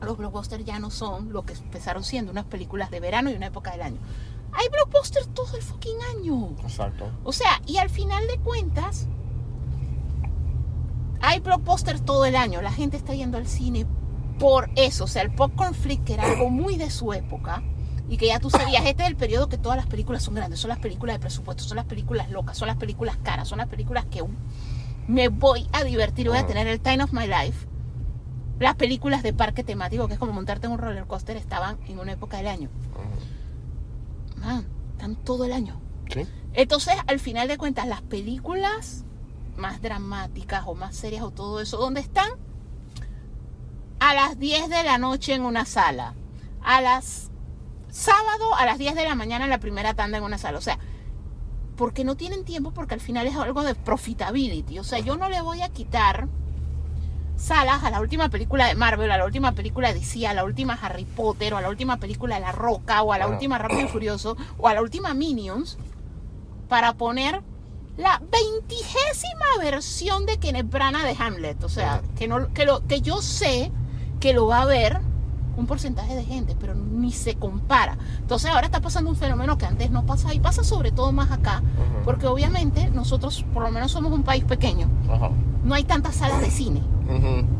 Los 0.00 0.16
blockbusters 0.16 0.64
ya 0.64 0.78
no 0.78 0.90
son 0.90 1.32
lo 1.32 1.44
que 1.44 1.54
empezaron 1.54 2.04
siendo 2.04 2.32
unas 2.32 2.44
películas 2.44 2.90
de 2.90 3.00
verano 3.00 3.30
y 3.30 3.34
una 3.34 3.46
época 3.46 3.70
del 3.72 3.82
año. 3.82 3.98
Hay 4.52 4.68
blockbusters 4.68 5.28
todo 5.34 5.56
el 5.56 5.62
fucking 5.62 5.96
año. 6.16 6.54
Exacto. 6.62 7.10
O 7.24 7.32
sea, 7.32 7.60
y 7.66 7.78
al 7.78 7.90
final 7.90 8.26
de 8.26 8.38
cuentas, 8.38 9.08
hay 11.20 11.40
blockbusters 11.40 12.04
todo 12.04 12.24
el 12.24 12.36
año. 12.36 12.60
La 12.62 12.72
gente 12.72 12.96
está 12.96 13.14
yendo 13.14 13.38
al 13.38 13.46
cine 13.46 13.86
por 14.38 14.70
eso. 14.76 15.04
O 15.04 15.08
sea, 15.08 15.22
el 15.22 15.34
popcorn 15.34 15.74
flick, 15.74 16.04
que 16.04 16.14
era 16.14 16.24
algo 16.24 16.50
muy 16.50 16.76
de 16.76 16.90
su 16.90 17.12
época, 17.12 17.62
y 18.08 18.16
que 18.16 18.26
ya 18.26 18.38
tú 18.38 18.50
sabías, 18.50 18.84
este 18.84 19.02
es 19.02 19.08
el 19.08 19.16
periodo 19.16 19.48
que 19.48 19.58
todas 19.58 19.76
las 19.76 19.86
películas 19.86 20.22
son 20.22 20.34
grandes, 20.34 20.60
son 20.60 20.68
las 20.68 20.78
películas 20.78 21.16
de 21.16 21.20
presupuesto, 21.20 21.64
son 21.64 21.76
las 21.76 21.86
películas 21.86 22.30
locas, 22.30 22.58
son 22.58 22.68
las 22.68 22.76
películas 22.76 23.16
caras, 23.22 23.48
son 23.48 23.58
las 23.58 23.68
películas 23.68 24.04
que 24.10 24.22
me 25.08 25.28
voy 25.28 25.68
a 25.72 25.84
divertir, 25.84 26.28
voy 26.28 26.38
a 26.38 26.46
tener 26.46 26.66
el 26.66 26.80
time 26.80 27.02
of 27.02 27.12
my 27.12 27.26
life. 27.26 27.66
Las 28.58 28.76
películas 28.76 29.22
de 29.22 29.32
parque 29.32 29.64
temático, 29.64 30.06
que 30.06 30.14
es 30.14 30.18
como 30.18 30.32
montarte 30.32 30.66
en 30.66 30.72
un 30.72 30.78
roller 30.78 31.06
coaster, 31.06 31.36
estaban 31.36 31.78
en 31.86 31.98
una 31.98 32.12
época 32.12 32.36
del 32.36 32.46
año. 32.46 32.70
Man, 34.36 34.66
están 34.92 35.16
todo 35.16 35.44
el 35.44 35.52
año. 35.52 35.80
Sí. 36.12 36.26
Entonces, 36.52 36.94
al 37.06 37.18
final 37.18 37.48
de 37.48 37.58
cuentas, 37.58 37.86
las 37.88 38.02
películas 38.02 39.04
más 39.56 39.82
dramáticas 39.82 40.64
o 40.66 40.74
más 40.74 40.96
serias 40.96 41.22
o 41.22 41.30
todo 41.30 41.60
eso, 41.60 41.78
¿dónde 41.78 42.00
están? 42.00 42.28
A 44.00 44.14
las 44.14 44.38
10 44.38 44.68
de 44.68 44.82
la 44.84 44.98
noche 44.98 45.34
en 45.34 45.42
una 45.42 45.64
sala. 45.64 46.14
A 46.62 46.80
las 46.80 47.30
sábado 47.94 48.54
a 48.56 48.66
las 48.66 48.78
10 48.78 48.96
de 48.96 49.04
la 49.04 49.14
mañana 49.14 49.44
en 49.44 49.50
la 49.50 49.60
primera 49.60 49.94
tanda 49.94 50.18
en 50.18 50.24
una 50.24 50.36
sala. 50.36 50.58
O 50.58 50.62
sea, 50.62 50.78
porque 51.76 52.04
no 52.04 52.16
tienen 52.16 52.44
tiempo 52.44 52.72
porque 52.72 52.94
al 52.94 53.00
final 53.00 53.26
es 53.26 53.36
algo 53.36 53.62
de 53.62 53.74
profitability. 53.74 54.78
O 54.78 54.84
sea, 54.84 54.98
yo 54.98 55.16
no 55.16 55.28
le 55.28 55.40
voy 55.40 55.62
a 55.62 55.68
quitar 55.68 56.28
salas 57.36 57.82
a 57.84 57.90
la 57.90 58.00
última 58.00 58.28
película 58.28 58.66
de 58.68 58.74
Marvel, 58.74 59.10
a 59.10 59.18
la 59.18 59.24
última 59.24 59.52
película 59.52 59.88
de 59.92 59.98
DC, 60.00 60.26
a 60.26 60.34
la 60.34 60.44
última 60.44 60.74
Harry 60.80 61.04
Potter, 61.04 61.54
o 61.54 61.56
a 61.56 61.60
la 61.60 61.68
última 61.68 61.96
película 61.98 62.36
de 62.36 62.40
La 62.42 62.52
Roca, 62.52 63.02
o 63.02 63.12
a 63.12 63.18
la 63.18 63.26
Bueno. 63.26 63.36
última 63.36 63.58
Rápido 63.58 63.80
y 63.82 63.88
Furioso, 63.88 64.36
o 64.58 64.68
a 64.68 64.74
la 64.74 64.82
última 64.82 65.14
Minions, 65.14 65.78
para 66.68 66.94
poner 66.94 67.42
la 67.96 68.20
veintigésima 68.30 69.46
versión 69.60 70.26
de 70.26 70.38
Kenneth 70.38 70.70
Branagh 70.70 71.04
de 71.04 71.16
Hamlet. 71.22 71.62
O 71.64 71.68
sea, 71.68 72.02
que, 72.16 72.26
no, 72.28 72.52
que, 72.52 72.64
lo, 72.64 72.86
que 72.86 73.00
yo 73.00 73.20
sé 73.22 73.70
que 74.20 74.32
lo 74.32 74.46
va 74.46 74.62
a 74.62 74.66
ver 74.66 75.00
un 75.56 75.66
porcentaje 75.66 76.16
de 76.16 76.24
gente, 76.24 76.56
pero 76.60 76.74
ni 76.74 77.12
se 77.12 77.36
compara. 77.36 77.96
Entonces 78.18 78.50
ahora 78.50 78.66
está 78.66 78.80
pasando 78.80 79.08
un 79.10 79.14
fenómeno 79.16 79.56
que 79.58 79.66
antes 79.66 79.90
no 79.90 80.04
pasaba 80.04 80.34
y 80.34 80.40
pasa 80.40 80.64
sobre 80.64 80.90
todo 80.90 81.12
más 81.12 81.30
acá, 81.30 81.62
porque 82.04 82.26
obviamente 82.26 82.90
nosotros 82.90 83.44
por 83.54 83.62
lo 83.62 83.70
menos 83.70 83.92
somos 83.92 84.12
un 84.12 84.24
país 84.24 84.42
pequeño, 84.44 84.88
Ajá. 85.08 85.30
No 85.64 85.74
hay 85.74 85.84
tantas 85.84 86.16
salas 86.16 86.40
de 86.40 86.50
cine. 86.50 86.80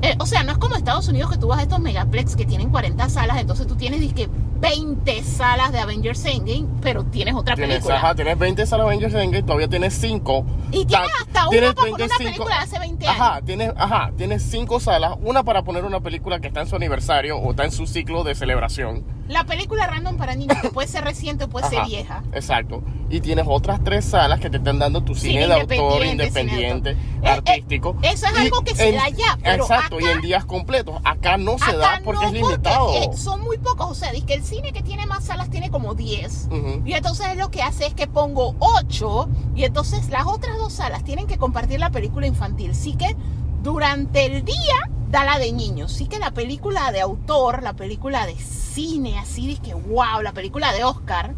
Eh, 0.03 0.15
o 0.19 0.27
sea, 0.27 0.43
no 0.43 0.53
es 0.53 0.59
como 0.59 0.75
Estados 0.75 1.09
Unidos 1.09 1.31
que 1.31 1.39
tú 1.39 1.49
vas 1.49 1.59
a 1.59 1.63
estos 1.63 1.79
megaplex 1.79 2.35
que 2.35 2.47
tienen 2.47 2.71
40 2.71 3.09
salas, 3.09 3.39
entonces 3.39 3.67
tú 3.67 3.77
tienes 3.77 4.01
dizque 4.01 4.29
20 4.61 5.23
salas 5.23 5.73
de 5.73 5.79
Avengers 5.81 6.25
Endgame, 6.25 6.67
pero 6.81 7.05
tienes 7.05 7.35
otra 7.35 7.55
Tienes, 7.55 7.77
película. 7.77 7.97
ajá, 7.97 8.15
tienes 8.15 8.39
20 8.39 8.67
salas 8.67 8.87
Avengers 8.87 9.15
Endgame, 9.15 9.43
todavía 9.43 9.69
tienes 9.69 9.95
5. 9.95 10.47
Y 10.73 10.87
tienes 10.87 11.09
hasta 11.21 11.49
una 11.49 11.75
para 11.75 11.91
poner 11.91 12.07
una 12.07 12.17
película 12.19 12.57
de 12.57 12.63
hace 12.63 12.79
20 12.79 13.07
años. 13.07 13.21
Ajá, 13.21 13.41
tienes, 13.43 13.73
ajá, 13.77 14.13
tienes 14.17 14.43
5 14.45 14.81
salas, 14.81 15.13
una 15.23 15.43
para 15.43 15.63
poner 15.63 15.85
una 15.85 16.01
película 16.01 16.41
que 16.41 16.49
está 16.49 16.63
en 16.63 16.67
su 16.67 16.77
aniversario 16.77 17.37
o 17.37 17.51
está 17.51 17.65
en 17.65 17.73
su 17.73 17.87
ciclo 17.87 18.25
de 18.25 18.35
celebración. 18.35 19.05
La 19.29 19.45
película 19.45 19.87
random 19.87 20.17
para 20.17 20.35
niños, 20.35 20.57
que 20.61 20.69
puede 20.71 20.89
ser 20.89 21.05
reciente 21.05 21.45
o 21.45 21.49
puede 21.49 21.69
ser 21.69 21.85
vieja. 21.87 22.23
Exacto. 22.33 22.83
Y 23.11 23.21
tienes 23.21 23.47
otras 23.49 23.83
tres 23.83 24.05
salas 24.05 24.39
que 24.41 24.51
te 24.51 24.59
están 24.59 24.79
dando 24.79 25.03
tu 25.03 25.15
cine, 25.15 25.43
Cine 25.43 25.47
de 25.47 25.61
autor 25.61 26.05
independiente, 26.05 26.95
de 26.95 26.97
independiente, 26.97 26.97
autor. 27.23 27.55
Eso 28.03 28.27
es 28.27 28.33
Y 28.33 28.37
algo 28.43 28.63
que 28.63 28.75
se 28.75 28.91
en- 28.91 28.97
da 28.97 29.09
ya, 29.09 29.39
pero 29.43 29.63
Exacto, 29.65 29.99
y 29.99 30.05
en 30.05 30.21
días 30.21 30.45
completos. 30.45 31.01
Acá 31.05 31.37
no 31.39 31.59
se 31.59 31.65
Acá 31.65 31.77
da 31.77 32.01
porque 32.05 32.23
no, 32.23 32.29
es 32.29 32.33
limitado. 32.35 32.93
eh, 32.95 33.11
son 33.17 33.41
muy 33.43 33.57
pocos. 33.59 33.91
O 33.91 33.95
sea, 33.95 34.11
es 34.11 34.25
que 34.25 34.35
el 34.35 34.45
cine 34.45 34.73
que 34.73 34.83
tiene 34.83 35.07
más 35.07 35.25
salas 35.25 35.49
tiene 35.51 35.71
como 35.71 35.95
10. 35.95 36.49
Ujú. 36.51 36.83
Y 36.85 36.93
entonces 36.93 37.37
lo 37.37 37.51
que 37.51 37.63
hace 37.63 37.87
es 37.87 37.95
que 37.95 38.07
pongo 38.07 38.55
8 38.59 39.29
y 39.57 39.65
entonces 39.65 40.09
las 40.11 40.27
otras 40.27 40.57
dos 40.59 40.73
salas 40.75 41.03
tienen 41.05 41.27
que 41.27 41.39
compartir 41.39 41.81
la 41.81 41.91
película 41.91 42.27
infantil. 42.27 42.75
Sí 42.75 42.95
que 42.95 43.17
durante 43.63 44.27
el 44.27 44.45
día 44.45 44.57
da 45.11 45.25
la 45.25 45.39
de 45.39 45.53
niños. 45.53 45.93
Sí 45.93 46.07
que 46.07 46.19
la 46.19 46.33
película 46.33 46.93
de 46.93 47.01
autor, 47.01 47.63
la 47.63 47.73
película 47.73 48.27
de 48.27 48.35
cine, 48.37 49.19
así 49.19 49.47
de 49.55 49.57
que 49.61 49.73
wow, 49.75 50.21
la 50.23 50.33
película 50.33 50.73
de 50.73 50.85
Oscar, 50.85 51.35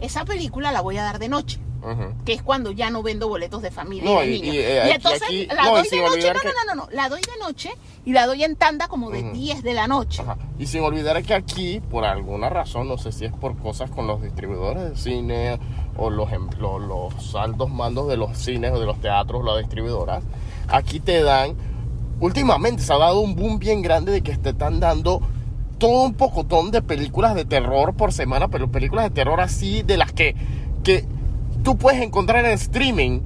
esa 0.00 0.24
película 0.24 0.72
la 0.72 0.80
voy 0.82 0.96
a 0.98 1.04
dar 1.04 1.18
de 1.18 1.28
noche. 1.28 1.60
Que 2.24 2.32
es 2.34 2.42
cuando 2.42 2.70
ya 2.72 2.90
no 2.90 3.02
vendo 3.02 3.28
boletos 3.28 3.62
de 3.62 3.70
familia 3.70 4.04
No, 4.04 4.22
y 4.22 4.28
y- 4.28 4.32
y, 4.34 4.50
Y, 4.50 4.58
eh, 4.58 4.80
aquí- 4.82 4.90
entonces 4.96 5.22
aquí- 5.22 5.46
la 5.46 5.62
no, 5.64 5.70
y 5.70 5.74
doy 5.74 5.88
de 5.90 5.96
noche. 6.02 6.32
No, 6.34 6.40
que- 6.40 6.48
no, 6.48 6.74
no, 6.74 6.86
no. 6.86 6.88
La 6.92 7.08
doy 7.08 7.20
de 7.20 7.38
noche 7.44 7.70
y 8.04 8.12
la 8.12 8.26
doy 8.26 8.44
en 8.44 8.56
tanda 8.56 8.88
como 8.88 9.10
de 9.10 9.22
Ujú. 9.22 9.32
10 9.32 9.62
de 9.62 9.74
la 9.74 9.86
noche. 9.86 10.22
Ajá. 10.22 10.36
Y 10.58 10.66
sin 10.66 10.82
olvidar 10.82 11.22
que 11.22 11.34
aquí, 11.34 11.80
por 11.90 12.04
alguna 12.04 12.48
razón, 12.50 12.88
no 12.88 12.98
sé 12.98 13.12
si 13.12 13.24
es 13.24 13.32
por 13.32 13.56
cosas 13.58 13.90
con 13.90 14.06
los 14.06 14.20
distribuidores 14.22 14.82
de 14.90 14.96
cine 14.96 15.58
o 15.96 16.10
los, 16.10 16.30
em- 16.32 16.50
lo- 16.58 16.78
los 16.78 17.34
altos 17.34 17.70
mandos 17.70 18.08
de 18.08 18.16
los 18.16 18.36
cines 18.36 18.72
o 18.72 18.78
de 18.80 18.86
los 18.86 19.00
teatros, 19.00 19.44
las 19.44 19.58
distribuidoras, 19.58 20.22
aquí 20.68 21.00
te 21.00 21.22
dan, 21.22 21.54
últimamente 22.20 22.82
se 22.82 22.92
ha 22.92 22.98
dado 22.98 23.20
un 23.20 23.34
boom 23.34 23.58
bien 23.58 23.82
grande 23.82 24.12
de 24.12 24.22
que 24.22 24.36
te 24.36 24.50
están 24.50 24.80
dando 24.80 25.20
todo 25.78 26.02
un 26.02 26.14
pocotón 26.14 26.70
de 26.70 26.82
películas 26.82 27.34
de 27.34 27.44
terror 27.46 27.94
por 27.94 28.12
semana, 28.12 28.48
pero 28.48 28.70
películas 28.70 29.04
de 29.06 29.10
terror 29.10 29.40
así 29.40 29.82
de 29.82 29.96
las 29.96 30.12
que, 30.12 30.36
que 30.84 31.06
tú 31.62 31.76
puedes 31.76 32.00
encontrar 32.02 32.44
en 32.44 32.52
streaming. 32.52 33.20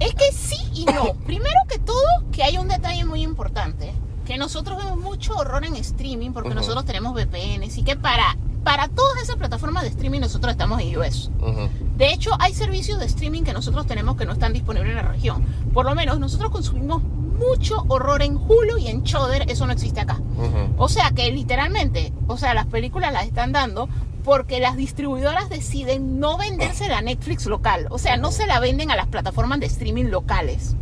Es 0.00 0.14
que 0.14 0.32
sí 0.32 0.58
y 0.74 0.84
no. 0.86 1.14
Primero 1.26 1.60
que 1.68 1.78
todo, 1.78 2.02
que 2.32 2.42
hay 2.42 2.58
un 2.58 2.68
detalle 2.68 3.04
muy 3.04 3.22
importante. 3.22 3.92
Que 4.24 4.38
nosotros 4.38 4.78
vemos 4.78 4.98
mucho 4.98 5.34
horror 5.36 5.64
en 5.66 5.76
streaming 5.76 6.32
porque 6.32 6.48
Ujú. 6.48 6.56
nosotros 6.58 6.84
tenemos 6.86 7.14
VPNs 7.14 7.76
y 7.76 7.82
que 7.82 7.94
para, 7.94 8.36
para 8.64 8.88
todas 8.88 9.22
esas 9.22 9.36
plataformas 9.36 9.82
de 9.82 9.90
streaming 9.90 10.20
nosotros 10.20 10.50
estamos 10.52 10.80
en 10.80 10.96
US. 10.98 11.30
Ujú. 11.40 11.68
De 11.98 12.10
hecho, 12.12 12.30
hay 12.38 12.54
servicios 12.54 12.98
de 12.98 13.04
streaming 13.06 13.42
que 13.42 13.52
nosotros 13.52 13.86
tenemos 13.86 14.16
que 14.16 14.24
no 14.24 14.32
están 14.32 14.54
disponibles 14.54 14.90
en 14.90 14.96
la 14.96 15.02
región. 15.02 15.44
Por 15.74 15.84
lo 15.84 15.94
menos 15.94 16.18
nosotros 16.18 16.50
consumimos 16.50 17.02
mucho 17.02 17.84
horror 17.88 18.22
en 18.22 18.36
Hulu 18.36 18.78
y 18.78 18.86
en 18.88 19.02
Shudder, 19.02 19.50
eso 19.50 19.66
no 19.66 19.72
existe 19.72 20.00
acá. 20.00 20.20
Ujú. 20.38 20.72
O 20.82 20.88
sea 20.88 21.10
que 21.10 21.30
literalmente, 21.30 22.12
o 22.26 22.38
sea, 22.38 22.54
las 22.54 22.66
películas 22.66 23.12
las 23.12 23.26
están 23.26 23.52
dando 23.52 23.88
porque 24.24 24.58
las 24.58 24.76
distribuidoras 24.76 25.48
deciden 25.50 26.18
no 26.18 26.36
venderse 26.38 26.88
la 26.88 27.02
Netflix 27.02 27.46
local. 27.46 27.86
O 27.90 27.98
sea, 27.98 28.16
no 28.16 28.32
se 28.32 28.46
la 28.46 28.58
venden 28.58 28.90
a 28.90 28.96
las 28.96 29.06
plataformas 29.06 29.60
de 29.60 29.66
streaming 29.66 30.06
locales. 30.06 30.74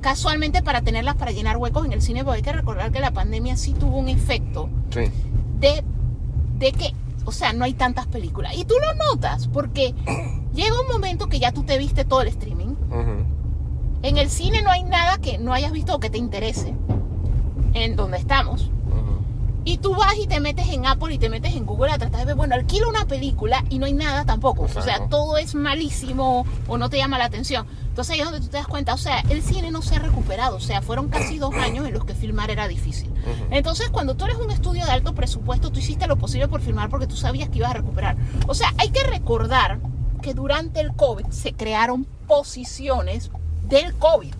Casualmente 0.00 0.62
para 0.62 0.82
tenerlas 0.82 1.16
para 1.16 1.32
llenar 1.32 1.56
huecos 1.56 1.84
en 1.84 1.92
el 1.92 2.00
cine, 2.02 2.22
porque 2.22 2.36
hay 2.36 2.42
que 2.42 2.52
recordar 2.52 2.92
que 2.92 3.00
la 3.00 3.10
pandemia 3.10 3.56
sí 3.56 3.72
tuvo 3.72 3.96
un 3.98 4.08
efecto 4.08 4.68
Sí. 4.90 5.10
de, 5.58 5.82
de 6.58 6.72
que, 6.72 6.94
o 7.24 7.32
sea, 7.32 7.52
no 7.52 7.64
hay 7.64 7.74
tantas 7.74 8.06
películas. 8.06 8.54
Y 8.56 8.64
tú 8.64 8.74
lo 8.80 8.94
notas 9.06 9.48
porque 9.48 9.94
llega 10.54 10.80
un 10.80 10.86
momento 10.86 11.26
que 11.28 11.40
ya 11.40 11.50
tú 11.52 11.64
te 11.64 11.78
viste 11.78 12.04
todo 12.04 12.22
el 12.22 12.28
streaming. 12.28 12.76
En 14.02 14.16
el 14.18 14.30
cine 14.30 14.62
no 14.62 14.70
hay 14.70 14.84
nada 14.84 15.18
que 15.18 15.38
no 15.38 15.52
hayas 15.52 15.72
visto 15.72 15.96
o 15.96 15.98
que 15.98 16.08
te 16.10 16.18
interese 16.18 16.72
en 17.74 17.96
donde 17.96 18.18
estamos. 18.18 18.70
Y 19.68 19.76
tú 19.76 19.94
vas 19.94 20.16
y 20.16 20.26
te 20.26 20.40
metes 20.40 20.66
en 20.70 20.86
Apple 20.86 21.12
y 21.12 21.18
te 21.18 21.28
metes 21.28 21.54
en 21.54 21.66
Google 21.66 21.92
a 21.92 21.98
tratar 21.98 22.20
de 22.20 22.24
ver, 22.24 22.36
bueno, 22.36 22.54
alquila 22.54 22.88
una 22.88 23.04
película 23.04 23.62
y 23.68 23.78
no 23.78 23.84
hay 23.84 23.92
nada 23.92 24.24
tampoco. 24.24 24.62
O 24.62 24.82
sea, 24.82 25.08
todo 25.10 25.36
es 25.36 25.54
malísimo 25.54 26.46
o 26.66 26.78
no 26.78 26.88
te 26.88 26.96
llama 26.96 27.18
la 27.18 27.26
atención. 27.26 27.66
Entonces 27.86 28.14
ahí 28.14 28.20
es 28.20 28.24
donde 28.24 28.40
tú 28.40 28.46
te 28.46 28.56
das 28.56 28.66
cuenta, 28.66 28.94
o 28.94 28.96
sea, 28.96 29.20
el 29.28 29.42
cine 29.42 29.70
no 29.70 29.82
se 29.82 29.96
ha 29.96 29.98
recuperado. 29.98 30.56
O 30.56 30.60
sea, 30.60 30.80
fueron 30.80 31.10
casi 31.10 31.36
dos 31.36 31.54
años 31.54 31.86
en 31.86 31.92
los 31.92 32.06
que 32.06 32.14
filmar 32.14 32.50
era 32.50 32.66
difícil. 32.66 33.10
Entonces, 33.50 33.90
cuando 33.90 34.14
tú 34.14 34.24
eres 34.24 34.38
un 34.38 34.50
estudio 34.50 34.86
de 34.86 34.90
alto 34.90 35.14
presupuesto, 35.14 35.70
tú 35.70 35.80
hiciste 35.80 36.06
lo 36.06 36.16
posible 36.16 36.48
por 36.48 36.62
filmar 36.62 36.88
porque 36.88 37.06
tú 37.06 37.18
sabías 37.18 37.50
que 37.50 37.58
ibas 37.58 37.72
a 37.72 37.74
recuperar. 37.74 38.16
O 38.46 38.54
sea, 38.54 38.72
hay 38.78 38.88
que 38.88 39.02
recordar 39.02 39.80
que 40.22 40.32
durante 40.32 40.80
el 40.80 40.94
COVID 40.94 41.26
se 41.28 41.52
crearon 41.52 42.06
posiciones 42.26 43.30
del 43.68 43.92
COVID. 43.96 44.32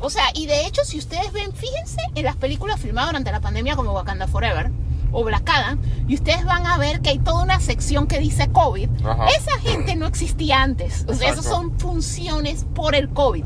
O 0.00 0.10
sea, 0.10 0.24
y 0.34 0.46
de 0.46 0.66
hecho, 0.66 0.84
si 0.84 0.98
ustedes 0.98 1.32
ven, 1.32 1.52
fíjense 1.52 2.00
en 2.14 2.24
las 2.24 2.36
películas 2.36 2.80
filmadas 2.80 3.10
durante 3.10 3.32
la 3.32 3.40
pandemia 3.40 3.76
como 3.76 3.92
Wakanda 3.92 4.26
Forever, 4.26 4.70
o 5.12 5.24
Black 5.24 5.48
Adam, 5.48 5.80
y 6.06 6.14
ustedes 6.14 6.44
van 6.44 6.66
a 6.66 6.78
ver 6.78 7.00
que 7.00 7.10
hay 7.10 7.18
toda 7.18 7.42
una 7.42 7.60
sección 7.60 8.06
que 8.06 8.18
dice 8.18 8.48
COVID. 8.48 8.88
Ajá. 9.04 9.26
Esa 9.28 9.58
gente 9.60 9.96
no 9.96 10.06
existía 10.06 10.62
antes. 10.62 11.04
O 11.08 11.14
sea, 11.14 11.30
esas 11.30 11.44
son 11.44 11.78
funciones 11.78 12.66
por 12.74 12.94
el 12.94 13.08
COVID. 13.10 13.44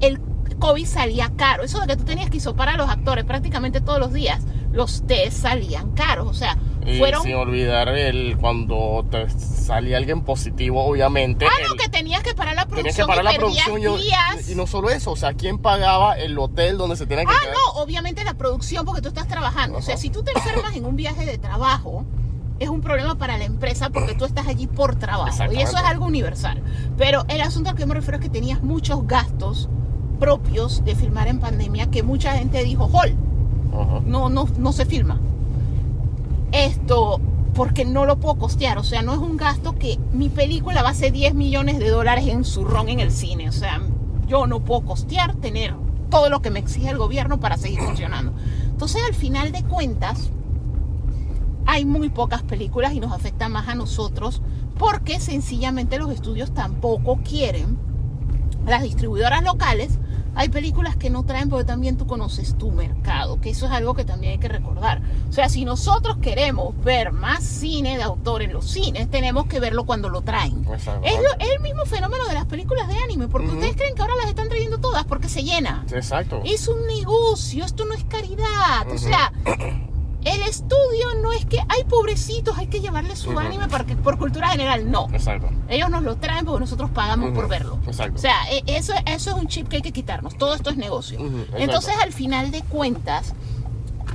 El 0.00 0.20
COVID 0.58 0.86
salía 0.86 1.30
caro. 1.36 1.62
Eso 1.62 1.80
de 1.80 1.86
que 1.86 1.96
tú 1.96 2.04
tenías 2.04 2.30
que 2.30 2.38
hisopar 2.38 2.68
a 2.68 2.76
los 2.76 2.88
actores 2.88 3.24
prácticamente 3.24 3.80
todos 3.80 4.00
los 4.00 4.12
días, 4.12 4.42
los 4.72 5.06
test 5.06 5.42
salían 5.42 5.92
caros. 5.92 6.26
O 6.26 6.34
sea, 6.34 6.58
Y 6.86 6.98
fueron... 6.98 7.22
sin 7.22 7.34
olvidar 7.34 7.88
el 7.88 8.36
cuando 8.38 9.04
te 9.10 9.28
salía 9.30 9.96
alguien 9.96 10.22
positivo, 10.22 10.84
obviamente. 10.84 11.46
Ah, 11.46 11.50
no, 11.66 11.72
el- 11.74 11.78
que 11.80 11.88
tenías 11.88 12.22
que 12.22 12.34
parar 12.34 12.54
la 12.54 12.66
tenías 12.66 12.94
producción 12.96 13.06
que 13.06 13.10
parar 13.16 13.24
y 13.24 13.34
la 13.34 13.38
producción. 13.40 13.80
yo- 13.80 13.96
días. 13.96 14.48
y 14.50 14.54
no 14.54 14.66
solo 14.66 14.90
eso, 14.90 15.12
o 15.12 15.16
sea, 15.16 15.32
¿quién 15.34 15.58
pagaba 15.58 16.18
el 16.18 16.38
hotel 16.38 16.76
donde 16.76 16.96
se 16.96 17.06
tenía 17.06 17.24
que 17.24 17.32
Ah, 17.32 17.40
quedar? 17.40 17.54
no, 17.54 17.82
obviamente 17.82 18.22
la 18.24 18.34
producción 18.34 18.84
porque 18.84 19.00
tú 19.00 19.08
estás 19.08 19.26
trabajando. 19.28 19.78
O 19.78 19.82
sea, 19.82 19.96
si 19.96 20.10
tú 20.10 20.22
te 20.22 20.32
enfermas 20.32 20.76
en 20.76 20.84
un 20.84 20.96
viaje 20.96 21.24
de 21.24 21.38
trabajo, 21.38 22.04
es 22.60 22.68
un 22.68 22.80
problema 22.82 23.16
para 23.16 23.36
la 23.38 23.44
empresa 23.44 23.90
porque 23.90 24.14
tú 24.14 24.24
estás 24.26 24.46
allí 24.46 24.66
por 24.66 24.94
trabajo. 24.96 25.52
Y 25.52 25.60
eso 25.60 25.76
es 25.76 25.82
algo 25.84 26.04
universal. 26.06 26.62
Pero 26.96 27.24
el 27.28 27.40
asunto 27.40 27.70
al 27.70 27.76
que 27.76 27.86
me 27.86 27.94
refiero 27.94 28.18
es 28.18 28.22
que 28.22 28.28
tenías 28.30 28.62
muchos 28.62 29.06
gastos 29.06 29.68
propios 30.20 30.84
de 30.84 30.94
filmar 30.94 31.26
en 31.28 31.40
pandemia 31.40 31.90
que 31.90 32.02
mucha 32.02 32.36
gente 32.36 32.62
dijo, 32.62 32.88
Ajá. 32.94 34.00
no, 34.04 34.28
no, 34.28 34.46
no 34.56 34.72
se 34.72 34.86
filma. 34.86 35.20
Esto, 36.54 37.20
porque 37.52 37.84
no 37.84 38.06
lo 38.06 38.20
puedo 38.20 38.36
costear. 38.36 38.78
O 38.78 38.84
sea, 38.84 39.02
no 39.02 39.12
es 39.12 39.18
un 39.18 39.36
gasto 39.36 39.74
que 39.76 39.98
mi 40.12 40.28
película 40.28 40.82
va 40.82 40.90
a 40.90 40.94
ser 40.94 41.12
10 41.12 41.34
millones 41.34 41.78
de 41.80 41.90
dólares 41.90 42.28
en 42.28 42.44
su 42.44 42.64
ron 42.64 42.88
en 42.88 43.00
el 43.00 43.10
cine. 43.10 43.48
O 43.48 43.52
sea, 43.52 43.82
yo 44.28 44.46
no 44.46 44.60
puedo 44.60 44.82
costear 44.82 45.34
tener 45.36 45.74
todo 46.10 46.30
lo 46.30 46.40
que 46.40 46.50
me 46.50 46.60
exige 46.60 46.90
el 46.90 46.98
gobierno 46.98 47.40
para 47.40 47.56
seguir 47.56 47.80
funcionando. 47.80 48.32
Entonces, 48.66 49.02
al 49.06 49.14
final 49.14 49.50
de 49.50 49.64
cuentas, 49.64 50.30
hay 51.66 51.84
muy 51.84 52.08
pocas 52.08 52.42
películas 52.42 52.92
y 52.92 53.00
nos 53.00 53.12
afecta 53.12 53.48
más 53.48 53.68
a 53.68 53.74
nosotros 53.74 54.42
porque 54.78 55.20
sencillamente 55.20 55.98
los 55.98 56.10
estudios 56.10 56.52
tampoco 56.52 57.18
quieren. 57.28 57.78
Las 58.66 58.82
distribuidoras 58.82 59.42
locales, 59.42 59.98
hay 60.36 60.48
películas 60.48 60.96
que 60.96 61.10
no 61.10 61.24
traen 61.24 61.48
porque 61.48 61.64
también 61.64 61.96
tú 61.96 62.06
conoces 62.06 62.56
tu 62.58 62.70
mercado, 62.70 63.40
que 63.40 63.50
eso 63.50 63.66
es 63.66 63.72
algo 63.72 63.94
que 63.94 64.04
también 64.04 64.32
hay 64.32 64.38
que 64.38 64.48
recordar. 64.48 65.00
O 65.28 65.32
sea, 65.32 65.48
si 65.48 65.64
nosotros 65.64 66.18
queremos 66.18 66.74
ver 66.84 67.12
más 67.12 67.42
cine 67.44 67.96
de 67.96 68.02
autor 68.02 68.42
en 68.42 68.52
los 68.52 68.66
cines, 68.70 69.10
tenemos 69.10 69.46
que 69.46 69.60
verlo 69.60 69.84
cuando 69.84 70.08
lo 70.08 70.22
traen. 70.22 70.64
Exacto. 70.72 71.00
Es, 71.04 71.16
lo- 71.16 71.38
es 71.44 71.50
el 71.56 71.60
mismo 71.60 71.84
fenómeno 71.86 72.26
de 72.26 72.34
las 72.34 72.46
películas 72.46 72.88
de 72.88 72.96
anime, 72.98 73.28
porque 73.28 73.46
Ujú. 73.48 73.56
ustedes 73.56 73.76
creen 73.76 73.94
que 73.94 74.02
ahora 74.02 74.16
las 74.16 74.26
están 74.28 74.48
trayendo 74.48 74.78
todas 74.78 75.04
porque 75.04 75.28
se 75.28 75.42
llena. 75.42 75.84
Exacto. 75.92 76.40
Es 76.44 76.68
un 76.68 76.86
negocio, 76.86 77.64
esto 77.64 77.84
no 77.84 77.94
es 77.94 78.04
caridad. 78.04 78.86
O 78.86 78.94
Ujú. 78.94 78.98
sea, 78.98 79.32
el 80.24 80.42
estudio 80.42 81.14
no 81.22 81.32
es 81.32 81.44
que 81.46 81.58
hay 81.68 81.84
pobrecitos, 81.84 82.56
hay 82.58 82.66
que 82.68 82.80
llevarle 82.80 83.14
su 83.16 83.30
Ujú. 83.30 83.38
anime 83.38 83.68
porque, 83.68 83.94
por 83.96 84.18
cultura 84.18 84.48
general, 84.48 84.90
no. 84.90 85.08
Exacto. 85.12 85.48
Ellos 85.68 85.90
nos 85.90 86.02
lo 86.02 86.16
traen 86.16 86.44
porque 86.44 86.60
nosotros 86.60 86.90
pagamos 86.90 87.32
por 87.32 87.48
verlo. 87.48 87.78
Exacto. 87.86 88.14
O 88.16 88.18
sea, 88.18 88.36
e- 88.50 88.62
eso, 88.66 88.92
eso 89.06 89.30
es 89.30 89.36
un 89.36 89.48
chip 89.48 89.68
que 89.68 89.76
hay 89.76 89.82
que 89.82 89.92
quitarnos. 89.92 90.36
Todo 90.36 90.54
esto 90.54 90.70
es 90.70 90.76
negocio. 90.76 91.18
Entonces, 91.56 91.94
al 92.02 92.12
final 92.12 92.50
de 92.50 92.62
cuentas, 92.62 93.34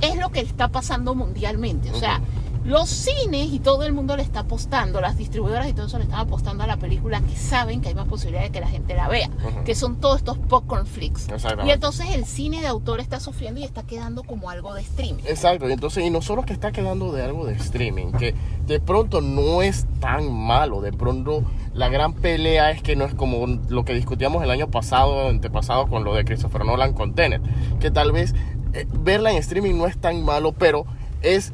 es 0.00 0.16
lo 0.16 0.30
que 0.30 0.40
está 0.40 0.68
pasando 0.68 1.14
mundialmente. 1.14 1.90
O 1.92 1.96
sea. 1.96 2.20
Los 2.64 2.88
cines 2.88 3.52
y 3.52 3.58
todo 3.58 3.84
el 3.84 3.92
mundo 3.92 4.16
le 4.16 4.22
está 4.22 4.40
apostando, 4.40 5.00
las 5.00 5.16
distribuidoras 5.16 5.68
y 5.68 5.72
todo 5.72 5.86
eso 5.86 5.98
le 5.98 6.04
están 6.04 6.20
apostando 6.20 6.64
a 6.64 6.66
la 6.66 6.76
película 6.76 7.20
que 7.20 7.36
saben 7.36 7.80
que 7.80 7.88
hay 7.88 7.94
más 7.94 8.06
posibilidad 8.06 8.42
de 8.42 8.50
que 8.50 8.60
la 8.60 8.68
gente 8.68 8.94
la 8.94 9.08
vea, 9.08 9.30
que 9.64 9.74
son 9.74 9.96
todos 9.96 10.18
estos 10.18 10.38
popcorn 10.38 10.86
flicks. 10.86 11.28
Y 11.64 11.70
entonces 11.70 12.10
el 12.10 12.24
cine 12.24 12.60
de 12.60 12.66
autor 12.66 13.00
está 13.00 13.20
sufriendo 13.20 13.60
y 13.60 13.64
está 13.64 13.82
quedando 13.82 14.22
como 14.22 14.50
algo 14.50 14.74
de 14.74 14.82
streaming. 14.82 15.22
Exacto, 15.26 15.68
y 15.68 15.72
entonces, 15.72 16.04
y 16.04 16.10
no 16.10 16.22
solo 16.22 16.44
que 16.44 16.52
está 16.52 16.72
quedando 16.72 17.12
de 17.12 17.22
algo 17.22 17.46
de 17.46 17.54
streaming, 17.54 18.12
que 18.12 18.34
de 18.66 18.80
pronto 18.80 19.20
no 19.20 19.62
es 19.62 19.86
tan 20.00 20.32
malo, 20.32 20.80
de 20.80 20.92
pronto 20.92 21.44
la 21.72 21.88
gran 21.88 22.12
pelea 22.12 22.70
es 22.70 22.82
que 22.82 22.96
no 22.96 23.04
es 23.04 23.14
como 23.14 23.46
lo 23.68 23.84
que 23.84 23.94
discutíamos 23.94 24.42
el 24.42 24.50
año 24.50 24.70
pasado, 24.70 25.28
antepasado 25.28 25.86
con 25.86 26.04
lo 26.04 26.14
de 26.14 26.24
Christopher 26.24 26.64
Nolan 26.64 26.92
con 26.92 27.14
Tenet, 27.14 27.42
que 27.78 27.90
tal 27.90 28.12
vez 28.12 28.34
eh, 28.72 28.86
verla 28.92 29.32
en 29.32 29.38
streaming 29.38 29.76
no 29.76 29.86
es 29.86 29.98
tan 29.98 30.24
malo, 30.24 30.52
pero 30.52 30.84
es, 31.22 31.52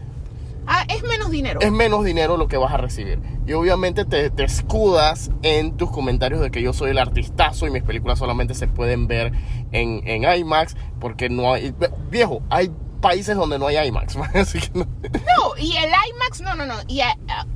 Ah, 0.67 0.85
es 0.89 1.03
menos 1.05 1.31
dinero. 1.31 1.61
es 1.61 1.70
menos 1.73 2.05
dinero 2.05 2.36
lo 2.36 2.49
que 2.49 2.57
vas 2.57 2.73
a 2.73 2.77
recibir. 2.77 3.20
Y 3.47 3.53
obviamente 3.53 4.05
te, 4.05 4.31
te 4.31 4.45
escudas 4.45 5.31
en 5.43 5.77
tus 5.77 5.91
comentarios 5.91 6.41
de 6.41 6.51
que 6.51 6.61
yo 6.62 6.73
soy 6.73 6.91
el 6.91 6.99
artistazo 6.99 7.67
y 7.67 7.70
mis 7.70 7.83
películas 7.83 8.19
solamente 8.19 8.55
se 8.55 8.67
pueden 8.67 9.07
ver 9.07 9.33
en, 9.73 10.03
en 10.07 10.25
IMAX, 10.39 10.77
porque 11.01 11.28
no 11.28 11.53
hay, 11.55 11.75
viejo, 12.11 12.43
hay 12.51 12.70
países 13.01 13.36
donde 13.36 13.59
no 13.59 13.67
hay 13.69 13.77
IMAX, 13.86 14.17
así 14.35 14.59
que 14.61 14.70
no- 14.78 14.85
No, 14.86 15.57
y 15.59 15.77
el 15.77 15.91
IMAX, 16.11 16.41
no, 16.41 16.55
no, 16.55 16.67
no. 16.67 16.75
Y 16.89 17.01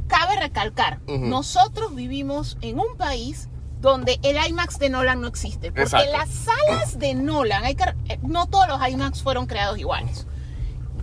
cabe 0.07 0.39
recalcar, 0.39 1.01
nosotros 1.09 1.95
vivimos 1.95 2.59
en 2.61 2.79
un 2.79 2.97
país 2.97 3.49
donde 3.81 4.21
el 4.23 4.37
IMAX 4.49 4.79
de 4.79 4.91
Nolan 4.91 5.21
no 5.23 5.27
existe. 5.27 5.69
Porque 5.73 5.83
Exacto. 5.85 6.13
las 6.13 6.29
salas 6.29 6.99
de 6.99 7.15
Nolan, 7.15 7.65
hay 7.65 7.75
que, 7.75 7.85
eh, 8.09 8.19
no 8.23 8.47
todos 8.47 8.69
los 8.69 8.87
IMAX 8.89 9.23
fueron 9.23 9.47
creados 9.47 9.79
iguales. 9.79 10.27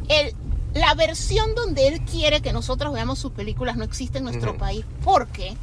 El, 0.10 0.34
la 0.80 0.94
versión 0.94 1.56
donde 1.56 1.88
él 1.88 2.02
quiere 2.02 2.42
que 2.42 2.54
nosotros 2.54 2.94
veamos 2.94 3.20
sus 3.20 3.32
películas 3.32 3.78
no 3.78 3.84
existe 3.84 4.18
en 4.20 4.26
nuestro 4.26 4.58
país 4.58 4.86
porque 5.04 5.56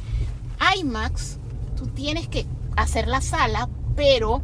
IMAX, 0.77 1.37
tú 1.75 1.87
tienes 1.87 2.27
que 2.27 2.45
hacer 2.75 3.07
la 3.07 3.21
sala, 3.21 3.69
pero 3.95 4.41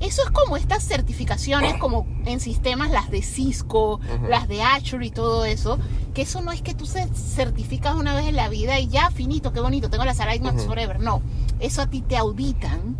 eso 0.00 0.22
es 0.22 0.30
como 0.30 0.56
estas 0.56 0.82
certificaciones, 0.86 1.74
como 1.74 2.06
en 2.26 2.40
sistemas 2.40 2.90
las 2.90 3.10
de 3.10 3.22
Cisco, 3.22 4.00
las 4.28 4.48
de 4.48 4.62
Azure 4.62 5.06
y 5.06 5.10
todo 5.10 5.44
eso, 5.44 5.78
que 6.12 6.22
eso 6.22 6.40
no 6.42 6.52
es 6.52 6.62
que 6.62 6.74
tú 6.74 6.86
se 6.86 7.06
certificas 7.08 7.94
una 7.94 8.14
vez 8.14 8.26
en 8.26 8.36
la 8.36 8.48
vida 8.48 8.78
y 8.78 8.88
ya, 8.88 9.10
finito, 9.10 9.52
qué 9.52 9.60
bonito, 9.60 9.90
tengo 9.90 10.04
la 10.04 10.14
sala 10.14 10.34
IMAX. 10.34 10.64
Forever. 10.64 11.00
No, 11.00 11.22
eso 11.64 11.82
a 11.82 11.86
ti 11.86 12.02
te 12.02 12.16
auditan 12.16 12.96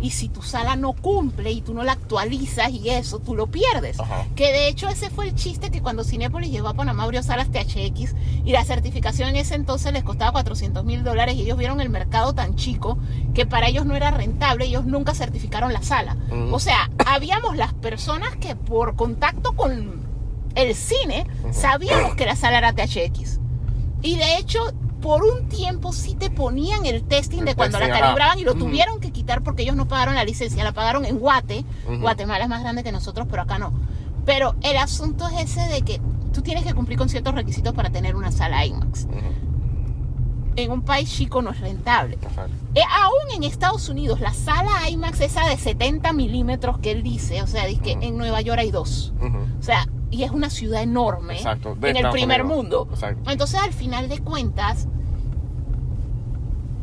y 0.00 0.10
si 0.10 0.28
tu 0.28 0.42
sala 0.42 0.76
no 0.76 0.92
cumple 0.94 1.52
y 1.52 1.60
tú 1.60 1.74
no 1.74 1.82
la 1.82 1.92
actualizas 1.92 2.70
y 2.70 2.88
eso, 2.88 3.18
tú 3.18 3.34
lo 3.34 3.46
pierdes. 3.48 3.98
Que 4.34 4.52
de 4.52 4.68
hecho 4.68 4.88
ese 4.88 5.10
fue 5.10 5.28
el 5.28 5.34
chiste 5.34 5.70
que 5.70 5.82
cuando 5.82 6.04
Cinepolis 6.04 6.50
llegó 6.50 6.68
a 6.68 6.74
Panamá 6.74 7.04
abrió 7.04 7.22
salas 7.22 7.50
THX 7.50 8.14
y 8.44 8.52
la 8.52 8.64
certificación 8.64 9.28
en 9.30 9.36
ese 9.36 9.54
entonces 9.54 9.92
les 9.92 10.04
costaba 10.04 10.32
400 10.32 10.84
mil 10.84 11.04
dólares 11.04 11.36
y 11.36 11.42
ellos 11.42 11.58
vieron 11.58 11.80
el 11.80 11.90
mercado 11.90 12.34
tan 12.34 12.56
chico 12.56 12.98
que 13.34 13.46
para 13.46 13.68
ellos 13.68 13.84
no 13.84 13.94
era 13.94 14.10
rentable, 14.10 14.64
ellos 14.64 14.86
nunca 14.86 15.14
certificaron 15.14 15.72
la 15.72 15.82
sala. 15.82 16.16
O 16.50 16.58
sea, 16.58 16.90
habíamos 17.06 17.56
las 17.56 17.74
personas 17.74 18.36
que 18.36 18.56
por 18.56 18.96
contacto 18.96 19.52
con 19.52 20.02
el 20.54 20.74
cine 20.74 21.26
sabíamos 21.52 22.14
que 22.14 22.26
la 22.26 22.36
sala 22.36 22.58
era 22.58 22.72
THX. 22.72 23.40
Y 24.02 24.16
de 24.16 24.38
hecho, 24.38 24.60
por 25.00 25.22
un 25.24 25.48
tiempo 25.48 25.92
sí 25.92 26.14
te 26.14 26.30
ponían 26.30 26.84
el 26.86 27.02
testing 27.04 27.40
El 27.40 27.44
de 27.46 27.54
cuando 27.54 27.78
testing, 27.78 27.92
la 27.94 28.00
calibraban 28.00 28.38
y 28.38 28.44
lo 28.44 28.54
tuvieron 28.54 29.00
que 29.00 29.10
quitar 29.12 29.42
porque 29.42 29.62
ellos 29.62 29.76
no 29.76 29.86
pagaron 29.88 30.14
la 30.14 30.24
licencia, 30.24 30.64
la 30.64 30.72
pagaron 30.72 31.04
en 31.04 31.18
Guate. 31.18 31.64
Guatemala 32.00 32.44
es 32.44 32.50
más 32.50 32.62
grande 32.62 32.82
que 32.82 32.92
nosotros, 32.92 33.26
pero 33.30 33.42
acá 33.42 33.58
no. 33.58 33.72
Pero 34.24 34.54
el 34.62 34.76
asunto 34.76 35.26
es 35.28 35.50
ese 35.56 35.60
de 35.72 35.82
que 35.82 36.00
tú 36.32 36.42
tienes 36.42 36.64
que 36.64 36.74
cumplir 36.74 36.98
con 36.98 37.08
ciertos 37.08 37.34
requisitos 37.34 37.72
para 37.74 37.90
tener 37.90 38.14
una 38.16 38.30
sala 38.32 38.64
IMAX. 38.66 39.04
Ujú. 39.04 39.16
En 40.56 40.72
un 40.72 40.82
país 40.82 41.08
chico 41.10 41.40
no 41.40 41.50
es 41.50 41.60
rentable. 41.60 42.18
Eh, 42.74 42.80
aún 43.00 43.30
en 43.36 43.44
Estados 43.44 43.88
Unidos, 43.88 44.20
la 44.20 44.34
sala 44.34 44.90
IMAX 44.90 45.20
esa 45.20 45.46
de 45.46 45.56
70 45.56 46.12
milímetros 46.12 46.78
que 46.80 46.90
él 46.90 47.04
dice, 47.04 47.42
o 47.42 47.46
sea, 47.46 47.64
dice 47.66 47.80
que 47.80 47.92
Ujú. 47.92 48.02
en 48.02 48.18
Nueva 48.18 48.40
York 48.40 48.58
hay 48.58 48.72
dos. 48.72 49.12
O 49.20 49.62
sea, 49.62 49.86
y 50.10 50.22
es 50.22 50.30
una 50.30 50.50
ciudad 50.50 50.82
enorme 50.82 51.34
Exacto, 51.34 51.76
en 51.82 51.96
el 51.96 52.10
primer 52.10 52.42
Unidos. 52.42 52.56
mundo. 52.56 52.88
Exacto. 52.90 53.30
Entonces, 53.30 53.60
al 53.60 53.72
final 53.72 54.08
de 54.08 54.18
cuentas, 54.20 54.88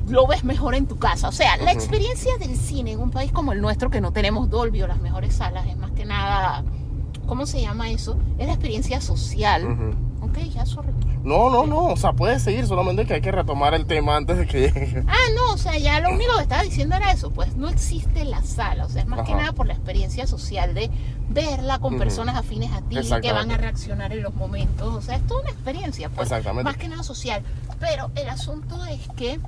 lo 0.08 0.28
ves 0.28 0.44
mejor 0.44 0.76
en 0.76 0.86
tu 0.86 0.98
casa. 0.98 1.28
O 1.30 1.32
sea, 1.32 1.58
la 1.58 1.72
experiencia 1.72 2.38
del 2.38 2.56
cine 2.56 2.92
en 2.92 3.00
un 3.00 3.12
país 3.12 3.32
como 3.32 3.54
el 3.54 3.62
nuestro, 3.62 3.90
que 3.90 4.02
no 4.02 4.12
tenemos 4.12 4.50
Dolby 4.50 4.82
o 4.84 4.88
las 4.88 5.02
mejores 5.02 5.36
salas, 5.36 5.66
es 5.68 5.78
más 5.78 5.92
que 5.92 6.06
nada, 6.06 6.64
¿cómo 7.26 7.46
se 7.46 7.62
llama 7.62 7.90
eso? 7.90 8.18
Es 8.38 8.46
la 8.48 8.54
experiencia 8.54 9.02
social. 9.02 9.66
Ujú. 9.66 10.28
Ok, 10.28 10.38
ya, 10.54 10.66
sorry. 10.66 10.90
No, 11.24 11.50
no, 11.50 11.66
no, 11.66 11.86
o 11.88 11.98
sea, 11.98 12.14
puedes 12.14 12.44
seguir, 12.44 12.68
solamente 12.68 13.06
que 13.06 13.16
hay 13.16 13.22
que 13.22 13.32
retomar 13.32 13.74
el 13.74 13.88
tema 13.88 14.16
antes 14.16 14.38
de 14.38 14.46
que 14.46 14.60
llegue. 14.62 15.04
Ah, 15.08 15.16
no, 15.36 15.54
o 15.54 15.58
sea, 15.58 15.76
ya 15.78 16.00
lo 16.00 16.10
único 16.14 16.36
que 16.36 16.44
estaba 16.44 16.62
diciendo 16.62 16.96
era 16.96 17.12
eso, 17.12 17.32
pues 17.32 17.56
no 17.56 17.68
existe 17.68 18.26
la 18.26 18.44
sala, 18.44 18.86
o 18.86 18.90
sea, 18.90 19.02
es 19.02 19.08
más 19.08 19.26
que 19.26 19.34
nada 19.34 19.54
por 19.54 19.66
la 19.66 19.74
experiencia 19.74 20.28
social 20.28 20.76
de 20.76 20.92
verla 21.30 21.80
con 21.80 21.98
personas 21.98 22.36
afines 22.36 22.72
a 22.72 22.82
ti, 22.82 22.98
que 23.22 23.32
van 23.32 23.52
a 23.52 23.58
reaccionar 23.58 24.12
en 24.14 24.22
los 24.24 24.34
momentos, 24.36 24.94
o 24.96 25.02
sea, 25.02 25.16
es 25.16 25.26
toda 25.28 25.42
una 25.42 25.52
experiencia, 25.52 26.10
pues, 26.10 26.28
Exactamente. 26.28 26.64
más 26.64 26.78
que 26.78 26.88
nada 26.88 27.04
social. 27.04 27.42
Pero 27.80 28.12
el 28.16 28.30
asunto 28.30 28.84
es 28.86 29.00
que 29.18 29.40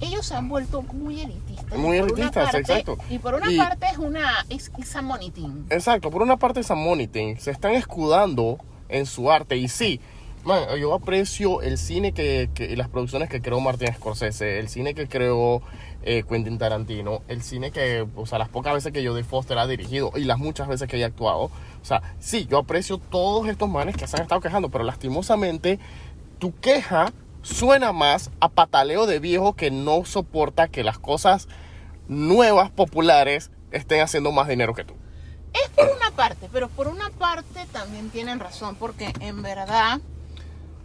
ellos 0.00 0.26
se 0.26 0.34
han 0.34 0.48
vuelto 0.48 0.82
muy 0.82 1.20
elitistas. 1.20 1.78
Muy 1.78 1.98
elitistas, 1.98 2.44
parte- 2.50 2.58
exacto. 2.58 2.98
Y 3.10 3.18
por 3.18 3.34
una 3.34 3.50
Y- 3.52 3.56
parte 3.58 3.86
es 3.92 3.98
una, 3.98 4.44
es, 4.48 4.70
es 4.78 4.96
a 4.96 5.02
money 5.02 5.30
thing. 5.30 5.64
Exacto, 5.70 6.10
por 6.10 6.22
una 6.22 6.36
parte 6.36 6.62
San 6.62 6.78
Moniting 6.78 7.38
se 7.38 7.50
están 7.50 7.72
escudando 7.72 8.58
en 8.88 9.06
su 9.06 9.30
arte 9.30 9.56
y 9.56 9.68
sí, 9.68 10.00
Man, 10.42 10.62
yo 10.80 10.94
aprecio 10.94 11.60
el 11.60 11.76
cine 11.76 12.12
que, 12.12 12.48
que- 12.54 12.64
y 12.64 12.74
las 12.74 12.88
producciones 12.88 13.28
que 13.28 13.42
creó 13.42 13.60
Martin 13.60 13.92
Scorsese, 13.92 14.58
el 14.58 14.70
cine 14.70 14.94
que 14.94 15.06
creó 15.06 15.60
eh, 16.02 16.24
Quentin 16.28 16.58
Tarantino, 16.58 17.22
el 17.28 17.42
cine 17.42 17.70
que, 17.70 18.06
o 18.16 18.26
sea, 18.26 18.38
las 18.38 18.48
pocas 18.48 18.74
veces 18.74 18.92
que 18.92 19.06
Jodie 19.06 19.24
Foster 19.24 19.58
ha 19.58 19.66
dirigido 19.66 20.12
y 20.16 20.24
las 20.24 20.38
muchas 20.38 20.68
veces 20.68 20.88
que 20.88 20.96
ella 20.96 21.06
ha 21.06 21.08
actuado. 21.08 21.44
O 21.44 21.84
sea, 21.84 22.02
sí, 22.18 22.46
yo 22.46 22.58
aprecio 22.58 22.98
todos 22.98 23.48
estos 23.48 23.68
manes 23.68 23.96
que 23.96 24.06
se 24.06 24.16
han 24.16 24.22
estado 24.22 24.40
quejando, 24.40 24.70
pero 24.70 24.84
lastimosamente 24.84 25.78
tu 26.38 26.54
queja 26.58 27.12
suena 27.42 27.92
más 27.92 28.30
a 28.40 28.48
pataleo 28.48 29.06
de 29.06 29.18
viejo 29.18 29.54
que 29.54 29.70
no 29.70 30.04
soporta 30.04 30.68
que 30.68 30.84
las 30.84 30.98
cosas 30.98 31.48
nuevas, 32.08 32.70
populares, 32.70 33.50
estén 33.70 34.00
haciendo 34.00 34.32
más 34.32 34.48
dinero 34.48 34.74
que 34.74 34.84
tú. 34.84 34.94
Es 35.52 35.68
por 35.70 35.88
una 35.96 36.10
parte, 36.12 36.48
pero 36.52 36.68
por 36.68 36.88
una 36.88 37.10
parte 37.10 37.66
también 37.72 38.10
tienen 38.10 38.40
razón, 38.40 38.76
porque 38.76 39.12
en 39.20 39.42
verdad 39.42 40.00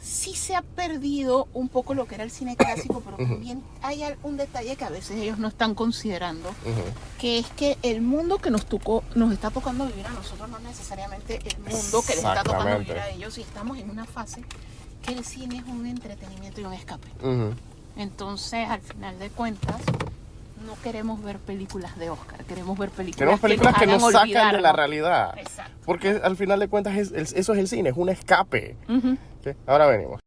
sí 0.06 0.36
se 0.36 0.56
ha 0.56 0.62
perdido 0.62 1.48
un 1.54 1.68
poco 1.68 1.96
lo 1.96 2.06
que 2.06 2.14
era 2.16 2.24
el 2.24 2.30
cine 2.30 2.56
clásico, 2.56 3.02
pero 3.04 3.18
también 3.18 3.64
hay 3.82 4.04
un 4.22 4.38
detalle 4.38 4.76
que 4.76 4.86
a 4.86 4.90
veces 4.90 5.18
ellos 5.18 5.40
no 5.40 5.48
están 5.48 5.74
considerando, 5.74 6.50
Ujú. 6.50 6.84
que 7.20 7.40
es 7.40 7.48
que 7.58 7.78
el 7.82 8.02
mundo 8.02 8.38
que 8.38 8.52
nos 8.52 8.68
tocó, 8.68 9.04
nos 9.16 9.34
está 9.34 9.50
tocando 9.50 9.88
vivir 9.88 10.06
a 10.06 10.12
nosotros 10.12 10.48
no 10.50 10.58
es 10.58 10.64
necesariamente 10.64 11.40
el 11.44 11.58
mundo 11.60 12.02
que 12.04 12.16
les 12.16 12.18
está 12.24 12.44
tocando 12.44 12.78
vivir 12.80 13.00
a 13.00 13.10
ellos 13.10 13.38
y 13.40 13.42
estamos 13.42 13.78
en 13.80 13.90
una 13.90 14.06
fase 14.06 14.44
que 15.02 15.14
el 15.14 15.26
cine 15.26 15.58
es 15.58 15.66
un 15.66 15.86
entretenimiento 15.88 16.62
y 16.62 16.66
un 16.66 16.74
escape. 16.74 17.08
Ujú. 17.22 17.54
Entonces, 17.98 18.68
al 18.70 18.82
final 18.82 19.18
de 19.18 19.30
cuentas, 19.30 19.82
no 20.66 20.76
queremos 20.84 21.24
ver 21.24 21.38
películas 21.40 21.98
de 21.98 22.10
Oscar, 22.10 22.44
queremos 22.46 22.78
ver 22.78 22.90
películas, 22.90 23.18
Queremos 23.20 23.40
películas 23.40 23.76
que 23.78 23.88
nos, 23.88 24.02
nos 24.02 24.16
hagan 24.16 24.30
sacan 24.34 24.56
de 24.56 24.62
la 24.62 24.74
realidad. 24.74 25.38
Exacto. 25.38 25.74
Porque 25.86 26.10
al 26.24 26.36
final 26.36 26.60
de 26.60 26.68
cuentas 26.68 26.98
es- 26.98 27.12
es- 27.12 27.34
eso 27.34 27.54
es 27.54 27.60
el 27.60 27.68
cine, 27.68 27.90
es 27.90 27.98
un 27.98 28.10
escape. 28.10 28.76
Ahora 29.68 29.88
venimos. 29.88 30.20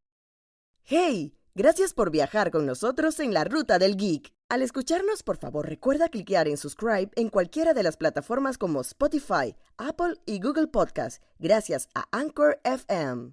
¡Hey! 0.84 1.34
Gracias 1.54 1.92
por 1.92 2.10
viajar 2.12 2.52
con 2.52 2.66
nosotros 2.66 3.18
en 3.18 3.34
la 3.34 3.42
ruta 3.42 3.80
del 3.80 3.96
geek. 3.96 4.32
Al 4.48 4.62
escucharnos, 4.62 5.24
por 5.24 5.36
favor, 5.38 5.68
recuerda 5.68 6.08
cliquear 6.08 6.46
en 6.46 6.56
subscribe 6.56 7.10
en 7.16 7.28
cualquiera 7.30 7.74
de 7.74 7.82
las 7.82 7.96
plataformas 7.96 8.56
como 8.58 8.80
Spotify, 8.80 9.56
Apple 9.76 10.14
y 10.24 10.40
Google 10.40 10.68
Podcast, 10.68 11.20
gracias 11.40 11.88
a 11.94 12.06
Anchor 12.16 12.60
FM. 12.62 13.32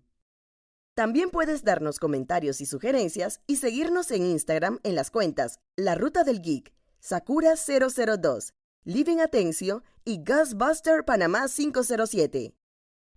También 0.95 1.29
puedes 1.29 1.63
darnos 1.63 1.99
comentarios 1.99 2.61
y 2.61 2.65
sugerencias 2.65 3.41
y 3.47 3.57
seguirnos 3.57 4.09
en 4.11 4.25
Instagram 4.25 4.79
en 4.83 4.95
las 4.95 5.11
cuentas 5.11 5.59
La 5.75 5.93
Ruta 5.95 6.23
del 6.23 6.41
Geek, 6.41 6.73
Sakura002, 7.05 8.53
Living 8.83 9.19
Atencio 9.19 9.83
y 10.05 10.23
Ghostbuster 10.23 11.05
Panamá 11.05 11.45
507. 11.47 12.55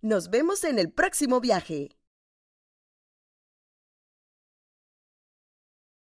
Nos 0.01 0.29
vemos 0.29 0.63
en 0.63 0.77
el 0.77 0.91
próximo 0.91 1.39
viaje. 1.41 1.89